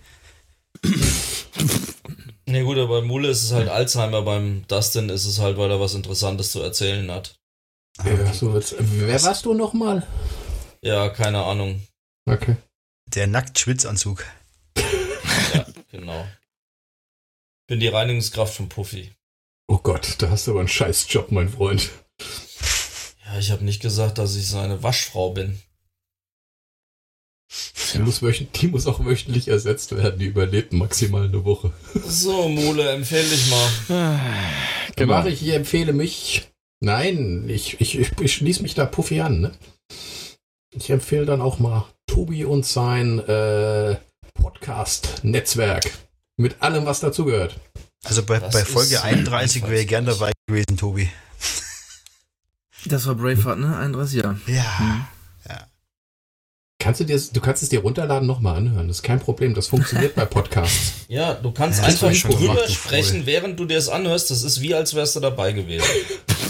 Ne 2.47 2.65
gut, 2.65 2.77
aber 2.79 3.01
bei 3.01 3.07
Mule 3.07 3.29
ist 3.29 3.45
es 3.45 3.53
halt 3.53 3.69
Alzheimer, 3.69 4.23
beim 4.23 4.67
Dustin 4.69 5.09
ist 5.11 5.27
es 5.27 5.39
halt, 5.39 5.57
weil 5.59 5.71
er 5.71 5.81
was 5.81 5.95
Interessantes 5.95 6.51
zu 6.51 6.61
erzählen 6.61 7.09
hat. 7.11 7.37
Ja, 8.05 8.33
so 8.33 8.55
jetzt, 8.55 8.75
wer 8.79 9.23
warst 9.23 9.45
du 9.45 9.55
nochmal? 9.55 10.07
Ja, 10.83 11.09
keine 11.09 11.45
Ahnung. 11.45 11.87
Okay. 12.25 12.57
Der 13.07 13.27
Nackt-Schwitzanzug. 13.27 14.25
Ja, 15.55 15.67
genau. 15.91 16.27
Bin 17.67 17.81
die 17.81 17.89
Reinigungskraft 17.89 18.55
von 18.55 18.69
Puffy. 18.69 19.13
Oh 19.69 19.79
Gott, 19.79 20.17
da 20.19 20.31
hast 20.31 20.47
du 20.47 20.53
aber 20.53 20.61
einen 20.61 20.69
scheiß 20.69 21.07
Job, 21.09 21.31
mein 21.31 21.49
Freund. 21.49 21.91
Ja, 23.25 23.39
ich 23.39 23.51
habe 23.51 23.65
nicht 23.65 23.81
gesagt, 23.81 24.19
dass 24.19 24.37
ich 24.37 24.49
seine 24.49 24.83
Waschfrau 24.83 25.31
bin. 25.31 25.61
Die 27.95 27.99
muss, 27.99 28.21
die 28.21 28.69
muss 28.69 28.87
auch 28.87 29.05
wöchentlich 29.05 29.49
ersetzt 29.49 29.95
werden. 29.95 30.19
Die 30.19 30.27
überlebt 30.27 30.73
maximal 30.73 31.25
eine 31.25 31.45
Woche. 31.45 31.73
So, 32.07 32.49
Mule, 32.49 32.91
empfehle 32.91 33.29
dich 33.29 33.51
mal. 33.51 34.21
Genau. 34.97 35.15
Mache 35.15 35.31
ich, 35.31 35.43
ich 35.43 35.55
empfehle 35.55 35.93
mich. 35.93 36.49
Nein, 36.81 37.49
ich, 37.49 37.81
ich, 37.81 37.99
ich, 37.99 38.11
ich 38.21 38.35
schließe 38.35 38.63
mich 38.63 38.75
da 38.75 38.87
Puffy 38.87 39.21
an. 39.21 39.41
Ne? 39.41 39.53
Ich 40.73 40.91
empfehle 40.91 41.27
dann 41.27 41.41
auch 41.41 41.59
mal 41.59 41.85
Tobi 42.07 42.45
und 42.45 42.65
sein 42.65 43.19
äh, 43.21 43.97
Podcast-Netzwerk. 44.35 45.91
Mit 46.37 46.63
allem, 46.63 46.87
was 46.87 47.01
dazugehört. 47.01 47.57
Also 48.05 48.23
bei, 48.23 48.41
bei 48.41 48.65
Folge 48.65 49.03
31 49.05 49.63
wäre 49.65 49.83
ich 49.83 49.89
gern 49.89 50.07
dabei 50.07 50.33
gewesen, 50.47 50.77
Tobi. 50.77 51.09
Das 52.87 53.07
war 53.07 53.15
Braveheart, 53.15 53.59
ne? 53.59 53.77
31 53.77 54.23
Jahre. 54.23 54.41
Ja. 54.47 55.09
Kannst 56.83 56.99
du, 56.99 57.05
dir, 57.05 57.21
du 57.33 57.41
kannst 57.41 57.63
es 57.63 57.69
dir 57.69 57.79
runterladen, 57.79 58.27
nochmal 58.27 58.57
anhören. 58.57 58.89
Das 58.89 58.97
ist 58.97 59.03
kein 59.05 59.21
Problem. 59.21 59.55
Das 59.55 59.69
funktioniert 59.69 60.15
bei 60.17 60.25
Podcasts. 60.25 61.05
Ja, 61.07 61.35
du 61.35 61.53
kannst 61.53 61.81
Ja, 61.81 61.87
einfach 61.87 62.11
drüber 62.11 62.67
sprechen, 62.67 63.25
während 63.25 63.61
du 63.61 63.67
dir 63.67 63.79
es 63.79 63.89
anhörst. 63.89 64.33
Das 64.33 64.43
ist 64.43 64.61
wie, 64.61 64.75
als 64.75 64.93
wärst 64.95 65.15
du 65.15 65.21
dabei 65.21 65.53
gewesen. 65.53 65.87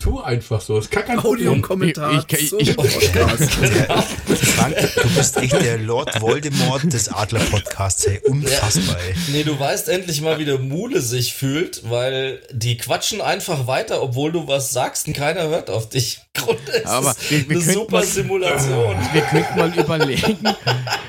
Tu 0.00 0.18
einfach 0.18 0.62
so. 0.62 0.76
Das 0.76 0.86
ist 0.86 0.90
gar 0.90 1.02
kein 1.02 1.18
Audio 1.18 1.28
Problem. 1.30 1.52
und 1.52 1.62
Kommentar 1.62 2.24
Ich- 2.30 2.52
ich- 2.52 2.70
ich- 2.70 2.74
Frank, 2.74 4.76
du 5.02 5.08
bist 5.14 5.36
echt 5.36 5.52
der 5.52 5.76
Lord 5.76 6.18
Voldemort 6.22 6.90
des 6.90 7.10
Adler-Podcasts. 7.10 8.06
Hey, 8.06 8.18
unfassbar, 8.26 8.96
ey. 8.98 9.14
Nee, 9.32 9.42
du 9.44 9.60
weißt 9.60 9.90
endlich 9.90 10.22
mal, 10.22 10.38
wie 10.38 10.46
der 10.46 10.58
Mule 10.58 11.02
sich 11.02 11.34
fühlt, 11.34 11.82
weil 11.90 12.40
die 12.50 12.78
quatschen 12.78 13.20
einfach 13.20 13.66
weiter, 13.66 14.00
obwohl 14.02 14.32
du 14.32 14.48
was 14.48 14.70
sagst 14.72 15.06
und 15.06 15.12
keiner 15.12 15.48
hört 15.48 15.68
auf 15.68 15.90
dich. 15.90 16.20
Im 16.36 16.42
Grunde 16.44 16.72
ist 16.72 16.86
Aber 16.86 17.10
es 17.10 17.30
wir- 17.30 17.48
wir 17.50 17.56
eine 17.60 17.72
super 17.72 17.96
mal- 17.98 18.06
Simulation. 18.06 18.96
Wir 19.12 19.22
könnten 19.22 19.58
mal 19.58 19.78
überlegen, 19.78 20.38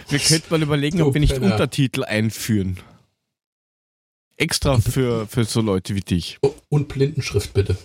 wir 0.10 0.20
könnten 0.28 0.46
mal 0.50 0.62
überlegen, 0.62 1.02
ob 1.02 1.14
wir 1.14 1.22
nicht 1.22 1.34
Penner. 1.36 1.54
Untertitel 1.54 2.04
einführen. 2.04 2.78
Extra 4.38 4.80
für, 4.80 5.28
für 5.28 5.46
so 5.46 5.62
Leute 5.62 5.96
wie 5.96 6.02
dich. 6.02 6.40
Und 6.70 6.88
Blindenschrift 6.88 7.54
bitte. 7.54 7.78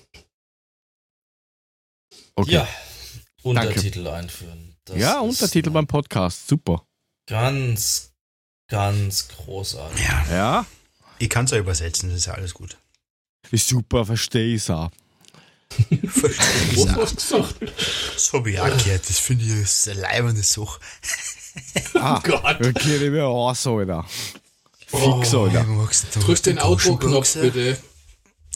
Okay. 2.37 2.53
Ja, 2.53 2.69
Untertitel 3.43 4.07
einführen. 4.09 4.77
Das 4.85 4.99
ja, 4.99 5.21
Untertitel 5.21 5.71
beim 5.71 5.87
Podcast. 5.87 6.47
Super. 6.47 6.87
Ganz, 7.27 8.13
ganz 8.69 9.29
großartig. 9.29 10.07
Ja, 10.07 10.27
Ja, 10.31 10.67
ich 11.19 11.31
kann 11.31 11.47
es 11.47 11.51
ja 11.53 11.59
übersetzen, 11.59 12.11
das 12.11 12.19
ist 12.19 12.27
ja 12.27 12.35
alles 12.35 12.53
gut. 12.55 12.77
ist 13.51 13.67
super, 13.69 14.05
verstehe 14.05 14.55
ich 14.55 14.71
auch. 14.71 14.91
Verstehe 16.09 16.73
ich 16.73 16.91
auch. 16.91 16.97
hast 16.97 17.13
du 17.13 17.43
gesagt? 17.43 17.55
Das 18.15 18.33
habe 18.33 18.51
ich 18.51 18.61
auch 18.61 18.85
gehört. 18.85 19.09
Das 19.09 19.19
finde 19.19 19.45
ich 19.45 19.51
ist 19.53 19.89
eine 19.89 20.01
leibende 20.01 20.43
Sache. 20.43 20.79
Ah, 21.95 22.21
Gott. 22.23 22.57
okay, 22.61 22.97
ich 22.97 23.01
bin 23.01 23.19
Arsch, 23.21 23.67
Alter. 23.67 24.05
Oh, 24.93 25.23
Fix, 25.23 25.35
Alter. 25.35 25.65
Magst 25.65 26.15
du 26.15 26.21
Drück 26.21 26.43
den 26.43 26.59
Outro-Knopf 26.59 27.35
bitte. 27.35 27.79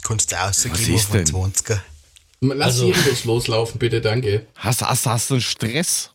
Kannst 0.03 0.33
du 0.33 0.37
ist 0.37 0.67
auf 0.67 1.11
den 1.11 1.25
denn? 1.25 1.35
20er. 1.35 1.81
Lass 2.43 2.81
Also- 2.81 2.89
Virus 2.89 3.25
loslaufen, 3.25 3.79
bitte, 3.79 4.01
danke. 4.01 4.47
Hast, 4.57 4.83
hast, 4.83 5.07
hast 5.07 5.31
du 5.31 5.35
einen 5.35 5.41
Stress? 5.43 6.11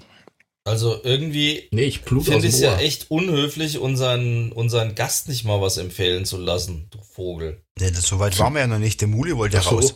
Also 0.68 1.00
irgendwie 1.04 1.68
Nee, 1.72 1.84
ich 1.84 2.00
finde 2.00 2.38
ich 2.40 2.46
es 2.56 2.60
ja 2.60 2.78
echt 2.78 3.12
unhöflich, 3.12 3.78
unseren, 3.78 4.52
unseren 4.52 4.96
Gast 4.96 5.30
nicht 5.30 5.46
mal 5.46 5.62
was 5.62 5.78
empfehlen 5.78 6.26
zu 6.26 6.38
lassen, 6.38 6.88
du 6.90 6.98
Vogel. 7.04 7.62
Nee, 7.80 7.92
das, 7.92 8.08
so 8.08 8.18
weit 8.18 8.38
waren 8.40 8.54
wir 8.54 8.62
ja 8.62 8.68
noch 8.68 8.80
nicht. 8.80 9.00
Der 9.02 9.08
Muli 9.08 9.38
wollte 9.38 9.58
ja 9.58 9.62
Ach 9.64 9.70
so. 9.70 9.76
raus. 9.76 9.96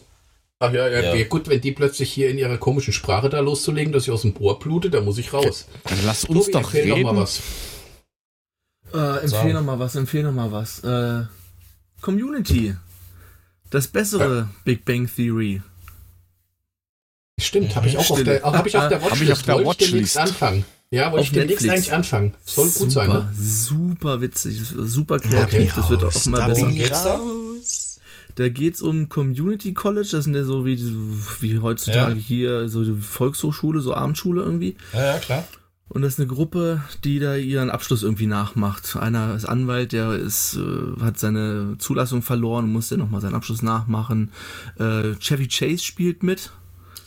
Ach 0.60 0.72
ja, 0.72 0.88
ja, 0.88 1.02
Ja. 1.02 1.16
ja, 1.16 1.24
gut, 1.26 1.48
wenn 1.48 1.62
die 1.62 1.72
plötzlich 1.72 2.12
hier 2.14 2.30
in 2.30 2.38
ihrer 2.38 2.58
komischen 2.60 2.94
Sprache 2.94 3.30
da 3.30 3.40
loszulegen, 3.40 3.92
dass 3.92 4.04
ich 4.04 4.12
aus 4.12 4.22
dem 4.22 4.36
Ohr 4.38 4.60
blute, 4.60 4.92
dann 4.92 5.06
muss 5.06 5.18
ich 5.18 5.34
raus. 5.34 5.66
Dann 5.86 5.98
lass 6.06 6.26
uns 6.26 6.40
Tobi, 6.42 6.52
doch 6.52 6.62
erzähl 6.74 6.90
doch 6.90 6.96
reden. 6.98 7.06
mal 7.08 7.16
was. 7.16 7.40
Äh, 8.92 8.92
Sagen. 8.92 9.22
empfehl 9.24 9.54
noch 9.54 9.64
mal 9.64 9.80
was, 9.80 9.96
empfehl 9.96 10.24
noch 10.24 10.34
mal 10.34 10.52
was. 10.52 10.84
Äh, 10.84 11.26
Community. 12.02 12.76
Das 13.72 13.88
bessere 13.88 14.50
Big 14.66 14.84
Bang 14.86 15.10
Theory. 15.16 15.62
Stimmt, 17.40 17.76
habe 17.76 17.88
ich 17.88 17.98
auch 17.98 18.10
auf 18.10 18.24
der, 18.24 18.42
hab 18.44 18.66
ich 18.66 18.76
auf 18.78 18.88
der 18.90 19.02
Hab 19.02 19.12
Watchlist. 19.12 19.22
ich 19.24 19.32
auf 19.32 19.44
der 19.44 19.66
Wollte 19.66 19.84
ich 19.84 19.92
demnächst 19.92 20.16
Watchlist. 20.16 20.34
anfangen. 20.44 20.66
Ja, 20.92 21.12
wollte 21.12 21.24
ich 21.26 21.32
demnächst 21.32 21.70
eigentlich 21.70 21.94
anfangen. 21.94 22.34
Soll 22.46 22.66
gut 22.66 22.74
super, 22.74 22.92
sein, 22.92 23.10
ne? 23.10 23.30
Super 23.38 24.22
witzig, 24.22 24.60
super 24.64 25.20
kreativ, 25.20 25.60
ich 25.60 25.74
das 25.74 25.90
wird 25.90 26.04
auch 26.04 26.12
da 26.12 26.48
besser. 26.48 26.70
ich 26.70 26.90
da? 26.90 27.16
raus. 27.16 28.00
Da 28.36 28.50
geht's 28.50 28.82
um 28.82 29.10
Community 29.10 29.74
College, 29.74 30.08
das 30.12 30.24
sind 30.24 30.36
ja 30.36 30.44
so 30.44 30.66
wie, 30.66 30.80
wie 31.42 31.60
heutzutage 31.60 32.16
Ja. 32.16 32.20
hier, 32.20 32.70
so 32.70 32.84
die 32.84 33.00
Volkshochschule, 33.00 33.82
so 33.82 33.94
Abendschule 33.94 34.42
irgendwie. 34.42 34.78
Ja, 34.94 35.06
ja, 35.16 35.18
klar. 35.20 35.44
Und 35.90 36.04
das 36.04 36.14
ist 36.14 36.20
eine 36.20 36.28
Gruppe, 36.28 36.84
die 37.04 37.20
da 37.20 37.36
ihren 37.36 37.72
Abschluss 37.72 38.04
irgendwie 38.04 38.28
nachmacht. 38.28 38.96
Einer 38.96 39.34
ist 39.36 39.46
Anwalt, 39.46 39.92
der 39.92 40.14
ist, 40.14 40.56
äh, 40.56 41.02
hat 41.04 41.20
seine 41.20 41.76
Zulassung 41.80 42.22
verloren 42.22 42.66
und 42.66 42.72
muss 42.74 42.90
dann 42.90 43.00
nochmal 43.00 43.22
seinen 43.22 43.34
Abschluss 43.34 43.64
nachmachen. 43.64 44.32
Äh, 44.78 45.16
Chevy 45.20 45.48
Chase 45.48 45.84
spielt 45.84 46.22
mit. 46.22 46.52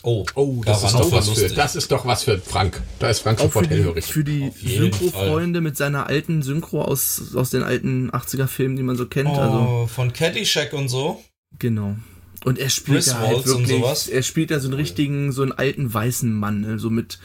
Oh, 0.05 0.27
Oh, 0.35 0.63
das 0.65 0.83
ist 0.83 0.93
daran 0.95 1.11
doch 1.11 1.13
was 1.17 1.29
für, 1.31 1.49
das 1.49 1.77
ist 1.77 1.93
doch 1.93 2.05
was 2.07 2.25
für 2.25 2.39
Frank. 2.39 2.83
Da 2.99 3.09
ist 3.09 3.21
Frank 3.21 3.39
Auch 3.39 3.43
für 3.45 3.49
sofort 3.49 3.67
die, 3.67 3.75
hellhörig. 3.77 4.05
für 4.05 4.25
die 4.25 4.51
Synchro-Freunde 4.51 5.61
mit 5.61 5.77
seiner 5.77 6.07
alten 6.09 6.43
Synchro 6.43 6.83
aus, 6.83 7.37
aus 7.37 7.51
den 7.51 7.63
alten 7.63 8.11
80er-Filmen, 8.11 8.77
die 8.77 8.83
man 8.83 8.97
so 8.97 9.07
kennt. 9.07 9.29
Also, 9.29 9.59
Oh, 9.59 9.87
von 9.87 10.13
Caddyshack 10.13 10.73
und 10.73 10.89
so. 10.89 11.23
genau. 11.59 11.97
Und 12.45 12.59
er 12.59 12.71
spielt 12.71 13.07
da 13.07 13.19
halt 13.21 13.47
wirklich, 13.47 13.69
sowas. 13.69 14.09
er 14.09 14.25
spielt 14.25 14.51
da 14.51 14.59
so 14.59 14.67
einen 14.67 14.75
richtigen, 14.77 15.31
so 15.31 15.43
einen 15.43 15.53
alten 15.53 15.95
weißen 15.95 16.33
Mann, 16.35 16.63
ne, 16.63 16.79
so 16.81 16.91
mit 16.91 17.21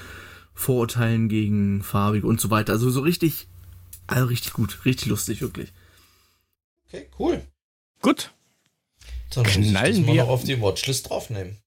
Vorurteilen 0.53 1.29
gegen 1.29 1.81
Farbige 1.81 2.27
und 2.27 2.39
so 2.39 2.51
weiter. 2.51 2.73
Also 2.73 2.91
so 2.91 2.99
richtig, 3.01 3.47
also 4.05 4.25
richtig 4.27 4.53
gut, 4.53 4.85
richtig 4.85 5.07
lustig, 5.07 5.41
wirklich. 5.41 5.73
Okay, 6.87 7.07
cool. 7.17 7.41
Gut, 8.03 8.31
Dann 9.33 9.43
muss 9.45 9.55
ich 9.55 9.61
das 9.61 9.69
Knallen 9.71 10.05
mal 10.05 10.13
wir- 10.13 10.21
noch 10.23 10.29
auf 10.29 10.43
die 10.43 10.61
Watchlist 10.61 11.09
draufnehmen. 11.09 11.57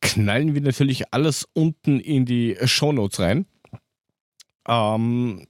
Knallen 0.00 0.54
wir 0.54 0.60
natürlich 0.60 1.12
alles 1.12 1.46
unten 1.52 2.00
in 2.00 2.24
die 2.24 2.56
Shownotes 2.64 3.20
rein. 3.20 3.46
Ähm, 4.66 5.46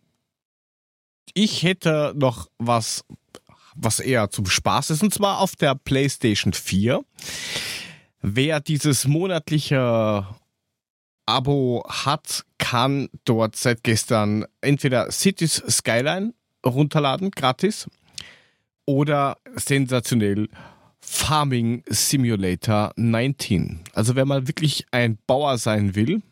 ich 1.35 1.63
hätte 1.63 2.15
noch 2.17 2.49
was, 2.59 3.05
was 3.75 4.01
eher 4.01 4.31
zum 4.31 4.47
Spaß 4.47 4.91
ist, 4.91 5.03
und 5.03 5.13
zwar 5.13 5.41
auf 5.41 5.57
der 5.57 5.75
PlayStation 5.75 6.53
4. 6.53 7.05
Wer 8.21 8.61
dieses 8.61 9.07
monatliche 9.07 10.27
Abo 11.27 11.85
hat, 11.89 12.45
kann 12.59 13.09
dort 13.25 13.55
seit 13.55 13.85
gestern 13.85 14.47
entweder 14.61 15.11
Cities 15.11 15.63
Skyline 15.69 16.33
runterladen, 16.65 17.31
gratis, 17.31 17.89
oder 18.87 19.37
sensationell 19.55 20.49
Farming 21.01 21.83
Simulator 21.89 22.93
19. 22.97 23.81
Also 23.93 24.15
wenn 24.15 24.29
man 24.29 24.49
wirklich 24.49 24.87
ein 24.91 25.19
Bauer 25.27 25.59
sein 25.59 25.95
will. 25.95 26.23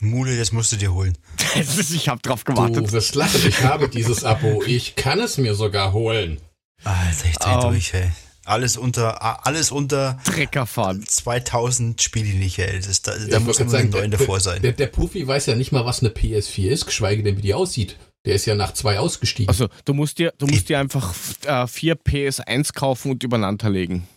Mule, 0.00 0.36
das 0.36 0.52
musst 0.52 0.72
du 0.72 0.76
dir 0.76 0.92
holen. 0.92 1.16
ich 1.54 2.08
habe 2.08 2.20
drauf 2.20 2.44
gewartet. 2.44 2.88
Du 2.88 2.92
wirst 2.92 3.14
lachen, 3.14 3.40
ich 3.46 3.62
habe 3.62 3.88
dieses 3.88 4.24
Abo. 4.24 4.62
Ich 4.66 4.96
kann 4.96 5.20
es 5.20 5.38
mir 5.38 5.54
sogar 5.54 5.92
holen. 5.92 6.40
Alter, 6.82 7.28
ich 7.28 7.36
dreh 7.36 7.54
um, 7.54 7.72
durch, 7.72 7.94
ey. 7.94 8.10
Alles 8.44 8.76
unter, 8.76 9.46
alles 9.46 9.70
unter 9.70 10.20
Trecker 10.24 10.66
fahren. 10.66 11.02
2000 11.06 12.02
spiele 12.02 12.26
ich 12.26 12.34
nicht, 12.34 12.58
ey. 12.58 12.80
Das, 12.80 13.00
da, 13.02 13.16
da 13.16 13.40
muss 13.40 13.58
immer 13.58 13.74
ein 13.74 13.90
neuen 13.90 14.10
davor 14.10 14.40
sein. 14.40 14.60
Der, 14.60 14.72
der 14.72 14.88
Puffy 14.88 15.26
weiß 15.26 15.46
ja 15.46 15.54
nicht 15.54 15.72
mal, 15.72 15.86
was 15.86 16.00
eine 16.00 16.10
PS4 16.10 16.68
ist, 16.68 16.86
geschweige 16.86 17.22
denn, 17.22 17.38
wie 17.38 17.42
die 17.42 17.54
aussieht. 17.54 17.96
Der 18.24 18.34
ist 18.34 18.46
ja 18.46 18.54
nach 18.54 18.72
zwei 18.72 18.98
ausgestiegen. 18.98 19.48
Also 19.48 19.68
du 19.84 19.92
musst 19.92 20.18
dir, 20.18 20.32
du 20.38 20.46
musst 20.46 20.68
dir 20.68 20.78
einfach 20.78 21.14
äh, 21.44 21.66
vier 21.66 21.96
PS1 21.96 22.72
kaufen 22.72 23.10
und 23.10 23.22
übereinander 23.22 23.68
legen. 23.68 24.08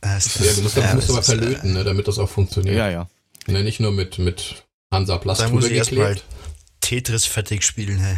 Das, 0.00 0.38
ja, 0.38 0.52
du 0.52 0.62
musst, 0.62 0.76
ja, 0.76 0.94
musst 0.94 1.10
aber 1.10 1.22
verlöten, 1.22 1.72
ne, 1.72 1.84
damit 1.84 2.06
das 2.08 2.18
auch 2.18 2.28
funktioniert. 2.28 2.76
Ja, 2.76 2.88
ja. 2.88 3.08
Ne, 3.46 3.62
nicht 3.62 3.80
nur 3.80 3.92
mit, 3.92 4.18
mit 4.18 4.66
Hansa 4.92 5.18
Plast 5.18 5.40
Dann 5.40 5.52
muss 5.52 5.66
ich 5.66 5.72
erstmal 5.72 6.16
Tetris 6.80 7.24
fertig 7.24 7.64
spielen, 7.64 7.98
hey. 7.98 8.16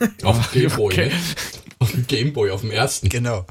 auf 0.22 0.50
dem 0.50 0.62
Gameboy, 0.62 0.92
okay. 0.92 1.08
ne? 1.08 1.20
Auf 1.78 1.92
dem 1.92 2.06
Gameboy, 2.06 2.50
auf 2.50 2.60
dem 2.60 2.70
ersten. 2.70 3.08
Genau. 3.08 3.46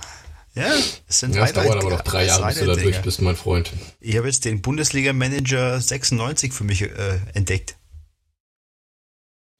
Ja, 0.55 0.71
das 1.07 1.19
sind 1.19 1.33
ja, 1.33 1.41
das 1.41 1.53
dauert 1.53 1.77
aber 1.77 1.89
noch 1.89 2.01
drei 2.01 2.25
Jahre, 2.25 2.47
bis 2.47 2.59
du 2.59 2.65
da 2.65 2.75
durch 2.75 3.01
bist, 3.01 3.21
mein 3.21 3.35
Freund. 3.35 3.71
Ich 3.99 4.17
habe 4.17 4.27
jetzt 4.27 4.45
den 4.45 4.61
Bundesliga-Manager 4.61 5.81
96 5.81 6.53
für 6.53 6.63
mich 6.63 6.83
äh, 6.83 7.19
entdeckt. 7.33 7.75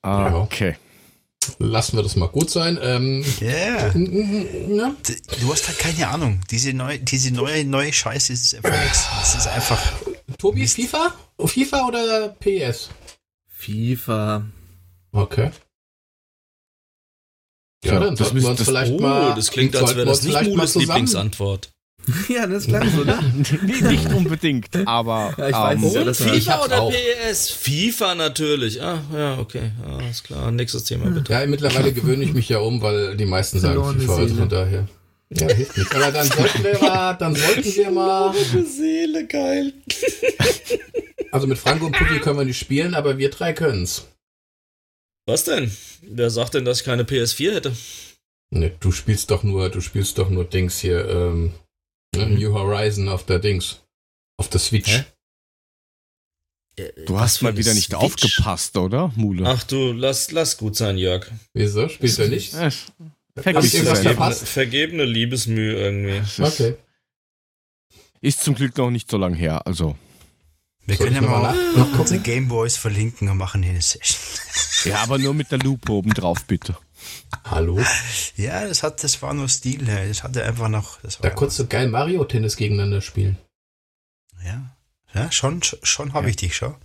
Ah, 0.03 0.35
okay. 0.35 0.76
Lassen 1.60 1.98
wir 1.98 2.04
das 2.04 2.16
mal 2.16 2.28
gut 2.28 2.50
sein. 2.50 2.80
Ähm, 2.82 3.26
yeah. 3.42 3.94
ja. 3.96 4.96
Du 5.42 5.52
hast 5.52 5.68
halt 5.68 5.80
keine 5.80 6.08
Ahnung. 6.08 6.42
Diese 6.50 6.74
neue, 6.74 7.00
diese 7.00 7.32
neue, 7.32 7.66
neue 7.66 7.92
Scheiße 7.92 8.34
ist 8.34 8.56
einfach 8.56 8.82
nichts. 8.82 9.08
Das 9.20 9.36
ist 9.36 9.48
einfach. 9.48 9.82
Tobi, 10.38 10.62
Mist. 10.62 10.76
FIFA? 10.76 11.14
FIFA 11.46 11.88
oder 11.88 12.30
PS? 12.40 12.90
FIFA. 13.48 14.46
Okay. 15.12 15.52
Ja, 17.84 18.00
dann 18.00 18.16
das 18.16 18.30
sollten 18.30 18.42
wir 18.42 18.50
uns 18.50 18.58
das, 18.60 18.68
vielleicht 18.68 18.94
oh, 18.94 19.00
mal. 19.00 19.36
Das 19.36 19.52
klingt, 19.52 19.76
als 19.76 19.96
wäre 19.96 20.06
das 20.06 20.24
nicht 20.24 20.42
Mules 20.44 20.76
Lieblingsantwort. 20.76 21.73
ja, 22.27 22.48
das 22.48 22.67
klang 22.67 22.90
so, 22.90 23.03
ne? 23.03 23.17
nee, 23.64 23.82
nicht 23.82 24.11
unbedingt, 24.14 24.69
aber. 24.85 25.33
Ja, 25.38 25.49
ich 25.49 25.56
weiß 25.56 25.83
um, 25.83 25.95
ähm, 25.95 26.06
ja, 26.07 26.14
FIFA 26.14 26.65
oder 26.65 26.82
auch. 26.82 26.91
PS? 26.91 27.49
FIFA 27.49 28.15
natürlich. 28.15 28.82
Ah, 28.82 29.01
ja, 29.14 29.38
okay. 29.40 29.72
Ah, 29.85 29.98
alles 29.98 30.23
klar. 30.23 30.51
Nächstes 30.51 30.83
Thema 30.83 31.09
bitte. 31.09 31.32
Ja, 31.32 31.45
mittlerweile 31.45 31.93
gewöhne 31.93 32.23
ich 32.23 32.33
mich 32.33 32.49
ja 32.49 32.59
um, 32.59 32.82
weil 32.82 33.15
die 33.15 33.25
meisten 33.25 33.59
sagen 33.59 33.99
FIFA, 33.99 34.15
also 34.15 34.35
von 34.35 34.49
daher. 34.49 34.88
Ja, 35.30 35.48
hilft 35.48 35.77
nichts. 35.77 35.95
Aber 35.95 36.11
dann 36.11 36.27
sollten 36.27 36.64
wir 36.64 36.80
mal, 36.80 37.14
dann 37.14 37.35
sollten 37.35 37.75
wir 37.75 37.91
mal. 37.91 38.33
Seele, 38.33 39.25
geil. 39.25 39.73
also 41.32 41.48
mit 41.48 41.57
Franco 41.57 41.85
und 41.85 41.95
Putti 41.95 42.19
können 42.19 42.38
wir 42.38 42.45
nicht 42.45 42.59
spielen, 42.59 42.95
aber 42.95 43.17
wir 43.17 43.30
drei 43.30 43.53
können's. 43.53 44.06
Was 45.25 45.45
denn? 45.45 45.72
Wer 46.01 46.30
sagt 46.30 46.53
denn, 46.53 46.65
dass 46.65 46.82
ich 46.82 46.85
keine 46.85 47.03
PS4 47.03 47.53
hätte? 47.53 47.73
Ne, 48.51 48.72
du 48.80 48.91
spielst 48.91 49.32
doch 49.32 49.43
nur, 49.43 49.69
du 49.69 49.82
spielst 49.82 50.17
doch 50.17 50.30
nur 50.30 50.43
Dings 50.43 50.80
hier, 50.80 51.07
ähm, 51.09 51.53
Ne? 52.16 52.27
New 52.27 52.53
Horizon 52.53 53.09
auf 53.09 53.25
der 53.25 53.40
Dings. 53.40 53.82
Auf 54.38 54.50
der 54.50 54.59
Switch. 54.59 54.92
Hä? 54.92 55.03
Äh, 56.75 57.06
du 57.06 57.19
hast 57.19 57.42
mal 57.42 57.56
wieder 57.56 57.74
nicht 57.74 57.92
Switch? 57.92 57.98
aufgepasst, 57.98 58.77
oder, 58.77 59.11
Mule? 59.16 59.45
Ach 59.48 59.64
du, 59.64 59.92
lass, 59.92 60.32
lass 60.32 60.58
gut 60.58 60.75
sein, 60.75 60.98
Jörg. 60.98 61.30
Wieso? 61.53 61.88
Spielt 61.88 62.19
er 62.19 62.27
nicht? 62.30 62.53
Äh, 62.53 62.72
vergebene, 63.35 64.33
vergebene 64.33 65.06
Liebesmühe 65.06 65.74
irgendwie. 65.74 66.43
Okay. 66.43 66.75
Ist 68.22 68.42
zum 68.42 68.56
Glück 68.56 68.77
noch 68.77 68.90
nicht 68.90 69.09
so 69.09 69.17
lang 69.17 69.33
her, 69.33 69.66
also. 69.67 69.95
Wir 70.85 70.95
Soll 70.95 71.08
können 71.08 71.24
ja 71.24 71.30
mal 71.30 71.56
noch 71.75 72.00
unsere 72.00 72.19
Gameboys 72.19 72.77
verlinken 72.77 73.30
und 73.30 73.38
machen 73.38 73.64
hier 73.64 73.72
eine 73.72 73.82
Session. 73.82 74.92
Ja, 74.92 74.98
aber 75.03 75.17
nur 75.17 75.33
mit 75.33 75.51
der 75.51 75.59
Lupe 75.59 75.92
oben 75.92 76.14
drauf, 76.14 76.43
bitte. 76.45 76.77
Hallo? 77.43 77.80
Ja, 78.35 78.67
das, 78.67 78.83
hat, 78.83 79.03
das 79.03 79.22
war 79.22 79.33
nur 79.33 79.49
Stil. 79.49 79.85
Das 79.85 80.23
hatte 80.23 80.43
einfach 80.43 80.69
noch. 80.69 80.99
da 81.22 81.30
konntest 81.30 81.59
du 81.59 81.67
geil 81.67 81.88
Mario-Tennis 81.88 82.57
gegeneinander 82.57 83.01
spielen. 83.01 83.38
Ja, 84.45 84.75
ja 85.14 85.32
schon, 85.32 85.61
schon 85.61 86.14
habe 86.14 86.25
ja. 86.25 86.30
ich 86.32 86.35
dich, 86.38 86.56
schau. 86.56 86.75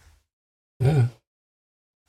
Ja. 0.82 1.10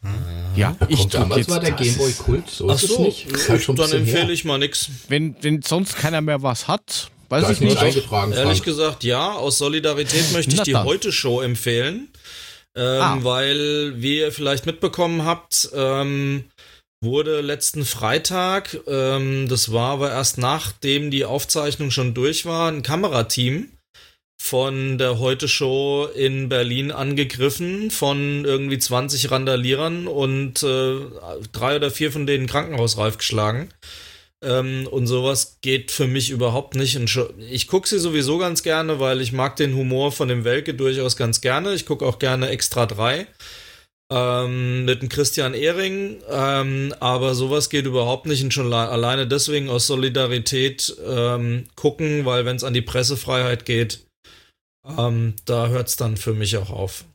Hm. 0.01 0.13
Ja, 0.55 0.75
ja 0.79 0.88
ich 0.88 1.07
damals 1.07 1.49
war 1.49 1.59
der 1.59 1.71
Gameboy 1.71 2.13
Kult, 2.13 2.49
so 2.49 2.69
Ach 2.69 2.75
ist 2.75 2.88
so, 2.88 3.03
nicht. 3.03 3.27
Halt 3.49 3.67
dann 3.79 3.91
empfehle 3.91 4.31
ich 4.31 4.45
mal 4.45 4.57
nichts. 4.57 4.89
Wenn, 5.07 5.35
wenn 5.41 5.61
sonst 5.61 5.95
keiner 5.97 6.21
mehr 6.21 6.41
was 6.41 6.67
hat, 6.67 7.11
weiß 7.29 7.45
da 7.45 7.51
ich 7.51 7.59
nicht. 7.59 7.77
Eingetragen, 7.77 8.31
Ehrlich 8.31 8.63
gesagt, 8.63 9.03
ja, 9.03 9.33
aus 9.33 9.57
Solidarität 9.57 10.31
möchte 10.33 10.55
ich 10.55 10.61
die 10.61 10.75
Heute-Show 10.75 11.41
empfehlen. 11.41 12.09
Ähm, 12.75 13.01
ah. 13.01 13.17
Weil, 13.21 13.93
wie 14.01 14.19
ihr 14.19 14.31
vielleicht 14.31 14.65
mitbekommen 14.65 15.25
habt, 15.25 15.69
ähm, 15.73 16.45
wurde 17.02 17.42
letzten 17.42 17.86
Freitag, 17.86 18.78
ähm, 18.88 19.48
das 19.48 19.72
war 19.72 19.92
aber 19.92 20.11
erst 20.11 20.38
nachdem 20.38 21.11
die 21.11 21.26
Aufzeichnung 21.26 21.92
schon 21.92 22.14
durch 22.14 22.45
war, 22.45 22.69
ein 22.69 22.84
Kamerateam 22.84 23.72
von 24.42 24.98
der 24.98 25.19
Heute 25.19 25.48
Show 25.48 26.08
in 26.16 26.50
Berlin 26.50 26.92
angegriffen 26.92 27.92
von 27.92 28.45
irgendwie 28.45 28.80
20 28.80 29.32
Randalierern 29.32 30.08
und 30.08 30.64
äh, 30.64 30.95
drei 31.52 31.76
oder 31.76 31.92
vier 31.92 32.11
von 32.11 32.26
denen 32.26 32.48
krankenhausreif 32.48 33.18
geschlagen. 33.18 33.69
Ähm, 34.42 34.88
und 34.90 35.08
sowas 35.08 35.58
geht 35.61 35.92
für 35.92 36.08
mich 36.08 36.30
überhaupt 36.30 36.76
nicht. 36.76 36.98
Ich 37.50 37.68
gucke 37.68 37.88
sie 37.88 38.00
sowieso 38.00 38.38
ganz 38.38 38.64
gerne, 38.64 39.00
weil 39.00 39.19
ich 39.19 39.34
mag 39.34 39.58
den 39.58 39.76
Humor 39.76 40.14
von 40.14 40.30
dem 40.30 40.45
Welke 40.45 40.74
durchaus 40.74 41.18
ganz 41.18 41.42
gerne. 41.42 41.74
Ich 41.74 41.86
gucke 41.86 42.06
auch 42.06 42.19
gerne 42.19 42.50
Extra 42.50 42.86
3 42.86 43.28
ähm, 44.11 44.85
mit 44.85 45.01
dem 45.01 45.09
Christian 45.09 45.53
Ehring, 45.53 46.17
ähm, 46.29 46.93
aber 46.99 47.35
sowas 47.35 47.69
geht 47.69 47.85
überhaupt 47.85 48.25
nicht 48.25 48.43
und 48.43 48.53
schon 48.53 48.73
alleine 48.73 49.27
deswegen 49.27 49.69
aus 49.69 49.88
Solidarität 49.88 50.95
ähm, 51.05 51.65
gucken, 51.75 52.25
weil 52.25 52.45
wenn 52.45 52.55
es 52.55 52.63
an 52.63 52.73
die 52.73 52.81
Pressefreiheit 52.81 53.65
geht, 53.65 54.05
ähm, 54.97 55.35
da 55.45 55.67
hört 55.67 55.89
es 55.89 55.95
dann 55.95 56.17
für 56.17 56.33
mich 56.33 56.57
auch 56.57 56.71
auf. 56.71 57.05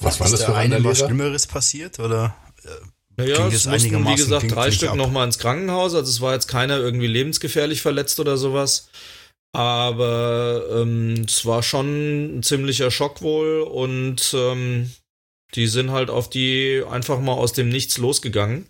Was 0.00 0.20
war 0.20 0.30
das 0.30 0.44
für 0.44 0.54
eine 0.54 0.84
was 0.84 0.98
Schlimmeres 0.98 1.46
passiert 1.46 1.98
oder? 1.98 2.36
Äh, 2.64 2.68
naja, 3.16 3.48
es 3.48 3.66
mussten, 3.66 4.06
wie 4.06 4.14
gesagt, 4.14 4.54
drei 4.54 4.70
Stück 4.70 4.94
nochmal 4.94 5.26
ins 5.26 5.38
Krankenhaus. 5.38 5.94
Also 5.94 6.08
es 6.08 6.20
war 6.20 6.34
jetzt 6.34 6.46
keiner 6.46 6.78
irgendwie 6.78 7.08
lebensgefährlich 7.08 7.82
verletzt 7.82 8.20
oder 8.20 8.36
sowas. 8.36 8.90
Aber 9.52 10.62
ähm, 10.72 11.24
es 11.26 11.44
war 11.44 11.64
schon 11.64 12.38
ein 12.38 12.42
ziemlicher 12.44 12.92
Schock 12.92 13.22
wohl 13.22 13.62
und 13.62 14.34
ähm, 14.34 14.92
die 15.54 15.66
sind 15.66 15.90
halt 15.90 16.10
auf 16.10 16.30
die 16.30 16.82
einfach 16.88 17.20
mal 17.20 17.32
aus 17.32 17.52
dem 17.52 17.68
Nichts 17.68 17.98
losgegangen. 17.98 18.68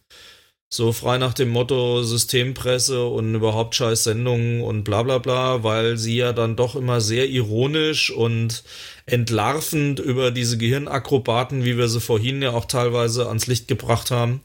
So 0.70 0.92
frei 0.92 1.16
nach 1.16 1.32
dem 1.32 1.48
Motto 1.48 2.02
Systempresse 2.02 3.06
und 3.06 3.34
überhaupt 3.34 3.74
scheiß 3.74 4.04
Sendungen 4.04 4.60
und 4.62 4.84
bla 4.84 5.02
bla 5.02 5.16
bla, 5.16 5.62
weil 5.64 5.96
sie 5.96 6.16
ja 6.18 6.34
dann 6.34 6.56
doch 6.56 6.76
immer 6.76 7.00
sehr 7.00 7.26
ironisch 7.26 8.10
und 8.10 8.64
entlarvend 9.06 9.98
über 9.98 10.30
diese 10.30 10.58
Gehirnakrobaten, 10.58 11.64
wie 11.64 11.78
wir 11.78 11.88
sie 11.88 12.00
vorhin 12.02 12.42
ja 12.42 12.50
auch 12.52 12.66
teilweise 12.66 13.28
ans 13.28 13.46
Licht 13.46 13.66
gebracht 13.66 14.10
haben, 14.10 14.42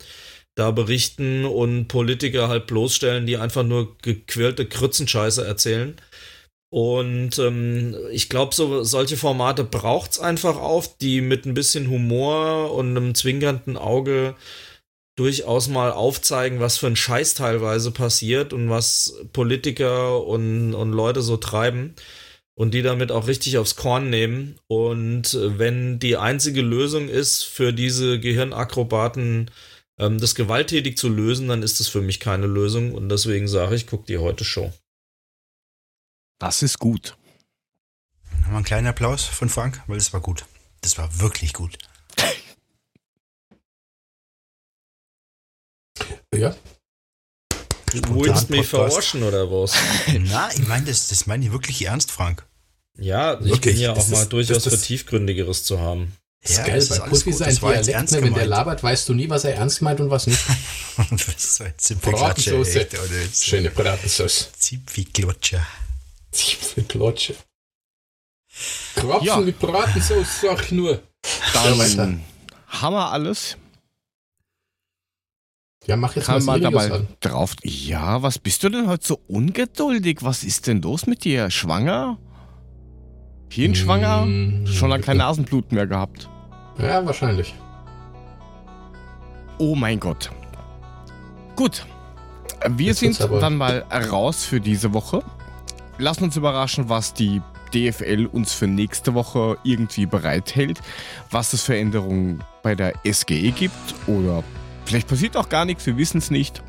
da 0.55 0.71
berichten 0.71 1.43
und 1.43 1.87
Politiker 1.89 2.47
halt 2.47 2.67
bloßstellen, 2.67 3.25
die 3.25 3.37
einfach 3.37 3.63
nur 3.63 3.97
gequirlte 4.01 4.65
Krützenscheiße 4.65 5.45
erzählen. 5.45 5.97
Und 6.73 7.37
ähm, 7.37 7.95
ich 8.09 8.29
glaube, 8.29 8.55
so, 8.55 8.83
solche 8.83 9.15
Formate 9.15 9.63
braucht 9.63 10.13
es 10.13 10.19
einfach 10.19 10.57
auf, 10.57 10.97
die 10.97 11.21
mit 11.21 11.45
ein 11.45 11.53
bisschen 11.53 11.87
Humor 11.87 12.73
und 12.73 12.97
einem 12.97 13.13
zwinkernden 13.13 13.77
Auge 13.77 14.33
durchaus 15.15 15.67
mal 15.67 15.91
aufzeigen, 15.91 16.59
was 16.59 16.79
für 16.79 16.87
ein 16.87 16.95
Scheiß 16.95 17.35
teilweise 17.35 17.91
passiert 17.91 18.53
und 18.53 18.71
was 18.71 19.19
Politiker 19.33 20.25
und, 20.25 20.73
und 20.73 20.93
Leute 20.93 21.21
so 21.21 21.37
treiben 21.37 21.93
und 22.55 22.73
die 22.73 22.81
damit 22.81 23.11
auch 23.11 23.27
richtig 23.27 23.59
aufs 23.59 23.75
Korn 23.75 24.09
nehmen. 24.09 24.55
Und 24.65 25.35
äh, 25.35 25.59
wenn 25.59 25.99
die 25.99 26.17
einzige 26.17 26.63
Lösung 26.63 27.07
ist, 27.07 27.43
für 27.43 27.71
diese 27.71 28.19
Gehirnakrobaten 28.19 29.51
ähm, 29.99 30.19
das 30.19 30.33
gewalttätig 30.33 30.97
zu 30.97 31.09
lösen, 31.09 31.49
dann 31.49 31.61
ist 31.61 31.79
das 31.79 31.87
für 31.87 32.01
mich 32.01 32.19
keine 32.19 32.47
Lösung. 32.47 32.95
Und 32.95 33.09
deswegen 33.09 33.47
sage 33.47 33.75
ich, 33.75 33.85
guck 33.85 34.07
die 34.07 34.17
heute 34.17 34.43
Show. 34.43 34.73
Das 36.43 36.61
ist 36.61 36.77
gut. 36.77 37.15
Dann 38.29 38.43
haben 38.43 38.51
wir 38.51 38.57
einen 38.57 38.65
kleinen 38.65 38.87
Applaus 38.87 39.23
von 39.23 39.47
Frank, 39.47 39.81
weil 39.87 39.97
das 39.97 40.11
war 40.11 40.19
gut. 40.19 40.43
Das 40.81 40.97
war 40.97 41.19
wirklich 41.19 41.53
gut. 41.53 41.77
Ja. 46.35 46.55
Du 47.91 48.23
willst 48.23 48.49
mich 48.49 48.67
verarschen 48.67 49.21
oder 49.21 49.51
was? 49.51 49.75
Na, 50.21 50.49
ich 50.51 50.67
meine, 50.67 50.87
das, 50.87 51.09
das 51.09 51.27
meine 51.27 51.45
ich 51.45 51.51
wirklich 51.51 51.85
ernst, 51.85 52.09
Frank. 52.09 52.43
Ja, 52.97 53.39
ich 53.39 53.45
wirklich? 53.45 53.75
bin 53.75 53.83
ja 53.83 53.93
das 53.93 54.05
auch 54.05 54.07
ist, 54.07 54.13
mal 54.13 54.25
durchaus 54.25 54.63
für 54.63 54.81
Tiefgründigeres 54.81 55.63
zu 55.63 55.79
haben. 55.79 56.17
Das 56.41 56.57
ja, 56.57 56.63
ist 56.63 56.89
geil, 56.89 56.99
bei 56.99 57.09
Profi 57.09 57.33
sein 57.33 57.55
Dialekt, 57.55 58.11
ne, 58.11 58.23
wenn 58.23 58.33
der 58.33 58.47
labert, 58.47 58.81
weißt 58.81 59.07
du 59.07 59.13
nie, 59.13 59.29
was 59.29 59.43
er 59.43 59.53
ernst 59.53 59.83
meint 59.83 60.01
und 60.01 60.09
was 60.09 60.25
nicht. 60.25 60.43
das 61.11 61.27
ist 61.27 61.55
so 61.57 61.63
ein 61.93 61.99
Bratensoße. 61.99 62.87
Schöne 63.31 63.69
Bratensoße. 63.69 64.47
Zipfelklatscher. 64.57 65.65
Zipfelklatsche. 66.33 67.35
Zipfelklatsche. 67.35 67.53
Krapfen 68.95 69.25
ja. 69.27 69.37
mit 69.37 69.59
Bratensauce, 69.59 70.41
sag 70.41 70.63
ich 70.63 70.71
nur. 70.71 71.01
Dann 71.53 72.21
haben 72.67 72.95
wir 72.95 73.11
alles. 73.11 73.57
Ja, 75.85 75.97
mach 75.97 76.15
jetzt 76.15 76.25
Kann 76.25 76.45
mal 76.45 76.59
da 76.61 76.71
mal 76.71 77.07
drauf. 77.19 77.55
Ja, 77.63 78.21
was 78.21 78.39
bist 78.39 78.63
du 78.63 78.69
denn 78.69 78.87
heute 78.87 79.05
so 79.05 79.19
ungeduldig? 79.27 80.19
Was 80.21 80.43
ist 80.43 80.67
denn 80.67 80.81
los 80.81 81.07
mit 81.07 81.25
dir? 81.25 81.51
Schwanger? 81.51 82.17
Hirnschwanger? 83.49 84.23
Hm, 84.23 84.67
Schon 84.67 84.89
lange 84.89 85.03
kein 85.03 85.17
Nasenblut 85.17 85.71
mehr 85.71 85.85
gehabt. 85.85 86.29
Ja, 86.79 87.05
wahrscheinlich. 87.05 87.53
Oh 89.57 89.75
mein 89.75 89.99
Gott. 89.99 90.31
Gut. 91.55 91.85
Wir 92.67 92.87
Jetzt 92.87 92.99
sind 92.99 93.19
dann 93.19 93.57
mal 93.57 93.79
raus 94.09 94.45
für 94.45 94.61
diese 94.61 94.93
Woche. 94.93 95.21
Lassen 96.03 96.25
uns 96.25 96.35
überraschen, 96.35 96.89
was 96.89 97.13
die 97.13 97.41
DFL 97.73 98.27
uns 98.29 98.51
für 98.51 98.67
nächste 98.67 99.13
Woche 99.13 99.57
irgendwie 99.63 100.05
bereithält, 100.05 100.81
was 101.31 101.53
es 101.53 101.63
für 101.63 101.77
Änderungen 101.77 102.43
bei 102.61 102.75
der 102.75 102.93
SGE 103.09 103.51
gibt 103.51 103.95
oder 104.05 104.43
vielleicht 104.83 105.07
passiert 105.07 105.37
auch 105.37 105.47
gar 105.47 105.63
nichts, 105.63 105.85
wir 105.85 105.95
wissen 105.95 106.17
es 106.17 106.29
nicht. 106.29 106.61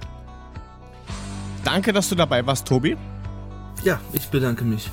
Danke, 1.65 1.93
dass 1.93 2.09
du 2.11 2.15
dabei 2.15 2.47
warst, 2.47 2.69
Tobi. 2.69 2.97
Ja, 3.83 4.01
ich 4.13 4.29
bedanke 4.29 4.63
mich 4.65 4.89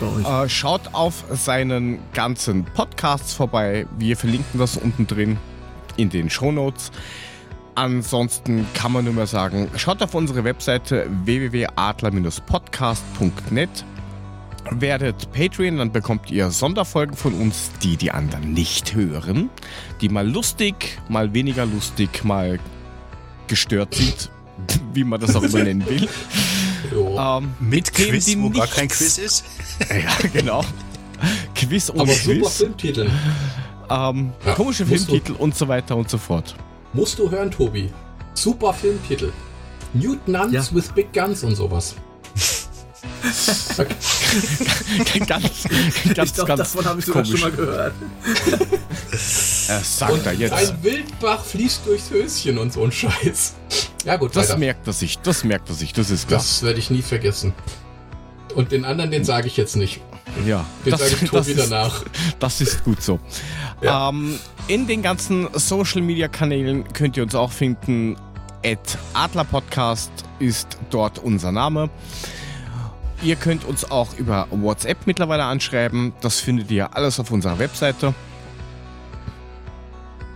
bei 0.00 0.06
euch. 0.06 0.44
Äh, 0.44 0.48
schaut 0.48 0.94
auf 0.94 1.24
seinen 1.30 1.98
ganzen 2.14 2.64
Podcasts 2.64 3.34
vorbei. 3.34 3.86
Wir 3.98 4.16
verlinken 4.16 4.58
das 4.58 4.78
unten 4.78 5.06
drin 5.06 5.36
in 5.98 6.08
den 6.08 6.30
Show 6.30 6.50
Notes. 6.50 6.92
Ansonsten 7.74 8.66
kann 8.74 8.92
man 8.92 9.04
nur 9.06 9.14
mehr 9.14 9.26
sagen, 9.26 9.70
schaut 9.76 10.02
auf 10.02 10.14
unsere 10.14 10.44
Webseite 10.44 11.06
www.adler-podcast.net. 11.24 13.70
Werdet 14.70 15.32
Patreon, 15.32 15.78
dann 15.78 15.90
bekommt 15.90 16.30
ihr 16.30 16.50
Sonderfolgen 16.50 17.16
von 17.16 17.34
uns, 17.34 17.70
die 17.82 17.96
die 17.96 18.10
anderen 18.12 18.52
nicht 18.52 18.94
hören, 18.94 19.50
die 20.00 20.08
mal 20.08 20.28
lustig, 20.28 21.00
mal 21.08 21.34
weniger 21.34 21.66
lustig, 21.66 22.24
mal 22.24 22.60
gestört 23.48 23.94
sind, 23.94 24.30
wie 24.94 25.04
man 25.04 25.20
das 25.20 25.34
auch 25.34 25.42
immer 25.42 25.58
nennen 25.64 25.84
will. 25.88 26.08
Ähm, 26.92 27.54
mit 27.58 27.92
Quiz, 27.92 28.26
Themen, 28.26 28.44
wo 28.44 28.50
gar 28.50 28.66
kein 28.66 28.88
Quiz 28.88 29.18
ist. 29.18 29.44
ja, 29.90 30.28
genau. 30.32 30.64
Quiz 31.54 31.88
und 31.88 32.00
Aber 32.00 32.12
Quiz. 32.12 32.24
super 32.24 32.50
Filmtitel. 32.50 33.10
Ähm, 33.90 34.32
ja, 34.44 34.54
komische 34.54 34.86
Filmtitel 34.86 35.32
und 35.32 35.56
so 35.56 35.68
weiter 35.68 35.96
und 35.96 36.10
so 36.10 36.18
fort. 36.18 36.54
Musst 36.92 37.18
du 37.18 37.30
hören, 37.30 37.50
Tobi. 37.50 37.90
Super 38.34 38.72
Filmtitel. 38.74 39.32
Nuns 39.94 40.52
ja. 40.52 40.64
with 40.72 40.88
Big 40.94 41.12
Guns 41.12 41.42
und 41.42 41.54
sowas. 41.54 41.94
ganz, 43.76 45.26
ganz, 45.26 45.64
ich 46.04 46.14
glaub, 46.14 46.46
ganz 46.46 46.58
davon 46.58 46.84
habe 46.84 47.00
ich 47.00 47.06
sogar 47.06 47.24
schon 47.24 47.40
mal 47.40 47.50
gehört. 47.50 47.94
er 49.68 49.80
sagt 49.80 50.12
und 50.12 50.26
er 50.26 50.32
jetzt. 50.34 50.52
Ein 50.52 50.82
Wildbach 50.82 51.44
fließt 51.44 51.86
durchs 51.86 52.10
Höschen 52.10 52.58
und 52.58 52.72
so 52.72 52.84
ein 52.84 52.92
Scheiß. 52.92 53.54
Ja 54.04 54.16
gut, 54.16 54.34
Das 54.36 54.48
weiter. 54.48 54.58
merkt 54.58 54.86
er 54.86 54.92
sich, 54.92 55.18
das 55.18 55.44
merkt 55.44 55.68
er 55.68 55.74
sich, 55.74 55.92
das 55.92 56.10
ist 56.10 56.28
klar. 56.28 56.40
Das 56.40 56.62
werde 56.62 56.78
ich 56.78 56.90
nie 56.90 57.02
vergessen. 57.02 57.54
Und 58.54 58.72
den 58.72 58.84
anderen, 58.84 59.10
den 59.10 59.24
sage 59.24 59.46
ich 59.46 59.56
jetzt 59.56 59.76
nicht. 59.76 60.00
Ja, 60.46 60.64
ich 60.84 60.94
Tobi 61.30 61.54
danach. 61.54 62.04
Das 62.38 62.60
ist 62.60 62.84
gut 62.84 63.02
so. 63.02 63.20
Ja. 63.80 64.08
Ähm, 64.08 64.38
in 64.68 64.86
den 64.86 65.02
ganzen 65.02 65.48
Social 65.52 66.02
Media 66.02 66.28
Kanälen 66.28 66.90
könnt 66.92 67.16
ihr 67.16 67.22
uns 67.22 67.34
auch 67.34 67.52
finden. 67.52 68.16
Adler 69.12 69.44
Podcast 69.44 70.12
ist 70.38 70.78
dort 70.90 71.18
unser 71.18 71.50
Name. 71.50 71.90
Ihr 73.22 73.36
könnt 73.36 73.64
uns 73.64 73.90
auch 73.90 74.14
über 74.18 74.46
WhatsApp 74.50 74.98
mittlerweile 75.06 75.44
anschreiben. 75.44 76.12
Das 76.20 76.40
findet 76.40 76.70
ihr 76.70 76.94
alles 76.96 77.18
auf 77.20 77.30
unserer 77.30 77.58
Webseite. 77.58 78.14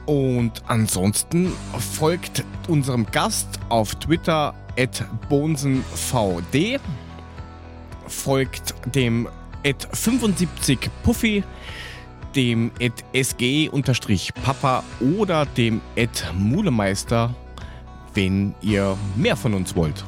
Und 0.07 0.63
ansonsten 0.69 1.53
folgt 1.97 2.45
unserem 2.69 3.07
Gast 3.07 3.49
auf 3.69 3.97
Twitter 3.97 4.55
at 4.79 5.05
bonsenvd, 5.29 6.81
folgt 8.07 8.75
dem 8.95 9.29
at 9.67 9.89
75 9.93 10.91
Puffy, 11.03 11.43
dem 12.35 12.71
at 12.81 13.05
sg-papa 13.13 14.85
oder 15.19 15.47
dem 15.47 15.81
at 15.99 16.33
mulemeister, 16.35 17.35
wenn 18.15 18.55
ihr 18.63 18.97
mehr 19.17 19.37
von 19.37 19.55
uns 19.55 19.75
wollt. 19.75 20.05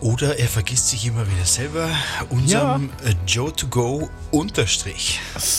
Oder 0.00 0.38
er 0.38 0.46
vergisst 0.46 0.90
sich 0.90 1.06
immer 1.06 1.26
wieder 1.26 1.44
selber. 1.44 1.88
Unserem 2.30 2.90
ja. 3.02 3.10
Äh, 3.10 3.14
Joe 3.26 3.52
to 3.52 3.66
go 3.66 4.08
Unterstrich. 4.30 5.18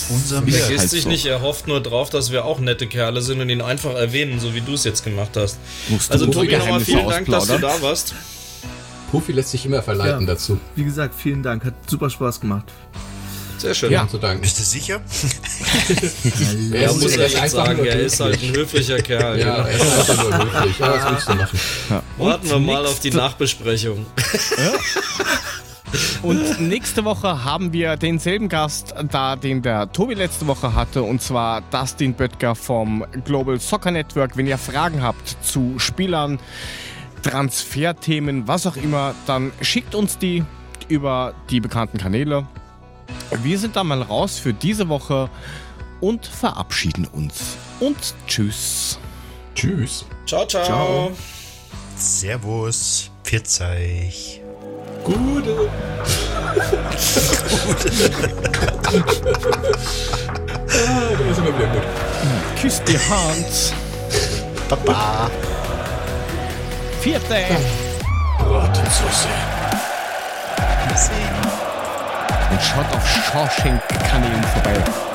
Unserem 0.09 0.47
er 0.47 0.53
vergisst 0.53 0.79
halt 0.79 0.89
sich 0.89 1.03
so. 1.03 1.09
nicht, 1.09 1.25
er 1.25 1.41
hofft 1.41 1.67
nur 1.67 1.81
drauf, 1.81 2.09
dass 2.09 2.31
wir 2.31 2.45
auch 2.45 2.59
nette 2.59 2.87
Kerle 2.87 3.21
sind 3.21 3.41
und 3.41 3.49
ihn 3.49 3.61
einfach 3.61 3.95
erwähnen, 3.95 4.39
so 4.39 4.55
wie 4.55 4.61
du 4.61 4.75
es 4.75 4.85
jetzt 4.85 5.03
gemacht 5.03 5.31
hast. 5.35 5.57
Musst 5.89 6.09
also 6.09 6.25
Tobi, 6.27 6.55
nochmal 6.55 6.79
vielen 6.79 7.09
Dank, 7.09 7.27
dass 7.27 7.47
du 7.47 7.57
da 7.57 7.81
warst. 7.81 8.15
Puffy 9.11 9.31
lässt 9.31 9.51
sich 9.51 9.65
immer 9.65 9.81
verleiten 9.81 10.21
ja, 10.21 10.33
dazu. 10.33 10.59
Wie 10.75 10.83
gesagt, 10.83 11.15
vielen 11.15 11.43
Dank. 11.43 11.65
Hat 11.65 11.73
super 11.87 12.09
Spaß 12.09 12.39
gemacht. 12.39 12.71
Sehr 13.57 13.73
schön. 13.73 13.91
Ja, 13.91 14.07
zu 14.07 14.17
danken. 14.17 14.41
Bist 14.41 14.57
du 14.57 14.63
sicher? 14.63 15.01
ja, 16.71 16.79
er 16.79 16.93
muss 16.93 17.15
ja 17.15 17.23
jetzt 17.23 17.51
sagen, 17.51 17.83
er 17.83 17.99
ist 17.99 18.19
halt 18.19 18.41
ein 18.41 18.55
höflicher 18.55 18.99
Kerl. 18.99 19.37
Ja, 19.37 19.55
genau. 19.55 19.67
er 19.67 19.75
ist 19.75 20.09
einfach 20.09 20.23
nur 20.23 20.53
höflich. 20.53 20.79
Ja, 20.79 20.93
was 20.93 21.11
willst 21.11 21.29
du 21.29 21.33
machen? 21.33 21.59
Ja. 21.89 22.03
Warten 22.17 22.49
wir 22.49 22.59
mal 22.59 22.85
auf 22.85 22.99
die 23.01 23.11
Nachbesprechung. 23.11 24.05
Und 26.21 26.61
nächste 26.61 27.03
Woche 27.03 27.43
haben 27.43 27.73
wir 27.73 27.97
denselben 27.97 28.47
Gast 28.47 28.93
da, 29.11 29.35
den 29.35 29.61
der 29.61 29.91
Tobi 29.91 30.13
letzte 30.13 30.47
Woche 30.47 30.73
hatte, 30.73 31.03
und 31.03 31.21
zwar 31.21 31.61
Dustin 31.71 32.13
Böttger 32.13 32.55
vom 32.55 33.05
Global 33.25 33.59
Soccer 33.59 33.91
Network. 33.91 34.37
Wenn 34.37 34.47
ihr 34.47 34.57
Fragen 34.57 35.01
habt 35.01 35.37
zu 35.41 35.79
Spielern, 35.79 36.39
Transferthemen, 37.21 38.47
was 38.47 38.67
auch 38.67 38.75
immer, 38.75 39.13
dann 39.25 39.51
schickt 39.61 39.95
uns 39.95 40.17
die 40.17 40.43
über 40.87 41.33
die 41.49 41.59
bekannten 41.59 41.97
Kanäle. 41.97 42.47
Wir 43.43 43.59
sind 43.59 43.75
dann 43.75 43.87
mal 43.87 44.01
raus 44.01 44.39
für 44.39 44.53
diese 44.53 44.89
Woche 44.89 45.29
und 46.01 46.25
verabschieden 46.25 47.05
uns. 47.05 47.57
Und 47.79 47.97
tschüss. 48.27 48.99
Tschüss. 49.55 50.05
Ciao, 50.25 50.45
ciao. 50.47 50.65
ciao. 50.65 51.11
Servus. 51.95 53.11
Pfiat 53.23 53.47
Gute. 53.47 54.41
Gute. 55.03 55.69
ah, 60.69 61.09
das 61.11 61.31
ist 61.31 61.37
immer 61.37 61.57
wieder 61.57 61.67
gut. 61.67 61.83
Küss 62.59 62.81
die 62.83 62.97
Hand. 62.97 63.73
Papa. 64.67 65.29
Vierte. 67.01 67.35
Bratensauce. 68.39 69.27
Merci 70.87 71.11
und 72.51 72.61
schaut 72.61 72.95
auf 72.95 73.07
Shawshank-Kanälen 73.07 74.43
vorbei. 74.43 75.08